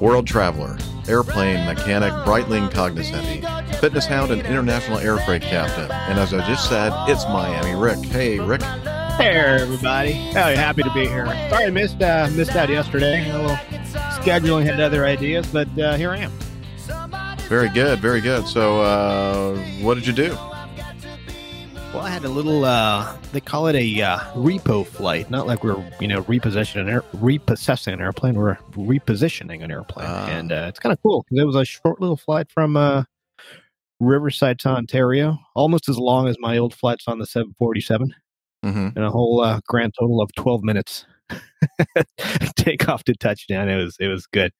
World 0.00 0.26
traveler, 0.26 0.78
airplane 1.08 1.64
mechanic, 1.66 2.12
Breitling 2.24 2.70
cognoscenti, 2.70 3.40
fitness 3.78 4.06
hound, 4.06 4.30
and 4.30 4.42
international 4.42 4.98
air 4.98 5.18
freight 5.18 5.42
captain. 5.42 5.90
And 5.90 6.18
as 6.18 6.34
I 6.34 6.46
just 6.46 6.68
said, 6.68 6.92
it's 7.08 7.24
Miami 7.24 7.74
Rick. 7.74 8.04
Hey, 8.06 8.38
Rick. 8.38 8.62
Hey, 8.62 9.30
everybody. 9.30 10.12
Oh, 10.30 10.54
happy 10.54 10.82
to 10.82 10.92
be 10.94 11.06
here. 11.06 11.26
Sorry 11.50 11.64
I 11.64 11.70
missed 11.70 12.02
uh, 12.02 12.28
missed 12.32 12.54
out 12.54 12.68
yesterday. 12.68 13.28
A 13.30 13.38
little 13.38 13.56
scheduling 14.20 14.64
had 14.64 14.80
other 14.80 15.04
ideas, 15.04 15.46
but 15.48 15.68
uh, 15.78 15.96
here 15.96 16.10
I 16.10 16.18
am. 16.18 16.32
Very 17.48 17.70
good, 17.70 17.98
very 17.98 18.20
good. 18.20 18.46
So, 18.46 18.82
uh, 18.82 19.56
what 19.80 19.94
did 19.94 20.06
you 20.06 20.12
do? 20.12 20.36
Well, 21.94 22.02
I 22.02 22.10
had 22.10 22.24
a 22.24 22.28
little. 22.28 22.66
Uh, 22.66 23.16
they 23.32 23.40
call 23.40 23.66
it 23.66 23.74
a 23.74 24.02
uh, 24.02 24.18
repo 24.34 24.86
flight. 24.86 25.30
Not 25.30 25.46
like 25.46 25.64
we're 25.64 25.82
you 26.00 26.06
know 26.06 26.20
repossessing 26.28 26.82
an 26.82 26.88
air, 26.88 27.02
repossessing 27.14 27.94
an 27.94 28.02
airplane. 28.02 28.34
We're 28.34 28.56
repositioning 28.72 29.64
an 29.64 29.70
airplane, 29.70 30.06
and 30.06 30.52
uh, 30.52 30.66
it's 30.68 30.78
kind 30.78 30.92
of 30.92 31.02
cool 31.02 31.24
because 31.24 31.42
it 31.42 31.46
was 31.46 31.56
a 31.56 31.64
short 31.64 31.98
little 31.98 32.18
flight 32.18 32.50
from 32.50 32.76
uh, 32.76 33.04
Riverside 34.00 34.58
to 34.60 34.68
Ontario, 34.68 35.38
almost 35.56 35.88
as 35.88 35.96
long 35.96 36.28
as 36.28 36.36
my 36.40 36.58
old 36.58 36.74
flights 36.74 37.08
on 37.08 37.20
the 37.20 37.26
747, 37.26 38.14
mm-hmm. 38.66 38.78
and 38.94 38.98
a 38.98 39.10
whole 39.10 39.40
uh, 39.40 39.60
grand 39.66 39.94
total 39.98 40.20
of 40.20 40.30
12 40.34 40.62
minutes 40.62 41.06
takeoff 42.56 43.02
to 43.04 43.14
touchdown. 43.14 43.70
It 43.70 43.82
was 43.82 43.96
it 43.98 44.08
was 44.08 44.26
good. 44.26 44.52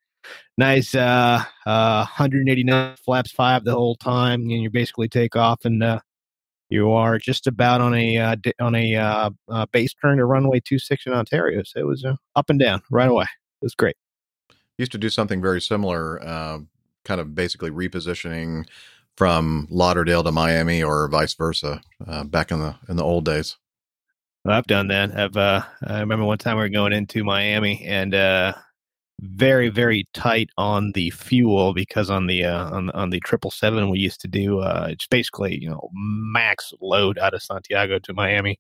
Nice, 0.57 0.95
uh, 0.95 1.45
uh, 1.67 2.07
189 2.07 2.97
flaps 2.97 3.33
five 3.33 3.65
the 3.65 3.75
whole 3.75 3.97
time, 3.97 4.41
and 4.41 4.51
you 4.51 4.71
basically 4.71 5.11
take 5.11 5.37
off 5.37 5.67
and. 5.67 6.01
You 6.71 6.93
are 6.93 7.19
just 7.19 7.47
about 7.47 7.81
on 7.81 7.95
a 7.95 8.19
uh, 8.19 8.37
on 8.61 8.75
a 8.75 8.95
uh, 8.95 9.31
uh, 9.49 9.67
base 9.73 9.95
turn 9.95 10.19
to 10.19 10.25
runway 10.25 10.61
26 10.61 11.07
in 11.07 11.13
Ontario. 11.13 11.63
So 11.65 11.81
it 11.81 11.87
was 11.87 12.05
uh, 12.05 12.17
up 12.37 12.51
and 12.51 12.59
down 12.59 12.83
right 12.91 13.09
away. 13.09 13.25
It 13.25 13.65
was 13.65 13.75
great. 13.75 13.97
Used 14.77 14.93
to 14.93 14.99
do 14.99 15.09
something 15.09 15.41
very 15.41 15.61
similar, 15.61 16.23
uh, 16.23 16.59
kind 17.05 17.21
of 17.21 17.35
basically 17.35 17.71
repositioning 17.71 18.69
from 19.17 19.67
Lauderdale 19.71 20.23
to 20.23 20.31
Miami 20.31 20.83
or 20.83 21.09
vice 21.09 21.35
versa 21.35 21.81
uh, 22.07 22.25
back 22.25 22.53
in 22.53 22.61
the 22.61 22.77
in 22.89 22.97
the 22.97 23.05
old 23.05 23.25
days. 23.25 23.57
Well, 24.45 24.57
I've 24.57 24.67
done 24.67 24.89
that. 24.89 25.17
I've 25.17 25.37
uh, 25.37 25.63
I 25.87 26.01
remember 26.01 26.25
one 26.25 26.39
time 26.39 26.57
we 26.57 26.63
were 26.63 26.69
going 26.69 26.93
into 26.93 27.25
Miami 27.25 27.85
and 27.85 28.15
uh, 28.15 28.53
very 29.21 29.69
very 29.69 30.05
tight 30.15 30.49
on 30.57 30.93
the 30.93 31.11
fuel 31.11 31.75
because 31.75 32.09
on 32.09 32.27
the 32.27 32.45
uh, 32.45 32.71
on 32.71 32.91
on 32.91 33.11
the 33.11 33.21
triple 33.21 33.51
seven 33.51 33.91
we 33.91 33.99
used 33.99 34.21
to 34.21 34.29
do 34.29 34.61
uh, 34.61 34.87
it's 34.91 35.07
basically 35.09 35.61
you 35.61 35.69
know 35.69 35.91
max 35.93 36.73
load 36.81 37.19
out 37.19 37.35
of 37.35 37.43
Santiago 37.43 37.99
to 37.99 38.15
Miami, 38.15 38.59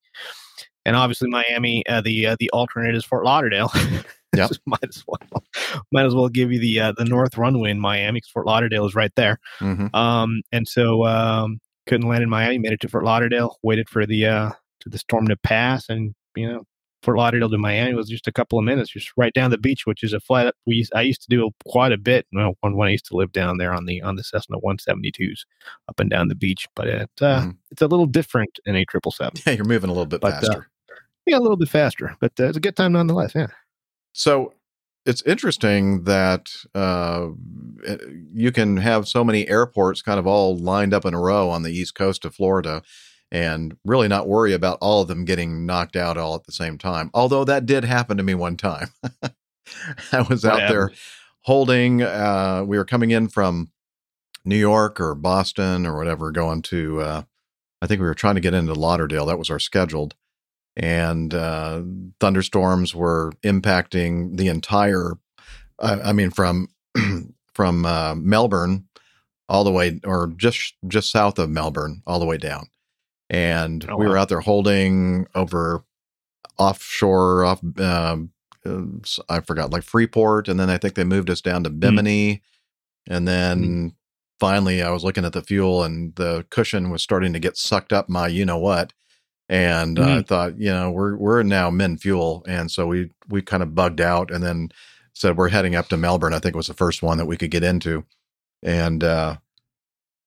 and 0.85 0.97
obviously 0.97 1.28
Miami 1.28 1.86
uh, 1.86 2.01
the 2.01 2.26
uh, 2.26 2.36
the 2.39 2.51
alternate 2.51 2.94
is 2.94 3.05
Fort 3.05 3.24
Lauderdale. 3.24 3.72
Yeah, 4.36 4.48
might 4.66 4.85
as 4.85 5.02
well 5.06 5.43
might 5.90 6.05
as 6.05 6.14
well 6.14 6.28
give 6.28 6.52
you 6.52 6.59
the 6.59 6.80
uh, 6.80 6.93
the 6.97 7.05
north 7.05 7.39
runway 7.39 7.70
in 7.70 7.80
Miami 7.80 8.18
because 8.18 8.30
Fort 8.30 8.47
Lauderdale 8.47 8.86
is 8.86 8.94
right 8.94 9.12
there. 9.16 9.39
Mm-hmm. 9.60 9.94
Um, 9.97 10.43
and 10.52 10.68
so 10.68 11.06
um, 11.06 11.60
couldn't 11.86 12.09
land 12.09 12.22
in 12.22 12.28
Miami. 12.28 12.59
Made 12.59 12.72
it 12.72 12.80
to 12.80 12.89
Fort 12.89 13.05
Lauderdale. 13.05 13.56
Waited 13.62 13.89
for 13.89 14.06
the 14.06 14.26
uh, 14.26 14.51
to 14.80 14.89
the 14.89 14.98
storm 14.98 15.28
to 15.28 15.36
pass, 15.36 15.89
and 15.89 16.14
you 16.36 16.47
know 16.47 16.64
Fort 17.03 17.16
Lauderdale 17.16 17.49
to 17.51 17.59
Miami 17.59 17.95
was 17.95 18.09
just 18.09 18.27
a 18.27 18.33
couple 18.33 18.59
of 18.59 18.65
minutes, 18.65 18.91
just 18.91 19.12
right 19.16 19.33
down 19.33 19.51
the 19.51 19.59
beach, 19.59 19.87
which 19.87 20.03
is 20.03 20.12
a 20.12 20.20
flight. 20.20 20.53
We 20.66 20.77
used, 20.77 20.93
I 20.95 21.03
used 21.03 21.23
to 21.23 21.29
do 21.29 21.51
quite 21.66 21.93
a 21.93 21.97
bit 21.99 22.27
when, 22.31 22.53
when 22.61 22.89
I 22.89 22.91
used 22.91 23.07
to 23.07 23.16
live 23.16 23.31
down 23.33 23.59
there 23.59 23.73
on 23.73 23.87
the 23.87 24.03
on 24.03 24.16
the 24.16 24.25
Cessna 24.25 24.57
172s 24.59 25.41
up 25.89 26.01
and 26.01 26.11
down 26.11 26.29
the 26.29 26.35
beach. 26.35 26.66
But 26.75 26.89
it 26.89 27.11
uh, 27.20 27.41
Mm-hmm. 27.43 27.51
it's 27.70 27.83
a 27.83 27.87
little 27.87 28.07
different 28.07 28.59
in 28.66 28.75
a 28.77 28.85
triple 28.85 29.12
seven. 29.12 29.35
Yeah, 29.47 29.53
you're 29.55 29.65
moving 29.65 29.91
a 29.91 29.93
little 29.93 30.07
bit 30.07 30.20
But, 30.20 30.35
uh, 30.35 30.41
faster. 30.41 30.70
yeah, 31.27 31.39
a 31.39 31.41
little 31.41 31.57
bit 31.57 31.69
faster, 31.69 32.16
but 32.20 32.33
uh, 32.41 32.45
it's 32.49 32.57
a 32.57 32.61
good 32.61 32.77
time 32.77 32.93
nonetheless. 32.93 33.33
Yeah. 33.35 33.47
So 34.12 34.55
it's 35.07 35.23
interesting 35.23 36.03
that 36.05 36.49
uh, 36.75 37.29
you 38.33 38.51
can 38.53 38.77
have 38.79 39.07
so 39.09 39.23
many 39.25 39.49
airports 39.49 40.03
kind 40.03 40.19
of 40.19 40.27
all 40.27 40.57
lined 40.59 40.93
up 40.93 41.05
in 41.05 41.15
a 41.15 41.20
row 41.20 41.49
on 41.49 41.62
the 41.62 41.70
east 41.73 41.95
coast 41.95 42.25
of 42.25 42.35
Florida 42.35 42.83
and 43.31 43.77
really 43.85 44.09
not 44.09 44.29
worry 44.29 44.53
about 44.53 44.79
all 44.81 45.03
of 45.03 45.09
them 45.09 45.25
getting 45.25 45.67
knocked 45.67 45.97
out 45.97 46.17
all 46.17 46.35
at 46.35 46.45
the 46.45 46.53
same 46.53 46.79
time. 46.79 47.11
Although 47.13 47.45
that 47.45 47.67
did 47.67 47.85
happen 47.85 48.17
to 48.17 48.23
me 48.23 48.35
one 48.35 48.57
time. 48.57 48.89
I 50.13 50.23
was 50.23 50.45
out 50.45 50.69
there 50.69 50.93
holding, 51.43 52.03
uh, 52.03 52.65
we 52.67 52.79
were 52.79 52.85
coming 52.85 53.11
in 53.11 53.29
from 53.29 53.71
New 54.45 54.57
York 54.57 55.01
or 55.01 55.15
Boston 55.15 55.87
or 55.87 55.97
whatever, 55.97 56.31
going 56.31 56.63
to, 56.63 57.01
uh, 57.01 57.23
I 57.83 57.87
think 57.87 58.01
we 58.01 58.07
were 58.07 58.15
trying 58.15 58.37
to 58.37 58.41
get 58.41 58.55
into 58.55 58.73
Lauderdale. 58.75 59.27
That 59.27 59.39
was 59.39 59.51
our 59.51 59.59
scheduled. 59.59 60.15
And 60.75 61.35
uh, 61.35 61.83
thunderstorms 62.21 62.95
were 62.95 63.33
impacting 63.43 64.37
the 64.37 64.49
entire, 64.49 65.19
I, 65.79 66.01
I 66.01 66.13
mean, 66.13 66.31
from 66.31 66.69
from 67.55 67.85
uh, 67.85 68.15
Melbourne 68.15 68.87
all 69.49 69.65
the 69.65 69.73
way, 69.73 70.01
or 70.05 70.33
just 70.37 70.75
just 70.87 71.11
south 71.11 71.39
of 71.39 71.51
Melbourne, 71.51 72.03
all 72.07 72.21
the 72.21 72.27
way 72.27 72.37
down. 72.37 72.69
And 73.31 73.85
Oh, 73.89 73.97
we 73.97 74.07
were 74.07 74.15
wow. 74.15 74.23
out 74.23 74.29
there 74.29 74.41
holding 74.41 75.27
over 75.35 75.85
offshore, 76.59 77.45
off. 77.45 77.63
Um, 77.79 78.31
uh, 78.67 78.83
I 79.29 79.41
forgot, 79.41 79.71
like 79.71 79.83
Freeport, 79.85 80.49
and 80.49 80.59
then 80.59 80.71
I 80.71 80.79
think 80.79 80.95
they 80.95 81.05
moved 81.05 81.31
us 81.31 81.41
down 81.41 81.65
to 81.65 81.71
Bimini, 81.71 82.43
and 83.09 83.27
then 83.29 83.95
finally 84.41 84.83
I 84.83 84.91
was 84.91 85.05
looking 85.05 85.25
at 85.25 85.33
the 85.33 85.43
fuel, 85.43 85.85
and 85.85 86.15
the 86.17 86.47
cushion 86.51 86.91
was 86.91 87.03
starting 87.03 87.33
to 87.35 87.39
get 87.41 87.57
sucked 87.57 87.93
up 87.93 88.09
my 88.09 88.29
you 88.29 88.45
know 88.45 88.59
what, 88.59 88.93
and 89.49 89.99
uh, 89.99 90.17
I 90.19 90.23
Mhm. 90.23 90.27
thought, 90.27 90.59
you 90.59 90.71
know, 90.73 90.91
we're 90.91 91.17
we're 91.17 91.43
now 91.45 91.71
min 91.71 91.97
fuel, 91.99 92.45
and 92.49 92.71
so 92.71 92.87
we 92.87 93.11
we 93.29 93.43
kind 93.43 93.63
of 93.63 93.75
bugged 93.75 94.01
out, 94.01 94.31
and 94.31 94.43
then 94.45 94.71
said 95.15 95.37
we're 95.37 95.49
heading 95.51 95.75
up 95.77 95.89
to 95.89 95.97
Melbourne. 95.97 96.35
I 96.35 96.39
think 96.41 96.57
was 96.57 96.69
the 96.69 96.75
first 96.75 97.03
one 97.03 97.19
that 97.19 97.27
we 97.27 97.37
could 97.37 97.51
get 97.51 97.65
into, 97.65 98.05
and 98.63 99.05
uh, 99.05 99.37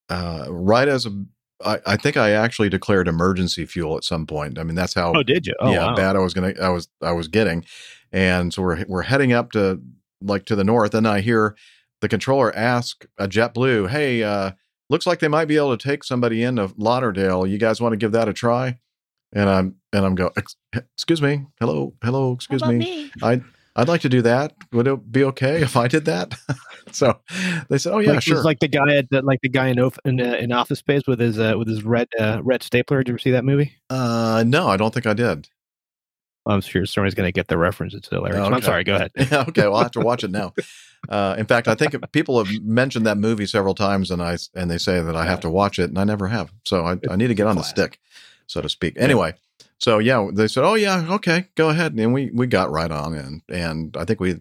uh, 0.10 0.46
right 0.50 0.88
as 0.88 1.06
a, 1.06 1.26
I, 1.66 1.80
I 1.86 1.98
think 1.98 2.18
I 2.18 2.32
actually 2.32 2.70
declared 2.70 3.08
emergency 3.08 3.66
fuel 3.66 3.98
at 3.98 4.04
some 4.04 4.26
point. 4.26 4.58
I 4.60 4.64
mean, 4.64 4.76
that's 4.76 4.94
how. 4.94 5.14
Oh, 5.16 5.24
did 5.24 5.48
you? 5.48 5.54
Oh, 5.60 5.72
yeah, 5.72 5.88
wow. 5.88 5.96
bad 5.96 6.16
I 6.16 6.20
was 6.20 6.34
gonna, 6.34 6.54
I 6.62 6.70
was, 6.70 6.88
I 7.02 7.12
was 7.12 7.28
getting, 7.28 7.66
and 8.12 8.54
so 8.54 8.62
we're 8.62 8.86
we're 8.88 9.02
heading 9.04 9.34
up 9.34 9.52
to 9.52 9.82
like 10.22 10.46
to 10.46 10.56
the 10.56 10.64
north, 10.64 10.94
and 10.94 11.08
I 11.08 11.22
hear 11.22 11.56
the 12.02 12.10
controller 12.10 12.56
ask 12.56 13.06
a 13.18 13.28
JetBlue, 13.28 13.90
"Hey, 13.90 14.24
uh, 14.24 14.52
looks 14.90 15.06
like 15.06 15.20
they 15.20 15.28
might 15.28 15.46
be 15.46 15.58
able 15.58 15.76
to 15.76 15.88
take 15.88 16.04
somebody 16.04 16.44
into 16.44 16.74
Lauderdale. 16.78 17.46
You 17.46 17.58
guys 17.58 17.82
want 17.82 17.94
to 17.94 17.98
give 17.98 18.12
that 18.12 18.30
a 18.30 18.34
try?" 18.34 18.80
And 19.34 19.50
I'm 19.50 19.76
and 19.94 20.06
I'm 20.06 20.16
going, 20.16 20.32
"Excuse 20.74 21.22
me, 21.22 21.46
hello, 21.60 21.94
hello, 22.04 22.34
excuse 22.34 22.62
about 22.62 22.74
me, 22.74 22.80
me? 22.80 23.12
I." 23.22 23.42
I'd 23.76 23.88
like 23.88 24.02
to 24.02 24.10
do 24.10 24.22
that. 24.24 24.54
Would 24.74 24.88
it 24.88 25.12
be 25.12 25.24
okay 25.26 25.62
if 25.62 25.78
I 25.78 25.88
did 25.88 26.06
that? 26.06 26.34
so 26.92 27.20
they 27.70 27.78
said, 27.78 27.94
"Oh 27.94 28.00
yeah, 28.00 28.14
like, 28.14 28.24
sure." 28.24 28.36
It's 28.36 28.46
like 28.46 28.60
the 28.60 28.68
guy 28.68 28.96
at 28.98 29.10
the, 29.10 29.22
like 29.22 29.40
the 29.42 29.50
guy 29.50 29.68
in 29.70 29.80
in, 30.04 30.20
uh, 30.20 30.36
in 30.40 30.52
Office 30.52 30.80
Space 30.80 31.04
with 31.08 31.20
his 31.20 31.40
uh, 31.40 31.56
with 31.58 31.68
his 31.68 31.84
red 31.84 32.08
uh, 32.20 32.42
red 32.44 32.64
stapler. 32.64 33.00
Did 33.00 33.10
you 33.10 33.14
ever 33.14 33.20
see 33.20 33.32
that 33.32 33.46
movie? 33.46 33.74
Uh, 33.90 34.44
no, 34.46 34.68
I 34.68 34.78
don't 34.78 34.94
think 34.94 35.06
I 35.06 35.14
did. 35.14 35.48
I'm 36.46 36.62
sure 36.62 36.86
somebody's 36.86 37.14
going 37.14 37.28
to 37.28 37.32
get 37.32 37.48
the 37.48 37.58
reference. 37.58 37.94
It's 37.94 38.10
hilarious. 38.10 38.40
Oh, 38.40 38.52
I'm 38.52 38.62
sorry. 38.62 38.84
Go 38.84 38.96
ahead. 38.96 39.12
Yeah, 39.32 39.46
okay, 39.50 39.68
well, 39.68 39.78
I 39.78 39.84
have 39.84 39.92
to 39.92 40.00
watch 40.00 40.24
it 40.24 40.32
now. 40.32 40.54
Uh, 41.10 41.34
in 41.36 41.48
fact, 41.48 41.68
I 41.68 41.74
think 41.74 41.96
people 42.12 42.38
have 42.38 42.62
mentioned 42.62 43.08
that 43.08 43.18
movie 43.18 43.48
several 43.48 43.74
times, 43.74 44.12
and 44.12 44.22
I 44.22 44.38
and 44.54 44.70
they 44.70 44.78
say 44.78 45.02
that 45.02 45.16
I 45.16 45.26
have 45.26 45.40
to 45.40 45.50
watch 45.50 45.80
it, 45.80 45.90
and 45.90 45.98
I 45.98 46.04
never 46.04 46.28
have. 46.28 46.54
So 46.64 46.86
I, 46.86 47.00
I 47.10 47.16
need 47.16 47.30
to 47.30 47.34
get 47.34 47.48
on 47.48 47.56
the 47.56 47.64
stick, 47.64 48.00
so 48.46 48.62
to 48.62 48.70
speak. 48.70 48.98
Anyway, 48.98 49.34
so 49.82 49.98
yeah, 49.98 50.30
they 50.32 50.48
said, 50.48 50.64
"Oh 50.64 50.76
yeah, 50.76 51.08
okay, 51.10 51.48
go 51.56 51.70
ahead," 51.70 51.94
and 51.94 52.14
we 52.14 52.30
we 52.32 52.46
got 52.46 52.70
right 52.70 52.92
on, 52.92 53.16
and 53.16 53.42
and 53.50 53.98
I 53.98 54.06
think 54.06 54.20
we 54.20 54.40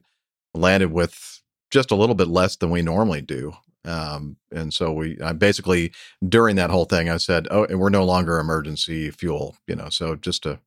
landed 0.52 0.92
with 0.92 1.40
just 1.70 1.90
a 1.90 1.94
little 1.96 2.14
bit 2.14 2.28
less 2.28 2.56
than 2.56 2.68
we 2.68 2.82
normally 2.82 3.22
do. 3.22 3.52
Um, 3.86 4.36
and 4.52 4.74
so 4.74 4.92
we, 4.92 5.18
I 5.22 5.32
basically 5.32 5.92
during 6.28 6.56
that 6.56 6.68
whole 6.68 6.84
thing, 6.84 7.08
I 7.08 7.16
said, 7.16 7.48
"Oh, 7.50 7.64
and 7.64 7.80
we're 7.80 7.88
no 7.88 8.04
longer 8.04 8.38
emergency 8.38 9.10
fuel," 9.10 9.56
you 9.66 9.74
know. 9.74 9.88
So 9.88 10.14
just 10.14 10.42
to 10.42 10.60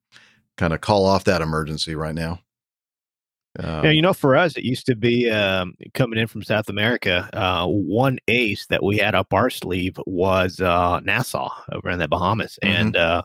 kind 0.58 0.74
of 0.74 0.82
call 0.82 1.06
off 1.06 1.24
that 1.26 1.44
emergency 1.44 1.94
right 1.94 2.16
now. 2.16 2.40
Um, 3.60 3.86
yeah, 3.86 3.92
you 3.92 4.02
know, 4.02 4.14
for 4.14 4.36
us, 4.36 4.58
it 4.58 4.64
used 4.64 4.88
to 4.88 4.96
be 4.96 5.30
um, 5.30 5.76
coming 5.94 6.18
in 6.18 6.26
from 6.26 6.42
South 6.42 6.70
America. 6.70 7.30
Uh, 7.32 7.68
one 7.68 8.18
ace 8.28 8.66
that 8.72 8.82
we 8.82 8.98
had 8.98 9.14
up 9.14 9.32
our 9.32 9.52
sleeve 9.52 10.00
was 10.08 10.60
uh, 10.60 11.00
Nassau 11.02 11.52
over 11.72 11.92
in 11.92 12.00
the 12.00 12.08
Bahamas, 12.08 12.58
and 12.64 12.98
uh, 12.98 13.22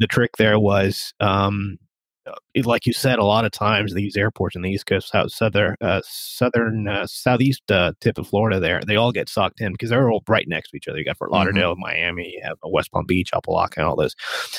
the 0.00 0.06
trick 0.06 0.36
there 0.38 0.58
was, 0.58 1.12
um, 1.20 1.78
uh, 2.26 2.32
like 2.64 2.86
you 2.86 2.92
said, 2.92 3.18
a 3.18 3.24
lot 3.24 3.44
of 3.44 3.52
times 3.52 3.94
these 3.94 4.16
airports 4.16 4.56
in 4.56 4.62
the 4.62 4.70
East 4.70 4.86
Coast, 4.86 5.08
south, 5.08 5.30
southern, 5.30 5.76
uh, 5.80 6.00
southern, 6.04 6.88
uh, 6.88 7.06
southeast 7.06 7.70
uh, 7.70 7.92
tip 8.00 8.18
of 8.18 8.26
Florida, 8.26 8.58
there 8.58 8.80
they 8.86 8.96
all 8.96 9.12
get 9.12 9.28
sucked 9.28 9.60
in 9.60 9.72
because 9.72 9.90
they're 9.90 10.10
all 10.10 10.24
right 10.26 10.48
next 10.48 10.70
to 10.70 10.76
each 10.76 10.88
other. 10.88 10.98
You 10.98 11.04
got 11.04 11.18
Fort 11.18 11.30
Lauderdale, 11.30 11.76
Miami, 11.76 12.32
you 12.34 12.40
have 12.42 12.56
West 12.64 12.90
Palm 12.90 13.06
Beach, 13.06 13.30
Opa-locka, 13.32 13.76
and 13.76 13.86
all 13.86 13.96
those, 13.96 14.16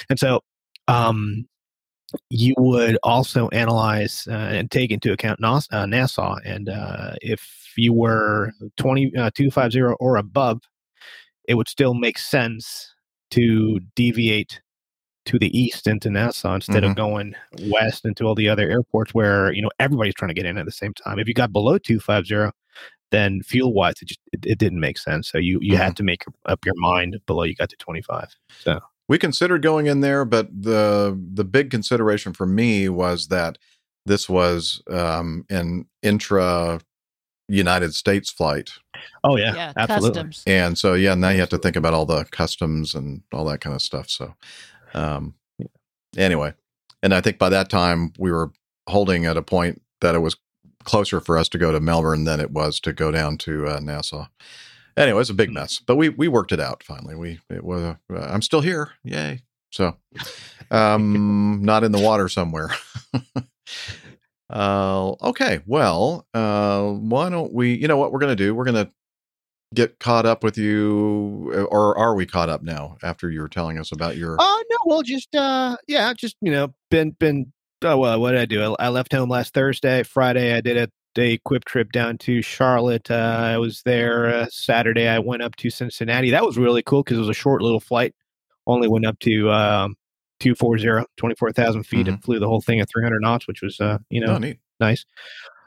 and 0.10 0.18
so. 0.18 0.42
Um, 0.88 1.46
you 2.30 2.54
would 2.58 2.98
also 3.04 3.48
analyze 3.50 4.28
uh, 4.30 4.34
and 4.34 4.70
take 4.70 4.92
into 4.92 5.14
account 5.14 5.40
Nas- 5.40 5.70
uh, 5.72 5.86
Nassau. 5.86 6.36
And 6.44 6.68
uh, 6.68 7.14
if 7.22 7.72
you 7.78 7.94
were 7.94 8.52
20, 8.76 9.16
uh, 9.16 9.32
250 9.34 9.96
or 9.98 10.18
above, 10.18 10.60
it 11.48 11.54
would 11.54 11.70
still 11.70 11.94
make 11.94 12.18
sense 12.18 12.94
to 13.32 13.80
deviate 13.96 14.62
to 15.26 15.38
the 15.38 15.56
east 15.57 15.88
into 15.88 16.10
Nassau 16.10 16.56
instead 16.56 16.84
Mhm. 16.84 16.89
of 16.91 16.95
going 16.95 17.35
west 17.60 18.06
into 18.06 18.26
all 18.26 18.35
the 18.35 18.49
other 18.49 18.69
airports 18.69 19.14
where, 19.14 19.52
you 19.53 19.61
know, 19.61 19.69
everybody's 19.80 20.15
trying 20.15 20.30
to 20.30 20.34
get 20.34 20.45
in 20.45 20.57
at 20.57 20.65
the 20.65 20.72
same 20.72 20.93
time. 20.93 21.19
If 21.19 21.27
you 21.27 21.34
got 21.34 21.53
below 21.53 21.77
250, 21.77 22.52
then 23.11 23.41
fuel 23.43 23.73
wise, 23.73 23.95
it 24.02 24.07
just 24.07 24.19
it, 24.31 24.45
it 24.45 24.57
didn't 24.57 24.80
make 24.80 24.98
sense. 24.98 25.30
So 25.30 25.38
you 25.38 25.60
you 25.61 25.77
had 25.77 25.95
to 25.98 26.03
make 26.03 26.23
up 26.48 26.65
your 26.65 26.76
mind 26.77 27.19
below 27.27 27.43
you 27.43 27.56
got 27.56 27.69
to 27.69 27.76
25. 27.77 28.35
So 28.60 28.80
We 29.10 29.18
considered 29.19 29.61
going 29.61 29.88
in 29.88 29.99
there, 30.02 30.23
but 30.26 30.48
the 30.52 31.19
the 31.34 31.43
big 31.43 31.69
consideration 31.69 32.34
for 32.34 32.45
me 32.45 32.88
was 32.89 33.27
that 33.27 33.57
this 34.06 34.27
was 34.30 34.81
um, 34.89 35.45
an 35.49 35.85
intra 36.02 36.80
United 37.48 37.93
States 37.93 38.31
flight. 38.31 38.72
Oh 39.23 39.35
yeah, 39.35 39.53
Yeah, 39.53 39.73
absolutely. 39.76 40.15
customs. 40.22 40.43
And 40.48 40.77
so 40.77 40.93
yeah, 40.93 41.14
now 41.15 41.30
you 41.30 41.39
have 41.41 41.49
to 41.49 41.57
think 41.57 41.76
about 41.76 41.93
all 41.93 42.06
the 42.06 42.23
customs 42.31 42.95
and 42.95 43.22
all 43.34 43.43
that 43.45 43.60
kind 43.61 43.76
of 43.76 43.81
stuff. 43.81 44.10
So 44.10 44.34
um 44.94 45.36
anyway. 46.18 46.54
And 47.04 47.14
I 47.14 47.22
think 47.22 47.38
by 47.38 47.50
that 47.50 47.70
time 47.70 48.14
we 48.18 48.32
were 48.32 48.52
holding 48.88 49.26
at 49.26 49.38
a 49.38 49.42
point 49.42 49.82
that 50.02 50.16
it 50.16 50.20
was 50.20 50.36
closer 50.84 51.20
for 51.20 51.38
us 51.38 51.50
to 51.50 51.58
go 51.58 51.72
to 51.72 51.80
Melbourne 51.80 52.24
than 52.24 52.40
it 52.40 52.52
was 52.52 52.80
to 52.82 52.94
go 52.94 53.12
down 53.12 53.38
to 53.40 53.68
uh, 53.68 53.80
Nassau. 53.80 54.28
Anyway, 54.98 55.22
it's 55.22 55.30
a 55.30 55.36
big 55.36 55.52
mess, 55.52 55.80
but 55.80 55.96
we 55.96 56.10
we 56.10 56.28
worked 56.28 56.52
it 56.52 56.60
out 56.60 56.84
finally. 56.84 57.16
We 57.16 57.40
it 57.50 57.64
was 57.64 57.82
uh, 57.84 57.96
I'm 58.16 58.42
still 58.42 58.62
here. 58.62 58.92
Yay. 59.04 59.42
So 59.72 59.96
um 60.70 61.60
not 61.64 61.84
in 61.84 61.92
the 61.92 62.02
water 62.02 62.28
somewhere. 62.28 62.70
Uh, 64.52 65.16
okay. 65.22 65.62
Well, 65.66 66.28
uh, 66.34 66.84
why 66.84 67.30
don't 67.30 67.54
we? 67.54 67.74
You 67.74 67.88
know 67.88 67.96
what 67.98 68.12
we're 68.12 68.20
going 68.20 68.36
to 68.36 68.44
do? 68.44 68.54
We're 68.54 68.66
going 68.66 68.86
to 68.86 68.92
get 69.73 69.99
caught 69.99 70.26
up 70.26 70.43
with 70.43 70.57
you, 70.57 71.52
uh, 71.56 71.64
or 71.64 71.98
are 71.98 72.15
we 72.15 72.26
caught 72.26 72.49
up 72.49 72.61
now? 72.64 72.98
After 73.03 73.30
you 73.30 73.41
were 73.41 73.49
telling 73.49 73.77
us 73.77 73.91
about 73.91 74.18
your. 74.18 74.35
Oh 74.39 74.64
no, 74.69 74.77
well, 74.85 75.02
just 75.02 75.35
uh, 75.35 75.77
yeah, 75.88 76.14
just 76.14 76.35
you 76.41 76.52
know, 76.52 76.73
been 76.89 77.11
been. 77.11 77.52
Oh 77.84 77.98
well, 77.98 78.19
what 78.19 78.31
did 78.31 78.41
I 78.41 78.45
do? 78.45 78.76
I, 78.80 78.85
I 78.85 78.89
left 78.89 79.14
home 79.14 79.30
last 79.30 79.53
Thursday. 79.53 80.03
Friday, 80.03 80.53
I 80.53 80.61
did 80.61 80.77
a 80.77 80.89
day 81.15 81.38
quip 81.43 81.65
trip 81.65 81.91
down 81.91 82.18
to 82.19 82.41
Charlotte. 82.41 83.10
Uh, 83.10 83.15
I 83.15 83.57
was 83.57 83.81
there 83.84 84.27
uh, 84.27 84.48
Saturday. 84.49 85.07
I 85.07 85.19
went 85.19 85.41
up 85.41 85.56
to 85.57 85.69
Cincinnati. 85.69 86.31
That 86.31 86.45
was 86.45 86.57
really 86.57 86.84
cool 86.84 87.03
because 87.03 87.18
it 87.18 87.22
was 87.22 87.30
a 87.30 87.34
short 87.34 87.61
little 87.61 87.80
flight. 87.80 88.14
Only 88.68 88.88
went 88.88 89.06
up 89.06 89.18
to 89.19 89.49
um, 89.52 89.95
240, 90.39 91.06
24,000 91.18 91.84
feet 91.84 92.07
and 92.07 92.23
flew 92.23 92.39
the 92.39 92.48
whole 92.48 92.61
thing 92.61 92.80
at 92.80 92.89
300 92.89 93.19
knots, 93.19 93.48
which 93.48 93.61
was, 93.61 93.80
uh, 93.80 93.98
you 94.10 94.22
know, 94.22 94.35
Oh, 94.35 94.53
nice. 94.80 95.06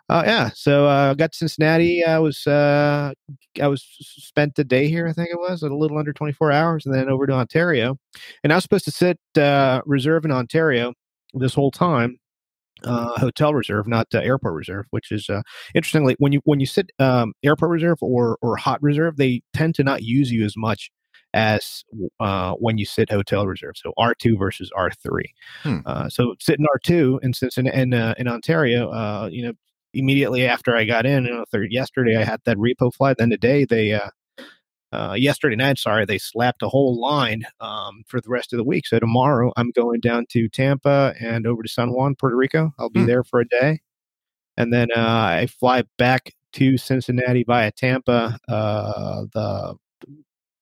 Uh, 0.09 0.22
yeah. 0.26 0.51
So 0.55 0.86
I 0.86 1.09
uh, 1.09 1.14
got 1.14 1.32
to 1.32 1.39
Cincinnati. 1.39 2.05
I 2.05 2.18
was 2.18 2.47
uh, 2.47 3.12
I 3.60 3.68
was 3.68 3.85
spent 3.98 4.55
the 4.55 4.64
day 4.64 4.89
here. 4.89 5.06
I 5.06 5.12
think 5.12 5.31
it 5.31 5.39
was 5.39 5.62
a 5.62 5.68
little 5.68 5.98
under 5.98 6.12
24 6.12 6.52
hours, 6.52 6.85
and 6.85 6.94
then 6.94 7.09
over 7.09 7.26
to 7.26 7.32
Ontario. 7.32 7.97
And 8.43 8.52
I 8.52 8.56
was 8.56 8.64
supposed 8.64 8.85
to 8.85 8.90
sit 8.90 9.18
uh, 9.39 9.81
reserve 9.86 10.24
in 10.24 10.31
Ontario 10.31 10.93
this 11.32 11.55
whole 11.55 11.70
time, 11.70 12.18
uh, 12.85 13.18
hotel 13.18 13.55
reserve, 13.55 13.86
not 13.86 14.09
uh, 14.14 14.18
airport 14.18 14.55
reserve. 14.55 14.85
Which 14.90 15.10
is 15.10 15.31
uh, 15.31 15.43
interestingly 15.74 16.16
when 16.18 16.32
you 16.32 16.43
when 16.44 16.60
you 16.60 16.66
sit 16.66 16.90
um, 16.98 17.32
airport 17.43 17.70
reserve 17.70 17.98
or 18.02 18.36
or 18.43 18.56
hot 18.56 18.82
reserve, 18.82 19.16
they 19.16 19.43
tend 19.55 19.74
to 19.76 19.85
not 19.85 20.02
use 20.02 20.31
you 20.31 20.44
as 20.44 20.55
much 20.55 20.90
as 21.32 21.82
uh, 22.20 22.52
when 22.55 22.78
you 22.78 22.85
sit 22.85 23.10
hotel 23.10 23.47
reserve. 23.47 23.74
So 23.76 23.94
R 23.97 24.14
two 24.14 24.36
versus 24.36 24.70
R 24.76 24.90
three. 24.90 25.35
Hmm. 25.62 25.78
Uh, 25.86 26.09
so 26.10 26.35
sitting 26.40 26.66
R 26.72 26.78
two 26.78 27.20
in 27.22 27.32
Cincinnati 27.32 27.81
in, 27.81 27.94
uh, 27.94 28.14
in 28.18 28.28
Ontario, 28.28 28.90
uh, 28.90 29.28
you 29.32 29.47
know, 29.47 29.52
immediately 29.95 30.47
after 30.47 30.77
I 30.77 30.85
got 30.85 31.07
in, 31.07 31.25
you 31.25 31.31
know, 31.33 31.45
third, 31.51 31.73
yesterday 31.73 32.16
I 32.16 32.25
had 32.25 32.41
that 32.45 32.57
repo 32.57 32.93
flight. 32.93 33.16
Then 33.19 33.31
today 33.31 33.65
they, 33.65 33.93
uh, 33.93 34.11
uh, 34.93 35.15
yesterday 35.15 35.57
night, 35.57 35.79
sorry, 35.79 36.05
they 36.05 36.19
slapped 36.19 36.62
a 36.62 36.69
whole 36.69 37.01
line 37.01 37.45
um, 37.61 38.05
for 38.07 38.21
the 38.21 38.29
rest 38.29 38.53
of 38.53 38.59
the 38.59 38.65
week. 38.65 38.87
So 38.87 38.99
tomorrow 38.99 39.53
I'm 39.57 39.71
going 39.73 40.01
down 40.01 40.27
to 40.31 40.49
Tampa 40.49 41.15
and 41.21 41.47
over 41.47 41.62
to 41.62 41.69
San 41.69 41.93
Juan, 41.93 42.15
Puerto 42.15 42.37
Rico. 42.37 42.73
I'll 42.79 42.91
be 42.91 43.01
Hmm. 43.01 43.07
there 43.07 43.25
for 43.25 43.41
a 43.41 43.49
day, 43.49 43.81
and 44.57 44.73
then 44.73 44.89
uh, 44.97 45.01
I 45.01 45.47
fly 45.47 45.83
back 45.99 46.35
to 46.53 46.77
Cincinnati 46.79 47.43
via 47.43 47.73
Tampa 47.73 48.39
uh, 48.49 49.25
the 49.33 49.75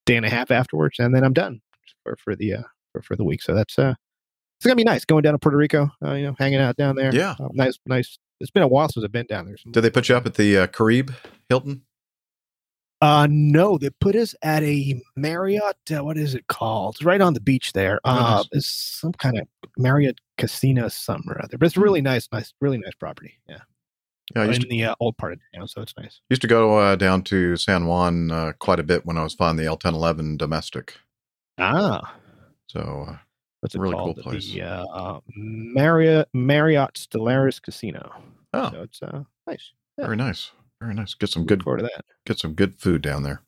day 0.07 0.15
and 0.17 0.25
a 0.25 0.29
half 0.29 0.49
afterwards, 0.49 0.97
and 0.97 1.13
then 1.13 1.23
I'm 1.23 1.33
done 1.33 1.61
for 2.03 2.15
for 2.17 2.35
the 2.35 2.55
uh, 2.55 2.63
for, 2.91 3.01
for 3.03 3.15
the 3.15 3.23
week. 3.23 3.43
So 3.43 3.53
that's 3.53 3.77
uh, 3.77 3.93
it's 4.57 4.65
gonna 4.65 4.75
be 4.75 4.83
nice 4.83 5.05
going 5.05 5.21
down 5.21 5.33
to 5.33 5.39
Puerto 5.39 5.57
Rico. 5.57 5.91
Uh, 6.03 6.13
you 6.13 6.25
know, 6.25 6.35
hanging 6.39 6.59
out 6.59 6.75
down 6.75 6.95
there. 6.95 7.13
Yeah. 7.13 7.35
Uh, 7.39 7.49
nice, 7.53 7.77
nice. 7.85 8.17
It's 8.43 8.51
been 8.51 8.61
a 8.61 8.67
while 8.67 8.87
since 8.89 9.03
I've 9.03 9.11
been 9.11 9.25
down 9.25 9.45
there. 9.47 9.55
Did 9.71 9.81
they 9.81 9.89
put 9.89 10.07
you 10.09 10.15
up 10.15 10.27
at 10.27 10.35
the 10.35 10.57
uh, 10.59 10.67
Caribe 10.67 11.11
Hilton? 11.49 11.81
Uh, 13.01 13.27
no, 13.29 13.77
they 13.77 13.89
put 13.89 14.15
us 14.15 14.33
at 14.43 14.63
a 14.63 15.01
Marriott. 15.17 15.75
Uh, 15.91 16.03
what 16.03 16.17
is 16.17 16.35
it 16.35 16.45
called? 16.47 16.95
It's 16.95 17.03
right 17.03 17.19
on 17.19 17.33
the 17.33 17.41
beach 17.41 17.73
there. 17.73 17.99
Oh, 18.05 18.11
Uh, 18.11 18.35
nice. 18.37 18.45
it's 18.51 18.69
some 19.01 19.11
kind 19.13 19.39
of 19.39 19.47
Marriott 19.77 20.19
Casino, 20.37 20.87
something 20.87 21.29
or 21.31 21.41
other. 21.43 21.57
But 21.57 21.65
it's 21.65 21.75
really 21.77 22.01
nice, 22.01 22.29
nice, 22.31 22.53
really 22.61 22.77
nice 22.77 22.93
property. 22.99 23.33
Yeah, 23.49 23.57
Yeah, 24.35 24.41
I 24.43 24.45
in 24.45 24.61
to, 24.61 24.67
the 24.69 24.85
uh, 24.85 24.95
old 25.01 25.17
part 25.17 25.33
of 25.33 25.39
town, 25.53 25.67
so 25.67 25.81
it's 25.81 25.93
nice. 25.97 26.21
used 26.29 26.41
to 26.43 26.47
go 26.47 26.77
uh, 26.77 26.95
down 26.95 27.23
to 27.23 27.57
San 27.57 27.87
Juan 27.87 28.31
uh, 28.31 28.53
quite 28.59 28.79
a 28.79 28.83
bit 28.83 29.05
when 29.05 29.17
I 29.17 29.23
was 29.23 29.33
flying 29.33 29.57
the 29.57 29.65
L 29.65 29.75
ten 29.77 29.93
eleven 29.95 30.37
domestic. 30.37 30.95
Ah, 31.57 32.15
So 32.67 33.07
uh, 33.09 33.17
what's 33.59 33.75
it 33.75 33.79
really 33.81 33.95
called? 33.95 34.15
cool 34.15 34.23
place. 34.23 34.49
The 34.49 34.61
uh, 34.61 34.85
uh, 34.85 35.19
Marriott 35.35 36.29
Marriott 36.33 36.93
Stellaris 36.93 37.61
Casino. 37.61 38.13
Oh. 38.53 38.69
so 38.71 38.81
it's 38.83 39.01
uh, 39.01 39.23
nice. 39.47 39.71
very 39.97 40.15
nice, 40.15 40.51
very 40.81 40.93
nice. 40.93 41.13
Get 41.15 41.29
some 41.29 41.45
good 41.45 41.63
forward 41.63 41.77
to 41.79 41.83
that. 41.83 42.05
Get 42.25 42.39
some 42.39 42.53
good 42.53 42.75
food 42.75 43.01
down 43.01 43.23
there. 43.23 43.41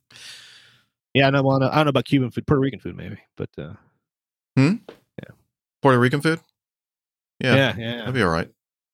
Yeah, 1.14 1.28
I 1.28 1.30
know. 1.30 1.44
Well, 1.44 1.64
I 1.64 1.76
don't 1.76 1.86
know 1.86 1.90
about 1.90 2.06
Cuban 2.06 2.32
food, 2.32 2.46
Puerto 2.48 2.60
Rican 2.62 2.80
food, 2.80 2.98
maybe, 2.98 3.18
but 3.38 3.50
uh, 3.58 3.74
Hmm. 4.58 4.76
Yeah. 5.22 5.30
Puerto 5.82 6.00
Rican 6.00 6.22
food. 6.22 6.40
Yeah, 7.40 7.56
Yeah, 7.56 7.76
yeah. 7.78 7.98
that'd 8.00 8.14
be 8.14 8.22
all 8.24 8.30
right. 8.30 8.50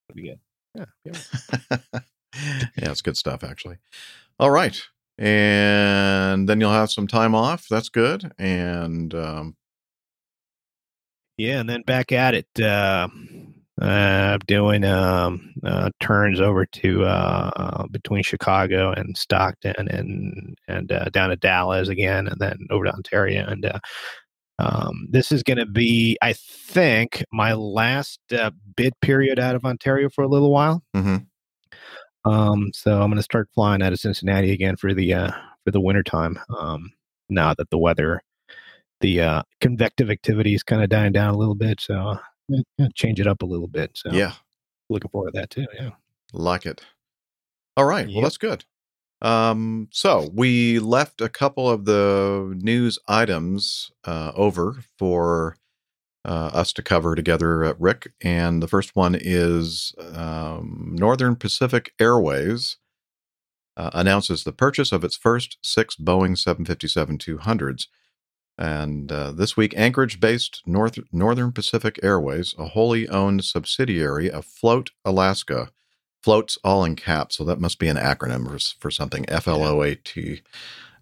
that'd 0.10 0.16
be 0.16 0.30
good. 0.30 0.40
Yeah, 0.76 0.86
yeah. 1.06 1.78
yeah, 2.78 2.92
it's 2.92 3.02
good 3.02 3.18
stuff 3.18 3.44
actually. 3.44 3.78
All 4.40 4.50
right. 4.52 4.80
And 5.18 6.50
then 6.50 6.60
you'll 6.60 6.72
have 6.72 6.92
some 6.92 7.06
time 7.08 7.36
off. 7.36 7.68
That's 7.70 7.90
good. 7.90 8.32
And 8.40 9.14
um, 9.14 9.56
Yeah, 11.38 11.60
and 11.60 11.70
then 11.70 11.84
back 11.84 12.12
at 12.12 12.34
it, 12.34 12.48
uh, 12.60 13.08
uh, 13.82 14.38
doing 14.46 14.84
um, 14.86 15.54
uh, 15.64 15.90
turns 16.00 16.40
over 16.40 16.66
to 16.68 17.04
uh, 17.04 17.52
uh, 17.56 17.88
between 17.88 18.24
Chicago 18.24 18.92
and 18.92 19.18
Stockton, 19.18 19.88
and 19.90 20.56
and 20.68 20.92
uh, 20.92 21.06
down 21.06 21.30
to 21.30 21.36
Dallas 21.36 21.90
again, 21.90 22.28
and 22.28 22.40
then 22.40 22.60
over 22.70 22.86
to 22.86 22.94
Ontario. 22.94 23.46
And 23.48 23.66
uh, 23.66 23.80
um, 24.60 25.08
this 25.10 25.32
is 25.32 25.44
going 25.44 25.58
to 25.58 25.66
be, 25.66 26.18
I 26.22 26.34
think, 26.34 27.24
my 27.34 27.54
last 27.54 28.20
uh, 28.32 28.52
bid 28.76 28.94
period 29.02 29.40
out 29.40 29.56
of 29.56 29.66
Ontario 29.66 30.10
for 30.10 30.24
a 30.24 30.28
little 30.28 30.52
while. 30.52 30.84
mhm. 30.96 31.26
Um, 32.26 32.70
so 32.74 33.02
I'm 33.02 33.10
going 33.10 33.16
to 33.18 33.24
start 33.24 33.50
flying 33.56 33.82
out 33.82 33.94
of 33.94 34.00
Cincinnati 34.00 34.52
again 34.52 34.76
for 34.76 34.94
the 34.94 35.14
uh, 35.14 35.32
for 35.66 35.72
the 35.72 35.82
winter 35.82 36.04
time. 36.04 36.40
Um, 36.58 36.92
now 37.30 37.54
that 37.56 37.70
the 37.72 37.80
weather, 37.80 38.22
the 39.02 39.22
uh, 39.22 39.44
convective 39.60 40.12
activity 40.12 40.54
is 40.54 40.64
kind 40.64 40.84
of 40.84 40.90
dying 40.90 41.14
down 41.14 41.34
a 41.34 41.38
little 41.38 41.56
bit, 41.56 41.82
so 41.82 42.20
change 42.96 43.20
it 43.20 43.28
up 43.28 43.42
a 43.42 43.46
little 43.46 43.68
bit. 43.68 43.92
So 43.96 44.12
yeah, 44.12 44.34
looking 44.90 45.10
forward 45.10 45.34
to 45.34 45.40
that 45.40 45.50
too. 45.50 45.66
Yeah. 45.74 45.92
like 46.34 46.66
it. 46.66 46.82
All 47.78 47.86
right. 47.86 48.08
Well, 48.08 48.22
that's 48.22 48.38
good. 48.38 48.66
Um, 49.22 49.88
so 49.92 50.30
we 50.34 50.80
left 50.80 51.22
a 51.22 51.30
couple 51.30 51.70
of 51.70 51.86
the 51.86 52.58
news 52.62 52.98
items 53.08 53.92
uh, 54.04 54.32
over 54.36 54.84
for 54.98 55.58
uh, 56.26 56.50
us 56.54 56.74
to 56.74 56.82
cover 56.82 57.16
together, 57.16 57.64
uh, 57.64 57.74
Rick. 57.80 58.14
And 58.22 58.62
the 58.62 58.68
first 58.68 58.96
one 58.96 59.16
is 59.20 59.94
um, 60.14 60.96
Northern 60.98 61.36
Pacific 61.36 61.94
Airways 62.00 62.78
uh, 63.78 63.92
announces 63.94 64.44
the 64.44 64.52
purchase 64.52 64.92
of 64.92 65.04
its 65.04 65.16
first 65.16 65.58
six 65.62 65.96
Boeing 65.96 66.38
757 66.38 67.18
200s. 67.18 67.88
And 68.62 69.12
uh, 69.12 69.32
this 69.32 69.58
week, 69.58 69.74
Anchorage 69.76 70.20
based 70.20 70.62
North, 70.68 71.00
Northern 71.12 71.52
Pacific 71.52 72.00
Airways, 72.04 72.54
a 72.60 72.68
wholly 72.68 73.10
owned 73.10 73.44
subsidiary 73.44 74.30
of 74.30 74.46
Float 74.46 74.92
Alaska, 75.04 75.72
floats 76.22 76.60
all 76.64 76.84
in 76.84 76.96
caps, 76.96 77.38
so 77.38 77.44
that 77.44 77.60
must 77.60 77.80
be 77.80 77.88
an 77.88 77.98
acronym 77.98 78.48
for, 78.48 78.60
for 78.80 78.92
something 78.92 79.26
F 79.28 79.48
L 79.48 79.64
O 79.64 79.82
A 79.82 79.96
T. 79.96 80.44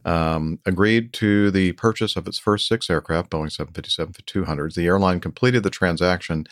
Um, 0.05 0.59
agreed 0.65 1.11
to 1.15 1.51
the 1.51 1.73
purchase 1.73 2.15
of 2.15 2.27
its 2.27 2.39
first 2.39 2.65
six 2.65 2.89
aircraft, 2.89 3.29
Boeing 3.29 3.51
757 3.51 4.13
200s. 4.25 4.75
The 4.75 4.87
airline 4.87 5.19
completed 5.19 5.63
the 5.63 5.69
transaction 5.69 6.45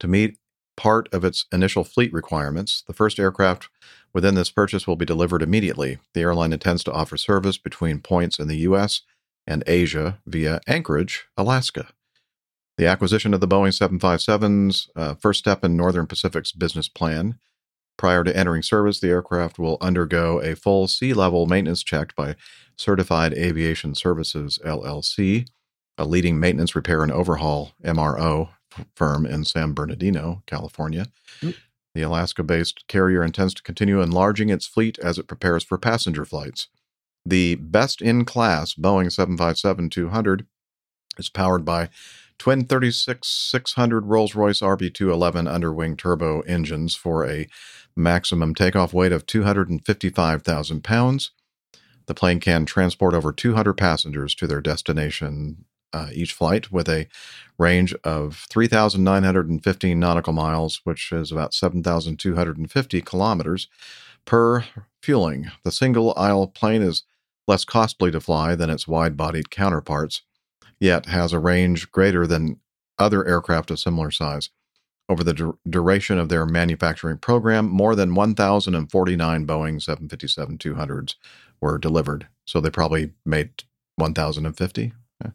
to 0.00 0.08
meet 0.08 0.38
part 0.76 1.08
of 1.14 1.24
its 1.24 1.46
initial 1.52 1.84
fleet 1.84 2.12
requirements. 2.12 2.82
The 2.84 2.92
first 2.92 3.20
aircraft 3.20 3.68
within 4.12 4.34
this 4.34 4.50
purchase 4.50 4.88
will 4.88 4.96
be 4.96 5.06
delivered 5.06 5.42
immediately. 5.42 5.98
The 6.14 6.22
airline 6.22 6.52
intends 6.52 6.82
to 6.82 6.92
offer 6.92 7.16
service 7.16 7.58
between 7.58 8.00
points 8.00 8.40
in 8.40 8.48
the 8.48 8.58
U.S. 8.58 9.02
and 9.48 9.64
Asia 9.66 10.18
via 10.26 10.60
Anchorage, 10.68 11.26
Alaska. 11.36 11.88
The 12.76 12.86
acquisition 12.86 13.34
of 13.34 13.40
the 13.40 13.48
Boeing 13.48 13.72
757's 13.72 14.88
uh, 14.94 15.14
first 15.14 15.40
step 15.40 15.64
in 15.64 15.76
Northern 15.76 16.06
Pacific's 16.06 16.52
business 16.52 16.88
plan. 16.88 17.40
Prior 17.96 18.22
to 18.22 18.36
entering 18.36 18.62
service, 18.62 19.00
the 19.00 19.08
aircraft 19.08 19.58
will 19.58 19.78
undergo 19.80 20.38
a 20.38 20.54
full 20.54 20.86
sea 20.86 21.12
level 21.12 21.46
maintenance 21.46 21.82
check 21.82 22.14
by 22.14 22.36
Certified 22.76 23.32
Aviation 23.32 23.96
Services 23.96 24.60
LLC, 24.64 25.48
a 25.96 26.04
leading 26.04 26.38
maintenance, 26.38 26.76
repair, 26.76 27.02
and 27.02 27.10
overhaul 27.10 27.72
MRO 27.82 28.50
firm 28.94 29.26
in 29.26 29.44
San 29.44 29.72
Bernardino, 29.72 30.44
California. 30.46 31.06
The 31.40 31.56
The 31.94 32.02
Alaska 32.02 32.44
based 32.44 32.84
carrier 32.86 33.24
intends 33.24 33.54
to 33.54 33.62
continue 33.62 34.00
enlarging 34.00 34.50
its 34.50 34.66
fleet 34.66 34.98
as 35.00 35.18
it 35.18 35.26
prepares 35.26 35.64
for 35.64 35.78
passenger 35.78 36.24
flights. 36.24 36.68
The 37.24 37.56
best 37.56 38.00
in 38.00 38.24
class 38.24 38.74
Boeing 38.74 39.12
757 39.12 39.90
200 39.90 40.46
is 41.18 41.28
powered 41.28 41.64
by 41.64 41.88
twin 42.38 42.64
36600 42.64 44.06
Rolls 44.06 44.34
Royce 44.34 44.60
RB 44.60 44.92
211 44.92 45.48
underwing 45.48 45.96
turbo 45.96 46.40
engines 46.42 46.94
for 46.94 47.28
a 47.28 47.48
maximum 47.96 48.54
takeoff 48.54 48.94
weight 48.94 49.12
of 49.12 49.26
255,000 49.26 50.84
pounds. 50.84 51.32
The 52.06 52.14
plane 52.14 52.40
can 52.40 52.64
transport 52.64 53.12
over 53.12 53.32
200 53.32 53.74
passengers 53.74 54.34
to 54.36 54.46
their 54.46 54.60
destination 54.60 55.64
uh, 55.92 56.08
each 56.12 56.32
flight 56.32 56.70
with 56.70 56.88
a 56.88 57.06
range 57.58 57.94
of 58.04 58.46
3,915 58.50 59.98
nautical 59.98 60.32
miles, 60.32 60.80
which 60.84 61.12
is 61.12 61.32
about 61.32 61.54
7,250 61.54 63.00
kilometers 63.02 63.68
per 64.24 64.64
fueling. 65.02 65.50
The 65.64 65.72
single 65.72 66.14
aisle 66.16 66.46
plane 66.46 66.82
is 66.82 67.04
less 67.46 67.64
costly 67.64 68.10
to 68.10 68.20
fly 68.20 68.54
than 68.54 68.70
its 68.70 68.86
wide 68.86 69.16
bodied 69.16 69.50
counterparts, 69.50 70.22
yet 70.78 71.06
has 71.06 71.32
a 71.32 71.38
range 71.38 71.90
greater 71.90 72.26
than 72.26 72.60
other 72.98 73.26
aircraft 73.26 73.70
of 73.70 73.78
similar 73.78 74.10
size. 74.10 74.50
Over 75.08 75.24
the 75.24 75.32
dur- 75.32 75.58
duration 75.68 76.18
of 76.18 76.28
their 76.28 76.44
manufacturing 76.44 77.16
program, 77.16 77.66
more 77.68 77.94
than 77.94 78.14
1,049 78.14 79.46
Boeing 79.46 79.80
757 79.80 80.58
200s 80.58 81.14
were 81.62 81.78
delivered. 81.78 82.28
So 82.44 82.60
they 82.60 82.70
probably 82.70 83.12
made 83.24 83.64
1,050. 83.96 84.92
Yeah. 85.24 85.30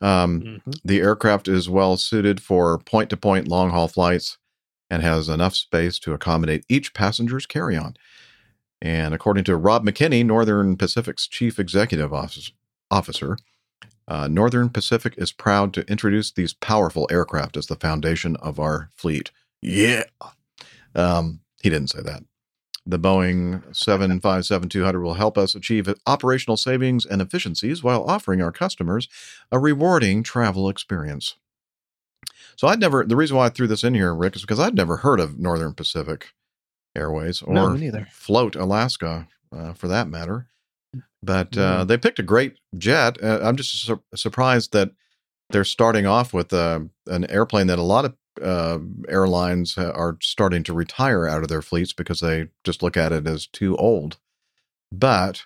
Um, 0.00 0.62
The 0.84 1.00
aircraft 1.00 1.48
is 1.48 1.68
well 1.68 1.96
suited 1.96 2.40
for 2.40 2.78
point 2.78 3.10
to 3.10 3.16
point 3.16 3.48
long 3.48 3.70
haul 3.70 3.88
flights 3.88 4.38
and 4.90 5.02
has 5.02 5.28
enough 5.28 5.54
space 5.54 5.98
to 6.00 6.12
accommodate 6.12 6.64
each 6.68 6.94
passenger's 6.94 7.46
carry 7.46 7.76
on. 7.76 7.94
And 8.80 9.12
according 9.12 9.44
to 9.44 9.56
Rob 9.56 9.84
McKinney, 9.84 10.24
Northern 10.24 10.76
Pacific's 10.76 11.26
chief 11.26 11.58
executive 11.58 12.12
officer, 12.90 13.36
uh, 14.06 14.28
Northern 14.28 14.70
Pacific 14.70 15.14
is 15.18 15.32
proud 15.32 15.74
to 15.74 15.86
introduce 15.90 16.30
these 16.30 16.54
powerful 16.54 17.06
aircraft 17.10 17.56
as 17.56 17.66
the 17.66 17.76
foundation 17.76 18.36
of 18.36 18.58
our 18.58 18.90
fleet. 18.94 19.30
Yeah. 19.60 20.04
Um, 20.94 21.40
he 21.62 21.68
didn't 21.68 21.90
say 21.90 22.02
that. 22.02 22.22
The 22.86 22.98
Boeing 22.98 23.76
757 23.76 24.70
200 24.70 25.02
will 25.02 25.14
help 25.14 25.36
us 25.36 25.54
achieve 25.54 25.92
operational 26.06 26.56
savings 26.56 27.04
and 27.04 27.20
efficiencies 27.20 27.82
while 27.82 28.02
offering 28.04 28.40
our 28.40 28.52
customers 28.52 29.08
a 29.52 29.58
rewarding 29.58 30.22
travel 30.22 30.70
experience. 30.70 31.36
So 32.58 32.66
I'd 32.66 32.80
never, 32.80 33.04
the 33.04 33.14
reason 33.14 33.36
why 33.36 33.46
I 33.46 33.50
threw 33.50 33.68
this 33.68 33.84
in 33.84 33.94
here, 33.94 34.12
Rick, 34.12 34.34
is 34.34 34.42
because 34.42 34.58
I'd 34.58 34.74
never 34.74 34.96
heard 34.96 35.20
of 35.20 35.38
Northern 35.38 35.74
Pacific 35.74 36.32
Airways 36.96 37.40
or 37.40 37.54
No, 37.54 37.72
neither. 37.74 38.08
Float 38.10 38.56
Alaska 38.56 39.28
uh, 39.56 39.72
for 39.74 39.86
that 39.86 40.08
matter. 40.08 40.48
But 41.22 41.56
uh, 41.56 41.84
they 41.84 41.96
picked 41.96 42.18
a 42.18 42.24
great 42.24 42.58
jet. 42.76 43.22
Uh, 43.22 43.40
I'm 43.42 43.56
just 43.56 43.84
sur- 43.84 44.02
surprised 44.14 44.72
that 44.72 44.90
they're 45.50 45.64
starting 45.64 46.04
off 46.04 46.34
with 46.34 46.52
uh, 46.52 46.80
an 47.06 47.30
airplane 47.30 47.68
that 47.68 47.78
a 47.78 47.82
lot 47.82 48.04
of 48.04 48.16
uh, 48.42 48.78
airlines 49.08 49.78
uh, 49.78 49.92
are 49.94 50.16
starting 50.20 50.64
to 50.64 50.72
retire 50.72 51.26
out 51.26 51.42
of 51.42 51.48
their 51.48 51.62
fleets 51.62 51.92
because 51.92 52.20
they 52.20 52.48
just 52.64 52.82
look 52.82 52.96
at 52.96 53.12
it 53.12 53.26
as 53.26 53.46
too 53.46 53.76
old. 53.76 54.18
But 54.90 55.44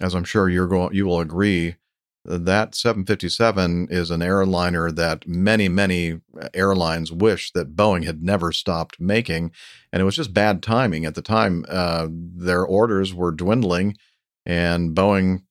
as 0.00 0.14
I'm 0.14 0.24
sure 0.24 0.48
you're 0.48 0.68
going, 0.68 0.94
you 0.94 1.06
will 1.06 1.20
agree, 1.20 1.76
that 2.24 2.74
757 2.74 3.88
is 3.90 4.10
an 4.10 4.22
airliner 4.22 4.90
that 4.90 5.28
many, 5.28 5.68
many 5.68 6.20
airlines 6.54 7.12
wish 7.12 7.52
that 7.52 7.76
Boeing 7.76 8.04
had 8.04 8.22
never 8.22 8.50
stopped 8.50 8.98
making, 8.98 9.52
and 9.92 10.00
it 10.00 10.04
was 10.04 10.16
just 10.16 10.32
bad 10.32 10.62
timing 10.62 11.04
at 11.04 11.14
the 11.14 11.22
time. 11.22 11.64
Uh, 11.68 12.08
their 12.10 12.64
orders 12.64 13.12
were 13.12 13.32
dwindling, 13.32 13.96
and 14.46 14.94
Boeing 14.96 15.42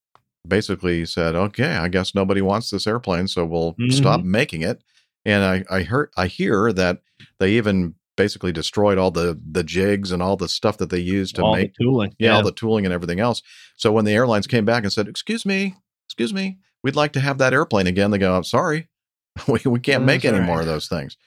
basically 0.48 1.06
said, 1.06 1.36
"Okay, 1.36 1.76
I 1.76 1.88
guess 1.90 2.16
nobody 2.16 2.42
wants 2.42 2.70
this 2.70 2.88
airplane, 2.88 3.28
so 3.28 3.46
we'll 3.46 3.76
stop 3.90 4.22
making 4.24 4.62
it." 4.62 4.84
And 5.26 5.44
I, 5.44 5.64
I 5.70 5.84
heard, 5.84 6.10
I 6.18 6.28
hear 6.28 6.74
that 6.74 7.02
they 7.40 7.52
even 7.52 7.96
basically 8.16 8.52
destroyed 8.52 8.98
all 8.98 9.12
the 9.12 9.40
the 9.52 9.64
jigs 9.64 10.12
and 10.12 10.22
all 10.22 10.38
the 10.38 10.50
stuff 10.50 10.78
that 10.78 10.90
they 10.90 11.00
used 11.00 11.36
to 11.36 11.44
All 11.44 11.56
make 11.56 11.74
tooling, 11.76 12.16
yeah, 12.20 12.32
all 12.32 12.38
yeah. 12.38 12.44
the 12.44 12.52
tooling 12.52 12.86
and 12.86 12.94
everything 12.94 13.20
else. 13.20 13.42
So 13.76 13.92
when 13.92 14.06
the 14.06 14.14
airlines 14.14 14.48
came 14.48 14.66
back 14.66 14.84
and 14.84 14.92
said, 14.92 15.08
"Excuse 15.08 15.46
me, 15.46 15.76
excuse 16.14 16.34
me, 16.34 16.60
we'd 16.84 16.96
like 16.96 17.14
to 17.14 17.20
have 17.20 17.40
that 17.40 17.54
airplane 17.54 17.88
again," 17.88 18.12
they 18.12 18.20
go, 18.20 18.36
"I'm 18.36 18.44
sorry, 18.44 18.88
we 19.48 19.60
we 19.66 19.80
can't 19.80 20.04
Oh, 20.04 20.06
make 20.06 20.24
any 20.26 20.38
all 20.38 20.44
more 20.44 20.60
of 20.60 20.68
those 20.68 20.88
things." 20.88 21.18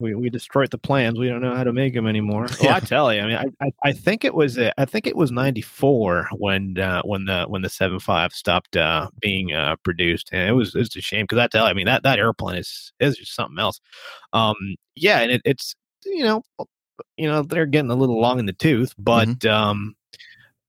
We 0.00 0.14
we 0.14 0.30
destroyed 0.30 0.70
the 0.70 0.78
plans. 0.78 1.18
We 1.18 1.28
don't 1.28 1.40
know 1.40 1.54
how 1.54 1.64
to 1.64 1.72
make 1.72 1.94
them 1.94 2.06
anymore. 2.06 2.46
Well, 2.60 2.74
I 2.74 2.80
tell 2.80 3.12
you, 3.12 3.20
I 3.20 3.26
mean, 3.26 3.36
I, 3.36 3.64
I, 3.64 3.70
I 3.84 3.92
think 3.92 4.24
it 4.24 4.34
was 4.34 4.56
uh, 4.58 4.70
I 4.78 4.84
think 4.84 5.06
it 5.08 5.16
was 5.16 5.32
'94 5.32 6.28
when 6.36 6.78
uh, 6.78 7.02
when 7.02 7.24
the 7.24 7.44
when 7.48 7.62
the 7.62 7.68
75 7.68 8.32
stopped 8.32 8.76
uh, 8.76 9.08
being 9.20 9.52
uh, 9.52 9.76
produced, 9.84 10.30
and 10.32 10.48
it 10.48 10.52
was 10.52 10.74
it's 10.74 10.96
a 10.96 11.00
shame 11.00 11.24
because 11.24 11.38
I 11.38 11.46
tell 11.48 11.64
you, 11.64 11.70
I 11.70 11.74
mean 11.74 11.86
that 11.86 12.02
that 12.04 12.18
airplane 12.18 12.56
is 12.58 12.92
is 13.00 13.16
just 13.16 13.34
something 13.34 13.58
else. 13.58 13.80
Um, 14.32 14.54
yeah, 14.94 15.20
and 15.20 15.32
it, 15.32 15.42
it's 15.44 15.74
you 16.04 16.24
know 16.24 16.42
you 17.16 17.28
know 17.28 17.42
they're 17.42 17.66
getting 17.66 17.90
a 17.90 17.96
little 17.96 18.20
long 18.20 18.38
in 18.38 18.46
the 18.46 18.52
tooth, 18.52 18.94
but 18.98 19.44
um, 19.46 19.94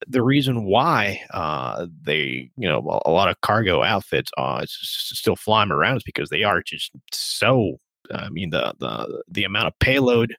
the 0.07 0.23
reason 0.23 0.65
why 0.65 1.21
uh, 1.31 1.87
they, 2.03 2.49
you 2.57 2.67
know, 2.67 2.79
a- 3.05 3.11
lot 3.11 3.29
of 3.29 3.39
cargo 3.41 3.83
outfits 3.83 4.31
uh, 4.37 4.65
still 4.67 5.35
fly 5.35 5.61
'em 5.63 5.71
around 5.71 5.97
is 5.97 6.03
because 6.03 6.29
they 6.29 6.43
are 6.43 6.61
just 6.61 6.91
so. 7.11 7.77
I 8.13 8.29
mean, 8.29 8.51
the 8.51 8.73
the 8.79 9.23
the 9.27 9.43
amount 9.45 9.67
of 9.67 9.79
payload 9.79 10.35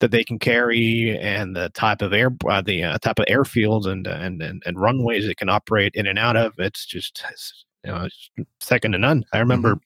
that 0.00 0.10
they 0.10 0.24
can 0.24 0.38
carry 0.38 1.18
and 1.18 1.56
the 1.56 1.70
type 1.70 2.02
of 2.02 2.12
air, 2.12 2.30
uh, 2.48 2.60
the 2.62 2.84
uh, 2.84 2.98
type 2.98 3.18
of 3.18 3.26
airfields 3.26 3.86
and, 3.86 4.06
and 4.06 4.42
and 4.42 4.62
and 4.66 4.80
runways 4.80 5.26
it 5.26 5.36
can 5.38 5.48
operate 5.48 5.94
in 5.94 6.06
and 6.06 6.18
out 6.18 6.36
of. 6.36 6.52
It's 6.58 6.86
just 6.86 7.24
it's, 7.30 7.64
you 7.84 7.90
know 7.92 8.04
it's 8.04 8.30
second 8.60 8.92
to 8.92 8.98
none. 8.98 9.24
I 9.32 9.38
remember 9.38 9.78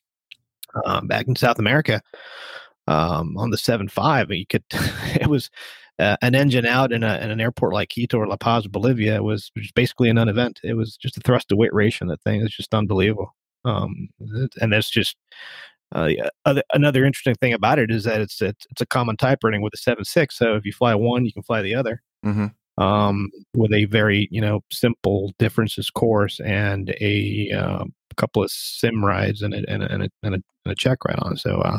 um, 0.85 1.07
back 1.07 1.27
in 1.29 1.37
South 1.37 1.59
America 1.59 2.03
um, 2.87 3.37
on 3.39 3.51
the 3.51 3.59
seven 3.59 3.89
five, 3.89 4.31
you 4.31 4.47
could 4.47 4.65
it 4.73 5.29
was 5.29 5.51
uh, 5.99 6.17
an 6.23 6.35
engine 6.35 6.67
out 6.67 6.93
in, 6.93 7.03
a, 7.03 7.17
in 7.19 7.31
an 7.31 7.41
airport 7.41 7.75
like 7.75 7.91
Quito 7.91 8.19
or 8.19 8.27
La 8.27 8.37
Paz, 8.37 8.67
Bolivia. 8.67 9.17
It 9.17 9.25
was 9.25 9.51
basically 9.75 10.09
a 10.09 10.15
non-event. 10.15 10.61
It 10.63 10.75
was 10.75 10.97
just 10.97 11.17
a 11.17 11.21
thrust 11.21 11.49
to 11.49 11.57
weight 11.57 11.75
ratio. 11.75 12.09
That 12.09 12.23
thing 12.23 12.41
is 12.41 12.55
just 12.55 12.75
unbelievable. 12.75 13.35
Um, 13.65 14.09
and 14.61 14.73
that's 14.73 14.91
just 14.91 15.17
uh, 15.93 16.11
other, 16.45 16.63
another 16.75 17.05
interesting 17.05 17.35
thing 17.35 17.53
about 17.53 17.79
it 17.79 17.91
is 17.91 18.05
that 18.05 18.21
it's 18.21 18.41
it's, 18.43 18.67
it's 18.71 18.83
a 18.83 18.87
common 18.87 19.17
type 19.17 19.39
rating 19.43 19.63
with 19.63 19.75
a 19.75 19.79
seven 19.79 20.05
six. 20.05 20.37
So 20.37 20.55
if 20.55 20.65
you 20.65 20.73
fly 20.73 20.95
one, 20.95 21.25
you 21.25 21.33
can 21.33 21.43
fly 21.43 21.63
the 21.63 21.75
other 21.75 22.03
Mm-hmm. 22.27 22.83
um, 22.83 23.31
with 23.55 23.73
a 23.73 23.85
very 23.85 24.27
you 24.33 24.41
know 24.41 24.61
simple 24.73 25.33
differences 25.39 25.89
course 25.89 26.41
and 26.41 26.91
a 27.01 27.51
uh, 27.53 27.85
couple 28.17 28.43
of 28.43 28.51
sim 28.51 29.05
rides 29.05 29.41
and 29.43 29.55
a, 29.55 29.59
and 29.69 29.85
a, 29.85 29.93
and 29.93 30.03
a, 30.03 30.09
and 30.25 30.35
a, 30.35 30.43
and 30.65 30.73
a 30.73 30.75
check 30.75 31.05
ride 31.05 31.19
on. 31.21 31.37
So 31.37 31.61
uh, 31.61 31.79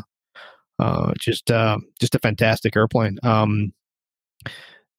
uh, 0.78 1.12
just 1.18 1.50
uh, 1.50 1.78
just 2.00 2.14
a 2.14 2.18
fantastic 2.18 2.74
airplane. 2.74 3.18
Um, 3.22 3.72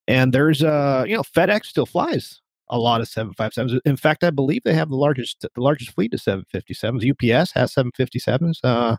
and 0.07 0.33
there's 0.33 0.63
uh 0.63 1.03
you 1.07 1.15
know 1.15 1.23
FedEx 1.23 1.65
still 1.65 1.85
flies 1.85 2.41
a 2.69 2.79
lot 2.79 3.01
of 3.01 3.07
757s. 3.09 3.79
In 3.85 3.97
fact, 3.97 4.23
I 4.23 4.29
believe 4.29 4.63
they 4.63 4.73
have 4.73 4.89
the 4.89 4.95
largest 4.95 5.41
the 5.41 5.61
largest 5.61 5.91
fleet 5.91 6.13
of 6.13 6.21
757s. 6.21 7.09
UPS 7.11 7.51
has 7.51 7.73
757s. 7.73 8.59
Uh, 8.63 8.95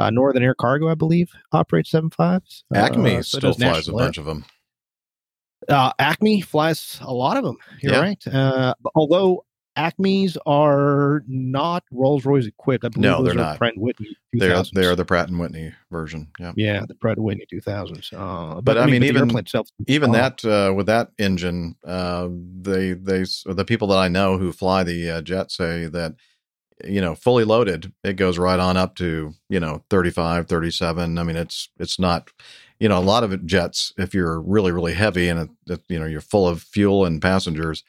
uh, 0.00 0.10
Northern 0.10 0.42
Air 0.42 0.54
Cargo, 0.56 0.88
I 0.88 0.96
believe, 0.96 1.30
operates 1.52 1.92
75s. 1.92 2.64
Acme 2.74 3.18
Uh, 3.18 3.22
so 3.22 3.38
still 3.38 3.54
flies 3.54 3.86
a 3.88 3.92
Air. 3.92 3.98
bunch 4.06 4.18
of 4.18 4.24
them. 4.24 4.44
Uh, 5.68 5.92
Acme 6.00 6.40
flies 6.40 6.98
a 7.02 7.14
lot 7.14 7.36
of 7.36 7.44
them. 7.44 7.56
You're 7.80 7.92
Yeah. 7.92 8.00
right. 8.00 8.26
Uh, 8.26 8.74
although 8.96 9.44
Acme's 9.76 10.38
are 10.46 11.22
not 11.26 11.84
Rolls 11.90 12.24
Royce 12.24 12.46
equipped, 12.46 12.84
I 12.84 12.88
believe 12.88 13.10
No, 13.10 13.22
they're 13.22 13.34
not. 13.34 13.58
Pratt 13.58 13.74
and 13.74 13.82
Whitney. 13.82 14.16
They're 14.32 14.62
they 14.72 14.84
are 14.86 14.96
the 14.96 15.04
Pratt 15.04 15.28
and 15.28 15.38
Whitney 15.38 15.72
version. 15.90 16.28
Yeah. 16.38 16.52
yeah, 16.56 16.84
the 16.86 16.94
Pratt 16.94 17.16
and 17.16 17.24
Whitney 17.24 17.46
2000s. 17.52 18.12
Uh, 18.12 18.60
but, 18.60 18.78
I 18.78 18.86
mean, 18.86 19.02
even 19.02 19.36
itself, 19.36 19.68
even 19.86 20.10
uh, 20.10 20.12
that 20.12 20.44
uh, 20.44 20.72
with 20.74 20.86
that 20.86 21.10
engine, 21.18 21.76
uh, 21.84 22.28
they 22.30 22.92
they 22.92 23.24
the 23.46 23.64
people 23.66 23.88
that 23.88 23.98
I 23.98 24.08
know 24.08 24.38
who 24.38 24.52
fly 24.52 24.84
the 24.84 25.10
uh, 25.10 25.22
jet 25.22 25.50
say 25.50 25.86
that 25.86 26.14
you 26.84 27.00
know 27.00 27.14
fully 27.14 27.44
loaded 27.44 27.92
it 28.02 28.14
goes 28.14 28.36
right 28.36 28.58
on 28.58 28.76
up 28.76 28.96
to 28.96 29.32
you 29.48 29.60
know 29.60 29.84
35 29.90 30.48
37 30.48 31.18
i 31.18 31.22
mean 31.22 31.36
it's 31.36 31.68
it's 31.78 32.00
not 32.00 32.30
you 32.80 32.88
know 32.88 32.98
a 32.98 33.00
lot 33.00 33.22
of 33.22 33.32
it 33.32 33.46
jets 33.46 33.92
if 33.96 34.12
you're 34.12 34.40
really 34.40 34.72
really 34.72 34.94
heavy 34.94 35.28
and 35.28 35.40
it, 35.40 35.72
it, 35.72 35.80
you 35.88 35.98
know 35.98 36.06
you're 36.06 36.20
full 36.20 36.48
of 36.48 36.62
fuel 36.62 37.04
and 37.04 37.22
passengers 37.22 37.84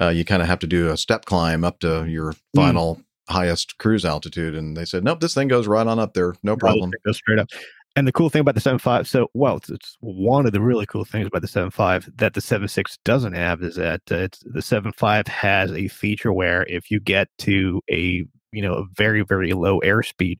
uh, 0.00 0.08
you 0.08 0.24
kind 0.24 0.42
of 0.42 0.48
have 0.48 0.58
to 0.60 0.66
do 0.66 0.90
a 0.90 0.96
step 0.96 1.24
climb 1.24 1.64
up 1.64 1.80
to 1.80 2.06
your 2.06 2.34
final 2.54 3.00
highest 3.28 3.78
cruise 3.78 4.04
altitude 4.04 4.54
and 4.56 4.76
they 4.76 4.84
said 4.84 5.04
nope 5.04 5.20
this 5.20 5.34
thing 5.34 5.46
goes 5.48 5.68
right 5.68 5.86
on 5.86 5.98
up 6.00 6.14
there 6.14 6.34
no 6.42 6.56
problem 6.56 6.90
Go 7.04 7.12
straight 7.12 7.38
up. 7.38 7.48
And 7.96 8.06
the 8.06 8.12
cool 8.12 8.30
thing 8.30 8.40
about 8.40 8.54
the 8.54 8.60
7.5, 8.60 9.08
so 9.08 9.26
well, 9.34 9.56
it's, 9.56 9.68
it's 9.68 9.96
one 10.00 10.46
of 10.46 10.52
the 10.52 10.60
really 10.60 10.86
cool 10.86 11.04
things 11.04 11.26
about 11.26 11.42
the 11.42 11.48
7.5 11.48 12.16
that 12.18 12.34
the 12.34 12.40
7.6 12.40 12.98
doesn't 13.04 13.32
have 13.32 13.62
is 13.64 13.74
that 13.74 14.00
uh, 14.12 14.14
it's, 14.16 14.38
the 14.40 14.60
7.5 14.60 15.26
has 15.26 15.72
a 15.72 15.88
feature 15.88 16.32
where 16.32 16.62
if 16.68 16.88
you 16.92 17.00
get 17.00 17.26
to 17.38 17.80
a 17.90 18.24
you 18.52 18.62
know 18.62 18.74
a 18.74 18.84
very 18.96 19.22
very 19.22 19.52
low 19.52 19.80
airspeed, 19.80 20.38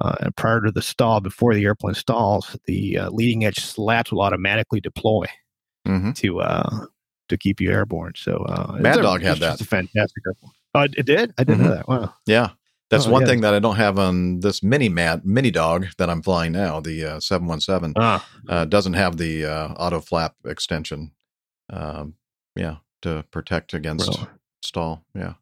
Uh, 0.00 0.16
and 0.20 0.36
prior 0.36 0.60
to 0.60 0.70
the 0.72 0.82
stall, 0.82 1.20
before 1.20 1.54
the 1.54 1.64
airplane 1.64 1.94
stalls, 1.94 2.56
the 2.66 2.98
uh, 2.98 3.10
leading 3.10 3.44
edge 3.44 3.60
slats 3.64 4.10
will 4.12 4.20
automatically 4.22 4.80
deploy 4.80 5.24
Mhm. 5.86 6.14
to 6.16 6.40
uh, 6.40 6.86
to 7.28 7.36
keep 7.36 7.60
you 7.60 7.70
airborne. 7.70 8.12
So 8.16 8.36
uh, 8.48 8.76
Mad 8.80 8.90
it's 8.90 8.98
a- 8.98 9.02
Dog 9.02 9.22
had 9.22 9.30
it's 9.32 9.40
that. 9.40 9.60
a 9.60 9.64
fantastic 9.64 10.22
airplane. 10.26 10.52
Oh, 10.74 10.80
it 10.82 10.94
it 10.96 11.06
did. 11.06 11.32
I 11.38 11.44
didn't 11.44 11.62
know 11.64 11.70
Mhm. 11.70 11.76
that. 11.76 11.88
Wow. 11.88 12.14
Yeah. 12.26 12.50
That's 12.88 13.06
Oh, 13.06 13.10
one 13.10 13.22
yeah. 13.22 13.28
thing 13.28 13.40
that 13.40 13.52
I 13.54 13.58
don't 13.58 13.76
have 13.76 13.98
on 13.98 14.40
this 14.40 14.62
mini 14.62 14.88
mat 14.88 15.24
mini 15.24 15.50
dog 15.50 15.86
that 15.98 16.08
I'm 16.08 16.22
flying 16.22 16.52
now, 16.52 16.78
the 16.80 17.04
uh, 17.04 17.20
717. 17.20 17.94
Ah. 17.96 18.24
Uh, 18.48 18.64
doesn't 18.64 18.92
have 18.94 19.16
the 19.16 19.44
uh, 19.44 19.68
auto 19.74 20.00
flap 20.00 20.34
extension. 20.44 21.10
Um, 21.68 22.14
yeah, 22.54 22.76
to 23.02 23.24
protect 23.32 23.74
against 23.74 24.06
Really? 24.08 24.28
stall. 24.62 25.04
Yeah. 25.16 25.34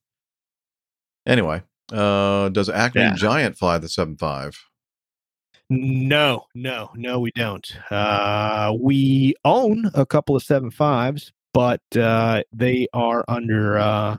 Anyway, 1.27 1.63
uh, 1.93 2.49
does 2.49 2.69
Acme 2.71 3.03
Yeah. 3.03 3.15
Giant 3.15 3.59
fly 3.59 3.77
the 3.79 3.89
seven 3.91 4.17
five? 4.17 4.57
No, 5.71 6.47
no, 6.55 6.91
no, 6.95 7.21
we 7.21 7.31
don't. 7.35 7.67
Uh, 7.91 8.75
we 8.79 9.35
own 9.45 9.91
a 9.95 10.05
couple 10.07 10.37
of 10.37 10.43
seven 10.43 10.71
fives, 10.71 11.33
but 11.55 11.81
uh, 11.97 12.42
they 12.52 12.86
are 12.92 13.24
under 13.28 13.78
uh, 13.78 14.16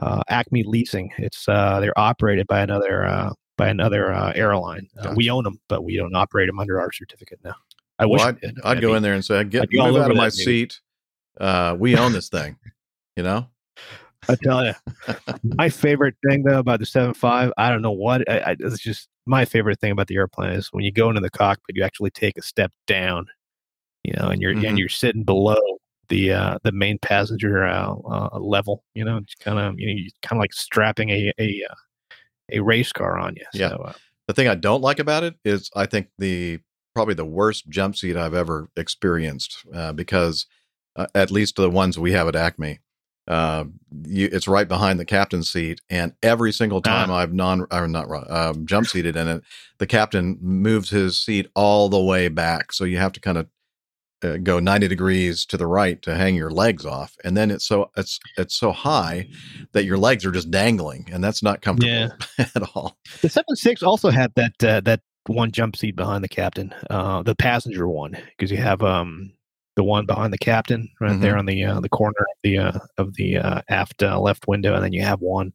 uh, 0.00 0.22
Acme 0.28 0.62
Leasing. 0.62 1.10
It's 1.18 1.46
uh, 1.48 1.80
they're 1.80 1.98
operated 1.98 2.46
by 2.46 2.60
another 2.60 3.04
uh, 3.04 3.32
by 3.58 3.68
another 3.68 4.12
uh, 4.12 4.32
airline. 4.34 4.88
Uh, 4.98 5.12
We 5.14 5.28
own 5.28 5.44
them, 5.44 5.58
but 5.68 5.84
we 5.84 5.96
don't 5.96 6.14
operate 6.16 6.48
them 6.48 6.58
under 6.58 6.80
our 6.80 6.90
certificate 6.92 7.40
now. 7.44 7.54
I 7.98 8.06
wish 8.06 8.20
Well, 8.20 8.36
we 8.42 8.48
I'd. 8.48 8.54
I'd 8.64 8.80
go 8.80 8.90
be- 8.92 8.96
in 8.96 9.02
there 9.02 9.14
and 9.14 9.24
say, 9.24 9.44
"Get 9.44 9.64
I'd 9.64 9.68
move 9.72 9.96
out 10.02 10.10
of 10.10 10.16
my 10.16 10.30
seat. 10.30 10.80
Uh, 11.38 11.76
we 11.78 11.96
own 11.96 12.12
this 12.12 12.28
thing." 12.30 12.56
You 13.16 13.22
know. 13.24 13.48
I 14.26 14.36
tell 14.42 14.64
you, 14.64 14.72
my 15.44 15.68
favorite 15.68 16.14
thing 16.26 16.44
though 16.44 16.58
about 16.58 16.80
the 16.80 16.86
seven 16.86 17.12
five, 17.12 17.52
I 17.58 17.68
don't 17.68 17.82
know 17.82 17.92
what 17.92 18.26
I, 18.28 18.38
I, 18.38 18.56
it's 18.58 18.78
just 18.82 19.06
my 19.26 19.44
favorite 19.44 19.80
thing 19.80 19.92
about 19.92 20.06
the 20.06 20.16
airplane 20.16 20.52
is 20.52 20.68
when 20.72 20.82
you 20.82 20.90
go 20.90 21.10
into 21.10 21.20
the 21.20 21.28
cockpit, 21.28 21.76
you 21.76 21.82
actually 21.84 22.10
take 22.10 22.38
a 22.38 22.42
step 22.42 22.72
down, 22.86 23.26
you 24.02 24.14
know, 24.18 24.28
and 24.28 24.40
you're 24.40 24.54
Mhm. 24.54 24.66
and 24.66 24.78
you're 24.78 24.88
sitting 24.88 25.24
below 25.24 25.60
the 26.08 26.32
uh, 26.32 26.58
the 26.62 26.72
main 26.72 26.98
passenger 26.98 27.64
uh, 27.64 27.94
uh, 27.94 28.38
level, 28.38 28.84
you 28.94 29.04
know, 29.04 29.18
it's 29.18 29.34
kind 29.34 29.58
of 29.58 29.78
you 29.78 29.86
know, 29.86 30.10
kind 30.22 30.38
of 30.38 30.42
like 30.42 30.52
strapping 30.52 31.10
a 31.10 31.32
a 31.38 31.62
uh, 31.70 31.74
a 32.52 32.60
race 32.60 32.92
car 32.92 33.18
on 33.18 33.36
you. 33.36 33.44
Yeah. 33.52 33.70
So, 33.70 33.76
uh, 33.76 33.92
The 34.28 34.34
thing 34.34 34.48
I 34.48 34.54
don't 34.54 34.82
like 34.82 34.98
about 34.98 35.24
it 35.24 35.34
is 35.44 35.70
I 35.74 35.86
think 35.86 36.08
the 36.18 36.60
probably 36.94 37.14
the 37.14 37.24
worst 37.24 37.68
jump 37.68 37.96
seat 37.96 38.16
I've 38.16 38.34
ever 38.34 38.68
experienced 38.76 39.58
uh, 39.74 39.92
because 39.92 40.46
uh, 40.96 41.06
at 41.14 41.30
least 41.30 41.56
the 41.56 41.70
ones 41.70 41.98
we 41.98 42.12
have 42.12 42.28
at 42.28 42.36
Acme, 42.36 42.78
uh, 43.26 43.64
you, 44.06 44.28
it's 44.30 44.46
right 44.46 44.68
behind 44.68 45.00
the 45.00 45.04
captain's 45.04 45.48
seat, 45.50 45.80
and 45.88 46.12
every 46.22 46.52
single 46.52 46.82
time 46.82 47.10
I've 47.10 47.32
non 47.32 47.66
or 47.70 47.88
not 47.88 48.06
um, 48.30 48.66
jump 48.66 48.86
seated 48.86 49.16
in 49.16 49.28
it, 49.28 49.42
the 49.78 49.86
captain 49.86 50.38
moves 50.40 50.90
his 50.90 51.20
seat 51.20 51.48
all 51.54 51.88
the 51.88 52.02
way 52.02 52.28
back, 52.28 52.72
so 52.72 52.84
you 52.84 52.98
have 52.98 53.12
to 53.12 53.20
kind 53.20 53.38
of 53.38 53.48
uh, 54.24 54.36
go 54.38 54.58
90 54.58 54.88
degrees 54.88 55.44
to 55.46 55.56
the 55.56 55.66
right 55.66 56.00
to 56.02 56.14
hang 56.14 56.34
your 56.34 56.50
legs 56.50 56.84
off 56.86 57.14
and 57.24 57.36
then 57.36 57.50
it's 57.50 57.66
so 57.66 57.90
it's 57.96 58.18
it's 58.38 58.56
so 58.56 58.72
high 58.72 59.28
that 59.72 59.84
your 59.84 59.98
legs 59.98 60.24
are 60.24 60.32
just 60.32 60.50
dangling 60.50 61.08
and 61.12 61.22
that's 61.22 61.42
not 61.42 61.60
comfortable 61.62 61.92
Yeah. 61.92 62.08
at 62.54 62.62
all 62.74 62.96
The 63.22 63.28
seven 63.28 63.54
six 63.56 63.82
also 63.82 64.10
had 64.10 64.32
that 64.36 64.64
uh, 64.64 64.80
that 64.80 65.00
one 65.26 65.50
jump 65.52 65.74
seat 65.76 65.96
behind 65.96 66.22
the 66.22 66.28
captain, 66.28 66.74
uh, 66.90 67.22
the 67.22 67.34
passenger 67.34 67.88
one, 67.88 68.12
because 68.36 68.50
you 68.50 68.58
have 68.58 68.82
um 68.82 69.32
the 69.76 69.82
one 69.84 70.06
behind 70.06 70.32
the 70.32 70.38
captain 70.38 70.88
right 71.00 71.18
there 71.20 71.34
Mhm. 71.34 71.38
on 71.40 71.46
the 71.46 71.64
uh, 71.64 71.80
the 71.80 71.88
corner 71.88 72.18
of 72.20 72.36
the 72.42 72.58
uh, 72.58 72.78
of 72.98 73.14
the 73.14 73.38
uh, 73.38 73.60
aft 73.68 74.02
uh, 74.02 74.20
left 74.20 74.46
window, 74.46 74.74
and 74.74 74.84
then 74.84 74.92
you 74.92 75.02
have 75.02 75.20
one 75.20 75.52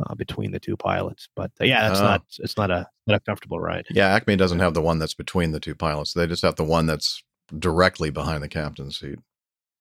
uh, 0.00 0.14
between 0.14 0.50
the 0.52 0.58
two 0.58 0.76
pilots. 0.76 1.28
But 1.36 1.50
uh, 1.60 1.64
yeah, 1.64 1.86
that's 1.88 2.00
Oh. 2.00 2.04
not 2.04 2.22
it's 2.38 2.56
not 2.56 2.70
a 2.70 2.86
not 3.06 3.16
a 3.16 3.20
comfortable 3.20 3.60
ride. 3.60 3.84
Yeah, 3.90 4.08
Acme 4.08 4.36
doesn't 4.36 4.58
have 4.60 4.72
the 4.74 4.80
one 4.82 4.98
that's 4.98 5.14
between 5.14 5.52
the 5.52 5.60
two 5.60 5.74
pilots. 5.74 6.14
They 6.14 6.26
just 6.26 6.42
have 6.42 6.56
the 6.56 6.64
one 6.64 6.86
that's 6.86 7.22
directly 7.56 8.10
behind 8.10 8.42
the 8.42 8.48
captain's 8.48 8.98
seat. 8.98 9.18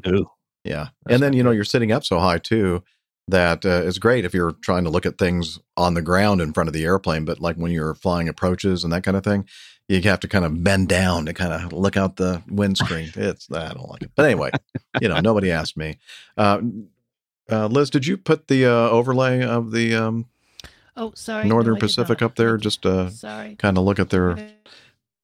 Ooh. 0.08 0.30
Yeah. 0.64 0.90
and 1.10 1.22
then, 1.22 1.34
you 1.34 1.44
know, 1.44 1.52
you're 1.52 1.66
sitting 1.66 1.92
up 1.92 2.06
so 2.06 2.20
high 2.20 2.38
too 2.38 2.84
that 3.28 3.66
uh, 3.66 3.84
it's 3.86 3.98
great 3.98 4.26
if 4.26 4.34
you're 4.34 4.52
trying 4.52 4.84
to 4.84 4.90
look 4.90 5.06
at 5.06 5.18
things 5.18 5.60
on 5.78 5.94
the 5.94 6.02
ground 6.02 6.42
in 6.42 6.54
front 6.54 6.68
of 6.68 6.74
the 6.74 6.84
airplane. 6.84 7.26
But 7.26 7.40
like 7.40 7.56
when 7.58 7.72
you're 7.72 7.96
flying 7.96 8.30
approaches 8.30 8.84
and 8.84 8.92
that 8.94 9.04
kind 9.04 9.18
of 9.18 9.24
thing, 9.24 9.46
you 9.90 10.02
have 10.02 10.22
to 10.22 10.28
kind 10.28 10.46
of 10.46 10.64
bend 10.64 10.88
down 10.90 11.26
to 11.26 11.34
kind 11.34 11.54
of 11.54 11.74
look 11.74 11.98
out 11.98 12.16
the 12.16 12.42
windscreen. 12.50 13.12
it's, 13.16 13.52
I 13.52 13.74
don't 13.74 13.90
like 13.90 14.04
it. 14.04 14.12
But 14.16 14.26
anyway, 14.26 14.52
you 15.02 15.10
know, 15.10 15.20
nobody 15.20 15.52
asked 15.52 15.78
me. 15.78 15.98
Uh, 16.38 16.62
uh, 17.52 17.68
Liz, 17.68 17.90
did 17.90 18.08
you 18.08 18.18
put 18.18 18.48
the 18.48 18.66
uh, 18.66 18.90
overlay 18.90 19.44
of 19.44 19.72
the 19.72 19.96
um, 19.96 20.26
Oh, 20.96 21.12
sorry. 21.16 21.48
Northern 21.48 21.74
no, 21.74 21.80
Pacific 21.80 22.22
up 22.22 22.36
there 22.36 22.58
just 22.58 22.86
uh, 22.86 23.10
Sorry. 23.10 23.56
kind 23.56 23.78
of 23.78 23.84
look 23.84 24.00
at 24.00 24.10
their 24.10 24.32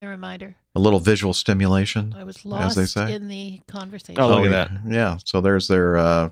A 0.02 0.08
reminder. 0.08 0.56
A 0.80 0.82
little 0.82 1.00
visual 1.00 1.34
stimulation, 1.34 2.16
I 2.18 2.24
was 2.24 2.46
as 2.54 2.76
they 2.76 2.86
say. 2.86 3.14
in 3.14 3.28
the 3.28 3.60
conversation. 3.68 4.22
Oh, 4.22 4.30
look 4.30 4.46
at 4.46 4.52
yeah. 4.52 4.78
that. 4.84 4.92
Yeah. 4.92 5.18
So 5.26 5.42
there's 5.42 5.68
their 5.68 5.98
uh, 5.98 6.30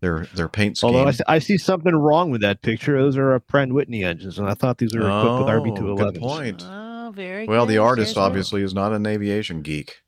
their 0.00 0.26
their 0.34 0.48
paint 0.48 0.76
scheme. 0.76 0.88
Although 0.88 1.04
I, 1.06 1.10
s- 1.10 1.20
I 1.28 1.38
see 1.38 1.56
something 1.56 1.94
wrong 1.94 2.30
with 2.30 2.40
that 2.40 2.62
picture. 2.62 2.98
Those 3.00 3.16
are 3.16 3.34
uh, 3.34 3.38
Pratt 3.38 3.68
Whitney 3.72 4.02
engines, 4.02 4.38
and 4.38 4.48
I 4.48 4.54
thought 4.54 4.78
these 4.78 4.92
were 4.94 5.02
equipped 5.02 5.38
with 5.38 5.48
Oh, 5.48 5.60
RB 5.60 5.76
two 5.76 5.96
good 5.96 6.16
point. 6.16 6.64
Oh, 6.66 7.12
very 7.14 7.46
well, 7.46 7.64
the 7.64 7.78
artist 7.78 8.14
There's 8.16 8.24
obviously 8.26 8.62
is 8.62 8.74
not 8.74 8.92
an 8.92 9.06
aviation 9.06 9.62
geek. 9.62 10.02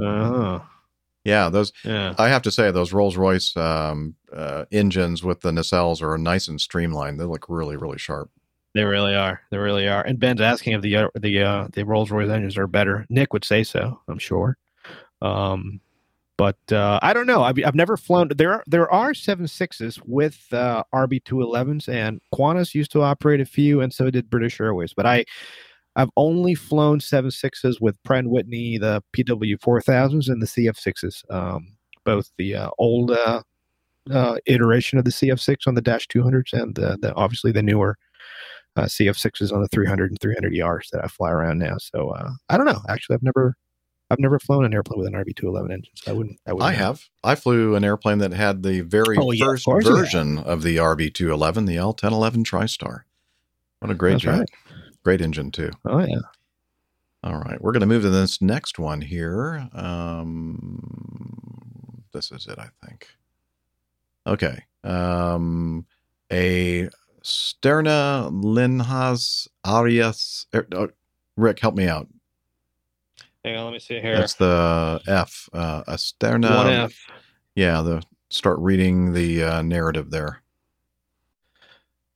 Oh. 0.00 0.64
Yeah, 1.24 1.48
those. 1.50 1.72
Yeah. 1.84 2.14
I 2.18 2.28
have 2.28 2.42
to 2.42 2.50
say 2.50 2.70
those 2.70 2.92
Rolls 2.92 3.16
Royce 3.16 3.54
um, 3.56 4.14
uh, 4.32 4.64
engines 4.72 5.22
with 5.22 5.40
the 5.40 5.50
nacelles 5.50 6.00
are 6.02 6.16
nice 6.16 6.48
and 6.48 6.58
streamlined. 6.60 7.20
They 7.20 7.24
look 7.24 7.46
really, 7.48 7.76
really 7.76 7.98
sharp. 7.98 8.30
They 8.74 8.84
really 8.84 9.14
are. 9.14 9.40
They 9.50 9.58
really 9.58 9.88
are. 9.88 10.02
And 10.02 10.18
Ben's 10.18 10.40
asking 10.40 10.74
if 10.74 10.82
the 10.82 10.96
uh, 10.96 11.08
the 11.18 11.42
uh, 11.42 11.68
the 11.72 11.84
Rolls 11.84 12.10
Royce 12.10 12.30
engines 12.30 12.56
are 12.56 12.68
better. 12.68 13.06
Nick 13.10 13.32
would 13.32 13.44
say 13.44 13.64
so. 13.64 14.00
I'm 14.08 14.18
sure. 14.18 14.56
Um, 15.20 15.80
but 16.40 16.72
uh, 16.72 16.98
I 17.02 17.12
don't 17.12 17.26
know. 17.26 17.42
I've, 17.42 17.58
I've 17.66 17.74
never 17.74 17.96
flown. 17.96 18.30
There 18.34 18.52
are 18.52 18.64
there 18.66 18.90
are 18.90 19.12
seven 19.12 19.46
sixes 19.46 19.98
with 20.06 20.46
uh, 20.52 20.84
RB 20.94 21.22
two 21.24 21.42
elevens, 21.42 21.88
and 21.88 22.20
Qantas 22.32 22.74
used 22.74 22.92
to 22.92 23.02
operate 23.02 23.40
a 23.40 23.44
few, 23.44 23.80
and 23.80 23.92
so 23.92 24.08
did 24.08 24.30
British 24.30 24.60
Airways. 24.60 24.94
But 24.94 25.04
I 25.04 25.24
I've 25.96 26.08
only 26.16 26.54
flown 26.54 27.00
seven 27.00 27.30
sixes 27.30 27.80
with 27.80 28.02
Pratt 28.04 28.26
Whitney, 28.26 28.78
the 28.78 29.02
PW 29.14 29.60
four 29.60 29.80
thousands, 29.82 30.28
and 30.28 30.40
the 30.40 30.46
CF 30.46 30.78
sixes. 30.78 31.24
Um, 31.28 31.76
both 32.04 32.30
the 32.38 32.54
uh, 32.54 32.70
old 32.78 33.10
uh, 33.10 33.42
uh, 34.10 34.36
iteration 34.46 34.98
of 34.98 35.04
the 35.04 35.10
CF 35.10 35.40
six 35.40 35.66
on 35.66 35.74
the 35.74 35.82
dash 35.82 36.06
two 36.06 36.22
hundreds, 36.22 36.52
and 36.52 36.74
the, 36.74 36.96
the 37.02 37.12
obviously 37.16 37.52
the 37.52 37.62
newer 37.62 37.98
uh, 38.76 38.82
CF6s 38.82 39.52
on 39.52 39.62
the 39.62 39.68
300 39.68 40.10
and 40.10 40.20
300 40.20 40.54
ERs 40.54 40.88
that 40.92 41.04
I 41.04 41.08
fly 41.08 41.30
around 41.30 41.58
now. 41.58 41.76
So 41.78 42.10
uh, 42.10 42.30
I 42.48 42.56
don't 42.56 42.66
know. 42.66 42.80
Actually, 42.88 43.14
I've 43.16 43.22
never, 43.22 43.56
I've 44.10 44.18
never 44.20 44.38
flown 44.38 44.64
an 44.64 44.72
airplane 44.74 44.98
with 44.98 45.08
an 45.08 45.14
RB211 45.14 45.72
engine. 45.72 45.92
So 45.96 46.10
I 46.10 46.14
wouldn't. 46.14 46.38
I, 46.46 46.50
I 46.50 46.52
wouldn't 46.54 46.72
know. 46.72 46.78
have. 46.84 47.02
I 47.24 47.34
flew 47.34 47.74
an 47.74 47.84
airplane 47.84 48.18
that 48.18 48.32
had 48.32 48.62
the 48.62 48.80
very 48.82 49.16
Oh, 49.18 49.30
yeah, 49.32 49.44
of 49.46 49.50
first 49.62 49.66
you 49.66 49.74
have. 49.76 49.84
version 49.84 50.38
of 50.38 50.62
the 50.62 50.76
RB211, 50.76 51.66
the 51.66 51.76
L1011 51.76 52.44
TriStar. 52.44 53.00
What 53.80 53.90
a 53.90 53.94
great 53.94 54.12
That's 54.12 54.22
jet. 54.24 54.38
right. 54.38 54.50
Great 55.02 55.22
engine, 55.22 55.50
too. 55.50 55.70
Oh 55.86 55.98
yeah. 56.00 56.18
All 57.22 57.38
right. 57.38 57.60
We're 57.60 57.72
going 57.72 57.80
to 57.80 57.86
move 57.86 58.02
to 58.02 58.10
this 58.10 58.40
next 58.42 58.78
one 58.78 59.00
here. 59.00 59.68
Um, 59.74 62.02
this 62.12 62.30
is 62.32 62.46
it, 62.46 62.58
I 62.58 62.68
think. 62.86 63.06
Okay. 64.26 64.62
Um, 64.84 65.86
a 66.32 66.88
Sterna 67.22 68.30
Linhas 68.32 69.48
Aéreas. 69.64 70.46
er, 70.54 70.66
uh, 70.74 70.88
Rick, 71.36 71.60
help 71.60 71.74
me 71.74 71.86
out. 71.86 72.08
Hang 73.44 73.56
on, 73.56 73.64
let 73.64 73.72
me 73.72 73.78
see 73.78 74.00
here. 74.00 74.16
That's 74.16 74.34
the 74.34 75.00
F. 75.06 75.48
Uh, 75.52 75.82
a 75.86 75.94
Sterna. 75.94 76.56
One 76.56 76.72
F. 76.72 76.94
Yeah, 77.54 77.82
the 77.82 78.02
start 78.28 78.58
reading 78.58 79.12
the 79.12 79.42
uh, 79.42 79.62
narrative 79.62 80.10
there. 80.10 80.42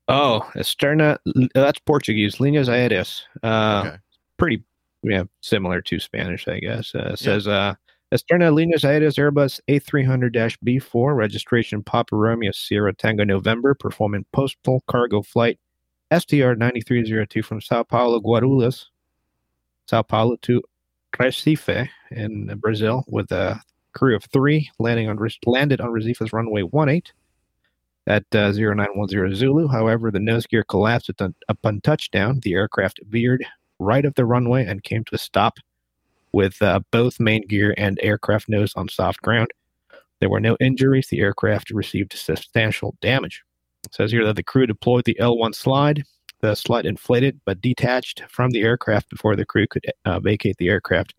Oh, 0.09 0.51
Esterna. 0.55 1.19
That's 1.55 1.79
Portuguese. 1.81 2.37
Linhas 2.37 2.69
Aéreas. 2.69 3.23
Uh, 3.43 3.97
Pretty, 4.37 4.63
yeah, 5.03 5.25
similar 5.41 5.81
to 5.83 5.99
Spanish, 5.99 6.47
I 6.49 6.59
guess. 6.59 6.95
Uh, 6.95 7.11
it 7.13 7.19
says, 7.19 7.47
uh, 7.47 7.75
Esterna 8.15 8.53
Linhas 8.53 8.85
Aéreas 8.85 9.19
Airbus 9.19 9.59
A300-B4 9.69 11.17
registration 11.17 11.83
Papa 11.83 12.15
Romeo 12.15 12.53
Sierra 12.53 12.95
Tango 12.95 13.25
November 13.25 13.75
performing 13.75 14.25
postal 14.33 14.85
cargo 14.87 15.21
flight 15.21 15.59
STR 16.17 16.55
9302 16.55 17.43
from 17.43 17.61
Sao 17.61 17.83
Paulo 17.83 18.21
Guarulhos, 18.21 18.85
Sao 19.89 20.03
Paulo 20.03 20.37
to 20.43 20.63
Recife 21.13 21.89
in 22.13 22.57
Brazil 22.59 23.05
with 23.09 23.33
a 23.33 23.61
crew 23.95 24.15
of 24.15 24.23
three 24.27 24.71
landing 24.79 25.09
on 25.09 25.19
landed 25.45 25.81
on 25.81 25.91
Recife's 25.91 26.33
runway 26.33 26.63
18 26.63 27.03
at 28.07 28.23
uh, 28.33 28.53
0910 28.53 29.35
Zulu. 29.35 29.67
However, 29.67 30.13
the 30.13 30.21
nose 30.21 30.47
gear 30.47 30.63
collapsed 30.63 31.11
upon 31.49 31.81
touchdown. 31.81 32.39
The 32.45 32.55
aircraft 32.55 33.01
veered 33.09 33.45
right 33.81 34.05
of 34.05 34.15
the 34.15 34.25
runway 34.25 34.65
and 34.65 34.85
came 34.85 35.03
to 35.05 35.17
a 35.17 35.19
stop 35.19 35.59
with 36.35 36.61
uh, 36.61 36.81
both 36.91 37.21
main 37.21 37.43
gear 37.47 37.75
and 37.79 37.99
aircraft 38.03 38.49
nose 38.49 38.73
on 38.75 38.89
soft 38.89 39.23
ground. 39.23 39.49
There 40.21 40.29
were 40.29 40.41
no 40.41 40.57
injuries. 40.61 41.07
The 41.09 41.21
aircraft 41.21 41.71
received 41.71 42.13
substantial 42.13 42.97
damage. 43.01 43.43
It 43.85 43.95
says 43.95 44.11
here 44.11 44.25
that 44.25 44.37
the 44.37 44.43
crew 44.43 44.67
deployed 44.67 45.05
the 45.05 45.17
L1 45.21 45.55
slide. 45.55 46.03
the 46.41 46.55
slide 46.55 46.85
inflated 46.87 47.41
but 47.47 47.61
detached 47.61 48.23
from 48.29 48.51
the 48.51 48.63
aircraft 48.63 49.09
before 49.09 49.37
the 49.37 49.47
crew 49.47 49.67
could 49.67 49.85
uh, 50.05 50.21
vacate 50.21 50.57
the 50.59 50.69
aircraft. 50.69 51.15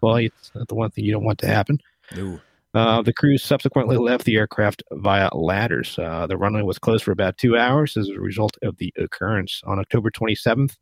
Well, 0.00 0.16
it's 0.16 0.50
not 0.54 0.68
the 0.68 0.74
one 0.74 0.90
thing 0.90 1.04
you 1.04 1.12
don't 1.12 1.24
want 1.24 1.38
to 1.40 1.46
happen. 1.46 1.78
No. 2.16 2.40
Uh, 2.74 3.02
the 3.02 3.12
crew 3.12 3.36
subsequently 3.36 3.98
left 3.98 4.24
the 4.24 4.36
aircraft 4.36 4.82
via 4.92 5.28
ladders. 5.34 5.98
Uh, 5.98 6.26
the 6.26 6.38
runway 6.38 6.62
was 6.62 6.78
closed 6.78 7.04
for 7.04 7.12
about 7.12 7.36
two 7.36 7.56
hours 7.56 7.96
as 7.98 8.08
a 8.08 8.18
result 8.18 8.56
of 8.62 8.78
the 8.78 8.92
occurrence. 8.96 9.60
On 9.66 9.78
October 9.78 10.10
27th, 10.10 10.76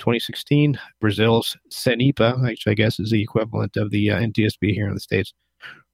2016, 0.00 0.78
Brazil's 1.00 1.56
CENIPA, 1.70 2.42
which 2.42 2.66
I 2.66 2.74
guess 2.74 2.98
is 2.98 3.10
the 3.10 3.22
equivalent 3.22 3.76
of 3.76 3.90
the 3.90 4.10
uh, 4.10 4.20
NTSB 4.20 4.74
here 4.74 4.88
in 4.88 4.94
the 4.94 5.00
States, 5.00 5.32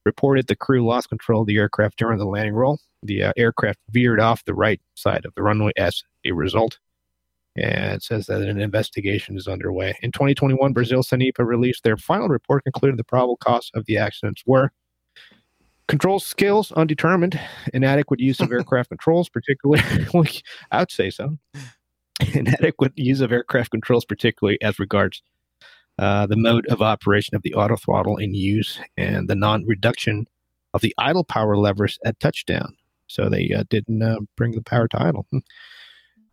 reported 0.05 0.47
the 0.47 0.55
crew 0.55 0.85
lost 0.85 1.09
control 1.09 1.41
of 1.41 1.47
the 1.47 1.57
aircraft 1.57 1.97
during 1.97 2.17
the 2.17 2.25
landing 2.25 2.55
roll. 2.55 2.79
The 3.03 3.23
uh, 3.23 3.33
aircraft 3.37 3.79
veered 3.91 4.19
off 4.19 4.45
the 4.45 4.55
right 4.55 4.81
side 4.95 5.25
of 5.25 5.33
the 5.35 5.43
runway 5.43 5.71
as 5.77 6.01
a 6.25 6.31
result. 6.31 6.79
And 7.55 7.93
it 7.93 8.03
says 8.03 8.27
that 8.27 8.41
an 8.41 8.59
investigation 8.59 9.35
is 9.35 9.47
underway. 9.47 9.97
In 10.01 10.11
2021, 10.11 10.73
Brazil 10.73 11.01
CENIPA 11.01 11.45
released 11.45 11.83
their 11.83 11.97
final 11.97 12.27
report 12.27 12.63
concluding 12.63 12.97
the 12.97 13.03
probable 13.03 13.37
cause 13.37 13.71
of 13.73 13.85
the 13.85 13.97
accidents 13.97 14.43
were 14.45 14.71
control 15.87 16.19
skills 16.19 16.71
undetermined, 16.73 17.39
inadequate 17.73 18.19
use 18.19 18.39
of 18.39 18.51
aircraft 18.51 18.89
controls, 18.89 19.29
particularly, 19.29 19.81
I 20.71 20.79
would 20.79 20.91
say 20.91 21.09
so, 21.09 21.37
inadequate 22.33 22.93
use 22.95 23.21
of 23.21 23.31
aircraft 23.31 23.71
controls, 23.71 24.05
particularly 24.05 24.61
as 24.61 24.79
regards 24.79 25.21
uh, 25.99 26.27
the 26.27 26.35
mode 26.35 26.65
of 26.67 26.81
operation 26.81 27.35
of 27.35 27.41
the 27.41 27.53
auto 27.55 27.75
throttle 27.75 28.17
in 28.17 28.33
use 28.33 28.79
and 28.97 29.27
the 29.27 29.35
non 29.35 29.65
reduction 29.65 30.27
of 30.73 30.81
the 30.81 30.93
idle 30.97 31.23
power 31.23 31.57
levers 31.57 31.97
at 32.05 32.19
touchdown. 32.19 32.75
So 33.07 33.29
they 33.29 33.51
uh, 33.51 33.63
didn't 33.69 34.03
uh, 34.03 34.19
bring 34.35 34.51
the 34.51 34.61
power 34.61 34.87
to 34.89 35.01
idle. 35.01 35.25
Hmm. 35.31 35.39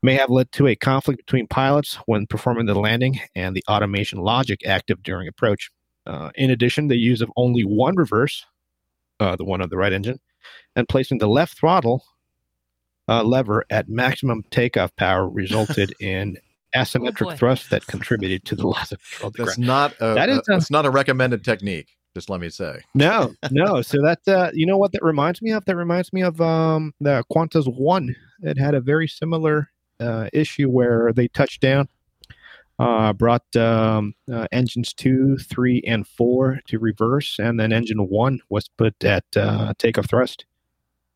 May 0.02 0.14
have 0.14 0.28
led 0.28 0.52
to 0.52 0.66
a 0.66 0.76
conflict 0.76 1.24
between 1.24 1.46
pilots 1.46 1.94
when 2.06 2.26
performing 2.26 2.66
the 2.66 2.74
landing 2.74 3.20
and 3.34 3.56
the 3.56 3.64
automation 3.68 4.18
logic 4.18 4.60
active 4.66 5.02
during 5.02 5.28
approach. 5.28 5.70
Uh, 6.06 6.30
in 6.34 6.50
addition, 6.50 6.88
the 6.88 6.98
use 6.98 7.22
of 7.22 7.30
only 7.36 7.62
one 7.62 7.96
reverse, 7.96 8.44
uh, 9.20 9.34
the 9.36 9.44
one 9.44 9.62
on 9.62 9.70
the 9.70 9.78
right 9.78 9.94
engine, 9.94 10.20
and 10.76 10.88
placing 10.88 11.18
the 11.18 11.26
left 11.26 11.56
throttle 11.56 12.04
uh, 13.08 13.23
lever 13.23 13.65
at 13.70 13.89
maximum 13.89 14.42
takeoff 14.50 14.94
power 14.97 15.28
resulted 15.28 15.94
in 16.00 16.39
asymmetric 16.74 17.36
thrust 17.39 17.70
that 17.70 17.86
contributed 17.86 18.44
to 18.47 18.57
the 18.57 18.66
loss 18.66 18.91
of 18.92 18.99
control. 19.00 19.28
of 19.28 19.33
the 19.34 19.44
That's 19.44 19.57
ground. 19.57 19.66
not 19.66 19.92
a, 20.00 20.15
That 20.15 20.28
is 20.28 20.36
a- 20.39 20.41
a- 20.41 20.42
that's 20.49 20.70
not 20.70 20.86
a 20.86 20.91
recommended 20.91 21.44
technique. 21.44 21.89
Just 22.15 22.31
let 22.31 22.41
me 22.41 22.49
say. 22.49 22.78
No, 22.94 23.34
no. 23.50 23.83
So 23.83 24.00
that 24.02 24.20
uh, 24.28 24.50
you 24.55 24.66
know 24.66 24.76
what 24.78 24.92
that 24.92 25.02
reminds 25.02 25.42
me 25.42 25.50
of? 25.50 25.65
That 25.65 25.74
reminds 25.76 26.12
me 26.12 26.23
of 26.23 26.41
um, 26.41 26.94
the 27.00 27.24
Qantas 27.33 27.66
One. 27.66 28.15
It 28.42 28.57
had 28.57 28.74
a 28.74 28.81
very 28.81 29.08
similar 29.08 29.70
uh, 29.99 30.28
issue 30.33 30.68
where 30.70 31.12
they 31.12 31.26
touched 31.28 31.60
down, 31.60 31.89
uh, 32.78 33.12
brought 33.15 33.55
um, 33.57 34.15
uh, 34.33 34.47
engines 34.52 34.92
two, 34.92 35.39
three, 35.39 35.83
and 35.86 36.07
four 36.07 36.60
to 36.68 36.78
reverse, 36.78 37.39
and 37.41 37.58
then 37.58 37.73
engine 37.73 38.08
one 38.08 38.41
was 38.49 38.68
put 38.68 39.02
at 39.05 39.24
uh, 39.36 39.74
takeoff 39.78 40.08
thrust, 40.08 40.44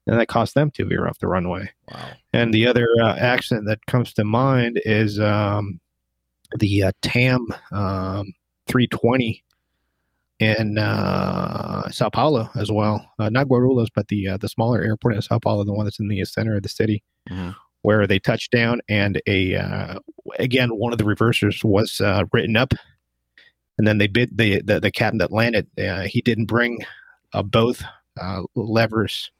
and 0.08 0.18
that 0.18 0.26
cost 0.26 0.54
them 0.54 0.70
to 0.72 0.86
veer 0.86 1.06
off 1.06 1.18
the 1.18 1.28
runway. 1.28 1.70
Wow. 1.92 2.08
And 2.32 2.52
the 2.52 2.66
other 2.66 2.88
uh, 3.02 3.14
accident 3.16 3.66
that 3.66 3.84
comes 3.86 4.12
to 4.14 4.24
mind 4.24 4.80
is 4.84 5.20
um, 5.20 5.80
the 6.58 6.84
uh, 6.84 6.92
TAM 7.02 7.46
um, 7.70 8.32
320 8.66 9.44
in 10.40 10.78
uh, 10.78 11.90
Sao 11.90 12.08
Paulo 12.08 12.48
as 12.54 12.72
well. 12.72 13.06
Uh, 13.18 13.28
not 13.28 13.48
Guarulhos, 13.48 13.88
but 13.94 14.08
the 14.08 14.28
uh, 14.28 14.36
the 14.38 14.48
smaller 14.48 14.82
airport 14.82 15.14
in 15.14 15.22
Sao 15.22 15.38
Paulo, 15.38 15.64
the 15.64 15.72
one 15.72 15.84
that's 15.84 16.00
in 16.00 16.08
the 16.08 16.24
center 16.24 16.56
of 16.56 16.62
the 16.62 16.68
city, 16.68 17.02
where 17.82 18.06
they 18.06 18.18
touched 18.18 18.50
down, 18.50 18.80
and 18.88 19.20
a 19.26 19.56
uh, 19.56 19.98
again 20.38 20.70
one 20.76 20.92
of 20.92 20.98
the 20.98 21.04
reversers 21.04 21.62
was 21.64 22.00
uh, 22.00 22.24
written 22.32 22.56
up, 22.56 22.72
and 23.76 23.86
then 23.86 23.98
they 23.98 24.06
bid 24.06 24.38
the 24.38 24.62
the, 24.62 24.80
the 24.80 24.90
captain 24.92 25.18
that 25.18 25.32
landed. 25.32 25.66
Uh, 25.78 26.02
he 26.02 26.22
didn't 26.22 26.46
bring 26.46 26.78
uh, 27.32 27.42
both 27.42 27.82
uh, 28.20 28.42
levers 28.54 29.30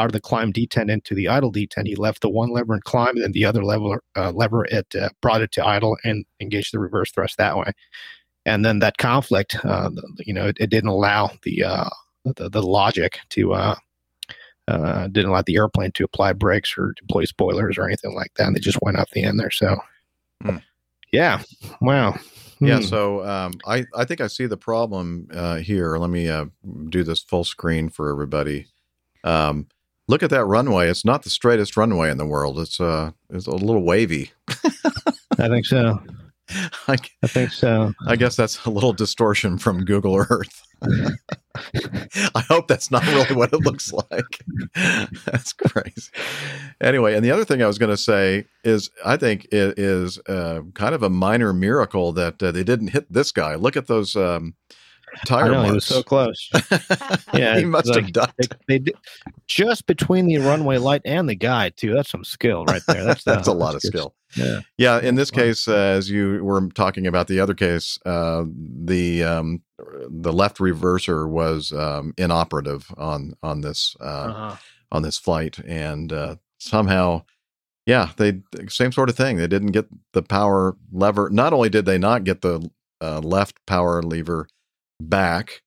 out 0.00 0.06
of 0.06 0.12
the 0.12 0.20
climb 0.20 0.52
detent 0.52 0.90
into 0.90 1.14
the 1.14 1.28
idle 1.28 1.52
detent. 1.52 1.86
He 1.86 1.96
left 1.96 2.22
the 2.22 2.30
one 2.30 2.50
lever 2.50 2.74
in 2.74 2.80
climb, 2.82 3.14
and 3.16 3.22
then 3.22 3.32
the 3.32 3.44
other 3.44 3.64
lever 3.64 4.02
uh, 4.16 4.32
lever 4.32 4.64
it 4.64 4.94
uh, 4.94 5.10
brought 5.20 5.42
it 5.42 5.52
to 5.52 5.66
idle 5.66 5.96
and 6.04 6.24
engaged 6.40 6.72
the 6.72 6.78
reverse 6.78 7.12
thrust 7.12 7.38
that 7.38 7.56
way 7.56 7.72
and 8.46 8.64
then 8.64 8.78
that 8.78 8.96
conflict, 8.98 9.56
uh, 9.64 9.90
you 10.18 10.32
know, 10.32 10.46
it, 10.48 10.56
it 10.58 10.70
didn't 10.70 10.88
allow 10.88 11.30
the, 11.42 11.62
uh, 11.62 11.90
the 12.24 12.48
the 12.48 12.62
logic 12.62 13.18
to 13.30 13.52
uh, 13.52 13.76
uh, 14.68 15.08
didn't 15.08 15.30
allow 15.30 15.42
the 15.42 15.56
airplane 15.56 15.92
to 15.92 16.04
apply 16.04 16.32
brakes 16.32 16.74
or 16.76 16.94
deploy 17.00 17.24
spoilers 17.24 17.76
or 17.76 17.86
anything 17.86 18.14
like 18.14 18.32
that. 18.36 18.46
And 18.46 18.56
they 18.56 18.60
just 18.60 18.80
went 18.82 18.98
off 18.98 19.10
the 19.10 19.24
end 19.24 19.38
there. 19.38 19.50
So, 19.50 19.76
yeah, 21.12 21.42
wow. 21.80 22.14
Yeah, 22.60 22.78
Hmm. 22.78 22.84
so 22.84 23.26
um, 23.26 23.52
I, 23.66 23.86
I 23.96 24.04
think 24.04 24.20
I 24.20 24.26
see 24.26 24.46
the 24.46 24.56
problem 24.56 25.28
uh, 25.32 25.56
here. 25.56 25.96
Let 25.96 26.10
me 26.10 26.28
uh, 26.28 26.46
do 26.90 27.02
this 27.02 27.22
full 27.22 27.44
screen 27.44 27.88
for 27.88 28.10
everybody. 28.10 28.66
Um, 29.24 29.66
look 30.10 30.22
at 30.22 30.30
that 30.30 30.44
runway. 30.44 30.88
It's 30.88 31.04
not 31.04 31.22
the 31.22 31.30
straightest 31.30 31.76
runway 31.76 32.10
in 32.10 32.18
the 32.18 32.26
world. 32.26 32.58
It's 32.58 32.80
uh, 32.80 33.12
it's 33.30 33.46
a 33.46 33.52
little 33.52 33.84
wavy. 33.84 34.32
I 35.38 35.48
think 35.48 35.64
so. 35.64 36.00
I, 36.88 36.96
think 37.28 37.52
so. 37.52 37.92
I 38.08 38.16
guess 38.16 38.34
that's 38.34 38.64
a 38.64 38.70
little 38.70 38.92
distortion 38.92 39.56
from 39.56 39.84
Google 39.84 40.16
Earth. 40.16 40.62
I 40.82 42.40
hope 42.48 42.66
that's 42.66 42.90
not 42.90 43.06
really 43.06 43.36
what 43.36 43.52
it 43.52 43.60
looks 43.60 43.92
like. 43.92 44.40
that's 45.26 45.52
crazy. 45.52 46.10
Anyway, 46.80 47.14
and 47.14 47.24
the 47.24 47.30
other 47.30 47.44
thing 47.44 47.62
I 47.62 47.68
was 47.68 47.78
going 47.78 47.90
to 47.90 47.96
say 47.96 48.46
is 48.64 48.90
I 49.04 49.16
think 49.16 49.44
it 49.52 49.78
is 49.78 50.18
uh, 50.28 50.62
kind 50.74 50.92
of 50.92 51.04
a 51.04 51.10
minor 51.10 51.52
miracle 51.52 52.10
that 52.12 52.42
uh, 52.42 52.50
they 52.50 52.64
didn't 52.64 52.88
hit 52.88 53.12
this 53.12 53.30
guy. 53.30 53.54
Look 53.54 53.76
at 53.76 53.86
those 53.86 54.16
um, 54.16 54.54
tire 55.26 55.44
I 55.44 55.48
know, 55.48 55.54
marks. 55.54 55.68
he 55.68 55.74
was 55.74 55.84
so 55.84 56.02
close. 56.02 56.50
yeah, 57.34 57.58
he 57.58 57.64
must 57.64 57.94
have 57.94 58.04
like, 58.04 58.12
ducked. 58.12 58.56
They, 58.68 58.78
they 58.78 58.92
just 59.46 59.86
between 59.86 60.26
the 60.26 60.38
runway 60.38 60.78
light 60.78 61.02
and 61.04 61.28
the 61.28 61.34
guy 61.34 61.70
too. 61.70 61.92
That's 61.94 62.10
some 62.10 62.24
skill 62.24 62.64
right 62.66 62.82
there. 62.86 63.04
That's 63.04 63.24
That's 63.30 63.48
a 63.48 63.52
uh, 63.52 63.54
lot 63.54 63.74
of 63.74 63.82
good 63.82 63.88
skill. 63.88 64.14
Yeah. 64.36 64.60
Yeah, 64.78 65.00
in 65.00 65.16
this 65.16 65.30
case, 65.30 65.66
uh, 65.66 65.74
as 65.74 66.08
you 66.10 66.44
were 66.44 66.68
talking 66.68 67.06
about 67.06 67.26
the 67.26 67.40
other 67.40 67.54
case, 67.54 67.98
uh, 68.06 68.44
the 68.46 69.24
um, 69.24 69.62
the 70.08 70.32
left 70.32 70.58
reverser 70.58 71.28
was 71.28 71.72
um, 71.72 72.14
inoperative 72.16 72.86
on 72.96 73.34
on 73.42 73.60
this 73.62 73.96
uh, 74.00 74.04
Uh-huh. 74.04 74.56
on 74.92 75.02
this 75.02 75.18
flight, 75.18 75.58
and 75.66 76.12
uh, 76.12 76.36
somehow, 76.58 77.24
yeah, 77.86 78.10
they 78.18 78.40
same 78.68 78.92
sort 78.92 79.10
of 79.10 79.16
thing. 79.16 79.36
They 79.36 79.48
didn't 79.48 79.72
get 79.72 79.86
the 80.12 80.22
power 80.22 80.76
lever. 80.92 81.28
Not 81.30 81.52
only 81.52 81.68
did 81.68 81.84
they 81.86 81.98
not 81.98 82.22
get 82.22 82.42
the 82.42 82.70
uh, 83.00 83.20
left 83.20 83.58
power 83.66 84.02
lever 84.02 84.46
back 85.00 85.62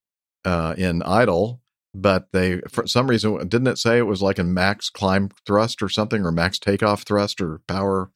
uh, 0.46 0.76
in 0.78 1.04
idle, 1.04 1.62
but 1.94 2.28
they 2.32 2.62
for 2.70 2.88
some 2.88 3.10
reason 3.10 3.38
didn't 3.48 3.68
it 3.68 3.78
say 3.78 3.98
it 3.98 4.08
was 4.08 4.22
like 4.22 4.40
a 4.40 4.44
max 4.44 4.90
climb 4.90 5.30
thrust 5.46 5.82
or 5.82 5.90
something 5.90 6.26
or 6.26 6.32
max 6.32 6.60
takeoff 6.60 7.04
thrust 7.04 7.42
or 7.42 7.62
power? 7.68 8.12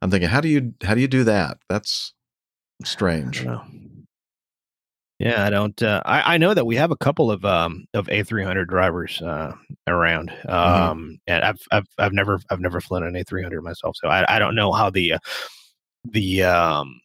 I'm 0.00 0.10
thinking 0.10 0.28
how 0.28 0.40
do 0.40 0.48
you 0.48 0.74
how 0.82 0.94
do 0.94 1.00
you 1.00 1.08
do 1.08 1.24
that? 1.24 1.58
That's 1.68 2.12
strange. 2.84 3.46
Yeah, 5.18 5.44
I 5.44 5.50
don't. 5.50 5.82
Uh, 5.82 6.00
I, 6.06 6.34
I 6.34 6.38
know 6.38 6.54
that 6.54 6.64
we 6.64 6.76
have 6.76 6.92
a 6.92 6.96
couple 6.96 7.32
of 7.32 7.44
um 7.44 7.86
of 7.92 8.06
A300 8.06 8.68
drivers 8.68 9.20
uh, 9.20 9.52
around, 9.88 10.32
um, 10.48 11.18
and 11.26 11.44
I've 11.44 11.60
I've 11.72 11.88
I've 11.98 12.12
never 12.12 12.38
I've 12.50 12.60
never 12.60 12.80
flown 12.80 13.02
an 13.02 13.14
A300 13.14 13.60
myself, 13.62 13.96
so 13.96 14.08
I 14.08 14.36
I 14.36 14.38
don't 14.38 14.54
know 14.54 14.70
how 14.70 14.90
the 14.90 15.14
uh, 15.14 15.18
the 16.04 16.44
um 16.44 17.00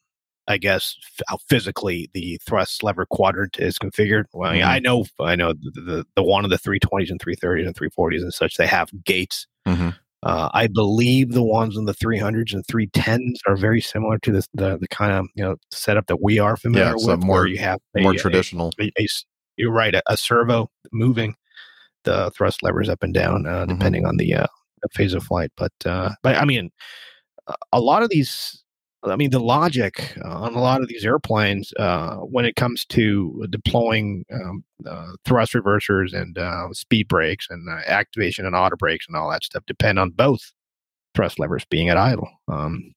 I 0.47 0.57
guess 0.57 0.95
how 1.27 1.37
physically 1.49 2.09
the 2.13 2.37
thrust 2.45 2.83
lever 2.83 3.05
quadrant 3.05 3.59
is 3.59 3.79
configured. 3.79 4.25
Well, 4.33 4.49
I, 4.51 4.53
mean, 4.55 4.63
I 4.63 4.79
know 4.79 5.05
I 5.19 5.35
know 5.35 5.53
the, 5.53 5.71
the 5.81 6.05
the 6.15 6.23
one 6.23 6.43
of 6.43 6.49
the 6.51 6.57
320s 6.59 7.09
and 7.09 7.19
330s 7.19 7.65
and 7.65 7.75
340s 7.75 8.21
and 8.21 8.33
such 8.33 8.55
they 8.57 8.67
have 8.67 8.89
gates. 9.05 9.47
Mhm. 9.67 9.95
Uh, 10.23 10.49
I 10.53 10.67
believe 10.67 11.31
the 11.33 11.43
ones 11.43 11.75
in 11.75 11.83
the 11.85 11.93
300s 11.93 12.53
and 12.53 12.65
310s 12.67 13.39
are 13.45 13.57
very 13.57 13.81
similar 13.81 14.17
to 14.19 14.31
this, 14.31 14.47
the 14.53 14.77
the 14.79 14.87
kind 14.87 15.11
of 15.11 15.27
you 15.35 15.43
know 15.43 15.55
setup 15.71 16.07
that 16.07 16.21
we 16.21 16.39
are 16.39 16.55
familiar 16.57 16.87
Yeah, 16.87 16.93
with, 16.93 17.01
so 17.03 17.17
more- 17.17 17.35
where 17.39 17.47
you 17.47 17.57
have 17.59 17.79
a- 17.95 18.01
more 18.01 18.13
traditional. 18.13 18.71
a- 18.79 18.91
a 18.99 19.07
you're 19.57 19.71
right, 19.71 19.93
a, 20.07 20.17
servo 20.17 20.69
moving 20.91 21.35
the 22.05 22.31
thrust 22.31 22.63
levers 22.63 22.89
up 22.89 23.03
and 23.03 23.13
down 23.13 23.45
uh, 23.45 23.61
Mm-hmm. 23.65 23.73
depending 23.73 24.05
on 24.05 24.17
the, 24.17 24.33
uh, 24.33 24.47
the 24.81 24.89
phase 24.93 25.13
of 25.13 25.23
flight. 25.23 25.51
But 25.57 25.71
uh, 25.85 26.11
but 26.23 26.35
I 26.37 26.43
mean, 26.45 26.71
a 27.71 27.79
lot 27.79 28.01
of 28.03 28.09
these. 28.09 28.62
I 29.05 29.15
mean, 29.17 29.31
the 29.31 29.39
logic 29.39 30.17
uh, 30.23 30.29
on 30.29 30.55
a 30.55 30.61
lot 30.61 30.81
of 30.81 30.87
these 30.87 31.05
airplanes 31.05 31.73
uh, 31.77 32.17
when 32.17 32.45
it 32.45 32.55
comes 32.55 32.85
to 32.85 33.45
deploying 33.49 34.25
um, 34.33 34.63
uh, 34.87 35.11
thrust 35.25 35.53
reversers 35.53 36.13
and 36.13 36.37
uh, 36.37 36.71
speed 36.71 37.07
brakes 37.07 37.47
and 37.49 37.67
uh, 37.69 37.81
activation 37.87 38.45
and 38.45 38.55
auto 38.55 38.77
brakes 38.77 39.05
and 39.07 39.17
all 39.17 39.29
that 39.29 39.43
stuff 39.43 39.63
depend 39.65 39.99
on 39.99 40.11
both 40.11 40.53
thrust 41.15 41.37
levers 41.37 41.65
being 41.65 41.89
at 41.89 41.97
idle. 41.97 42.29
Um, 42.47 42.93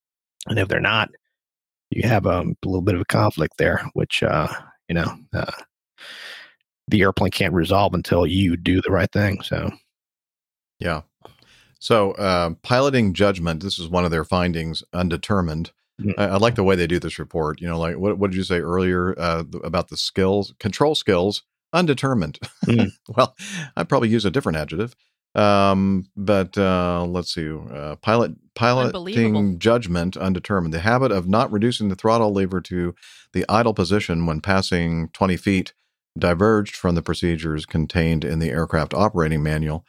and 0.47 0.59
if 0.59 0.69
they're 0.69 0.81
not, 0.81 1.11
you 1.91 2.09
have 2.09 2.27
um, 2.27 2.57
a 2.65 2.69
little 2.69 2.83
bit 2.83 2.95
of 2.95 3.01
a 3.01 3.07
conflict 3.07 3.55
there, 3.59 3.85
which 3.95 4.23
you 4.23 4.95
know 4.95 5.19
the 6.89 7.03
airplane 7.03 7.33
can't 7.33 7.55
resolve 7.55 7.95
until 7.95 8.27
you 8.27 8.57
do 8.57 8.81
the 8.81 8.93
right 8.93 9.11
thing. 9.11 9.43
So 9.43 9.71
yeah 10.79 11.03
So, 11.81 12.57
piloting 12.63 13.13
judgment. 13.13 13.63
This 13.63 13.79
is 13.79 13.89
one 13.89 14.05
of 14.05 14.11
their 14.11 14.25
findings. 14.25 14.85
Undetermined. 14.93 15.73
I, 16.19 16.25
I 16.25 16.37
like 16.37 16.57
the 16.57 16.65
way 16.65 16.77
they 16.77 16.87
do 16.87 16.99
this 16.99 17.19
report. 17.19 17.61
You 17.61 17.69
know, 17.69 17.79
like 17.79 17.97
what, 17.97 18.19
what 18.19 18.31
did 18.31 18.37
you 18.37 18.45
say 18.45 18.61
earlier 18.61 19.19
uh, 19.19 19.45
about 19.65 19.89
the 19.89 19.97
skills, 19.97 20.55
control 20.59 20.95
skills, 20.95 21.43
undetermined. 21.73 22.39
well, 23.17 23.37
I'd 23.77 23.89
probably 23.89 24.09
use 24.09 24.25
a 24.25 24.31
different 24.31 24.59
adjective. 24.59 24.97
Um, 25.35 26.07
but 26.17 26.57
uh, 26.57 27.05
let's 27.05 27.35
see. 27.35 27.51
Uh, 27.51 27.97
pilot 27.97 28.33
piloting 28.55 29.59
judgment 29.59 30.17
undetermined. 30.17 30.73
The 30.73 30.81
habit 30.81 31.13
of 31.13 31.29
not 31.29 31.53
reducing 31.53 31.89
the 31.89 31.95
throttle 31.95 32.33
lever 32.33 32.61
to 32.63 32.95
the 33.33 33.45
idle 33.49 33.75
position 33.75 34.25
when 34.25 34.41
passing 34.41 35.11
20 35.13 35.37
feet 35.37 35.75
diverged 36.19 36.75
from 36.75 36.95
the 36.95 37.03
procedures 37.03 37.67
contained 37.67 38.25
in 38.25 38.39
the 38.39 38.49
aircraft 38.49 38.95
operating 38.95 39.43
manual 39.43 39.85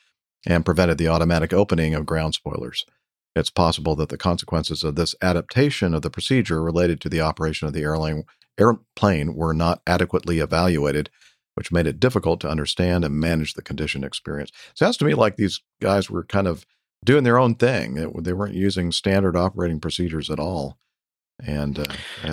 and 0.45 0.65
prevented 0.65 0.97
the 0.97 1.07
automatic 1.07 1.53
opening 1.53 1.93
of 1.95 2.05
ground 2.05 2.33
spoilers. 2.33 2.85
It's 3.37 3.49
possible 3.49 3.95
that 3.95 4.09
the 4.09 4.17
consequences 4.17 4.83
of 4.83 4.95
this 4.95 5.15
adaptation 5.21 5.93
of 5.93 6.01
the 6.01 6.09
procedure 6.09 6.61
related 6.61 6.99
to 7.01 7.09
the 7.09 7.21
operation 7.21 7.67
of 7.67 7.73
the 7.73 7.83
airline, 7.83 8.23
airplane 8.59 9.35
were 9.35 9.53
not 9.53 9.81
adequately 9.87 10.39
evaluated, 10.39 11.09
which 11.55 11.71
made 11.71 11.87
it 11.87 11.99
difficult 11.99 12.39
to 12.41 12.49
understand 12.49 13.05
and 13.05 13.15
manage 13.19 13.53
the 13.53 13.61
condition 13.61 14.03
experience. 14.03 14.51
Sounds 14.73 14.97
to 14.97 15.05
me 15.05 15.13
like 15.13 15.35
these 15.37 15.61
guys 15.81 16.09
were 16.09 16.23
kind 16.23 16.47
of 16.47 16.65
doing 17.03 17.23
their 17.23 17.37
own 17.37 17.55
thing. 17.55 17.97
It- 17.97 18.23
they 18.23 18.33
weren't 18.33 18.55
using 18.55 18.91
standard 18.91 19.35
operating 19.37 19.79
procedures 19.79 20.29
at 20.29 20.39
all. 20.39 20.77
And 21.39 21.77
uh, 21.77 21.85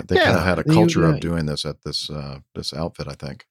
they 0.07 0.15
kind 0.15 0.35
of 0.37 0.43
had 0.43 0.57
a 0.57 0.63
you- 0.65 0.73
culture 0.73 1.05
uh, 1.05 1.13
of 1.13 1.19
doing 1.19 1.45
this 1.45 1.63
at 1.63 1.83
this 1.83 2.09
uh, 2.09 2.39
this 2.55 2.73
outfit, 2.73 3.07
I 3.07 3.13
think. 3.13 3.45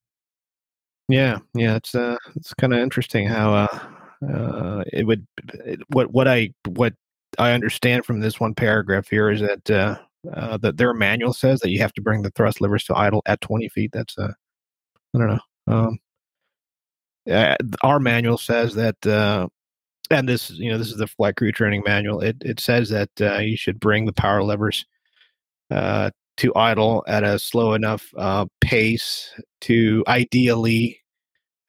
Yeah, 1.09 1.39
yeah, 1.55 1.77
it's 1.77 1.95
uh, 1.95 2.17
it's 2.35 2.55
kind 2.55 2.73
of 2.73 2.81
interesting 2.81 3.29
how 3.29 3.55
uh, 3.55 3.79
uh, 4.27 4.85
it 4.93 5.07
would 5.07 5.27
it, 5.65 5.81
what 5.91 6.11
what 6.13 6.27
I 6.27 6.55
what 6.67 6.95
I 7.39 7.53
understand 7.53 8.05
from 8.05 8.21
this 8.21 8.41
one 8.41 8.55
paragraph 8.55 9.09
here 9.09 9.31
is 9.31 9.41
that 9.41 9.71
uh, 9.71 9.97
uh, 10.33 10.57
that 10.59 10.77
their 10.77 10.95
manual 10.95 11.33
says 11.33 11.61
that 11.61 11.71
you 11.71 11.81
have 11.81 11.93
to 11.95 12.03
bring 12.03 12.23
the 12.23 12.31
thrust 12.31 12.61
levers 12.61 12.85
to 12.85 12.97
idle 12.97 13.23
at 13.27 13.41
20 13.41 13.69
feet. 13.69 13.91
That's 13.93 14.17
uh, 14.19 14.33
I 15.15 15.19
don't 15.19 15.29
know. 15.29 15.41
Um, 15.67 15.99
uh, 17.31 17.57
our 17.83 18.01
manual 18.01 18.39
says 18.39 18.75
that, 18.75 19.07
uh, 19.07 19.49
and 20.11 20.29
this 20.29 20.51
you 20.51 20.71
know 20.71 20.79
this 20.79 20.91
is 20.91 20.99
the 20.99 21.07
flight 21.07 21.37
crew 21.37 21.53
training 21.53 21.83
manual. 21.87 22.21
It 22.21 22.37
it 22.41 22.61
says 22.61 22.91
that 22.91 23.11
uh, 23.21 23.39
you 23.39 23.57
should 23.57 23.81
bring 23.81 24.05
the 24.05 24.13
power 24.13 24.43
levers 24.43 24.85
uh, 25.71 26.11
to 26.39 26.55
idle 26.55 27.05
at 27.07 27.25
a 27.25 27.39
slow 27.39 27.75
enough 27.75 28.07
uh, 28.17 28.47
pace 28.61 29.33
to 29.63 30.05
ideally 30.07 31.01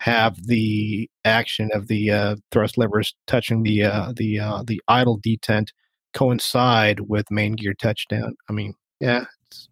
have 0.06 0.46
the 0.46 1.10
action 1.24 1.72
of 1.74 1.88
the 1.88 2.12
uh, 2.12 2.36
thrust 2.52 2.78
levers 2.78 3.16
touching 3.26 3.64
the 3.64 3.82
uh, 3.84 4.14
the 4.16 4.40
uh, 4.40 4.62
the 4.64 4.80
idle 4.88 5.20
detent 5.20 5.70
coincide 6.14 7.00
with 7.00 7.30
main 7.32 7.54
gear 7.54 7.74
touchdown. 7.74 8.36
I 8.48 8.54
mean, 8.54 8.76
yeah, 9.00 9.22
it's- 9.48 9.68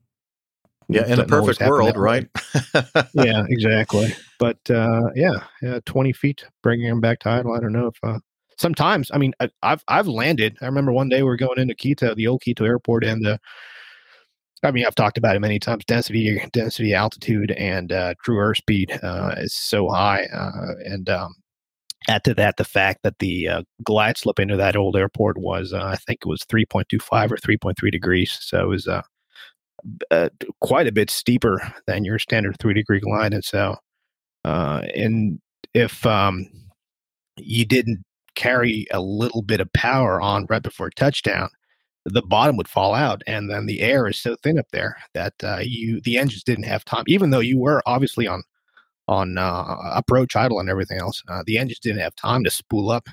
Yeah, 0.90 1.02
in 1.14 1.20
a 1.20 1.24
perfect 1.28 1.60
world, 1.70 1.96
right? 1.98 2.28
yeah, 3.14 3.46
exactly. 3.48 4.12
But 4.40 4.58
uh, 4.72 5.12
yeah, 5.16 5.44
yeah, 5.62 5.80
twenty 5.86 6.14
feet 6.14 6.44
bringing 6.64 6.90
them 6.90 7.00
back 7.00 7.20
to 7.20 7.30
idle. 7.30 7.54
I 7.54 7.60
don't 7.60 7.72
know 7.72 7.88
if 7.88 7.98
uh, 8.02 8.18
sometimes. 8.58 9.12
I 9.14 9.20
mean, 9.20 9.34
I, 9.40 9.50
I've 9.62 9.84
I've 9.88 10.08
landed. 10.08 10.58
I 10.62 10.66
remember 10.66 10.92
one 10.92 11.10
day 11.10 11.18
we 11.22 11.30
were 11.30 11.38
going 11.38 11.60
into 11.60 11.76
Quito, 11.76 12.16
the 12.16 12.26
old 12.26 12.42
Quito 12.42 12.66
airport, 12.66 13.04
and 13.04 13.26
uh, 13.28 13.38
I 14.64 14.72
mean, 14.72 14.86
I've 14.86 14.96
talked 14.96 15.18
about 15.18 15.36
it 15.36 15.40
many 15.40 15.60
times. 15.60 15.86
Density, 15.86 16.42
density, 16.52 16.94
altitude, 16.94 17.52
and 17.52 17.92
uh, 17.92 18.14
true 18.24 18.38
airspeed 18.38 19.04
uh, 19.04 19.36
is 19.38 19.54
so 19.54 19.90
high, 19.90 20.26
uh, 20.34 20.74
and 20.86 21.10
um, 21.10 21.36
add 22.08 22.24
to 22.24 22.34
that 22.36 22.58
the 22.58 22.64
fact 22.64 23.00
that 23.04 23.20
the 23.20 23.48
uh, 23.48 23.64
glide 23.84 24.18
slope 24.18 24.40
into 24.40 24.56
that 24.58 24.76
old 24.76 24.96
airport 24.96 25.38
was, 25.38 25.74
uh, 25.74 25.84
I 25.84 25.96
think 25.96 26.20
it 26.22 26.30
was 26.30 26.44
three 26.46 26.66
point 26.66 26.88
two 26.90 27.00
five 27.00 27.32
or 27.32 27.38
three 27.38 27.58
point 27.58 27.78
three 27.78 27.92
degrees. 27.92 28.38
So 28.42 28.62
it 28.64 28.68
was 28.68 28.88
uh, 28.88 30.30
quite 30.62 30.88
a 30.88 30.94
bit 30.94 31.10
steeper 31.10 31.74
than 31.88 32.06
your 32.06 32.20
standard 32.20 32.58
three 32.60 32.74
degree 32.74 33.00
glide. 33.00 33.34
And 33.34 33.44
so, 33.44 33.76
and 34.46 35.40
if 35.74 36.06
um, 36.06 36.48
you 37.38 37.66
didn't 37.66 38.04
carry 38.36 38.86
a 38.92 39.02
little 39.02 39.42
bit 39.42 39.60
of 39.62 39.72
power 39.74 40.22
on 40.22 40.46
right 40.50 40.64
before 40.64 40.90
touchdown, 40.90 41.50
the 42.06 42.22
bottom 42.22 42.58
would 42.58 42.68
fall 42.68 42.94
out, 42.94 43.22
and 43.28 43.50
then 43.50 43.66
the 43.66 43.82
air 43.82 44.08
is 44.08 44.18
so 44.18 44.36
thin 44.44 44.60
up 44.60 44.68
there 44.72 44.98
that 45.14 45.34
uh, 45.44 45.60
you 45.62 46.02
the 46.02 46.18
engines 46.18 46.44
didn't 46.44 46.66
have 46.66 46.84
time, 46.86 47.04
even 47.08 47.30
though 47.30 47.40
you 47.40 47.60
were 47.60 47.82
obviously 47.86 48.28
on 48.28 48.44
on 49.08 49.38
uh, 49.38 49.76
approach 49.96 50.36
idle 50.36 50.60
and 50.60 50.70
everything 50.70 51.00
else. 51.00 51.22
Uh, 51.28 51.44
the 51.46 51.58
engines 51.58 51.80
didn't 51.80 52.02
have 52.02 52.16
time 52.16 52.44
to 52.44 52.50
spool 52.50 52.90
up 52.90 53.08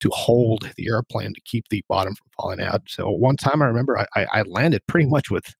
to 0.00 0.10
hold 0.10 0.70
the 0.76 0.88
airplane 0.88 1.34
to 1.34 1.40
keep 1.44 1.68
the 1.68 1.84
bottom 1.88 2.14
from 2.14 2.26
falling 2.36 2.60
out. 2.60 2.82
So 2.86 3.10
one 3.10 3.36
time 3.36 3.62
I 3.62 3.66
remember 3.66 3.98
I, 3.98 4.06
I, 4.14 4.26
I 4.32 4.42
landed 4.42 4.82
pretty 4.86 5.08
much 5.08 5.30
with 5.30 5.54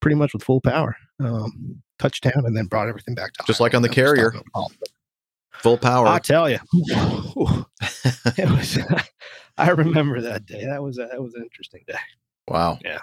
pretty 0.00 0.16
much 0.16 0.32
with 0.32 0.42
full 0.42 0.60
power, 0.60 0.96
um, 1.20 1.82
touchdown, 1.98 2.44
and 2.44 2.56
then 2.56 2.66
brought 2.66 2.88
everything 2.88 3.14
back 3.14 3.32
to 3.34 3.44
Just 3.46 3.60
like 3.60 3.74
on 3.74 3.82
the 3.82 3.88
idle. 3.88 4.04
That 4.04 4.10
was 4.10 4.18
carrier. 4.18 4.32
not 4.32 4.34
no 4.34 4.42
problem. 4.52 4.78
Full 5.52 5.78
power. 5.78 6.06
I 6.08 6.18
tell 6.18 6.50
you, 6.50 6.58
it 8.36 8.50
was. 8.50 8.78
I 9.58 9.70
remember 9.70 10.20
that 10.20 10.46
day. 10.46 10.64
That 10.64 10.82
was 10.82 10.98
a, 10.98 11.06
that 11.10 11.22
was 11.22 11.34
an 11.34 11.42
interesting 11.42 11.82
day. 11.86 11.94
Wow. 12.48 12.78
Yeah. 12.84 12.98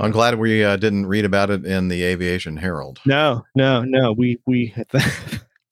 I'm 0.00 0.10
glad 0.10 0.38
we 0.38 0.62
uh, 0.64 0.76
didn't 0.76 1.06
read 1.06 1.24
about 1.24 1.50
it 1.50 1.64
in 1.64 1.88
the 1.88 2.04
Aviation 2.04 2.56
Herald. 2.56 3.00
No, 3.06 3.44
no, 3.54 3.82
no. 3.82 4.12
We 4.12 4.38
we. 4.46 4.74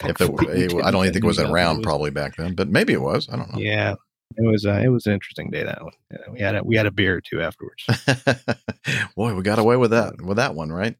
If 0.04 0.20
it, 0.20 0.28
it- 0.30 0.84
I 0.84 0.90
don't 0.90 1.04
even 1.04 1.14
think 1.14 1.24
it 1.24 1.26
was 1.26 1.38
around 1.38 1.82
probably 1.82 2.10
back 2.10 2.36
then, 2.36 2.54
but 2.54 2.68
maybe 2.68 2.92
it 2.92 3.00
was. 3.00 3.28
I 3.32 3.36
don't 3.36 3.50
know. 3.50 3.58
Yeah, 3.58 3.94
it 4.36 4.46
was. 4.46 4.66
Uh, 4.66 4.74
it 4.84 4.88
was 4.88 5.06
an 5.06 5.14
interesting 5.14 5.50
day. 5.50 5.62
That 5.62 5.82
one. 5.82 5.92
Yeah, 6.12 6.18
we 6.30 6.40
had 6.40 6.54
a, 6.56 6.62
we 6.62 6.76
had 6.76 6.84
a 6.84 6.90
beer 6.90 7.16
or 7.16 7.20
two 7.22 7.40
afterwards. 7.40 7.82
Boy, 9.16 9.34
we 9.34 9.42
got 9.42 9.58
away 9.58 9.76
with 9.76 9.92
that 9.92 10.20
with 10.20 10.36
that 10.36 10.54
one, 10.54 10.70
right? 10.70 10.96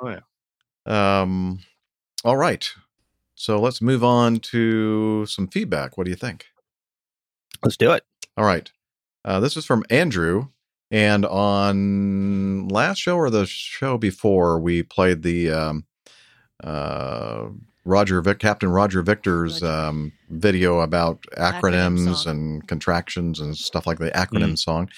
Oh 0.00 0.08
yeah. 0.08 0.20
Um, 1.20 1.58
all 2.24 2.38
right. 2.38 2.68
So 3.34 3.60
let's 3.60 3.82
move 3.82 4.02
on 4.02 4.38
to 4.40 5.26
some 5.26 5.46
feedback. 5.46 5.98
What 5.98 6.04
do 6.04 6.10
you 6.10 6.16
think? 6.16 6.46
Let's 7.62 7.76
do 7.76 7.92
it. 7.92 8.04
All 8.36 8.44
right. 8.44 8.70
Uh, 9.24 9.40
this 9.40 9.56
is 9.56 9.64
from 9.64 9.84
Andrew. 9.90 10.48
And 10.90 11.26
on 11.26 12.68
last 12.68 12.98
show 12.98 13.16
or 13.16 13.28
the 13.28 13.44
show 13.44 13.98
before, 13.98 14.58
we 14.58 14.82
played 14.82 15.22
the 15.22 15.50
um, 15.50 15.84
uh, 16.64 17.48
Roger 17.84 18.20
Vic, 18.22 18.38
Captain 18.38 18.70
Roger 18.70 19.02
Victor's 19.02 19.62
um, 19.62 20.12
video 20.30 20.80
about 20.80 21.22
acronyms 21.36 22.26
and 22.26 22.66
contractions 22.68 23.40
and 23.40 23.56
stuff 23.56 23.86
like 23.86 23.98
the 23.98 24.10
acronym 24.12 24.58
song. 24.58 24.88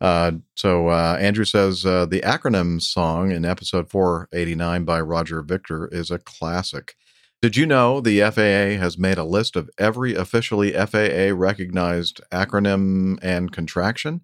Uh, 0.00 0.32
so 0.54 0.88
uh, 0.88 1.16
Andrew 1.20 1.44
says 1.44 1.86
uh, 1.86 2.06
the 2.06 2.20
acronym 2.20 2.80
song 2.82 3.30
in 3.30 3.44
episode 3.44 3.90
489 3.90 4.84
by 4.84 5.00
Roger 5.00 5.42
Victor 5.42 5.88
is 5.88 6.10
a 6.10 6.18
classic. 6.18 6.96
Did 7.42 7.56
you 7.56 7.66
know 7.66 8.00
the 8.00 8.20
FAA 8.22 8.80
has 8.80 8.96
made 8.98 9.18
a 9.18 9.24
list 9.24 9.56
of 9.56 9.68
every 9.78 10.14
officially 10.14 10.72
FAA 10.72 11.32
recognized 11.34 12.20
acronym 12.32 13.18
and 13.22 13.52
contraction? 13.52 14.22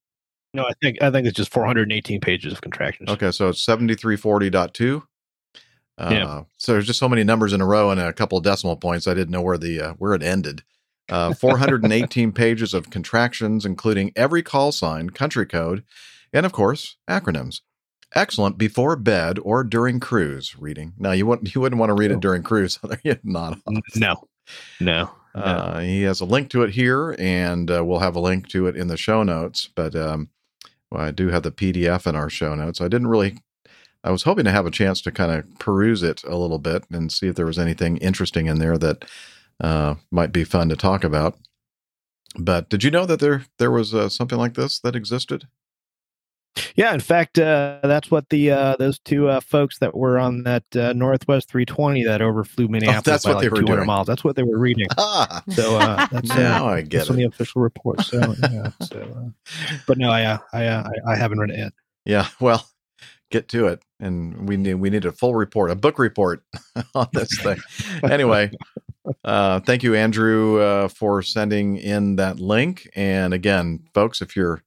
No, 0.54 0.64
I 0.66 0.72
think 0.82 1.02
I 1.02 1.12
think 1.12 1.28
it's 1.28 1.36
just 1.38 1.52
418 1.52 2.22
pages 2.22 2.54
of 2.54 2.62
contractions. 2.62 3.10
Okay, 3.10 3.30
so 3.32 3.50
it's 3.50 3.64
7340.2. 3.66 5.04
Uh, 5.98 6.10
Yeah. 6.12 6.44
So 6.58 6.72
there's 6.74 6.88
just 6.88 6.98
so 6.98 7.10
many 7.10 7.24
numbers 7.24 7.54
in 7.54 7.62
a 7.62 7.66
row 7.66 7.92
and 7.92 8.00
a 8.00 8.12
couple 8.14 8.36
of 8.38 8.44
decimal 8.44 8.76
points. 8.76 9.06
I 9.06 9.14
didn't 9.14 9.30
know 9.30 9.44
where 9.44 9.60
the 9.60 9.80
uh, 9.80 9.94
where 9.94 10.16
it 10.16 10.24
ended. 10.24 10.64
Uh, 11.10 11.34
418 11.34 12.32
pages 12.32 12.74
of 12.74 12.90
contractions, 12.90 13.66
including 13.66 14.12
every 14.16 14.44
call 14.44 14.72
sign, 14.72 15.10
country 15.10 15.46
code, 15.46 15.84
and 16.34 16.46
of 16.46 16.52
course 16.52 16.98
acronyms. 17.08 17.62
Excellent 18.16 18.58
before 18.58 18.96
bed 18.96 19.38
or 19.44 19.64
during 19.64 20.00
cruise 20.00 20.56
reading. 20.58 20.94
Now 20.98 21.12
you 21.12 21.26
wouldn't 21.28 21.54
you 21.54 21.62
wouldn't 21.62 21.80
want 21.80 21.92
to 21.92 21.94
read 21.94 22.12
it 22.12 22.20
during 22.20 22.42
cruise. 22.42 22.80
Not 23.24 23.60
no, 23.96 24.28
no. 24.80 25.12
uh, 25.36 25.80
he 25.80 26.02
has 26.04 26.20
a 26.22 26.26
link 26.26 26.50
to 26.50 26.64
it 26.64 26.72
here, 26.72 27.16
and 27.20 27.70
uh, 27.70 27.86
we'll 27.86 28.00
have 28.00 28.16
a 28.16 28.20
link 28.20 28.48
to 28.50 28.66
it 28.66 28.76
in 28.76 28.88
the 28.88 28.98
show 28.98 29.22
notes. 29.22 29.70
But 29.76 29.96
um, 29.96 30.30
well, 30.92 31.04
I 31.04 31.12
do 31.12 31.30
have 31.30 31.44
the 31.44 31.52
PDF 31.52 32.08
in 32.08 32.16
our 32.16 32.30
show 32.30 32.56
notes. 32.56 32.82
I 32.82 32.88
didn't 32.88 33.08
really. 33.08 33.38
I 34.04 34.12
was 34.12 34.24
hoping 34.24 34.46
to 34.46 34.52
have 34.52 34.66
a 34.66 34.72
chance 34.72 35.02
to 35.02 35.12
kind 35.12 35.32
of 35.32 35.60
peruse 35.60 36.04
it 36.04 36.24
a 36.24 36.38
little 36.38 36.58
bit 36.58 36.86
and 36.90 37.12
see 37.12 37.28
if 37.28 37.36
there 37.36 37.46
was 37.46 37.60
anything 37.60 37.98
interesting 37.98 38.48
in 38.48 38.58
there 38.58 38.78
that 38.78 39.04
uh, 39.62 39.96
might 40.12 40.32
be 40.32 40.44
fun 40.44 40.70
to 40.70 40.76
talk 40.76 41.04
about. 41.04 41.38
But 42.38 42.70
did 42.70 42.84
you 42.84 42.92
know 42.92 43.06
that 43.06 43.20
there 43.20 43.46
there 43.58 43.72
was 43.72 43.94
uh, 43.94 44.10
something 44.10 44.38
like 44.38 44.54
this 44.54 44.80
that 44.80 44.96
existed? 44.96 45.48
Yeah, 46.76 46.94
in 46.94 47.00
fact, 47.00 47.40
uh, 47.40 47.80
that's 47.84 48.12
what 48.12 48.28
the 48.30 48.52
uh, 48.52 48.76
those 48.78 49.00
two 49.00 49.30
uh, 49.30 49.40
folks 49.40 49.80
that 49.80 49.96
were 49.96 50.20
on 50.20 50.44
that 50.44 50.64
uh, 50.76 50.94
Northwest 50.94 51.50
320 51.50 52.04
that 52.04 52.22
overflew 52.22 52.68
Minneapolis 52.68 53.08
Oh, 53.08 53.12
that's 53.12 53.26
by 53.26 53.34
what 53.34 53.40
they 53.42 53.48
like 53.48 53.52
were 53.52 53.62
200 53.62 53.76
doing. 53.78 53.88
miles. 53.88 54.08
That's 54.08 54.24
what 54.24 54.36
they 54.36 54.44
were 54.44 54.58
reading. 54.58 54.88
Ah, 54.98 55.42
so 55.52 55.78
uh, 55.78 56.08
that's 56.12 56.32
uh, 56.32 56.36
now 56.36 56.68
I 56.68 56.82
get 56.82 57.00
that's 57.00 57.10
on 57.12 57.16
it. 57.16 57.20
the 57.20 57.26
official 57.28 57.62
report. 57.62 58.02
So, 58.02 58.20
yeah, 58.52 58.72
so 58.82 59.00
uh, 59.00 59.76
but 59.88 59.98
no, 59.98 60.10
I, 60.12 60.24
uh, 60.26 60.38
I, 60.52 60.66
uh, 60.66 60.90
I 61.08 61.12
I 61.14 61.16
haven't 61.16 61.40
read 61.40 61.52
it 61.52 61.60
yet. 61.60 61.74
Yeah, 62.06 62.28
well, 62.42 62.68
get 63.32 63.48
to 63.50 63.68
it, 63.68 63.82
and 64.00 64.48
we 64.48 64.58
need 64.58 64.76
we 64.76 64.90
need 64.90 65.06
a 65.06 65.12
full 65.12 65.36
report, 65.36 65.72
a 65.72 65.76
book 65.76 65.98
report 65.98 66.44
on 66.96 67.08
this 67.14 67.30
thing. 67.42 67.60
anyway, 68.04 68.52
uh, 69.24 69.60
thank 69.62 69.84
you, 69.84 69.96
Andrew, 69.96 70.60
uh, 70.62 70.88
for 70.88 71.22
sending 71.22 71.78
in 71.78 72.16
that 72.18 72.40
link. 72.40 72.90
And 72.96 73.34
again, 73.34 73.86
folks, 73.94 74.22
if 74.22 74.36
you're 74.36 74.64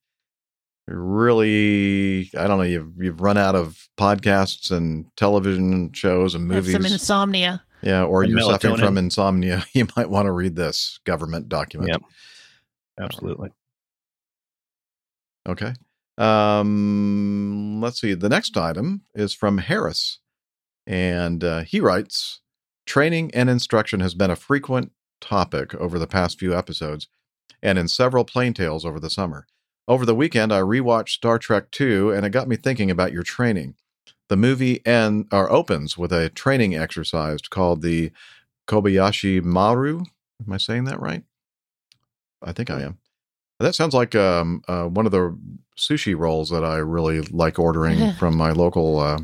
really, 0.87 2.31
I 2.37 2.47
don't 2.47 2.59
know, 2.59 2.65
you've 2.65 2.93
you've 2.99 3.21
run 3.21 3.39
out 3.39 3.55
of 3.55 3.89
podcasts 3.99 4.71
and 4.71 5.07
television 5.17 5.93
shows 5.93 6.35
and 6.35 6.51
Have 6.51 6.65
movies, 6.65 6.73
some 6.73 6.87
insomnia. 6.87 7.63
yeah, 7.83 8.05
or 8.05 8.23
And 8.23 8.33
you're 8.33 8.41
suffering 8.41 8.77
from 8.77 8.99
insomnia, 8.99 9.65
you 9.73 9.87
might 9.97 10.11
want 10.11 10.27
to 10.27 10.33
read 10.33 10.57
this 10.57 10.99
government 11.05 11.49
document. 11.49 11.91
Yep. 11.91 12.03
Absolutely. 13.01 13.51
Okay. 15.49 15.73
Um, 16.19 17.81
let's 17.81 18.01
see. 18.01 18.15
The 18.15 18.29
next 18.29 18.57
item 18.57 19.03
is 19.15 19.35
from 19.35 19.59
Harris, 19.59 20.19
and 20.87 21.43
uh, 21.43 21.61
he 21.63 21.81
writes 21.81 22.41
Training 22.87 23.31
and 23.35 23.49
instruction 23.49 24.01
has 24.01 24.15
been 24.15 24.31
a 24.31 24.37
frequent 24.37 24.93
topic 25.21 25.75
over 25.77 25.99
the 25.99 26.07
past 26.07 26.39
few 26.39 26.57
episodes 26.57 27.09
and 27.63 27.79
in 27.79 27.89
several 27.89 28.25
plain 28.25 28.53
tales 28.53 28.85
over 28.85 28.99
the 28.99 29.11
summer. 29.11 29.47
Over 29.89 30.05
the 30.05 30.15
weekend, 30.15 30.53
I 30.53 30.61
rewatched 30.61 31.11
Star 31.11 31.39
Trek 31.39 31.65
II, 31.81 32.15
and 32.15 32.25
it 32.25 32.31
got 32.31 32.49
me 32.49 32.57
thinking 32.57 32.91
about 32.91 33.13
your 33.13 33.23
training. 33.23 33.75
The 34.29 34.37
movie 34.37 34.85
end, 34.87 35.27
or 35.33 35.51
opens 35.51 35.99
with 35.99 36.13
a 36.13 36.29
training 36.29 36.75
exercise 36.75 37.41
called 37.43 37.83
the 37.83 38.13
Kobayashi 38.67 39.43
Maru. 39.43 40.05
Am 40.45 40.53
I 40.53 40.57
saying 40.57 40.85
that 40.85 41.01
right? 41.01 41.25
I 42.43 42.53
think 42.53 42.71
I 42.71 42.83
am. 42.83 42.99
That 43.61 43.75
sounds 43.75 43.95
like 43.95 44.15
um, 44.15 44.63
uh, 44.67 44.87
one 44.87 45.07
of 45.07 45.13
the 45.13 45.37
sushi 45.79 46.17
rolls 46.17 46.51
that 46.51 46.65
I 46.65 46.79
really 46.79 47.21
like 47.21 47.59
ordering 47.59 48.13
from 48.19 48.37
my 48.37 48.51
local 48.51 48.99
uh, 48.99 49.19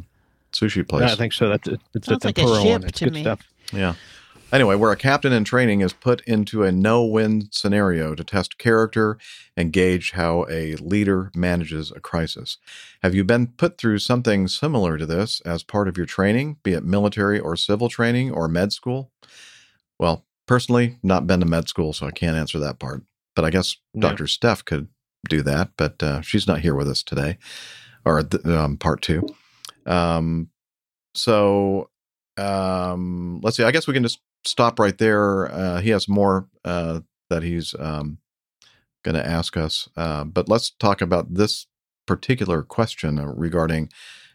sushi 0.52 0.86
place. 0.88 1.06
Yeah, 1.06 1.12
I 1.12 1.16
think 1.16 1.32
so. 1.32 1.48
That's 1.48 1.68
it. 1.68 1.80
It's 1.94 2.06
Sounds 2.06 2.24
a 2.24 2.28
like 2.28 2.38
a 2.38 2.40
ship 2.42 2.64
one. 2.64 2.84
It's 2.84 2.98
to 2.98 3.04
good 3.06 3.14
me. 3.14 3.20
stuff. 3.22 3.40
Yeah. 3.72 3.94
Anyway, 4.50 4.74
where 4.76 4.90
a 4.90 4.96
captain 4.96 5.30
in 5.30 5.44
training 5.44 5.82
is 5.82 5.92
put 5.92 6.22
into 6.22 6.62
a 6.62 6.72
no 6.72 7.04
win 7.04 7.48
scenario 7.52 8.14
to 8.14 8.24
test 8.24 8.56
character 8.56 9.18
and 9.58 9.74
gauge 9.74 10.12
how 10.12 10.46
a 10.48 10.74
leader 10.76 11.30
manages 11.34 11.90
a 11.94 12.00
crisis. 12.00 12.56
Have 13.02 13.14
you 13.14 13.24
been 13.24 13.48
put 13.48 13.76
through 13.76 13.98
something 13.98 14.48
similar 14.48 14.96
to 14.96 15.04
this 15.04 15.42
as 15.42 15.62
part 15.62 15.86
of 15.86 15.98
your 15.98 16.06
training, 16.06 16.56
be 16.62 16.72
it 16.72 16.82
military 16.82 17.38
or 17.38 17.56
civil 17.56 17.90
training 17.90 18.30
or 18.32 18.48
med 18.48 18.72
school? 18.72 19.10
Well, 19.98 20.24
personally, 20.46 20.96
not 21.02 21.26
been 21.26 21.40
to 21.40 21.46
med 21.46 21.68
school, 21.68 21.92
so 21.92 22.06
I 22.06 22.10
can't 22.10 22.36
answer 22.36 22.58
that 22.58 22.78
part. 22.78 23.02
But 23.36 23.44
I 23.44 23.50
guess 23.50 23.76
Yeah. 23.92 24.00
Dr. 24.00 24.26
Steph 24.26 24.64
could 24.64 24.88
do 25.28 25.42
that, 25.42 25.72
but 25.76 26.02
uh, 26.02 26.22
she's 26.22 26.46
not 26.46 26.60
here 26.60 26.74
with 26.74 26.88
us 26.88 27.02
today, 27.02 27.36
or 28.04 28.22
th- 28.22 28.46
um, 28.46 28.78
part 28.78 29.02
two. 29.02 29.28
Um, 29.88 30.50
so 31.14 31.90
um, 32.36 33.40
let's 33.42 33.56
see. 33.56 33.64
I 33.64 33.72
guess 33.72 33.86
we 33.86 33.94
can 33.94 34.02
just 34.02 34.20
stop 34.44 34.78
right 34.78 34.96
there. 34.96 35.50
Uh, 35.50 35.80
he 35.80 35.90
has 35.90 36.08
more 36.08 36.48
uh, 36.64 37.00
that 37.30 37.42
he's 37.42 37.74
um, 37.78 38.18
going 39.02 39.16
to 39.16 39.26
ask 39.26 39.56
us, 39.56 39.88
uh, 39.96 40.24
but 40.24 40.48
let's 40.48 40.70
talk 40.70 41.00
about 41.00 41.34
this 41.34 41.66
particular 42.06 42.62
question 42.62 43.18
regarding 43.18 43.90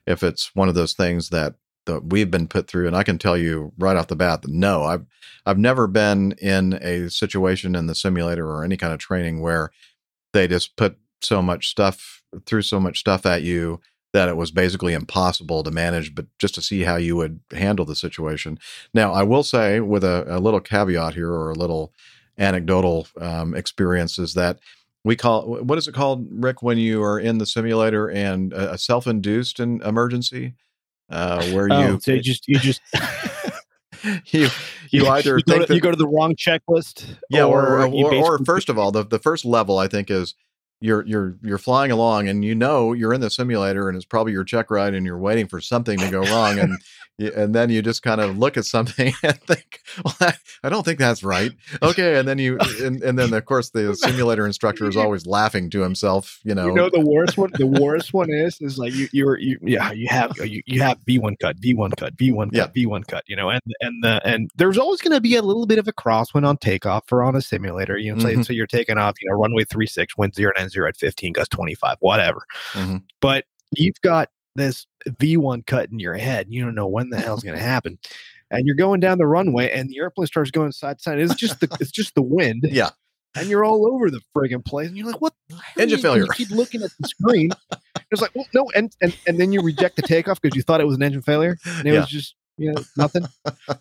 if 0.06 0.22
it's 0.22 0.54
one 0.56 0.70
of 0.70 0.76
those 0.76 0.94
things 0.94 1.30
that 1.30 1.56
that 1.86 2.12
we've 2.12 2.32
been 2.32 2.48
put 2.48 2.68
through. 2.68 2.88
And 2.88 2.96
I 2.96 3.04
can 3.04 3.18
tell 3.18 3.38
you 3.38 3.74
right 3.78 3.98
off 3.98 4.08
the 4.08 4.16
bat 4.16 4.42
that 4.42 4.52
no, 4.52 4.84
I've 4.84 5.06
I've 5.46 5.58
never 5.58 5.88
been 5.88 6.34
in 6.34 6.74
a 6.82 7.10
situation 7.10 7.76
in 7.76 7.88
the 7.88 7.96
simulator 7.96 8.48
or 8.48 8.64
any 8.64 8.78
kind 8.78 8.94
of 8.94 9.00
training 9.00 9.42
where 9.42 9.72
they 10.34 10.48
just 10.48 10.76
put 10.76 10.98
so 11.22 11.42
much 11.42 11.70
stuff 11.70 12.24
threw 12.46 12.62
so 12.62 12.80
much 12.80 13.00
stuff 13.00 13.26
at 13.26 13.44
you 13.44 13.80
that 14.14 14.30
it 14.30 14.38
was 14.38 14.52
basically 14.52 14.94
impossible 14.94 15.64
to 15.64 15.72
manage, 15.72 16.14
but 16.16 16.28
just 16.40 16.56
to 16.56 16.62
see 16.62 16.84
how 16.84 16.96
you 16.96 17.16
would 17.16 17.40
handle 17.52 17.84
the 17.84 17.96
situation. 17.96 18.60
Now, 18.94 19.12
I 19.12 19.24
will 19.24 19.44
say, 19.44 19.80
with 19.80 20.04
a, 20.04 20.26
a 20.28 20.40
little 20.40 20.60
caveat 20.60 21.16
here 21.16 21.32
or 21.32 21.50
a 21.50 21.56
little 21.56 21.92
anecdotal 22.38 23.08
um, 23.20 23.56
experience, 23.56 24.20
is 24.20 24.36
that 24.36 24.60
we 25.04 25.16
call 25.16 25.64
what 25.64 25.78
is 25.78 25.88
it 25.88 25.94
called, 25.94 26.28
Rick, 26.32 26.62
when 26.62 26.78
you 26.78 27.04
are 27.04 27.20
in 27.20 27.40
the 27.40 27.46
simulator 27.46 28.10
and 28.10 28.54
a, 28.54 28.74
a 28.74 28.78
self-induced 28.78 29.60
in 29.60 29.82
emergency, 29.82 30.54
uh, 31.10 31.44
where 31.48 31.68
Oh, 31.72 31.92
you 31.92 32.00
so 32.00 32.18
just 32.20 32.48
you 32.48 32.60
just 32.60 32.82
you 34.32 34.48
you 34.92 35.08
either 35.10 35.38
you 35.38 35.44
go, 35.44 35.66
to, 35.66 35.74
you 35.74 35.82
go 35.82 35.92
to 35.92 35.98
the 35.98 36.08
wrong 36.08 36.36
checklist. 36.36 37.18
yeah, 37.30 37.46
or 37.46 37.82
or, 37.82 37.88
or, 37.88 38.14
or 38.14 38.40
first 38.46 38.70
of 38.70 38.78
all, 38.78 38.92
the 38.92 39.04
the 39.04 39.20
first 39.20 39.44
level 39.44 39.78
I 39.80 39.88
think 39.88 40.10
is 40.12 40.36
you're 40.84 41.06
you're 41.08 41.38
you're 41.42 41.58
flying 41.58 41.92
along 41.92 42.28
and 42.28 42.44
you 42.44 42.54
know 42.54 42.92
you're 42.92 43.14
in 43.14 43.22
the 43.22 43.30
simulator 43.30 43.88
and 43.88 43.96
it's 43.96 44.06
probably 44.06 44.34
your 44.34 44.44
check 44.44 44.70
ride 44.70 44.94
and 44.94 45.06
you're 45.06 45.18
waiting 45.18 45.48
for 45.48 45.62
something 45.62 45.98
to 45.98 46.10
go 46.12 46.22
wrong 46.24 46.60
and 46.60 46.78
and 47.20 47.54
then 47.54 47.70
you 47.70 47.82
just 47.82 48.02
kind 48.02 48.20
of 48.20 48.38
look 48.40 48.58
at 48.58 48.66
something 48.66 49.14
and 49.24 49.40
think, 49.44 49.80
well, 50.04 50.34
I, 50.64 50.70
don't 50.70 50.84
think 50.84 50.98
that's 50.98 51.24
right. 51.24 51.52
Okay, 51.84 52.18
and 52.18 52.28
then 52.28 52.40
you 52.40 52.58
and, 52.82 53.04
and 53.04 53.18
then 53.20 53.32
of 53.34 53.46
course 53.46 53.70
the 53.70 53.96
simulator 53.96 54.48
instructor 54.48 54.88
is 54.90 54.98
always 54.98 55.28
laughing 55.28 55.70
to 55.70 55.82
himself. 55.82 56.40
You 56.44 56.56
know, 56.56 56.66
You 56.66 56.74
know 56.74 56.90
the 56.90 57.00
worst 57.06 57.38
one. 57.38 57.52
The 57.54 57.68
worst 57.68 58.14
one 58.14 58.32
is 58.32 58.58
is 58.62 58.78
like 58.80 58.94
you 58.94 59.08
you're 59.14 59.38
you 59.40 59.60
yeah 59.62 59.92
you 59.92 60.08
have 60.10 60.34
you, 60.44 60.64
you 60.66 60.82
have 60.82 60.98
V 61.06 61.20
one 61.20 61.36
cut 61.40 61.58
V 61.58 61.74
one 61.76 61.92
cut 61.92 62.14
V 62.18 62.32
one 62.32 62.50
cut 62.50 62.74
V 62.74 62.86
one 62.88 63.04
cut 63.04 63.24
you 63.28 63.36
know 63.36 63.50
and 63.50 63.62
and 63.80 64.04
the 64.04 64.20
and 64.26 64.50
there's 64.56 64.80
always 64.80 65.00
going 65.00 65.16
to 65.16 65.22
be 65.22 65.36
a 65.36 65.42
little 65.44 65.68
bit 65.68 65.78
of 65.80 65.88
a 65.88 65.94
crosswind 65.94 66.46
on 66.48 66.58
takeoff 66.58 67.10
or 67.12 67.24
on 67.24 67.36
a 67.36 67.42
simulator 67.42 67.98
you 67.98 68.14
know 68.14 68.24
Mhm. 68.24 68.46
so 68.46 68.54
you're 68.54 68.66
taking 68.68 68.98
off 68.98 69.16
you 69.22 69.30
know 69.30 69.36
runway 69.36 69.64
three 69.66 69.88
six 69.88 70.18
wind 70.18 70.34
zero 70.34 70.52
nine 70.58 70.70
zero 70.74 70.90
at 70.90 70.98
fifteen 70.98 71.32
gust 71.34 71.52
twenty 71.52 71.76
five 71.76 71.98
whatever 72.02 72.46
Mhm. 72.74 73.04
but 73.22 73.46
you've 73.72 74.00
got 74.02 74.30
this 74.56 74.86
V 75.20 75.38
one 75.38 75.62
cut 75.64 75.90
in 75.92 76.00
your 76.00 76.16
head 76.16 76.48
you 76.50 76.64
don't 76.64 76.76
know 76.76 76.88
when 76.88 77.10
the 77.10 77.20
hell's 77.20 77.44
going 77.44 77.58
to 77.58 77.64
happen. 77.64 77.98
And 78.52 78.68
you're 78.68 78.76
going 78.76 79.00
down 79.00 79.18
the 79.18 79.26
runway, 79.26 79.72
and 79.72 79.90
the 79.90 79.98
airplane 79.98 80.28
starts 80.28 80.52
going 80.52 80.72
side 80.74 81.00
to 81.00 81.02
side. 81.04 81.20
It's 81.20 81.34
just 81.34 81.60
the 81.60 81.76
it's 81.80 81.90
just 81.90 82.14
the 82.14 82.22
wind. 82.22 82.68
Yeah, 82.72 82.90
and 83.36 83.48
you're 83.48 83.66
all 83.66 83.88
over 83.92 84.12
the 84.12 84.22
friggin' 84.38 84.64
place, 84.64 84.90
and 84.90 84.96
you're 84.98 85.08
like, 85.08 85.20
"What? 85.22 85.34
Engine 85.76 85.98
failure. 86.00 86.22
You 86.22 86.30
keep 86.36 86.52
looking 86.52 86.84
at 86.84 86.92
the 87.00 87.08
screen. 87.08 87.50
It's 88.12 88.22
like, 88.22 88.30
well, 88.36 88.46
no, 88.54 88.70
and 88.76 88.96
and 89.02 89.18
and 89.26 89.40
then 89.40 89.54
you 89.54 89.62
reject 89.64 89.96
the 89.96 90.04
takeoff 90.04 90.40
because 90.40 90.56
you 90.56 90.62
thought 90.62 90.82
it 90.82 90.86
was 90.86 90.98
an 90.98 91.02
engine 91.02 91.24
failure, 91.24 91.58
and 91.66 91.88
it 91.88 91.94
Yeah. 91.94 92.02
was 92.02 92.10
just 92.10 92.36
you 92.60 92.72
know 92.72 92.84
nothing. 92.96 93.26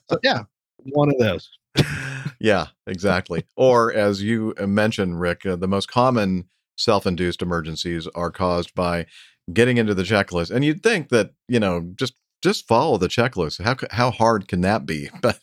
So 0.09 0.19
yeah, 0.23 0.45
one 0.85 1.11
of 1.11 1.19
those. 1.19 1.51
yeah, 2.41 2.69
exactly. 2.87 3.45
or 3.57 3.93
as 3.93 4.23
you 4.23 4.55
uh, 4.59 4.67
mentioned, 4.67 5.21
Rick, 5.21 5.45
uh, 5.45 5.57
the 5.57 5.69
most 5.69 5.89
common 5.89 6.49
self-induced 6.77 7.43
emergencies 7.43 8.07
are 8.15 8.31
caused 8.31 8.75
by 8.75 9.07
getting 9.53 9.77
into 9.77 9.95
the 9.95 10.03
checklist. 10.05 10.51
And 10.51 10.65
you'd 10.65 10.83
think 10.83 11.09
that 11.11 11.33
you 11.49 11.61
know 11.61 11.93
just 11.95 12.15
just 12.43 12.67
follow 12.67 12.97
the 12.99 13.09
checklist. 13.09 13.63
How 13.63 13.77
how 13.91 14.11
hard 14.11 14.49
can 14.49 14.61
that 14.63 14.87
be? 14.87 15.11
But 15.23 15.39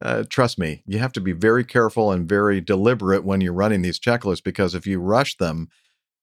uh, 0.00 0.24
trust 0.28 0.58
me, 0.58 0.82
you 0.86 0.98
have 0.98 1.12
to 1.12 1.20
be 1.20 1.32
very 1.32 1.64
careful 1.64 2.10
and 2.10 2.28
very 2.28 2.60
deliberate 2.60 3.24
when 3.24 3.40
you're 3.40 3.52
running 3.52 3.82
these 3.82 4.00
checklists 4.00 4.42
because 4.42 4.74
if 4.74 4.86
you 4.86 5.00
rush 5.00 5.36
them. 5.36 5.68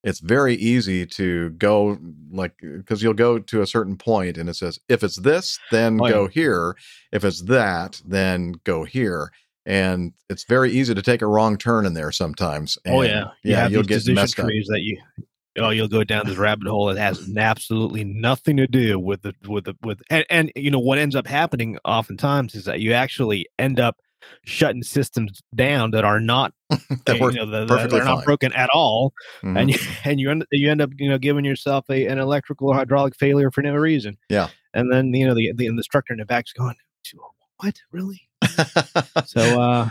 It's 0.02 0.22
very 0.22 0.56
easy 0.56 1.06
to 1.08 1.50
go 1.50 1.98
like 2.32 2.54
because 2.62 3.04
you'll 3.04 3.14
go 3.14 3.38
to 3.38 3.62
a 3.62 3.68
certain 3.68 3.98
point 3.98 4.38
and 4.38 4.48
it 4.48 4.54
says 4.56 4.80
if 4.88 5.04
it's 5.04 5.18
this, 5.18 5.60
then 5.72 6.00
Oh, 6.02 6.06
yeah. 6.06 6.12
go 6.14 6.28
here. 6.28 6.76
If 7.12 7.26
it's 7.26 7.42
that, 7.42 8.02
then 8.06 8.54
go 8.64 8.86
here. 8.86 9.34
And 9.70 10.14
it's 10.30 10.46
very 10.46 10.72
easy 10.72 10.96
to 10.96 11.02
take 11.02 11.22
a 11.22 11.28
wrong 11.28 11.56
turn 11.58 11.86
in 11.86 11.94
there 11.94 12.12
sometimes. 12.12 12.78
oh 12.88 13.04
yeah, 13.04 13.26
you 13.44 13.52
yeah, 13.52 13.68
you'll 13.68 13.84
these 13.84 14.06
get 14.08 14.16
messed 14.16 14.40
up. 14.40 14.48
that 14.48 14.80
you. 14.82 14.98
Oh, 15.58 15.70
you'll 15.70 15.88
go 15.88 16.04
down 16.04 16.26
this 16.26 16.38
rabbit 16.38 16.68
hole 16.68 16.86
that 16.88 16.98
has 16.98 17.30
absolutely 17.38 18.04
nothing 18.04 18.58
to 18.58 18.66
do 18.68 18.98
with 19.00 19.22
the 19.22 19.34
with 19.48 19.66
the 19.66 19.76
with 19.84 20.02
and, 20.10 20.26
and 20.30 20.52
you 20.56 20.72
know 20.72 20.80
what 20.80 20.98
ends 20.98 21.16
up 21.16 21.28
happening 21.28 21.78
oftentimes 21.86 22.56
is 22.56 22.66
that 22.66 22.80
you 22.80 22.94
actually 22.94 23.46
end 23.60 23.80
up 23.80 23.98
shutting 24.46 24.84
systems 24.84 25.42
down 25.54 25.92
that 25.92 26.04
are 26.06 26.20
not 26.20 26.54
That 27.06 27.20
work 27.20 27.34
you 27.34 27.40
know, 27.40 27.46
the- 27.46 27.62
the- 27.62 27.68
perfectly 27.68 28.00
they're 28.00 28.06
not 28.08 28.16
fine. 28.18 28.26
broken 28.26 28.54
at 28.54 28.70
all, 28.74 29.14
Mhm. 29.44 29.60
and 29.60 29.70
you 29.72 29.78
and 30.06 30.20
you 30.20 30.32
end 30.32 30.46
you 30.52 30.72
end 30.72 30.82
up 30.82 30.92
you 30.98 31.10
know 31.10 31.18
giving 31.18 31.46
yourself 31.46 31.86
a, 31.90 32.06
an 32.08 32.18
electrical 32.20 32.70
or 32.70 32.76
hydraulic 32.76 33.16
failure 33.16 33.52
for 33.52 33.62
no 33.62 33.74
reason. 33.76 34.18
Yeah. 34.30 34.48
and 34.74 34.92
then 34.92 35.14
you 35.14 35.28
know 35.28 35.36
the 35.36 35.52
the 35.56 35.66
instructor 35.68 36.14
in 36.14 36.20
the 36.20 36.26
back's 36.26 36.54
going, 36.54 36.76
"What 37.58 37.76
really?" 37.92 38.29
So 39.26 39.62
uh 39.62 39.90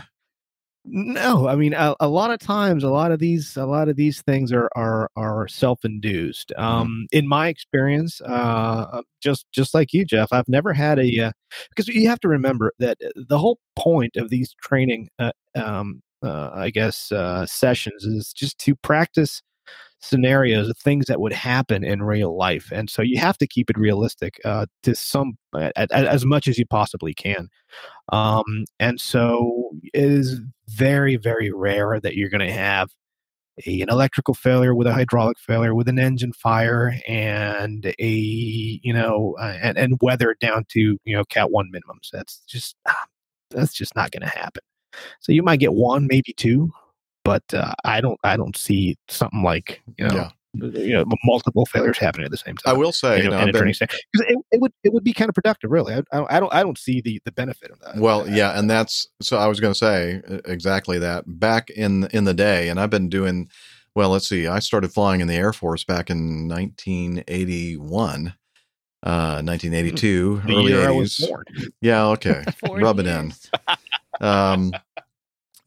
no 0.85 1.47
i 1.47 1.55
mean 1.55 1.73
a, 1.73 1.95
a 1.99 2.07
lot 2.07 2.31
of 2.31 2.39
times 2.39 2.83
a 2.83 2.89
lot 2.89 3.11
of 3.11 3.19
these 3.19 3.57
a 3.57 3.65
lot 3.65 3.89
of 3.89 3.95
these 3.95 4.21
things 4.21 4.51
are 4.51 4.69
are 4.75 5.09
are 5.15 5.47
self-induced. 5.47 6.51
Um 6.57 7.05
in 7.11 7.27
my 7.27 7.47
experience 7.47 8.21
uh 8.21 9.01
just 9.21 9.45
just 9.51 9.73
like 9.73 9.93
you 9.93 10.05
jeff 10.05 10.29
i've 10.31 10.47
never 10.47 10.73
had 10.73 10.97
a 10.99 11.19
uh, 11.19 11.31
because 11.69 11.87
you 11.87 12.07
have 12.07 12.19
to 12.21 12.27
remember 12.27 12.71
that 12.79 12.97
the 13.15 13.37
whole 13.37 13.59
point 13.75 14.15
of 14.15 14.29
these 14.29 14.55
training 14.61 15.09
uh, 15.19 15.31
um 15.55 16.01
uh, 16.23 16.49
i 16.53 16.69
guess 16.69 17.11
uh 17.11 17.45
sessions 17.45 18.03
is 18.05 18.33
just 18.33 18.57
to 18.57 18.75
practice 18.75 19.41
scenarios 20.01 20.69
of 20.69 20.77
things 20.77 21.07
that 21.07 21.19
would 21.19 21.33
happen 21.33 21.83
in 21.83 22.01
real 22.01 22.37
life 22.37 22.71
and 22.71 22.89
so 22.89 23.01
you 23.01 23.19
have 23.19 23.37
to 23.37 23.45
keep 23.45 23.69
it 23.69 23.77
realistic 23.77 24.39
uh 24.45 24.65
to 24.81 24.95
some 24.95 25.37
at, 25.55 25.91
as 25.91 26.25
much 26.25 26.47
as 26.47 26.57
you 26.57 26.65
possibly 26.65 27.13
can. 27.13 27.49
Um, 28.11 28.65
and 28.79 28.99
so 28.99 29.71
it 29.93 30.03
is 30.03 30.41
very, 30.67 31.15
very 31.15 31.51
rare 31.51 31.99
that 31.99 32.15
you're 32.15 32.29
going 32.29 32.47
to 32.47 32.53
have 32.53 32.89
a, 33.65 33.81
an 33.81 33.89
electrical 33.89 34.33
failure 34.33 34.73
with 34.73 34.87
a 34.87 34.93
hydraulic 34.93 35.37
failure 35.37 35.75
with 35.75 35.89
an 35.89 35.99
engine 35.99 36.33
fire 36.33 36.95
and 37.07 37.93
a 37.99 38.07
you 38.07 38.93
know 38.93 39.35
uh, 39.39 39.57
and, 39.61 39.77
and 39.77 39.97
weather 40.01 40.35
down 40.39 40.65
to 40.69 40.97
you 41.03 41.15
know 41.15 41.23
cat 41.25 41.51
one 41.51 41.69
minimums. 41.73 42.09
That's 42.11 42.41
just 42.47 42.75
ah, 42.87 43.05
that's 43.49 43.73
just 43.73 43.95
not 43.95 44.11
going 44.11 44.21
to 44.21 44.37
happen. 44.37 44.63
So 45.19 45.33
you 45.33 45.43
might 45.43 45.59
get 45.59 45.73
one 45.73 46.07
maybe 46.07 46.33
two 46.33 46.71
but 47.31 47.53
uh, 47.53 47.73
i 47.85 48.01
don't 48.01 48.19
i 48.23 48.35
don't 48.35 48.57
see 48.57 48.95
something 49.07 49.43
like 49.43 49.81
you 49.97 50.07
know 50.07 50.15
Yeah. 50.15 50.29
you 50.87 50.93
know 50.95 51.05
multiple 51.25 51.65
failures 51.67 51.97
happening 51.99 52.25
at 52.25 52.31
the 52.31 52.37
same 52.45 52.55
time 52.57 52.73
I 52.73 52.77
will 52.77 52.91
say, 52.91 53.17
you 53.17 53.23
know, 53.25 53.29
know, 53.31 53.37
and 53.37 53.49
a 53.49 53.53
I've 53.53 53.61
training 53.61 53.75
been- 53.79 54.25
it, 54.33 54.37
it 54.55 54.59
would 54.61 54.73
it 54.83 54.91
would 54.93 55.03
be 55.03 55.13
counterproductive 55.13 55.69
really 55.77 55.93
I, 55.93 55.99
I 56.11 56.17
don't 56.19 56.31
I 56.35 56.39
don't 56.39 56.53
I 56.59 56.61
don't 56.63 56.77
see 56.77 57.01
the 57.01 57.21
the 57.25 57.31
benefit 57.31 57.69
of 57.71 57.79
that 57.81 57.97
Well, 57.97 58.27
yeah, 58.27 58.57
and 58.57 58.67
that's 58.69 59.07
so. 59.21 59.37
I 59.37 59.47
was 59.47 59.59
going 59.59 59.73
to 59.73 59.77
say 59.77 60.21
exactly 60.45 60.97
that. 60.99 61.23
Back 61.39 61.69
in 61.69 61.91
in 62.17 62.23
the 62.23 62.33
day, 62.33 62.69
and 62.69 62.79
I've 62.79 62.89
been 62.89 63.09
doing. 63.09 63.47
Well, 63.95 64.09
let's 64.09 64.27
see. 64.27 64.47
I 64.47 64.59
started 64.59 64.91
flying 64.91 65.21
in 65.21 65.27
the 65.27 65.35
Air 65.35 65.53
Force 65.53 65.83
back 65.83 66.09
in 66.09 66.47
1981, 66.47 68.33
uh, 69.03 69.41
1982, 69.43 70.41
The 70.45 70.53
early 70.55 70.71
year 70.71 70.81
I 70.89 70.91
80s. 70.91 70.97
was 70.97 71.17
born. 71.27 71.43
Yeah, 71.81 72.05
okay, 72.07 72.43
rub 72.69 72.99
it 72.99 73.07
in. 73.07 73.33
Um, 74.21 74.73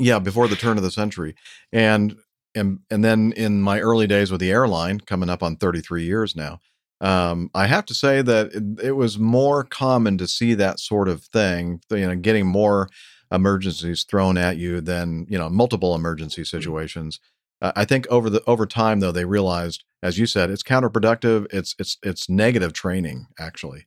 yeah, 0.03 0.19
before 0.19 0.49
the 0.49 0.57
turn 0.57 0.77
of 0.77 0.83
the 0.83 0.91
century, 0.91 1.35
and 1.73 2.17
and 2.55 2.81
and 2.91 3.05
then 3.05 3.33
in 3.33 3.63
my 3.63 3.81
early 3.81 4.07
days 4.07 4.31
with 4.31 4.41
the 4.41 4.51
airline, 4.51 5.01
coming 5.01 5.31
up 5.31 5.43
on 5.43 5.57
33 5.57 6.05
years 6.05 6.37
now. 6.37 6.61
Um, 7.01 7.51
I 7.53 7.67
have 7.67 7.85
to 7.87 7.95
say 7.95 8.23
that 8.23 8.53
it, 8.55 8.87
it 8.87 8.93
was 8.93 9.19
more 9.19 9.65
common 9.65 10.19
to 10.19 10.29
see 10.29 10.55
that 10.55 10.79
sort 10.79 11.09
of 11.09 11.25
thing, 11.25 11.81
you 11.91 12.07
know, 12.07 12.15
getting 12.15 12.47
more 12.47 12.89
emergencies 13.33 14.05
thrown 14.05 14.37
at 14.37 14.57
you 14.57 14.81
than 14.81 15.27
you 15.29 15.39
know 15.39 15.49
multiple 15.49 15.95
emergency 15.95 16.45
situations. 16.45 17.19
Uh, 17.61 17.73
I 17.75 17.85
think 17.85 18.07
over 18.09 18.29
the 18.31 18.43
over 18.47 18.67
time 18.67 19.01
though 19.01 19.13
they 19.13 19.25
realized, 19.25 19.85
as 20.03 20.19
you 20.19 20.27
said, 20.27 20.51
it's 20.51 20.63
counterproductive. 20.63 21.47
It's 21.53 21.75
it's 21.79 21.97
it's 22.03 22.29
negative 22.29 22.73
training 22.73 23.27
actually. 23.39 23.87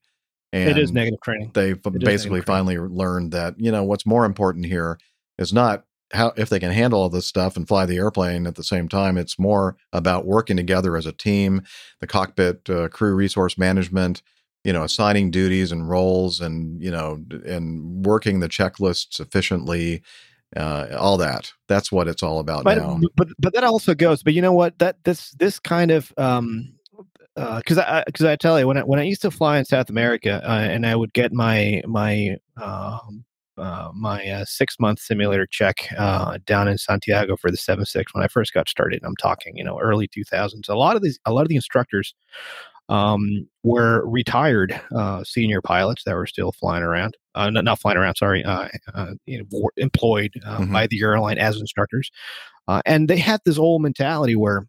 And 0.51 0.69
It 0.69 0.77
is 0.77 0.91
negative 0.91 1.21
training. 1.21 1.51
They 1.53 1.73
basically 1.73 2.41
finally 2.41 2.77
learned 2.77 3.31
that 3.31 3.55
you 3.59 3.71
know 3.71 3.83
what's 3.83 4.05
more 4.05 4.25
important 4.25 4.65
here 4.65 4.97
is 5.37 5.53
not 5.53 5.85
how 6.15 6.33
if 6.37 6.49
they 6.49 6.59
can 6.59 6.71
handle 6.71 6.99
all 6.99 7.09
this 7.09 7.25
stuff 7.25 7.55
and 7.55 7.67
fly 7.67 7.85
the 7.85 7.97
airplane 7.97 8.47
at 8.47 8.55
the 8.55 8.63
same 8.63 8.87
time. 8.87 9.17
It's 9.17 9.37
more 9.37 9.77
about 9.93 10.25
working 10.25 10.57
together 10.57 10.97
as 10.97 11.05
a 11.05 11.11
team, 11.11 11.61
the 11.99 12.07
cockpit 12.07 12.69
uh, 12.69 12.87
crew 12.89 13.13
resource 13.13 13.57
management, 13.57 14.21
you 14.63 14.73
know, 14.73 14.83
assigning 14.83 15.31
duties 15.31 15.71
and 15.71 15.89
roles, 15.89 16.41
and 16.41 16.81
you 16.81 16.91
know, 16.91 17.23
and 17.45 18.05
working 18.05 18.39
the 18.39 18.49
checklists 18.49 19.19
efficiently. 19.19 20.01
Uh, 20.55 20.87
all 20.97 21.17
that. 21.17 21.51
That's 21.67 21.91
what 21.91 22.07
it's 22.07 22.23
all 22.23 22.39
about 22.39 22.63
but, 22.63 22.77
now. 22.77 22.99
but 23.15 23.27
but 23.39 23.53
that 23.53 23.63
also 23.63 23.93
goes. 23.93 24.23
But 24.23 24.33
you 24.33 24.41
know 24.41 24.53
what? 24.53 24.79
That 24.79 25.03
this 25.03 25.31
this 25.31 25.59
kind 25.59 25.91
of 25.91 26.13
um 26.17 26.73
because 27.35 27.77
I 27.77 28.03
because 28.05 28.25
I 28.25 28.35
tell 28.37 28.59
you 28.59 28.67
when 28.67 28.77
I 28.77 28.81
when 28.81 28.99
I 28.99 29.03
used 29.03 29.21
to 29.23 29.31
fly 29.31 29.57
in 29.57 29.65
South 29.65 29.89
America 29.89 30.41
uh, 30.45 30.61
and 30.61 30.85
I 30.85 30.95
would 30.95 31.13
get 31.13 31.33
my 31.33 31.81
my 31.85 32.37
um 32.55 33.25
uh, 33.57 33.91
my 33.93 34.25
uh, 34.27 34.45
six 34.45 34.79
month 34.79 34.99
simulator 34.99 35.47
check 35.49 35.87
uh, 35.97 36.37
down 36.45 36.67
in 36.67 36.77
Santiago 36.77 37.35
for 37.37 37.51
the 37.51 37.57
seven 37.57 37.85
six 37.85 38.13
when 38.13 38.23
I 38.23 38.27
first 38.27 38.53
got 38.53 38.69
started. 38.69 39.01
I'm 39.03 39.15
talking 39.15 39.55
you 39.57 39.63
know 39.63 39.79
early 39.79 40.07
2000s. 40.07 40.69
A 40.69 40.75
lot 40.75 40.95
of 40.95 41.01
these 41.01 41.19
a 41.25 41.31
lot 41.33 41.43
of 41.43 41.49
the 41.49 41.55
instructors 41.55 42.13
um, 42.89 43.47
were 43.63 44.07
retired 44.07 44.79
uh, 44.95 45.23
senior 45.23 45.61
pilots 45.61 46.03
that 46.05 46.15
were 46.15 46.27
still 46.27 46.51
flying 46.51 46.83
around. 46.83 47.15
Uh, 47.33 47.49
not, 47.49 47.63
not 47.65 47.79
flying 47.79 47.97
around, 47.97 48.15
sorry, 48.15 48.43
uh, 48.45 48.67
uh, 48.93 49.13
you 49.25 49.39
know, 49.39 49.69
employed 49.77 50.31
uh, 50.45 50.59
Mhm. 50.59 50.71
by 50.71 50.87
the 50.87 51.01
airline 51.01 51.37
as 51.37 51.59
instructors, 51.59 52.11
uh, 52.67 52.81
and 52.85 53.09
they 53.09 53.17
had 53.17 53.41
this 53.45 53.57
old 53.57 53.81
mentality 53.81 54.35
where 54.35 54.67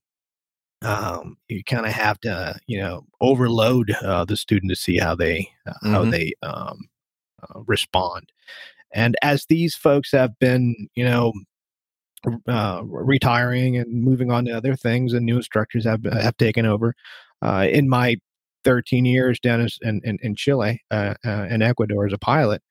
um, 0.82 1.36
you 1.48 1.65
kind 1.65 1.86
of 1.86 1.92
have 1.92 2.20
to, 2.20 2.55
you 2.66 2.78
know, 2.78 3.05
overload 3.20 3.90
uh, 4.02 4.24
the 4.24 4.36
student 4.36 4.70
to 4.70 4.76
see 4.76 4.98
how 4.98 5.15
they 5.15 5.48
uh, 5.66 5.73
how 5.82 6.05
they 6.10 6.32
um, 6.42 6.89
uh, 7.42 7.60
respond. 7.66 8.31
And 8.92 9.16
as 9.23 9.47
these 9.47 9.74
folks 9.74 10.12
have 10.12 10.39
been, 10.39 10.89
you 10.94 11.05
know, 11.05 11.32
uh, 12.48 12.82
retiring 12.84 13.76
and 13.76 14.02
moving 14.02 14.31
on 14.31 14.44
to 14.47 14.52
other 14.52 14.74
things, 14.76 15.12
and 15.12 15.24
new 15.26 15.36
instructors 15.36 15.84
have 15.84 16.05
have 16.05 16.36
taken 16.36 16.66
over. 16.66 16.94
Uh, 17.42 17.66
in 17.70 17.89
my 17.89 18.16
13 18.65 19.05
years 19.05 19.39
down 19.39 19.60
in 19.82 20.00
in, 20.05 20.18
in, 20.23 20.34
Chile 20.34 20.82
uh, 20.90 21.15
uh, 21.24 21.47
in 21.50 21.62
Ecuador 21.62 22.06
as 22.06 22.12
a 22.12 22.18
pilot, 22.18 22.62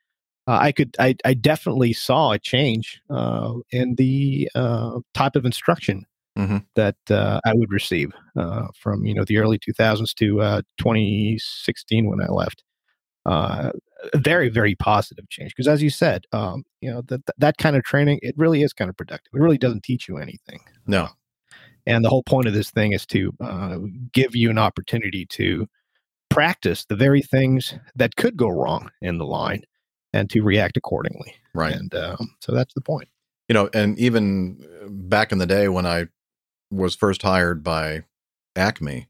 uh, 0.47 0.57
I 0.61 0.71
could 0.71 0.95
I, 0.99 1.15
I 1.23 1.33
definitely 1.33 1.93
saw 1.93 2.31
a 2.31 2.39
change 2.39 3.01
uh, 3.09 3.53
in 3.71 3.95
the 3.95 4.49
uh, 4.55 4.99
type 5.13 5.35
of 5.35 5.45
instruction 5.45 6.05
Mhm. 6.37 6.65
that 6.75 6.97
uh, 7.09 7.39
I 7.45 7.53
would 7.53 7.71
receive 7.71 8.11
uh, 8.35 8.67
from 8.77 9.05
you 9.05 9.13
know 9.13 9.23
the 9.23 9.37
early 9.37 9.57
2000s 9.57 10.13
to 10.15 10.41
uh, 10.41 10.61
2016 10.77 12.09
when 12.09 12.21
I 12.21 12.27
left. 12.27 12.63
Uh, 13.25 13.71
very 14.13 14.49
very 14.49 14.75
positive 14.75 15.27
change 15.29 15.51
because 15.55 15.67
as 15.67 15.81
you 15.81 15.89
said, 15.89 16.25
um, 16.31 16.63
you 16.81 16.91
know 16.91 17.01
that 17.07 17.21
that 17.37 17.57
kind 17.57 17.75
of 17.75 17.83
training 17.83 18.19
it 18.21 18.35
really 18.37 18.61
is 18.61 18.71
kind 18.71 18.89
of 18.89 18.95
productive. 18.95 19.31
It 19.33 19.39
really 19.39 19.57
doesn't 19.57 19.83
teach 19.83 20.07
you 20.07 20.17
anything. 20.17 20.59
No. 20.85 21.09
And 21.87 22.03
the 22.03 22.09
whole 22.09 22.23
point 22.23 22.47
of 22.47 22.53
this 22.53 22.71
thing 22.71 22.93
is 22.93 23.05
to 23.07 23.31
uh, 23.41 23.77
give 24.11 24.35
you 24.35 24.49
an 24.49 24.57
opportunity 24.57 25.25
to 25.27 25.67
practice 26.29 26.85
the 26.85 26.95
very 26.95 27.21
things 27.21 27.75
that 27.95 28.15
could 28.15 28.35
go 28.37 28.49
wrong 28.49 28.89
in 29.01 29.17
the 29.17 29.25
line 29.25 29.63
and 30.13 30.29
to 30.31 30.41
react 30.41 30.77
accordingly. 30.77 31.35
Right. 31.53 31.75
And 31.75 31.93
um, 31.93 32.35
so 32.41 32.53
that's 32.53 32.73
the 32.73 32.81
point. 32.81 33.07
you 33.47 33.53
know, 33.53 33.69
and 33.73 33.97
even 33.99 34.65
back 34.87 35.31
in 35.31 35.37
the 35.37 35.45
day 35.45 35.67
when 35.67 35.85
I 35.85 36.07
was 36.71 36.95
first 36.95 37.21
hired 37.21 37.63
by 37.63 38.03
Acme, 38.55 39.07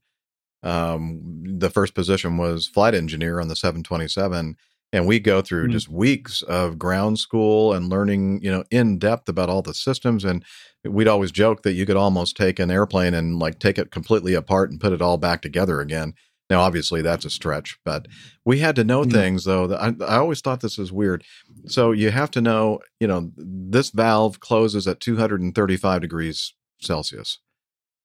um, 0.65 1.21
the 1.45 1.69
first 1.69 1.93
position 1.93 2.37
was 2.37 2.67
flight 2.67 2.93
engineer 2.95 3.39
on 3.39 3.47
the 3.47 3.55
727. 3.55 4.57
And 4.93 5.07
we 5.07 5.19
go 5.19 5.41
through 5.41 5.67
Mhm. 5.67 5.71
just 5.71 5.89
weeks 5.89 6.41
of 6.43 6.79
ground 6.79 7.19
school 7.19 7.73
and 7.73 7.89
learning, 7.89 8.41
you 8.41 8.49
know, 8.51 8.63
in 8.71 8.97
depth 8.97 9.27
about 9.27 9.49
all 9.49 9.61
the 9.61 9.73
systems. 9.73 10.23
And 10.23 10.43
we'd 10.85 11.07
always 11.07 11.31
joke 11.31 11.63
that 11.63 11.73
you 11.73 11.85
could 11.85 11.97
almost 11.97 12.37
take 12.37 12.59
an 12.59 12.71
airplane 12.71 13.13
and 13.13 13.37
like 13.37 13.59
take 13.59 13.77
it 13.77 13.91
completely 13.91 14.33
apart 14.35 14.71
and 14.71 14.79
put 14.79 14.93
it 14.93 15.01
all 15.01 15.17
back 15.17 15.41
together 15.41 15.81
again. 15.81 16.13
Now, 16.49 16.61
obviously, 16.61 17.01
that's 17.01 17.25
a 17.25 17.29
stretch, 17.29 17.77
but 17.83 18.07
we 18.45 18.59
had 18.59 18.75
to 18.77 18.83
know 18.83 19.03
things 19.03 19.43
though. 19.45 19.73
I, 19.75 19.95
I 20.05 20.17
always 20.17 20.41
thought 20.41 20.61
this 20.61 20.77
was 20.77 20.91
weird. 20.93 21.23
So 21.65 21.91
you 21.91 22.11
have 22.11 22.29
to 22.31 22.41
know, 22.41 22.79
you 22.99 23.07
know, 23.07 23.31
this 23.35 23.89
valve 23.89 24.39
closes 24.39 24.87
at 24.87 24.99
235 25.01 26.01
degrees 26.01 26.53
Celsius, 26.79 27.39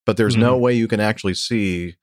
but 0.06 0.16
there's 0.16 0.36
no 0.36 0.56
way 0.56 0.72
you 0.74 0.88
can 0.88 1.00
actually 1.00 1.34
see 1.34 1.96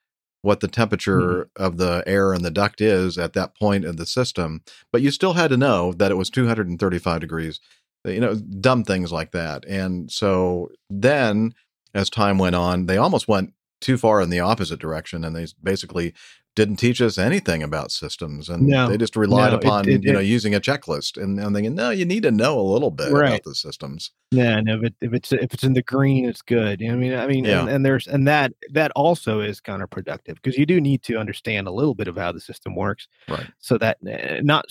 what 0.47 0.61
the 0.61 0.67
temperature 0.69 1.19
mm-hmm. 1.19 1.63
of 1.63 1.75
the 1.75 2.01
air 2.07 2.33
in 2.33 2.41
the 2.41 2.49
duct 2.49 2.79
is 2.79 3.17
at 3.17 3.33
that 3.33 3.53
point 3.53 3.83
of 3.83 3.97
the 3.97 4.05
system. 4.05 4.61
But 4.93 5.01
you 5.01 5.11
still 5.11 5.33
had 5.33 5.49
to 5.49 5.57
know 5.57 5.91
that 5.91 6.09
it 6.09 6.15
was 6.15 6.29
235 6.29 7.19
degrees. 7.19 7.59
Uh, 8.07 8.11
you 8.11 8.21
know, 8.21 8.35
dumb 8.35 8.85
things 8.85 9.11
like 9.11 9.31
that. 9.31 9.65
And 9.67 10.09
so 10.09 10.69
then, 10.89 11.53
as 11.93 12.09
time 12.09 12.37
went 12.37 12.55
on, 12.55 12.85
they 12.85 12.95
almost 12.95 13.27
went 13.27 13.51
too 13.81 13.97
far 13.97 14.21
in 14.21 14.29
the 14.29 14.39
opposite 14.39 14.79
direction, 14.79 15.25
and 15.25 15.35
they 15.35 15.47
basically 15.61 16.13
didn't 16.57 16.75
teach 16.77 17.01
us 17.01 17.17
anything 17.19 17.61
about 17.61 17.91
systems, 17.91 18.49
and 18.49 18.63
No, 18.67 18.89
they 18.89 18.97
just 18.97 19.15
relied 19.15 19.51
no, 19.51 19.59
upon 19.59 19.87
it- 19.87 20.03
you 20.03 20.11
know 20.11 20.19
it- 20.19 20.25
using 20.25 20.53
a 20.55 20.59
checklist. 20.59 21.21
And 21.21 21.39
I'm 21.39 21.53
thinking, 21.53 21.75
no, 21.75 21.91
you 21.91 22.03
need 22.03 22.23
to 22.23 22.31
know 22.31 22.59
a 22.59 22.67
little 22.73 22.89
bit 22.91 23.11
Right. 23.11 23.29
about 23.29 23.43
the 23.43 23.53
systems. 23.55 24.11
Yeah, 24.31 24.57
and 24.57 24.67
if 24.67 24.83
it 24.83 24.95
if 24.99 25.13
it's 25.13 25.31
if 25.31 25.53
it's 25.53 25.63
in 25.63 25.73
the 25.73 25.83
green, 25.83 26.25
it's 26.25 26.41
good. 26.41 26.83
I 26.83 26.95
mean, 26.95 27.13
I 27.13 27.27
mean, 27.27 27.45
Yeah. 27.45 27.61
and, 27.61 27.69
and 27.69 27.85
there's 27.85 28.07
and 28.07 28.27
that 28.27 28.51
that 28.71 28.91
also 28.95 29.39
is 29.39 29.61
counterproductive 29.61 30.35
because 30.41 30.57
you 30.57 30.65
do 30.65 30.81
need 30.81 31.03
to 31.03 31.15
understand 31.17 31.67
a 31.67 31.71
little 31.71 31.95
bit 31.95 32.07
of 32.09 32.17
how 32.17 32.31
the 32.31 32.41
system 32.41 32.75
works, 32.75 33.07
right? 33.29 33.45
So 33.59 33.77
that 33.77 33.97
uh, 34.05 34.41
not 34.41 34.65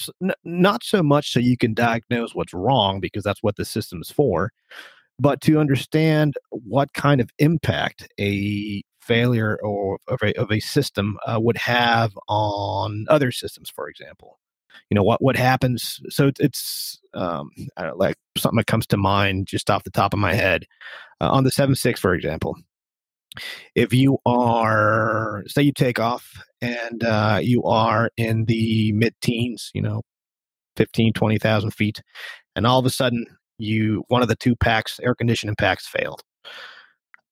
not 0.44 0.82
so 0.84 1.02
much 1.02 1.32
so 1.32 1.38
you 1.40 1.56
can 1.56 1.72
diagnose 1.72 2.34
what's 2.34 2.52
wrong 2.52 3.00
because 3.00 3.22
that's 3.22 3.42
what 3.44 3.56
the 3.56 3.64
system 3.64 4.02
is 4.02 4.10
for, 4.10 4.52
but 5.18 5.40
to 5.42 5.58
understand 5.60 6.34
what 6.50 6.92
kind 6.92 7.20
of 7.20 7.30
impact 7.38 8.08
a 8.20 8.82
failure 9.06 9.58
or 9.62 9.98
of 10.08 10.20
a, 10.22 10.32
of 10.38 10.50
a 10.50 10.60
system 10.60 11.18
uh, 11.26 11.38
would 11.40 11.56
have 11.56 12.18
on 12.28 13.06
other 13.08 13.30
systems, 13.30 13.70
for 13.70 13.88
example. 13.88 14.38
You 14.90 14.94
know 14.94 15.02
what 15.02 15.22
what 15.22 15.36
happens 15.36 16.00
so 16.10 16.30
it's, 16.38 17.00
um 17.14 17.50
like 17.96 18.16
something 18.36 18.58
that 18.58 18.66
comes 18.66 18.86
to 18.88 18.96
mind 18.96 19.46
just 19.46 19.70
off 19.70 19.84
the 19.84 19.90
top 19.90 20.12
of 20.12 20.18
my 20.20 20.34
head. 20.34 20.66
Uh, 21.20 21.30
on 21.30 21.44
the 21.44 21.50
7-6 21.50 21.98
for 21.98 22.12
example 22.12 22.54
if 23.74 23.94
you 23.94 24.18
are 24.26 25.42
say 25.46 25.62
you 25.62 25.72
take 25.72 25.98
off 25.98 26.42
and 26.60 27.02
uh, 27.04 27.40
you 27.42 27.62
are 27.64 28.10
in 28.18 28.44
the 28.44 28.92
mid-teens 28.92 29.70
you 29.72 29.80
know 29.80 30.02
15 30.76 31.14
20000 31.14 31.70
feet 31.70 32.02
and 32.54 32.66
all 32.66 32.78
of 32.78 32.84
a 32.84 32.90
sudden 32.90 33.24
you 33.58 34.04
one 34.08 34.22
of 34.22 34.28
the 34.28 34.36
two 34.36 34.54
packs 34.56 35.00
air 35.02 35.14
conditioning 35.14 35.56
packs 35.56 35.88
failed. 35.88 36.22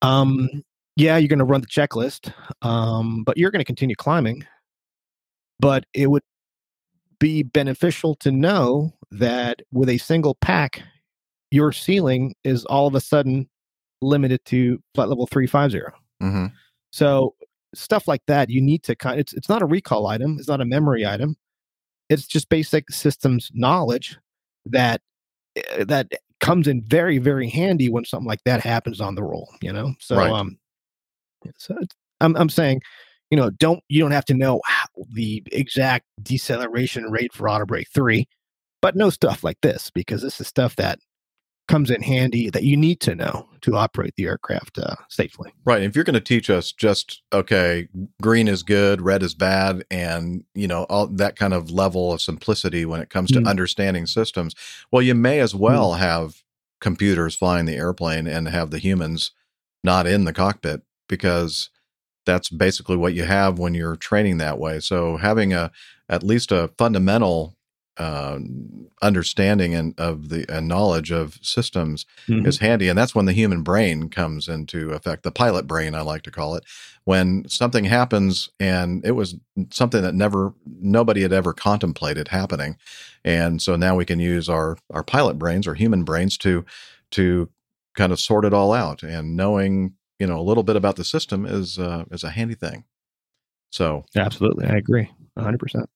Um 0.03 0.49
yeah 0.97 1.17
you're 1.17 1.29
going 1.29 1.39
to 1.39 1.45
run 1.45 1.61
the 1.61 1.67
checklist 1.67 2.33
um 2.63 3.25
but 3.25 3.37
you're 3.37 3.51
going 3.51 3.61
to 3.61 3.65
continue 3.65 3.97
climbing 3.97 4.45
but 5.61 5.85
it 5.95 6.11
would 6.11 6.23
be 7.19 7.43
beneficial 7.43 8.15
to 8.17 8.31
know 8.31 8.93
that 9.11 9.63
with 9.73 9.89
a 9.89 9.99
single 9.99 10.35
pack, 10.35 10.83
your 11.51 11.73
ceiling 11.73 12.35
is 12.45 12.65
all 12.67 12.87
of 12.87 12.95
a 12.95 13.01
sudden 13.01 13.49
limited 14.03 14.45
to 14.47 14.83
flight 14.95 15.09
level 15.09 15.27
350. 15.27 15.91
Mm-hmm. 16.23 16.47
So 16.91 17.35
stuff 17.75 18.09
like 18.09 18.23
that, 18.27 18.51
you 18.51 18.61
need 18.61 18.83
to 18.85 18.97
kind. 18.97 19.19
It's 19.19 19.33
it's 19.33 19.49
not 19.49 19.63
a 19.63 19.67
recall 19.67 20.07
item. 20.07 20.37
It's 20.39 20.49
not 20.49 20.61
a 20.61 20.65
memory 20.65 21.07
item. 21.07 21.37
It's 22.11 22.27
just 22.27 22.49
basic 22.49 22.91
systems 22.91 23.51
knowledge 23.55 24.19
that 24.67 25.01
eh, 25.57 25.85
that 25.85 26.13
comes 26.41 26.69
in 26.69 26.83
very 26.83 27.19
very 27.19 27.49
handy 27.49 27.89
when 27.89 28.05
something 28.05 28.27
like 28.29 28.45
that 28.45 28.61
happens 28.61 29.01
on 29.01 29.15
the 29.15 29.23
roll. 29.23 29.49
You 29.63 29.73
know. 29.73 29.95
So 29.99 30.17
Right. 30.17 30.31
um, 30.31 30.59
so 31.59 31.77
I'm 32.21 32.37
I'm 32.37 32.49
saying, 32.49 32.83
you 33.31 33.37
know, 33.37 33.51
don't 33.51 33.83
you 33.89 34.01
don't 34.01 34.13
have 34.13 34.25
to 34.27 34.35
know 34.35 34.61
the 35.13 35.43
exact 35.53 36.07
deceleration 36.23 37.05
rate 37.11 37.33
for 37.33 37.49
auto 37.49 37.67
brake 37.67 37.89
three, 37.93 38.27
but 38.83 38.97
know 38.97 39.11
stuff 39.11 39.45
like 39.45 39.61
this 39.63 39.91
because 39.91 40.23
this 40.23 40.41
is 40.41 40.47
stuff 40.47 40.77
that 40.77 40.99
comes 41.67 41.91
in 41.91 42.03
handy 42.03 42.51
that 42.51 42.65
you 42.65 42.77
need 42.77 43.01
to 43.01 43.15
know 43.15 43.49
to 43.63 43.75
operate 43.75 44.13
the 44.17 44.27
aircraft 44.27 44.79
uh, 44.79 44.95
safely. 45.09 45.51
Right. 45.65 45.83
If 45.83 45.97
you're 45.97 46.05
going 46.05 46.13
to 46.13 46.21
teach 46.21 46.51
us 46.51 46.73
just 46.73 47.23
okay, 47.33 47.89
green 48.21 48.49
is 48.49 48.63
good, 48.63 49.01
red 49.01 49.23
is 49.23 49.35
bad, 49.35 49.85
and 49.91 50.45
you 50.55 50.69
know 50.69 50.85
all 50.85 51.07
that 51.07 51.37
kind 51.37 51.55
of 51.55 51.71
level 51.71 52.13
of 52.13 52.21
simplicity 52.21 52.85
when 52.85 53.01
it 53.01 53.11
comes 53.11 53.31
to 53.33 53.41
Mm. 53.41 53.49
understanding 53.49 54.07
systems, 54.07 54.55
well, 54.93 55.03
you 55.03 55.15
may 55.15 55.41
as 55.41 55.55
well 55.55 55.95
have 55.95 56.43
computers 56.81 57.35
flying 57.35 57.65
the 57.65 57.77
airplane 57.77 58.27
and 58.27 58.49
have 58.49 58.71
the 58.71 58.79
humans 58.79 59.31
not 59.83 60.07
in 60.07 60.25
the 60.25 60.33
cockpit 60.33 60.83
because 61.09 61.71
that's 62.27 62.49
basically 62.49 62.97
what 62.97 63.15
you 63.15 63.25
have 63.25 63.59
when 63.59 63.75
you're 63.75 63.97
training 63.97 64.39
that 64.39 64.59
way. 64.59 64.81
So 64.81 65.17
having 65.19 65.53
a 65.53 65.71
at 66.09 66.23
least 66.23 66.53
a 66.53 66.71
fundamental 66.79 67.57
uh, 67.97 68.39
understanding 69.03 69.75
and 69.75 69.99
of 70.01 70.29
the 70.29 70.45
and 70.49 70.67
knowledge 70.67 71.13
of 71.13 71.39
systems 71.43 72.07
Mhm. 72.29 72.47
is 72.47 72.59
handy, 72.59 72.89
and 72.89 72.99
that's 72.99 73.15
when 73.15 73.27
the 73.27 73.33
human 73.33 73.63
brain 73.63 74.09
comes 74.09 74.49
into 74.49 74.91
effect. 74.91 75.23
The 75.23 75.31
pilot 75.31 75.67
brain, 75.67 75.95
I 75.95 76.01
like 76.01 76.23
to 76.23 76.31
call 76.33 76.57
it, 76.57 76.65
when 77.05 77.45
something 77.49 77.85
happens 77.85 78.49
and 78.59 79.05
it 79.05 79.13
was 79.13 79.37
something 79.71 80.03
that 80.03 80.15
never 80.15 80.55
nobody 80.67 81.23
had 81.23 81.33
ever 81.33 81.53
contemplated 81.53 82.29
happening, 82.29 82.77
and 83.25 83.63
so 83.63 83.77
now 83.77 83.95
we 83.95 84.05
can 84.05 84.19
use 84.19 84.49
our 84.49 84.77
our 84.91 85.05
pilot 85.05 85.39
brains 85.39 85.67
or 85.67 85.75
human 85.75 86.03
brains 86.03 86.37
to 86.39 86.65
to 87.13 87.49
kind 87.95 88.13
of 88.13 88.19
sort 88.19 88.45
it 88.45 88.53
all 88.53 88.73
out. 88.73 89.05
And 89.05 89.37
knowing 89.37 89.93
you 90.19 90.27
know 90.27 90.39
a 90.39 90.43
little 90.43 90.63
bit 90.63 90.77
about 90.77 90.97
the 90.97 91.05
system 91.05 91.47
is 91.47 91.79
uh, 91.79 92.05
is 92.11 92.25
a 92.25 92.31
handy 92.31 92.55
thing. 92.55 92.85
So 93.71 94.05
Absolutely, 94.17 94.67
I 94.67 94.77
agree, 94.77 95.11
100. 95.35 95.59
percent 95.59 95.91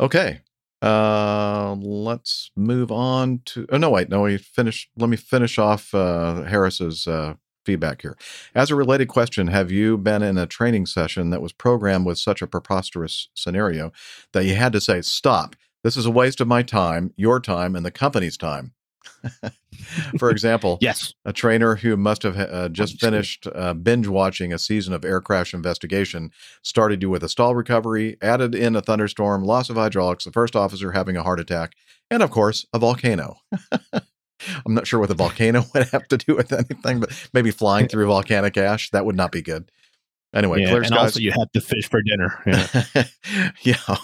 Okay. 0.00 0.40
Uh 0.82 1.74
let's 1.80 2.50
move 2.54 2.92
on 2.92 3.40
to 3.46 3.66
oh 3.70 3.78
no 3.78 3.88
wait 3.88 4.10
no 4.10 4.22
we 4.22 4.36
finish 4.36 4.90
let 4.98 5.08
me 5.08 5.16
finish 5.16 5.58
off 5.58 5.94
uh 5.94 6.42
Harris's 6.42 7.06
uh 7.06 7.34
feedback 7.64 8.02
here. 8.02 8.16
As 8.54 8.70
a 8.70 8.76
related 8.76 9.08
question, 9.08 9.48
have 9.48 9.70
you 9.72 9.98
been 9.98 10.22
in 10.22 10.38
a 10.38 10.46
training 10.46 10.86
session 10.86 11.30
that 11.30 11.42
was 11.42 11.52
programmed 11.52 12.06
with 12.06 12.18
such 12.18 12.42
a 12.42 12.46
preposterous 12.46 13.28
scenario 13.34 13.90
that 14.32 14.44
you 14.44 14.54
had 14.54 14.72
to 14.72 14.80
say 14.80 15.00
stop. 15.02 15.56
This 15.82 15.96
is 15.96 16.06
a 16.06 16.10
waste 16.10 16.40
of 16.40 16.48
my 16.48 16.62
time, 16.62 17.12
your 17.16 17.40
time 17.40 17.74
and 17.74 17.84
the 17.84 17.90
company's 17.90 18.36
time. 18.36 18.72
For 20.18 20.30
example, 20.30 20.78
yes, 20.80 21.14
a 21.24 21.32
trainer 21.32 21.76
who 21.76 21.96
must 21.96 22.22
have 22.22 22.36
uh, 22.36 22.68
just 22.68 23.00
finished 23.00 23.46
uh, 23.54 23.74
binge 23.74 24.08
watching 24.08 24.52
a 24.52 24.58
season 24.58 24.92
of 24.92 25.04
air 25.04 25.20
crash 25.20 25.54
investigation 25.54 26.30
started 26.62 27.02
you 27.02 27.10
with 27.10 27.22
a 27.22 27.28
stall 27.28 27.54
recovery, 27.54 28.16
added 28.20 28.54
in 28.54 28.74
a 28.74 28.80
thunderstorm, 28.80 29.44
loss 29.44 29.70
of 29.70 29.76
hydraulics, 29.76 30.24
the 30.24 30.32
first 30.32 30.56
officer 30.56 30.92
having 30.92 31.16
a 31.16 31.22
heart 31.22 31.40
attack, 31.40 31.74
and 32.10 32.22
of 32.22 32.30
course, 32.30 32.66
a 32.72 32.78
volcano. 32.78 33.36
I'm 34.66 34.74
not 34.74 34.86
sure 34.86 35.00
what 35.00 35.08
the 35.08 35.14
volcano 35.14 35.64
would 35.74 35.88
have 35.88 36.08
to 36.08 36.16
do 36.16 36.36
with 36.36 36.52
anything, 36.52 37.00
but 37.00 37.28
maybe 37.32 37.50
flying 37.50 37.88
through 37.88 38.06
volcanic 38.06 38.56
ash 38.56 38.90
that 38.90 39.04
would 39.04 39.16
not 39.16 39.32
be 39.32 39.42
good. 39.42 39.70
Anyway, 40.34 40.60
yeah, 40.60 40.68
clear 40.68 40.78
and 40.78 40.88
skies. 40.88 40.98
also 40.98 41.20
you 41.20 41.32
have 41.32 41.50
to 41.52 41.60
fish 41.60 41.88
for 41.88 42.02
dinner. 42.02 42.42
Yeah. 42.44 43.04
yeah. 43.62 43.96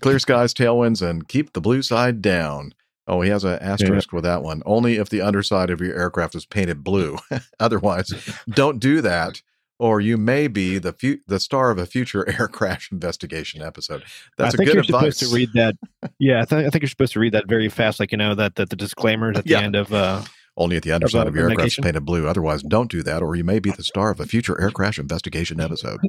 Clear 0.00 0.18
skies, 0.18 0.52
tailwinds, 0.54 1.08
and 1.08 1.28
keep 1.28 1.52
the 1.52 1.60
blue 1.60 1.82
side 1.82 2.20
down. 2.20 2.72
Oh, 3.08 3.22
he 3.22 3.30
has 3.30 3.42
an 3.44 3.58
asterisk 3.60 4.12
with 4.12 4.24
that 4.24 4.42
one. 4.42 4.62
Only 4.66 4.96
if 4.96 5.08
the 5.08 5.22
underside 5.22 5.70
of 5.70 5.80
your 5.80 5.96
aircraft 5.98 6.34
is 6.34 6.44
painted 6.46 6.84
blue. 6.84 7.16
Otherwise, 7.60 8.12
don't 8.50 8.78
do 8.78 9.00
that, 9.00 9.40
or 9.78 10.00
you 10.00 10.16
may 10.18 10.46
be 10.46 10.78
the 10.78 10.92
fu- 10.92 11.18
the 11.26 11.40
star 11.40 11.70
of 11.70 11.78
a 11.78 11.86
future 11.86 12.28
air 12.38 12.46
crash 12.48 12.92
investigation 12.92 13.62
episode. 13.62 14.04
That's 14.36 14.54
I 14.54 14.56
a 14.56 14.58
think 14.58 14.66
good 14.68 14.74
you're 14.74 14.82
advice. 14.84 15.16
supposed 15.18 15.32
to 15.32 15.34
read 15.36 15.48
that. 15.54 15.74
Yeah, 16.20 16.42
I, 16.42 16.44
th- 16.44 16.66
I 16.66 16.70
think 16.70 16.82
you're 16.82 16.88
supposed 16.88 17.12
to 17.14 17.20
read 17.20 17.32
that 17.32 17.46
very 17.48 17.68
fast, 17.68 17.98
like 18.00 18.12
you 18.12 18.18
know 18.18 18.34
that 18.34 18.56
that 18.56 18.70
the 18.70 18.76
disclaimers 18.76 19.36
at 19.38 19.44
the 19.44 19.50
Yeah. 19.50 19.60
end 19.60 19.74
of. 19.76 19.92
uh 19.92 20.22
Only 20.56 20.76
at 20.76 20.82
the 20.82 20.92
underside 20.92 21.26
uh, 21.26 21.30
of 21.30 21.34
your 21.36 21.48
aircraft 21.48 21.78
is 21.78 21.78
painted 21.82 22.04
blue. 22.04 22.26
Otherwise, 22.26 22.62
don't 22.64 22.90
do 22.90 23.02
that, 23.04 23.22
or 23.22 23.36
you 23.36 23.44
may 23.44 23.58
be 23.60 23.70
the 23.70 23.84
star 23.84 24.10
of 24.10 24.18
a 24.20 24.26
future 24.26 24.60
air 24.60 24.70
crash 24.70 24.98
investigation 24.98 25.60
episode. 25.60 26.00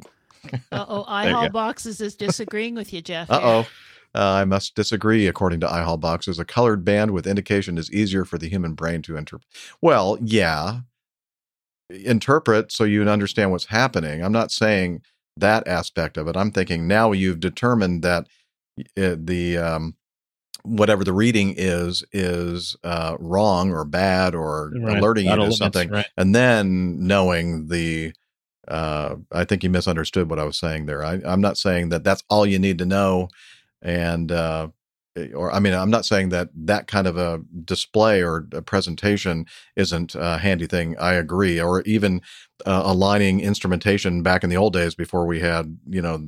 Uh 0.72 0.84
oh, 0.88 1.04
There 1.22 1.30
you 1.30 1.36
iHall. 1.36 1.52
Boxes 1.52 2.00
is 2.00 2.14
disagreeing 2.16 2.74
with 2.74 2.92
you, 2.92 3.00
Jeff. 3.02 3.30
Uh 3.30 3.40
oh. 3.42 3.66
Uh, 4.14 4.32
I 4.32 4.44
must 4.44 4.74
disagree. 4.74 5.26
According 5.26 5.60
to 5.60 5.66
iHall 5.66 6.00
boxes, 6.00 6.38
a 6.38 6.44
colored 6.44 6.84
band 6.84 7.12
with 7.12 7.26
indication 7.26 7.78
is 7.78 7.92
easier 7.92 8.24
for 8.24 8.38
the 8.38 8.48
human 8.48 8.74
brain 8.74 9.02
to 9.02 9.16
interpret. 9.16 9.48
Well, 9.80 10.18
yeah, 10.20 10.80
interpret 11.88 12.72
so 12.72 12.84
you 12.84 13.08
understand 13.08 13.50
what's 13.50 13.66
happening. 13.66 14.22
I'm 14.22 14.32
not 14.32 14.50
saying 14.50 15.02
that 15.36 15.66
aspect 15.66 16.16
of 16.16 16.28
it. 16.28 16.36
I'm 16.36 16.50
thinking 16.50 16.86
now 16.86 17.12
you've 17.12 17.40
determined 17.40 18.02
that 18.02 18.26
uh, 18.96 19.16
the 19.18 19.58
um, 19.58 19.94
whatever 20.62 21.04
the 21.04 21.12
reading 21.12 21.54
is 21.56 22.04
is 22.12 22.76
uh, 22.84 23.16
wrong 23.18 23.70
or 23.70 23.84
bad 23.84 24.34
or 24.34 24.72
Right. 24.74 24.98
alerting 24.98 25.26
you 25.26 25.36
to 25.36 25.52
something, 25.52 25.88
right. 25.88 26.06
and 26.16 26.34
then 26.34 27.06
knowing 27.06 27.68
the 27.68 28.12
uh, 28.68 29.16
I 29.32 29.44
think 29.44 29.64
you 29.64 29.70
misunderstood 29.70 30.30
what 30.30 30.38
I 30.38 30.44
was 30.44 30.58
saying 30.58 30.86
there. 30.86 31.04
I, 31.04 31.20
I'm 31.24 31.40
not 31.40 31.58
saying 31.58 31.88
that 31.88 32.04
that's 32.04 32.22
all 32.30 32.46
you 32.46 32.58
need 32.58 32.78
to 32.78 32.86
know, 32.86 33.28
and 33.82 34.30
uh, 34.32 34.68
or 35.34 35.52
I 35.52 35.58
mean, 35.58 35.74
I'm 35.74 35.90
not 35.90 36.06
saying 36.06 36.28
that 36.30 36.48
that 36.54 36.86
kind 36.86 37.06
of 37.06 37.16
a 37.16 37.40
display 37.64 38.22
or 38.22 38.46
a 38.52 38.62
presentation 38.62 39.44
isn't 39.76 40.14
a 40.14 40.38
handy 40.38 40.66
thing. 40.66 40.96
I 40.98 41.14
agree, 41.14 41.60
or 41.60 41.82
even 41.82 42.22
uh, 42.64 42.82
aligning 42.84 43.40
instrumentation 43.40 44.22
back 44.22 44.44
in 44.44 44.50
the 44.50 44.56
old 44.56 44.72
days 44.72 44.94
before 44.94 45.26
we 45.26 45.40
had 45.40 45.76
you 45.88 46.00
know 46.02 46.22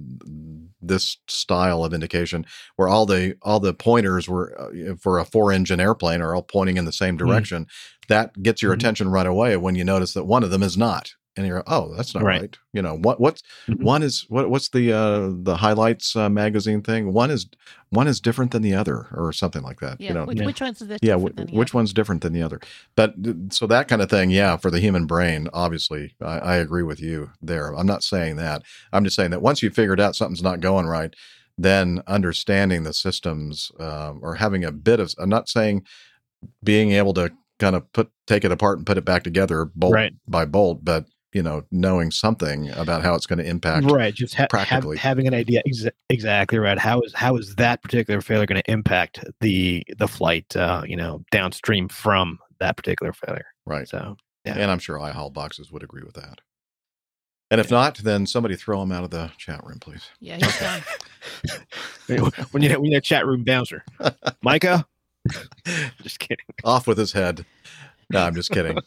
this 0.84 1.18
style 1.28 1.84
of 1.84 1.94
indication 1.94 2.44
where 2.74 2.88
all 2.88 3.06
the 3.06 3.36
all 3.42 3.60
the 3.60 3.72
pointers 3.72 4.28
were 4.28 4.52
uh, 4.60 4.94
for 4.96 5.18
a 5.20 5.24
four 5.24 5.52
engine 5.52 5.78
airplane 5.78 6.20
are 6.20 6.34
all 6.34 6.42
pointing 6.42 6.76
in 6.76 6.84
the 6.84 6.92
same 6.92 7.16
direction 7.16 7.66
that 8.08 8.42
gets 8.42 8.60
your 8.62 8.72
Mhm. 8.72 8.78
attention 8.78 9.08
right 9.08 9.26
away 9.28 9.56
when 9.56 9.76
you 9.76 9.84
notice 9.84 10.12
that 10.14 10.24
one 10.24 10.42
of 10.42 10.50
them 10.50 10.62
is 10.62 10.76
not 10.76 11.14
and 11.36 11.46
you're 11.46 11.62
oh 11.66 11.94
that's 11.96 12.14
not 12.14 12.22
right, 12.24 12.40
Right. 12.42 12.58
you 12.72 12.82
know 12.82 12.96
what 12.96 13.20
what's 13.20 13.42
one 13.78 14.02
is 14.02 14.26
what 14.28 14.50
what's 14.50 14.68
the 14.68 14.92
uh 14.92 15.30
the 15.42 15.56
highlights 15.56 16.14
uh, 16.14 16.28
magazine 16.28 16.82
thing? 16.82 17.12
One 17.12 17.30
is 17.30 17.46
one 17.90 18.06
is 18.08 18.20
different 18.20 18.50
than 18.52 18.62
the 18.62 18.74
other 18.74 19.06
or 19.14 19.32
something 19.32 19.62
like 19.62 19.80
that 19.80 20.00
Yeah, 20.00 20.08
you 20.08 20.14
know? 20.14 20.24
which, 20.24 20.40
which 20.40 20.60
one's 20.60 20.78
the 20.80 20.98
yeah 21.02 21.14
different 21.14 21.32
wh- 21.32 21.36
than 21.36 21.46
the 21.48 21.56
which 21.56 21.72
one's 21.74 21.92
different 21.92 22.22
than 22.22 22.32
the 22.32 22.42
other? 22.42 22.60
But 22.96 23.14
so 23.50 23.66
that 23.66 23.88
kind 23.88 24.02
of 24.02 24.10
thing 24.10 24.30
yeah 24.30 24.56
for 24.56 24.70
the 24.70 24.80
human 24.80 25.06
brain 25.06 25.48
obviously 25.52 26.14
I, 26.20 26.38
I 26.38 26.56
agree 26.56 26.82
with 26.82 27.00
you 27.00 27.30
there. 27.40 27.74
I'm 27.74 27.86
not 27.86 28.02
saying 28.02 28.36
that. 28.36 28.62
I'm 28.92 29.04
just 29.04 29.16
saying 29.16 29.30
that 29.30 29.42
once 29.42 29.62
you 29.62 29.70
figured 29.70 30.00
out 30.00 30.16
something's 30.16 30.42
not 30.42 30.60
going 30.60 30.86
right 30.86 31.14
then 31.58 32.02
understanding 32.06 32.82
the 32.82 32.94
systems 32.94 33.70
um, 33.78 34.20
or 34.22 34.36
having 34.36 34.64
a 34.64 34.72
bit 34.72 34.98
of 34.98 35.12
i'm 35.18 35.28
not 35.28 35.50
saying 35.50 35.84
being 36.64 36.92
able 36.92 37.12
to 37.12 37.30
kind 37.58 37.76
of 37.76 37.90
put 37.92 38.10
take 38.26 38.44
it 38.44 38.50
apart 38.50 38.78
and 38.78 38.86
put 38.86 38.96
it 38.98 39.04
back 39.04 39.22
together 39.22 39.66
bolt 39.74 39.92
Right. 39.94 40.12
by 40.26 40.44
bolt 40.46 40.82
but 40.82 41.04
you 41.32 41.42
know 41.42 41.64
knowing 41.70 42.10
something 42.10 42.70
about 42.70 43.02
how 43.02 43.14
it's 43.14 43.26
going 43.26 43.38
to 43.38 43.44
impact 43.44 43.90
right 43.90 44.14
just 44.14 44.34
ha- 44.34 44.42
have, 44.42 44.50
practically. 44.50 44.96
having 44.96 45.26
an 45.26 45.34
idea 45.34 45.62
exa- 45.68 45.92
exactly 46.08 46.58
right. 46.58 46.78
How 46.78 47.00
is 47.00 47.12
how 47.14 47.36
is 47.36 47.54
that 47.56 47.82
particular 47.82 48.20
failure 48.20 48.46
going 48.46 48.62
to 48.62 48.70
impact 48.70 49.24
the 49.40 49.84
the 49.96 50.08
flight 50.08 50.54
uh 50.56 50.82
you 50.86 50.96
know 50.96 51.24
downstream 51.30 51.88
from 51.88 52.38
that 52.60 52.76
particular 52.76 53.12
failure? 53.12 53.46
Right. 53.66 53.88
So 53.88 54.16
yeah. 54.44 54.58
And 54.58 54.70
i'm 54.70 54.78
sure 54.78 54.98
ihall 54.98 55.32
boxes 55.32 55.70
would 55.70 55.82
agree 55.82 56.02
with 56.02 56.14
that. 56.14 56.40
And 57.50 57.60
if 57.60 57.70
not 57.70 57.98
then 57.98 58.26
somebody 58.26 58.56
throw 58.56 58.80
them 58.80 58.92
out 58.92 59.04
of 59.04 59.10
the 59.10 59.30
chat 59.36 59.64
room 59.64 59.78
please. 59.80 60.08
Yeah, 60.20 60.36
he's 60.40 60.58
done. 60.58 60.82
when 62.50 62.62
you 62.62 62.80
when 62.80 62.92
you 62.92 63.00
chat 63.00 63.26
room 63.26 63.44
bouncer. 63.44 63.84
Micah? 64.42 64.86
Just 66.02 66.18
kidding. 66.18 66.44
Off 66.64 66.86
with 66.86 66.98
his 66.98 67.12
head. 67.12 67.46
No, 68.10 68.20
I'm 68.20 68.34
just 68.34 68.50
kidding. 68.50 68.78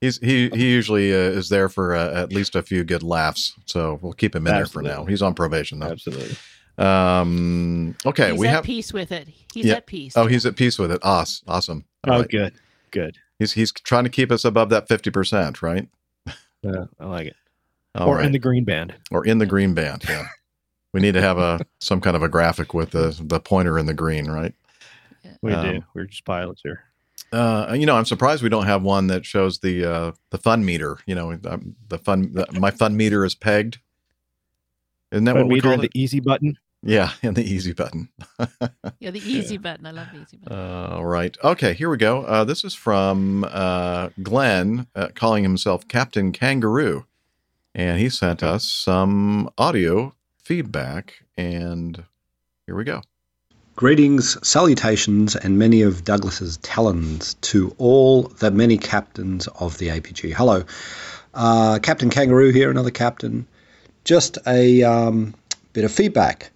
He's 0.00 0.18
he 0.18 0.48
he 0.50 0.70
usually 0.70 1.12
uh, 1.12 1.16
is 1.16 1.48
there 1.48 1.68
for 1.68 1.94
uh, 1.94 2.12
at 2.22 2.32
least 2.32 2.54
a 2.56 2.62
few 2.62 2.84
good 2.84 3.02
laughs, 3.02 3.54
so 3.66 3.98
we'll 4.02 4.12
keep 4.12 4.34
him 4.34 4.46
in 4.46 4.52
there 4.52 4.66
for 4.66 4.82
now. 4.82 5.04
He's 5.04 5.22
on 5.22 5.34
probation 5.34 5.78
though. 5.78 5.90
Absolutely. 5.92 6.36
Um. 6.78 7.96
Okay, 8.04 8.30
he's 8.32 8.38
we 8.40 8.46
at 8.48 8.54
have. 8.54 8.64
peace 8.64 8.92
with 8.92 9.12
it. 9.12 9.28
He's 9.52 9.66
yeah. 9.66 9.74
at 9.74 9.86
peace. 9.86 10.14
Oh, 10.16 10.26
he's 10.26 10.44
at 10.46 10.56
peace 10.56 10.78
with 10.78 10.90
it. 10.90 11.00
Awes- 11.02 11.42
awesome. 11.46 11.84
All 12.06 12.14
oh 12.14 12.18
right. 12.20 12.28
good 12.28 12.54
good 12.90 13.16
He's 13.38 13.52
he's 13.52 13.72
trying 13.72 14.04
to 14.04 14.10
keep 14.10 14.30
us 14.30 14.44
above 14.44 14.68
that 14.70 14.88
fifty 14.88 15.10
percent, 15.10 15.62
right? 15.62 15.88
yeah 16.62 16.84
i 16.98 17.04
like 17.04 17.26
it 17.26 17.36
All 17.94 18.08
or 18.08 18.16
right. 18.16 18.24
in 18.24 18.32
the 18.32 18.38
green 18.38 18.64
band 18.64 18.94
or 19.10 19.26
in 19.26 19.38
the 19.38 19.46
green 19.46 19.74
band. 19.74 20.02
Yeah. 20.08 20.26
we 20.94 21.00
need 21.00 21.12
to 21.12 21.20
have 21.20 21.36
a 21.38 21.60
some 21.78 22.00
kind 22.00 22.16
of 22.16 22.22
a 22.22 22.28
graphic 22.28 22.72
with 22.74 22.90
the 22.92 23.14
the 23.22 23.38
pointer 23.40 23.78
in 23.78 23.86
the 23.86 23.94
green, 23.94 24.26
right? 24.30 24.54
we 25.42 25.52
Um, 25.52 25.66
do 25.74 25.84
we're 25.94 26.04
just 26.06 26.24
pilots 26.24 26.60
here 26.62 26.84
Uh, 27.34 27.74
you 27.74 27.86
know, 27.86 27.96
I'm 27.96 28.04
surprised 28.04 28.42
we 28.42 28.48
don't 28.48 28.66
have 28.66 28.82
one 28.82 29.08
that 29.08 29.26
shows 29.26 29.58
the 29.58 29.84
uh, 29.84 30.12
the 30.30 30.38
fun 30.38 30.64
meter. 30.64 30.98
You 31.06 31.14
know, 31.14 31.38
um, 31.46 31.76
the 31.88 31.98
fun 31.98 32.32
the, 32.32 32.46
my 32.52 32.70
fun 32.70 32.96
meter 32.96 33.24
is 33.24 33.34
pegged. 33.34 33.78
Isn't 35.10 35.24
that 35.24 35.34
Fun 35.34 35.42
what 35.42 35.48
we 35.48 35.54
meter 35.56 35.62
call 35.62 35.72
and 35.74 35.84
it? 35.84 35.92
the 35.92 36.00
easy 36.00 36.20
button. 36.20 36.56
Yeah, 36.82 37.10
and 37.22 37.36
the 37.36 37.44
easy 37.44 37.72
button. 37.72 38.08
Yeah, 39.00 39.10
the 39.10 39.20
easy 39.20 39.58
button. 39.58 39.84
I 39.84 39.90
love 39.90 40.08
the 40.12 40.20
easy 40.22 40.38
button. 40.38 40.58
All 40.58 41.04
right. 41.04 41.36
Okay, 41.44 41.74
here 41.74 41.90
we 41.90 41.98
go. 41.98 42.22
Uh, 42.22 42.44
this 42.44 42.64
is 42.64 42.74
from 42.74 43.44
uh, 43.50 44.10
Glenn, 44.22 44.86
uh, 44.94 45.08
calling 45.14 45.42
himself 45.42 45.86
Captain 45.88 46.32
Kangaroo. 46.32 47.04
And 47.74 47.98
he 48.00 48.08
sent 48.08 48.42
us 48.42 48.64
some 48.70 49.50
audio 49.58 50.14
feedback. 50.42 51.24
And 51.36 52.04
here 52.66 52.76
we 52.76 52.84
go. 52.84 53.02
Greetings, 53.76 54.38
salutations, 54.46 55.34
and 55.34 55.58
many 55.58 55.82
of 55.82 56.04
Douglas's 56.04 56.58
talons 56.58 57.34
to 57.40 57.74
all 57.76 58.22
the 58.22 58.52
many 58.52 58.78
captains 58.78 59.48
of 59.48 59.78
the 59.78 59.88
APG. 59.88 60.32
Hello, 60.32 60.62
uh, 61.34 61.80
Captain 61.82 62.08
Kangaroo 62.08 62.52
here, 62.52 62.70
another 62.70 62.92
captain. 62.92 63.48
Just 64.04 64.38
a 64.46 64.84
um, 64.84 65.34
bit 65.72 65.82
of 65.82 65.90
feedback 65.90 66.52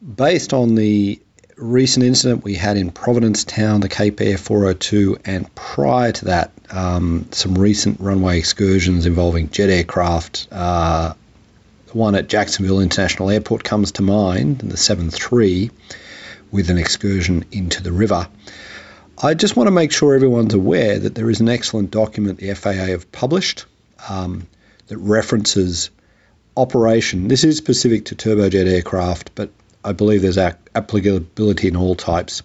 based 0.00 0.54
on 0.54 0.76
the 0.76 1.20
recent 1.58 2.06
incident 2.06 2.42
we 2.42 2.54
had 2.54 2.78
in 2.78 2.90
Provincetown, 2.90 3.80
the 3.80 3.90
Cape 3.90 4.18
Air 4.22 4.38
402, 4.38 5.18
and 5.26 5.54
prior 5.54 6.12
to 6.12 6.24
that, 6.24 6.52
um, 6.70 7.28
some 7.32 7.54
recent 7.54 8.00
runway 8.00 8.38
excursions 8.38 9.04
involving 9.04 9.50
jet 9.50 9.68
aircraft. 9.68 10.48
Uh, 10.50 11.12
the 11.88 11.92
one 11.92 12.14
at 12.14 12.28
Jacksonville 12.28 12.80
International 12.80 13.28
Airport 13.28 13.62
comes 13.62 13.92
to 13.92 14.02
mind, 14.02 14.60
the 14.60 14.78
73 14.78 15.70
with 16.50 16.70
an 16.70 16.78
excursion 16.78 17.44
into 17.52 17.82
the 17.82 17.92
river. 17.92 18.28
I 19.22 19.34
just 19.34 19.56
want 19.56 19.66
to 19.66 19.72
make 19.72 19.92
sure 19.92 20.14
everyone's 20.14 20.54
aware 20.54 20.98
that 20.98 21.14
there 21.14 21.30
is 21.30 21.40
an 21.40 21.48
excellent 21.48 21.90
document 21.90 22.38
the 22.38 22.54
FAA 22.54 22.72
have 22.72 23.10
published 23.12 23.64
um, 24.08 24.46
that 24.88 24.98
references 24.98 25.90
operation. 26.56 27.28
This 27.28 27.44
is 27.44 27.56
specific 27.56 28.06
to 28.06 28.14
turbojet 28.14 28.66
aircraft, 28.66 29.30
but 29.34 29.50
I 29.84 29.92
believe 29.92 30.22
there's 30.22 30.38
applicability 30.38 31.68
in 31.68 31.76
all 31.76 31.94
types 31.94 32.42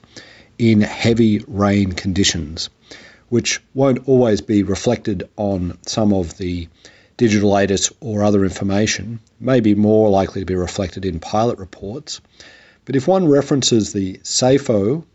in 0.57 0.81
heavy 0.81 1.39
rain 1.47 1.91
conditions, 1.91 2.69
which 3.29 3.61
won't 3.73 4.07
always 4.07 4.41
be 4.41 4.63
reflected 4.63 5.27
on 5.37 5.77
some 5.87 6.13
of 6.13 6.37
the 6.37 6.67
digital 7.17 7.57
ATIS 7.57 7.91
or 7.99 8.23
other 8.23 8.43
information, 8.43 9.19
may 9.39 9.59
be 9.59 9.75
more 9.75 10.09
likely 10.09 10.41
to 10.41 10.45
be 10.45 10.55
reflected 10.55 11.05
in 11.05 11.19
pilot 11.19 11.57
reports. 11.57 12.21
But 12.85 12.95
if 12.95 13.07
one 13.07 13.27
references 13.27 13.93
the 13.93 14.19
SAFO, 14.23 15.05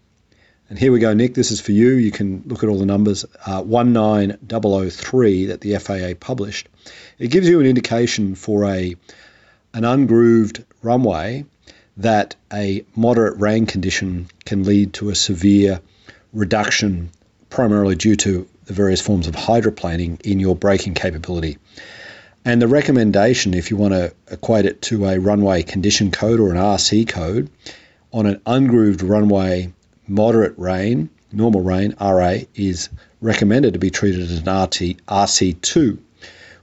and 0.68 0.78
here 0.78 0.92
we 0.92 0.98
go, 0.98 1.14
Nick, 1.14 1.34
this 1.34 1.50
is 1.50 1.60
for 1.60 1.72
you. 1.72 1.90
You 1.90 2.10
can 2.10 2.42
look 2.46 2.62
at 2.62 2.68
all 2.68 2.78
the 2.78 2.86
numbers, 2.86 3.24
uh, 3.44 3.62
19003 3.62 5.46
that 5.46 5.60
the 5.60 5.78
FAA 5.78 6.14
published. 6.18 6.68
It 7.18 7.28
gives 7.28 7.48
you 7.48 7.60
an 7.60 7.66
indication 7.66 8.34
for 8.34 8.64
a 8.64 8.96
an 9.74 9.84
ungrooved 9.84 10.64
runway 10.82 11.44
that 11.98 12.34
a 12.52 12.84
moderate 12.94 13.38
rain 13.38 13.66
condition 13.66 14.28
can 14.44 14.64
lead 14.64 14.94
to 14.94 15.10
a 15.10 15.14
severe 15.14 15.80
reduction, 16.32 17.10
primarily 17.50 17.94
due 17.94 18.16
to 18.16 18.48
the 18.64 18.72
various 18.72 19.00
forms 19.00 19.26
of 19.26 19.34
hydroplaning 19.34 20.20
in 20.22 20.40
your 20.40 20.56
braking 20.56 20.94
capability. 20.94 21.58
And 22.47 22.62
the 22.62 22.68
recommendation, 22.68 23.55
if 23.55 23.73
you 23.73 23.76
want 23.76 23.92
to 23.94 24.15
equate 24.31 24.66
it 24.66 24.81
to 24.83 25.07
a 25.07 25.18
runway 25.18 25.65
condition 25.65 26.12
code 26.12 26.39
or 26.39 26.52
an 26.52 26.57
RC 26.57 27.08
code, 27.08 27.50
on 28.12 28.25
an 28.26 28.41
ungrooved 28.47 29.02
runway, 29.02 29.73
moderate 30.07 30.57
rain, 30.57 31.10
normal 31.33 31.62
rain, 31.62 31.97
RA, 32.00 32.36
is 32.55 32.89
recommended 33.20 33.73
to 33.73 33.81
be 33.81 33.91
treated 33.91 34.20
as 34.20 34.31
an 34.31 34.62
RT, 34.62 35.05
RC2, 35.08 35.99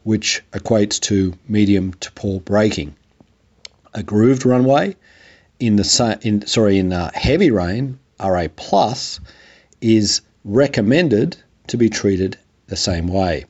which 0.03 0.42
equates 0.53 1.02
to 1.02 1.34
medium 1.50 1.94
to 1.95 2.14
poor 2.14 2.40
braking. 2.40 2.95
A 3.94 4.03
grooved 4.03 4.45
runway 4.45 4.95
in 5.60 5.76
the 5.76 6.18
in 6.22 6.48
sorry 6.48 6.80
in 6.80 6.94
uh, 6.94 7.12
heavy 7.14 7.52
rain, 7.52 8.00
RA 8.22 8.48
plus, 8.56 9.20
is 9.82 10.22
recommended 10.45 11.36
to 11.68 11.76
be 11.76 11.90
treated 11.90 12.38
the 12.68 12.78
same 12.78 13.08
way. 13.08 13.44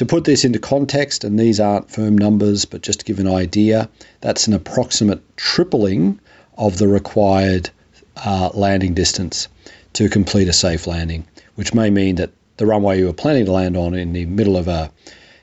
To 0.00 0.06
put 0.06 0.24
this 0.24 0.46
into 0.46 0.58
context, 0.58 1.24
and 1.24 1.38
these 1.38 1.60
aren't 1.60 1.90
firm 1.90 2.16
numbers, 2.16 2.64
but 2.64 2.80
just 2.80 3.00
to 3.00 3.04
give 3.04 3.18
an 3.18 3.28
idea, 3.28 3.90
that's 4.22 4.46
an 4.46 4.54
approximate 4.54 5.20
tripling 5.36 6.20
of 6.56 6.78
the 6.78 6.88
required 6.88 7.68
uh, 8.16 8.48
landing 8.54 8.94
distance 8.94 9.48
to 9.92 10.08
complete 10.08 10.48
a 10.48 10.54
safe 10.54 10.86
landing, 10.86 11.26
which 11.56 11.74
may 11.74 11.90
mean 11.90 12.16
that 12.16 12.30
the 12.56 12.64
runway 12.64 12.98
you 12.98 13.08
were 13.08 13.12
planning 13.12 13.44
to 13.44 13.52
land 13.52 13.76
on 13.76 13.92
in 13.92 14.14
the 14.14 14.24
middle 14.24 14.56
of 14.56 14.68
a 14.68 14.90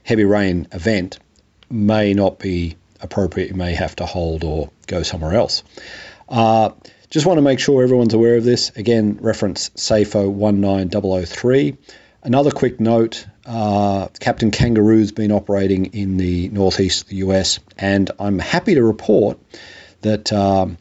heavy 0.02 0.26
rain 0.26 0.68
event 0.72 1.20
may 1.70 2.16
not 2.16 2.40
be 2.40 2.78
appropriate. 3.00 3.50
You 3.50 3.56
may 3.58 3.76
have 3.76 3.96
to 3.98 4.08
hold 4.08 4.44
or 4.44 4.72
go 4.88 5.04
somewhere 5.04 5.36
else. 5.36 5.62
Uh, 6.28 6.72
just 7.12 7.28
want 7.28 7.38
to 7.38 7.44
make 7.44 7.60
sure 7.60 7.84
everyone's 7.84 8.16
aware 8.16 8.38
of 8.38 8.44
this. 8.44 8.72
Again, 8.72 9.20
reference 9.22 9.70
SAFO 9.76 10.34
19003. 10.34 11.78
Another 12.24 12.50
quick 12.50 12.80
note 12.80 13.28
uh, 13.48 14.08
Captain 14.20 14.52
Kangaroo's 14.52 15.12
been 15.12 15.32
operating 15.32 15.86
in 15.88 16.18
the 16.18 16.50
northeast 16.50 17.04
of 17.04 17.10
the 17.10 17.16
US, 17.18 17.60
and 17.78 18.12
I'm 18.20 18.40
happy 18.40 18.76
to 18.76 18.84
report 18.84 19.40
that 20.02 20.32
um, 20.34 20.78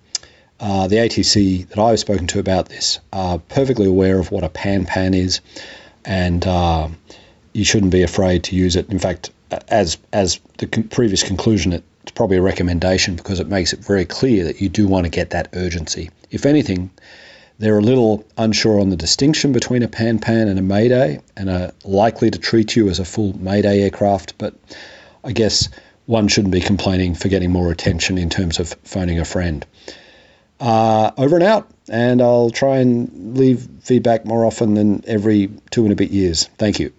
uh, 0.58 0.88
the 0.88 0.96
ATC 0.96 1.68
that 1.68 1.78
I've 1.78 2.00
spoken 2.00 2.26
to 2.28 2.40
about 2.40 2.68
this 2.68 2.98
are 3.12 3.38
perfectly 3.38 3.86
aware 3.86 4.18
of 4.18 4.30
what 4.32 4.42
a 4.42 4.48
pan 4.48 4.84
pan 4.84 5.14
is, 5.14 5.40
and 6.04 6.44
uh, 6.46 6.88
you 7.52 7.64
shouldn't 7.64 7.92
be 7.92 8.02
afraid 8.02 8.44
to 8.44 8.56
use 8.56 8.74
it. 8.74 8.90
In 8.90 8.98
fact, 8.98 9.30
as 9.68 9.96
as 10.12 10.40
the 10.58 10.66
con- 10.66 10.84
previous 10.84 11.22
conclusion, 11.22 11.72
it's 11.72 12.12
probably 12.14 12.36
a 12.38 12.42
recommendation 12.42 13.14
because 13.14 13.38
it 13.38 13.48
makes 13.48 13.72
it 13.72 13.80
very 13.80 14.04
clear 14.04 14.44
that 14.44 14.60
you 14.60 14.68
do 14.68 14.88
want 14.88 15.04
to 15.04 15.10
get 15.10 15.30
that 15.30 15.48
urgency. 15.52 16.10
If 16.30 16.46
anything, 16.46 16.90
they're 17.58 17.78
a 17.78 17.82
little 17.82 18.24
unsure 18.36 18.80
on 18.80 18.90
the 18.90 18.96
distinction 18.96 19.52
between 19.52 19.82
a 19.82 19.88
pan 19.88 20.18
pan 20.18 20.48
and 20.48 20.58
a 20.58 20.62
mayday, 20.62 21.20
and 21.36 21.50
are 21.50 21.72
likely 21.84 22.30
to 22.30 22.38
treat 22.38 22.76
you 22.76 22.88
as 22.88 22.98
a 22.98 23.04
full 23.04 23.36
mayday 23.38 23.82
aircraft. 23.82 24.38
But 24.38 24.54
I 25.24 25.32
guess 25.32 25.68
one 26.06 26.28
shouldn't 26.28 26.52
be 26.52 26.60
complaining 26.60 27.14
for 27.14 27.28
getting 27.28 27.50
more 27.50 27.70
attention 27.70 28.18
in 28.18 28.30
terms 28.30 28.58
of 28.58 28.68
phoning 28.84 29.18
a 29.18 29.24
friend. 29.24 29.64
Uh, 30.58 31.10
over 31.18 31.36
and 31.36 31.44
out, 31.44 31.68
and 31.88 32.22
I'll 32.22 32.50
try 32.50 32.78
and 32.78 33.36
leave 33.36 33.68
feedback 33.82 34.24
more 34.24 34.46
often 34.46 34.74
than 34.74 35.04
every 35.06 35.50
two 35.70 35.84
and 35.84 35.92
a 35.92 35.96
bit 35.96 36.10
years. 36.10 36.48
Thank 36.56 36.80
you. 36.80 36.92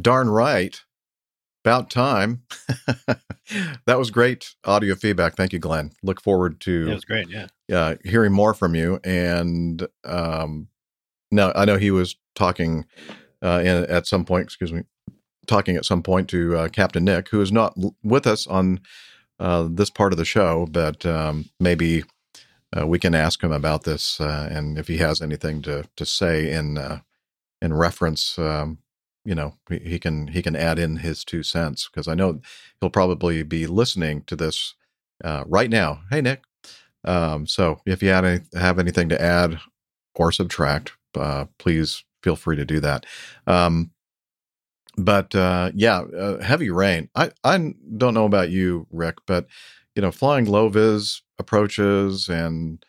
Darn 0.00 0.28
right. 0.28 0.80
About 1.64 1.90
time. 1.90 2.42
that 3.86 3.98
was 3.98 4.10
great 4.10 4.54
audio 4.64 4.94
feedback. 4.94 5.36
Thank 5.36 5.52
you, 5.52 5.58
Glenn. 5.58 5.92
Look 6.02 6.20
forward 6.22 6.60
to 6.62 6.88
It 6.90 6.94
was 6.94 7.04
great. 7.04 7.28
Yeah. 7.28 7.48
uh, 7.72 7.96
hearing 8.02 8.32
more 8.32 8.54
from 8.54 8.74
you. 8.74 8.98
And 9.04 9.86
um, 10.04 10.68
no, 11.30 11.52
I 11.54 11.66
know 11.66 11.76
he 11.76 11.90
was 11.90 12.16
talking 12.34 12.86
uh, 13.42 13.60
in, 13.60 13.84
at 13.90 14.06
some 14.06 14.24
point. 14.24 14.44
Excuse 14.44 14.72
me, 14.72 14.84
talking 15.46 15.76
at 15.76 15.84
some 15.84 16.02
point 16.02 16.28
to 16.30 16.56
uh, 16.56 16.68
Captain 16.68 17.04
Nick, 17.04 17.28
who 17.28 17.40
is 17.42 17.52
not 17.52 17.74
l- 17.76 17.94
with 18.02 18.26
us 18.26 18.46
on 18.46 18.80
uh, 19.38 19.68
this 19.70 19.90
part 19.90 20.12
of 20.12 20.18
the 20.18 20.24
show, 20.24 20.66
but 20.70 21.04
um, 21.04 21.50
maybe 21.58 22.04
uh, 22.78 22.86
we 22.86 22.98
can 22.98 23.14
ask 23.14 23.42
him 23.42 23.52
about 23.52 23.84
this 23.84 24.20
uh, 24.20 24.48
and 24.50 24.78
if 24.78 24.88
he 24.88 24.96
has 24.98 25.20
anything 25.20 25.60
to 25.62 25.84
to 25.96 26.06
say 26.06 26.50
in 26.50 26.78
uh, 26.78 27.00
in 27.60 27.74
reference. 27.74 28.38
Um, 28.38 28.78
you 29.24 29.34
know, 29.34 29.54
he, 29.68 29.98
can 29.98 30.28
he 30.28 30.42
can 30.42 30.56
add 30.56 30.78
in 30.78 30.96
his 30.96 31.24
two 31.24 31.42
cents 31.42 31.88
because 31.88 32.08
I 32.08 32.14
know 32.14 32.40
he'll 32.80 32.90
probably 32.90 33.42
be 33.42 33.66
listening 33.66 34.22
to 34.26 34.36
this 34.36 34.74
uh, 35.22 35.44
right 35.46 35.70
now. 35.70 36.00
Hey, 36.10 36.20
Nick. 36.20 36.42
Um, 37.04 37.46
so 37.46 37.80
if 37.86 38.02
you 38.02 38.10
any, 38.12 38.40
have 38.54 38.78
anything 38.78 39.08
to 39.10 39.20
add 39.20 39.58
or 40.14 40.32
subtract, 40.32 40.92
uh, 41.16 41.46
please 41.58 42.04
feel 42.22 42.36
free 42.36 42.56
to 42.56 42.64
do 42.64 42.80
that. 42.80 43.06
Um, 43.46 43.90
but 44.96 45.34
uh, 45.34 45.70
yeah, 45.74 46.00
uh, 46.00 46.42
heavy 46.42 46.70
rain. 46.70 47.08
I 47.14 47.30
I 47.44 47.74
don't 47.96 48.14
know 48.14 48.26
about 48.26 48.50
you, 48.50 48.86
Rick, 48.90 49.16
but 49.26 49.46
you 49.94 50.02
know, 50.02 50.10
flying 50.10 50.46
low 50.46 50.68
vis 50.68 51.22
approaches 51.38 52.28
and 52.28 52.84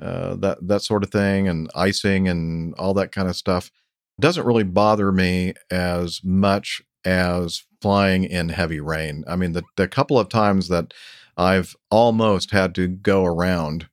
uh, 0.00 0.36
that 0.36 0.58
that 0.68 0.82
sort 0.82 1.02
of 1.02 1.10
thing, 1.10 1.48
and 1.48 1.70
icing 1.74 2.28
and 2.28 2.74
all 2.74 2.94
that 2.94 3.12
kind 3.12 3.28
of 3.28 3.36
stuff 3.36 3.70
doesn't 4.20 4.46
really 4.46 4.64
bother 4.64 5.12
me 5.12 5.54
as 5.70 6.22
much 6.24 6.82
as 7.04 7.64
flying 7.80 8.24
in 8.24 8.48
heavy 8.48 8.80
rain. 8.80 9.24
I 9.26 9.36
mean, 9.36 9.52
the 9.52 9.62
the 9.76 9.88
couple 9.88 10.18
of 10.18 10.28
times 10.28 10.68
that 10.68 10.92
I've 11.36 11.76
almost 11.90 12.50
had 12.50 12.74
to 12.76 12.88
go 12.88 13.24
around 13.24 13.88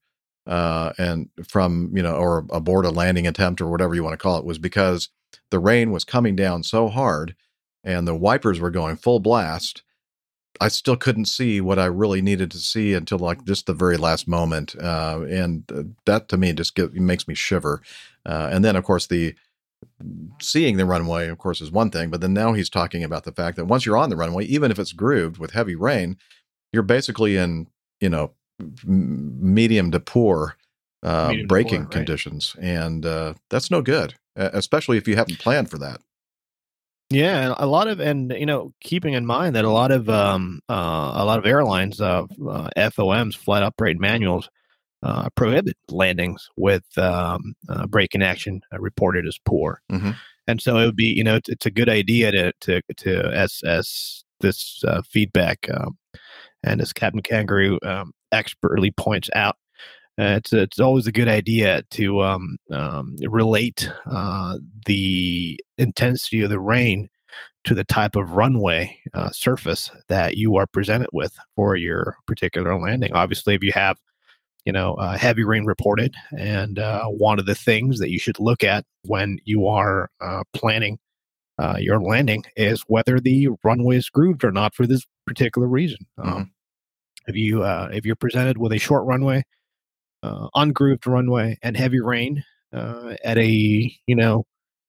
uh, 0.47 0.93
and 0.97 1.29
from 1.47 1.91
you 1.93 2.03
know 2.03 2.15
or 2.15 2.45
abort 2.51 2.85
a 2.85 2.89
landing 2.89 3.27
attempt 3.27 3.61
or 3.61 3.67
whatever 3.67 3.95
you 3.95 4.03
want 4.03 4.13
to 4.13 4.21
call 4.23 4.37
it 4.37 4.45
was 4.45 4.57
because 4.57 5.09
the 5.51 5.59
rain 5.59 5.91
was 5.91 6.03
coming 6.03 6.35
down 6.35 6.63
so 6.63 6.87
hard 6.87 7.35
and 7.83 8.07
the 8.07 8.15
wipers 8.15 8.59
were 8.59 8.71
going 8.71 8.95
full 8.95 9.19
blast. 9.19 9.83
I 10.61 10.67
still 10.67 10.95
couldn't 10.95 11.25
see 11.25 11.61
what 11.61 11.79
I 11.79 11.85
really 11.85 12.21
needed 12.21 12.51
to 12.51 12.59
see 12.59 12.93
until 12.93 13.17
like 13.17 13.43
just 13.45 13.65
the 13.65 13.73
very 13.73 13.97
last 13.97 14.27
moment, 14.27 14.75
uh, 14.79 15.21
and 15.27 15.63
uh, 15.71 15.83
that 16.05 16.29
to 16.29 16.37
me 16.37 16.53
just 16.53 16.75
get, 16.75 16.93
makes 16.93 17.27
me 17.27 17.33
shiver. 17.33 17.81
Uh, 18.25 18.49
and 18.51 18.63
then 18.63 18.75
of 18.75 18.83
course 18.83 19.07
the 19.07 19.35
seeing 20.41 20.77
the 20.77 20.85
runway, 20.85 21.27
of 21.27 21.37
course, 21.37 21.61
is 21.61 21.71
one 21.71 21.89
thing, 21.89 22.09
but 22.09 22.21
then 22.21 22.33
now 22.33 22.53
he's 22.53 22.69
talking 22.69 23.03
about 23.03 23.23
the 23.23 23.31
fact 23.31 23.57
that 23.57 23.65
once 23.65 23.85
you're 23.85 23.97
on 23.97 24.09
the 24.09 24.15
runway, 24.15 24.45
even 24.45 24.71
if 24.71 24.79
it's 24.79 24.93
grooved 24.93 25.37
with 25.37 25.51
heavy 25.51 25.75
rain, 25.75 26.17
you're 26.71 26.83
basically 26.83 27.37
in, 27.37 27.67
you 27.99 28.09
know, 28.09 28.31
m- 28.59 29.53
medium 29.53 29.91
to 29.91 29.99
poor 29.99 30.55
uh, 31.03 31.27
Medium 31.29 31.43
to 31.43 31.47
braking 31.47 31.69
poor, 31.69 31.83
right. 31.83 31.91
conditions. 31.91 32.55
And 32.59 33.05
uh, 33.05 33.33
that's 33.49 33.69
no 33.69 33.81
good, 33.81 34.15
especially 34.35 34.97
if 34.97 35.07
you 35.07 35.15
haven't 35.15 35.39
planned 35.39 35.69
for 35.69 35.77
that. 35.79 36.01
Yeah, 37.09 37.45
and 37.45 37.55
a 37.57 37.67
lot 37.67 37.87
of 37.87 37.99
and 37.99 38.31
you 38.31 38.45
know, 38.45 38.73
keeping 38.81 39.13
in 39.13 39.25
mind 39.25 39.55
that 39.55 39.65
a 39.65 39.69
lot 39.69 39.91
of 39.91 40.09
um 40.09 40.61
uh, 40.67 41.11
a 41.15 41.25
lot 41.25 41.37
of 41.37 41.45
airlines 41.45 42.01
uh, 42.01 42.23
uh 42.23 42.69
FOMs 42.75 43.35
flight 43.35 43.61
operate 43.61 43.99
manuals 43.99 44.49
uh, 45.03 45.29
prohibit 45.35 45.77
landings 45.89 46.49
with 46.57 46.85
um, 46.97 47.53
uh, 47.69 47.85
braking 47.87 48.23
action 48.23 48.61
uh, 48.73 48.79
reported 48.79 49.27
as 49.27 49.37
poor. 49.45 49.81
Mhm. 49.91 50.15
And 50.47 50.61
so 50.61 50.77
it 50.77 50.85
would 50.85 50.95
be 50.95 51.13
you 51.15 51.23
know 51.23 51.35
it's, 51.35 51.49
it's 51.49 51.65
a 51.65 51.71
good 51.71 51.89
idea 51.89 52.31
to 52.31 52.53
to 52.61 52.81
to 52.97 53.31
as 53.33 53.61
as 53.65 54.23
this 54.39 54.83
uh, 54.87 55.01
feedback 55.09 55.67
um, 55.73 55.97
and 56.63 56.81
as 56.81 56.93
Captain 56.93 57.21
Kangaroo 57.21 57.79
um, 57.83 58.13
expertly 58.31 58.91
points 58.91 59.29
out. 59.35 59.57
Uh, 60.19 60.37
it's 60.37 60.53
it's 60.53 60.79
always 60.79 61.07
a 61.07 61.11
good 61.11 61.27
idea 61.27 61.81
to 61.89 62.21
um, 62.21 62.57
um, 62.71 63.15
relate 63.27 63.89
uh, 64.05 64.57
the 64.85 65.59
intensity 65.77 66.41
of 66.41 66.49
the 66.49 66.59
rain 66.59 67.09
to 67.63 67.73
the 67.73 67.83
type 67.85 68.15
of 68.15 68.31
runway 68.31 68.99
uh, 69.13 69.29
surface 69.31 69.89
that 70.09 70.37
you 70.37 70.55
are 70.55 70.67
presented 70.67 71.09
with 71.13 71.35
for 71.55 71.75
your 71.75 72.17
particular 72.27 72.79
landing. 72.79 73.11
Obviously, 73.13 73.55
if 73.55 73.63
you 73.63 73.71
have 73.73 73.97
you 74.65 74.71
know 74.73 74.93
uh, 74.95 75.17
heavy 75.17 75.43
rain 75.43 75.65
reported, 75.65 76.15
and 76.37 76.79
uh, 76.79 77.05
one 77.07 77.39
of 77.39 77.45
the 77.45 77.55
things 77.55 77.99
that 77.99 78.09
you 78.11 78.19
should 78.19 78.39
look 78.39 78.63
at 78.63 78.85
when 79.05 79.37
you 79.45 79.67
are 79.67 80.09
uh, 80.21 80.43
planning 80.53 80.99
uh, 81.59 81.77
your 81.79 82.01
landing 82.01 82.43
is 82.55 82.83
whether 82.87 83.19
the 83.19 83.49
runway 83.63 83.97
is 83.97 84.09
grooved 84.09 84.43
or 84.43 84.51
not 84.51 84.75
for 84.75 84.87
this 84.87 85.05
particular 85.27 85.67
reason. 85.67 85.99
Um, 86.17 86.51
if 87.27 87.35
you 87.35 87.63
uh, 87.63 87.89
if 87.93 88.05
you're 88.05 88.15
presented 88.15 88.57
with 88.57 88.73
a 88.73 88.79
short 88.79 89.05
runway, 89.05 89.43
uh, 90.23 90.47
ungrooved 90.55 91.05
runway, 91.07 91.57
and 91.61 91.77
heavy 91.77 91.99
rain 92.01 92.43
uh, 92.73 93.15
at 93.23 93.37
a 93.37 93.45
you 94.07 94.15
know, 94.15 94.45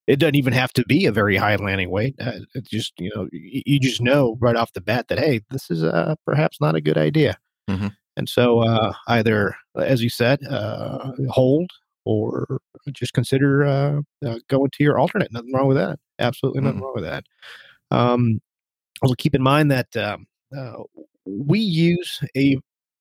it 0.07 0.19
doesn't 0.19 0.37
even 0.37 0.53
have 0.53 0.73
to 0.75 0.85
be 0.87 1.07
a 1.07 1.13
very 1.13 1.37
high 1.37 1.57
landing 1.57 1.91
weight. 1.91 2.15
Uh, 2.21 2.41
it's 2.55 2.71
just 2.71 2.93
you 2.99 3.11
know, 3.15 3.23
y- 3.33 3.63
you 3.67 3.81
just 3.81 4.01
know 4.01 4.37
right 4.41 4.57
off 4.57 4.73
the 4.75 4.81
bat 4.81 5.09
that 5.09 5.19
hey, 5.19 5.41
this 5.51 5.71
is 5.71 5.85
uh, 5.85 6.15
perhaps 6.27 6.61
not 6.61 6.75
a 6.77 6.81
good 6.81 6.99
idea. 6.99 7.37
Mhm. 7.71 7.93
And 8.17 8.29
so 8.29 8.61
uh, 8.61 8.93
either, 9.09 9.57
as 9.77 10.03
you 10.03 10.09
said, 10.09 10.41
uh, 10.49 11.13
hold 11.29 11.71
or 12.05 12.61
just 12.93 13.13
consider 13.15 13.65
uh, 13.65 14.01
uh, 14.25 14.39
going 14.49 14.71
to 14.71 14.85
your 14.85 14.99
alternate. 14.99 15.33
Nothing 15.33 15.53
wrong 15.53 15.69
with 15.69 15.77
that. 15.77 15.99
Absolutely 16.19 16.61
nothing 16.61 16.81
wrong 16.81 16.93
with 16.95 17.05
that. 17.05 17.25
Um, 17.91 18.41
also, 19.03 19.15
keep 19.15 19.35
in 19.35 19.43
mind 19.43 19.71
that 19.71 19.97
um, 19.97 20.27
uh, 20.57 20.83
we 21.27 21.59
use 21.59 22.21
a. 22.37 22.59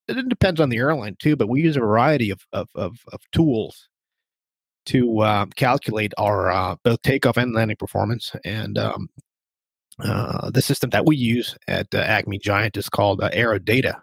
It 0.08 0.28
depends 0.28 0.60
on 0.60 0.70
the 0.70 0.78
airline 0.78 1.16
too, 1.20 1.36
but 1.36 1.48
we 1.48 1.62
use 1.62 1.78
a 1.78 1.82
variety 1.82 2.30
of 2.30 2.46
of, 2.52 2.68
of, 2.76 2.98
of 3.12 3.22
tools 3.32 3.88
to 4.88 5.20
uh, 5.20 5.46
calculate 5.56 6.14
our 6.18 6.52
uh, 6.52 6.76
both 6.84 7.02
takeoff 7.04 7.38
and 7.38 7.54
landing 7.54 7.78
performance. 7.78 8.34
And 8.44 8.78
um, 8.78 9.10
uh, 10.00 10.50
the 10.52 10.62
system 10.62 10.90
that 10.90 11.06
we 11.06 11.16
use 11.16 11.56
at 11.68 11.94
uh, 11.94 12.00
Acme 12.00 12.38
Giant 12.40 12.76
is 12.78 12.90
called 12.90 13.22
uh, 13.22 13.30
AeroData, 13.30 14.02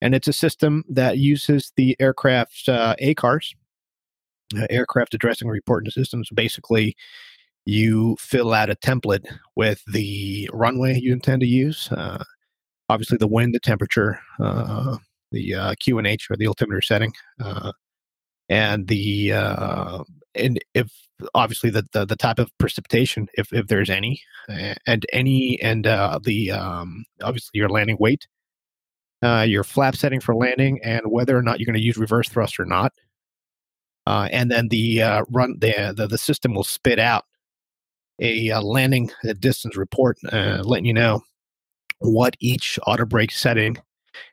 and 0.00 0.14
it's 0.14 0.28
a 0.28 0.32
system 0.32 0.84
that 0.88 1.18
uses 1.18 1.72
the 1.76 1.96
aircraft's 2.00 2.68
uh, 2.68 2.94
ACARS, 3.00 3.54
uh, 4.56 4.66
aircraft 4.70 5.14
addressing 5.14 5.48
reporting 5.48 5.90
systems. 5.90 6.28
Basically, 6.34 6.96
you 7.64 8.16
fill 8.20 8.52
out 8.52 8.70
a 8.70 8.76
template 8.76 9.26
with 9.56 9.82
the 9.86 10.48
runway 10.52 10.98
you 10.98 11.12
intend 11.12 11.40
to 11.40 11.46
use, 11.46 11.90
uh, 11.92 12.22
obviously 12.88 13.18
the 13.18 13.26
wind, 13.26 13.54
the 13.54 13.60
temperature, 13.60 14.20
uh, 14.40 14.96
the 15.32 15.54
uh, 15.54 15.74
QNH 15.74 16.30
or 16.30 16.36
the 16.36 16.46
altimeter 16.46 16.80
setting, 16.80 17.12
uh, 17.42 17.72
and 18.48 18.86
the 18.86 19.32
uh, 19.32 20.04
and 20.34 20.60
if 20.74 20.90
obviously 21.34 21.70
the, 21.70 21.84
the 21.92 22.04
the 22.04 22.16
type 22.16 22.38
of 22.38 22.50
precipitation, 22.58 23.28
if 23.34 23.52
if 23.52 23.66
there's 23.66 23.90
any, 23.90 24.20
and 24.86 25.04
any 25.12 25.60
and 25.60 25.86
uh, 25.86 26.18
the 26.22 26.52
um, 26.52 27.04
obviously 27.22 27.58
your 27.58 27.68
landing 27.68 27.96
weight, 27.98 28.28
uh, 29.22 29.44
your 29.48 29.64
flap 29.64 29.96
setting 29.96 30.20
for 30.20 30.34
landing, 30.34 30.80
and 30.82 31.02
whether 31.06 31.36
or 31.36 31.42
not 31.42 31.58
you're 31.58 31.66
going 31.66 31.74
to 31.74 31.84
use 31.84 31.96
reverse 31.96 32.28
thrust 32.28 32.60
or 32.60 32.64
not. 32.64 32.92
Uh, 34.06 34.28
and 34.30 34.50
then 34.50 34.68
the 34.68 35.02
uh, 35.02 35.24
run 35.30 35.56
the, 35.58 35.92
the 35.96 36.06
the 36.06 36.18
system 36.18 36.54
will 36.54 36.64
spit 36.64 36.98
out 36.98 37.24
a, 38.20 38.50
uh 38.50 38.62
landing 38.62 39.10
uh, 39.28 39.32
distance 39.38 39.76
report, 39.76 40.16
uh, 40.32 40.62
letting 40.64 40.84
you 40.84 40.94
know 40.94 41.20
what 41.98 42.36
each 42.40 42.78
auto 42.86 43.04
brake 43.04 43.32
setting 43.32 43.76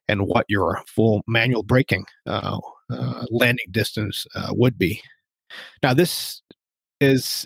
and 0.08 0.28
what 0.28 0.46
your 0.48 0.82
full 0.88 1.24
manual 1.28 1.64
braking 1.64 2.06
uh, 2.26 2.60
uh, 2.92 3.26
landing 3.30 3.66
distance 3.72 4.26
uh, 4.36 4.50
would 4.52 4.78
be. 4.78 5.02
Now, 5.82 5.94
this 5.94 6.42
is 7.00 7.46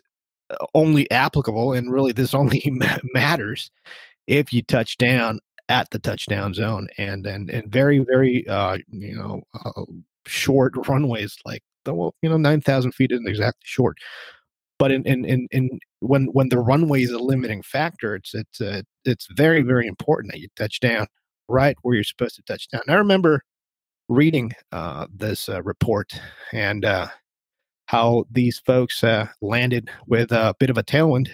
uh, 0.49 0.65
only 0.73 1.09
applicable, 1.11 1.73
and 1.73 1.91
really, 1.91 2.11
this 2.11 2.33
only 2.33 2.63
matters 3.13 3.71
if 4.27 4.51
you 4.51 4.61
touch 4.61 4.97
down 4.97 5.39
at 5.69 5.89
the 5.91 5.99
touchdown 5.99 6.53
zone, 6.53 6.87
and 6.97 7.25
and 7.25 7.49
and 7.49 7.71
very 7.71 7.99
very 7.99 8.47
uh, 8.47 8.77
you 8.89 9.15
know 9.15 9.41
uh, 9.65 9.83
short 10.25 10.73
runways 10.87 11.37
like 11.45 11.63
the 11.85 11.93
well, 11.93 12.15
you 12.21 12.29
know 12.29 12.37
nine 12.37 12.61
thousand 12.61 12.93
feet 12.93 13.11
isn't 13.11 13.27
exactly 13.27 13.63
short, 13.63 13.97
but 14.79 14.91
in 14.91 15.05
in 15.05 15.25
in, 15.25 15.47
in 15.51 15.79
when 15.99 16.25
when 16.27 16.49
the 16.49 16.59
runway 16.59 17.03
is 17.03 17.11
a 17.11 17.19
limiting 17.19 17.61
factor, 17.61 18.15
it's 18.15 18.33
it's 18.33 18.61
uh, 18.61 18.81
it's 19.05 19.27
very 19.35 19.61
very 19.61 19.87
important 19.87 20.31
that 20.31 20.39
you 20.39 20.47
touch 20.55 20.79
down 20.79 21.07
right 21.49 21.77
where 21.81 21.95
you're 21.95 22.03
supposed 22.03 22.35
to 22.35 22.41
touch 22.43 22.67
down. 22.69 22.81
I 22.87 22.93
remember 22.95 23.41
reading 24.09 24.53
uh, 24.71 25.07
this 25.13 25.49
uh, 25.49 25.61
report 25.63 26.13
and 26.53 26.85
uh, 26.85 27.07
how 27.87 28.25
these 28.31 28.59
folks 28.59 29.03
landed 29.41 29.89
with 30.07 30.31
a 30.31 30.55
bit 30.59 30.69
of 30.69 30.77
a 30.77 30.83
tailwind. 30.83 31.29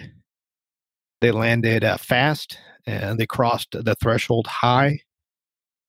They 1.20 1.30
landed 1.30 1.84
fast 2.00 2.58
and 2.86 3.18
they 3.18 3.26
crossed 3.26 3.72
the 3.72 3.94
threshold 3.96 4.46
high. 4.46 5.00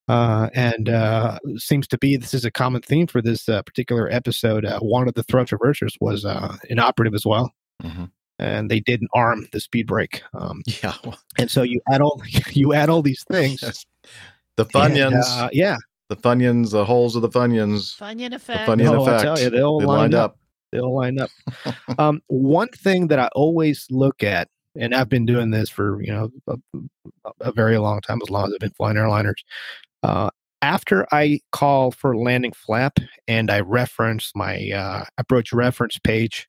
Uh, 0.08 0.48
and 0.54 0.88
uh, 0.88 1.36
seems 1.56 1.88
to 1.88 1.98
be 1.98 2.16
this 2.16 2.32
is 2.32 2.44
a 2.44 2.50
common 2.50 2.80
theme 2.80 3.08
for 3.08 3.20
this 3.20 3.48
uh, 3.48 3.60
particular 3.62 4.08
episode. 4.12 4.64
Uh, 4.64 4.78
one 4.78 5.08
of 5.08 5.14
the 5.14 5.24
thrust 5.24 5.50
reversers 5.52 5.94
was 6.00 6.24
uh, 6.24 6.56
inoperative 6.70 7.12
as 7.14 7.26
well, 7.26 7.52
Mhm. 7.82 8.08
and 8.38 8.70
they 8.70 8.78
didn't 8.78 9.10
arm 9.14 9.48
the 9.50 9.58
speed 9.58 9.88
brake. 9.88 10.22
Um, 10.32 10.62
Yeah. 10.82 10.94
and 11.38 11.50
so 11.50 11.62
you 11.62 11.80
add 11.90 12.00
all 12.00 12.22
you 12.52 12.72
add 12.72 12.88
all 12.88 13.02
these 13.02 13.24
things. 13.28 13.84
The 14.56 14.64
Funyuns. 14.66 15.06
And, 15.06 15.14
uh, 15.24 15.48
yeah. 15.52 15.76
The 16.08 16.16
Funyuns, 16.16 16.70
the 16.70 16.84
holes 16.84 17.16
of 17.16 17.22
the 17.22 17.28
Funyuns. 17.28 17.98
Funyun 17.98 18.30
The 18.30 18.36
effect. 18.36 18.68
Funyun 18.70 18.96
Oh, 18.96 19.12
I 19.12 19.20
tell 19.22 19.38
you, 19.40 19.50
they 19.50 19.60
all 19.60 19.80
They 19.80 19.86
lined 19.86 19.98
lined 20.12 20.14
up. 20.14 20.30
up. 20.32 20.38
They 20.70 20.78
all 20.78 20.94
line 20.94 21.18
up. 21.18 21.30
um, 21.98 22.22
one 22.28 22.68
thing 22.68 23.08
that 23.08 23.18
I 23.18 23.28
always 23.34 23.88
look 23.90 24.22
at, 24.22 24.48
and 24.78 24.94
I've 24.94 25.08
been 25.08 25.26
doing 25.26 25.50
this 25.50 25.68
for 25.70 26.02
you 26.02 26.12
know 26.12 26.30
a, 26.48 26.56
a 27.40 27.52
very 27.52 27.78
long 27.78 28.00
time, 28.00 28.20
as 28.22 28.30
long 28.30 28.46
as 28.46 28.54
I've 28.54 28.60
been 28.60 28.70
flying 28.70 28.96
airliners. 28.96 29.42
Uh, 30.02 30.30
after 30.62 31.06
I 31.12 31.40
call 31.52 31.90
for 31.90 32.16
landing 32.16 32.52
flap 32.52 32.98
and 33.28 33.50
I 33.50 33.60
reference 33.60 34.32
my 34.34 34.70
uh, 34.70 35.04
approach 35.18 35.52
reference 35.52 35.98
page 35.98 36.48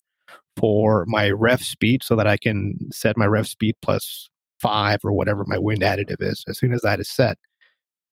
for 0.56 1.06
my 1.08 1.30
ref 1.30 1.62
speed, 1.62 2.04
so 2.04 2.16
that 2.16 2.28
I 2.28 2.38
can 2.38 2.78
set 2.92 3.18
my 3.18 3.26
ref 3.28 3.48
speed 3.48 3.76
plus 3.82 4.30
five 4.60 5.00
or 5.04 5.14
whatever 5.14 5.44
my 5.46 5.58
wind 5.58 5.82
additive 5.82 6.22
is. 6.22 6.44
As 6.48 6.58
soon 6.58 6.74
as 6.74 6.82
that 6.82 7.00
is 7.00 7.10
set, 7.10 7.38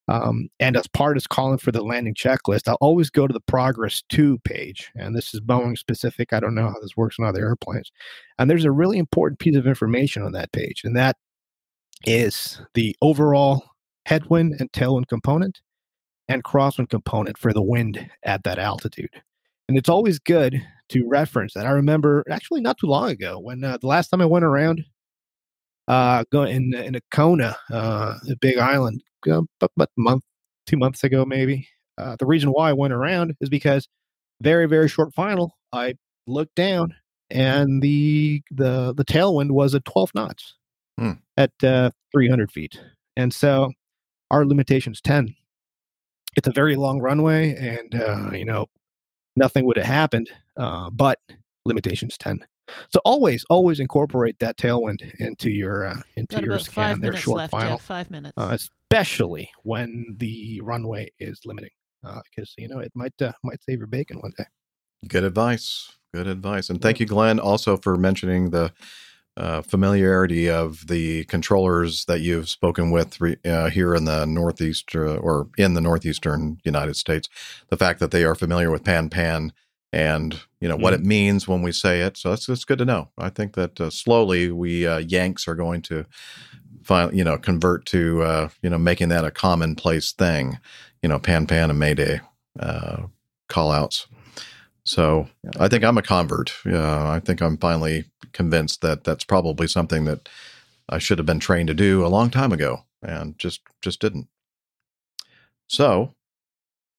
um, 0.08 0.50
and 0.60 0.78
as 0.78 0.88
part 0.88 1.18
is 1.18 1.28
calling 1.28 1.58
for 1.58 1.72
the 1.72 1.84
landing 1.84 2.14
checklist, 2.14 2.68
I'll 2.68 2.78
always 2.82 3.10
go 3.10 3.28
to 3.28 3.34
the 3.34 3.40
progress 3.40 4.04
two 4.10 4.38
page. 4.40 4.92
And 4.96 5.16
this 5.16 5.34
is 5.34 5.42
Boeing 5.42 5.78
specific. 5.78 6.32
I 6.32 6.40
don't 6.40 6.56
know 6.56 6.68
how 6.68 6.80
this 6.82 6.96
works 6.96 7.18
on 7.20 7.26
other 7.26 7.46
airplanes. 7.46 7.92
And 8.38 8.50
there's 8.50 8.66
a 8.66 8.72
really 8.72 8.98
important 8.98 9.40
piece 9.40 9.56
of 9.56 9.68
information 9.68 10.24
on 10.24 10.32
that 10.34 10.52
page, 10.52 10.84
and 10.84 10.96
that 10.96 11.18
is 12.06 12.62
the 12.74 12.96
overall 13.02 13.64
headwind 14.06 14.56
and 14.60 14.72
tailwind 14.72 15.08
component 15.08 15.62
and 16.28 16.44
crosswind 16.44 16.90
component 16.90 17.38
for 17.38 17.54
the 17.54 17.62
wind 17.62 18.10
at 18.24 18.44
that 18.44 18.60
altitude. 18.60 19.10
And 19.68 19.78
it's 19.78 19.90
always 19.90 20.20
good 20.20 20.62
to 20.90 21.08
reference 21.08 21.54
that. 21.54 21.66
I 21.66 21.72
remember 21.72 22.24
actually 22.30 22.62
not 22.62 22.78
too 22.78 22.88
long 22.88 23.10
ago 23.10 23.40
when 23.40 23.64
uh, 23.64 23.78
the 23.78 23.88
last 23.88 24.10
time 24.10 24.22
I 24.22 24.26
went 24.26 24.46
around 24.46 24.86
uh, 25.88 26.24
going 26.32 26.56
in 26.56 26.74
in 26.74 26.96
a 26.96 27.02
Kona, 27.12 27.56
uh, 27.72 28.16
a 28.30 28.36
big 28.42 28.58
island, 28.58 29.04
uh, 29.30 29.42
about 29.62 29.90
a 29.98 30.02
month, 30.02 30.24
two 30.68 30.78
months 30.78 31.04
ago, 31.04 31.26
maybe. 31.26 31.68
Uh, 31.98 32.16
the 32.18 32.26
reason 32.26 32.50
why 32.50 32.70
I 32.70 32.74
went 32.74 32.94
around 32.94 33.36
is 33.42 33.50
because 33.50 33.88
very 34.42 34.68
very 34.68 34.88
short 34.90 35.14
final. 35.14 35.56
I 35.72 35.96
looked 36.28 36.56
down 36.56 36.94
and 37.30 37.82
the 37.82 38.42
the 38.52 38.94
the 38.96 39.06
tailwind 39.06 39.52
was 39.52 39.74
at 39.76 39.86
12 39.86 40.12
knots 40.16 40.56
Hmm. 40.98 41.12
at 41.38 41.52
uh, 41.64 41.92
300 42.14 42.52
feet, 42.52 42.80
and 43.18 43.34
so 43.34 43.72
our 44.32 44.46
limitation 44.46 44.94
is 44.94 45.02
10. 45.02 45.36
It's 46.38 46.48
a 46.48 46.52
very 46.52 46.76
long 46.76 47.00
runway, 47.02 47.56
and 47.56 47.96
uh, 48.02 48.32
you 48.34 48.46
know 48.46 48.68
nothing 49.36 49.66
would 49.66 49.78
have 49.78 49.86
happened, 49.86 50.30
uh, 50.58 50.90
but 50.92 51.20
limitations 51.66 52.18
10. 52.18 52.40
So 52.90 53.00
always, 53.06 53.46
always 53.50 53.80
incorporate 53.80 54.40
that 54.40 54.58
tailwind 54.58 55.14
into 55.20 55.50
your 55.50 55.86
uh, 55.88 56.02
into 56.16 56.36
Got 56.36 56.44
your 56.44 56.54
about 56.54 56.66
scan. 56.66 56.74
five 56.74 57.02
They're 57.02 57.12
minutes 57.12 57.24
short 57.24 57.38
left, 57.38 57.52
final, 57.52 57.78
Jeff. 57.78 57.82
Five 57.86 58.12
minutes. 58.12 58.34
uh, 58.38 58.58
especially 58.92 59.50
when 59.64 60.16
the 60.18 60.62
runway 60.64 61.12
is 61.20 61.42
limiting, 61.46 61.70
because 62.04 62.54
you 62.58 62.68
know 62.68 62.80
it 62.80 62.92
might 62.96 63.20
uh, 63.22 63.34
might 63.44 63.64
save 63.64 63.78
your 63.80 63.88
bacon 63.88 64.18
one 64.20 64.32
day. 64.38 64.46
Good 65.08 65.24
advice. 65.24 65.92
Good 66.14 66.28
advice. 66.28 66.70
And 66.70 66.82
thank 66.82 67.00
you, 67.00 67.06
Glenn, 67.06 67.40
also 67.40 67.78
for 67.78 67.98
mentioning 67.98 68.50
the 68.52 68.72
uh, 69.38 69.62
familiarity 69.62 70.50
of 70.50 70.88
the 70.88 71.26
controllers 71.26 72.06
that 72.06 72.22
you've 72.22 72.48
spoken 72.48 72.90
with 72.90 73.20
re- 73.20 73.36
uh, 73.46 73.70
here 73.70 73.94
in 73.94 74.06
the 74.06 74.26
Northeast 74.26 74.96
uh, 74.96 75.18
or 75.18 75.50
in 75.58 75.74
the 75.74 75.82
Northeastern 75.82 76.58
United 76.64 76.96
States. 76.96 77.28
The 77.70 77.76
fact 77.76 78.00
that 78.00 78.12
they 78.12 78.24
are 78.24 78.34
familiar 78.34 78.72
with 78.72 78.86
Pan 78.86 79.10
Pan 79.10 79.52
and 79.96 80.42
you 80.60 80.68
know 80.68 80.76
what 80.76 80.94
Mm-hmm. 80.94 81.04
it 81.04 81.06
means 81.08 81.48
when 81.48 81.62
we 81.64 81.72
say 81.72 82.02
it. 82.02 82.18
So 82.18 82.30
that's, 82.30 82.46
that's 82.48 82.66
good 82.66 82.80
to 82.80 82.86
know. 82.86 83.10
I 83.18 83.30
think 83.30 83.54
that 83.56 83.80
uh, 83.80 83.90
slowly 83.90 84.52
we 84.52 84.86
uh, 84.86 85.00
Yanks 85.00 85.48
are 85.48 85.56
going 85.56 85.82
to 85.84 86.06
find, 86.84 87.18
you 87.18 87.24
know, 87.24 87.38
convert 87.38 87.86
to, 87.88 88.22
uh, 88.22 88.50
you 88.62 88.70
know, 88.70 88.78
making 88.78 89.10
that 89.10 89.26
a 89.26 89.32
commonplace 89.32 90.12
thing, 90.12 90.60
you 91.02 91.10
know, 91.10 91.20
Pan 91.20 91.48
Pan 91.48 91.70
and 91.70 91.80
Mayday 91.80 92.20
uh, 92.60 93.04
call 93.48 93.72
outs. 93.72 94.08
So 94.84 95.28
I 95.60 95.68
think 95.68 95.84
I'm 95.84 95.98
a 95.98 96.02
convert. 96.02 96.54
Uh, 96.66 97.10
I 97.10 97.20
think 97.20 97.42
I'm 97.42 97.58
finally 97.58 98.06
convinced 98.34 98.82
that 98.82 99.04
that's 99.04 99.24
probably 99.24 99.68
something 99.68 100.06
that 100.06 100.30
I 100.90 101.00
should 101.00 101.18
have 101.20 101.26
been 101.26 101.40
trained 101.40 101.68
to 101.70 101.74
do 101.74 102.06
a 102.06 102.10
long 102.10 102.30
time 102.30 102.52
ago, 102.52 102.84
and 103.02 103.40
just 103.40 103.62
just 103.82 104.02
didn't. 104.02 104.28
So, 105.68 106.15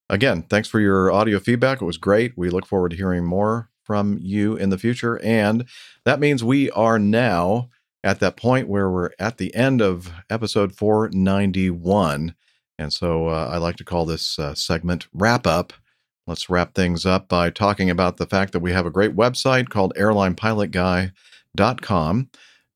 again, 0.08 0.42
thanks 0.42 0.68
for 0.68 0.80
your 0.80 1.10
audio 1.10 1.38
feedback. 1.38 1.80
It 1.80 1.86
was 1.86 1.98
great. 1.98 2.36
We 2.36 2.50
look 2.50 2.66
forward 2.66 2.90
to 2.90 2.96
hearing 2.96 3.24
more 3.24 3.70
from 3.82 4.18
you 4.20 4.56
in 4.56 4.70
the 4.70 4.78
future, 4.78 5.20
and 5.22 5.64
that 6.04 6.20
means 6.20 6.42
we 6.42 6.70
are 6.72 6.98
now 6.98 7.70
at 8.06 8.20
that 8.20 8.36
point 8.36 8.68
where 8.68 8.88
we're 8.88 9.10
at 9.18 9.38
the 9.38 9.52
end 9.54 9.82
of 9.82 10.12
episode 10.30 10.72
491. 10.74 12.34
And 12.78 12.92
so 12.92 13.28
uh, 13.28 13.50
I 13.52 13.56
like 13.56 13.76
to 13.76 13.84
call 13.84 14.04
this 14.06 14.38
uh, 14.38 14.54
segment 14.54 15.08
wrap 15.12 15.44
up. 15.46 15.72
Let's 16.26 16.48
wrap 16.48 16.74
things 16.74 17.04
up 17.04 17.28
by 17.28 17.50
talking 17.50 17.90
about 17.90 18.16
the 18.16 18.26
fact 18.26 18.52
that 18.52 18.60
we 18.60 18.72
have 18.72 18.86
a 18.86 18.90
great 18.90 19.16
website 19.16 19.68
called 19.70 19.92
airlinepilotguy.com. 19.96 22.30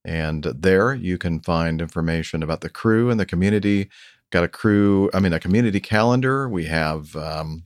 And 0.05 0.44
there 0.44 0.94
you 0.94 1.18
can 1.18 1.41
find 1.41 1.81
information 1.81 2.42
about 2.42 2.62
the 2.62 2.68
crew 2.68 3.09
and 3.10 3.20
the 3.20 3.26
community. 3.26 3.89
Got 4.31 4.44
a 4.44 4.49
crew, 4.49 5.10
I 5.12 5.20
mean, 5.20 5.33
a 5.33 5.41
community 5.41 5.81
calendar. 5.81 6.49
We 6.49 6.67
have 6.67 7.17
um, 7.17 7.65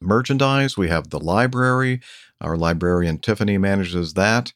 merchandise. 0.00 0.76
We 0.76 0.88
have 0.88 1.10
the 1.10 1.18
library. 1.18 2.00
Our 2.40 2.56
librarian 2.56 3.18
Tiffany 3.18 3.58
manages 3.58 4.14
that. 4.14 4.52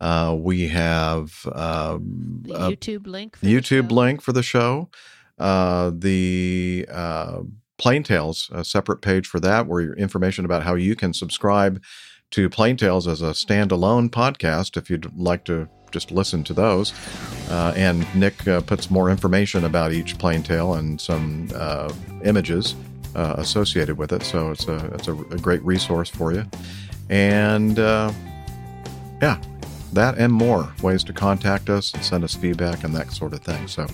Uh, 0.00 0.36
we 0.38 0.68
have 0.68 1.40
The 1.44 2.54
a 2.54 2.70
YouTube 2.70 3.06
link. 3.06 3.36
For 3.36 3.46
YouTube 3.46 3.90
link 3.90 4.22
for 4.22 4.32
the 4.32 4.42
show. 4.42 4.88
Uh, 5.38 5.92
the 5.94 6.86
uh, 6.90 7.40
Plain 7.78 8.02
Tales, 8.02 8.50
a 8.52 8.64
separate 8.64 9.02
page 9.02 9.26
for 9.26 9.38
that, 9.40 9.66
where 9.66 9.80
your 9.80 9.94
information 9.94 10.44
about 10.44 10.64
how 10.64 10.74
you 10.74 10.96
can 10.96 11.12
subscribe 11.12 11.80
to 12.32 12.50
Plain 12.50 12.76
Tales 12.76 13.06
as 13.06 13.22
a 13.22 13.30
standalone 13.30 14.10
podcast 14.10 14.76
if 14.76 14.90
you'd 14.90 15.16
like 15.16 15.44
to 15.44 15.68
just 15.90 16.10
listen 16.10 16.44
to 16.44 16.54
those. 16.54 16.92
Uh, 17.50 17.72
and 17.76 18.06
Nick 18.14 18.46
uh, 18.46 18.60
puts 18.60 18.90
more 18.90 19.10
information 19.10 19.64
about 19.64 19.92
each 19.92 20.18
Plane 20.18 20.42
Tale 20.42 20.74
and 20.74 21.00
some 21.00 21.48
uh, 21.54 21.92
images 22.24 22.74
uh, 23.14 23.34
associated 23.38 23.98
with 23.98 24.12
it. 24.12 24.22
So 24.22 24.50
it's 24.50 24.66
a 24.68 24.76
it's 24.94 25.08
a, 25.08 25.12
a 25.12 25.38
great 25.38 25.62
resource 25.62 26.08
for 26.08 26.32
you. 26.32 26.44
And 27.08 27.78
uh, 27.78 28.12
yeah, 29.22 29.40
that 29.92 30.18
and 30.18 30.32
more 30.32 30.72
ways 30.82 31.02
to 31.04 31.12
contact 31.12 31.70
us 31.70 31.92
and 31.94 32.04
send 32.04 32.24
us 32.24 32.34
feedback 32.34 32.84
and 32.84 32.94
that 32.94 33.10
sort 33.12 33.32
of 33.32 33.40
thing. 33.40 33.66
So 33.66 33.86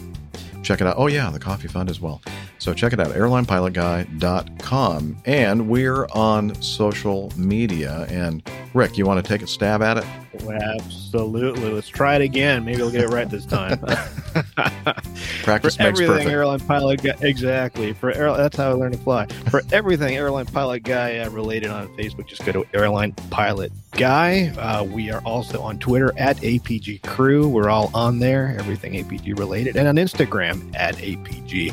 check 0.64 0.80
it 0.80 0.86
out. 0.86 0.94
Oh, 0.98 1.06
yeah, 1.06 1.30
the 1.30 1.38
coffee 1.38 1.68
fund 1.68 1.88
as 1.90 2.00
well. 2.00 2.20
So 2.58 2.74
check 2.74 2.92
it 2.92 3.00
out, 3.00 3.08
airlinepilotguy.com. 3.08 5.16
And 5.26 5.68
we're 5.68 6.06
on 6.12 6.54
social 6.62 7.32
media. 7.36 8.06
And 8.08 8.48
Rick, 8.72 8.96
you 8.98 9.06
want 9.06 9.24
to 9.24 9.28
take 9.28 9.42
a 9.42 9.46
stab 9.46 9.82
at 9.82 9.98
it? 9.98 10.04
Absolutely. 10.48 11.70
Let's 11.70 11.88
try 11.88 12.16
it 12.16 12.22
again. 12.22 12.64
Maybe 12.64 12.82
I'll 12.82 12.90
get 12.90 13.02
it 13.02 13.08
right 13.08 13.28
this 13.28 13.46
time. 13.46 13.78
Practice 15.42 15.76
for 15.76 15.84
makes 15.84 16.00
everything 16.00 16.06
perfect. 16.06 16.30
airline 16.30 16.60
pilot 16.60 17.02
guy, 17.02 17.14
exactly. 17.20 17.92
For 17.92 18.12
air, 18.12 18.34
that's 18.36 18.56
how 18.56 18.70
I 18.70 18.72
learned 18.72 18.94
to 18.94 19.00
fly. 19.00 19.26
For 19.50 19.62
everything 19.72 20.16
airline 20.16 20.46
pilot 20.46 20.82
guy 20.82 21.18
uh, 21.18 21.30
related 21.30 21.70
on 21.70 21.88
Facebook, 21.96 22.26
just 22.26 22.44
go 22.44 22.52
to 22.52 22.64
airline 22.74 23.12
pilot 23.30 23.72
guy. 23.92 24.48
Uh, 24.58 24.84
we 24.84 25.10
are 25.10 25.20
also 25.20 25.62
on 25.62 25.78
Twitter 25.78 26.12
at 26.16 26.36
APG 26.38 27.02
Crew. 27.02 27.48
We're 27.48 27.70
all 27.70 27.90
on 27.94 28.18
there. 28.18 28.56
Everything 28.58 28.94
APG 28.94 29.38
related, 29.38 29.76
and 29.76 29.86
on 29.86 29.96
Instagram 29.96 30.53
at 30.74 30.96
APG 30.96 31.72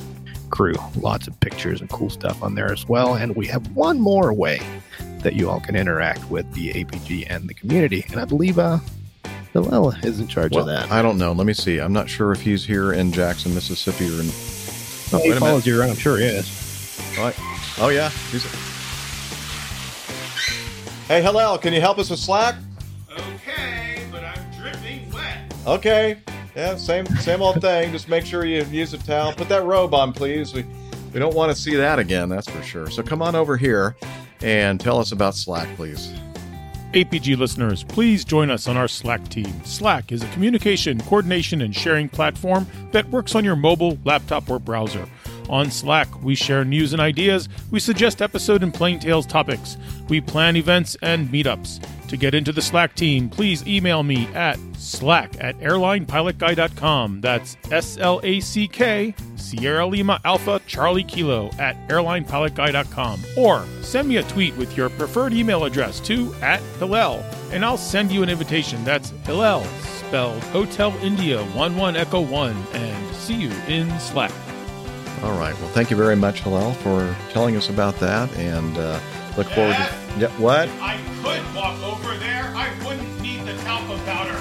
Crew. 0.49 0.75
Lots 0.97 1.27
of 1.27 1.39
pictures 1.39 1.81
and 1.81 1.89
cool 1.89 2.09
stuff 2.09 2.41
on 2.43 2.55
there 2.55 2.71
as 2.71 2.87
well. 2.87 3.15
And 3.15 3.35
we 3.35 3.47
have 3.47 3.65
one 3.75 3.99
more 3.99 4.33
way 4.33 4.61
that 5.19 5.33
you 5.33 5.49
all 5.49 5.59
can 5.59 5.75
interact 5.75 6.29
with 6.29 6.51
the 6.53 6.73
APG 6.73 7.27
and 7.29 7.47
the 7.47 7.53
community. 7.53 8.05
And 8.11 8.19
I 8.19 8.25
believe 8.25 8.59
uh, 8.59 8.79
Hillel 9.53 9.91
is 10.03 10.19
in 10.19 10.27
charge 10.27 10.51
Well, 10.53 10.61
of 10.61 10.67
that. 10.67 10.91
I 10.91 11.01
don't 11.01 11.17
know. 11.17 11.31
Let 11.31 11.45
me 11.45 11.53
see. 11.53 11.79
I'm 11.79 11.93
not 11.93 12.09
sure 12.09 12.31
if 12.31 12.41
he's 12.41 12.65
here 12.65 12.93
in 12.93 13.11
Jackson, 13.11 13.53
Mississippi, 13.53 14.05
or 14.07 14.21
in. 14.21 14.29
Oh, 15.13 15.21
he 15.23 15.31
wait 15.31 15.39
follows 15.39 15.65
minute. 15.65 15.65
you 15.67 15.79
around. 15.79 15.89
I'm 15.91 15.95
sure 15.97 16.17
he 16.17 16.23
is. 16.25 17.17
All 17.17 17.25
right. 17.25 17.35
Oh 17.79 17.89
yeah. 17.89 18.09
He's... 18.31 18.45
Hey, 21.07 21.21
Hillel, 21.21 21.57
can 21.57 21.73
you 21.73 21.81
help 21.81 21.99
us 21.99 22.09
with 22.09 22.19
Slack? 22.19 22.55
Okay, 23.11 24.05
but 24.11 24.23
I'm 24.23 24.51
dripping 24.57 25.11
wet. 25.11 25.53
Okay. 25.67 26.17
Yeah, 26.55 26.75
same 26.75 27.05
same 27.17 27.41
old 27.41 27.61
thing. 27.61 27.91
Just 27.91 28.09
make 28.09 28.25
sure 28.25 28.45
you 28.45 28.63
use 28.65 28.93
a 28.93 28.97
towel. 28.97 29.33
Put 29.33 29.49
that 29.49 29.63
robe 29.63 29.93
on, 29.93 30.11
please. 30.11 30.53
We 30.53 30.65
we 31.13 31.19
don't 31.19 31.35
want 31.35 31.55
to 31.55 31.61
see 31.61 31.75
that 31.75 31.99
again. 31.99 32.29
That's 32.29 32.49
for 32.49 32.61
sure. 32.63 32.89
So 32.89 33.03
come 33.03 33.21
on 33.21 33.35
over 33.35 33.57
here 33.57 33.95
and 34.41 34.79
tell 34.79 34.99
us 34.99 35.11
about 35.11 35.35
Slack, 35.35 35.73
please. 35.75 36.11
APG 36.93 37.37
listeners, 37.37 37.83
please 37.85 38.25
join 38.25 38.51
us 38.51 38.67
on 38.67 38.75
our 38.75 38.87
Slack 38.87 39.25
team. 39.29 39.63
Slack 39.63 40.11
is 40.11 40.23
a 40.23 40.27
communication, 40.29 40.99
coordination, 41.03 41.61
and 41.61 41.73
sharing 41.73 42.09
platform 42.09 42.67
that 42.91 43.07
works 43.09 43.33
on 43.33 43.45
your 43.45 43.55
mobile, 43.55 43.97
laptop, 44.03 44.49
or 44.49 44.59
browser. 44.59 45.07
On 45.49 45.69
Slack, 45.69 46.07
we 46.23 46.35
share 46.35 46.63
news 46.63 46.93
and 46.93 47.01
ideas, 47.01 47.49
we 47.71 47.79
suggest 47.79 48.21
episode 48.21 48.63
and 48.63 48.73
plane 48.73 48.99
tales 48.99 49.25
topics, 49.25 49.77
we 50.09 50.21
plan 50.21 50.55
events 50.55 50.95
and 51.01 51.29
meetups. 51.29 51.85
To 52.11 52.17
get 52.17 52.35
into 52.35 52.51
the 52.51 52.61
Slack 52.61 52.93
team, 52.93 53.29
please 53.29 53.65
email 53.65 54.03
me 54.03 54.27
at 54.33 54.59
slack 54.77 55.33
at 55.39 55.57
airlinepilotguy.com. 55.59 57.21
That's 57.21 57.55
S 57.71 57.97
L 57.97 58.19
A 58.23 58.41
C 58.41 58.67
K, 58.67 59.15
Sierra 59.37 59.85
Lima 59.85 60.19
Alpha 60.25 60.59
Charlie 60.67 61.05
Kilo 61.05 61.49
at 61.57 61.77
airlinepilotguy.com. 61.87 63.21
Or 63.37 63.65
send 63.81 64.09
me 64.09 64.17
a 64.17 64.23
tweet 64.23 64.57
with 64.57 64.75
your 64.75 64.89
preferred 64.89 65.31
email 65.31 65.63
address 65.63 66.01
to 66.01 66.33
at 66.41 66.61
Hillel, 66.79 67.23
and 67.53 67.63
I'll 67.63 67.77
send 67.77 68.11
you 68.11 68.23
an 68.23 68.29
invitation. 68.29 68.83
That's 68.83 69.11
Hillel, 69.25 69.63
spelled 69.83 70.43
Hotel 70.45 70.93
India 71.01 71.41
1 71.45 71.77
1 71.77 71.95
Echo 71.95 72.19
1, 72.19 72.51
and 72.73 73.15
see 73.15 73.35
you 73.35 73.51
in 73.69 73.89
Slack. 74.01 74.33
All 75.23 75.37
right. 75.37 75.53
Well, 75.59 75.69
thank 75.69 75.91
you 75.91 75.97
very 75.97 76.15
much, 76.15 76.41
Hillel, 76.41 76.73
for 76.73 77.15
telling 77.29 77.55
us 77.55 77.69
about 77.69 77.95
that, 77.99 78.31
and 78.37 78.75
uh, 78.77 78.99
look 79.37 79.47
forward 79.49 79.75
to. 79.75 79.95
Yeah. 80.17 80.27
What? 80.39 80.67
I 80.81 80.99
could 81.21 81.55
walk 81.55 81.79
over 81.83 82.17
there. 82.17 82.51
I 82.55 82.69
wouldn't 82.85 83.21
need 83.21 83.41
the 83.45 83.53
talcum 83.57 83.99
powder. 84.05 84.35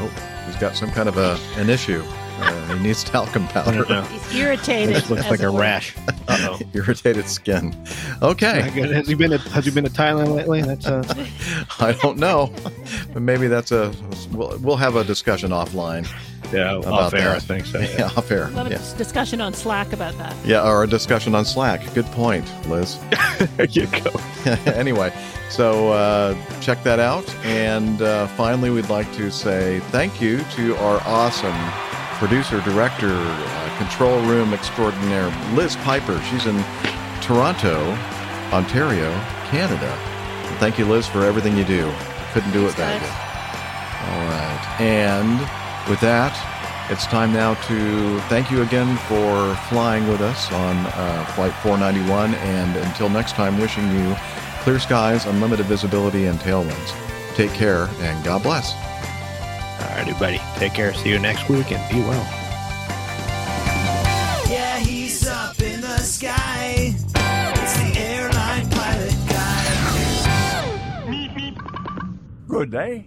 Oh, 0.00 0.42
he's 0.46 0.56
got 0.56 0.76
some 0.76 0.90
kind 0.90 1.08
of 1.08 1.16
a 1.16 1.38
an 1.56 1.70
issue. 1.70 2.02
Uh, 2.40 2.74
he 2.76 2.82
needs 2.82 3.02
talcum 3.04 3.48
powder. 3.48 3.84
know. 3.88 4.02
He's 4.02 4.34
irritated. 4.36 4.94
This 4.94 5.10
looks 5.10 5.28
like 5.30 5.40
a 5.40 5.50
were. 5.50 5.58
rash. 5.58 5.96
Uh-oh. 6.28 6.60
Irritated 6.74 7.26
skin. 7.26 7.74
Okay. 8.22 8.60
Has 8.60 9.08
he 9.08 9.14
been 9.14 9.30
to, 9.30 9.38
has 9.38 9.64
he 9.64 9.70
been 9.70 9.84
to 9.84 9.90
Thailand 9.90 10.34
lately? 10.36 10.60
That's 10.62 10.86
uh, 10.86 11.02
I 11.80 11.92
don't 11.92 12.18
know, 12.18 12.52
but 13.14 13.22
maybe 13.22 13.48
that's 13.48 13.72
a 13.72 13.92
we'll, 14.30 14.56
we'll 14.58 14.76
have 14.76 14.94
a 14.94 15.04
discussion 15.04 15.50
offline. 15.50 16.06
Yeah, 16.52 16.76
about 16.76 16.92
off 16.92 17.14
air, 17.14 17.20
that. 17.30 17.36
I 17.36 17.38
think 17.40 17.66
so, 17.66 17.78
Yeah, 17.98 18.06
off 18.16 18.30
air. 18.30 18.46
A 18.48 18.50
lot 18.50 18.66
of 18.66 18.72
Yeah. 18.72 18.96
discussion 18.96 19.40
on 19.40 19.52
Slack 19.52 19.92
about 19.92 20.16
that. 20.18 20.34
yeah, 20.44 20.66
or 20.66 20.82
a 20.84 20.86
discussion 20.86 21.34
on 21.34 21.44
Slack. 21.44 21.82
Good 21.94 22.06
point, 22.06 22.46
Liz. 22.68 22.98
there 23.56 23.66
you 23.66 23.86
go. 23.86 24.10
anyway, 24.72 25.12
so 25.50 25.92
uh, 25.92 26.34
check 26.60 26.82
that 26.84 26.98
out, 27.00 27.28
and 27.44 28.00
uh, 28.02 28.26
finally, 28.28 28.70
we'd 28.70 28.88
like 28.88 29.12
to 29.14 29.30
say 29.30 29.80
thank 29.90 30.20
you 30.22 30.38
to 30.56 30.74
our 30.76 31.00
awesome 31.04 31.56
producer, 32.18 32.60
director, 32.62 33.12
uh, 33.12 33.74
control 33.78 34.20
room 34.22 34.52
extraordinaire, 34.54 35.30
Liz 35.54 35.76
Piper. 35.76 36.20
She's 36.30 36.46
in 36.46 36.56
Toronto, 37.20 37.92
Ontario, 38.52 39.10
Canada. 39.50 39.86
And 39.86 40.56
thank 40.58 40.78
you, 40.78 40.86
Liz, 40.86 41.06
for 41.06 41.24
everything 41.24 41.56
you 41.56 41.64
do. 41.64 41.92
Couldn't 42.32 42.50
do 42.52 42.62
it 42.62 42.66
without 42.66 43.00
you. 43.00 43.06
All 44.10 44.24
right. 44.30 44.80
And 44.80 45.38
with 45.88 46.00
that, 46.00 46.32
it's 46.90 47.06
time 47.06 47.32
now 47.32 47.54
to 47.54 48.20
thank 48.28 48.50
you 48.50 48.62
again 48.62 48.96
for 49.08 49.54
flying 49.68 50.08
with 50.08 50.20
us 50.20 50.50
on 50.52 50.76
uh, 50.76 51.24
Flight 51.34 51.52
491. 51.62 52.34
And 52.34 52.76
until 52.76 53.08
next 53.08 53.32
time, 53.32 53.58
wishing 53.58 53.84
you 53.94 54.16
clear 54.60 54.78
skies, 54.78 55.26
unlimited 55.26 55.66
visibility, 55.66 56.26
and 56.26 56.38
tailwinds. 56.38 56.94
Take 57.34 57.52
care 57.52 57.88
and 58.00 58.24
God 58.24 58.42
bless. 58.42 58.72
All 58.74 59.88
right, 59.90 60.08
everybody. 60.08 60.40
Take 60.56 60.74
care. 60.74 60.92
See 60.94 61.10
you 61.10 61.18
next 61.18 61.48
week 61.48 61.72
and 61.72 61.92
be 61.92 62.00
well. 62.00 62.26
Yeah, 64.50 64.78
he's 64.78 65.26
up 65.26 65.60
in 65.60 65.80
the 65.80 65.98
sky. 65.98 66.94
It's 66.94 67.12
the 67.12 68.00
airline 68.00 68.68
pilot 68.70 69.14
guy. 69.28 69.68
Good 72.48 72.70
day. 72.70 73.06